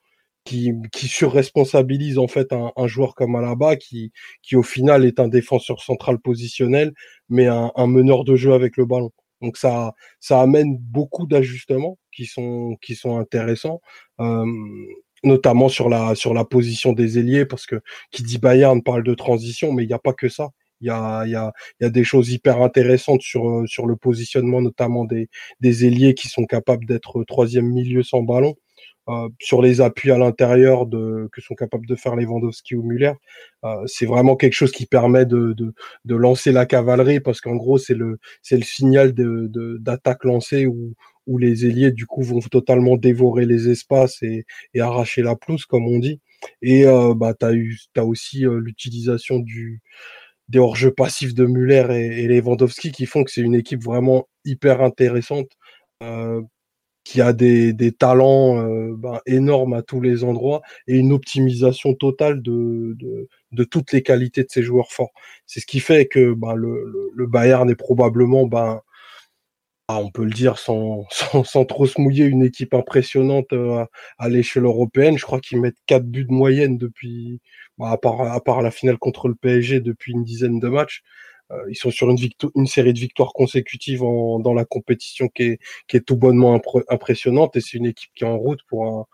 qui, 0.46 0.74
qui 0.94 1.08
surresponsabilise 1.08 2.18
en 2.20 2.28
fait 2.28 2.54
un, 2.54 2.88
joueur 2.88 3.16
comme 3.16 3.36
Alaba 3.36 3.76
qui, 3.78 4.12
qui 4.44 4.56
au 4.56 4.64
final 4.64 5.06
est 5.06 5.20
un 5.20 5.28
défenseur 5.28 5.82
central 5.82 6.20
positionnel, 6.20 6.94
mais 7.30 7.48
un, 7.48 7.72
un 7.76 7.88
meneur 7.88 8.24
de 8.26 8.36
jeu 8.36 8.54
avec 8.54 8.78
le 8.78 8.86
ballon. 8.86 9.12
Donc 9.42 9.58
ça, 9.58 9.94
ça 10.20 10.42
amène 10.42 10.78
beaucoup 10.78 11.28
d'ajustements 11.28 11.98
qui 12.12 12.26
sont, 12.26 12.78
qui 12.82 12.96
sont 12.96 13.18
intéressants, 13.18 13.82
euh, 14.20 14.46
notamment 15.26 15.70
sur 15.70 15.90
la, 15.90 16.16
sur 16.16 16.34
la 16.34 16.46
position 16.46 16.94
des 16.94 17.20
ailiers, 17.20 17.46
parce 17.46 17.66
que 17.66 17.82
qui 18.12 18.24
dit 18.24 18.38
Bayern 18.38 18.82
parle 18.84 19.04
de 19.04 19.14
transition, 19.14 19.74
mais 19.74 19.84
il 19.84 19.88
n'y 19.88 19.94
a 19.94 20.00
pas 20.00 20.14
que 20.14 20.30
ça. 20.30 20.50
Il 20.82 20.88
y 20.88 20.90
a, 20.90 21.26
y, 21.26 21.36
a, 21.36 21.54
y 21.82 21.86
a 21.86 21.90
des 21.90 22.04
choses 22.04 22.30
hyper 22.32 22.62
intéressantes 22.62 23.22
sur, 23.22 23.64
sur 23.68 23.86
le 23.88 23.96
positionnement, 23.96 24.62
notamment 24.62 25.06
des, 25.06 25.30
des 25.62 25.86
ailiers 25.86 26.14
qui 26.14 26.28
sont 26.28 26.46
capables 26.46 26.86
d'être 26.86 27.24
troisième 27.24 27.68
milieu 27.68 28.04
sans 28.04 28.22
ballon. 28.24 28.56
Euh, 29.08 29.30
sur 29.40 29.62
les 29.62 29.82
appuis 29.82 30.10
à 30.10 30.18
l'intérieur 30.18 30.88
de 30.88 31.30
que 31.32 31.40
sont 31.40 31.54
capables 31.54 31.86
de 31.86 31.96
faire 31.96 32.16
Lewandowski 32.16 32.74
ou 32.76 32.82
Muller, 32.82 33.14
euh, 33.64 33.84
c'est 33.86 34.08
vraiment 34.08 34.36
quelque 34.36 34.54
chose 34.54 34.72
qui 34.72 34.88
permet 34.88 35.28
de, 35.28 35.54
de, 35.54 35.76
de 36.06 36.16
lancer 36.16 36.52
la 36.52 36.66
cavalerie 36.66 37.20
parce 37.20 37.40
qu'en 37.40 37.56
gros 37.56 37.78
c'est 37.78 37.94
le 37.94 38.18
c'est 38.42 38.58
le 38.58 38.64
signal 38.64 39.14
d'attaque 39.14 40.24
lancée 40.24 40.66
où 40.66 40.96
où 41.28 41.38
les 41.38 41.66
ailiers 41.66 41.92
du 41.92 42.06
coup 42.06 42.24
vont 42.24 42.40
totalement 42.40 42.98
dévorer 42.98 43.46
les 43.46 43.70
espaces 43.70 44.22
et, 44.24 44.46
et 44.74 44.82
arracher 44.82 45.22
la 45.22 45.36
pelouse 45.36 45.66
comme 45.66 45.88
on 45.88 46.00
dit. 46.00 46.22
Et 46.62 46.86
euh, 46.88 47.14
bah 47.16 47.34
t'as 47.34 47.54
eu 47.54 47.78
t'as 47.94 48.04
aussi 48.04 48.46
euh, 48.46 48.60
l'utilisation 48.60 49.40
du 49.40 49.82
des 50.50 50.60
hors-jeux 50.60 50.92
passifs 50.92 51.34
de 51.36 51.46
Muller 51.46 51.88
et, 51.92 52.24
et 52.24 52.28
Lewandowski 52.28 52.92
qui 52.92 53.06
font 53.08 53.24
que 53.24 53.32
c'est 53.32 53.42
une 53.42 53.56
équipe 53.56 53.84
vraiment 53.84 54.28
hyper 54.46 54.82
intéressante. 54.82 55.50
Euh, 56.04 56.42
qui 57.06 57.22
a 57.22 57.34
des, 57.34 57.72
des 57.72 57.92
talents 57.92 58.58
euh, 58.60 58.94
ben, 58.98 59.20
énormes 59.28 59.74
à 59.74 59.84
tous 59.84 60.02
les 60.02 60.24
endroits 60.24 60.62
et 60.88 60.98
une 60.98 61.14
optimisation 61.14 61.94
totale 61.94 62.42
de, 62.42 62.96
de, 62.98 63.28
de 63.52 63.64
toutes 63.64 63.92
les 63.94 64.02
qualités 64.02 64.42
de 64.44 64.50
ces 64.50 64.64
joueurs 64.64 64.92
forts. 64.92 65.12
C'est 65.46 65.60
ce 65.60 65.68
qui 65.68 65.80
fait 65.80 66.08
que 66.08 66.34
ben, 66.34 66.56
le, 66.56 66.84
le, 66.86 67.12
le, 67.14 67.28
Bayern 67.28 67.70
est 67.70 67.76
probablement, 67.76 68.48
ben, 68.48 68.82
ah, 69.88 70.00
on 70.00 70.10
peut 70.10 70.24
le 70.24 70.32
dire 70.32 70.58
sans, 70.60 71.06
sans, 71.10 71.66
trop 71.66 71.86
se 71.86 72.00
mouiller, 72.02 72.26
une 72.26 72.44
équipe 72.44 72.74
impressionnante 72.74 73.54
euh, 73.54 73.80
à, 73.80 73.90
à 74.18 74.30
l'échelle 74.30 74.66
européenne. 74.66 75.18
Je 75.18 75.26
crois 75.26 75.40
qu'ils 75.40 75.62
mettent 75.62 75.78
quatre 75.86 76.06
buts 76.06 76.26
de 76.26 76.34
moyenne 76.34 76.78
depuis, 76.78 77.42
ben, 77.78 77.88
à, 77.88 77.98
part, 77.98 78.22
à 78.22 78.42
part 78.42 78.62
la 78.62 78.72
finale 78.72 78.98
contre 78.98 79.28
le 79.28 79.36
PSG, 79.36 79.82
depuis 79.82 80.14
une 80.14 80.24
dizaine 80.24 80.60
de 80.60 80.70
matchs. 80.70 81.04
Euh, 81.52 81.64
ils 81.70 81.76
sont 81.76 81.92
sur 81.92 82.10
une, 82.10 82.68
série 82.68 82.94
de 82.94 83.00
victoires 83.00 83.34
consécutives 83.34 84.00
dans 84.00 84.54
la 84.54 84.66
compétition 84.66 85.28
qui 85.28 85.44
est, 85.44 85.60
qui 85.88 85.98
est 85.98 86.02
tout 86.02 86.18
bonnement 86.18 86.60
impressionnante 86.90 87.56
et 87.56 87.62
c'est 87.62 87.78
une 87.78 87.86
équipe 87.86 88.10
qui 88.16 88.24
est 88.24 88.28
en 88.28 88.38
route 88.38 88.62
pour 88.68 88.88
un, 88.88 89.06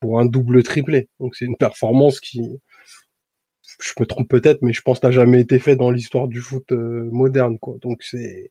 pour 0.00 0.20
un 0.20 0.26
double 0.26 0.62
triplé. 0.62 1.08
Donc 1.18 1.34
c'est 1.36 1.46
une 1.46 1.56
performance 1.56 2.20
qui, 2.20 2.60
je 3.82 3.92
me 3.98 4.06
trompe 4.06 4.28
peut-être, 4.28 4.62
mais 4.62 4.72
je 4.72 4.82
pense 4.82 5.02
n'a 5.02 5.10
jamais 5.10 5.40
été 5.40 5.58
fait 5.58 5.76
dans 5.76 5.90
l'histoire 5.90 6.28
du 6.28 6.40
foot 6.40 6.72
euh, 6.72 7.08
moderne. 7.12 7.58
Donc 7.80 8.02
c'est, 8.02 8.50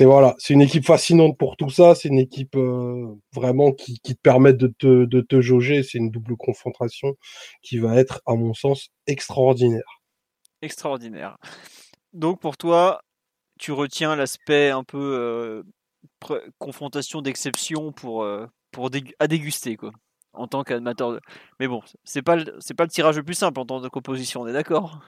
voilà, 0.00 0.34
c'est 0.38 0.54
une 0.54 0.62
équipe 0.62 0.84
fascinante 0.84 1.38
pour 1.38 1.56
tout 1.56 1.70
ça. 1.70 1.94
C'est 1.94 2.08
une 2.08 2.18
équipe 2.18 2.56
euh, 2.56 3.14
vraiment 3.32 3.72
qui, 3.72 3.98
te 4.00 4.12
permet 4.14 4.52
de 4.52 4.68
te, 4.68 5.40
jauger. 5.40 5.82
C'est 5.82 5.98
une 5.98 6.10
double 6.10 6.36
confrontation 6.36 7.16
qui 7.62 7.78
va 7.78 7.96
être, 7.96 8.20
à 8.26 8.34
mon 8.34 8.54
sens, 8.54 8.90
extraordinaire. 9.06 10.00
Extraordinaire. 10.62 11.36
Donc 12.12 12.40
pour 12.40 12.56
toi, 12.56 13.02
tu 13.58 13.72
retiens 13.72 14.16
l'aspect 14.16 14.70
un 14.70 14.84
peu 14.84 14.98
euh, 14.98 16.48
confrontation 16.58 17.22
d'exception 17.22 17.92
pour, 17.92 18.24
à 18.24 19.26
déguster 19.28 19.76
quoi, 19.76 19.92
en 20.32 20.46
tant 20.46 20.62
qu'amateur. 20.62 21.12
De... 21.12 21.20
Mais 21.60 21.68
bon, 21.68 21.82
c'est 22.04 22.22
pas 22.22 22.36
c'est 22.60 22.74
pas 22.74 22.84
le 22.84 22.90
tirage 22.90 23.16
le 23.16 23.22
plus 23.22 23.34
simple 23.34 23.60
en 23.60 23.66
tant 23.66 23.80
que 23.80 23.88
composition, 23.88 24.42
on 24.42 24.46
est 24.46 24.52
d'accord? 24.52 25.00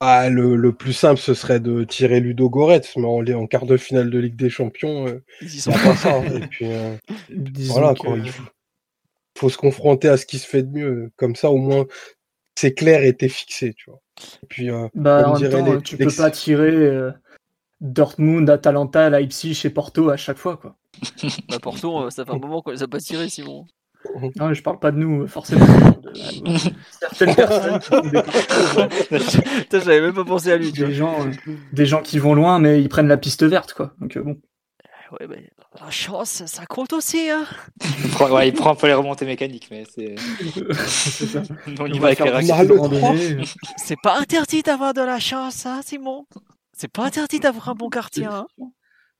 Ah, 0.00 0.28
le, 0.28 0.56
le, 0.56 0.74
plus 0.74 0.92
simple, 0.92 1.18
ce 1.18 1.32
serait 1.32 1.58
de 1.58 1.82
tirer 1.82 2.20
Ludo 2.20 2.50
Goretz, 2.50 2.96
mais 2.96 3.06
on 3.06 3.24
est 3.24 3.32
en 3.32 3.46
quart 3.46 3.64
de 3.64 3.78
finale 3.78 4.10
de 4.10 4.18
Ligue 4.18 4.36
des 4.36 4.50
Champions. 4.50 5.06
Euh, 5.06 5.24
Ils 5.40 5.54
y 5.54 5.60
sont 5.60 5.72
pas 5.72 5.96
ça. 5.96 6.22
Et 6.22 6.40
puis, 6.40 6.66
euh, 6.66 6.94
voilà, 7.68 7.94
que... 7.94 8.00
quoi, 8.00 8.18
il 8.18 8.28
faut, 8.28 8.42
faut, 9.38 9.48
se 9.48 9.56
confronter 9.56 10.10
à 10.10 10.18
ce 10.18 10.26
qui 10.26 10.38
se 10.38 10.46
fait 10.46 10.64
de 10.64 10.70
mieux. 10.70 11.10
Comme 11.16 11.34
ça, 11.34 11.50
au 11.50 11.56
moins, 11.56 11.86
c'est 12.56 12.74
clair 12.74 13.04
et 13.04 13.14
t'es 13.14 13.28
fixé, 13.28 13.74
tu 13.74 13.90
vois. 13.90 14.00
Et 14.42 14.46
puis, 14.46 14.70
euh, 14.70 14.88
bah, 14.94 15.28
en 15.28 15.38
même 15.38 15.50
temps, 15.50 15.74
les, 15.74 15.82
tu 15.82 15.96
les... 15.96 16.06
peux 16.06 16.14
pas 16.14 16.30
tirer 16.30 16.72
euh, 16.72 17.12
Dortmund, 17.80 18.48
Atalanta, 18.48 19.10
Leipzig 19.10 19.60
et 19.64 19.70
Porto 19.70 20.10
à 20.10 20.16
chaque 20.16 20.38
fois, 20.38 20.56
quoi. 20.56 20.76
bah, 21.48 21.58
Porto, 21.60 22.10
ça 22.10 22.24
fait 22.24 22.32
un 22.32 22.38
moment 22.38 22.62
qu'on 22.62 22.72
les 22.72 22.82
a 22.82 22.88
pas 22.88 22.98
tirés, 22.98 23.28
Simon. 23.28 23.66
Non, 24.36 24.52
je 24.52 24.62
parle 24.62 24.78
pas 24.78 24.90
de 24.90 24.98
nous, 24.98 25.26
forcément. 25.26 25.66
De, 25.66 26.12
certaines 26.90 27.34
personnes 27.34 27.80
J'avais 29.72 30.00
même 30.00 30.14
pas 30.14 30.24
pensé 30.24 30.52
à 30.52 30.56
lui. 30.56 30.72
Des 30.72 30.92
gens, 30.92 31.26
euh, 31.26 31.52
des 31.72 31.86
gens 31.86 32.02
qui 32.02 32.18
vont 32.18 32.34
loin, 32.34 32.58
mais 32.58 32.80
ils 32.80 32.88
prennent 32.88 33.08
la 33.08 33.16
piste 33.16 33.44
verte, 33.44 33.74
quoi. 33.74 33.92
Donc, 34.00 34.16
euh, 34.16 34.22
bon. 34.22 34.36
Ouais, 35.12 35.26
bah, 35.26 35.36
la 35.80 35.90
chance, 35.90 36.42
ça 36.46 36.66
compte 36.66 36.92
aussi, 36.92 37.30
hein. 37.30 37.44
il, 38.02 38.10
prend, 38.10 38.28
ouais, 38.30 38.48
il 38.48 38.54
prend 38.54 38.72
un 38.72 38.74
peu 38.74 38.88
les 38.88 38.94
remontées 38.94 39.26
mécaniques, 39.26 39.68
mais 39.70 39.84
c'est. 39.94 40.16
On 41.78 41.86
y 41.86 41.98
va 41.98 42.08
avec 42.08 42.18
les 42.18 43.44
C'est 43.76 44.00
pas 44.02 44.18
interdit 44.18 44.62
d'avoir 44.62 44.94
de 44.94 45.02
la 45.02 45.20
chance, 45.20 45.64
hein, 45.64 45.80
Simon. 45.84 46.26
C'est 46.72 46.90
pas 46.90 47.04
interdit 47.04 47.38
d'avoir 47.38 47.68
un 47.68 47.74
bon 47.74 47.88
quartier, 47.88 48.24
hein. 48.24 48.46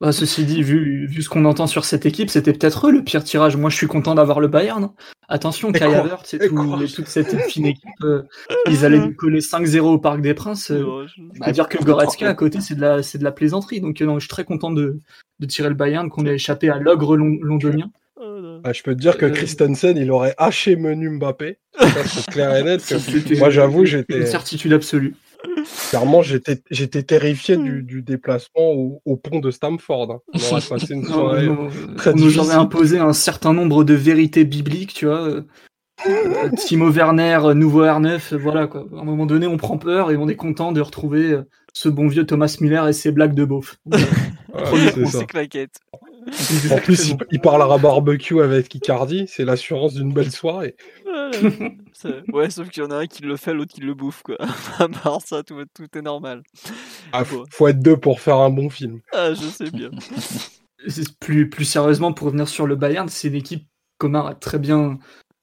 Bah, 0.00 0.12
ceci 0.12 0.44
dit, 0.44 0.62
vu, 0.62 1.06
vu 1.06 1.22
ce 1.22 1.30
qu'on 1.30 1.46
entend 1.46 1.66
sur 1.66 1.86
cette 1.86 2.04
équipe, 2.04 2.28
c'était 2.28 2.52
peut-être 2.52 2.88
eux 2.88 2.92
le 2.92 3.02
pire 3.02 3.24
tirage. 3.24 3.56
Moi, 3.56 3.70
je 3.70 3.76
suis 3.76 3.86
content 3.86 4.14
d'avoir 4.14 4.40
le 4.40 4.48
Bayern. 4.48 4.90
Attention, 5.28 5.72
Kai 5.72 5.84
Havertz 5.84 6.34
et, 6.34 6.38
tout, 6.38 6.82
et 6.82 6.86
toute 6.86 7.06
cette 7.06 7.34
fine 7.48 7.66
équipe, 7.66 7.88
euh, 8.02 8.22
ils 8.68 8.84
allaient 8.84 8.98
nous 8.98 9.14
coller 9.14 9.40
5-0 9.40 9.80
au 9.80 9.98
Parc 9.98 10.20
des 10.20 10.34
Princes. 10.34 10.70
Euh, 10.70 11.06
bah, 11.40 11.50
dire 11.50 11.68
que 11.68 11.82
Goretzka 11.82 12.28
à 12.28 12.34
côté, 12.34 12.60
c'est 12.60 12.74
de 12.74 12.80
la, 12.82 13.02
c'est 13.02 13.16
de 13.16 13.24
la 13.24 13.32
plaisanterie. 13.32 13.80
Donc, 13.80 14.00
euh, 14.02 14.06
non, 14.06 14.16
je 14.16 14.20
suis 14.20 14.28
très 14.28 14.44
content 14.44 14.70
de, 14.70 15.00
de 15.40 15.46
tirer 15.46 15.70
le 15.70 15.74
Bayern, 15.74 16.10
qu'on 16.10 16.26
ait 16.26 16.34
échappé 16.34 16.68
à 16.68 16.78
l'ogre 16.78 17.16
londonien. 17.16 17.90
Ah, 18.64 18.72
je 18.72 18.82
peux 18.82 18.94
te 18.94 19.00
dire 19.00 19.16
que 19.16 19.26
Christensen, 19.26 19.96
il 19.96 20.10
aurait 20.10 20.34
haché 20.38 20.76
menu 20.76 21.10
Mbappé. 21.10 21.58
C'est 22.06 22.26
clair 22.26 22.56
et 22.56 22.62
net. 22.62 22.82
Que... 22.86 23.38
Moi, 23.38 23.50
j'avoue, 23.50 23.84
j'étais. 23.84 24.18
Une 24.18 24.26
certitude 24.26 24.72
absolue. 24.72 25.14
Clairement, 25.90 26.22
j'étais, 26.22 26.60
j'étais 26.70 27.02
terrifié 27.02 27.56
du, 27.56 27.82
du 27.82 28.02
déplacement 28.02 28.70
au, 28.72 29.02
au, 29.04 29.16
pont 29.16 29.40
de 29.40 29.50
Stamford. 29.50 30.20
On 30.32 30.38
aurait 30.38 30.60
passé 30.68 30.94
une 30.94 31.04
soirée 31.06 31.46
non, 31.46 31.68
très 31.96 32.12
on 32.12 32.16
nous 32.16 32.38
aurait 32.38 32.54
imposé 32.54 32.98
un 32.98 33.12
certain 33.12 33.52
nombre 33.52 33.84
de 33.84 33.94
vérités 33.94 34.44
bibliques, 34.44 34.94
tu 34.94 35.06
vois. 35.06 35.26
Euh, 35.26 35.42
Timo 36.56 36.90
Werner, 36.90 37.38
nouveau 37.54 37.84
R9, 37.84 38.36
voilà 38.36 38.66
quoi. 38.66 38.86
À 38.96 39.00
un 39.00 39.04
moment 39.04 39.26
donné, 39.26 39.46
on 39.46 39.56
prend 39.56 39.78
peur 39.78 40.10
et 40.10 40.16
on 40.16 40.28
est 40.28 40.36
content 40.36 40.72
de 40.72 40.80
retrouver 40.80 41.32
euh, 41.32 41.42
ce 41.72 41.88
bon 41.88 42.06
vieux 42.06 42.26
Thomas 42.26 42.54
Miller 42.60 42.86
et 42.88 42.92
ses 42.92 43.12
blagues 43.12 43.34
de 43.34 43.44
beauf. 43.44 43.76
Ouais, 44.56 45.06
c'est 45.06 45.26
claquettes. 45.26 45.80
En 46.72 46.78
plus, 46.78 47.10
il, 47.10 47.16
il 47.30 47.40
parlera 47.40 47.78
barbecue 47.78 48.40
avec 48.40 48.74
Icardi, 48.74 49.26
c'est 49.28 49.44
l'assurance 49.44 49.94
d'une 49.94 50.12
belle 50.12 50.32
soirée. 50.32 50.76
ouais, 52.32 52.50
sauf 52.50 52.68
qu'il 52.70 52.82
y 52.82 52.86
en 52.86 52.90
a 52.90 52.96
un 52.96 53.06
qui 53.06 53.22
le 53.22 53.36
fait, 53.36 53.54
l'autre 53.54 53.72
qui 53.72 53.80
le 53.80 53.94
bouffe, 53.94 54.22
quoi. 54.22 54.36
à 54.78 54.88
part 54.88 55.20
ça, 55.24 55.42
tout, 55.42 55.62
tout 55.74 55.86
est 55.96 56.02
normal. 56.02 56.42
Ah, 57.12 57.24
faut, 57.24 57.44
faut 57.50 57.68
être 57.68 57.80
deux 57.80 57.96
pour 57.96 58.20
faire 58.20 58.38
un 58.38 58.50
bon 58.50 58.70
film. 58.70 59.00
Ah, 59.12 59.34
je 59.34 59.46
sais 59.46 59.70
bien. 59.70 59.90
plus, 61.20 61.48
plus 61.48 61.64
sérieusement, 61.64 62.12
pour 62.12 62.26
revenir 62.26 62.48
sur 62.48 62.66
le 62.66 62.76
Bayern, 62.76 63.08
c'est 63.08 63.28
une 63.28 63.34
équipe, 63.34 63.66
Comar 63.98 64.26
a 64.26 64.34
très 64.34 64.58
bien 64.58 64.98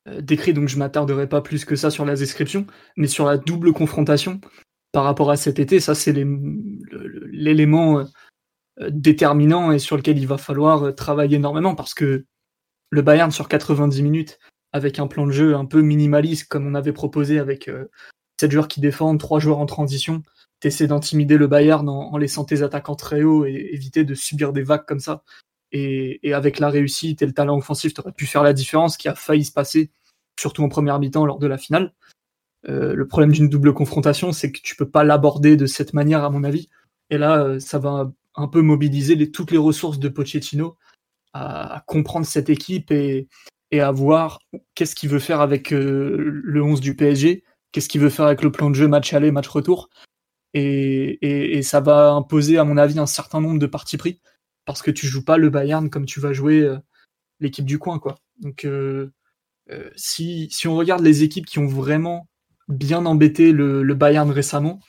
euh, 0.07 0.21
décrit, 0.21 0.53
donc 0.53 0.67
je 0.67 0.77
m'attarderai 0.77 1.27
pas 1.27 1.41
plus 1.41 1.65
que 1.65 1.75
ça 1.75 1.89
sur 1.89 2.05
la 2.05 2.15
description, 2.15 2.67
mais 2.97 3.07
sur 3.07 3.25
la 3.25 3.37
double 3.37 3.73
confrontation 3.73 4.39
par 4.91 5.05
rapport 5.05 5.31
à 5.31 5.37
cet 5.37 5.59
été, 5.59 5.79
ça 5.79 5.95
c'est 5.95 6.13
l'élément 7.31 7.99
euh, 7.99 8.03
déterminant 8.89 9.71
et 9.71 9.79
sur 9.79 9.97
lequel 9.97 10.17
il 10.17 10.27
va 10.27 10.37
falloir 10.37 10.83
euh, 10.83 10.91
travailler 10.91 11.37
énormément 11.37 11.75
parce 11.75 11.93
que 11.93 12.25
le 12.89 13.01
Bayern 13.01 13.31
sur 13.31 13.47
90 13.47 14.01
minutes 14.01 14.39
avec 14.71 14.99
un 14.99 15.07
plan 15.07 15.27
de 15.27 15.31
jeu 15.31 15.55
un 15.55 15.65
peu 15.65 15.81
minimaliste 15.81 16.47
comme 16.47 16.67
on 16.67 16.75
avait 16.75 16.93
proposé 16.93 17.39
avec 17.39 17.67
euh, 17.67 17.89
7 18.39 18.51
joueurs 18.51 18.67
qui 18.67 18.81
défendent, 18.81 19.19
3 19.19 19.39
joueurs 19.39 19.59
en 19.59 19.65
transition, 19.65 20.23
t'essaies 20.59 20.87
d'intimider 20.87 21.37
le 21.37 21.47
Bayern 21.47 21.87
en, 21.87 22.17
laissant 22.17 22.45
tes 22.45 22.63
attaquants 22.63 22.95
très 22.95 23.23
haut 23.23 23.45
et 23.45 23.69
éviter 23.73 24.03
de 24.03 24.15
subir 24.15 24.53
des 24.53 24.63
vagues 24.63 24.85
comme 24.85 24.99
ça. 24.99 25.23
Et, 25.71 26.19
avec 26.33 26.59
la 26.59 26.69
réussite 26.69 27.21
et 27.21 27.25
le 27.25 27.33
talent 27.33 27.57
offensif, 27.57 27.93
tu 27.93 28.01
aurais 28.01 28.11
pu 28.11 28.25
faire 28.25 28.43
la 28.43 28.53
différence 28.53 28.95
qui 28.95 29.07
a 29.07 29.15
failli 29.15 29.43
se 29.43 29.51
passer, 29.51 29.91
surtout 30.39 30.63
en 30.63 30.69
première 30.69 30.99
mi-temps 30.99 31.25
lors 31.25 31.39
de 31.39 31.47
la 31.47 31.57
finale. 31.57 31.93
Euh, 32.69 32.93
le 32.93 33.07
problème 33.07 33.31
d'une 33.31 33.49
double 33.49 33.73
confrontation, 33.73 34.31
c'est 34.31 34.51
que 34.51 34.61
tu 34.61 34.75
peux 34.75 34.89
pas 34.89 35.03
l'aborder 35.03 35.57
de 35.57 35.65
cette 35.65 35.93
manière, 35.93 36.23
à 36.23 36.29
mon 36.29 36.43
avis. 36.43 36.69
Et 37.09 37.17
là, 37.17 37.43
euh, 37.43 37.59
ça 37.59 37.79
va 37.79 38.11
un 38.35 38.47
peu 38.47 38.61
mobiliser 38.61 39.15
les, 39.15 39.31
toutes 39.31 39.51
les 39.51 39.57
ressources 39.57 39.99
de 39.99 40.09
Pochettino 40.09 40.77
à, 41.33 41.83
comprendre 41.87 42.25
cette 42.25 42.49
équipe 42.49 42.91
et, 42.91 43.27
et 43.71 43.81
à 43.81 43.91
voir 43.91 44.39
qu'est-ce 44.75 44.95
qu'il 44.95 45.09
veut 45.09 45.19
faire 45.19 45.41
avec 45.41 45.73
euh, 45.73 46.17
le 46.43 46.63
11 46.63 46.79
du 46.81 46.95
PSG, 46.95 47.43
qu'est-ce 47.71 47.89
qu'il 47.89 48.01
veut 48.01 48.09
faire 48.09 48.25
avec 48.25 48.43
le 48.43 48.51
plan 48.51 48.69
de 48.69 48.75
jeu 48.75 48.87
match 48.87 49.13
aller, 49.13 49.31
match 49.31 49.47
retour. 49.47 49.89
Et, 50.53 51.17
et, 51.21 51.57
et, 51.57 51.63
ça 51.63 51.79
va 51.79 52.11
imposer, 52.11 52.59
à 52.59 52.63
mon 52.63 52.77
avis, 52.77 52.99
un 52.99 53.07
certain 53.07 53.41
nombre 53.41 53.57
de 53.57 53.65
parties 53.65 53.97
pris, 53.97 54.21
parce 54.65 54.83
que 54.83 54.91
tu 54.91 55.07
joues 55.07 55.25
pas 55.25 55.37
le 55.37 55.49
Bayern 55.49 55.89
comme 55.89 56.05
tu 56.05 56.19
vas 56.19 56.33
jouer 56.33 56.61
euh, 56.61 56.77
l'équipe 57.39 57.65
du 57.65 57.79
coin, 57.79 57.99
quoi. 57.99 58.15
Donc 58.39 58.67
si, 59.95 60.49
si 60.51 60.67
on 60.67 60.75
regarde 60.75 61.01
les 61.01 61.23
équipes 61.23 61.45
qui 61.45 61.59
ont 61.59 61.67
vraiment 61.67 62.27
bien 62.67 63.05
embêté 63.05 63.51
le, 63.51 63.81
le 63.81 63.93
Bayern 63.95 64.29
récemment, 64.29 64.79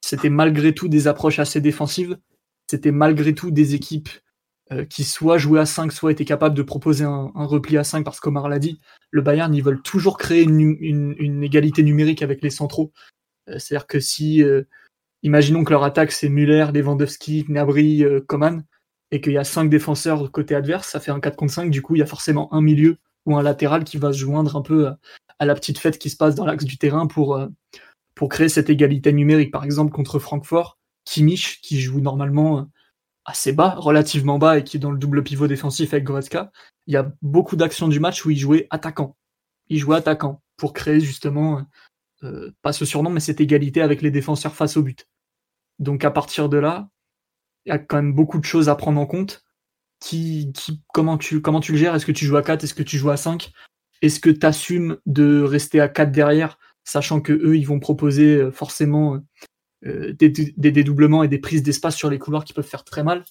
c'était 0.00 0.30
malgré 0.30 0.74
tout 0.74 0.88
des 0.88 1.08
approches 1.08 1.38
assez 1.38 1.60
défensives, 1.60 2.18
c'était 2.72 2.90
malgré 2.90 3.34
tout 3.34 3.50
des 3.50 3.74
équipes 3.74 4.08
euh, 4.72 4.86
qui 4.86 5.04
soit 5.04 5.36
jouaient 5.36 5.60
à 5.60 5.66
5, 5.66 5.92
soit 5.92 6.10
étaient 6.10 6.24
capables 6.24 6.54
de 6.54 6.62
proposer 6.62 7.04
un, 7.04 7.30
repli 7.34 7.76
à 7.76 7.84
5, 7.84 8.02
parce 8.02 8.18
qu'Omar 8.18 8.48
l'a 8.48 8.58
dit, 8.58 8.80
le 9.10 9.20
Bayern, 9.20 9.54
ils 9.54 9.62
veulent 9.62 9.82
toujours 9.82 10.16
créer 10.16 10.42
une, 10.42 11.42
égalité 11.44 11.82
numérique 11.82 12.22
avec 12.22 12.40
les 12.40 12.48
centraux. 12.48 12.90
Euh, 13.50 13.58
c'est-à-dire 13.58 13.86
que 13.86 14.00
si, 14.00 14.42
euh, 14.42 14.62
imaginons 15.22 15.64
que 15.64 15.70
leur 15.70 15.84
attaque, 15.84 16.12
c'est 16.12 16.30
Müller, 16.30 16.68
Lewandowski, 16.72 17.44
Gnabry, 17.44 18.04
Coman, 18.26 18.64
et 19.10 19.20
qu'il 19.20 19.34
y 19.34 19.38
a 19.38 19.44
5 19.44 19.68
défenseurs 19.68 20.32
côté 20.32 20.54
adverse, 20.54 20.88
ça 20.88 20.98
fait 20.98 21.10
un 21.10 21.20
4 21.20 21.36
contre 21.36 21.52
5, 21.52 21.70
du 21.70 21.82
coup, 21.82 21.94
il 21.94 21.98
y 21.98 22.02
a 22.02 22.06
forcément 22.06 22.54
un 22.54 22.62
milieu 22.62 22.96
ou 23.26 23.36
un 23.36 23.42
latéral 23.42 23.84
qui 23.84 23.98
va 23.98 24.14
se 24.14 24.18
joindre 24.18 24.56
un 24.56 24.62
peu 24.62 24.88
à 25.38 25.44
la 25.44 25.54
petite 25.54 25.76
fête 25.76 25.98
qui 25.98 26.08
se 26.08 26.16
passe 26.16 26.36
dans 26.36 26.46
l'axe 26.46 26.64
du 26.64 26.78
terrain 26.78 27.06
pour, 27.06 27.38
pour 28.14 28.30
créer 28.30 28.48
cette 28.48 28.70
égalité 28.70 29.12
numérique. 29.12 29.50
Par 29.50 29.64
exemple, 29.64 29.92
contre 29.92 30.18
Francfort, 30.18 30.78
Kimmich, 31.04 31.60
qui 31.62 31.80
joue 31.80 32.00
normalement 32.00 32.68
assez 33.24 33.52
bas, 33.52 33.74
relativement 33.76 34.38
bas, 34.38 34.58
et 34.58 34.64
qui 34.64 34.76
est 34.76 34.80
dans 34.80 34.90
le 34.90 34.98
double 34.98 35.22
pivot 35.22 35.46
défensif 35.46 35.92
avec 35.92 36.04
Goretzka, 36.04 36.50
il 36.86 36.94
y 36.94 36.96
a 36.96 37.12
beaucoup 37.22 37.56
d'actions 37.56 37.88
du 37.88 38.00
match 38.00 38.24
où 38.24 38.30
il 38.30 38.38
jouait 38.38 38.66
attaquant. 38.70 39.16
Il 39.68 39.78
jouait 39.78 39.96
attaquant 39.96 40.42
pour 40.56 40.72
créer 40.72 41.00
justement, 41.00 41.64
euh, 42.24 42.50
pas 42.62 42.72
ce 42.72 42.84
surnom, 42.84 43.10
mais 43.10 43.20
cette 43.20 43.40
égalité 43.40 43.82
avec 43.82 44.02
les 44.02 44.10
défenseurs 44.10 44.54
face 44.54 44.76
au 44.76 44.82
but. 44.82 45.08
Donc 45.78 46.04
à 46.04 46.10
partir 46.10 46.48
de 46.48 46.58
là, 46.58 46.88
il 47.64 47.70
y 47.70 47.72
a 47.72 47.78
quand 47.78 47.96
même 47.96 48.12
beaucoup 48.12 48.38
de 48.38 48.44
choses 48.44 48.68
à 48.68 48.74
prendre 48.74 49.00
en 49.00 49.06
compte. 49.06 49.44
Qui, 50.00 50.50
qui, 50.52 50.82
comment, 50.92 51.16
tu, 51.16 51.40
comment 51.40 51.60
tu 51.60 51.70
le 51.72 51.78
gères? 51.78 51.94
Est-ce 51.94 52.06
que 52.06 52.10
tu 52.10 52.26
joues 52.26 52.36
à 52.36 52.42
4 52.42 52.64
Est-ce 52.64 52.74
que 52.74 52.82
tu 52.82 52.98
joues 52.98 53.10
à 53.10 53.16
5 53.16 53.52
Est-ce 54.02 54.18
que 54.18 54.30
tu 54.30 54.44
assumes 54.44 54.98
de 55.06 55.42
rester 55.42 55.80
à 55.80 55.88
4 55.88 56.10
derrière, 56.10 56.58
sachant 56.82 57.20
que 57.20 57.32
eux, 57.32 57.56
ils 57.56 57.66
vont 57.66 57.78
proposer 57.78 58.34
euh, 58.34 58.50
forcément 58.50 59.20
euh, 59.86 60.12
des, 60.12 60.30
dédoublements 60.30 61.22
et 61.22 61.28
des 61.28 61.38
prises 61.38 61.62
d'espace 61.62 61.96
sur 61.96 62.10
les 62.10 62.18
couloirs 62.18 62.44
qui 62.44 62.52
peuvent 62.52 62.66
faire 62.66 62.84
très 62.84 63.02
mal. 63.02 63.24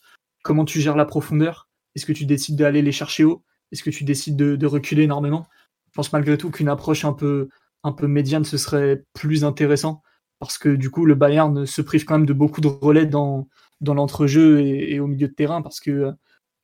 Comment 0.43 0.65
tu 0.65 0.81
gères 0.81 0.97
la 0.97 1.05
profondeur? 1.05 1.69
Est-ce 1.95 2.05
que 2.05 2.13
tu 2.13 2.25
décides 2.25 2.57
d'aller 2.57 2.81
les 2.81 2.91
chercher 2.91 3.23
haut? 3.23 3.43
Est-ce 3.71 3.83
que 3.83 3.89
tu 3.89 4.03
décides 4.03 4.35
de, 4.35 4.65
reculer 4.65 5.03
énormément? 5.03 5.47
Je 5.87 5.93
pense 5.93 6.11
malgré 6.11 6.37
tout 6.37 6.51
qu'une 6.51 6.69
approche 6.69 7.05
un 7.05 7.13
peu, 7.13 7.49
un 7.83 7.91
peu 7.91 8.07
médiane, 8.07 8.43
ce 8.43 8.57
serait 8.57 9.03
plus 9.13 9.43
intéressant 9.43 10.01
parce 10.39 10.57
que 10.57 10.69
du 10.69 10.89
coup, 10.89 11.05
le 11.05 11.15
Bayern 11.15 11.65
se 11.65 11.81
prive 11.81 12.03
quand 12.03 12.17
même 12.17 12.25
de 12.25 12.33
beaucoup 12.33 12.61
de 12.61 12.67
relais 12.67 13.05
dans, 13.05 13.47
dans 13.79 13.93
l'entrejeu 13.93 14.59
et, 14.61 14.99
au 14.99 15.07
milieu 15.07 15.27
de 15.27 15.33
terrain 15.33 15.61
parce 15.61 15.79
que 15.79 16.13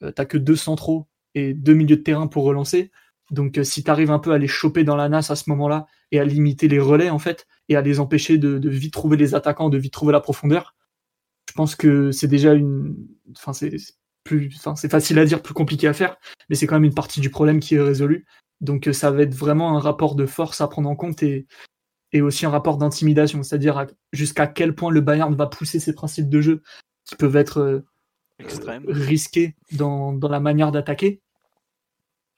euh, 0.03 0.11
tu 0.15 0.25
que 0.25 0.37
deux 0.37 0.55
centraux 0.55 1.07
et 1.35 1.53
deux 1.53 1.73
milieux 1.73 1.97
de 1.97 2.01
terrain 2.01 2.27
pour 2.27 2.43
relancer. 2.43 2.91
Donc, 3.31 3.57
euh, 3.57 3.63
si 3.63 3.83
tu 3.83 3.91
arrives 3.91 4.11
un 4.11 4.19
peu 4.19 4.31
à 4.31 4.37
les 4.37 4.47
choper 4.47 4.83
dans 4.83 4.95
la 4.95 5.09
nasse 5.09 5.31
à 5.31 5.35
ce 5.35 5.49
moment-là 5.49 5.85
et 6.11 6.19
à 6.19 6.25
limiter 6.25 6.67
les 6.67 6.79
relais, 6.79 7.09
en 7.09 7.19
fait, 7.19 7.47
et 7.69 7.75
à 7.75 7.81
les 7.81 7.99
empêcher 7.99 8.37
de, 8.37 8.69
vite 8.69 8.93
trouver 8.93 9.17
les 9.17 9.35
attaquants, 9.35 9.69
de 9.69 9.77
vite 9.77 9.93
trouver 9.93 10.13
la 10.13 10.19
profondeur, 10.19 10.75
je 11.49 11.53
pense 11.53 11.75
que 11.75 12.11
c'est 12.11 12.27
déjà 12.27 12.53
une. 12.53 12.95
Enfin, 13.35 13.53
c'est 13.53 13.75
plus. 14.23 14.51
Enfin, 14.57 14.75
c'est 14.75 14.91
facile 14.91 15.19
à 15.19 15.25
dire, 15.25 15.41
plus 15.41 15.53
compliqué 15.53 15.87
à 15.87 15.93
faire, 15.93 16.17
mais 16.49 16.55
c'est 16.55 16.67
quand 16.67 16.75
même 16.75 16.85
une 16.85 16.93
partie 16.93 17.21
du 17.21 17.29
problème 17.29 17.59
qui 17.59 17.75
est 17.75 17.81
résolue. 17.81 18.25
Donc, 18.61 18.87
euh, 18.87 18.93
ça 18.93 19.11
va 19.11 19.21
être 19.23 19.35
vraiment 19.35 19.77
un 19.77 19.79
rapport 19.79 20.15
de 20.15 20.25
force 20.25 20.61
à 20.61 20.67
prendre 20.67 20.89
en 20.89 20.95
compte 20.95 21.23
et, 21.23 21.47
et 22.11 22.21
aussi 22.21 22.45
un 22.45 22.49
rapport 22.49 22.77
d'intimidation, 22.77 23.43
c'est-à-dire 23.43 23.87
jusqu'à 24.13 24.47
quel 24.47 24.75
point 24.75 24.91
le 24.91 25.01
Bayern 25.01 25.33
va 25.35 25.47
pousser 25.47 25.79
ses 25.79 25.93
principes 25.93 26.29
de 26.29 26.41
jeu 26.41 26.61
qui 27.05 27.15
peuvent 27.15 27.35
être 27.35 27.59
euh, 27.59 27.85
risqués 28.87 29.55
dans, 29.73 30.13
dans 30.13 30.29
la 30.29 30.39
manière 30.39 30.71
d'attaquer 30.71 31.21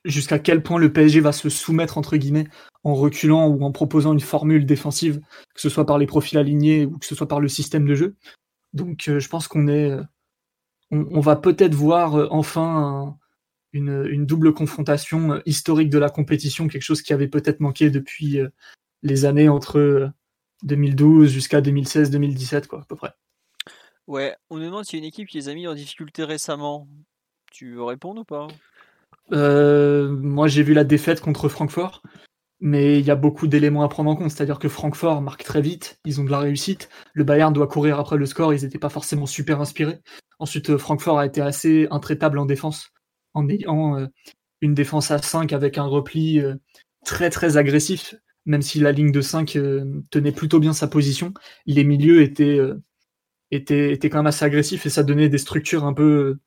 jusqu'à 0.06 0.40
quel 0.40 0.64
point 0.64 0.80
le 0.80 0.92
PSG 0.92 1.20
va 1.20 1.32
se 1.32 1.50
soumettre 1.50 1.98
entre 1.98 2.18
guillemets 2.18 2.48
en 2.84 2.96
reculant 2.96 3.48
ou 3.48 3.64
en 3.64 3.72
proposant 3.72 4.14
une 4.14 4.20
formule 4.20 4.66
défensive, 4.66 5.20
que 5.54 5.62
ce 5.62 5.70
soit 5.70 5.86
par 5.86 5.98
les 5.98 6.08
profils 6.08 6.38
alignés 6.38 6.86
ou 6.86 6.98
que 6.98 7.06
ce 7.06 7.16
soit 7.16 7.28
par 7.28 7.40
le 7.40 7.48
système 7.48 7.86
de 7.86 7.96
jeu. 7.96 8.16
Donc 8.74 9.08
euh, 9.08 9.20
je 9.20 9.30
pense 9.30 9.48
qu'on 9.48 9.68
est, 9.68 9.92
euh, 9.92 10.04
on, 10.92 11.20
va 11.20 11.36
peut-être 11.36 11.74
voir 11.74 12.16
euh, 12.16 12.28
enfin 12.32 13.18
une, 13.74 14.26
double 14.26 14.54
confrontation 14.54 15.42
historique 15.46 15.90
de 15.90 16.00
la 16.00 16.10
compétition, 16.10 16.68
quelque 16.68 16.84
chose 16.84 17.02
qui 17.02 17.14
avait 17.14 17.28
peut-être 17.28 17.60
manqué 17.60 17.90
depuis 17.90 18.40
les 19.04 19.26
années 19.26 19.50
entre 19.50 20.12
2012 20.64 21.30
jusqu'à 21.30 21.62
2016-2017 21.62 22.68
quoi 22.68 22.82
à 22.82 22.86
peu 22.86 22.96
près. 22.96 23.12
Ouais, 24.08 24.36
on 24.50 24.58
nous 24.58 24.66
demande 24.66 24.86
s'il 24.86 24.98
y 24.98 25.02
a 25.02 25.04
une 25.04 25.08
équipe 25.08 25.28
qui 25.28 25.38
les 25.38 25.50
a 25.50 25.54
mis 25.54 25.68
en 25.68 25.76
difficulté 25.76 26.24
récemment. 26.24 26.88
Tu 27.52 27.76
veux 27.76 27.84
répondre 27.84 28.22
ou 28.22 28.24
pas? 28.24 28.48
Moi, 29.32 30.48
j'ai 30.48 30.64
vu 30.64 30.74
la 30.74 30.84
défaite 30.84 31.22
contre 31.22 31.48
Francfort, 31.48 32.02
mais 32.60 33.00
il 33.00 33.06
y 33.06 33.12
a 33.12 33.16
beaucoup 33.16 33.48
d'éléments 33.48 33.84
à 33.84 33.90
prendre 33.90 34.10
en 34.10 34.16
compte. 34.16 34.32
C'est-à-dire 34.32 34.60
que 34.60 34.70
Francfort 34.70 35.22
marque 35.22 35.44
très 35.44 35.62
vite, 35.62 36.00
ils 36.06 36.20
ont 36.20 36.24
de 36.24 36.32
la 36.32 36.40
réussite. 36.40 36.90
Le 37.14 37.24
Bayern 37.24 37.54
doit 37.54 37.68
courir 37.68 38.00
après 38.00 38.18
le 38.18 38.26
score, 38.26 38.54
ils 38.54 38.64
n'étaient 38.64 38.80
pas 38.80 38.90
forcément 38.90 39.26
super 39.26 39.62
inspirés. 39.62 40.00
Ensuite, 40.40 40.70
euh, 40.70 40.78
Francfort 40.78 41.20
a 41.20 41.26
été 41.26 41.42
assez 41.42 41.88
intraitable 41.92 42.38
en 42.38 42.46
défense, 42.46 42.92
en 43.34 43.48
ayant 43.50 43.98
euh, 43.98 44.08
une 44.62 44.74
défense 44.74 45.12
à 45.12 45.20
5 45.20 45.54
avec 45.54 45.78
un 45.78 45.86
repli 45.86 46.42
très 47.06 47.30
très 47.30 47.56
agressif, 47.58 48.16
même 48.46 48.62
si 48.62 48.80
la 48.80 48.92
ligne 48.92 49.12
de 49.12 49.22
5 49.22 49.58
tenait 50.12 50.32
plutôt 50.34 50.60
bien 50.60 50.74
sa 50.74 50.88
position. 50.88 51.34
Les 51.66 51.86
milieux 51.86 52.22
étaient, 52.22 52.60
étaient, 53.52 53.94
étaient 53.94 54.10
quand 54.10 54.18
même 54.18 54.28
assez 54.28 54.44
agressifs 54.44 54.86
et 54.86 54.90
ça 54.90 55.04
donnait 55.04 55.30
des 55.30 55.38
structures 55.38 55.86
un 55.86 55.94
peu 55.94 56.40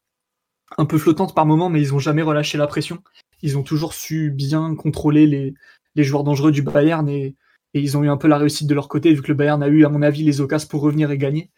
un 0.78 0.84
peu 0.84 0.98
flottante 0.98 1.34
par 1.34 1.46
moment, 1.46 1.70
mais 1.70 1.80
ils 1.80 1.94
ont 1.94 1.98
jamais 1.98 2.22
relâché 2.22 2.58
la 2.58 2.66
pression. 2.66 3.02
Ils 3.42 3.58
ont 3.58 3.62
toujours 3.62 3.94
su 3.94 4.30
bien 4.30 4.74
contrôler 4.74 5.26
les, 5.26 5.54
les 5.94 6.04
joueurs 6.04 6.24
dangereux 6.24 6.52
du 6.52 6.62
Bayern 6.62 7.08
et, 7.08 7.36
et, 7.74 7.80
ils 7.80 7.96
ont 7.96 8.04
eu 8.04 8.08
un 8.08 8.16
peu 8.16 8.28
la 8.28 8.38
réussite 8.38 8.68
de 8.68 8.74
leur 8.74 8.88
côté, 8.88 9.12
vu 9.14 9.22
que 9.22 9.28
le 9.28 9.34
Bayern 9.34 9.62
a 9.62 9.68
eu, 9.68 9.84
à 9.84 9.88
mon 9.88 10.02
avis, 10.02 10.24
les 10.24 10.40
occasions 10.40 10.68
pour 10.68 10.82
revenir 10.82 11.10
et 11.10 11.18
gagner. 11.18 11.50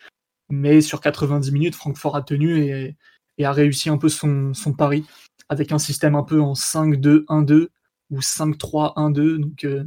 Mais 0.50 0.80
sur 0.80 1.00
90 1.00 1.52
minutes, 1.52 1.74
Francfort 1.74 2.16
a 2.16 2.22
tenu 2.22 2.58
et, 2.58 2.96
et 3.38 3.44
a 3.44 3.52
réussi 3.52 3.88
un 3.88 3.98
peu 3.98 4.08
son, 4.08 4.54
son, 4.54 4.72
pari 4.72 5.04
avec 5.48 5.72
un 5.72 5.78
système 5.78 6.14
un 6.14 6.22
peu 6.22 6.40
en 6.40 6.52
5-2-1-2 6.52 7.68
ou 8.10 8.18
5-3-1-2. 8.18 9.38
Donc, 9.38 9.64
euh, 9.64 9.84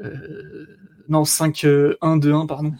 euh, 0.00 0.66
non, 1.08 1.22
5-1-2-1, 1.22 2.46
pardon. 2.46 2.72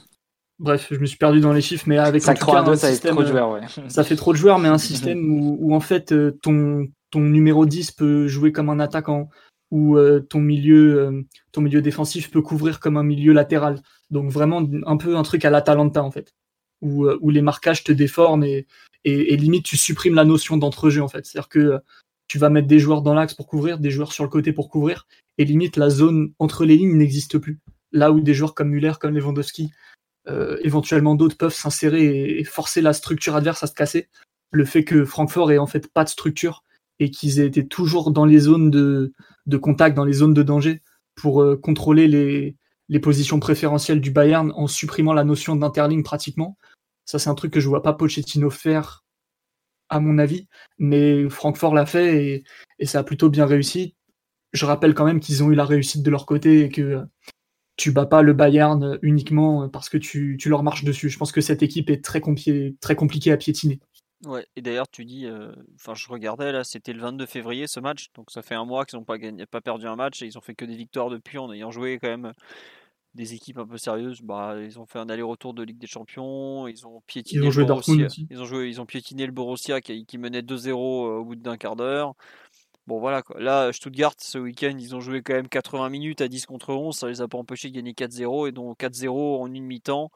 Bref, 0.59 0.89
je 0.91 0.99
me 0.99 1.07
suis 1.07 1.19
perdu 1.19 1.41
dans 1.41 1.53
les 1.53 1.61
chiffres, 1.61 1.85
mais 1.87 1.99
avec 1.99 2.21
5 2.23 2.39
3 2.39 2.65
2, 2.65 2.77
ça 2.77 2.93
fait 2.93 3.09
trop 3.11 3.23
de 3.23 3.29
joueurs, 3.29 3.51
ouais. 3.51 3.61
Ça 3.89 4.03
fait 4.03 4.17
trop 4.17 4.33
de 4.33 4.39
joueurs, 4.39 4.59
mais 4.59 4.69
un 4.69 4.79
système 4.79 5.31
où, 5.31 5.73
en 5.73 5.81
fait 5.81 6.11
euh, 6.11 6.37
ton, 6.43 6.89
ton 7.11 7.21
numéro 7.21 7.65
10 7.65 7.93
peut 7.93 8.27
jouer 8.27 8.51
comme 8.51 8.69
un 8.69 8.81
attaquant, 8.81 9.29
ou 9.71 9.97
euh, 9.97 10.21
ton 10.21 10.41
milieu 10.41 11.01
euh, 11.01 11.23
ton 11.53 11.61
milieu 11.61 11.83
défensif 11.83 12.31
peut 12.31 12.43
couvrir 12.43 12.81
comme 12.81 12.97
un 12.97 13.03
milieu 13.03 13.33
latéral. 13.33 13.83
Donc 14.11 14.31
vraiment 14.31 14.67
un 14.87 14.97
peu 14.97 15.17
un 15.17 15.23
truc 15.23 15.45
à 15.45 15.51
l'Atalanta 15.51 16.03
en 16.03 16.11
fait, 16.11 16.35
où, 16.81 17.07
où 17.09 17.31
les 17.31 17.43
marquages 17.43 17.85
te 17.85 17.93
déforment 17.93 18.45
et, 18.45 18.67
et, 19.05 19.35
et 19.35 19.37
limite 19.37 19.65
tu 19.65 19.77
supprimes 19.77 20.15
la 20.15 20.25
notion 20.25 20.57
d'entrejeu 20.57 21.03
en 21.03 21.09
fait. 21.09 21.27
C'est-à-dire 21.27 21.49
que 21.49 21.81
tu 22.29 22.39
vas 22.39 22.51
mettre 22.51 22.69
des 22.69 22.79
joueurs 22.79 23.03
dans 23.03 23.15
l'axe 23.15 23.35
pour 23.35 23.47
couvrir, 23.47 23.79
des 23.79 23.91
joueurs 23.91 24.13
sur 24.13 24.23
le 24.23 24.31
côté 24.31 24.53
pour 24.53 24.69
couvrir, 24.69 25.07
et 25.39 25.45
limite 25.45 25.77
la 25.77 25.91
zone 25.91 26.33
entre 26.39 26.65
les 26.65 26.77
lignes 26.77 26.97
n'existe 26.97 27.39
plus. 27.39 27.59
Là 27.91 28.13
où 28.13 28.21
des 28.21 28.35
joueurs 28.35 28.55
comme 28.55 28.69
Muller, 28.69 28.93
comme 29.01 29.17
Lewandowski, 29.17 29.71
euh, 30.29 30.59
éventuellement 30.63 31.15
d'autres 31.15 31.39
peuvent 31.39 31.55
s'insérer 31.55 32.39
et, 32.39 32.45
forcer 32.45 32.83
la 32.83 32.93
structure 32.93 33.35
adverse 33.35 33.63
à 33.63 33.67
se 33.67 33.73
casser. 33.73 34.09
Le 34.51 34.67
fait 34.67 34.85
que 34.85 35.07
Francfort 35.07 35.51
ait 35.53 35.59
en 35.59 35.67
fait 35.67 35.91
pas 35.91 36.05
de 36.05 36.11
structure 36.11 36.65
et 36.99 37.11
qu'ils 37.11 37.41
aient 37.41 37.47
été 37.47 37.67
toujours 37.67 38.11
dans 38.11 38.25
les 38.25 38.39
zones 38.39 38.71
de, 38.71 39.13
contact, 39.57 39.97
dans 39.97 40.05
les 40.05 40.15
zones 40.15 40.35
de 40.35 40.43
danger, 40.43 40.83
pour 41.15 41.43
euh, 41.43 41.57
contrôler 41.57 42.09
les, 42.09 43.01
positions 43.01 43.39
préférentielles 43.41 44.01
du 44.01 44.11
Bayern 44.11 44.53
en 44.57 44.67
supprimant 44.67 45.13
la 45.13 45.25
notion 45.25 45.57
d'interligne 45.57 46.03
pratiquement. 46.03 46.57
Ça, 47.05 47.19
c'est 47.19 47.31
un 47.31 47.35
truc 47.35 47.53
que 47.53 47.61
je 47.61 47.69
vois 47.69 47.83
pas 47.83 47.93
Pochettino 47.93 48.51
faire, 48.51 49.05
à 49.89 50.01
mon 50.01 50.19
avis, 50.19 50.49
mais 50.79 51.29
Francfort 51.29 51.75
l'a 51.75 51.87
fait 51.87 52.25
et, 52.25 52.45
et, 52.79 52.87
ça 52.87 53.01
a 53.01 53.05
plutôt 53.05 53.31
bien 53.31 53.47
réussi. 53.47 53.95
Je 54.53 54.67
rappelle 54.67 54.95
quand 54.95 55.05
même 55.05 55.21
qu'ils 55.21 55.43
ont 55.43 55.51
eu 55.51 55.55
la 55.55 55.65
réussite 55.65 56.03
de 56.03 56.11
leur 56.11 56.27
côté 56.27 56.65
et 56.65 56.69
que 56.69 57.05
tu 57.79 57.93
bats 57.93 58.07
pas 58.07 58.23
le 58.23 58.35
Bayern 58.35 58.99
uniquement 59.03 59.69
parce 59.69 59.89
que 59.89 59.97
tu, 59.97 60.37
leur 60.47 60.63
marches 60.65 60.85
dessus. 60.85 61.09
Je 61.09 61.17
pense 61.17 61.33
que 61.33 61.41
cette 61.41 61.63
équipe 61.63 61.89
est 61.89 62.05
très, 62.05 62.21
très 62.81 62.97
compliquée 62.97 63.33
à 63.33 63.37
piétiner. 63.37 63.81
Ouais, 64.25 64.45
et 64.57 64.63
d'ailleurs, 64.63 64.89
tu 64.89 65.05
dis, 65.05 65.27
euh, 65.27 65.53
enfin, 65.77 65.95
je 65.95 66.09
regardais 66.09 66.51
là, 66.51 66.65
c'était 66.65 66.93
le 66.93 67.01
22 67.01 67.27
février 67.27 67.69
ce 67.69 67.79
match, 67.79 68.09
donc 68.15 68.33
ça 68.33 68.43
fait 68.43 68.57
un 68.57 68.65
mois 68.65 68.85
qu'ils 68.85 68.99
n'ont 68.99 69.05
pas, 69.05 69.17
gagné, 69.17 69.47
pas 69.47 69.61
perdu 69.61 69.87
un 69.87 69.95
match 69.95 70.23
et 70.23 70.27
ils 70.27 70.37
ont 70.37 70.41
fait 70.41 70.57
que 70.57 70.65
des 70.65 70.75
victoires 70.75 71.09
depuis 71.09 71.39
en 71.39 71.53
ayant 71.53 71.71
joué 71.71 72.01
quand 72.01 72.09
même 72.09 72.33
des 73.15 73.35
équipes 73.35 73.59
un 73.59 73.67
peu 73.67 73.79
sérieuses. 73.79 74.21
Bah, 74.23 74.57
ils 74.61 74.81
ont 74.81 74.87
fait 74.87 74.99
un 74.99 75.09
aller-retour 75.09 75.55
de 75.55 75.63
Ligue 75.63 75.79
des 75.79 75.87
Champions, 75.87 76.67
ils 76.67 76.85
ont 76.85 77.01
piétiné 77.07 77.45
ils 77.45 77.49
ont 77.49 77.51
joué 77.53 77.63
le 77.63 77.69
Borussia. 77.69 78.09
Ils 78.29 78.43
ont 78.43 78.45
joué, 78.45 78.69
ils 78.69 78.81
ont 78.81 78.87
piétiné 78.87 79.25
le 79.25 79.33
Borussia 79.33 79.81
qui, 79.81 80.05
qui 80.05 80.19
menait 80.19 80.43
2-0 80.43 80.69
euh, 80.71 81.19
au 81.19 81.25
bout 81.25 81.37
d'un 81.37 81.57
quart 81.57 81.77
d'heure. 81.77 82.15
Bon 82.89 82.99
voilà 82.99 83.23
quoi. 83.23 83.39
Là, 83.39 83.73
Stuttgart, 83.73 84.15
ce 84.19 84.39
week-end, 84.39 84.75
ils 84.81 84.97
ont 84.97 85.01
joué 85.01 85.23
quand 85.23 85.35
même 85.35 85.49
80 85.49 85.91
minutes 85.91 86.23
à 86.23 86.29
10 86.29 86.47
contre 86.47 86.75
11. 86.75 86.97
Ça 86.97 87.07
les 87.07 87.21
a 87.21 87.29
pas 87.29 87.39
empêchés 87.39 87.69
de 87.69 87.75
gagner 87.75 87.93
4-0 87.93 88.49
et 88.49 88.53
donc 88.53 88.81
4-0 88.81 89.43
en 89.43 89.53
une 89.53 89.65
mi-temps 89.65 90.11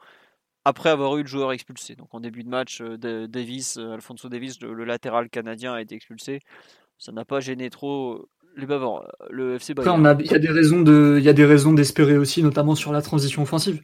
après 0.65 0.89
avoir 0.89 1.17
eu 1.17 1.21
le 1.21 1.27
joueur 1.27 1.51
expulsé. 1.51 1.95
Donc 1.95 2.13
en 2.13 2.19
début 2.19 2.43
de 2.43 2.49
match, 2.49 2.81
euh, 2.81 3.27
Davis, 3.27 3.77
euh, 3.77 3.93
Alfonso 3.93 4.29
Davis, 4.29 4.61
le, 4.61 4.83
latéral 4.83 5.29
canadien, 5.29 5.73
a 5.73 5.81
été 5.81 5.95
expulsé. 5.95 6.39
Ça 6.97 7.11
n'a 7.11 7.25
pas 7.25 7.39
gêné 7.39 7.69
trop 7.69 8.29
Les 8.55 8.65
Bavards, 8.65 9.07
le 9.29 9.55
FC 9.55 9.71
Après, 9.71 9.85
Bayern. 9.85 10.17
il 10.19 10.31
y 10.31 10.35
a 10.35 10.39
des 10.39 10.49
raisons 10.49 10.81
de, 10.81 11.17
il 11.19 11.23
y 11.23 11.29
a 11.29 11.33
des 11.33 11.45
raisons 11.45 11.73
d'espérer 11.73 12.17
aussi, 12.17 12.43
notamment 12.43 12.75
sur 12.75 12.91
la 12.91 13.01
transition 13.01 13.41
offensive. 13.41 13.81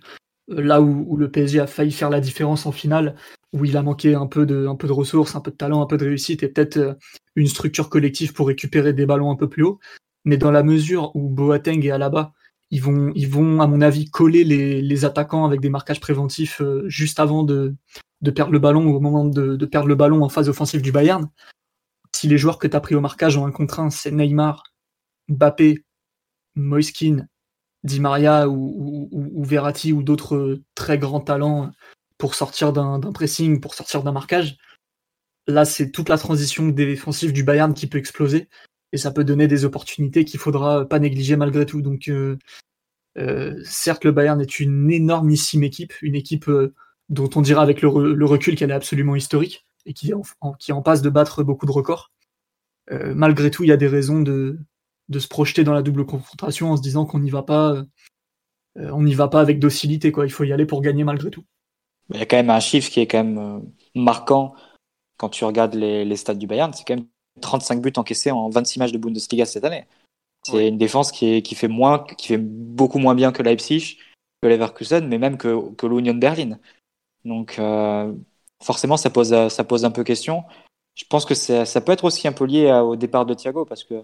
Euh, 0.52 0.62
Là 0.62 0.82
où, 0.82 1.06
où 1.08 1.18
le 1.18 1.30
PSG 1.30 1.60
a 1.60 1.68
failli 1.68 1.92
faire 1.92 2.10
la 2.10 2.22
différence 2.22 2.66
en 2.66 2.72
finale, 2.72 3.16
où 3.54 3.66
il 3.66 3.76
a 3.78 3.84
manqué 3.84 4.16
un 4.16 4.28
peu 4.28 4.46
de, 4.46 4.68
un 4.68 4.76
peu 4.76 4.88
de 4.88 4.94
ressources, 4.94 5.36
un 5.36 5.42
peu 5.42 5.52
de 5.52 5.58
talent, 5.58 5.82
un 5.82 5.86
peu 5.86 5.98
de 5.98 6.06
réussite 6.06 6.44
et 6.44 6.48
peut-être 6.48 6.78
euh, 6.78 6.94
une 7.36 7.48
structure 7.48 7.90
collective 7.90 8.34
pour 8.34 8.48
récupérer 8.48 8.94
des 8.94 9.06
ballons 9.06 9.32
un 9.32 9.36
peu 9.36 9.50
plus 9.50 9.64
haut. 9.64 9.80
Mais 10.26 10.38
dans 10.38 10.52
la 10.52 10.64
mesure 10.64 11.16
où 11.16 11.30
Boateng 11.30 11.84
et 11.84 11.92
Alaba, 11.92 12.34
ils 12.72 12.82
vont, 12.82 13.12
ils 13.16 13.28
vont, 13.28 13.62
à 13.62 13.68
mon 13.68 13.82
avis, 13.82 14.10
coller 14.10 14.44
les, 14.44 15.06
attaquants 15.06 15.46
avec 15.46 15.60
des 15.60 15.70
marquages 15.70 16.00
préventifs 16.00 16.62
euh, 16.62 16.88
juste 16.88 17.20
avant 17.20 17.44
de, 17.44 17.76
perdre 18.36 18.52
le 18.52 18.60
ballon 18.60 18.86
ou 18.86 18.96
au 18.96 19.00
moment 19.00 19.26
de, 19.26 19.66
perdre 19.66 19.88
le 19.88 19.96
ballon 19.96 20.24
en 20.24 20.30
phase 20.30 20.50
offensive 20.50 20.82
du 20.82 20.92
Bayern. 20.92 21.30
Si 22.16 22.28
les 22.28 22.38
joueurs 22.38 22.60
que 22.60 22.68
tu 22.68 22.80
pris 22.80 22.96
au 22.96 23.02
marquage 23.02 23.38
ont 23.38 23.46
un 23.46 23.52
contre 23.52 23.80
un, 23.80 23.90
c'est 23.90 24.12
Neymar, 24.12 24.64
Mbappé, 25.30 25.84
Moiskin, 26.56 27.28
Di 27.84 28.00
Maria 28.00 28.50
ou, 28.50 29.10
ou, 29.12 29.30
ou 29.34 29.44
Verratti 29.44 29.94
ou 29.94 30.04
d'autres 30.04 30.36
euh, 30.36 30.64
très 30.76 30.98
grands 30.98 31.22
talents 31.22 31.72
pour 32.18 32.36
sortir 32.36 32.74
d'un 32.74 33.00
pressing, 33.00 33.62
pour 33.62 33.74
sortir 33.74 34.04
d'un 34.04 34.12
marquage. 34.12 34.58
Là, 35.48 35.66
c'est 35.66 35.90
toute 35.90 36.10
la 36.10 36.18
transition 36.18 36.68
défensive 36.68 37.34
du 37.34 37.44
Bayern 37.44 37.74
qui 37.74 37.88
peut 37.88 37.98
exploser 37.98 38.50
et 38.92 38.98
ça 38.98 39.12
peut 39.12 39.24
donner 39.24 39.48
des 39.48 39.66
opportunités 39.66 40.26
qu'il 40.26 40.40
faudra 40.40 40.86
pas 40.86 41.00
négliger 41.00 41.36
malgré 41.36 41.66
tout. 41.66 41.82
Donc, 41.82 42.08
euh, 42.08 42.38
euh, 43.18 43.60
certes, 43.64 44.06
le 44.06 44.12
Bayern 44.12 44.40
est 44.42 44.60
une 44.60 44.92
énormissime 44.92 45.64
équipe, 45.64 45.94
une 46.02 46.16
équipe 46.16 46.48
euh, 46.48 46.74
dont 47.10 47.30
on 47.36 47.42
dira 47.42 47.62
avec 47.62 47.82
le, 47.82 47.90
re- 47.90 48.14
le 48.14 48.26
recul 48.26 48.56
qu'elle 48.56 48.72
est 48.72 48.76
absolument 48.76 49.16
historique 49.16 49.66
et 49.86 49.94
qui 49.94 50.14
en, 50.14 50.22
en- 50.42 50.82
passe 50.82 51.02
de 51.02 51.10
battre 51.10 51.44
beaucoup 51.44 51.66
de 51.66 51.72
records. 51.72 52.12
Malgré 52.92 53.52
tout, 53.52 53.64
il 53.64 53.68
y 53.68 53.72
a 53.72 53.78
des 53.78 53.88
raisons 53.88 54.22
de, 54.22 54.58
de 55.10 55.20
se 55.20 55.28
projeter 55.28 55.64
dans 55.64 55.74
la 55.74 55.84
double 55.84 56.08
confrontation 56.08 56.72
en 56.72 56.78
se 56.78 56.82
disant 56.82 57.06
qu'on 57.06 57.20
n'y 57.20 57.30
va 57.30 57.44
pas, 57.44 57.86
on 58.76 59.04
n'y 59.04 59.14
va 59.14 59.28
pas 59.28 59.42
avec 59.42 59.60
docilité, 59.60 60.12
quoi. 60.12 60.26
Il 60.26 60.32
faut 60.32 60.44
y 60.44 60.52
aller 60.52 60.66
pour 60.66 60.82
gagner 60.82 61.04
malgré 61.04 61.30
tout. 61.30 61.46
Il 62.12 62.18
y 62.18 62.22
a 62.24 62.26
quand 62.26 62.38
même 62.38 62.50
un 62.50 62.60
chiffre 62.60 62.90
qui 62.90 63.00
est 63.00 63.06
quand 63.06 63.24
même 63.24 63.62
marquant 63.94 64.56
quand 65.18 65.30
tu 65.30 65.46
regardes 65.46 65.76
les, 65.76 66.04
les 66.04 66.16
stats 66.16 66.34
du 66.34 66.48
Bayern, 66.48 66.74
c'est 66.74 66.84
quand 66.84 66.96
même 66.96 67.06
35 67.42 67.82
buts 67.82 67.94
encaissés 67.98 68.32
en 68.32 68.50
26 68.50 68.80
matchs 68.80 68.92
de 68.92 68.98
Bundesliga 68.98 69.46
cette 69.46 69.64
année. 69.64 69.86
C'est 70.44 70.68
une 70.68 70.78
défense 70.78 71.12
qui, 71.12 71.34
est, 71.34 71.42
qui 71.42 71.54
fait 71.54 71.68
moins, 71.68 72.06
qui 72.18 72.28
fait 72.28 72.38
beaucoup 72.38 72.98
moins 72.98 73.14
bien 73.14 73.32
que 73.32 73.44
Leipzig, 73.44 73.98
que 74.42 74.48
Leverkusen, 74.48 75.08
mais 75.08 75.18
même 75.18 75.38
que, 75.38 75.72
que 75.74 75.86
l'Union 75.86 76.14
Berlin. 76.14 76.58
Donc 77.26 77.60
euh, 77.60 78.14
forcément, 78.64 78.98
ça 78.98 79.10
pose, 79.10 79.50
ça 79.50 79.64
pose 79.64 79.86
un 79.86 79.92
peu 79.92 80.04
question. 80.04 80.44
Je 80.96 81.06
pense 81.06 81.26
que 81.26 81.36
ça, 81.36 81.66
ça 81.66 81.82
peut 81.82 81.92
être 81.92 82.06
aussi 82.06 82.28
un 82.28 82.32
peu 82.32 82.46
lié 82.46 82.70
à- 82.70 82.84
au 82.84 82.96
départ 82.96 83.26
de 83.26 83.34
Thiago, 83.34 83.66
parce 83.66 83.84
que 83.84 84.04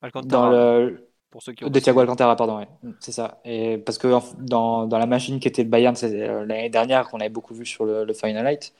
Alcantara, 0.00 0.42
dans 0.42 0.50
le, 0.50 1.08
pour 1.30 1.42
ceux 1.42 1.52
qui 1.52 1.64
ont 1.64 1.70
de 1.70 1.80
Thiago 1.80 2.00
Alcantara, 2.00 2.36
pardon, 2.36 2.58
ouais. 2.58 2.68
c'est 3.00 3.12
ça. 3.12 3.40
Et 3.44 3.78
parce 3.78 3.98
que 3.98 4.08
dans, 4.38 4.86
dans 4.86 4.98
la 4.98 5.06
machine 5.06 5.40
qui 5.40 5.48
était 5.48 5.64
le 5.64 5.68
Bayern 5.68 5.94
euh, 6.02 6.44
l'année 6.46 6.70
dernière, 6.70 7.08
qu'on 7.08 7.20
avait 7.20 7.28
beaucoup 7.28 7.54
vu 7.54 7.66
sur 7.66 7.84
le, 7.84 8.04
le 8.04 8.14
Final 8.14 8.46
Eight, 8.46 8.74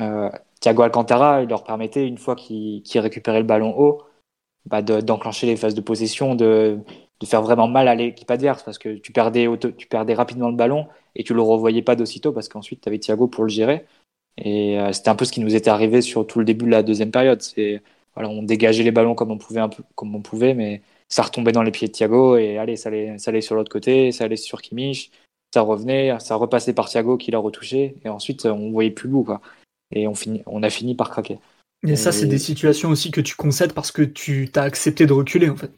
euh, 0.00 0.30
Thiago 0.60 0.82
Alcantara, 0.82 1.42
il 1.42 1.48
leur 1.48 1.64
permettait, 1.64 2.06
une 2.06 2.18
fois 2.18 2.36
qu'il 2.36 2.82
récupérait 2.96 3.40
le 3.40 3.46
ballon 3.46 3.74
haut, 3.78 4.02
bah, 4.66 4.82
de- 4.82 5.00
d'enclencher 5.00 5.46
les 5.46 5.56
phases 5.56 5.74
de 5.74 5.80
possession, 5.80 6.34
de, 6.34 6.80
faire 7.24 7.42
vraiment 7.42 7.68
mal 7.68 7.88
à 7.88 7.94
l'équipe 7.94 8.30
adverse, 8.30 8.62
parce 8.62 8.78
que 8.78 8.96
tu 8.98 9.12
perdais, 9.12 9.46
auto- 9.48 9.72
tu 9.72 9.88
perdais 9.88 10.14
rapidement 10.14 10.50
le 10.50 10.56
ballon 10.56 10.88
et 11.16 11.24
tu 11.24 11.34
le 11.34 11.42
revoyais 11.42 11.82
pas 11.82 11.96
d'aussitôt, 11.96 12.32
parce 12.32 12.48
qu'ensuite 12.48 12.80
tu 12.82 12.88
avais 12.88 12.98
Thiago 12.98 13.28
pour 13.28 13.44
le 13.44 13.50
gérer. 13.50 13.86
Et 14.38 14.78
euh, 14.80 14.92
c'était 14.92 15.10
un 15.10 15.16
peu 15.16 15.24
ce 15.24 15.32
qui 15.32 15.40
nous 15.40 15.54
était 15.56 15.70
arrivé 15.70 16.02
sur 16.02 16.26
tout 16.26 16.38
le 16.40 16.44
début 16.44 16.66
de 16.66 16.70
la 16.70 16.82
deuxième 16.82 17.10
période. 17.10 17.42
C'est 17.42 17.82
voilà, 18.14 18.30
on 18.30 18.42
dégageait 18.42 18.84
les 18.84 18.90
ballons 18.92 19.14
comme 19.14 19.30
on 19.30 19.38
pouvait, 19.38 19.60
un 19.60 19.68
peu, 19.68 19.82
comme 19.94 20.14
on 20.14 20.22
pouvait, 20.22 20.54
mais 20.54 20.82
ça 21.08 21.22
retombait 21.22 21.52
dans 21.52 21.62
les 21.62 21.70
pieds 21.70 21.88
de 21.88 21.92
Thiago 21.92 22.36
et 22.36 22.58
allez, 22.58 22.76
ça 22.76 22.88
allait, 22.88 23.18
ça 23.18 23.30
allait 23.30 23.40
sur 23.40 23.54
l'autre 23.54 23.70
côté, 23.70 24.12
ça 24.12 24.24
allait 24.24 24.36
sur 24.36 24.60
Kimmich, 24.62 25.10
ça 25.54 25.62
revenait, 25.62 26.18
ça 26.20 26.36
repassait 26.36 26.74
par 26.74 26.88
Thiago 26.88 27.16
qui 27.16 27.30
l'a 27.30 27.38
retouché 27.38 27.96
et 28.04 28.08
ensuite 28.08 28.46
on 28.46 28.70
voyait 28.70 28.90
plus 28.90 29.08
le 29.08 29.12
bout 29.14 29.24
quoi. 29.24 29.40
Et 29.90 30.06
on, 30.06 30.14
finit, 30.14 30.42
on 30.46 30.62
a 30.62 30.70
fini 30.70 30.94
par 30.94 31.10
craquer. 31.10 31.38
Et 31.86 31.96
ça, 31.96 32.12
c'est 32.12 32.26
des 32.26 32.38
situations 32.38 32.90
aussi 32.90 33.10
que 33.10 33.20
tu 33.20 33.36
concèdes 33.36 33.72
parce 33.72 33.92
que 33.92 34.02
tu 34.02 34.50
t'as 34.52 34.64
accepté 34.64 35.06
de 35.06 35.12
reculer, 35.12 35.48
en 35.48 35.56
fait. 35.56 35.70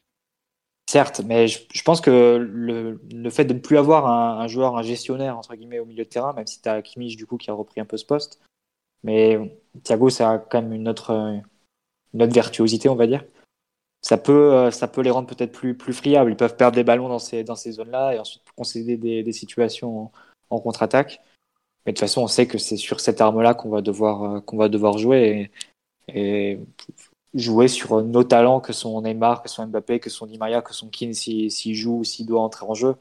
Certes, 0.91 1.21
mais 1.25 1.47
je, 1.47 1.61
je 1.73 1.83
pense 1.83 2.01
que 2.01 2.37
le, 2.37 3.01
le 3.13 3.31
fait 3.31 3.45
de 3.45 3.53
ne 3.53 3.61
plus 3.61 3.79
avoir 3.79 4.09
un, 4.09 4.41
un 4.41 4.49
joueur, 4.49 4.77
un 4.77 4.83
gestionnaire 4.83 5.39
entre 5.39 5.55
guillemets 5.55 5.79
au 5.79 5.85
milieu 5.85 6.03
de 6.03 6.09
terrain, 6.09 6.33
même 6.33 6.49
si 6.49 6.61
tu 6.61 6.69
as 6.69 6.83
Kimmich 6.83 7.17
du 7.17 7.27
coup 7.27 7.37
qui 7.37 7.49
a 7.49 7.55
repris 7.55 7.81
un 7.81 7.85
peu 7.85 7.97
ce 7.97 8.05
poste, 8.05 8.41
mais 9.05 9.39
Thiago 9.85 10.11
ça 10.11 10.31
a 10.33 10.39
quand 10.39 10.63
même 10.63 10.73
une 10.73 10.89
autre, 10.89 11.13
une 12.13 12.23
autre 12.23 12.33
virtuosité 12.33 12.89
on 12.89 12.97
va 12.97 13.07
dire. 13.07 13.25
Ça 14.03 14.17
peut, 14.17 14.53
euh, 14.53 14.71
ça 14.73 14.89
peut 14.89 15.03
les 15.03 15.11
rendre 15.11 15.29
peut-être 15.29 15.53
plus, 15.53 15.77
plus 15.77 15.93
friables. 15.93 16.33
Ils 16.33 16.37
peuvent 16.37 16.57
perdre 16.57 16.75
des 16.75 16.83
ballons 16.83 17.09
dans 17.09 17.21
ces, 17.21 17.45
dans 17.45 17.55
ces 17.55 17.71
zones-là 17.71 18.15
et 18.15 18.19
ensuite 18.19 18.43
concéder 18.57 18.97
des, 18.97 19.23
des 19.23 19.33
situations 19.33 20.05
en, 20.05 20.13
en 20.49 20.59
contre-attaque. 20.59 21.21
Mais 21.87 21.93
de 21.93 21.97
toute 21.97 22.01
façon, 22.01 22.23
on 22.23 22.29
sait 22.29 22.47
que 22.47 22.59
c'est 22.59 22.77
sur 22.77 23.01
cette 23.01 23.21
arme-là 23.21 23.55
qu'on 23.55 23.71
va 23.71 23.81
devoir, 23.81 24.37
euh, 24.37 24.41
va 24.53 24.69
devoir 24.69 24.99
jouer 24.99 25.51
et, 26.09 26.59
jouer 27.35 27.69
sur 27.69 28.03
nos 28.03 28.25
talents 28.25 28.61
que 28.61 28.73
sont 28.73 29.01
Neymar, 29.03 29.43
que 29.43 29.49
sont 29.49 29.65
Mbappé, 29.67 30.01
que 30.01 30.11
sont 30.11 30.27
Di 30.27 30.37
Maria, 30.37 30.63
que 30.63 30.75
sont 30.75 30.89
Keane 30.89 31.15
s'il 31.15 31.51
s'il 31.51 31.75
joue 31.75 32.01
ou 32.01 32.05
s'il 32.05 32.27
doit 32.27 32.41
entrer 32.41 32.67
en 32.67 32.75
jeu, 32.75 32.97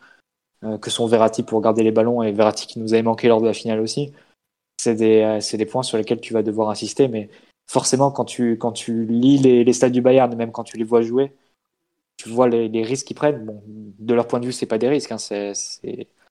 euh, 0.63 0.77
que 0.77 0.89
sont 0.89 1.07
Verratti 1.07 1.43
pour 1.43 1.61
garder 1.61 1.83
les 1.83 1.91
ballons 1.91 2.21
et 2.21 2.31
Verratti 2.31 2.67
qui 2.67 2.79
nous 2.79 2.93
avait 2.93 3.03
manqué 3.03 3.27
lors 3.27 3.41
de 3.41 3.47
la 3.47 3.53
finale 3.53 3.79
aussi. 3.79 4.13
C'est 4.77 4.95
des, 4.95 5.21
euh, 5.21 5.57
des 5.57 5.65
points 5.65 5.83
sur 5.83 5.97
lesquels 5.97 6.21
tu 6.21 6.33
vas 6.33 6.43
devoir 6.43 6.69
insister, 6.69 7.07
mais 7.07 7.29
forcément, 7.69 8.11
quand 8.11 8.25
tu, 8.25 8.57
quand 8.57 8.71
tu 8.71 9.05
lis 9.05 9.37
les, 9.37 9.73
stades 9.73 9.91
du 9.91 10.01
Bayern, 10.01 10.35
même 10.35 10.51
quand 10.51 10.63
tu 10.63 10.77
les 10.77 10.83
vois 10.83 11.01
jouer, 11.01 11.33
tu 12.17 12.29
vois 12.29 12.49
les, 12.49 12.83
risques 12.83 13.07
qu'ils 13.07 13.15
prennent. 13.15 13.45
Bon, 13.45 13.63
de 13.67 14.13
leur 14.13 14.27
point 14.27 14.39
de 14.39 14.45
vue, 14.45 14.51
c'est 14.53 14.65
pas 14.65 14.77
des 14.77 14.89
risques. 14.89 15.11
Hein, 15.11 15.17
c'est- 15.17 15.53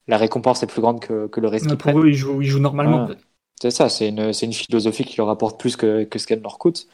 La 0.09 0.17
récompense 0.17 0.63
est 0.63 0.67
plus 0.67 0.81
grande 0.81 1.01
que, 1.01 1.27
que 1.27 1.41
le 1.41 1.49
risque 1.49 1.69
Pour 1.69 1.79
prennent. 1.79 1.99
eux, 1.99 2.09
ils 2.09 2.15
jouent, 2.15 2.43
ils 2.43 2.49
jouent 2.49 2.59
normalement. 2.61 3.07
Ouais. 3.07 3.17
C'est 3.61 3.71
ça, 3.71 3.89
c'est 3.89 4.09
une, 4.09 4.33
une 4.43 4.53
philosophie 4.53 5.05
qui 5.05 5.17
leur 5.19 5.29
apporte 5.29 5.61
plus 5.61 5.77
que, 5.77 6.05
que 6.05 6.19
ce 6.19 6.27
qu'elle 6.27 6.41
leur 6.41 6.59
coûte. 6.59 6.89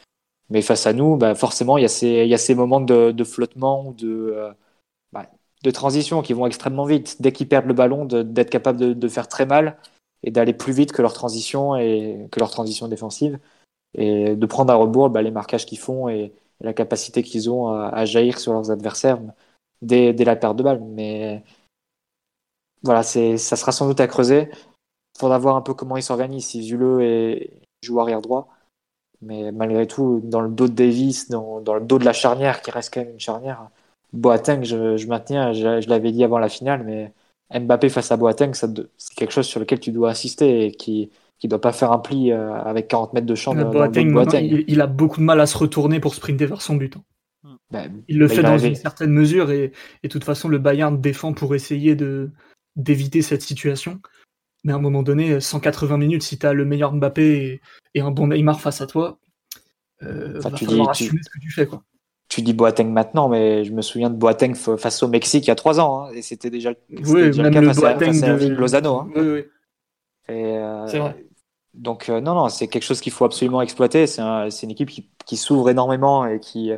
Mais 0.49 0.61
face 0.61 0.85
à 0.85 0.93
nous, 0.93 1.15
bah, 1.17 1.33
forcément, 1.33 1.77
il 1.77 1.81
y, 1.81 1.85
a 1.85 1.89
ces, 1.89 2.27
y 2.27 2.33
a 2.33 2.37
ces 2.37 2.55
moments 2.55 2.81
de, 2.81 3.11
de 3.11 3.23
flottement 3.23 3.87
ou 3.87 3.93
de, 3.93 4.33
euh, 4.35 4.51
bah, 5.13 5.27
de 5.63 5.71
transition 5.71 6.21
qui 6.21 6.33
vont 6.33 6.45
extrêmement 6.45 6.85
vite. 6.85 7.21
Dès 7.21 7.31
qu'ils 7.31 7.47
perdent 7.47 7.67
le 7.67 7.73
ballon, 7.73 8.05
d'être 8.05 8.49
capable 8.49 8.79
de, 8.79 8.93
de 8.93 9.07
faire 9.07 9.27
très 9.27 9.45
mal 9.45 9.77
et 10.23 10.31
d'aller 10.31 10.53
plus 10.53 10.73
vite 10.73 10.91
que 10.91 11.01
leur 11.01 11.13
transition 11.13 11.75
et 11.75 12.27
que 12.31 12.39
leur 12.39 12.51
transition 12.51 12.87
défensive 12.87 13.39
et 13.97 14.35
de 14.35 14.45
prendre 14.45 14.71
à 14.73 14.75
rebours 14.75 15.09
bah, 15.09 15.21
les 15.21 15.31
marquages 15.31 15.65
qu'ils 15.65 15.79
font 15.79 16.09
et, 16.09 16.33
et 16.61 16.63
la 16.63 16.73
capacité 16.73 17.23
qu'ils 17.23 17.49
ont 17.49 17.69
à, 17.69 17.89
à 17.89 18.05
jaillir 18.05 18.39
sur 18.39 18.53
leurs 18.53 18.71
adversaires 18.71 19.19
dès, 19.81 20.13
dès 20.13 20.25
la 20.25 20.35
perte 20.35 20.57
de 20.57 20.63
balle. 20.63 20.81
Mais 20.83 21.43
voilà, 22.85 23.03
c'est, 23.03 23.37
ça 23.37 23.57
sera 23.57 23.73
sans 23.73 23.87
doute 23.89 24.01
à 24.01 24.07
creuser. 24.07 24.49
Il 25.15 25.19
faudra 25.19 25.39
voir 25.39 25.57
un 25.57 25.61
peu 25.61 25.73
comment 25.75 25.97
ils 25.97 26.03
s'organisent, 26.03 26.47
si 26.47 26.63
Zule 26.63 27.01
est, 27.03 27.61
joue 27.83 27.99
arrière 28.01 28.21
droit. 28.21 28.49
Mais 29.21 29.51
malgré 29.51 29.87
tout, 29.87 30.21
dans 30.23 30.41
le 30.41 30.49
dos 30.49 30.67
de 30.67 30.73
Davis, 30.73 31.29
dans, 31.29 31.61
dans 31.61 31.75
le 31.75 31.81
dos 31.81 31.99
de 31.99 32.05
la 32.05 32.13
charnière, 32.13 32.61
qui 32.61 32.71
reste 32.71 32.93
quand 32.93 33.01
même 33.01 33.11
une 33.11 33.19
charnière, 33.19 33.69
Boateng, 34.13 34.63
je, 34.63 34.97
je 34.97 35.07
maintiens, 35.07 35.53
je, 35.53 35.81
je 35.81 35.89
l'avais 35.89 36.11
dit 36.11 36.23
avant 36.23 36.39
la 36.39 36.49
finale, 36.49 36.83
mais 36.83 37.13
Mbappé 37.59 37.89
face 37.89 38.11
à 38.11 38.17
Boateng, 38.17 38.53
ça 38.53 38.67
c'est 38.97 39.15
quelque 39.15 39.31
chose 39.33 39.47
sur 39.47 39.59
lequel 39.59 39.79
tu 39.79 39.91
dois 39.91 40.11
insister 40.11 40.65
et 40.67 40.71
qui 40.71 41.11
qui 41.37 41.49
doit 41.49 41.59
pas 41.61 41.73
faire 41.73 41.91
un 41.91 41.99
pli 41.99 42.31
euh, 42.31 42.53
avec 42.53 42.87
40 42.87 43.13
mètres 43.13 43.27
de 43.27 43.35
champ 43.35 43.55
dans, 43.55 43.59
le 43.69 43.69
dos 43.69 43.73
Boateng, 43.73 44.05
de 44.05 44.09
maintenant, 44.09 44.31
Boateng. 44.33 44.45
il, 44.45 44.65
il 44.67 44.81
a 44.81 44.87
beaucoup 44.87 45.19
de 45.19 45.25
mal 45.25 45.39
à 45.41 45.45
se 45.45 45.57
retourner 45.57 45.99
pour 45.99 46.15
sprinter 46.15 46.45
vers 46.45 46.61
son 46.61 46.75
but. 46.75 46.95
hein. 46.97 47.03
Bah, 47.71 47.83
Il 48.07 48.19
le 48.19 48.27
bah, 48.27 48.33
fait 48.33 48.41
dans 48.43 48.53
avait- 48.53 48.69
une 48.69 48.75
certaine 48.75 49.11
mesure 49.11 49.51
et, 49.51 49.71
et 50.03 50.07
de 50.07 50.11
toute 50.11 50.23
façon, 50.23 50.47
le 50.49 50.59
Bayern 50.59 50.99
défend 50.99 51.33
pour 51.33 51.55
essayer 51.55 51.95
de 51.95 52.31
d'éviter 52.75 53.21
cette 53.21 53.41
situation. 53.41 53.99
Mais 54.63 54.73
à 54.73 54.77
un 54.77 54.79
moment 54.79 55.03
donné, 55.03 55.39
180 55.39 55.97
minutes, 55.97 56.23
si 56.23 56.37
tu 56.39 56.45
as 56.45 56.53
le 56.53 56.65
meilleur 56.65 56.91
Mbappé 56.93 57.37
et, 57.37 57.61
et 57.93 58.01
un 58.01 58.11
bon 58.11 58.27
Neymar 58.27 58.59
face 58.61 58.81
à 58.81 58.87
toi, 58.87 59.19
euh, 60.03 60.39
Enfin, 60.39 60.49
va 60.49 60.57
tu 60.57 60.65
falloir 60.65 60.91
dis- 60.91 60.97
tu- 60.97 61.03
assumer 61.05 61.21
ce 61.23 61.29
que 61.29 61.39
tu 61.39 61.51
fais. 61.51 61.67
Quoi. 61.67 61.83
tu 62.27 62.41
dis 62.41 62.53
Boateng 62.53 62.89
maintenant, 62.91 63.29
mais 63.29 63.63
je 63.63 63.71
me 63.71 63.81
souviens 63.81 64.09
de 64.09 64.15
Boateng 64.15 64.55
face 64.55 65.03
au 65.03 65.07
Mexique 65.07 65.45
il 65.45 65.49
y 65.49 65.51
a 65.51 65.55
trois 65.55 65.79
ans, 65.79 66.05
hein, 66.05 66.11
et 66.13 66.21
c'était 66.21 66.49
déjà, 66.49 66.71
Oui, 66.89 67.21
déjà 67.21 67.43
même 67.43 67.51
le 67.51 67.53
cas 67.53 67.61
le 67.61 67.67
face 67.67 67.77
à, 67.77 67.81
Boateng 67.93 68.05
face 68.13 68.23
à 68.23 68.27
de 68.27 68.31
Irving 68.33 68.53
Lozano. 68.53 68.95
hein. 68.99 69.09
Oui, 69.15 69.21
oui. 69.29 69.43
Et, 70.27 70.57
euh, 70.57 70.87
C'est 70.87 70.99
vrai. 70.99 71.23
Donc 71.75 72.09
euh, 72.09 72.21
non, 72.21 72.33
non, 72.33 72.49
c'est 72.49 72.67
quelque 72.67 72.83
chose 72.83 73.01
qu'il 73.01 73.11
faut 73.11 73.25
absolument 73.25 73.61
exploiter. 73.61 74.07
C'est 74.07 74.21
un- 74.21 74.49
c'est 74.49 74.65
une 74.65 74.71
équipe 74.71 74.89
qui, 74.89 75.09
qui 75.25 75.37
s'ouvre 75.37 75.69
énormément 75.69 76.25
et 76.25 76.39
qui, 76.39 76.71
euh, 76.71 76.77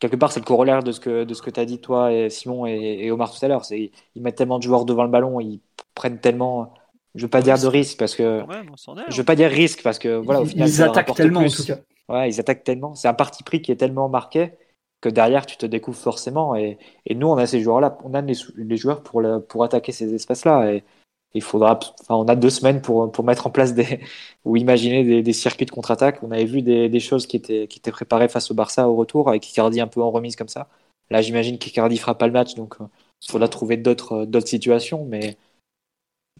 quelque 0.00 0.16
part, 0.16 0.32
c'est 0.32 0.40
le 0.40 0.46
corollaire 0.46 0.82
de 0.82 0.92
ce 0.92 1.00
que 1.00 1.24
de 1.24 1.34
ce 1.34 1.42
que 1.42 1.50
t'as 1.50 1.64
dit 1.66 1.80
toi 1.80 2.12
et 2.12 2.30
Simon 2.30 2.66
et, 2.66 2.74
et 3.04 3.10
Omar 3.12 3.32
tout 3.32 3.44
à 3.44 3.48
l'heure. 3.48 3.64
C'est 3.64 3.92
ils 4.14 4.22
mettent 4.22 4.36
tellement 4.36 4.58
de 4.58 4.64
joueurs 4.64 4.84
devant 4.84 5.04
le 5.04 5.10
ballon, 5.10 5.40
ils 5.40 5.60
prennent 5.94 6.20
tellement, 6.20 6.74
je 7.14 7.22
veux 7.24 7.30
pas 7.30 7.42
dire 7.42 7.58
de 7.58 7.66
risques 7.66 7.98
parce 7.98 8.14
que 8.16 8.44
je 9.08 9.16
veux 9.18 9.24
pas 9.24 9.36
dire 9.36 9.50
risque 9.50 9.82
parce 9.82 9.98
que 9.98 10.16
voilà, 10.16 10.40
au 10.42 10.44
final, 10.44 10.68
ils 10.68 10.82
attaquent 10.82 11.14
tellement, 11.14 11.40
en 11.40 11.42
plus. 11.44 11.56
tout 11.56 11.64
cas. 11.64 11.78
Ouais, 12.08 12.28
ils 12.30 12.40
attaquent 12.40 12.64
tellement. 12.64 12.94
C'est 12.94 13.08
un 13.08 13.14
parti 13.14 13.42
pris 13.44 13.62
qui 13.62 13.72
est 13.72 13.76
tellement 13.76 14.08
marqué 14.08 14.52
que 15.00 15.08
derrière, 15.08 15.46
tu 15.46 15.56
te 15.56 15.66
découvres 15.66 15.98
forcément. 15.98 16.54
Et, 16.56 16.78
et 17.06 17.14
nous, 17.14 17.26
on 17.28 17.36
a 17.36 17.46
ces 17.46 17.60
joueurs-là, 17.60 17.96
on 18.04 18.14
a 18.14 18.20
les, 18.20 18.34
les 18.56 18.76
joueurs 18.76 19.02
pour, 19.02 19.20
le- 19.20 19.40
pour 19.40 19.64
attaquer 19.64 19.92
ces 19.92 20.14
espaces-là. 20.14 20.72
Et 20.72 20.84
il 21.34 21.42
faudra, 21.42 21.78
enfin, 22.00 22.14
on 22.16 22.26
a 22.26 22.36
deux 22.36 22.50
semaines 22.50 22.82
pour, 22.82 23.10
pour 23.12 23.24
mettre 23.24 23.46
en 23.46 23.50
place 23.50 23.74
des, 23.74 24.00
ou 24.44 24.56
imaginer 24.56 25.22
des, 25.22 25.32
circuits 25.32 25.66
de 25.66 25.70
contre-attaque. 25.70 26.22
On 26.22 26.30
avait 26.32 26.44
vu 26.44 26.62
des, 26.62 26.88
des, 26.88 27.00
choses 27.00 27.26
qui 27.26 27.36
étaient, 27.36 27.68
qui 27.68 27.78
étaient 27.78 27.92
préparées 27.92 28.28
face 28.28 28.50
au 28.50 28.54
Barça 28.54 28.88
au 28.88 28.96
retour, 28.96 29.28
avec 29.28 29.48
Icardi 29.48 29.80
un 29.80 29.86
peu 29.86 30.02
en 30.02 30.10
remise 30.10 30.36
comme 30.36 30.48
ça. 30.48 30.68
Là, 31.10 31.22
j'imagine 31.22 31.58
qu'Icardi 31.58 31.98
fera 31.98 32.16
pas 32.16 32.26
le 32.26 32.32
match, 32.32 32.54
donc 32.54 32.76
il 32.80 32.84
euh, 32.84 32.86
faudra 33.28 33.48
trouver 33.48 33.76
d'autres, 33.76 34.24
d'autres 34.24 34.48
situations. 34.48 35.04
Mais 35.04 35.36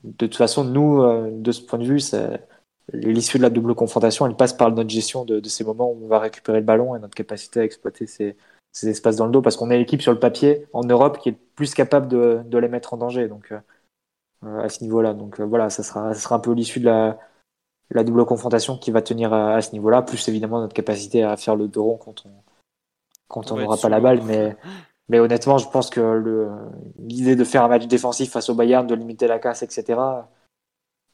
de 0.04 0.26
toute 0.26 0.36
façon, 0.36 0.64
nous, 0.64 1.02
euh, 1.02 1.30
de 1.32 1.52
ce 1.52 1.60
point 1.62 1.78
de 1.78 1.84
vue, 1.84 2.00
l'issue 2.92 3.38
de 3.38 3.42
la 3.42 3.50
double 3.50 3.74
confrontation, 3.74 4.26
elle 4.26 4.36
passe 4.36 4.52
par 4.52 4.70
notre 4.72 4.90
gestion 4.90 5.24
de, 5.24 5.46
ces 5.48 5.64
moments 5.64 5.90
où 5.90 6.04
on 6.04 6.08
va 6.08 6.18
récupérer 6.18 6.58
le 6.60 6.64
ballon 6.64 6.96
et 6.96 7.00
notre 7.00 7.14
capacité 7.14 7.60
à 7.60 7.64
exploiter 7.64 8.06
ces, 8.06 8.36
ces 8.72 8.88
espaces 8.88 9.16
dans 9.16 9.26
le 9.26 9.32
dos, 9.32 9.42
parce 9.42 9.56
qu'on 9.56 9.70
est 9.70 9.78
l'équipe 9.78 10.02
sur 10.02 10.12
le 10.12 10.18
papier 10.18 10.66
en 10.72 10.84
Europe 10.84 11.18
qui 11.18 11.30
est 11.30 11.36
plus 11.54 11.74
capable 11.74 12.08
de, 12.08 12.40
de 12.44 12.58
les 12.58 12.68
mettre 12.68 12.94
en 12.94 12.96
danger. 12.96 13.28
Donc, 13.28 13.52
euh, 13.52 13.56
euh, 13.56 13.60
à 14.42 14.68
ce 14.68 14.82
niveau-là. 14.82 15.14
Donc 15.14 15.40
euh, 15.40 15.44
voilà, 15.44 15.70
ça 15.70 15.82
sera, 15.82 16.14
ça 16.14 16.20
sera 16.20 16.36
un 16.36 16.40
peu 16.40 16.52
l'issue 16.52 16.80
de 16.80 16.86
la, 16.86 17.18
la 17.90 18.04
double 18.04 18.24
confrontation 18.24 18.78
qui 18.78 18.90
va 18.90 19.02
tenir 19.02 19.32
à, 19.32 19.60
ce 19.60 19.72
niveau-là, 19.72 20.02
plus 20.02 20.28
évidemment 20.28 20.60
notre 20.60 20.74
capacité 20.74 21.22
à 21.22 21.36
faire 21.36 21.56
le 21.56 21.68
dos 21.68 21.84
rond 21.84 21.96
quand 21.96 22.26
on 22.26 22.30
quand 23.28 23.52
on 23.52 23.56
n'aura 23.58 23.76
pas 23.76 23.88
la 23.88 24.00
balle. 24.00 24.22
Mais, 24.22 24.56
mais 25.08 25.20
honnêtement, 25.20 25.56
je 25.56 25.68
pense 25.68 25.88
que 25.88 26.50
l'idée 26.98 27.36
de 27.36 27.44
faire 27.44 27.62
un 27.62 27.68
match 27.68 27.86
défensif 27.86 28.32
face 28.32 28.48
au 28.48 28.54
Bayern, 28.54 28.86
de 28.86 28.94
limiter 28.94 29.28
la 29.28 29.38
casse, 29.38 29.62
etc., 29.62 30.00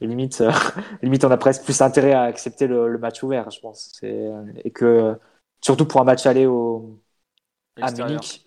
limite, 0.01 0.43
limite 1.03 1.25
on 1.25 1.31
a 1.31 1.37
presque 1.37 1.65
plus 1.65 1.79
intérêt 1.83 2.13
à 2.13 2.23
accepter 2.23 2.67
le, 2.67 2.97
match 2.97 3.23
ouvert, 3.23 3.51
je 3.51 3.61
pense. 3.61 4.01
Et 4.03 4.71
que, 4.71 5.19
surtout 5.61 5.85
pour 5.85 6.01
un 6.01 6.05
match 6.05 6.25
aller 6.25 6.47
au, 6.47 6.99
à 7.83 7.91
Munich, 7.93 8.47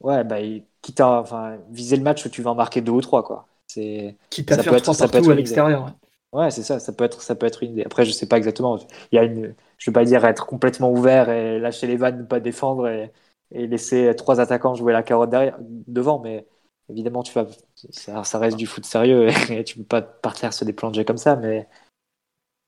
ouais, 0.00 0.22
bah, 0.22 0.36
quitte 0.80 1.00
à 1.00 1.20
enfin, 1.20 1.58
viser 1.70 1.96
le 1.96 2.02
match 2.02 2.24
où 2.24 2.28
tu 2.28 2.42
vas 2.42 2.52
en 2.52 2.54
marquer 2.54 2.80
deux 2.80 2.92
ou 2.92 3.00
trois. 3.00 3.24
Quoi. 3.24 3.48
C'est 3.68 4.16
Quitte 4.30 4.50
à 4.52 4.62
faire 4.62 4.74
être, 4.74 4.94
ça 4.94 5.08
peut 5.08 5.18
être 5.18 5.30
à 5.30 5.34
l'extérieur. 5.34 5.94
Ouais, 6.32 6.50
c'est 6.50 6.62
ça, 6.62 6.78
ça 6.78 6.92
peut, 6.92 7.04
être, 7.04 7.22
ça 7.22 7.34
peut 7.34 7.46
être 7.46 7.62
une 7.62 7.72
idée. 7.72 7.84
Après, 7.84 8.04
je 8.04 8.10
sais 8.10 8.26
pas 8.26 8.36
exactement. 8.36 8.78
Il 9.12 9.16
y 9.16 9.18
a 9.18 9.24
une, 9.24 9.54
je 9.78 9.90
vais 9.90 9.94
pas 9.94 10.04
dire 10.04 10.24
être 10.26 10.44
complètement 10.46 10.90
ouvert 10.90 11.30
et 11.30 11.58
lâcher 11.58 11.86
les 11.86 11.96
vannes, 11.96 12.18
ne 12.18 12.24
pas 12.24 12.40
défendre 12.40 12.86
et, 12.86 13.12
et 13.50 13.66
laisser 13.66 14.14
trois 14.16 14.40
attaquants 14.40 14.74
jouer 14.74 14.92
la 14.92 15.02
carotte 15.02 15.30
derrière, 15.30 15.56
devant, 15.60 16.18
mais 16.20 16.46
évidemment, 16.90 17.22
tu 17.22 17.32
vas, 17.32 17.46
ça, 17.90 18.24
ça 18.24 18.38
reste 18.38 18.56
du 18.56 18.66
foot 18.66 18.84
sérieux 18.84 19.28
et, 19.50 19.64
tu 19.64 19.78
peux 19.78 19.84
pas 19.84 20.02
partir 20.02 20.52
se 20.52 20.64
déplonger 20.64 21.04
comme 21.04 21.16
ça, 21.16 21.36
mais 21.36 21.66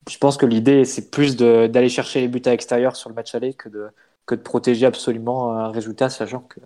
je 0.09 0.17
pense 0.19 0.37
que 0.37 0.47
l'idée, 0.47 0.85
c'est 0.85 1.11
plus 1.11 1.37
d'aller 1.37 1.89
chercher 1.89 2.21
les 2.23 2.29
buts 2.29 2.43
à 2.47 2.51
l'extérieur 2.51 2.97
sur 2.97 3.11
le 3.11 3.15
match 3.15 3.35
aller 3.35 3.55
que 3.55 3.69
de, 3.69 3.89
que 4.27 4.35
de 4.35 4.41
protéger 4.41 4.87
absolument 4.87 5.53
un 5.53 5.71
résultat, 5.71 6.09
sachant 6.09 6.41
que 6.41 6.61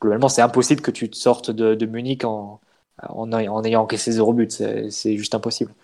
globalement, 0.00 0.28
c'est 0.28 0.42
impossible 0.42 0.82
que 0.82 0.90
tu 0.90 1.08
te 1.08 1.16
sortes 1.16 1.50
de, 1.50 1.74
de 1.74 1.86
Munich 1.86 2.24
en, 2.24 2.60
en, 3.02 3.32
en 3.32 3.64
ayant 3.64 3.82
encaissé 3.82 4.12
zéro 4.12 4.32
but. 4.32 4.50
C'est 4.50 5.16
juste 5.16 5.34
impossible. 5.34 5.74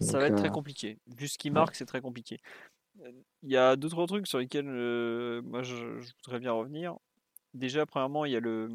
Ça 0.00 0.18
va 0.18 0.26
être 0.26 0.36
très 0.36 0.48
euh, 0.48 0.52
compliqué. 0.52 0.98
Vu 1.06 1.28
ce 1.28 1.38
qui 1.38 1.50
marque, 1.50 1.76
c'est 1.76 1.86
très 1.86 2.00
compliqué. 2.00 2.40
Il 3.42 3.50
y 3.50 3.56
a 3.56 3.76
d'autres 3.76 4.06
trucs 4.06 4.26
sur 4.26 4.38
lesquels 4.38 4.68
euh, 4.68 5.42
moi 5.42 5.62
je, 5.62 5.74
voudrais 6.24 6.40
bien 6.40 6.52
revenir. 6.52 6.96
Déjà, 7.52 7.86
premièrement, 7.86 8.24
il 8.24 8.32
y 8.32 8.36
a 8.36 8.40
le, 8.40 8.68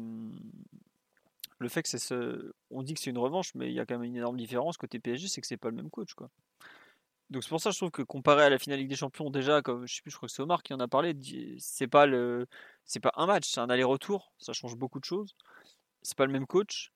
le 1.58 1.68
fait 1.68 1.82
que 1.82 1.88
c'est 1.88 1.98
ce... 1.98 2.52
on 2.70 2.82
dit 2.82 2.94
que 2.94 3.00
c'est 3.00 3.10
une 3.10 3.18
revanche, 3.18 3.54
mais 3.54 3.68
il 3.68 3.74
y 3.74 3.80
a 3.80 3.86
quand 3.86 3.98
même 3.98 4.04
une 4.04 4.16
énorme 4.16 4.36
différence 4.36 4.76
côté 4.78 4.98
PSG, 4.98 5.28
c'est 5.28 5.40
que 5.40 5.46
c'est 5.46 5.58
pas 5.58 5.68
le 5.68 5.76
même 5.76 5.90
coach, 5.90 6.14
quoi. 6.14 6.30
Donc 7.28 7.44
c'est 7.44 7.48
pour 7.48 7.60
ça 7.60 7.70
que 7.70 7.74
je 7.74 7.78
trouve 7.78 7.92
que 7.92 8.02
comparé 8.02 8.42
à 8.42 8.50
la 8.50 8.58
finale 8.58 8.80
Ligue 8.80 8.88
des 8.88 8.96
Champions, 8.96 9.30
déjà, 9.30 9.62
comme 9.62 9.86
je 9.86 9.94
sais 9.94 10.02
plus, 10.02 10.10
je 10.10 10.16
crois 10.16 10.28
que 10.28 10.34
c'est 10.34 10.42
Omar 10.42 10.64
qui 10.64 10.74
en 10.74 10.80
a 10.80 10.88
parlé, 10.88 11.14
c'est 11.58 11.86
pas 11.86 12.06
le, 12.06 12.48
c'est 12.84 12.98
pas 12.98 13.12
un 13.14 13.26
match, 13.26 13.48
c'est 13.48 13.60
un 13.60 13.70
aller-retour, 13.70 14.32
ça 14.38 14.52
change 14.52 14.74
beaucoup 14.74 14.98
de 14.98 15.04
choses. 15.04 15.36
C'est 16.02 16.16
pas 16.16 16.26
le 16.26 16.32
même 16.32 16.46
coach. 16.46 16.92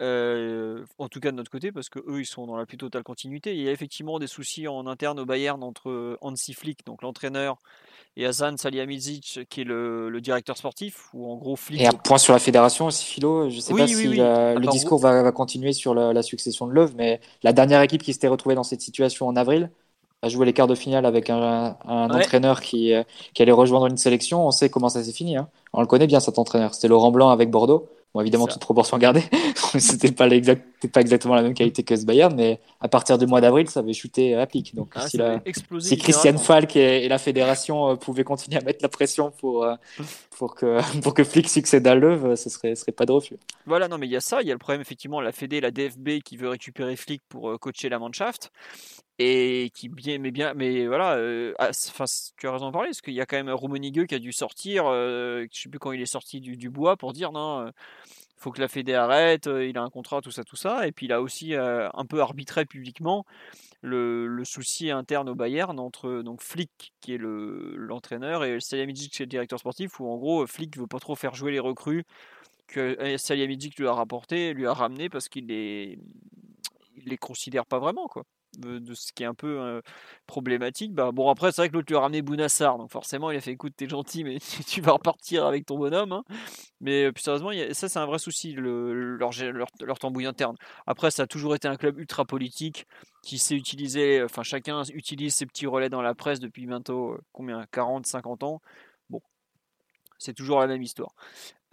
Euh, 0.00 0.84
en 0.98 1.08
tout 1.08 1.18
cas 1.18 1.32
de 1.32 1.36
notre 1.36 1.50
côté, 1.50 1.72
parce 1.72 1.88
que 1.88 1.98
eux 1.98 2.20
ils 2.20 2.26
sont 2.26 2.46
dans 2.46 2.56
la 2.56 2.66
plus 2.66 2.76
totale 2.76 3.02
continuité. 3.02 3.56
Il 3.56 3.62
y 3.62 3.68
a 3.68 3.72
effectivement 3.72 4.18
des 4.18 4.28
soucis 4.28 4.68
en 4.68 4.86
interne 4.86 5.18
au 5.18 5.26
Bayern 5.26 5.62
entre 5.62 6.16
Hansi 6.20 6.54
Flick, 6.54 6.86
donc 6.86 7.02
l'entraîneur, 7.02 7.58
et 8.16 8.24
Hasan 8.24 8.56
Salihamidzic, 8.56 9.40
qui 9.48 9.62
est 9.62 9.64
le, 9.64 10.20
directeur 10.20 10.56
sportif, 10.56 11.08
ou 11.14 11.30
en 11.30 11.36
gros 11.36 11.56
Flick. 11.56 11.80
Et 11.80 11.86
un 11.86 11.92
point 11.92 12.18
sur 12.18 12.32
la 12.32 12.38
fédération 12.38 12.86
aussi, 12.86 13.04
Philo. 13.06 13.50
Je 13.50 13.58
sais 13.58 13.74
pas 13.74 13.88
si 13.88 14.06
le 14.06 14.70
discours 14.70 15.00
va, 15.00 15.32
continuer 15.32 15.72
sur 15.72 15.94
la, 15.94 16.22
succession 16.22 16.66
de 16.68 16.72
Love, 16.72 16.94
mais 16.96 17.20
la 17.42 17.52
dernière 17.52 17.82
équipe 17.82 18.02
qui 18.02 18.12
s'était 18.12 18.28
retrouvée 18.28 18.54
dans 18.54 18.62
cette 18.62 18.80
situation 18.80 19.26
en 19.26 19.36
avril 19.36 19.70
a 20.22 20.28
joué 20.28 20.46
les 20.46 20.52
quarts 20.52 20.66
de 20.66 20.74
finale 20.74 21.06
avec 21.06 21.30
un, 21.30 21.76
entraîneur 21.84 22.60
qui, 22.60 22.92
euh, 22.92 23.04
qui, 23.34 23.42
allait 23.42 23.52
rejoindre 23.52 23.86
une 23.86 23.96
sélection. 23.96 24.46
On 24.46 24.50
sait 24.50 24.68
comment 24.68 24.88
ça 24.88 25.04
s'est 25.04 25.12
fini. 25.12 25.36
Hein. 25.36 25.48
On 25.72 25.80
le 25.80 25.86
connaît 25.86 26.08
bien 26.08 26.18
cet 26.18 26.40
entraîneur. 26.40 26.74
C'était 26.74 26.88
Laurent 26.88 27.12
Blanc 27.12 27.30
avec 27.30 27.50
Bordeaux. 27.52 27.88
Bon, 28.14 28.22
évidemment, 28.22 28.46
toute 28.46 28.62
proportion 28.62 28.96
gardée. 28.96 29.22
C'était 29.78 30.12
pas, 30.12 30.28
pas 30.28 31.00
exactement 31.00 31.34
la 31.34 31.42
même 31.42 31.52
qualité 31.52 31.82
que 31.82 31.94
ce 31.94 32.06
Bayern, 32.06 32.34
mais 32.34 32.58
à 32.80 32.88
partir 32.88 33.18
du 33.18 33.26
mois 33.26 33.42
d'avril, 33.42 33.68
ça 33.68 33.80
avait 33.80 33.92
chuté 33.92 34.34
à 34.34 34.46
pic. 34.46 34.74
Donc, 34.74 34.92
ah, 34.94 35.06
si, 35.06 35.18
la, 35.18 35.40
si 35.78 35.98
Christian 35.98 36.38
Falk 36.38 36.74
et, 36.76 37.06
la 37.06 37.18
fédération 37.18 37.90
euh, 37.90 37.96
pouvaient 37.96 38.24
continuer 38.24 38.58
à 38.58 38.62
mettre 38.62 38.78
la 38.82 38.88
pression 38.88 39.30
pour, 39.30 39.64
euh, 39.64 39.74
pour, 40.38 40.54
que, 40.54 40.80
pour 41.02 41.14
que 41.14 41.24
Flick 41.24 41.48
succède 41.48 41.86
à 41.86 41.94
Leuve, 41.94 42.34
ce 42.36 42.48
serait, 42.48 42.74
serait 42.74 42.92
pas 42.92 43.06
de 43.06 43.12
refus. 43.12 43.36
Voilà, 43.66 43.88
non, 43.88 43.98
mais 43.98 44.06
il 44.06 44.12
y 44.12 44.16
a 44.16 44.20
ça. 44.20 44.40
Il 44.42 44.48
y 44.48 44.50
a 44.50 44.54
le 44.54 44.58
problème, 44.58 44.80
effectivement, 44.80 45.20
la 45.20 45.32
Fédé, 45.32 45.60
la 45.60 45.70
DFB 45.70 46.20
qui 46.24 46.36
veut 46.36 46.48
récupérer 46.48 46.96
Flick 46.96 47.22
pour 47.28 47.50
euh, 47.50 47.58
coacher 47.58 47.88
la 47.88 47.98
Mannschaft 47.98 48.50
et 49.20 49.72
qui 49.74 49.88
bien 49.88 50.18
mais 50.18 50.30
bien 50.30 50.54
mais 50.54 50.86
voilà 50.86 51.18
ah, 51.58 51.70
enfin 51.70 52.04
tu 52.36 52.46
as 52.46 52.52
raison 52.52 52.68
de 52.68 52.72
parler 52.72 52.90
parce 52.90 53.00
qu'il 53.00 53.14
y 53.14 53.20
a 53.20 53.26
quand 53.26 53.36
même 53.36 53.50
Rummenigge 53.50 54.06
qui 54.06 54.14
a 54.14 54.20
dû 54.20 54.30
sortir 54.30 54.84
je 54.84 55.48
sais 55.50 55.68
plus 55.68 55.80
quand 55.80 55.90
il 55.90 56.00
est 56.00 56.06
sorti 56.06 56.40
du, 56.40 56.56
du 56.56 56.70
bois 56.70 56.96
pour 56.96 57.12
dire 57.12 57.32
non 57.32 57.72
faut 58.38 58.52
que 58.52 58.60
la 58.60 58.68
Fédé 58.68 58.94
arrête, 58.94 59.46
euh, 59.48 59.66
il 59.66 59.76
a 59.76 59.82
un 59.82 59.90
contrat, 59.90 60.20
tout 60.20 60.30
ça, 60.30 60.44
tout 60.44 60.56
ça. 60.56 60.86
Et 60.86 60.92
puis 60.92 61.06
il 61.06 61.12
a 61.12 61.20
aussi 61.20 61.54
euh, 61.54 61.88
un 61.94 62.06
peu 62.06 62.20
arbitré 62.20 62.64
publiquement 62.64 63.26
le, 63.80 64.42
souci 64.44 64.90
interne 64.90 65.28
au 65.28 65.34
Bayern 65.34 65.78
entre 65.78 66.22
donc 66.22 66.42
Flick 66.42 66.92
qui 67.00 67.14
est 67.14 67.18
l'entraîneur 67.18 68.44
et 68.44 68.60
Salihamidzic 68.60 69.12
qui 69.12 69.22
est 69.22 69.26
le 69.26 69.30
directeur 69.30 69.58
sportif 69.58 70.00
où 70.00 70.08
en 70.08 70.16
gros 70.16 70.46
Flick 70.46 70.76
veut 70.76 70.86
pas 70.86 70.98
trop 70.98 71.14
faire 71.14 71.34
jouer 71.34 71.52
les 71.52 71.60
recrues 71.60 72.04
que 72.66 73.16
Salihamidzic 73.16 73.78
lui 73.78 73.86
a 73.86 73.92
rapporté, 73.92 74.52
lui 74.52 74.66
a 74.66 74.74
ramené 74.74 75.08
parce 75.08 75.28
qu'il 75.28 75.46
les 75.46 75.98
les 77.04 77.16
considère 77.16 77.64
pas 77.64 77.78
vraiment 77.78 78.08
quoi 78.08 78.24
de 78.56 78.94
ce 78.94 79.12
qui 79.12 79.22
est 79.22 79.26
un 79.26 79.34
peu 79.34 79.82
problématique. 80.26 80.94
Bah, 80.94 81.10
bon, 81.12 81.30
après, 81.30 81.52
c'est 81.52 81.62
vrai 81.62 81.68
que 81.68 81.74
l'autre 81.74 81.86
lui 81.88 81.96
a 81.96 82.00
ramené 82.00 82.22
Bounassar, 82.22 82.78
donc 82.78 82.90
forcément, 82.90 83.30
il 83.30 83.36
a 83.36 83.40
fait 83.40 83.52
écoute, 83.52 83.74
t'es 83.76 83.88
gentil, 83.88 84.24
mais 84.24 84.38
tu 84.66 84.80
vas 84.80 84.92
repartir 84.92 85.46
avec 85.46 85.66
ton 85.66 85.78
bonhomme. 85.78 86.12
Hein. 86.12 86.24
Mais 86.80 87.12
plus 87.12 87.22
sérieusement, 87.22 87.50
ça, 87.72 87.88
c'est 87.88 87.98
un 87.98 88.06
vrai 88.06 88.18
souci, 88.18 88.52
le, 88.52 89.16
leur, 89.16 89.30
leur, 89.80 89.98
tambouille 89.98 90.26
interne. 90.26 90.56
Après, 90.86 91.10
ça 91.10 91.24
a 91.24 91.26
toujours 91.26 91.54
été 91.54 91.68
un 91.68 91.76
club 91.76 91.98
ultra 91.98 92.24
politique 92.24 92.86
qui 93.22 93.38
sait 93.38 93.54
utiliser, 93.54 94.22
enfin, 94.22 94.42
chacun 94.42 94.82
utilise 94.94 95.34
ses 95.34 95.46
petits 95.46 95.66
relais 95.66 95.90
dans 95.90 96.02
la 96.02 96.14
presse 96.14 96.40
depuis 96.40 96.66
bientôt 96.66 97.18
combien 97.32 97.66
40, 97.72 98.06
50 98.06 98.42
ans. 98.44 98.60
Bon, 99.10 99.20
c'est 100.18 100.34
toujours 100.34 100.60
la 100.60 100.66
même 100.66 100.82
histoire. 100.82 101.14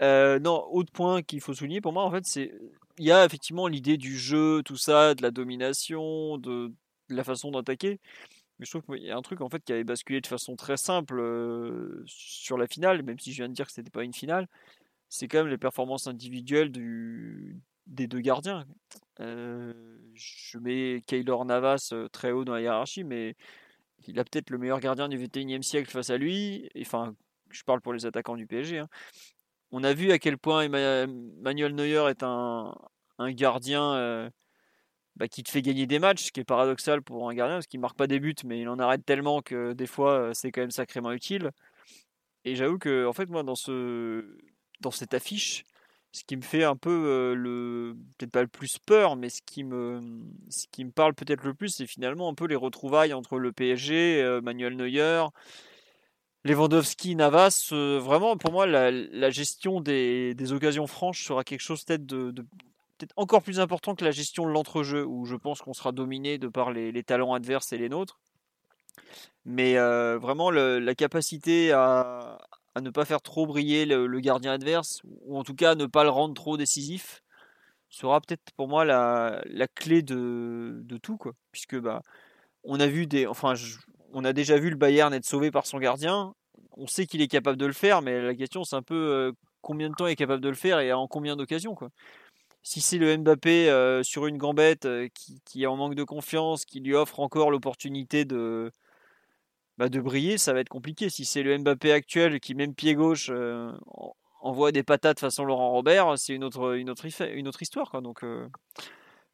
non, 0.02 0.68
autre 0.72 0.92
point 0.92 1.22
qu'il 1.24 1.42
faut 1.42 1.54
souligner 1.54 1.82
pour 1.82 1.94
moi, 1.94 2.04
en 2.04 2.12
fait, 2.12 2.26
c'est 2.26 2.52
il 2.98 3.06
y 3.06 3.12
a 3.12 3.26
effectivement 3.26 3.68
l'idée 3.68 3.98
du 3.98 4.18
jeu, 4.18 4.62
tout 4.64 4.78
ça, 4.78 5.16
de 5.16 5.22
la 5.22 5.32
domination, 5.32 6.38
de, 6.38 6.74
la 7.10 7.24
façon 7.24 7.52
d'attaquer. 7.52 8.00
Mais 8.60 8.66
je 8.66 8.72
trouve 8.72 8.84
qu'il 8.96 9.06
y 9.06 9.12
a 9.12 9.18
un 9.18 9.22
truc 9.22 9.42
en 9.42 9.50
fait 9.50 9.64
qui 9.64 9.74
avait 9.74 9.84
basculé 9.84 10.22
de 10.22 10.28
façon 10.28 10.56
très 10.56 10.78
simple 10.78 11.22
sur 12.06 12.58
la 12.58 12.68
finale, 12.68 13.04
même 13.04 13.20
si 13.20 13.32
je 13.34 13.38
viens 13.38 13.50
de 13.50 13.54
dire 13.54 13.68
que 13.68 13.74
c'était 13.74 13.92
pas 13.92 14.04
une 14.04 14.14
finale. 14.14 14.48
C'est 15.10 15.28
quand 15.28 15.40
même 15.40 15.48
les 15.48 15.58
performances 15.58 16.08
individuelles 16.08 16.72
du, 16.72 17.60
des 17.88 18.08
deux 18.08 18.22
gardiens. 18.22 18.66
Je 19.20 20.58
mets 20.60 21.04
Kaylor 21.08 21.46
Navas 21.46 21.94
très 22.12 22.32
haut 22.32 22.46
dans 22.46 22.54
la 22.54 22.62
hiérarchie, 22.62 23.04
mais 23.04 23.36
il 24.08 24.20
a 24.20 24.24
peut-être 24.24 24.50
le 24.50 24.58
meilleur 24.58 24.80
gardien 24.80 25.10
du 25.10 25.18
21e 25.18 25.62
siècle 25.62 25.92
face 25.92 26.10
à 26.10 26.18
lui. 26.18 26.70
Enfin, 26.80 27.16
je 27.50 27.64
parle 27.64 27.82
pour 27.82 27.94
les 27.94 28.06
attaquants 28.06 28.36
du 28.36 28.48
PSG. 28.48 28.80
Hein. 28.80 28.90
On 29.78 29.84
a 29.84 29.94
vu 29.94 30.14
à 30.14 30.20
quel 30.20 30.38
point 30.38 30.70
Manuel 30.70 31.76
Neuer 31.76 32.10
est 32.10 32.24
un, 32.24 32.74
gardien 33.20 33.94
euh, 33.96 34.30
bah, 35.18 35.28
qui 35.28 35.44
te 35.44 35.52
fait 35.52 35.62
gagner 35.62 35.86
des 35.86 36.00
matchs, 36.00 36.28
ce 36.28 36.32
qui 36.32 36.40
est 36.40 36.46
paradoxal 36.46 37.02
pour 37.02 37.30
un 37.30 37.34
gardien, 37.34 37.58
parce 37.58 37.68
qu'il 37.68 37.82
marque 37.82 37.98
pas 37.98 38.08
des 38.08 38.22
buts, 38.22 38.36
mais 38.46 38.62
il 38.62 38.70
en 38.70 38.80
arrête 38.80 39.06
tellement 39.06 39.42
que 39.42 39.74
des 39.74 39.86
fois 39.86 40.14
euh, 40.14 40.32
c'est 40.34 40.54
quand 40.54 40.62
même 40.62 40.72
sacrément 40.72 41.12
utile. 41.12 41.52
Et 42.46 42.56
j'avoue 42.56 42.78
que 42.78 43.06
en 43.06 43.12
fait 43.12 43.30
moi 43.30 43.44
dans 43.44 43.56
ce 43.56 44.38
dans 44.80 44.92
cette 44.92 45.14
affiche, 45.14 45.66
ce 46.14 46.24
qui 46.24 46.38
me 46.38 46.42
fait 46.42 46.64
un 46.64 46.78
peu 46.78 47.08
euh, 47.08 47.36
le 47.36 47.98
peut-être 48.18 48.32
pas 48.32 48.44
le 48.44 48.48
plus 48.48 48.80
peur, 48.80 49.18
mais 49.18 49.28
ce 49.28 49.42
qui 49.42 49.66
me 49.66 50.02
ce 50.50 50.68
qui 50.72 50.86
me 50.86 50.92
parle 50.92 51.14
peut-être 51.16 51.44
le 51.44 51.54
plus, 51.54 51.68
c'est 51.68 51.88
finalement 51.88 52.30
un 52.30 52.34
peu 52.34 52.48
les 52.48 52.56
retrouvailles 52.56 53.14
entre 53.14 53.40
le 53.40 53.52
PSG, 53.52 54.40
Manuel 54.42 54.78
Neuer 54.78 55.26
Lewandowski, 56.46 57.16
Navas, 57.16 57.70
euh, 57.72 58.00
vraiment 58.00 58.38
pour 58.38 58.52
moi 58.52 58.68
la, 58.68 59.30
gestion 59.32 59.82
des, 59.82 60.52
occasions 60.52 60.86
franches 60.86 61.26
sera 61.26 61.44
quelque 61.44 61.62
chose 61.62 61.84
peut-être 61.84 63.14
encore 63.16 63.42
plus 63.42 63.60
important 63.60 63.96
que 63.96 64.06
la 64.06 64.12
gestion 64.12 64.46
de 64.46 64.52
l'entrejeu 64.52 65.04
où 65.04 65.26
je 65.26 65.36
pense 65.36 65.64
qu'on 65.64 65.74
sera 65.74 65.92
dominé 65.92 66.38
de 66.38 66.48
par 66.48 66.72
les, 66.72 67.04
talents 67.04 67.34
adverses 67.34 67.74
et 67.74 67.80
les 67.80 67.90
nôtres. 67.90 68.20
Mais 69.44 69.80
euh, 69.80 70.20
vraiment 70.20 70.52
la 70.52 70.94
capacité 70.94 71.72
à, 71.72 72.38
ne 72.80 72.92
pas 72.92 73.06
faire 73.06 73.24
trop 73.24 73.48
briller 73.48 73.88
le, 73.88 74.20
gardien 74.20 74.52
adverse 74.52 75.02
ou 75.26 75.40
en 75.40 75.44
tout 75.44 75.56
cas 75.56 75.74
ne 75.74 75.88
pas 75.88 76.04
le 76.04 76.12
rendre 76.12 76.36
trop 76.36 76.58
décisif 76.58 77.24
sera 77.90 78.22
peut-être 78.22 78.52
pour 78.56 78.68
moi 78.68 78.86
la, 78.86 79.42
clé 79.74 80.04
de, 80.04 80.86
tout. 81.02 81.18
Puisque 81.52 81.80
bah, 81.80 82.04
on 82.64 82.80
a 82.80 82.86
vu 82.86 83.08
des, 83.08 83.26
enfin, 83.26 83.56
on 84.16 84.24
a 84.24 84.32
déjà 84.32 84.58
vu 84.58 84.70
le 84.70 84.78
Bayern 84.78 85.14
être 85.14 85.26
sauvé 85.26 85.52
par 85.52 85.68
son 85.68 85.78
gardien. 85.78 86.34
On 86.78 86.88
sait 86.88 87.06
qu'il 87.06 87.22
est 87.22 87.28
capable 87.28 87.58
de 87.58 87.66
le 87.66 87.74
faire, 87.74 88.02
mais 88.02 88.22
la 88.22 88.34
question 88.34 88.64
c'est 88.64 88.78
un 88.78 88.82
peu 88.82 88.96
euh, 88.96 89.32
combien 89.62 89.90
de 89.90 89.94
temps 89.94 90.08
il 90.08 90.14
est 90.14 90.16
capable 90.16 90.42
de 90.42 90.48
le 90.48 90.56
faire 90.56 90.80
et 90.80 90.94
en 90.94 91.08
combien 91.08 91.36
d'occasions. 91.36 91.78
Si 92.64 92.80
c'est 92.80 92.98
le 92.98 93.18
Mbappé 93.18 93.70
euh, 93.70 94.04
sur 94.04 94.26
une 94.26 94.38
gambette 94.38 94.86
euh, 94.86 95.10
qui, 95.14 95.64
est 95.64 95.66
en 95.68 95.76
manque 95.76 95.96
de 95.96 96.04
confiance, 96.06 96.64
qui 96.64 96.80
lui 96.80 96.96
offre 96.96 97.20
encore 97.20 97.52
l'opportunité 97.52 98.24
de, 98.24 98.72
bah, 99.78 99.90
de 99.90 100.00
briller, 100.00 100.38
ça 100.38 100.54
va 100.54 100.62
être 100.62 100.70
compliqué. 100.70 101.10
Si 101.10 101.26
c'est 101.26 101.44
le 101.44 101.58
Mbappé 101.58 101.92
actuel 101.92 102.40
qui, 102.40 102.56
même 102.56 102.74
pied 102.74 102.96
gauche, 102.96 103.30
envoie 104.40 104.72
des 104.72 104.84
patates 104.84 105.20
façon 105.20 105.44
Laurent 105.44 105.72
Robert, 105.72 106.18
c'est 106.18 106.34
une 106.34 106.46
autre, 106.46 107.62
histoire. 107.62 108.02
Donc, 108.02 108.24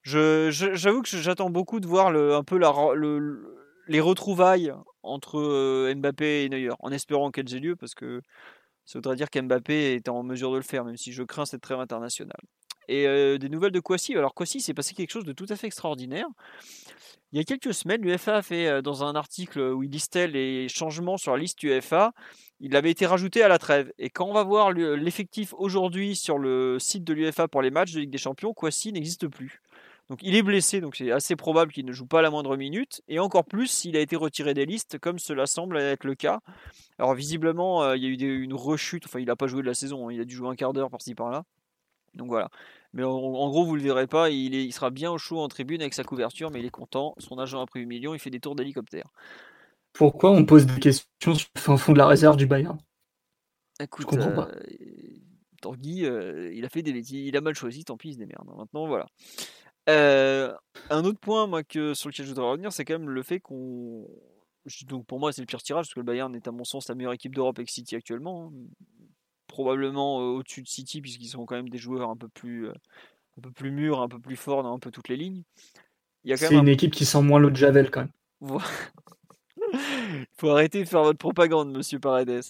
j'avoue 0.04 1.02
que 1.04 1.10
j'attends 1.10 1.52
beaucoup 1.52 1.80
de 1.80 1.88
voir 1.88 2.08
un 2.08 2.44
peu 2.44 2.58
la, 2.58 2.74
le, 2.96 3.61
les 3.88 4.00
retrouvailles 4.00 4.74
entre 5.04 5.92
Mbappé 5.94 6.44
et 6.44 6.50
Neuer, 6.50 6.74
en 6.80 6.92
espérant 6.92 7.32
qu'elles 7.32 7.54
aient 7.56 7.60
lieu, 7.60 7.76
parce 7.76 7.96
que 7.96 8.22
ça 8.86 9.00
voudrait 9.00 9.16
dire 9.16 9.30
qu'Mbappé 9.30 9.94
est 9.96 10.10
en 10.10 10.24
mesure 10.24 10.52
de 10.52 10.58
le 10.58 10.64
faire, 10.64 10.84
même 10.86 10.98
si 10.98 11.12
je 11.12 11.24
crains 11.24 11.46
cette 11.46 11.62
trêve 11.62 11.80
internationale. 11.80 12.42
Et 12.88 13.06
des 13.38 13.50
nouvelles 13.50 13.72
de 13.72 13.80
Kwasi. 13.80 14.16
Alors 14.16 14.34
Kwasi, 14.34 14.60
c'est 14.60 14.74
passé 14.74 14.94
quelque 14.94 15.12
chose 15.12 15.24
de 15.24 15.32
tout 15.32 15.46
à 15.50 15.56
fait 15.56 15.68
extraordinaire. 15.68 16.28
Il 17.32 17.38
y 17.38 17.40
a 17.40 17.46
quelques 17.46 17.74
semaines, 17.74 18.02
l'UFA 18.02 18.38
a 18.38 18.42
fait 18.42 18.82
dans 18.82 19.06
un 19.06 19.16
article 19.16 19.62
où 19.62 19.84
il 19.84 19.90
listait 19.90 20.28
les 20.28 20.68
changements 20.68 21.16
sur 21.16 21.32
la 21.32 21.38
liste 21.38 21.64
UEFA, 21.64 22.12
il 22.60 22.76
avait 22.76 22.92
été 22.92 23.06
rajouté 23.06 23.44
à 23.44 23.48
la 23.48 23.58
trêve. 23.58 23.94
Et 23.98 24.10
quand 24.10 24.26
on 24.26 24.34
va 24.34 24.44
voir 24.44 24.72
l'effectif 24.74 25.54
aujourd'hui 25.54 26.16
sur 26.16 26.38
le 26.38 26.78
site 26.80 27.06
de 27.06 27.14
l'UFA 27.14 27.48
pour 27.48 27.62
les 27.62 27.72
matchs 27.72 27.94
de 27.94 28.02
Ligue 28.02 28.10
des 28.10 28.18
Champions, 28.18 28.54
Kwasi 28.54 28.92
n'existe 28.92 29.28
plus. 29.28 29.62
Donc 30.12 30.20
il 30.24 30.36
est 30.36 30.44
blessé, 30.44 30.82
donc 30.82 30.98
c'est 30.98 31.10
assez 31.10 31.38
probable 31.38 31.72
qu'il 31.72 31.86
ne 31.86 31.94
joue 31.94 32.06
pas 32.06 32.22
la 32.22 32.30
moindre 32.30 32.58
minute. 32.58 33.02
Et 33.08 33.18
encore 33.20 33.46
plus 33.46 33.68
s'il 33.68 33.96
a 33.96 34.02
été 34.02 34.18
retiré 34.18 34.54
des 34.54 34.66
listes, 34.66 35.00
comme 35.00 35.20
cela 35.20 35.46
semble 35.46 35.78
être 35.78 36.04
le 36.04 36.16
cas. 36.16 36.42
Alors 37.00 37.14
visiblement, 37.14 37.94
il 37.94 38.04
y 38.04 38.06
a 38.08 38.10
eu 38.10 38.42
une 38.42 38.54
rechute, 38.54 39.06
enfin 39.06 39.22
il 39.22 39.28
n'a 39.28 39.38
pas 39.38 39.48
joué 39.48 39.62
de 39.62 39.68
la 39.68 39.74
saison, 39.74 40.10
hein. 40.10 40.12
il 40.12 40.20
a 40.20 40.26
dû 40.26 40.36
jouer 40.36 40.50
un 40.50 40.56
quart 40.56 40.74
d'heure 40.74 40.90
par-ci 40.90 41.16
par-là. 41.16 41.46
Donc 42.14 42.28
voilà. 42.28 42.50
Mais 42.92 43.04
en, 43.04 43.50
gros, 43.50 43.64
vous 43.64 43.78
le 43.78 43.82
verrez 43.82 44.06
pas, 44.06 44.30
il, 44.30 44.74
sera 44.74 44.90
bien 44.90 45.10
au 45.12 45.18
chaud 45.18 45.40
en 45.40 45.48
tribune 45.48 45.80
avec 45.80 45.94
sa 45.94 46.04
couverture, 46.04 46.52
mais 46.52 46.60
il 46.60 46.66
est 46.66 46.72
content. 46.72 47.16
Son 47.18 47.40
agent 47.40 47.62
a 47.62 47.66
pris 47.66 47.80
8 47.80 47.86
millions, 47.86 48.14
il 48.14 48.20
fait 48.20 48.30
des 48.30 48.42
tours 48.42 48.56
d'hélicoptère. 48.56 49.06
Pourquoi 49.94 50.32
on 50.32 50.44
pose 50.44 50.66
des 50.66 50.80
questions 50.80 51.36
sur 51.36 51.72
le 51.72 51.78
fond 51.78 51.94
de 51.94 51.98
la 51.98 52.08
réserve 52.08 52.36
du 52.36 52.48
Bayern? 52.48 52.78
Écoute, 53.80 54.08
Je 54.12 54.18
comprends 54.18 54.34
pas. 54.34 54.50
Euh, 54.50 55.22
Tanguy, 55.62 56.06
euh, 56.06 56.52
il 56.54 56.66
a 56.66 56.70
fait 56.70 56.82
des 56.82 56.92
bêtises, 56.92 57.28
il 57.28 57.38
a 57.38 57.42
mal 57.42 57.56
choisi, 57.56 57.86
tant 57.86 57.96
pis, 57.96 58.10
il 58.10 58.14
se 58.16 58.20
démerde. 58.20 58.46
Maintenant, 58.58 58.88
voilà. 58.88 59.08
Euh, 59.90 60.54
un 60.90 61.04
autre 61.04 61.20
point, 61.20 61.48
moi, 61.48 61.64
que, 61.64 61.94
sur 61.94 62.10
lequel 62.10 62.26
je 62.26 62.32
voudrais 62.32 62.50
revenir, 62.50 62.72
c'est 62.72 62.86
quand 62.86 62.98
même 63.00 63.10
le 63.10 63.24
fait 63.24 63.40
qu'on. 63.40 64.08
Donc 64.86 65.08
pour 65.08 65.20
moi, 65.20 65.34
c'est 65.34 65.42
le 65.42 65.48
pire 65.48 65.62
tirage, 65.62 65.86
parce 65.86 65.94
que 65.96 66.00
le 66.00 66.06
Bayern 66.06 66.36
est 66.36 66.48
à 66.48 66.52
mon 66.52 66.64
sens 66.64 66.88
la 66.88 66.96
meilleure 66.96 67.14
équipe 67.14 67.34
d'Europe 67.34 67.58
avec 67.58 67.70
City 67.70 67.96
actuellement. 67.96 68.52
Hein 68.54 68.58
probablement 69.52 70.18
au-dessus 70.18 70.62
de 70.62 70.68
City, 70.68 71.02
puisqu'ils 71.02 71.28
sont 71.28 71.46
quand 71.46 71.56
même 71.56 71.70
des 71.70 71.78
joueurs 71.78 72.10
un 72.10 72.16
peu 72.16 72.30
plus, 72.30 72.70
un 72.70 73.42
peu 73.42 73.52
plus 73.52 73.70
mûrs, 73.70 74.02
un 74.02 74.08
peu 74.08 74.18
plus 74.18 74.38
forts 74.38 74.64
dans 74.64 74.74
un 74.74 74.80
peu 74.80 74.92
toutes 74.92 75.10
les 75.10 75.18
lignes. 75.18 75.44
C'est 76.26 76.56
une 76.56 76.68
équipe 76.68 76.94
qui 76.94 77.06
sent 77.06 77.22
moins 77.22 77.40
l'eau 77.40 77.50
de 77.50 77.56
Javel 77.56 77.92
quand 77.92 78.02
même. 78.02 78.60
Il 79.74 80.26
faut 80.38 80.50
arrêter 80.50 80.84
de 80.84 80.88
faire 80.88 81.04
votre 81.04 81.18
propagande, 81.18 81.76
monsieur 81.76 82.00
Paredes. 82.00 82.42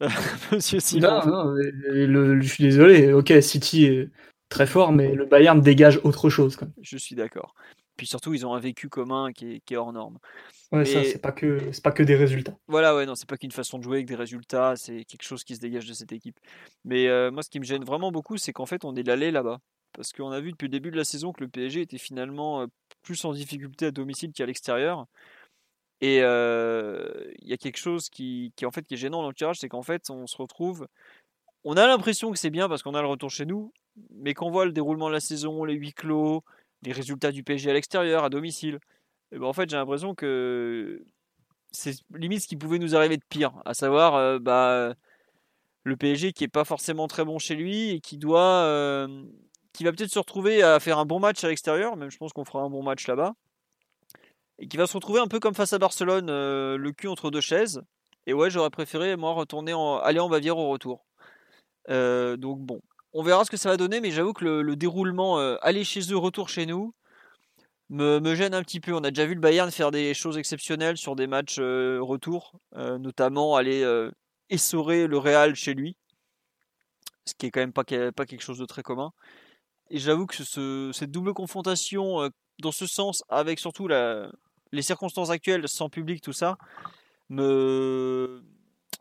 monsieur 0.52 0.80
Simon. 0.80 1.20
Non, 1.26 1.56
je 1.56 2.46
suis 2.46 2.64
désolé. 2.64 3.12
Ok, 3.12 3.32
City 3.40 3.86
est 3.86 4.10
très 4.48 4.66
fort, 4.66 4.92
mais 4.92 5.14
le 5.14 5.26
Bayern 5.26 5.60
dégage 5.60 6.00
autre 6.04 6.30
chose. 6.30 6.56
Quand 6.56 6.68
Je 6.80 6.96
suis 6.96 7.14
d'accord. 7.14 7.54
Puis 7.96 8.06
surtout, 8.06 8.34
ils 8.34 8.44
ont 8.46 8.54
un 8.54 8.60
vécu 8.60 8.88
commun 8.88 9.32
qui 9.32 9.54
est, 9.54 9.60
qui 9.60 9.74
est 9.74 9.76
hors 9.76 9.92
norme. 9.92 10.18
Ouais, 10.70 10.84
ça, 10.84 11.02
c'est 11.04 11.20
pas 11.20 11.32
que 11.32 11.70
c'est 11.72 11.82
pas 11.82 11.92
que 11.92 12.02
des 12.02 12.16
résultats. 12.16 12.56
Voilà, 12.66 12.94
ouais, 12.94 13.06
non, 13.06 13.14
c'est 13.14 13.28
pas 13.28 13.38
qu'une 13.38 13.52
façon 13.52 13.78
de 13.78 13.84
jouer 13.84 13.98
avec 13.98 14.06
des 14.06 14.14
résultats, 14.14 14.74
c'est 14.76 15.04
quelque 15.04 15.22
chose 15.22 15.44
qui 15.44 15.54
se 15.54 15.60
dégage 15.60 15.86
de 15.86 15.94
cette 15.94 16.12
équipe. 16.12 16.38
Mais 16.84 17.08
euh, 17.08 17.30
moi, 17.30 17.42
ce 17.42 17.48
qui 17.48 17.58
me 17.58 17.64
gêne 17.64 17.84
vraiment 17.84 18.12
beaucoup, 18.12 18.36
c'est 18.36 18.52
qu'en 18.52 18.66
fait, 18.66 18.84
on 18.84 18.94
est 18.96 19.02
l'aller 19.02 19.30
là-bas. 19.30 19.60
Parce 19.92 20.12
qu'on 20.12 20.30
a 20.30 20.40
vu 20.40 20.50
depuis 20.50 20.66
le 20.66 20.70
début 20.70 20.90
de 20.90 20.96
la 20.96 21.04
saison 21.04 21.32
que 21.32 21.42
le 21.42 21.48
PSG 21.48 21.80
était 21.80 21.96
finalement 21.96 22.60
euh, 22.60 22.66
plus 23.02 23.24
en 23.24 23.32
difficulté 23.32 23.86
à 23.86 23.90
domicile 23.90 24.32
qu'à 24.32 24.44
l'extérieur. 24.44 25.06
Et 26.02 26.18
euh, 26.20 27.32
il 27.40 27.48
y 27.48 27.54
a 27.54 27.56
quelque 27.56 27.78
chose 27.78 28.10
qui, 28.10 28.52
qui, 28.56 28.66
en 28.66 28.70
fait, 28.70 28.82
qui 28.82 28.94
est 28.94 28.98
gênant 28.98 29.22
dans 29.22 29.28
le 29.28 29.34
tirage, 29.34 29.58
c'est 29.58 29.70
qu'en 29.70 29.82
fait, 29.82 30.10
on 30.10 30.26
se 30.26 30.36
retrouve. 30.36 30.86
On 31.68 31.76
a 31.76 31.88
l'impression 31.88 32.30
que 32.30 32.38
c'est 32.38 32.50
bien 32.50 32.68
parce 32.68 32.84
qu'on 32.84 32.94
a 32.94 33.02
le 33.02 33.08
retour 33.08 33.28
chez 33.28 33.44
nous, 33.44 33.72
mais 34.10 34.34
quand 34.34 34.46
on 34.46 34.50
voit 34.50 34.66
le 34.66 34.72
déroulement 34.72 35.08
de 35.08 35.12
la 35.12 35.20
saison, 35.20 35.64
les 35.64 35.74
huis 35.74 35.92
clos, 35.92 36.44
les 36.82 36.92
résultats 36.92 37.32
du 37.32 37.42
PSG 37.42 37.68
à 37.68 37.72
l'extérieur, 37.74 38.22
à 38.22 38.30
domicile, 38.30 38.78
ben, 39.32 39.42
en 39.42 39.52
fait, 39.52 39.68
j'ai 39.68 39.76
l'impression 39.76 40.14
que 40.14 41.04
c'est 41.72 41.96
limite 42.14 42.42
ce 42.42 42.46
qui 42.46 42.56
pouvait 42.56 42.78
nous 42.78 42.94
arriver 42.94 43.16
de 43.16 43.24
pire, 43.28 43.52
à 43.64 43.74
savoir 43.74 44.14
euh, 44.14 44.38
bah, 44.38 44.94
le 45.82 45.96
PSG 45.96 46.32
qui 46.32 46.44
est 46.44 46.48
pas 46.48 46.64
forcément 46.64 47.08
très 47.08 47.24
bon 47.24 47.40
chez 47.40 47.56
lui 47.56 47.90
et 47.90 48.00
qui 48.00 48.16
doit, 48.16 48.62
euh, 48.62 49.24
qui 49.72 49.82
va 49.82 49.90
peut-être 49.90 50.12
se 50.12 50.20
retrouver 50.20 50.62
à 50.62 50.78
faire 50.78 50.98
un 50.98 51.04
bon 51.04 51.18
match 51.18 51.42
à 51.42 51.48
l'extérieur, 51.48 51.96
même 51.96 52.12
je 52.12 52.18
pense 52.18 52.32
qu'on 52.32 52.44
fera 52.44 52.60
un 52.62 52.70
bon 52.70 52.84
match 52.84 53.08
là-bas, 53.08 53.34
et 54.60 54.68
qui 54.68 54.76
va 54.76 54.86
se 54.86 54.94
retrouver 54.94 55.18
un 55.18 55.26
peu 55.26 55.40
comme 55.40 55.54
face 55.54 55.72
à 55.72 55.78
Barcelone, 55.78 56.28
euh, 56.30 56.76
le 56.76 56.92
cul 56.92 57.08
entre 57.08 57.32
deux 57.32 57.40
chaises. 57.40 57.82
Et 58.26 58.34
ouais, 58.34 58.50
j'aurais 58.50 58.70
préféré 58.70 59.16
moi 59.16 59.32
retourner 59.32 59.72
aller 60.02 60.20
en 60.20 60.28
Bavière 60.28 60.58
au 60.58 60.68
retour. 60.68 61.05
Donc 61.88 62.60
bon, 62.60 62.80
on 63.12 63.22
verra 63.22 63.44
ce 63.44 63.50
que 63.50 63.56
ça 63.56 63.70
va 63.70 63.76
donner, 63.76 64.00
mais 64.00 64.10
j'avoue 64.10 64.32
que 64.32 64.44
le, 64.44 64.62
le 64.62 64.76
déroulement 64.76 65.38
aller 65.60 65.84
chez 65.84 66.00
eux, 66.12 66.16
retour 66.16 66.48
chez 66.48 66.66
nous, 66.66 66.94
me, 67.88 68.34
gêne 68.34 68.54
un 68.54 68.62
petit 68.62 68.80
peu. 68.80 68.92
On 68.92 69.04
a 69.04 69.10
déjà 69.10 69.26
vu 69.26 69.34
le 69.34 69.40
Bayern 69.40 69.70
faire 69.70 69.90
des 69.90 70.14
choses 70.14 70.38
exceptionnelles 70.38 70.96
sur 70.96 71.16
des 71.16 71.26
matchs 71.26 71.58
euh, 71.58 71.98
retour, 72.00 72.52
euh, 72.76 72.98
notamment 72.98 73.56
aller 73.56 73.82
euh, 73.82 74.10
essorer 74.50 75.06
le 75.06 75.18
Real 75.18 75.54
chez 75.54 75.74
lui, 75.74 75.96
ce 77.26 77.34
qui 77.34 77.46
est 77.46 77.50
quand 77.50 77.60
même 77.60 77.72
pas, 77.72 77.84
quelque 77.84 78.42
chose 78.42 78.58
de 78.58 78.66
très 78.66 78.82
commun. 78.82 79.12
Et 79.90 79.98
j'avoue 79.98 80.26
que 80.26 80.42
ce, 80.42 80.90
cette 80.92 81.10
double 81.10 81.32
confrontation, 81.32 82.28
dans 82.60 82.72
ce 82.72 82.86
sens, 82.86 83.22
avec 83.28 83.60
surtout 83.60 83.88
les 83.88 84.82
circonstances 84.82 85.30
actuelles, 85.30 85.68
sans 85.68 85.88
public, 85.88 86.20
tout 86.22 86.32
ça, 86.32 86.58
me, 87.28 88.42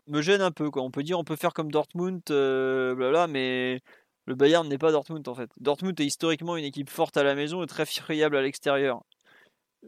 me 0.07 0.21
gêne 0.21 0.41
un 0.41 0.51
peu. 0.51 0.71
Quoi. 0.71 0.83
On 0.83 0.91
peut 0.91 1.03
dire, 1.03 1.19
on 1.19 1.23
peut 1.23 1.35
faire 1.35 1.53
comme 1.53 1.71
Dortmund, 1.71 2.21
blabla, 2.27 3.27
mais 3.27 3.81
le 4.25 4.35
Bayern 4.35 4.67
n'est 4.67 4.77
pas 4.77 4.91
Dortmund 4.91 5.27
en 5.27 5.35
fait. 5.35 5.49
Dortmund 5.59 5.99
est 5.99 6.05
historiquement 6.05 6.57
une 6.57 6.65
équipe 6.65 6.89
forte 6.89 7.17
à 7.17 7.23
la 7.23 7.35
maison 7.35 7.63
et 7.63 7.67
très 7.67 7.85
friable 7.85 8.35
à 8.35 8.41
l'extérieur. 8.41 9.03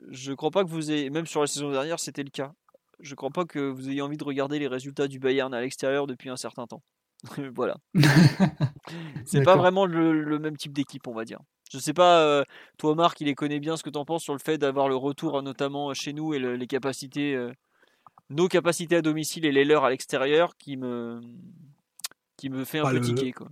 Je 0.10 0.34
crois 0.34 0.52
pas 0.52 0.64
que 0.64 0.70
vous 0.70 0.92
ayez, 0.92 1.10
même 1.10 1.26
sur 1.26 1.42
la 1.42 1.48
saison 1.48 1.72
dernière, 1.72 2.00
c'était 2.00 2.24
le 2.24 2.30
cas. 2.30 2.54
Je 3.00 3.16
crois 3.16 3.32
pas 3.32 3.46
que 3.46 3.60
vous 3.60 3.90
ayez 3.90 4.02
envie 4.02 4.18
de 4.18 4.24
regarder 4.24 4.60
les 4.60 4.68
résultats 4.68 5.08
du 5.08 5.20
Bayern 5.20 5.54
à 5.54 5.62
l'extérieur 5.62 6.08
depuis 6.08 6.30
un 6.30 6.38
certain 6.38 6.68
temps. 6.68 6.84
voilà. 7.56 7.78
C'est 9.26 9.44
pas 9.44 9.56
vraiment 9.56 9.86
le, 9.86 10.40
même 10.40 10.56
type 10.56 10.74
d'équipe, 10.74 11.08
on 11.08 11.14
va 11.14 11.26
dire. 11.26 11.40
Je 11.72 11.80
sais 11.80 11.94
pas, 11.94 12.22
euh, 12.22 12.44
toi 12.78 12.96
Marc, 12.96 13.20
il 13.22 13.26
les 13.26 13.36
connaît 13.36 13.60
bien 13.60 13.76
ce 13.76 13.84
que 13.84 13.90
tu 13.90 13.98
en 13.98 14.06
penses 14.06 14.24
sur 14.24 14.34
le 14.34 14.40
fait 14.40 14.58
d'avoir 14.58 14.88
le 14.88 14.96
retour, 14.96 15.42
notamment 15.42 15.94
chez 15.94 16.14
nous, 16.14 16.34
et 16.34 16.40
les 16.40 16.68
capacités, 16.68 17.36
euh, 17.36 17.52
nos 18.30 18.48
capacités 18.48 18.98
à 18.98 19.02
domicile 19.02 19.46
et 19.46 19.52
les 19.52 19.66
leurs 19.66 19.86
à 19.86 19.90
l'extérieur 19.90 20.58
qui 20.58 20.78
me, 20.78 21.22
qui 22.36 22.50
me 22.50 22.64
fait 22.66 22.80
un 22.80 22.90
peu 22.90 23.02
tiquer. 23.02 23.32
Quoi. 23.32 23.48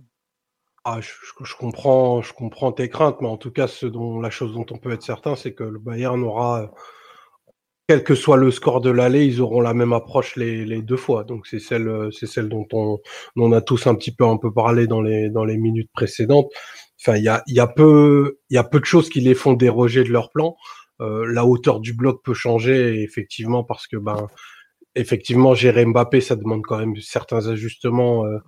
Ah, 0.84 1.00
je, 1.00 1.54
comprends, 1.56 2.22
je 2.22 2.32
comprends 2.32 2.70
tes 2.70 2.88
craintes, 2.88 3.20
mais 3.20 3.28
en 3.28 3.36
tout 3.36 3.50
cas, 3.50 3.66
ce 3.66 3.86
dont, 3.86 4.20
la 4.20 4.30
chose 4.30 4.54
dont 4.54 4.66
on 4.70 4.78
peut 4.78 4.92
être 4.92 5.02
certain, 5.02 5.34
c'est 5.34 5.52
que 5.52 5.64
le 5.64 5.80
Bayern 5.80 6.22
aura, 6.22 6.72
quel 7.88 8.04
que 8.04 8.14
soit 8.14 8.36
le 8.36 8.52
score 8.52 8.80
de 8.80 8.90
l'aller, 8.90 9.24
ils 9.26 9.40
auront 9.40 9.60
la 9.60 9.74
même 9.74 9.92
approche 9.92 10.36
les, 10.36 10.82
deux 10.82 10.96
fois. 10.96 11.24
Donc 11.24 11.46
c'est 11.46 11.58
celle, 11.58 12.08
c'est 12.12 12.26
celle 12.26 12.48
dont 12.48 12.66
on, 12.72 12.98
on 13.36 13.52
a 13.52 13.60
tous 13.60 13.86
un 13.86 13.94
petit 13.94 14.14
peu 14.14 14.24
un 14.24 14.36
peu 14.36 14.52
parlé 14.52 14.86
dans 14.86 15.02
les 15.02 15.28
dans 15.28 15.44
les 15.44 15.56
minutes 15.56 15.90
précédentes. 15.92 16.52
Enfin, 17.00 17.16
il 17.16 17.24
y 17.24 17.28
a, 17.28 17.42
y 17.46 17.60
a 17.60 17.66
peu, 17.66 18.38
il 18.50 18.54
y 18.54 18.58
a 18.58 18.64
peu 18.64 18.80
de 18.80 18.84
choses 18.84 19.08
qui 19.08 19.20
les 19.20 19.34
font 19.34 19.52
déroger 19.52 20.04
de 20.04 20.10
leur 20.10 20.30
plan. 20.30 20.56
Euh, 21.00 21.26
la 21.26 21.44
hauteur 21.44 21.80
du 21.80 21.94
bloc 21.94 22.22
peut 22.24 22.34
changer 22.34 23.02
effectivement 23.02 23.64
parce 23.64 23.86
que 23.86 23.96
ben 23.96 24.28
effectivement 24.96 25.54
gérer 25.54 25.84
Mbappé, 25.84 26.20
ça 26.20 26.36
demande 26.36 26.62
quand 26.62 26.78
même 26.78 26.96
certains 26.96 27.48
ajustements. 27.48 28.26
Euh, 28.26 28.38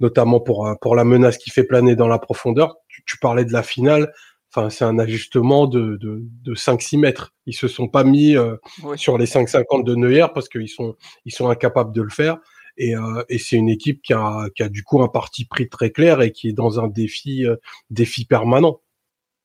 notamment 0.00 0.40
pour, 0.40 0.66
euh, 0.66 0.74
pour 0.80 0.94
la 0.94 1.04
menace 1.04 1.38
qui 1.38 1.50
fait 1.50 1.64
planer 1.64 1.96
dans 1.96 2.08
la 2.08 2.18
profondeur. 2.18 2.76
Tu, 2.88 3.18
parlais 3.18 3.44
de 3.44 3.52
la 3.52 3.62
finale. 3.62 4.12
Enfin, 4.54 4.70
c'est 4.70 4.84
un 4.84 4.98
ajustement 4.98 5.66
de, 5.66 5.96
de, 5.96 6.22
de 6.22 6.54
5-6 6.54 6.98
mètres. 6.98 7.34
Ils 7.46 7.54
se 7.54 7.68
sont 7.68 7.88
pas 7.88 8.04
mis 8.04 8.36
euh, 8.36 8.56
sur 8.96 9.18
les 9.18 9.26
5-50 9.26 9.84
de 9.84 9.94
Neuer 9.94 10.26
parce 10.34 10.48
qu'ils 10.48 10.68
sont, 10.68 10.96
ils 11.24 11.32
sont 11.32 11.48
incapables 11.48 11.94
de 11.94 12.02
le 12.02 12.10
faire. 12.10 12.38
Et, 12.78 12.94
euh, 12.94 13.22
et 13.28 13.38
c'est 13.38 13.56
une 13.56 13.68
équipe 13.68 14.02
qui 14.02 14.12
a, 14.12 14.48
qui 14.54 14.62
a 14.62 14.68
du 14.68 14.82
coup 14.82 15.02
un 15.02 15.08
parti 15.08 15.46
pris 15.46 15.68
très 15.68 15.90
clair 15.90 16.20
et 16.20 16.32
qui 16.32 16.48
est 16.48 16.52
dans 16.52 16.80
un 16.80 16.88
défi, 16.88 17.44
défi 17.90 18.24
permanent. 18.24 18.80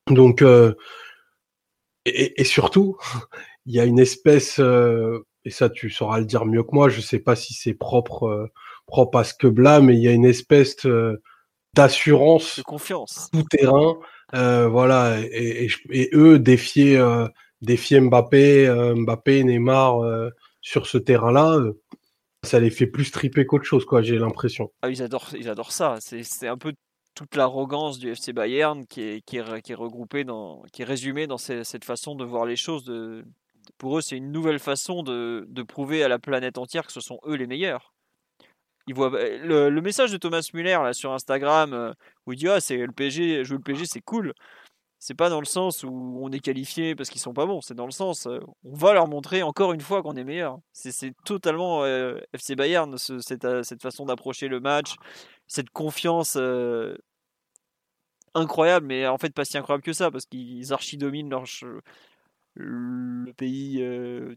Donc, 0.08 0.44
et, 2.06 2.42
et, 2.42 2.44
surtout, 2.44 2.98
il 3.66 3.74
y 3.74 3.80
a 3.80 3.86
une 3.86 4.00
espèce, 4.00 4.60
et 5.46 5.50
ça 5.50 5.70
tu 5.70 5.90
sauras 5.90 6.20
le 6.20 6.26
dire 6.26 6.46
mieux 6.46 6.64
que 6.64 6.74
moi, 6.74 6.90
je 6.90 7.02
sais 7.02 7.20
pas 7.20 7.36
si 7.36 7.54
c'est 7.54 7.74
propre 7.74 8.50
propre 8.88 9.20
à 9.20 9.24
ce 9.24 9.34
que 9.34 9.48
mais 9.80 9.96
il 9.96 10.02
y 10.02 10.08
a 10.08 10.12
une 10.12 10.26
espèce 10.26 10.86
d'assurance 11.74 12.58
de 12.58 12.64
confiance 12.64 13.30
tout 13.32 13.44
terrain 13.44 13.98
Euh, 14.34 14.68
voilà, 14.68 15.20
et, 15.22 15.68
et, 15.90 16.10
eux 16.14 16.40
défier, 16.40 16.98
euh, 16.98 17.28
défier 17.62 18.00
Mbappé, 18.00 18.68
euh, 18.68 18.96
Mbappé, 18.96 19.44
Neymar 19.44 20.00
sur 20.62 20.88
ce 20.88 20.98
terrain-là, 20.98 21.60
ça 22.44 22.60
les 22.60 22.70
fait 22.70 22.88
plus 22.88 23.12
triper 23.12 23.46
qu'autre 23.46 23.66
chose, 23.66 23.86
quoi. 23.86 24.02
J'ai 24.02 24.18
l'impression. 24.18 24.72
Ah, 24.82 24.90
ils 24.90 25.04
adorent, 25.04 25.30
ils 25.38 25.50
adorent 25.50 25.72
ça. 25.72 25.98
C'est 26.00 26.48
un 26.48 26.58
peu 26.58 26.74
toute 27.14 27.36
l'arrogance 27.36 28.00
du 28.00 28.12
FC 28.12 28.32
Bayern 28.32 28.86
qui 28.88 29.02
est, 29.02 29.22
qui 29.26 29.38
est, 29.38 29.62
qui 29.62 29.74
est 29.74 29.76
regroupée 29.76 30.24
dans, 30.24 30.64
qui 30.72 30.84
est 30.84 30.86
résumée 30.86 31.28
dans 31.28 31.38
cette 31.38 31.84
façon 31.84 32.16
de 32.16 32.24
voir 32.24 32.46
les 32.46 32.56
choses. 32.56 32.86
De, 32.86 33.26
pour 33.78 33.98
eux, 33.98 34.02
c'est 34.02 34.18
une 34.18 34.32
nouvelle 34.32 34.60
façon 34.60 35.04
de, 35.04 35.46
de, 35.50 35.64
prouver 35.64 36.04
à 36.04 36.08
la 36.08 36.20
planète 36.20 36.58
entière 36.58 36.86
que 36.86 36.92
ce 36.94 37.02
sont 37.02 37.20
eux 37.26 37.36
les 37.36 37.48
meilleurs. 37.48 37.94
Ils 38.88 38.96
voient, 38.96 39.10
le, 39.12 39.70
le 39.70 39.82
message 39.82 40.12
de 40.12 40.18
Thomas 40.18 40.50
Muller 40.54 40.80
là, 40.84 40.94
sur 40.94 41.12
Instagram 41.14 41.74
euh, 41.74 41.94
où 42.26 42.34
il 42.34 42.38
dit 42.38 42.48
ah, 42.48 42.60
c'est 42.60 42.78
le 42.78 42.92
PSG, 42.92 43.44
jouer 43.44 43.58
le 43.58 43.64
PSG, 43.64 43.86
c'est 43.86 44.02
cool. 44.02 44.34
C'est 45.00 45.16
pas 45.16 45.30
dans 45.30 45.40
le 45.40 45.46
sens 45.46 45.84
où 45.84 46.20
on 46.22 46.32
est 46.32 46.40
qualifié 46.40 46.96
parce 46.96 47.10
qu'ils 47.10 47.22
sont 47.22 47.34
pas 47.34 47.46
bons, 47.46 47.62
c'est 47.62 47.74
dans 47.74 47.86
le 47.86 47.92
sens 47.92 48.28
euh, 48.28 48.40
on 48.64 48.76
va 48.76 48.94
leur 48.94 49.08
montrer 49.08 49.42
encore 49.44 49.74
une 49.74 49.82
fois 49.82 50.04
qu'on 50.04 50.16
est 50.16 50.24
meilleur. 50.24 50.60
C'est 50.74 51.14
totalement 51.26 51.84
euh, 51.84 52.20
FC 52.34 52.56
Bayern, 52.56 52.98
cette, 52.98 53.64
cette, 53.64 53.82
façon 53.82 54.06
d'approcher 54.06 54.48
le 54.48 54.60
match, 54.60 54.96
cette 55.48 55.72
confiance 55.72 56.38
incroyable, 58.34 58.86
mais 58.88 59.08
en 59.08 59.18
fait 59.18 59.34
pas 59.34 59.46
si 59.46 59.58
incroyable 59.58 59.84
que 59.84 59.94
ça 59.94 60.12
parce 60.12 60.26
qu'ils 60.26 60.72
archi-dominent 60.74 61.30
leur, 61.30 61.46
le 62.56 63.32
pays 63.34 63.80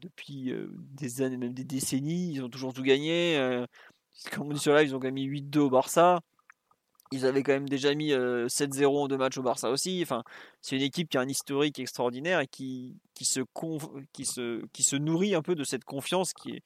depuis 0.00 0.52
des 0.68 1.22
années, 1.22 1.36
même 1.36 1.54
des 1.54 1.64
décennies. 1.64 2.32
Ils 2.32 2.42
ont 2.42 2.48
toujours 2.48 2.72
tout 2.72 2.82
gagné. 2.82 3.64
comme 4.32 4.48
on 4.48 4.52
dit 4.52 4.58
sur 4.58 4.74
live, 4.74 4.88
ils 4.88 4.94
ont 4.94 4.98
quand 4.98 5.08
même 5.08 5.14
mis 5.14 5.26
8-2 5.26 5.58
au 5.58 5.70
Barça. 5.70 6.20
Ils 7.12 7.26
avaient 7.26 7.42
quand 7.42 7.52
même 7.52 7.68
déjà 7.68 7.94
mis 7.94 8.12
7-0 8.12 8.86
en 8.86 9.08
deux 9.08 9.16
matchs 9.16 9.38
au 9.38 9.42
Barça 9.42 9.70
aussi. 9.70 10.00
Enfin, 10.02 10.22
c'est 10.60 10.76
une 10.76 10.82
équipe 10.82 11.08
qui 11.08 11.18
a 11.18 11.20
un 11.20 11.28
historique 11.28 11.78
extraordinaire 11.78 12.40
et 12.40 12.46
qui, 12.46 12.96
qui, 13.14 13.24
se, 13.24 13.40
qui, 14.12 14.24
se, 14.24 14.64
qui 14.72 14.82
se 14.82 14.96
nourrit 14.96 15.34
un 15.34 15.42
peu 15.42 15.54
de 15.54 15.64
cette 15.64 15.84
confiance 15.84 16.32
qui, 16.32 16.62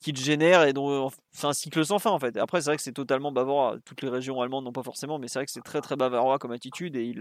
qui 0.00 0.12
te 0.12 0.20
génère 0.20 0.62
et 0.64 0.72
dont 0.72 1.10
c'est 1.32 1.46
un 1.46 1.52
cycle 1.52 1.84
sans 1.84 1.98
fin 1.98 2.10
en 2.10 2.18
fait. 2.18 2.36
Après, 2.36 2.60
c'est 2.60 2.70
vrai 2.70 2.76
que 2.76 2.82
c'est 2.82 2.92
totalement 2.92 3.32
bavarois. 3.32 3.78
Toutes 3.84 4.02
les 4.02 4.08
régions 4.08 4.40
allemandes 4.40 4.64
non 4.64 4.72
pas 4.72 4.82
forcément, 4.82 5.18
mais 5.18 5.28
c'est 5.28 5.40
vrai 5.40 5.46
que 5.46 5.52
c'est 5.52 5.64
très 5.64 5.80
très 5.80 5.96
bavarois 5.96 6.38
comme 6.38 6.52
attitude 6.52 6.96
et 6.96 7.14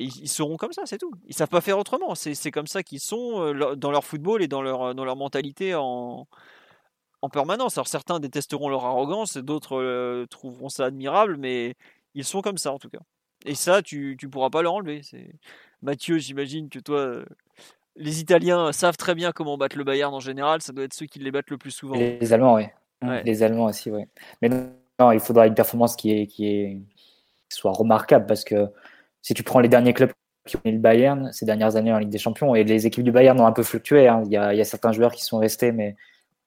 ils, 0.00 0.22
ils, 0.22 0.28
seront 0.28 0.56
comme 0.56 0.72
ça, 0.72 0.82
c'est 0.86 0.98
tout. 0.98 1.12
Ils 1.26 1.34
savent 1.34 1.48
pas 1.48 1.60
faire 1.60 1.78
autrement. 1.78 2.14
C'est 2.14 2.50
comme 2.50 2.66
ça 2.66 2.82
qu'ils 2.82 3.00
sont 3.00 3.42
euh, 3.42 3.76
dans 3.76 3.90
leur 3.90 4.04
football 4.04 4.42
et 4.42 4.48
dans 4.48 4.62
leur, 4.62 4.94
dans 4.94 5.04
leur 5.04 5.16
mentalité 5.16 5.74
en, 5.74 6.26
en 7.22 7.28
permanence. 7.28 7.76
Alors 7.76 7.88
certains 7.88 8.20
détesteront 8.20 8.68
leur 8.68 8.84
arrogance, 8.84 9.36
d'autres 9.36 9.80
euh, 9.80 10.26
trouveront 10.26 10.68
ça 10.68 10.86
admirable, 10.86 11.36
mais 11.36 11.74
ils 12.14 12.24
sont 12.24 12.40
comme 12.40 12.58
ça 12.58 12.72
en 12.72 12.78
tout 12.78 12.90
cas. 12.90 13.00
Et 13.44 13.54
ça, 13.54 13.82
tu 13.82 14.16
ne 14.22 14.28
pourras 14.28 14.50
pas 14.50 14.62
leur 14.62 14.74
enlever. 14.74 15.02
Mathieu, 15.82 16.18
j'imagine 16.18 16.68
que 16.68 16.78
toi, 16.78 16.98
euh, 16.98 17.24
les 17.96 18.20
Italiens 18.20 18.72
savent 18.72 18.96
très 18.96 19.14
bien 19.14 19.32
comment 19.32 19.56
battre 19.56 19.78
le 19.78 19.84
Bayern 19.84 20.12
en 20.12 20.20
général. 20.20 20.60
Ça 20.60 20.72
doit 20.72 20.84
être 20.84 20.94
ceux 20.94 21.06
qui 21.06 21.18
les 21.20 21.30
battent 21.30 21.50
le 21.50 21.58
plus 21.58 21.70
souvent. 21.70 21.96
Les 21.96 22.32
Allemands, 22.32 22.54
oui. 22.54 22.66
Les 23.24 23.42
Allemands 23.42 23.66
aussi, 23.66 23.90
oui. 23.90 24.04
Mais 24.42 24.50
non, 24.50 25.12
il 25.12 25.20
faudra 25.20 25.46
une 25.46 25.54
performance 25.54 25.96
qui, 25.96 26.12
est, 26.12 26.26
qui, 26.26 26.46
est, 26.46 26.78
qui 27.48 27.56
soit 27.56 27.72
remarquable 27.72 28.26
parce 28.26 28.44
que 28.44 28.68
si 29.22 29.34
tu 29.34 29.42
prends 29.42 29.60
les 29.60 29.68
derniers 29.68 29.94
clubs 29.94 30.12
qui 30.46 30.56
ont 30.56 30.60
eu 30.64 30.72
le 30.72 30.78
Bayern 30.78 31.30
ces 31.32 31.44
dernières 31.44 31.76
années 31.76 31.92
en 31.92 31.98
Ligue 31.98 32.08
des 32.08 32.18
Champions, 32.18 32.54
et 32.54 32.64
les 32.64 32.86
équipes 32.86 33.04
du 33.04 33.12
Bayern 33.12 33.38
ont 33.40 33.46
un 33.46 33.52
peu 33.52 33.62
fluctué. 33.62 34.08
Hein. 34.08 34.22
Il, 34.26 34.32
y 34.32 34.36
a, 34.36 34.52
il, 34.54 34.58
y 34.58 34.60
a, 34.60 34.64
certains 34.64 34.92
joueurs 34.92 35.12
qui 35.12 35.24
sont 35.24 35.38
restés, 35.38 35.72
mais 35.72 35.96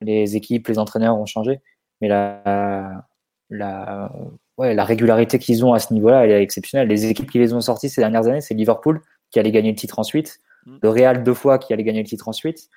les 0.00 0.36
équipes, 0.36 0.68
les 0.68 0.78
entraîneurs 0.78 1.16
ont 1.16 1.26
changé. 1.26 1.60
Mais 2.00 2.08
la, 2.08 3.04
la, 3.50 4.12
ouais, 4.58 4.74
la 4.74 4.84
régularité 4.84 5.38
qu'ils 5.38 5.64
ont 5.64 5.72
à 5.72 5.78
ce 5.78 5.92
niveau-là, 5.92 6.24
elle 6.24 6.32
est 6.32 6.42
exceptionnelle. 6.42 6.88
Les 6.88 7.06
équipes 7.06 7.30
qui 7.30 7.38
les 7.38 7.52
ont 7.52 7.60
sortis 7.60 7.88
ces 7.88 8.00
dernières 8.00 8.26
années, 8.26 8.40
c'est 8.40 8.54
Liverpool 8.54 9.00
qui 9.30 9.38
allait 9.38 9.52
gagner 9.52 9.70
le 9.70 9.76
titre 9.76 9.98
ensuite, 9.98 10.40
mm. 10.66 10.76
le 10.82 10.88
Real 10.88 11.22
deux 11.22 11.34
fois 11.34 11.58
qui 11.58 11.72
allait 11.72 11.84
gagner 11.84 12.02
le 12.02 12.08
titre 12.08 12.28
ensuite, 12.28 12.68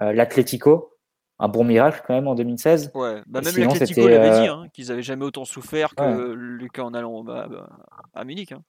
euh, 0.00 0.12
l'Atlético, 0.12 0.96
un 1.38 1.48
bon 1.48 1.64
miracle 1.64 2.02
quand 2.06 2.14
même 2.14 2.28
en 2.28 2.34
2016. 2.34 2.92
Ouais, 2.94 3.22
bah 3.26 3.40
même 3.40 3.56
l'Atlético 3.56 4.08
l'avait 4.08 4.42
dit, 4.42 4.48
euh, 4.48 4.52
hein, 4.52 4.66
qu'ils 4.72 4.92
avaient 4.92 5.02
jamais 5.02 5.24
autant 5.24 5.44
souffert 5.44 5.94
que 5.94 6.68
qu'en 6.68 6.94
allant 6.94 7.24
bah, 7.24 7.48
bah, 7.50 7.68
à 8.14 8.24
Munich. 8.24 8.52
Hein 8.52 8.62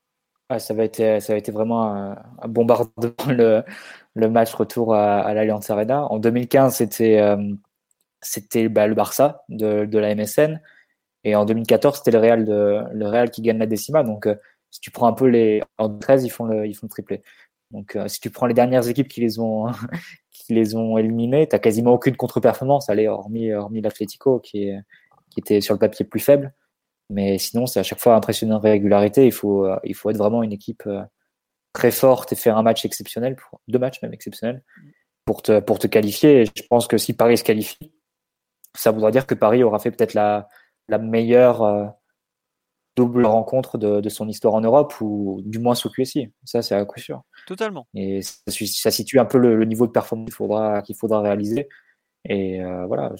ça, 0.58 0.74
va 0.74 0.84
être, 0.84 1.22
ça 1.22 1.32
a 1.32 1.36
été 1.36 1.50
vraiment 1.52 1.84
un, 1.84 2.48
bombardement 2.48 3.14
le, 3.28 4.28
match 4.28 4.52
retour 4.54 4.94
à, 4.94 5.20
à 5.20 5.34
l'Allianz 5.34 5.70
Arena. 5.70 6.04
En 6.10 6.18
2015, 6.18 6.76
c'était 6.76 7.20
euh, 7.20 7.54
c'était 8.20 8.68
bah, 8.68 8.86
le 8.86 8.94
Barça 8.94 9.44
de, 9.48 9.98
la 9.98 10.14
MSN. 10.14 10.60
Et 11.24 11.34
en 11.34 11.44
2014, 11.44 11.98
c'était 11.98 12.10
le 12.10 12.18
Real, 12.18 12.44
le 12.44 13.06
Real 13.06 13.30
qui 13.30 13.42
gagne 13.42 13.58
la 13.58 13.66
décima. 13.66 14.02
Donc, 14.02 14.26
euh, 14.26 14.34
si 14.70 14.80
tu 14.80 14.90
prends 14.90 15.06
un 15.06 15.12
peu 15.12 15.26
les. 15.26 15.62
En 15.78 15.88
13, 15.88 16.24
ils 16.24 16.30
font 16.30 16.44
le, 16.44 16.66
ils 16.66 16.74
font 16.74 16.86
le 16.86 16.90
triplé. 16.90 17.22
Donc, 17.70 17.96
euh, 17.96 18.08
si 18.08 18.20
tu 18.20 18.30
prends 18.30 18.46
les 18.46 18.54
dernières 18.54 18.88
équipes 18.88 19.08
qui 19.08 19.20
les 19.20 19.38
ont, 19.38 19.66
qui 20.32 20.54
les 20.54 20.76
ont 20.76 20.98
éliminées, 20.98 21.48
tu 21.48 21.58
quasiment 21.58 21.92
aucune 21.92 22.16
contre-performance, 22.16 22.88
hormis, 22.90 23.52
hormis 23.52 23.80
l'Atletico 23.80 24.40
qui 24.40 24.70
était 25.36 25.60
sur 25.60 25.74
le 25.74 25.78
papier 25.80 26.04
plus 26.04 26.20
faible. 26.20 26.52
Mais 27.10 27.38
sinon, 27.38 27.66
c'est 27.66 27.80
à 27.80 27.82
chaque 27.82 28.00
fois 28.00 28.14
impressionnant 28.14 28.58
régularité. 28.58 29.26
Il 29.26 29.32
faut, 29.32 29.66
euh, 29.66 29.78
il 29.84 29.94
faut 29.94 30.10
être 30.10 30.16
vraiment 30.16 30.42
une 30.42 30.52
équipe 30.52 30.84
euh, 30.86 31.02
très 31.72 31.90
forte 31.90 32.32
et 32.32 32.36
faire 32.36 32.56
un 32.56 32.62
match 32.62 32.84
exceptionnel, 32.84 33.36
pour, 33.36 33.60
deux 33.68 33.78
matchs 33.78 34.00
même 34.02 34.14
exceptionnels, 34.14 34.62
pour 35.24 35.42
te, 35.42 35.60
pour 35.60 35.78
te 35.78 35.86
qualifier. 35.86 36.42
Et 36.42 36.46
je 36.46 36.62
pense 36.68 36.86
que 36.86 36.98
si 36.98 37.12
Paris 37.12 37.38
se 37.38 37.44
qualifie, 37.44 37.92
ça 38.74 38.90
voudra 38.90 39.10
dire 39.10 39.26
que 39.26 39.34
Paris 39.34 39.62
aura 39.62 39.78
fait 39.78 39.90
peut-être 39.90 40.14
la, 40.14 40.48
la 40.88 40.98
meilleure 40.98 41.62
euh, 41.62 41.86
double 42.96 43.26
rencontre 43.26 43.76
de, 43.76 44.00
de, 44.00 44.08
son 44.08 44.28
histoire 44.28 44.54
en 44.54 44.60
Europe, 44.60 44.94
ou 45.00 45.42
du 45.44 45.58
moins 45.58 45.74
sous 45.74 45.90
QSI. 45.90 46.32
Ça, 46.44 46.62
c'est 46.62 46.74
à 46.74 46.84
coup 46.84 47.00
sûr. 47.00 47.22
Totalement. 47.46 47.86
Et 47.94 48.22
ça, 48.22 48.40
ça 48.46 48.90
situe 48.90 49.18
un 49.18 49.24
peu 49.24 49.38
le, 49.38 49.56
le, 49.56 49.64
niveau 49.64 49.86
de 49.86 49.92
performance 49.92 50.26
qu'il 50.26 50.34
faudra, 50.34 50.80
qu'il 50.82 50.96
faudra 50.96 51.20
réaliser. 51.20 51.68
Et 52.26 52.60
voilà. 52.86 53.12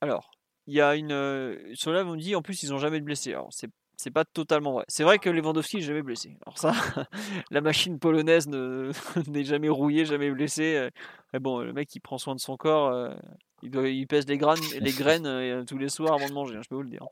Alors, 0.00 0.35
il 0.66 0.74
y 0.74 0.80
a 0.80 0.96
une. 0.96 1.12
Euh, 1.12 1.56
sur 1.74 1.92
là, 1.92 2.04
on 2.04 2.12
me 2.12 2.16
dit 2.18 2.34
en 2.34 2.42
plus, 2.42 2.62
ils 2.62 2.70
n'ont 2.70 2.78
jamais 2.78 3.00
de 3.00 3.04
blessés. 3.04 3.32
Alors, 3.32 3.48
c'est 3.50 3.70
c'est 3.96 4.10
pas 4.10 4.24
totalement 4.24 4.72
vrai. 4.72 4.84
C'est 4.88 5.04
vrai 5.04 5.18
que 5.18 5.30
Lewandowski 5.30 5.76
n'est 5.76 5.82
jamais 5.82 6.02
blessé. 6.02 6.36
Alors 6.46 6.58
ça, 6.58 6.72
la 7.50 7.60
machine 7.60 7.98
polonaise 7.98 8.46
n'est 9.26 9.44
jamais 9.44 9.68
rouillée, 9.68 10.04
jamais 10.04 10.30
blessée. 10.30 10.76
Euh. 10.76 10.90
Mais 11.32 11.40
bon, 11.40 11.60
le 11.60 11.72
mec, 11.72 11.94
il 11.94 12.00
prend 12.00 12.18
soin 12.18 12.34
de 12.34 12.40
son 12.40 12.56
corps. 12.56 12.92
Euh, 12.92 13.14
il, 13.62 13.70
doit, 13.70 13.88
il 13.88 14.06
pèse 14.06 14.26
les 14.28 14.36
graines, 14.36 14.60
les 14.80 14.92
graines 14.98 15.64
tous 15.64 15.78
les 15.78 15.88
soirs 15.88 16.12
avant 16.12 16.28
de 16.28 16.34
manger, 16.34 16.56
hein, 16.56 16.60
je 16.62 16.68
peux 16.68 16.74
vous 16.74 16.82
le 16.82 16.90
dire. 16.90 17.06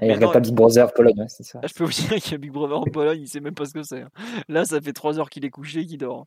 Il 0.00 0.08
n'y 0.08 0.24
a 0.24 0.30
pas 0.30 0.40
Big 0.40 0.54
Brother 0.54 0.92
Pologne, 0.94 1.26
c'est 1.28 1.42
ça. 1.42 1.60
Ah, 1.62 1.66
je 1.66 1.74
peux 1.74 1.84
vous 1.84 1.92
dire 1.92 2.16
qu'il 2.16 2.32
y 2.32 2.34
a 2.34 2.38
Big 2.38 2.50
Brother 2.50 2.78
en 2.78 2.84
Pologne, 2.84 3.20
il 3.20 3.28
sait 3.28 3.40
même 3.40 3.54
pas 3.54 3.66
ce 3.66 3.74
que 3.74 3.82
c'est. 3.82 4.00
Hein. 4.00 4.10
Là, 4.48 4.64
ça 4.64 4.80
fait 4.80 4.94
3 4.94 5.18
heures 5.18 5.28
qu'il 5.28 5.44
est 5.44 5.50
couché, 5.50 5.84
qu'il 5.84 5.98
dort. 5.98 6.26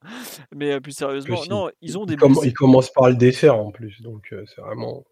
Mais 0.56 0.80
plus 0.80 0.92
sérieusement, 0.92 1.42
non, 1.50 1.72
ils 1.82 1.98
ont 1.98 2.06
des. 2.06 2.16
Il, 2.44 2.54
commence 2.54 2.92
par 2.92 3.10
le 3.10 3.16
dessert 3.16 3.58
en 3.58 3.72
plus, 3.72 4.00
donc 4.04 4.32
c'est 4.46 4.62
vraiment. 4.62 5.04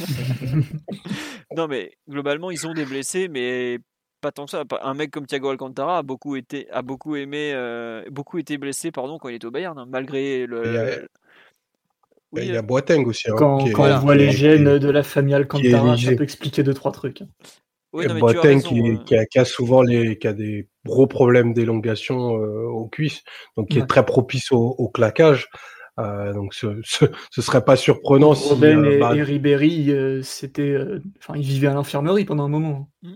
non, 1.56 1.68
mais 1.68 1.92
globalement, 2.08 2.50
ils 2.50 2.66
ont 2.66 2.74
des 2.74 2.84
blessés, 2.84 3.28
mais 3.28 3.78
pas 4.20 4.32
tant 4.32 4.44
que 4.44 4.50
ça. 4.50 4.64
Un 4.82 4.94
mec 4.94 5.10
comme 5.10 5.26
Thiago 5.26 5.50
Alcantara 5.50 5.98
a 5.98 6.02
beaucoup 6.02 6.36
été, 6.36 6.70
a 6.70 6.82
beaucoup 6.82 7.16
aimé, 7.16 7.52
euh, 7.54 8.04
beaucoup 8.10 8.38
été 8.38 8.56
blessé 8.56 8.90
pardon, 8.90 9.18
quand 9.18 9.28
il 9.28 9.34
était 9.34 9.46
au 9.46 9.50
Bayern, 9.50 9.78
hein, 9.78 9.86
malgré 9.88 10.46
le. 10.46 11.08
Il 12.34 12.46
y 12.46 12.56
a, 12.56 12.62
Boateng 12.62 13.04
aussi. 13.04 13.30
Hein, 13.30 13.34
quand, 13.36 13.62
on 13.62 13.98
voit 13.98 14.14
les 14.14 14.30
gènes 14.30 14.78
de 14.78 14.88
la 14.88 15.02
famille 15.02 15.34
Alcantara, 15.34 15.98
ça 15.98 16.14
peut 16.14 16.22
expliquer 16.22 16.62
deux, 16.62 16.72
trois 16.72 16.92
trucs. 16.92 17.22
Boateng 17.92 18.62
qui, 19.04 19.38
a, 19.38 19.44
souvent 19.44 19.82
les, 19.82 20.16
qui 20.16 20.26
a 20.26 20.32
des 20.32 20.66
gros 20.86 21.06
problèmes 21.06 21.52
d'élongation 21.52 22.38
euh, 22.38 22.62
aux 22.62 22.86
cuisses, 22.86 23.22
donc 23.58 23.68
qui 23.68 23.78
est 23.78 23.86
très 23.86 24.06
propice 24.06 24.50
au 24.50 24.88
claquage. 24.88 25.50
Euh, 26.00 26.32
donc 26.32 26.54
ce, 26.54 26.80
ce, 26.82 27.42
serait 27.42 27.64
pas 27.64 27.76
surprenant 27.76 28.34
si 28.34 28.48
Robben 28.48 28.84
euh, 28.84 28.90
et, 28.92 28.98
bah, 28.98 29.10
Ribéry, 29.10 29.90
euh, 29.90 30.22
c'était, 30.22 30.78
enfin, 31.18 31.34
ils 31.36 31.42
vivaient 31.42 31.68
à 31.68 31.74
l'infirmerie 31.74 32.24
pendant 32.24 32.44
un 32.44 32.48
moment. 32.48 32.90
Mm. 33.02 33.14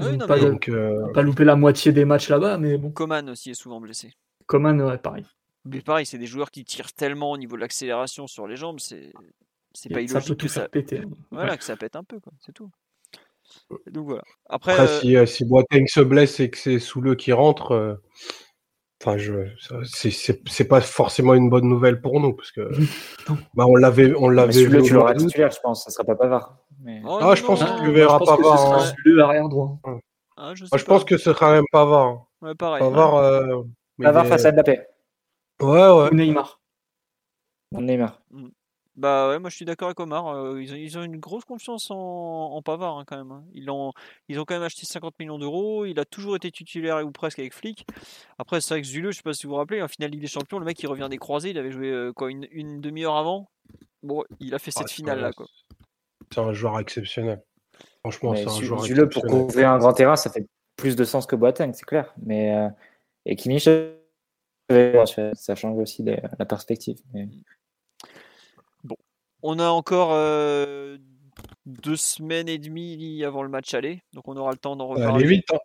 Oui, 0.00 0.18
pas, 0.18 0.40
donc, 0.40 0.70
pas 1.12 1.22
loupé 1.22 1.44
la 1.44 1.54
moitié 1.54 1.92
des 1.92 2.04
matchs 2.04 2.28
là-bas, 2.28 2.58
mais 2.58 2.78
bon. 2.78 2.90
Coman 2.90 3.30
aussi 3.30 3.50
est 3.50 3.54
souvent 3.54 3.80
blessé. 3.80 4.12
Coman, 4.46 4.80
ouais, 4.82 4.98
pareil. 4.98 5.24
Mais 5.66 5.82
pareil, 5.82 6.04
c'est 6.04 6.18
des 6.18 6.26
joueurs 6.26 6.50
qui 6.50 6.64
tirent 6.64 6.92
tellement 6.92 7.30
au 7.30 7.38
niveau 7.38 7.54
de 7.54 7.60
l'accélération 7.60 8.26
sur 8.26 8.48
les 8.48 8.56
jambes, 8.56 8.80
c'est 8.80 9.12
c'est 9.72 9.88
pas 9.88 10.00
illogique 10.00 10.20
ça 10.22 10.28
peut 10.28 10.34
tout 10.36 10.46
que 10.46 10.52
ça 10.52 10.68
péter. 10.68 10.98
Hein. 10.98 11.10
Voilà, 11.30 11.56
que 11.56 11.64
ça 11.64 11.76
pète 11.76 11.96
un 11.96 12.04
peu, 12.04 12.18
quoi. 12.18 12.32
C'est 12.40 12.52
tout. 12.52 12.70
Donc 13.86 14.06
voilà. 14.06 14.22
Après, 14.48 14.72
Après 14.72 15.00
si, 15.00 15.16
si 15.26 15.44
Boateng 15.44 15.86
se 15.86 16.00
blesse 16.00 16.40
et 16.40 16.50
que 16.50 16.58
c'est 16.58 16.78
sous 16.78 17.00
le 17.00 17.14
qui 17.14 17.32
rentre, 17.32 18.00
Enfin, 19.06 19.18
je, 19.18 19.32
c'est 20.46 20.68
pas 20.68 20.80
forcément 20.80 21.34
une 21.34 21.50
bonne 21.50 21.68
nouvelle 21.68 22.00
pour 22.00 22.20
nous 22.20 22.32
parce 22.32 22.50
que 22.52 22.70
bah, 23.54 23.66
on 23.66 23.76
l'avait, 23.76 24.14
on 24.16 24.30
l'avait 24.30 24.64
vu. 24.64 24.82
Tu 24.82 24.94
l'auras 24.94 25.14
titulaire, 25.14 25.50
je 25.50 25.60
pense. 25.60 25.84
Ça 25.84 25.90
sera 25.90 26.04
pas 26.04 26.14
Pavard. 26.14 26.56
Mais... 26.82 27.02
Oh, 27.04 27.18
ah, 27.20 27.34
je 27.34 27.42
pense 27.42 27.62
que 27.62 27.84
tu 27.84 27.92
verras 27.92 28.18
Pavard. 28.18 28.72
Hein. 28.72 28.92
Le 29.04 29.22
arrière 29.22 29.48
droit. 29.50 29.78
Ah, 30.38 30.52
je, 30.54 30.64
ah, 30.72 30.76
je 30.78 30.84
pense 30.84 31.04
que 31.04 31.18
ce 31.18 31.34
sera 31.34 31.52
même 31.52 31.64
Pavard. 31.70 32.26
Ouais, 32.40 32.54
pareil. 32.54 32.80
Pavard, 32.80 33.16
euh, 33.16 33.62
Pavard 34.02 34.26
face 34.26 34.46
à 34.46 34.52
Mbappé. 34.52 34.80
Ouais, 35.60 35.68
ouais. 35.68 36.08
Ou 36.10 36.14
Neymar. 36.14 36.60
Neymar. 37.72 38.22
Mm. 38.30 38.48
Bah 38.96 39.28
ouais, 39.28 39.40
moi 39.40 39.50
je 39.50 39.56
suis 39.56 39.64
d'accord 39.64 39.88
avec 39.88 39.98
Omar. 39.98 40.28
euh, 40.28 40.62
ils, 40.62 40.72
ont, 40.72 40.76
ils 40.76 40.98
ont 40.98 41.02
une 41.02 41.18
grosse 41.18 41.44
confiance 41.44 41.90
en, 41.90 41.96
en 41.96 42.62
Pavard 42.62 42.98
hein, 42.98 43.04
quand 43.06 43.16
même. 43.16 43.32
hein. 43.32 43.44
Ils 43.52 43.68
ont, 43.68 43.92
ils 44.28 44.38
ont 44.38 44.44
quand 44.44 44.54
même 44.54 44.62
acheté 44.62 44.86
50 44.86 45.18
millions 45.18 45.38
d'euros. 45.38 45.84
Il 45.84 45.98
a 45.98 46.04
toujours 46.04 46.36
été 46.36 46.50
titulaire 46.52 47.04
ou 47.04 47.10
presque 47.10 47.40
avec 47.40 47.52
Flick. 47.54 47.86
Après, 48.38 48.60
c'est 48.60 48.74
vrai 48.74 48.82
que 48.82 48.86
Zuleux, 48.86 49.10
je 49.10 49.16
sais 49.16 49.22
pas 49.24 49.32
si 49.34 49.46
vous 49.46 49.50
vous 49.52 49.56
rappelez, 49.58 49.82
en 49.82 49.88
finale 49.88 50.10
Ligue 50.12 50.20
des 50.20 50.28
Champions, 50.28 50.60
le 50.60 50.64
mec 50.64 50.80
il 50.80 50.86
revient 50.86 51.08
des 51.10 51.18
croisés. 51.18 51.50
Il 51.50 51.58
avait 51.58 51.72
joué 51.72 51.90
euh, 51.90 52.12
quoi 52.12 52.30
une, 52.30 52.46
une 52.52 52.80
demi-heure 52.80 53.16
avant. 53.16 53.50
Bon, 54.04 54.22
il 54.38 54.54
a 54.54 54.58
fait 54.60 54.70
Ah, 54.76 54.80
cette 54.80 54.90
finale 54.92 55.20
là 55.20 55.32
quoi. 55.32 55.46
C'est 56.32 56.40
un 56.40 56.52
joueur 56.52 56.78
exceptionnel. 56.78 57.42
Franchement, 58.00 58.30
Mais 58.32 58.42
c'est 58.42 58.46
un 58.48 58.50
Zu- 58.50 58.64
joueur 58.66 58.82
Zule, 58.84 58.96
pour 58.96 59.06
exceptionnel. 59.24 59.46
couvrir 59.46 59.70
un 59.70 59.78
grand 59.78 59.92
terrain, 59.92 60.14
ça 60.16 60.30
fait 60.30 60.46
plus 60.76 60.94
de 60.94 61.04
sens 61.04 61.26
que 61.26 61.34
Boateng, 61.34 61.72
c'est 61.72 61.84
clair. 61.84 62.14
Mais, 62.22 62.54
euh, 62.54 62.68
et 63.26 63.34
Kimmich, 63.34 63.66
euh, 63.66 65.04
ça 65.34 65.54
change 65.54 65.78
aussi 65.78 66.04
la 66.04 66.46
perspective. 66.46 66.98
Mais- 67.12 67.28
On 69.46 69.58
a 69.58 69.68
encore 69.68 70.08
euh, 70.12 70.96
deux 71.66 71.96
semaines 71.96 72.48
et 72.48 72.56
demie 72.56 73.22
avant 73.24 73.42
le 73.42 73.50
match 73.50 73.74
aller, 73.74 74.02
donc 74.14 74.26
on 74.26 74.36
aura 74.38 74.50
le 74.52 74.56
temps 74.56 74.74
d'en 74.74 74.88
Ça 74.94 75.00
va 75.00 75.06
reparler. 75.06 75.24
aller 75.26 75.36
vite. 75.36 75.44
hein. 75.52 75.58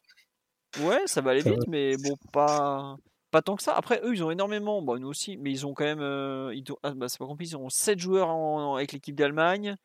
Ouais, 0.84 1.00
ça 1.06 1.22
va 1.22 1.32
aller 1.32 1.42
Ça 1.42 1.50
vite, 1.52 1.60
va. 1.60 1.66
mais 1.70 1.96
bon, 1.96 2.18
pas, 2.34 2.98
pas 3.32 3.42
tant 3.42 3.56
que 3.56 3.64
ça. 3.64 3.74
Après, 3.76 4.02
eux, 4.04 4.14
ils 4.14 4.22
ont 4.22 4.32
énormément, 4.32 4.82
bon, 4.82 5.00
nous 5.00 5.08
aussi, 5.08 5.38
mais 5.38 5.50
ils 5.50 5.66
ont 5.66 5.74
quand 5.74 5.86
même, 5.86 6.02
euh, 6.02 6.54
ils 6.54 6.64
ah, 6.84 6.92
bah, 6.92 7.08
c'est 7.08 7.20
pas 7.20 7.26
compliqué, 7.26 7.52
ils 7.54 7.58
ont 7.58 7.70
7 7.70 8.00
joueurs 8.00 8.28
en- 8.30 8.76
avec 8.76 8.92
l'équipe 8.92 9.16
d'Allemagne. 9.16 9.78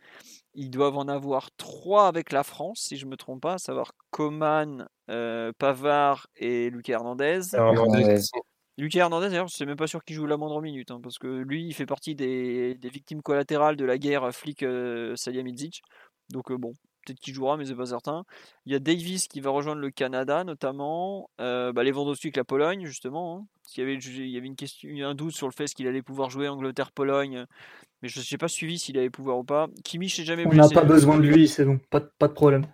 Ils 0.54 0.70
doivent 0.70 0.96
en 0.98 1.06
avoir 1.06 1.50
3 1.56 2.08
avec 2.08 2.32
la 2.32 2.42
France, 2.42 2.80
si 2.80 2.96
je 2.96 3.06
me 3.06 3.16
trompe 3.16 3.42
pas, 3.42 3.54
à 3.54 3.58
savoir 3.58 3.92
Coman, 4.10 4.88
euh, 5.08 5.52
Pavard 5.56 6.26
et 6.36 6.68
Lucas 6.68 6.94
Hernandez. 6.94 7.40
Hernandez. 7.54 8.20
Lucas 8.76 9.00
Hernandez, 9.00 9.28
d'ailleurs, 9.28 9.48
je 9.48 9.54
suis 9.54 9.64
même 9.66 9.76
pas 9.76 9.86
sûr 9.86 10.04
qu'il 10.04 10.16
joue 10.16 10.26
la 10.26 10.36
moindre 10.36 10.60
minute, 10.60 10.90
hein, 10.90 11.00
parce 11.02 11.18
que 11.18 11.26
lui, 11.28 11.64
il 11.64 11.74
fait 11.74 11.86
partie 11.86 12.14
des, 12.14 12.74
des 12.74 12.88
victimes 12.88 13.22
collatérales 13.22 13.76
de 13.76 13.84
la 13.84 13.98
guerre 13.98 14.34
flic 14.34 14.62
euh, 14.62 15.14
Salihamidzic. 15.16 15.82
Donc 16.30 16.50
euh, 16.50 16.56
bon, 16.56 16.72
peut-être 17.04 17.20
qu'il 17.20 17.34
jouera, 17.34 17.56
mais 17.56 17.66
c'est 17.66 17.74
pas 17.76 17.86
certain. 17.86 18.24
Il 18.66 18.72
y 18.72 18.74
a 18.74 18.78
Davis 18.80 19.28
qui 19.28 19.40
va 19.40 19.50
rejoindre 19.50 19.80
le 19.80 19.90
Canada, 19.90 20.42
notamment. 20.42 21.30
Euh, 21.40 21.72
bah, 21.72 21.84
Lewandowski 21.84 22.28
avec 22.28 22.36
la 22.36 22.44
Pologne, 22.44 22.86
justement. 22.86 23.38
hein. 23.38 23.46
Qu'il 23.68 23.82
y 23.82 23.86
avait, 23.86 23.96
il 23.98 24.28
y 24.28 24.36
avait 24.36 24.46
une 24.46 24.56
question, 24.56 24.90
un 25.04 25.14
doute 25.14 25.34
sur 25.34 25.46
le 25.46 25.52
fait 25.52 25.66
qu'il 25.66 25.86
allait 25.86 26.02
pouvoir 26.02 26.30
jouer 26.30 26.48
Angleterre-Pologne, 26.48 27.46
mais 28.02 28.08
je 28.08 28.20
n'ai 28.20 28.38
pas 28.38 28.48
suivi 28.48 28.78
s'il 28.78 28.98
allait 28.98 29.08
pouvoir 29.08 29.38
ou 29.38 29.44
pas. 29.44 29.68
Kimmich 29.84 30.18
n'est 30.18 30.24
jamais 30.24 30.46
On 30.46 30.52
n'a 30.52 30.68
pas 30.68 30.84
besoin 30.84 31.16
de 31.16 31.22
lui, 31.22 31.48
c'est 31.48 31.64
bon, 31.64 31.78
pas, 31.90 32.00
pas 32.00 32.28
de 32.28 32.34
problème. 32.34 32.66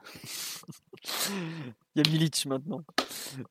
Maintenant. 2.46 2.82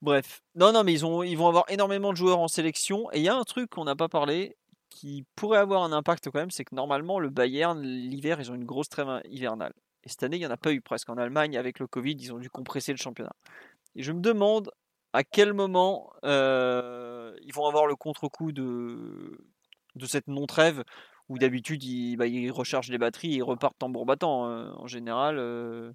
Bref. 0.02 0.42
Non, 0.54 0.72
non, 0.72 0.84
mais 0.84 0.92
ils, 0.92 1.04
ont, 1.06 1.22
ils 1.22 1.36
vont 1.36 1.48
avoir 1.48 1.64
énormément 1.68 2.10
de 2.12 2.16
joueurs 2.16 2.38
en 2.38 2.48
sélection. 2.48 3.10
Et 3.12 3.18
il 3.18 3.22
y 3.24 3.28
a 3.28 3.36
un 3.36 3.44
truc 3.44 3.70
qu'on 3.70 3.84
n'a 3.84 3.96
pas 3.96 4.08
parlé 4.08 4.56
qui 4.90 5.24
pourrait 5.36 5.58
avoir 5.58 5.84
un 5.84 5.92
impact 5.92 6.30
quand 6.30 6.38
même, 6.38 6.50
c'est 6.50 6.64
que 6.64 6.74
normalement, 6.74 7.20
le 7.20 7.30
Bayern, 7.30 7.80
l'hiver, 7.80 8.40
ils 8.40 8.50
ont 8.50 8.56
une 8.56 8.64
grosse 8.64 8.88
trêve 8.88 9.22
hivernale. 9.30 9.72
Et 10.04 10.08
cette 10.08 10.22
année, 10.22 10.36
il 10.36 10.40
n'y 10.40 10.46
en 10.46 10.50
a 10.50 10.56
pas 10.56 10.72
eu 10.72 10.80
presque. 10.80 11.08
En 11.10 11.16
Allemagne, 11.16 11.56
avec 11.56 11.78
le 11.78 11.86
Covid, 11.86 12.16
ils 12.18 12.32
ont 12.32 12.38
dû 12.38 12.50
compresser 12.50 12.92
le 12.92 12.98
championnat. 12.98 13.34
Et 13.94 14.02
je 14.02 14.12
me 14.12 14.20
demande 14.20 14.70
à 15.12 15.24
quel 15.24 15.52
moment 15.52 16.12
euh, 16.24 17.34
ils 17.42 17.52
vont 17.52 17.66
avoir 17.66 17.86
le 17.86 17.96
contre-coup 17.96 18.52
de, 18.52 19.38
de 19.94 20.06
cette 20.06 20.28
non-trêve 20.28 20.84
où 21.28 21.38
d'habitude 21.38 21.82
ils, 21.84 22.16
bah, 22.16 22.26
rechargent 22.52 22.90
les 22.90 22.98
batteries 22.98 23.34
et 23.34 23.36
ils 23.36 23.42
repartent 23.42 23.78
tambour 23.78 24.06
battant. 24.06 24.48
euh, 24.48 24.72
en 24.76 24.86
général, 24.86 25.38
euh, 25.38 25.92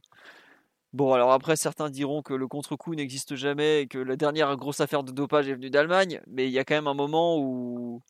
Bon, 0.96 1.12
alors 1.12 1.34
après, 1.34 1.58
certains 1.58 1.90
diront 1.90 2.22
que 2.22 2.34
le 2.34 2.48
contre-coup 2.48 2.96
n'existe 2.96 3.36
jamais 3.36 3.82
et 3.82 3.88
que 3.88 3.98
la 3.98 4.16
dernière 4.16 4.56
grosse 4.56 4.80
affaire 4.80 5.04
de 5.04 5.12
dopage 5.12 5.50
est 5.50 5.54
venue 5.54 5.70
d'Allemagne, 5.70 6.22
mais 6.26 6.48
il 6.48 6.54
y 6.54 6.58
a 6.58 6.64
quand 6.64 6.76
même 6.76 6.88
un 6.88 6.94
moment 6.94 7.38
où 7.38 8.02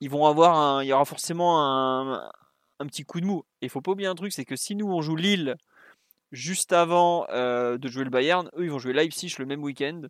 ils 0.00 0.10
vont 0.10 0.26
avoir 0.26 0.82
il 0.82 0.88
y 0.88 0.92
aura 0.92 1.06
forcément 1.06 1.58
un, 1.64 2.86
petit 2.86 3.04
coup 3.06 3.22
de 3.22 3.24
mou. 3.24 3.44
Et 3.62 3.66
il 3.66 3.70
faut 3.70 3.80
pas 3.80 3.92
oublier 3.92 4.08
un 4.08 4.14
truc, 4.14 4.30
c'est 4.34 4.44
que 4.44 4.56
si 4.56 4.76
nous 4.76 4.88
on 4.88 5.00
joue 5.00 5.16
Lille 5.16 5.56
juste 6.32 6.74
avant 6.74 7.26
euh, 7.30 7.78
de 7.78 7.88
jouer 7.88 8.04
le 8.04 8.10
Bayern, 8.10 8.50
eux 8.58 8.64
ils 8.64 8.70
vont 8.70 8.78
jouer 8.78 8.92
Leipzig 8.92 9.34
le 9.38 9.46
même 9.46 9.62
week-end. 9.62 10.02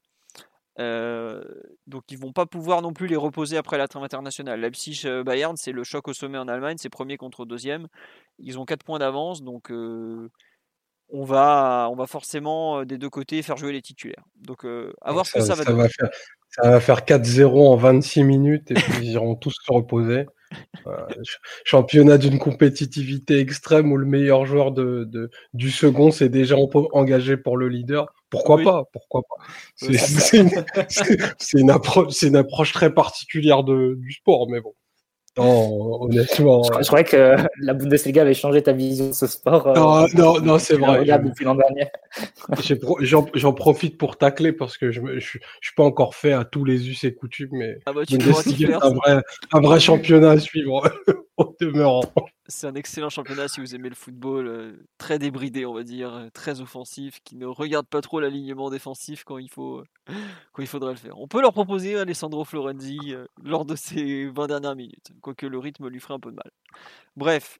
Euh, 0.80 1.44
donc 1.86 2.02
ils 2.10 2.18
vont 2.18 2.32
pas 2.32 2.46
pouvoir 2.46 2.82
non 2.82 2.92
plus 2.92 3.06
les 3.06 3.16
reposer 3.16 3.56
après 3.58 3.78
la 3.78 3.86
trêve 3.86 4.02
internationale. 4.02 4.60
Leipzig-Bayern, 4.60 5.56
c'est 5.56 5.72
le 5.72 5.84
choc 5.84 6.08
au 6.08 6.14
sommet 6.14 6.38
en 6.38 6.48
Allemagne, 6.48 6.78
c'est 6.78 6.90
premier 6.90 7.16
contre 7.16 7.46
deuxième. 7.46 7.86
Ils 8.40 8.58
ont 8.58 8.64
4 8.64 8.82
points 8.82 8.98
d'avance, 8.98 9.44
donc 9.44 9.70
euh, 9.70 10.30
on 11.10 11.24
va, 11.24 11.88
on 11.90 11.96
va 11.96 12.06
forcément 12.06 12.84
des 12.84 12.98
deux 12.98 13.10
côtés 13.10 13.42
faire 13.42 13.56
jouer 13.56 13.72
les 13.72 13.82
titulaires. 13.82 14.24
Donc, 14.40 14.64
euh, 14.64 14.92
à 15.02 15.12
voir 15.12 15.26
ce 15.26 15.32
que 15.32 15.40
ça 15.40 15.54
va 15.54 15.64
donner. 15.64 15.88
faire, 15.88 16.10
ça 16.50 16.70
va 16.70 16.80
faire 16.80 17.04
4-0 17.04 17.66
en 17.68 17.76
26 17.76 18.24
minutes 18.24 18.70
et 18.70 18.74
puis 18.74 18.92
ils 19.06 19.12
iront 19.12 19.34
tous 19.34 19.54
se 19.64 19.72
reposer. 19.72 20.26
Euh, 20.86 21.06
ch- 21.10 21.38
championnat 21.64 22.16
d'une 22.16 22.38
compétitivité 22.38 23.38
extrême 23.38 23.92
où 23.92 23.98
le 23.98 24.06
meilleur 24.06 24.46
joueur 24.46 24.72
de, 24.72 25.04
de- 25.04 25.30
du 25.52 25.70
second 25.70 26.10
s'est 26.10 26.30
déjà 26.30 26.56
engagé 26.92 27.36
pour 27.36 27.58
le 27.58 27.68
leader. 27.68 28.06
Pourquoi 28.30 28.56
Oui. 28.56 28.64
pas 28.64 28.84
Pourquoi 28.92 29.22
pas 29.22 29.44
C'est 29.76 30.38
une, 31.58 31.70
approche, 31.70 32.22
une 32.22 32.36
approche 32.36 32.72
très 32.72 32.92
particulière 32.94 33.62
de, 33.62 33.94
du 33.98 34.12
sport, 34.12 34.48
mais 34.50 34.60
bon. 34.60 34.72
Non, 35.38 36.02
honnêtement. 36.02 36.62
Je, 36.64 36.82
je 36.82 36.86
croyais 36.86 37.04
que 37.04 37.34
la 37.60 37.74
Bundesliga 37.74 38.22
avait 38.22 38.34
changé 38.34 38.62
ta 38.62 38.72
vision 38.72 39.08
de 39.08 39.12
ce 39.12 39.26
sport. 39.26 39.66
euh, 39.68 39.74
Non, 39.74 40.06
non, 40.14 40.40
non, 40.40 40.58
c'est 40.58 40.76
vrai. 40.76 41.04
depuis 41.04 41.44
l'an 41.44 41.54
dernier. 41.54 41.86
J'en 43.34 43.52
profite 43.52 43.98
pour 43.98 44.16
tacler 44.16 44.52
parce 44.52 44.76
que 44.76 44.90
je 44.90 45.00
ne 45.00 45.20
suis 45.20 45.40
pas 45.76 45.84
encore 45.84 46.14
fait 46.14 46.32
à 46.32 46.44
tous 46.44 46.64
les 46.64 46.88
us 46.88 47.04
et 47.04 47.14
coutumes, 47.14 47.50
mais 47.52 47.78
Ah 47.86 47.92
bah, 47.92 48.02
tu 48.06 48.18
Bundesliga, 48.18 48.78
un 48.82 48.90
vrai, 48.90 49.22
un 49.52 49.60
vrai 49.60 49.80
championnat 49.80 50.30
à 50.32 50.38
suivre 50.38 50.82
C'est 52.46 52.66
un 52.66 52.74
excellent 52.74 53.10
championnat 53.10 53.46
si 53.46 53.60
vous 53.60 53.74
aimez 53.74 53.90
le 53.90 53.94
football, 53.94 54.46
euh, 54.46 54.72
très 54.96 55.18
débridé, 55.18 55.66
on 55.66 55.74
va 55.74 55.82
dire, 55.82 56.14
euh, 56.14 56.28
très 56.32 56.60
offensif, 56.60 57.20
qui 57.22 57.36
ne 57.36 57.46
regarde 57.46 57.86
pas 57.86 58.00
trop 58.00 58.20
l'alignement 58.20 58.70
défensif 58.70 59.24
quand 59.24 59.38
il, 59.38 59.50
faut, 59.50 59.78
euh, 59.78 59.84
le 60.58 60.94
faire. 60.94 61.18
On 61.18 61.28
peut 61.28 61.40
leur 61.40 61.52
proposer 61.52 61.96
Alessandro 61.96 62.44
Florenzi 62.44 63.14
lors 63.42 63.64
de 63.64 63.76
ces 63.76 64.26
20 64.28 64.46
dernières 64.46 64.76
minutes, 64.76 65.12
quoique 65.20 65.46
le 65.46 65.58
rythme 65.58 65.88
lui 65.88 66.00
ferait 66.00 66.14
un 66.14 66.20
peu 66.20 66.30
de 66.30 66.36
mal. 66.36 66.50
Bref, 67.16 67.58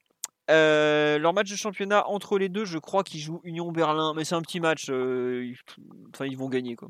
leur 0.49 1.33
match 1.33 1.51
de 1.51 1.55
championnat 1.55 2.07
entre 2.07 2.39
les 2.39 2.49
deux, 2.49 2.65
je 2.65 2.79
crois 2.79 3.03
qu'ils 3.03 3.19
jouent 3.19 3.41
Union 3.43 3.71
Berlin, 3.71 4.13
mais 4.15 4.25
c'est 4.25 4.35
un 4.35 4.41
petit 4.41 4.59
match, 4.59 4.89
enfin, 4.89 6.25
ils 6.25 6.37
vont 6.37 6.49
gagner. 6.49 6.75
Quoi. 6.75 6.89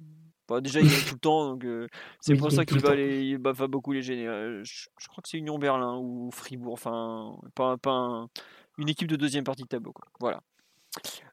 Bah, 0.49 0.61
déjà, 0.61 0.81
ils 0.81 0.87
gagnent 0.87 1.03
tout 1.03 1.13
le 1.15 1.19
temps, 1.19 1.51
donc 1.51 1.63
euh, 1.65 1.87
c'est 2.19 2.33
Oui, 2.33 2.39
pour 2.39 2.51
ça 2.51 2.65
qu'il 2.65 2.81
va, 2.81 2.95
les, 2.95 3.37
bah, 3.37 3.51
va 3.53 3.67
beaucoup 3.67 3.93
les 3.93 4.01
gêner. 4.01 4.25
Je, 4.25 4.87
je 4.99 5.07
crois 5.07 5.21
que 5.21 5.29
c'est 5.29 5.37
Union 5.37 5.59
Berlin 5.59 5.97
ou 5.97 6.31
Fribourg, 6.33 6.73
enfin, 6.73 7.37
pas, 7.55 7.77
pas 7.77 7.91
un- 7.91 8.29
une 8.77 8.89
équipe 8.89 9.07
de 9.07 9.15
deuxième 9.15 9.43
partie 9.43 9.63
de 9.63 9.67
tableau. 9.67 9.93
Quoi. 9.93 10.05
Voilà. 10.19 10.41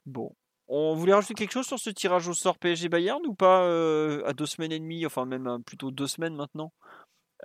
Bon. 0.05 0.31
On 0.69 0.95
voulait 0.95 1.13
rajouter 1.13 1.33
quelque 1.33 1.51
chose 1.53 1.65
sur 1.67 1.79
ce 1.79 1.89
tirage 1.89 2.27
au 2.27 2.33
sort 2.33 2.57
PSG 2.57 2.89
Bayern 2.89 3.25
ou 3.25 3.33
pas 3.33 3.63
euh, 3.63 4.21
à 4.25 4.33
deux 4.33 4.45
semaines 4.45 4.73
et 4.73 4.79
demie, 4.79 5.05
enfin 5.05 5.25
même 5.25 5.47
euh, 5.47 5.59
plutôt 5.59 5.91
deux 5.91 6.07
semaines 6.07 6.35
maintenant? 6.35 6.73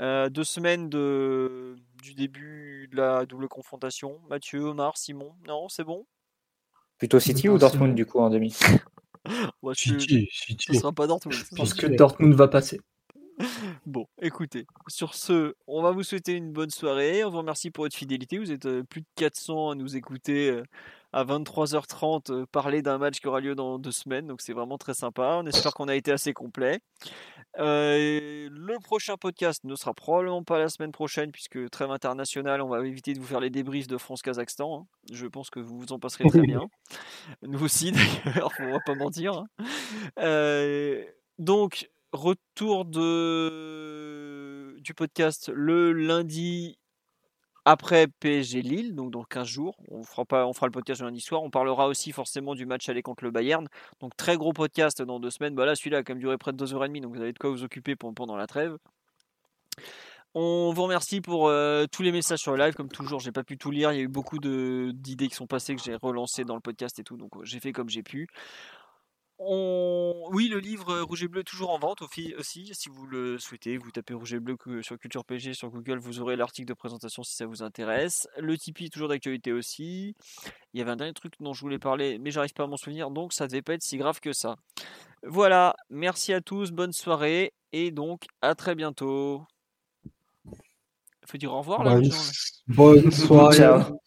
Euh, 0.00 0.30
Deux 0.30 0.44
semaines 0.44 0.88
de, 0.88 1.76
du 2.02 2.14
début 2.14 2.88
de 2.90 2.96
la 2.96 3.26
double 3.26 3.48
confrontation. 3.48 4.20
Mathieu, 4.30 4.60
Omar, 4.60 4.96
Simon, 4.96 5.34
non, 5.46 5.68
c'est 5.68 5.84
bon? 5.84 6.06
Plutôt 6.96 7.20
City 7.20 7.48
ou 7.50 7.58
Dortmund 7.58 7.94
du 7.94 8.06
coup 8.06 8.20
en 8.20 8.30
demi? 8.30 8.56
Ouais, 9.62 9.74
je- 9.76 9.98
City, 9.98 10.28
Ce 10.32 10.46
City. 10.46 10.74
sera 10.78 10.92
pas 10.92 11.06
Dortmund. 11.06 11.36
Je 11.36 11.54
pense 11.56 11.74
que. 11.74 11.86
Dortmund 11.86 12.34
va 12.34 12.48
passer. 12.48 12.80
Bon, 13.86 14.06
écoutez, 14.20 14.66
sur 14.88 15.14
ce, 15.14 15.54
on 15.66 15.82
va 15.82 15.90
vous 15.90 16.02
souhaiter 16.02 16.34
une 16.34 16.52
bonne 16.52 16.70
soirée. 16.70 17.24
On 17.24 17.30
vous 17.30 17.38
remercie 17.38 17.70
pour 17.70 17.84
votre 17.84 17.96
fidélité. 17.96 18.38
Vous 18.38 18.52
êtes 18.52 18.66
euh, 18.66 18.84
plus 18.84 19.00
de 19.00 19.06
400 19.16 19.70
à 19.70 19.74
nous 19.74 19.96
écouter 19.96 20.50
euh, 20.50 20.62
à 21.12 21.24
23h30 21.24 22.30
euh, 22.30 22.46
parler 22.52 22.82
d'un 22.82 22.98
match 22.98 23.20
qui 23.20 23.26
aura 23.26 23.40
lieu 23.40 23.54
dans 23.54 23.78
deux 23.78 23.90
semaines. 23.90 24.26
Donc 24.26 24.42
c'est 24.42 24.52
vraiment 24.52 24.78
très 24.78 24.94
sympa. 24.94 25.38
On 25.42 25.46
espère 25.46 25.72
qu'on 25.74 25.88
a 25.88 25.96
été 25.96 26.12
assez 26.12 26.32
complet. 26.34 26.80
Euh, 27.58 28.48
le 28.50 28.78
prochain 28.82 29.16
podcast 29.16 29.62
ne 29.64 29.74
sera 29.74 29.92
probablement 29.92 30.42
pas 30.42 30.58
la 30.58 30.68
semaine 30.68 30.92
prochaine 30.92 31.30
puisque 31.32 31.68
trêve 31.70 31.90
internationale, 31.90 32.62
on 32.62 32.68
va 32.68 32.86
éviter 32.86 33.12
de 33.12 33.20
vous 33.20 33.26
faire 33.26 33.40
les 33.40 33.50
débriefs 33.50 33.86
de 33.86 33.98
France-Kazakhstan. 33.98 34.80
hein. 34.82 34.86
Je 35.12 35.26
pense 35.26 35.50
que 35.50 35.60
vous 35.60 35.78
vous 35.78 35.92
en 35.92 35.98
passerez 35.98 36.24
très 36.28 36.40
bien. 36.40 36.62
Nous 37.42 37.62
aussi 37.62 37.92
d'ailleurs, 38.24 38.50
on 38.58 38.70
va 38.72 38.80
pas 38.80 38.94
mentir. 38.94 39.34
hein. 39.34 39.46
Euh, 40.18 41.04
donc, 41.38 41.90
retour 42.12 42.84
de... 42.86 44.76
du 44.80 44.94
podcast 44.94 45.50
le 45.54 45.92
lundi 45.92 46.78
après 47.64 48.08
PSG 48.08 48.62
Lille, 48.62 48.94
donc 48.94 49.10
dans 49.10 49.24
15 49.24 49.46
jours. 49.46 49.76
On 49.88 50.02
fera, 50.02 50.66
le 50.66 50.70
podcast 50.70 51.00
lundi 51.02 51.20
soir. 51.20 51.42
On 51.42 51.50
parlera 51.50 51.86
aussi 51.86 52.12
forcément 52.12 52.54
du 52.54 52.66
match 52.66 52.88
aller 52.88 53.02
contre 53.02 53.24
le 53.24 53.30
Bayern. 53.30 53.68
Donc 54.00 54.16
très 54.16 54.36
gros 54.36 54.52
podcast 54.52 55.00
dans 55.02 55.20
deux 55.20 55.30
semaines. 55.30 55.54
Bah 55.54 55.66
là, 55.66 55.74
celui-là 55.74 55.98
a 55.98 56.02
quand 56.02 56.14
même 56.14 56.20
duré 56.20 56.38
près 56.38 56.52
de 56.52 56.64
2h30, 56.64 57.00
donc 57.00 57.14
vous 57.14 57.22
avez 57.22 57.32
de 57.32 57.38
quoi 57.38 57.50
vous 57.50 57.62
occuper 57.62 57.96
pendant 57.96 58.36
la 58.36 58.46
trêve. 58.46 58.76
On 60.34 60.72
vous 60.72 60.82
remercie 60.84 61.20
pour 61.20 61.48
euh, 61.48 61.84
tous 61.92 62.02
les 62.02 62.10
messages 62.10 62.38
sur 62.38 62.52
le 62.52 62.58
live. 62.58 62.74
Comme 62.74 62.88
toujours, 62.88 63.20
j'ai 63.20 63.32
pas 63.32 63.44
pu 63.44 63.58
tout 63.58 63.70
lire. 63.70 63.92
Il 63.92 63.96
y 63.96 64.00
a 64.00 64.02
eu 64.02 64.08
beaucoup 64.08 64.38
d'idées 64.38 65.28
qui 65.28 65.34
sont 65.34 65.46
passées 65.46 65.76
que 65.76 65.82
j'ai 65.82 65.94
relancées 65.94 66.44
dans 66.44 66.54
le 66.54 66.60
podcast 66.60 66.98
et 66.98 67.04
tout. 67.04 67.18
Donc 67.18 67.36
euh, 67.36 67.44
j'ai 67.44 67.60
fait 67.60 67.72
comme 67.72 67.90
j'ai 67.90 68.02
pu. 68.02 68.28
On... 69.38 70.28
Oui, 70.32 70.48
le 70.48 70.58
livre 70.58 71.00
Rouge 71.00 71.24
et 71.24 71.28
Bleu 71.28 71.40
est 71.40 71.44
toujours 71.44 71.70
en 71.70 71.78
vente 71.78 72.02
aussi, 72.02 72.34
si 72.72 72.88
vous 72.88 73.06
le 73.06 73.38
souhaitez. 73.38 73.76
Vous 73.76 73.90
tapez 73.90 74.14
Rouge 74.14 74.34
et 74.34 74.40
Bleu 74.40 74.56
sur 74.82 74.98
Culture 74.98 75.24
PG 75.24 75.54
sur 75.54 75.70
Google, 75.70 75.98
vous 75.98 76.20
aurez 76.20 76.36
l'article 76.36 76.68
de 76.68 76.74
présentation 76.74 77.22
si 77.22 77.34
ça 77.34 77.46
vous 77.46 77.62
intéresse. 77.62 78.28
Le 78.38 78.56
Tipeee, 78.56 78.90
toujours 78.90 79.08
d'actualité 79.08 79.52
aussi. 79.52 80.14
Il 80.74 80.78
y 80.78 80.82
avait 80.82 80.90
un 80.90 80.96
dernier 80.96 81.12
truc 81.12 81.34
dont 81.40 81.52
je 81.52 81.60
voulais 81.60 81.78
parler, 81.78 82.18
mais 82.18 82.30
j'arrive 82.30 82.52
pas 82.52 82.64
à 82.64 82.66
m'en 82.66 82.76
souvenir, 82.76 83.10
donc 83.10 83.32
ça 83.32 83.46
devait 83.46 83.62
pas 83.62 83.74
être 83.74 83.82
si 83.82 83.96
grave 83.96 84.20
que 84.20 84.32
ça. 84.32 84.56
Voilà, 85.24 85.76
merci 85.90 86.32
à 86.32 86.40
tous, 86.40 86.72
bonne 86.72 86.92
soirée, 86.92 87.52
et 87.72 87.90
donc 87.90 88.26
à 88.40 88.54
très 88.54 88.74
bientôt. 88.74 89.44
Faut 91.26 91.38
dire 91.38 91.52
au 91.52 91.58
revoir 91.58 91.84
là, 91.84 91.94
Bonne, 91.94 93.02
bonne 93.02 93.10
soirée. 93.12 93.56
Ciao. 93.56 94.00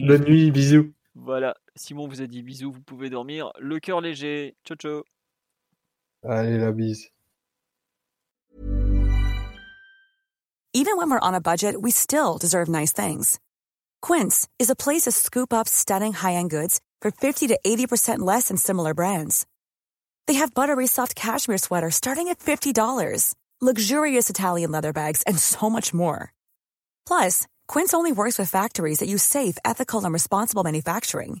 Bonne 0.00 0.24
nuit, 0.24 0.50
bisous. 0.50 0.92
Voilà, 1.14 1.56
Simon 1.80 2.06
vous 2.06 2.20
a 2.20 2.26
dit 2.26 2.42
bisous, 2.42 2.70
vous 2.70 2.82
pouvez 2.82 3.08
dormir. 3.08 3.52
Le 3.58 3.80
cœur 3.80 4.02
léger. 4.02 4.54
Ciao, 4.64 4.76
ciao. 4.76 5.02
Allez, 6.22 6.58
la 6.58 6.72
bise. 6.72 7.08
Even 10.74 10.98
when 10.98 11.10
we're 11.10 11.26
on 11.26 11.34
a 11.34 11.40
budget, 11.40 11.80
we 11.80 11.90
still 11.90 12.36
deserve 12.38 12.68
nice 12.68 12.92
things. 12.92 13.40
Quince 14.02 14.46
is 14.58 14.68
a 14.68 14.76
place 14.76 15.02
to 15.02 15.10
scoop 15.10 15.54
up 15.54 15.68
stunning 15.68 16.12
high-end 16.12 16.50
goods 16.50 16.80
for 17.00 17.10
50 17.10 17.48
to 17.48 17.58
80% 17.66 18.18
less 18.18 18.48
than 18.48 18.58
similar 18.58 18.92
brands. 18.92 19.46
They 20.26 20.34
have 20.34 20.54
buttery 20.54 20.86
soft 20.86 21.14
cashmere 21.14 21.58
sweaters 21.58 21.94
starting 21.94 22.28
at 22.28 22.38
$50, 22.40 23.34
luxurious 23.60 24.28
Italian 24.28 24.70
leather 24.70 24.92
bags, 24.92 25.22
and 25.26 25.38
so 25.38 25.70
much 25.70 25.94
more. 25.94 26.34
Plus, 27.06 27.48
Quince 27.66 27.94
only 27.94 28.12
works 28.12 28.38
with 28.38 28.50
factories 28.50 28.98
that 28.98 29.08
use 29.08 29.22
safe, 29.22 29.56
ethical, 29.64 30.04
and 30.04 30.12
responsible 30.12 30.62
manufacturing. 30.62 31.40